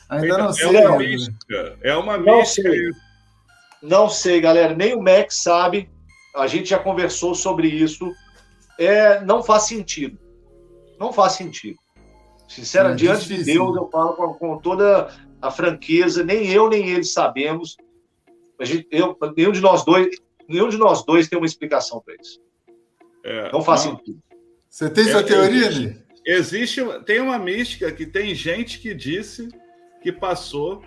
Ainda 0.09 0.37
não 0.37 0.49
é 0.49 0.53
sei. 0.53 0.85
Uma 0.85 0.97
mística, 0.97 1.77
é 1.81 1.95
uma 1.95 2.17
mística. 2.17 2.31
Não 2.35 2.45
sei. 2.45 2.91
não 3.81 4.09
sei, 4.09 4.41
galera. 4.41 4.75
Nem 4.75 4.95
o 4.95 5.01
Max 5.01 5.41
sabe. 5.41 5.89
A 6.35 6.47
gente 6.47 6.69
já 6.69 6.79
conversou 6.79 7.33
sobre 7.33 7.67
isso. 7.67 8.11
É, 8.77 9.21
não 9.21 9.41
faz 9.41 9.63
sentido. 9.63 10.17
Não 10.99 11.11
faz 11.11 11.33
sentido. 11.33 11.77
Sinceramente, 12.47 13.03
é 13.03 13.07
diante 13.07 13.27
de 13.27 13.43
Deus, 13.43 13.75
eu 13.75 13.89
falo 13.89 14.13
com, 14.13 14.33
com, 14.35 14.57
toda 14.59 15.09
a 15.41 15.49
franqueza. 15.49 16.23
Nem 16.23 16.47
eu, 16.51 16.69
nem 16.69 16.87
ele 16.89 17.03
sabemos. 17.03 17.75
A 18.59 18.65
gente, 18.65 18.87
eu, 18.91 19.17
nenhum 19.35 19.51
de 19.51 19.61
nós 19.61 19.83
dois, 19.83 20.07
nenhum 20.47 20.69
de 20.69 20.77
nós 20.77 21.03
dois 21.05 21.27
tem 21.27 21.37
uma 21.37 21.45
explicação 21.45 22.01
para 22.01 22.15
isso. 22.15 22.39
É, 23.23 23.51
não 23.51 23.61
faz 23.61 23.85
não, 23.85 23.97
sentido. 23.97 24.19
Você 24.69 24.89
tem 24.89 25.05
sua 25.05 25.21
é, 25.21 25.23
teoria, 25.23 25.67
existe, 25.67 26.05
existe, 26.25 26.81
tem 27.05 27.19
uma 27.21 27.39
mística 27.39 27.91
que 27.91 28.05
tem 28.05 28.35
gente 28.35 28.79
que 28.79 28.93
disse 28.93 29.47
que 30.01 30.11
passou. 30.11 30.83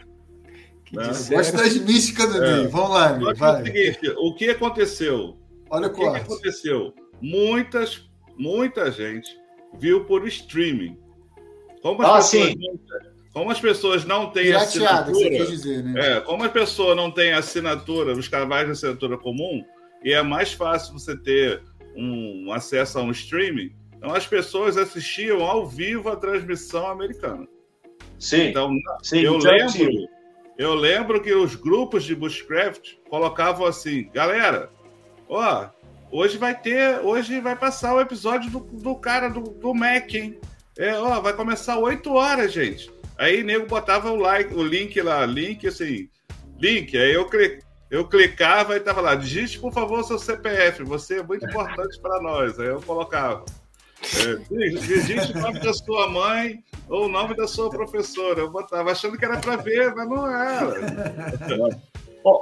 Que 0.84 0.96
né? 0.96 1.04
Gosto 1.06 1.56
das 1.56 1.76
místicas 1.78 2.32
do 2.32 2.44
é. 2.44 2.68
Vamos 2.68 2.90
lá, 2.90 3.08
amigo, 3.10 3.34
vai. 3.34 3.62
O, 3.62 3.66
seguinte, 3.66 4.14
o 4.16 4.34
que 4.34 4.50
aconteceu? 4.50 5.36
Olha 5.70 5.88
o, 5.88 5.90
o 5.90 5.94
que, 5.94 6.00
que 6.00 6.16
aconteceu? 6.16 6.94
Muitas, 7.20 8.08
muita 8.36 8.90
gente 8.90 9.36
viu 9.78 10.04
por 10.04 10.26
streaming. 10.28 10.98
Como 11.82 12.02
as, 12.02 12.08
ah, 12.08 12.38
pessoas, 12.38 12.54
não, 12.56 13.17
como 13.38 13.52
as 13.52 13.60
pessoas 13.60 14.04
não 14.04 14.30
têm 14.30 14.46
Pirateado, 14.46 15.12
assinatura, 15.12 15.46
dizer, 15.46 15.84
né? 15.84 16.16
é, 16.16 16.20
como 16.20 16.42
as 16.42 16.50
pessoas 16.50 16.96
não 16.96 17.08
têm 17.08 17.32
assinatura, 17.32 18.12
os 18.12 18.26
canais 18.26 18.66
de 18.66 18.72
assinatura 18.72 19.16
comum, 19.16 19.64
e 20.02 20.12
é 20.12 20.20
mais 20.24 20.52
fácil 20.52 20.92
você 20.92 21.16
ter 21.16 21.62
um 21.96 22.52
acesso 22.52 22.98
a 22.98 23.02
um 23.02 23.12
streaming, 23.12 23.72
então 23.96 24.12
as 24.12 24.26
pessoas 24.26 24.76
assistiam 24.76 25.44
ao 25.44 25.68
vivo 25.68 26.08
a 26.08 26.16
transmissão 26.16 26.88
americana. 26.88 27.46
Sim. 28.18 28.48
Então, 28.48 28.74
sim, 29.04 29.20
eu 29.20 29.36
lembro, 29.38 30.08
eu 30.58 30.74
lembro 30.74 31.22
que 31.22 31.32
os 31.32 31.54
grupos 31.54 32.02
de 32.02 32.16
bushcraft 32.16 32.94
colocavam 33.08 33.66
assim, 33.66 34.10
galera, 34.12 34.68
ó, 35.28 35.68
hoje 36.10 36.36
vai 36.36 36.60
ter, 36.60 36.98
hoje 37.04 37.38
vai 37.38 37.54
passar 37.54 37.94
o 37.94 38.00
episódio 38.00 38.50
do, 38.50 38.58
do 38.58 38.96
cara 38.96 39.28
do, 39.28 39.42
do 39.42 39.72
Mac, 39.72 40.12
hein? 40.12 40.40
É, 40.76 40.98
ó, 40.98 41.20
vai 41.20 41.34
começar 41.34 41.78
8 41.78 42.12
horas, 42.12 42.52
gente. 42.52 42.97
Aí 43.18 43.42
nego 43.42 43.66
botava 43.66 44.10
o 44.10 44.16
like, 44.16 44.54
o 44.54 44.62
link 44.62 45.00
lá, 45.02 45.26
link 45.26 45.66
assim, 45.66 46.08
link, 46.58 46.96
aí 46.96 47.12
eu 47.12 47.28
eu 47.90 48.06
clicava 48.06 48.76
e 48.76 48.80
tava 48.80 49.00
lá, 49.00 49.14
digite 49.14 49.58
por 49.58 49.72
favor 49.72 50.04
seu 50.04 50.18
CPF, 50.18 50.84
você 50.84 51.18
é 51.18 51.22
muito 51.22 51.44
importante 51.44 51.98
para 52.00 52.22
nós. 52.22 52.58
Aí 52.60 52.68
eu 52.68 52.80
colocava. 52.82 53.44
É, 54.00 54.34
digite 54.78 55.32
o 55.36 55.40
nome 55.40 55.58
da 55.58 55.72
sua 55.72 56.08
mãe 56.08 56.62
ou 56.88 57.06
o 57.06 57.08
nome 57.08 57.34
da 57.34 57.48
sua 57.48 57.68
professora. 57.68 58.40
Eu 58.40 58.50
botava 58.50 58.92
achando 58.92 59.18
que 59.18 59.24
era 59.24 59.38
para 59.38 59.56
ver, 59.56 59.94
mas 59.94 60.08
não 60.08 60.30
era. 60.30 61.80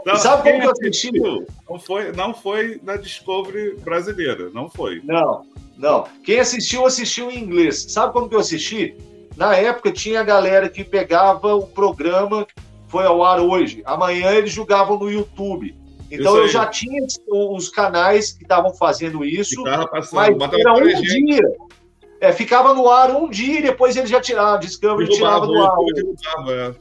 Não, 0.04 0.16
sabe 0.16 0.50
como 0.50 0.64
eu 0.64 0.70
assisti? 0.70 1.12
Não 1.12 1.78
foi, 1.78 2.12
não 2.12 2.34
foi 2.34 2.80
na 2.82 2.96
Discovery 2.96 3.76
brasileira, 3.76 4.50
não 4.50 4.68
foi. 4.68 5.00
Não, 5.04 5.46
não. 5.76 6.04
Quem 6.24 6.40
assistiu, 6.40 6.84
assistiu 6.84 7.30
em 7.30 7.38
inglês. 7.38 7.86
Sabe 7.88 8.12
como 8.12 8.28
que 8.28 8.34
eu 8.34 8.40
assisti? 8.40 8.96
Na 9.36 9.54
época 9.54 9.92
tinha 9.92 10.22
galera 10.22 10.68
que 10.68 10.82
pegava 10.82 11.54
o 11.54 11.66
programa 11.66 12.46
que 12.46 12.54
foi 12.88 13.04
ao 13.04 13.22
ar 13.22 13.38
hoje. 13.40 13.82
Amanhã 13.84 14.32
eles 14.32 14.50
jogavam 14.50 14.98
no 14.98 15.10
YouTube. 15.10 15.76
Então 16.10 16.36
eu 16.36 16.48
já 16.48 16.66
tinha 16.66 17.04
os 17.28 17.68
canais 17.68 18.32
que 18.32 18.44
estavam 18.44 18.72
fazendo 18.74 19.24
isso, 19.24 19.62
passando, 19.90 20.38
mas 20.38 20.52
era 20.52 20.72
um 20.72 21.00
dia. 21.02 21.42
É, 22.18 22.32
ficava 22.32 22.72
no 22.72 22.88
ar 22.88 23.10
um 23.10 23.28
dia 23.28 23.58
e 23.58 23.62
depois 23.62 23.94
ele 23.94 24.06
já 24.06 24.20
tirava, 24.20 24.58
Discovery 24.58 25.10
tirava 25.10 25.46
do 25.46 25.54
ar. 25.62 25.76
É. 26.48 26.74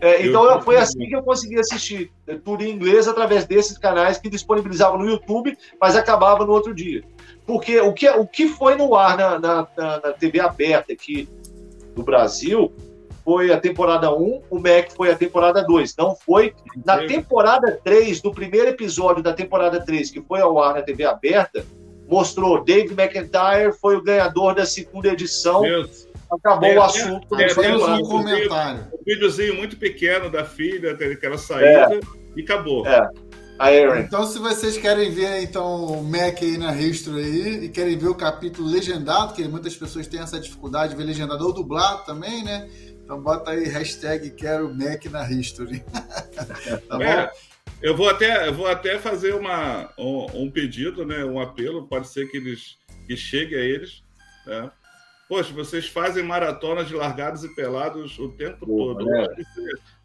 é, 0.00 0.26
então 0.26 0.60
foi 0.60 0.76
assim 0.76 1.08
que 1.08 1.16
eu 1.16 1.22
consegui 1.22 1.58
assistir 1.58 2.12
é, 2.26 2.34
tudo 2.34 2.62
em 2.62 2.70
inglês 2.70 3.08
através 3.08 3.46
desses 3.46 3.78
canais 3.78 4.18
que 4.18 4.28
disponibilizavam 4.28 4.98
no 4.98 5.08
YouTube, 5.08 5.56
mas 5.80 5.96
acabava 5.96 6.44
no 6.44 6.52
outro 6.52 6.74
dia. 6.74 7.02
Porque 7.46 7.80
o 7.80 7.94
que, 7.94 8.08
o 8.10 8.26
que 8.26 8.48
foi 8.48 8.74
no 8.74 8.94
ar 8.94 9.16
na, 9.16 9.38
na, 9.38 9.68
na 9.76 10.12
TV 10.12 10.40
aberta 10.40 10.92
aqui 10.92 11.26
do 12.00 12.04
Brasil 12.04 12.72
foi 13.24 13.52
a 13.52 13.60
temporada 13.60 14.12
1, 14.12 14.42
o 14.50 14.58
Mac 14.58 14.90
foi 14.96 15.10
a 15.10 15.16
temporada 15.16 15.62
2. 15.62 15.94
Não 15.96 16.16
foi. 16.16 16.54
Na 16.84 17.06
temporada 17.06 17.78
3, 17.84 18.20
do 18.20 18.32
primeiro 18.32 18.68
episódio 18.68 19.22
da 19.22 19.32
temporada 19.32 19.80
3, 19.80 20.10
que 20.10 20.20
foi 20.22 20.40
ao 20.40 20.60
ar 20.60 20.74
na 20.74 20.82
TV 20.82 21.04
aberta, 21.04 21.64
mostrou 22.08 22.64
Dave 22.64 22.92
McIntyre 22.92 23.72
foi 23.80 23.96
o 23.96 24.02
ganhador 24.02 24.54
da 24.54 24.66
segunda 24.66 25.08
edição. 25.08 25.62
Deus. 25.62 26.08
Acabou 26.30 26.68
é, 26.68 26.78
o 26.78 26.82
assunto. 26.82 27.40
É, 27.40 27.50
é, 27.50 27.76
um 27.76 28.02
comentário. 28.02 28.86
Um 28.94 29.04
videozinho 29.04 29.54
muito 29.56 29.76
pequeno 29.76 30.30
da 30.30 30.44
filha, 30.44 30.92
aquela 30.92 31.36
saída, 31.36 31.96
é. 31.96 32.00
e 32.36 32.42
acabou. 32.42 32.86
É. 32.86 33.10
Então, 34.00 34.24
se 34.24 34.38
vocês 34.38 34.78
querem 34.78 35.10
ver 35.10 35.42
então 35.42 35.84
o 35.84 36.02
Mac 36.02 36.40
aí 36.40 36.56
na 36.56 36.70
Ristro 36.70 37.16
aí 37.16 37.64
e 37.64 37.68
querem 37.68 37.98
ver 37.98 38.08
o 38.08 38.14
capítulo 38.14 38.66
legendado, 38.66 39.34
que 39.34 39.46
muitas 39.46 39.76
pessoas 39.76 40.06
têm 40.06 40.20
essa 40.20 40.40
dificuldade 40.40 40.92
de 40.92 40.96
ver 40.96 41.04
legendado 41.04 41.46
ou 41.46 41.52
dublado 41.52 42.06
também, 42.06 42.42
né? 42.42 42.66
Então 43.04 43.20
bota 43.20 43.50
aí 43.50 43.68
hashtag 43.68 44.30
quero 44.30 44.74
Mac 44.74 45.04
na 45.10 45.30
History. 45.30 45.84
tá 46.88 47.04
é, 47.04 47.30
eu 47.82 47.94
vou 47.94 48.08
até, 48.08 48.48
eu 48.48 48.54
vou 48.54 48.66
até 48.66 48.98
fazer 48.98 49.34
uma, 49.34 49.90
um, 49.98 50.44
um, 50.44 50.50
pedido, 50.50 51.04
né, 51.04 51.22
um 51.24 51.38
apelo, 51.38 51.86
pode 51.86 52.08
ser 52.08 52.30
que 52.30 52.38
eles 52.38 52.78
que 53.06 53.14
chegue 53.14 53.56
a 53.56 53.60
eles. 53.60 54.02
Né? 54.46 54.70
Poxa, 55.28 55.52
vocês 55.52 55.86
fazem 55.86 56.24
maratonas 56.24 56.88
de 56.88 56.94
largados 56.94 57.44
e 57.44 57.54
pelados 57.54 58.18
o 58.18 58.30
tempo 58.30 58.64
Pô, 58.66 58.94
todo. 58.94 59.14
É. 59.14 59.26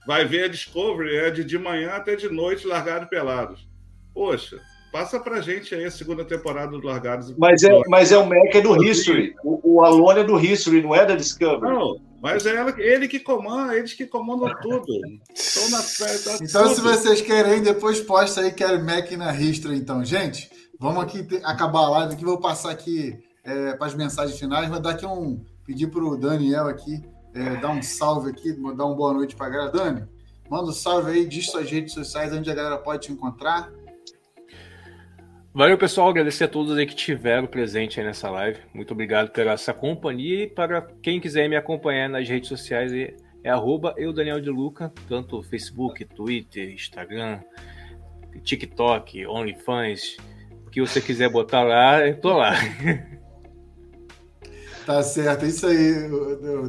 Vai 0.06 0.26
ver 0.26 0.46
a 0.46 0.48
Discovery, 0.48 1.16
é 1.16 1.32
de, 1.32 1.44
de 1.44 1.58
manhã 1.58 1.92
até 1.92 2.16
de 2.16 2.30
noite, 2.30 2.68
largados 2.68 3.08
e 3.08 3.10
pelados. 3.10 3.68
Poxa, 4.14 4.60
Passa 4.96 5.20
pra 5.20 5.42
gente 5.42 5.76
aí 5.76 5.84
a 5.84 5.92
segunda 5.92 6.24
temporada 6.24 6.72
do 6.72 6.88
Largados. 6.88 7.36
Mas 7.38 7.64
é, 7.64 7.82
mas 7.90 8.14
é 8.14 8.18
o 8.18 8.26
Mac 8.26 8.56
é 8.56 8.62
do 8.62 8.82
History. 8.82 9.36
O, 9.44 9.74
o 9.74 9.84
Alone 9.84 10.22
é 10.22 10.24
do 10.24 10.40
History, 10.40 10.82
não 10.82 10.96
é 10.96 11.06
da 11.06 11.16
Discovery. 11.16 11.74
Não, 11.74 12.00
mas 12.22 12.46
é 12.46 12.56
ele 12.78 13.06
que 13.10 13.20
comanda, 13.20 13.76
eles 13.76 13.94
que 13.94 14.06
comandam 14.06 14.50
tudo. 14.62 14.86
Estão 15.34 15.70
na 15.70 15.80
tá 15.80 16.38
Então, 16.42 16.64
tudo. 16.64 16.76
se 16.76 16.82
vocês 16.82 17.20
querem, 17.20 17.62
depois 17.62 18.00
posta 18.00 18.40
aí, 18.40 18.54
quero 18.54 18.82
Mac 18.86 19.12
na 19.12 19.38
History, 19.38 19.76
então. 19.76 20.02
Gente, 20.06 20.50
vamos 20.80 21.04
aqui 21.04 21.28
acabar 21.44 21.80
a 21.80 21.90
live 21.90 22.14
aqui. 22.14 22.24
Vou 22.24 22.40
passar 22.40 22.72
aqui 22.72 23.20
é, 23.44 23.74
para 23.74 23.88
as 23.88 23.96
mensagens 23.96 24.40
finais. 24.40 24.70
Vou 24.70 24.80
dar 24.80 24.92
aqui 24.92 25.06
um. 25.06 25.44
Pedir 25.66 25.88
para 25.88 26.06
o 26.06 26.16
Daniel 26.16 26.70
aqui 26.70 27.04
é, 27.36 27.58
dar 27.58 27.72
um 27.72 27.82
salve 27.82 28.32
aqui, 28.32 28.54
dar 28.54 28.86
uma 28.86 28.96
boa 28.96 29.14
noite 29.14 29.36
para 29.36 29.48
a 29.48 29.50
galera. 29.50 29.72
Dani, 29.72 30.08
manda 30.50 30.70
um 30.70 30.74
salve 30.74 31.12
aí, 31.12 31.26
diz 31.26 31.52
suas 31.52 31.70
redes 31.70 31.94
sociais, 31.94 32.34
onde 32.34 32.50
a 32.50 32.56
galera 32.56 32.78
pode 32.78 33.08
te 33.08 33.12
encontrar. 33.12 33.72
Valeu, 35.54 35.78
pessoal. 35.78 36.10
Agradecer 36.10 36.46
a 36.46 36.48
todos 36.48 36.78
aí 36.78 36.86
que 36.86 36.96
tiveram 36.96 37.48
presente 37.48 38.00
aí 38.00 38.06
nessa 38.06 38.30
live. 38.30 38.60
Muito 38.74 38.92
obrigado 38.92 39.32
pela 39.32 39.52
essa 39.52 39.74
companhia. 39.74 40.44
E 40.44 40.48
para 40.48 40.82
quem 41.02 41.20
quiser 41.20 41.48
me 41.48 41.56
acompanhar 41.56 42.10
nas 42.10 42.28
redes 42.28 42.50
sociais, 42.50 42.92
é 42.94 43.50
arroba 43.50 43.94
eu, 43.98 44.12
Daniel 44.12 44.42
de 44.42 44.50
Luca, 44.50 44.92
tanto 45.08 45.42
Facebook, 45.44 46.04
Twitter, 46.06 46.74
Instagram, 46.74 47.40
TikTok, 48.44 49.26
OnlyFans. 49.28 50.18
O 50.68 50.70
que 50.70 50.82
você 50.82 51.00
quiser 51.00 51.30
botar 51.30 51.64
lá, 51.64 52.06
eu 52.06 52.20
tô 52.20 52.36
lá. 52.38 52.54
Tá 54.86 55.02
certo, 55.02 55.46
é 55.46 55.48
isso 55.48 55.66
aí, 55.66 56.08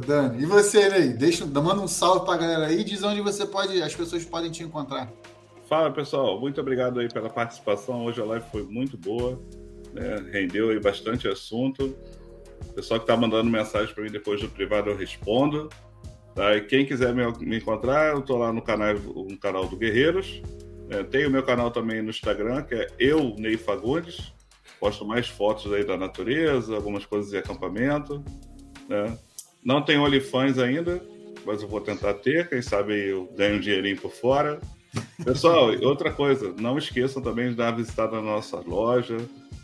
Dani. 0.05 0.41
E 0.41 0.45
você, 0.45 0.89
Ney? 0.89 1.09
Deixa, 1.09 1.45
manda 1.45 1.79
um 1.79 1.87
salve 1.87 2.25
pra 2.25 2.35
galera 2.35 2.65
aí 2.65 2.81
e 2.81 2.83
diz 2.83 3.03
onde 3.03 3.21
você 3.21 3.45
pode, 3.45 3.79
as 3.81 3.95
pessoas 3.95 4.25
podem 4.25 4.49
te 4.49 4.63
encontrar. 4.63 5.11
Fala 5.69 5.91
pessoal, 5.91 6.39
muito 6.39 6.59
obrigado 6.59 6.99
aí 6.99 7.07
pela 7.07 7.29
participação. 7.29 8.05
Hoje 8.05 8.19
a 8.19 8.25
live 8.25 8.45
foi 8.51 8.63
muito 8.63 8.97
boa, 8.97 9.39
né? 9.93 10.25
rendeu 10.31 10.69
aí 10.69 10.79
bastante 10.79 11.27
assunto. 11.27 11.95
O 12.69 12.73
pessoal 12.73 12.99
que 12.99 13.03
está 13.03 13.15
mandando 13.15 13.49
mensagem 13.51 13.93
para 13.93 14.03
mim 14.03 14.09
depois 14.09 14.41
do 14.41 14.49
privado 14.49 14.89
eu 14.89 14.97
respondo. 14.97 15.69
Tá? 16.33 16.55
E 16.55 16.61
quem 16.61 16.85
quiser 16.85 17.13
me, 17.13 17.23
me 17.45 17.57
encontrar, 17.57 18.13
eu 18.13 18.19
estou 18.19 18.37
lá 18.37 18.51
no 18.51 18.61
canal, 18.63 18.95
no 18.95 19.37
canal 19.37 19.67
do 19.67 19.75
Guerreiros. 19.75 20.41
É, 20.89 21.03
tem 21.03 21.27
o 21.27 21.29
meu 21.29 21.43
canal 21.43 21.69
também 21.69 22.01
no 22.01 22.09
Instagram, 22.09 22.63
que 22.63 22.73
é 22.73 22.87
eu, 22.97 23.35
Ney 23.37 23.57
Fagundes. 23.57 24.33
Posto 24.79 25.05
mais 25.05 25.27
fotos 25.27 25.71
aí 25.73 25.85
da 25.85 25.97
natureza, 25.97 26.75
algumas 26.75 27.05
coisas 27.05 27.31
de 27.31 27.37
acampamento. 27.37 28.23
Né? 28.87 29.17
Não 29.63 29.81
tem 29.81 29.97
OnlyFans 29.97 30.57
ainda, 30.57 31.01
mas 31.45 31.61
eu 31.61 31.67
vou 31.67 31.81
tentar 31.81 32.13
ter, 32.15 32.49
quem 32.49 32.61
sabe 32.61 33.09
eu 33.09 33.25
ganho 33.37 33.57
um 33.57 33.59
dinheirinho 33.59 33.99
por 33.99 34.11
fora. 34.11 34.59
Pessoal, 35.23 35.69
outra 35.83 36.11
coisa, 36.11 36.53
não 36.59 36.77
esqueçam 36.77 37.21
também 37.21 37.49
de 37.49 37.55
dar 37.55 37.71
uma 37.71 37.77
visitada 37.77 38.17
na 38.17 38.21
nossa 38.21 38.59
loja, 38.59 39.17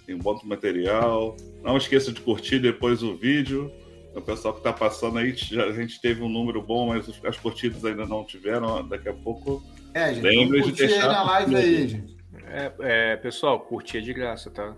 tem 0.05 0.15
um 0.15 0.19
bom 0.19 0.39
material. 0.43 1.37
Não 1.63 1.77
esqueça 1.77 2.11
de 2.11 2.21
curtir 2.21 2.59
depois 2.59 3.01
o 3.03 3.15
vídeo. 3.15 3.71
O 4.15 4.21
pessoal 4.21 4.53
que 4.53 4.59
está 4.59 4.71
passando 4.71 5.17
aí, 5.17 5.33
já, 5.33 5.65
a 5.65 5.71
gente 5.71 5.99
teve 5.99 6.21
um 6.21 6.29
número 6.29 6.61
bom, 6.61 6.87
mas 6.87 7.09
as 7.23 7.37
curtidas 7.37 7.83
ainda 7.83 8.05
não 8.05 8.23
tiveram. 8.23 8.87
Daqui 8.87 9.09
a 9.09 9.13
pouco. 9.13 9.63
É, 9.93 10.13
gente, 10.13 10.23
lembre 10.23 10.61
de 10.61 10.71
deixar. 10.73 11.07
na 11.07 11.23
live 11.23 11.55
aí, 11.55 11.87
gente. 11.87 12.17
É, 12.45 12.73
é, 12.79 13.17
pessoal, 13.17 13.59
curtir 13.59 13.97
é 13.97 14.01
de 14.01 14.13
graça, 14.13 14.51
tá? 14.51 14.75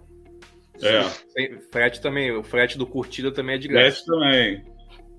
É. 0.82 1.60
Frete 1.72 2.02
também, 2.02 2.32
o 2.32 2.44
frete 2.44 2.78
do 2.78 2.86
curtida 2.86 3.32
também 3.32 3.56
é 3.56 3.58
de 3.58 3.68
graça. 3.68 4.04
Frete 4.04 4.06
também. 4.06 4.64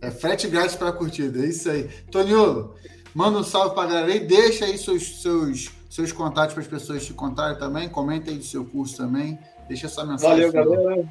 É 0.01 0.11
frete 0.11 0.49
grátis 0.49 0.77
para 0.77 0.93
curtida, 0.93 1.45
é 1.45 1.49
isso 1.49 1.71
aí. 1.71 1.89
Toniolo, 2.11 2.75
manda 3.15 3.39
um 3.39 3.43
salve 3.43 3.75
para 3.75 3.85
a 3.85 3.87
galera 3.87 4.13
aí, 4.13 4.21
deixa 4.21 4.67
aí 4.67 4.77
seus, 4.77 5.23
seus, 5.23 5.71
seus 5.89 6.13
contatos 6.13 6.55
para 6.55 6.63
as 6.63 6.69
pessoas 6.69 7.07
te 7.07 7.15
contarem 7.15 7.59
também, 7.59 7.89
comenta 7.89 8.31
aí 8.31 8.37
do 8.37 8.45
seu 8.45 8.65
curso 8.65 8.97
também, 8.97 9.39
deixa 9.69 9.89
sua 9.89 10.05
mensagem. 10.05 10.51
Valeu, 10.51 10.77
galera. 10.77 11.09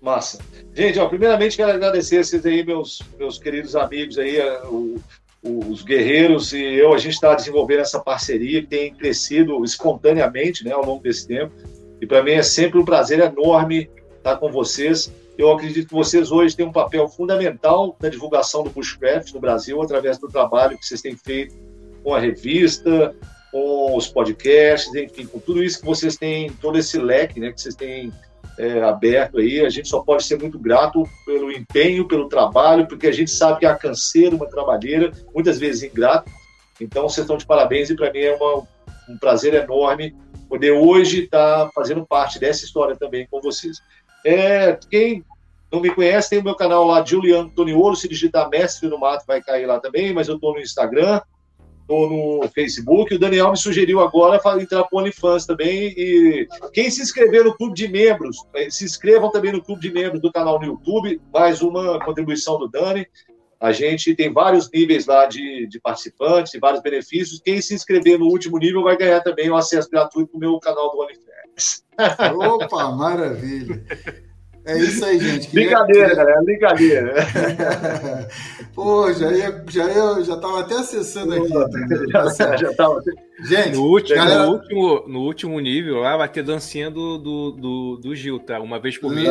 Massa. 0.00 0.40
Gente, 0.74 0.98
ó, 0.98 1.08
primeiramente 1.08 1.56
quero 1.56 1.72
agradecer 1.72 2.18
a 2.18 2.24
vocês 2.24 2.44
aí, 2.44 2.64
meus, 2.64 3.00
meus 3.16 3.38
queridos 3.38 3.76
amigos 3.76 4.18
aí, 4.18 4.40
o, 4.64 5.00
os 5.42 5.82
guerreiros 5.82 6.52
e 6.52 6.60
eu, 6.60 6.92
a 6.92 6.98
gente 6.98 7.14
está 7.14 7.34
desenvolvendo 7.34 7.80
essa 7.80 8.00
parceria 8.00 8.60
que 8.60 8.68
tem 8.68 8.94
crescido 8.94 9.64
espontaneamente 9.64 10.64
né, 10.64 10.72
ao 10.72 10.84
longo 10.84 11.02
desse 11.02 11.26
tempo. 11.26 11.52
E 12.02 12.06
para 12.06 12.20
mim 12.20 12.32
é 12.32 12.42
sempre 12.42 12.80
um 12.80 12.84
prazer 12.84 13.20
enorme 13.20 13.88
estar 14.16 14.36
com 14.36 14.50
vocês. 14.50 15.12
Eu 15.38 15.52
acredito 15.52 15.86
que 15.86 15.94
vocês 15.94 16.32
hoje 16.32 16.56
têm 16.56 16.66
um 16.66 16.72
papel 16.72 17.08
fundamental 17.08 17.96
na 18.02 18.08
divulgação 18.08 18.64
do 18.64 18.70
Bushcraft 18.70 19.32
no 19.32 19.38
Brasil, 19.38 19.80
através 19.80 20.18
do 20.18 20.26
trabalho 20.26 20.76
que 20.76 20.84
vocês 20.84 21.00
têm 21.00 21.16
feito 21.16 21.54
com 22.02 22.12
a 22.12 22.18
revista, 22.18 23.14
com 23.52 23.96
os 23.96 24.08
podcasts, 24.08 24.92
enfim, 24.96 25.26
com 25.26 25.38
tudo 25.38 25.62
isso 25.62 25.78
que 25.78 25.86
vocês 25.86 26.16
têm, 26.16 26.50
todo 26.54 26.76
esse 26.76 26.98
leque 26.98 27.38
né, 27.38 27.52
que 27.52 27.60
vocês 27.60 27.76
têm 27.76 28.12
é, 28.58 28.82
aberto 28.82 29.38
aí. 29.38 29.64
A 29.64 29.70
gente 29.70 29.86
só 29.86 30.00
pode 30.00 30.24
ser 30.24 30.40
muito 30.40 30.58
grato 30.58 31.08
pelo 31.24 31.52
empenho, 31.52 32.08
pelo 32.08 32.28
trabalho, 32.28 32.88
porque 32.88 33.06
a 33.06 33.12
gente 33.12 33.30
sabe 33.30 33.60
que 33.60 33.66
é 33.66 33.72
canseira, 33.76 34.34
uma 34.34 34.50
trabalheira, 34.50 35.12
muitas 35.32 35.56
vezes 35.56 35.84
ingrato. 35.84 36.28
Então, 36.80 37.08
vocês 37.08 37.24
estão 37.24 37.36
de 37.36 37.46
parabéns 37.46 37.90
e 37.90 37.94
para 37.94 38.12
mim 38.12 38.22
é 38.22 38.34
uma, 38.34 38.66
um 39.08 39.16
prazer 39.16 39.54
enorme 39.54 40.12
poder 40.52 40.72
hoje 40.72 41.24
estar 41.24 41.64
tá 41.64 41.70
fazendo 41.74 42.04
parte 42.04 42.38
dessa 42.38 42.62
história 42.62 42.94
também 42.94 43.26
com 43.30 43.40
vocês. 43.40 43.78
É, 44.22 44.78
quem 44.90 45.24
não 45.72 45.80
me 45.80 45.88
conhece, 45.88 46.28
tem 46.28 46.40
o 46.40 46.44
meu 46.44 46.54
canal 46.54 46.86
lá, 46.86 47.02
Juliano 47.02 47.48
Toniolo, 47.48 47.96
se 47.96 48.06
digitar 48.06 48.50
Mestre 48.50 48.86
no 48.86 48.98
Mato 48.98 49.24
vai 49.26 49.42
cair 49.42 49.64
lá 49.64 49.80
também, 49.80 50.12
mas 50.12 50.28
eu 50.28 50.34
estou 50.34 50.52
no 50.52 50.60
Instagram, 50.60 51.22
estou 51.80 52.10
no 52.10 52.46
Facebook. 52.50 53.14
O 53.14 53.18
Daniel 53.18 53.50
me 53.50 53.56
sugeriu 53.56 54.00
agora 54.00 54.38
entrar 54.60 54.84
para 54.84 54.94
o 54.94 55.00
OnlyFans 55.00 55.46
também. 55.46 55.94
E 55.96 56.46
quem 56.74 56.90
se 56.90 57.00
inscrever 57.00 57.44
no 57.44 57.56
clube 57.56 57.74
de 57.74 57.88
membros, 57.88 58.36
eh, 58.54 58.68
se 58.68 58.84
inscrevam 58.84 59.30
também 59.30 59.52
no 59.52 59.64
clube 59.64 59.80
de 59.80 59.90
membros 59.90 60.20
do 60.20 60.30
canal 60.30 60.60
no 60.60 60.66
YouTube. 60.66 61.18
Mais 61.32 61.62
uma 61.62 61.98
contribuição 62.04 62.58
do 62.58 62.68
Dani. 62.68 63.06
A 63.62 63.70
gente 63.70 64.12
tem 64.16 64.32
vários 64.32 64.68
níveis 64.72 65.06
lá 65.06 65.24
de, 65.26 65.68
de 65.68 65.80
participantes 65.80 66.52
e 66.52 66.58
vários 66.58 66.82
benefícios. 66.82 67.40
Quem 67.44 67.62
se 67.62 67.72
inscrever 67.72 68.18
no 68.18 68.26
último 68.26 68.58
nível 68.58 68.82
vai 68.82 68.96
ganhar 68.96 69.20
também 69.20 69.48
o 69.48 69.54
acesso 69.54 69.88
gratuito 69.88 70.32
para 70.32 70.36
o 70.36 70.40
meu 70.40 70.58
canal 70.58 70.90
do 70.90 70.98
OnlyFans. 70.98 71.84
Opa, 72.36 72.90
maravilha! 72.90 73.84
É 74.64 74.78
isso 74.78 75.04
aí, 75.04 75.18
gente. 75.18 75.50
Brincadeira, 75.50 76.08
queria... 76.08 76.14
galera, 76.14 76.42
brincadeira. 76.42 77.14
Pô, 78.74 79.12
já 79.12 79.32
ia, 79.32 79.64
já 79.68 79.84
ia, 79.90 80.22
já 80.22 80.36
tava 80.36 80.60
até 80.60 80.76
acessando 80.76 81.34
aqui. 81.34 81.52
Já, 82.12 82.30
tá 82.30 82.56
já 82.56 82.72
tava. 82.74 83.02
Gente, 83.44 83.76
no 83.76 83.86
último, 83.86 84.16
galera... 84.16 84.46
no 84.46 84.52
último, 84.52 85.04
no 85.08 85.20
último 85.20 85.60
nível 85.60 86.00
lá 86.00 86.16
vai 86.16 86.28
ter 86.28 86.42
dancinha 86.42 86.90
do, 86.90 87.18
do, 87.18 87.50
do, 87.52 87.96
do 87.96 88.14
Gil, 88.14 88.38
tá? 88.38 88.60
Uma 88.60 88.80
vez 88.80 88.96
por 88.98 89.12
mês, 89.12 89.28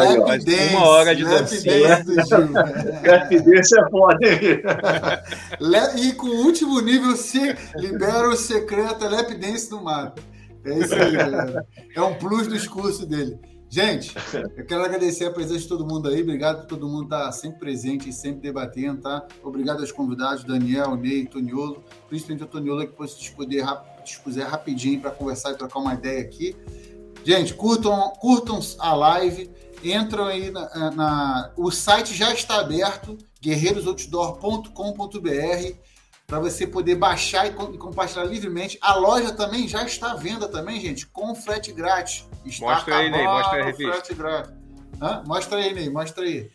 uma 0.72 0.85
hora 0.88 1.16
de 1.16 1.24
dancinha. 1.24 2.03
Rapidez 3.03 3.72
é 3.74 3.90
foda. 3.90 4.19
e 5.98 6.14
com 6.14 6.27
o 6.27 6.45
último 6.45 6.80
nível, 6.82 7.16
se 7.16 7.56
libera 7.76 8.27
o 8.30 8.35
secreto 8.35 9.08
Lap 9.08 9.34
Dance 9.35 9.72
no 9.72 9.84
mato. 9.84 10.22
É 10.66 10.77
isso 10.77 10.93
aí, 10.93 11.11
galera. 11.11 11.66
É 11.95 12.01
um 12.01 12.14
plus 12.16 12.48
dos 12.48 12.68
cursos 12.68 13.06
dele. 13.06 13.40
Gente, 13.74 14.14
eu 14.58 14.66
quero 14.66 14.83
agradecer 14.83 15.24
a 15.24 15.32
presença 15.32 15.61
de 15.61 15.67
todo 15.69 15.88
mundo 15.88 16.09
aí. 16.09 16.22
Obrigado 16.22 16.59
por 16.59 16.66
todo 16.66 16.90
mundo 16.90 17.06
estar 17.06 17.32
sempre 17.32 17.61
presente 17.61 18.09
e 18.09 18.14
sempre 18.14 18.41
debatendo, 18.41 19.00
tá? 19.00 19.25
Obrigado 19.41 19.80
aos 19.80 19.93
convidados, 19.93 20.43
Daniel, 20.43 20.98
Ney, 20.98 21.25
Toniolo, 21.25 21.82
principalmente 22.09 22.43
o 22.43 22.48
Toniolo, 22.48 22.82
que 22.82 22.88
depois 22.88 23.11
se 23.11 23.19
dispuser, 23.19 23.66
dispuser 24.03 24.45
rapidinho 24.45 25.00
para 25.00 25.11
conversar 25.11 25.53
e 25.53 25.56
trocar 25.56 25.80
uma 25.80 25.93
ideia 25.93 26.19
aqui. 26.19 26.53
Gente, 27.24 27.53
curtam, 27.53 28.11
curtam 28.19 28.59
a 28.77 28.93
live, 28.93 29.50
entram 29.82 30.25
aí 30.25 30.51
na, 30.51 30.91
na. 30.91 31.53
O 31.56 31.72
site 31.72 32.14
já 32.14 32.33
está 32.33 32.59
aberto, 32.59 33.17
guerreirosoutdoor.com.br 33.41 35.91
para 36.32 36.40
você 36.40 36.66
poder 36.66 36.95
baixar 36.95 37.45
e, 37.45 37.51
compartilhar 37.51 38.24
livremente. 38.24 38.77
A 38.80 38.95
loja 38.95 39.34
também 39.34 39.68
já 39.68 39.84
está 39.84 40.11
à 40.11 40.16
venda 40.16 40.48
também, 40.48 40.80
gente, 40.80 41.06
com 41.06 41.35
frete 41.35 41.74
grátis. 41.74 42.26
Está 42.45 42.66
mostra 42.68 42.95
aí, 42.95 43.11
Ney, 43.11 43.26
mostra 43.26 43.66
aí, 43.66 43.74
frete 43.74 44.14
grátis. 44.14 44.53
Hã? 45.01 45.24
Mostra 45.27 45.58
aí, 45.58 45.74
Ney, 45.74 45.90
mostra 45.90 46.24
aí. 46.24 46.50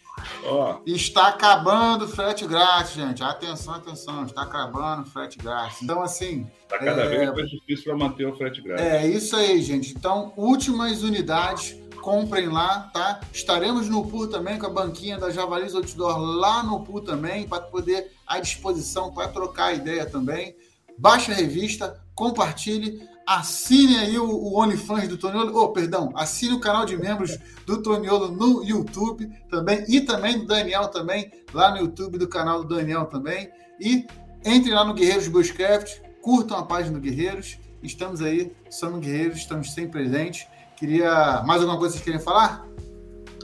Oh. 0.51 0.77
Está 0.87 1.29
acabando 1.29 2.07
o 2.07 2.09
frete 2.09 2.47
grátis, 2.47 2.95
gente. 2.95 3.23
Atenção, 3.23 3.75
atenção. 3.75 4.25
Está 4.25 4.45
acabando 4.45 5.03
o 5.03 5.05
frete 5.05 5.37
grátis. 5.37 5.83
Então, 5.83 6.01
assim. 6.01 6.51
Está 6.63 6.79
cada 6.79 7.03
é... 7.03 7.09
vez 7.09 7.35
mais 7.35 7.51
difícil 7.51 7.85
para 7.85 7.97
manter 7.97 8.27
o 8.27 8.35
frete 8.35 8.63
grátis. 8.63 8.83
É 8.83 9.07
isso 9.07 9.37
aí, 9.37 9.61
gente. 9.61 9.93
Então, 9.93 10.33
últimas 10.39 11.03
unidades 11.03 11.79
comprem 12.07 12.49
lá, 12.49 12.89
tá? 12.95 13.19
Estaremos 13.33 13.89
no 13.89 14.07
pool 14.07 14.29
também 14.29 14.61
com 14.61 14.67
a 14.67 14.71
banquinha 14.71 15.19
da 15.19 15.29
Javalis 15.29 15.75
Outdoor 15.75 16.17
lá 16.17 16.63
no 16.63 16.85
pool 16.85 17.01
também, 17.01 17.49
para 17.49 17.63
poder 17.63 18.13
à 18.25 18.39
disposição 18.39 19.13
para 19.13 19.27
trocar 19.27 19.75
ideia 19.75 20.07
também. 20.07 20.55
Baixe 20.97 21.33
a 21.33 21.35
revista, 21.35 22.01
compartilhe, 22.15 23.03
assine 23.27 23.97
aí 23.97 24.17
o, 24.21 24.25
o 24.25 24.57
OnlyFans 24.57 25.09
do 25.09 25.19
Toniolo, 25.19 25.61
oh, 25.61 25.71
perdão, 25.71 26.13
assine 26.15 26.55
o 26.55 26.61
canal 26.61 26.87
de 26.87 26.97
membros 26.97 27.37
do 27.67 27.83
Toniolo 27.83 28.31
no 28.31 28.63
YouTube 28.63 29.29
também, 29.51 29.85
e 29.89 30.01
também 30.01 30.39
do 30.39 30.47
Daniel 30.47 30.87
também, 30.87 31.33
lá 31.53 31.73
no 31.73 31.79
YouTube 31.79 32.19
do 32.19 32.29
canal 32.29 32.63
do 32.63 32.73
Daniel 32.77 33.07
também. 33.07 33.51
E 33.81 34.07
entre 34.45 34.73
lá 34.73 34.85
no 34.85 34.95
Guerreiros 34.95 35.27
Bushcraft, 35.27 35.99
curtam 36.23 36.57
a 36.57 36.65
página 36.65 37.01
do 37.01 37.01
Guerreiros, 37.01 37.59
estamos 37.83 38.23
aí, 38.23 38.55
somos 38.71 39.01
guerreiros, 39.01 39.39
estamos 39.39 39.73
sempre 39.73 40.03
presentes. 40.03 40.47
Queria. 40.77 41.43
Mais 41.45 41.61
alguma 41.61 41.79
coisa 41.79 41.97
que 41.97 42.05
vocês 42.05 42.05
querem 42.05 42.21
falar? 42.21 42.67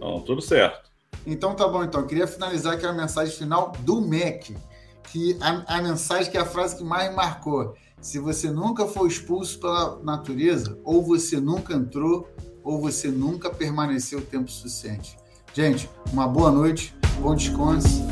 Não, 0.00 0.20
tudo 0.20 0.40
certo. 0.40 0.90
Então 1.26 1.54
tá 1.54 1.66
bom, 1.66 1.82
então. 1.82 2.06
Queria 2.06 2.26
finalizar 2.26 2.74
aqui 2.74 2.86
a 2.86 2.92
mensagem 2.92 3.34
final 3.34 3.72
do 3.80 4.00
MEC. 4.00 4.56
Que 5.04 5.36
a, 5.40 5.78
a 5.78 5.82
mensagem 5.82 6.30
que 6.30 6.36
é 6.36 6.40
a 6.40 6.46
frase 6.46 6.76
que 6.76 6.84
mais 6.84 7.10
me 7.10 7.16
marcou. 7.16 7.74
Se 8.00 8.18
você 8.18 8.50
nunca 8.50 8.86
foi 8.86 9.08
expulso 9.08 9.60
pela 9.60 9.98
natureza, 10.02 10.78
ou 10.84 11.02
você 11.02 11.40
nunca 11.40 11.74
entrou, 11.74 12.28
ou 12.64 12.80
você 12.80 13.08
nunca 13.08 13.50
permaneceu 13.50 14.20
tempo 14.20 14.50
suficiente. 14.50 15.16
Gente, 15.54 15.88
uma 16.12 16.26
boa 16.26 16.50
noite, 16.50 16.94
bom 17.20 17.34
descanso 17.34 18.02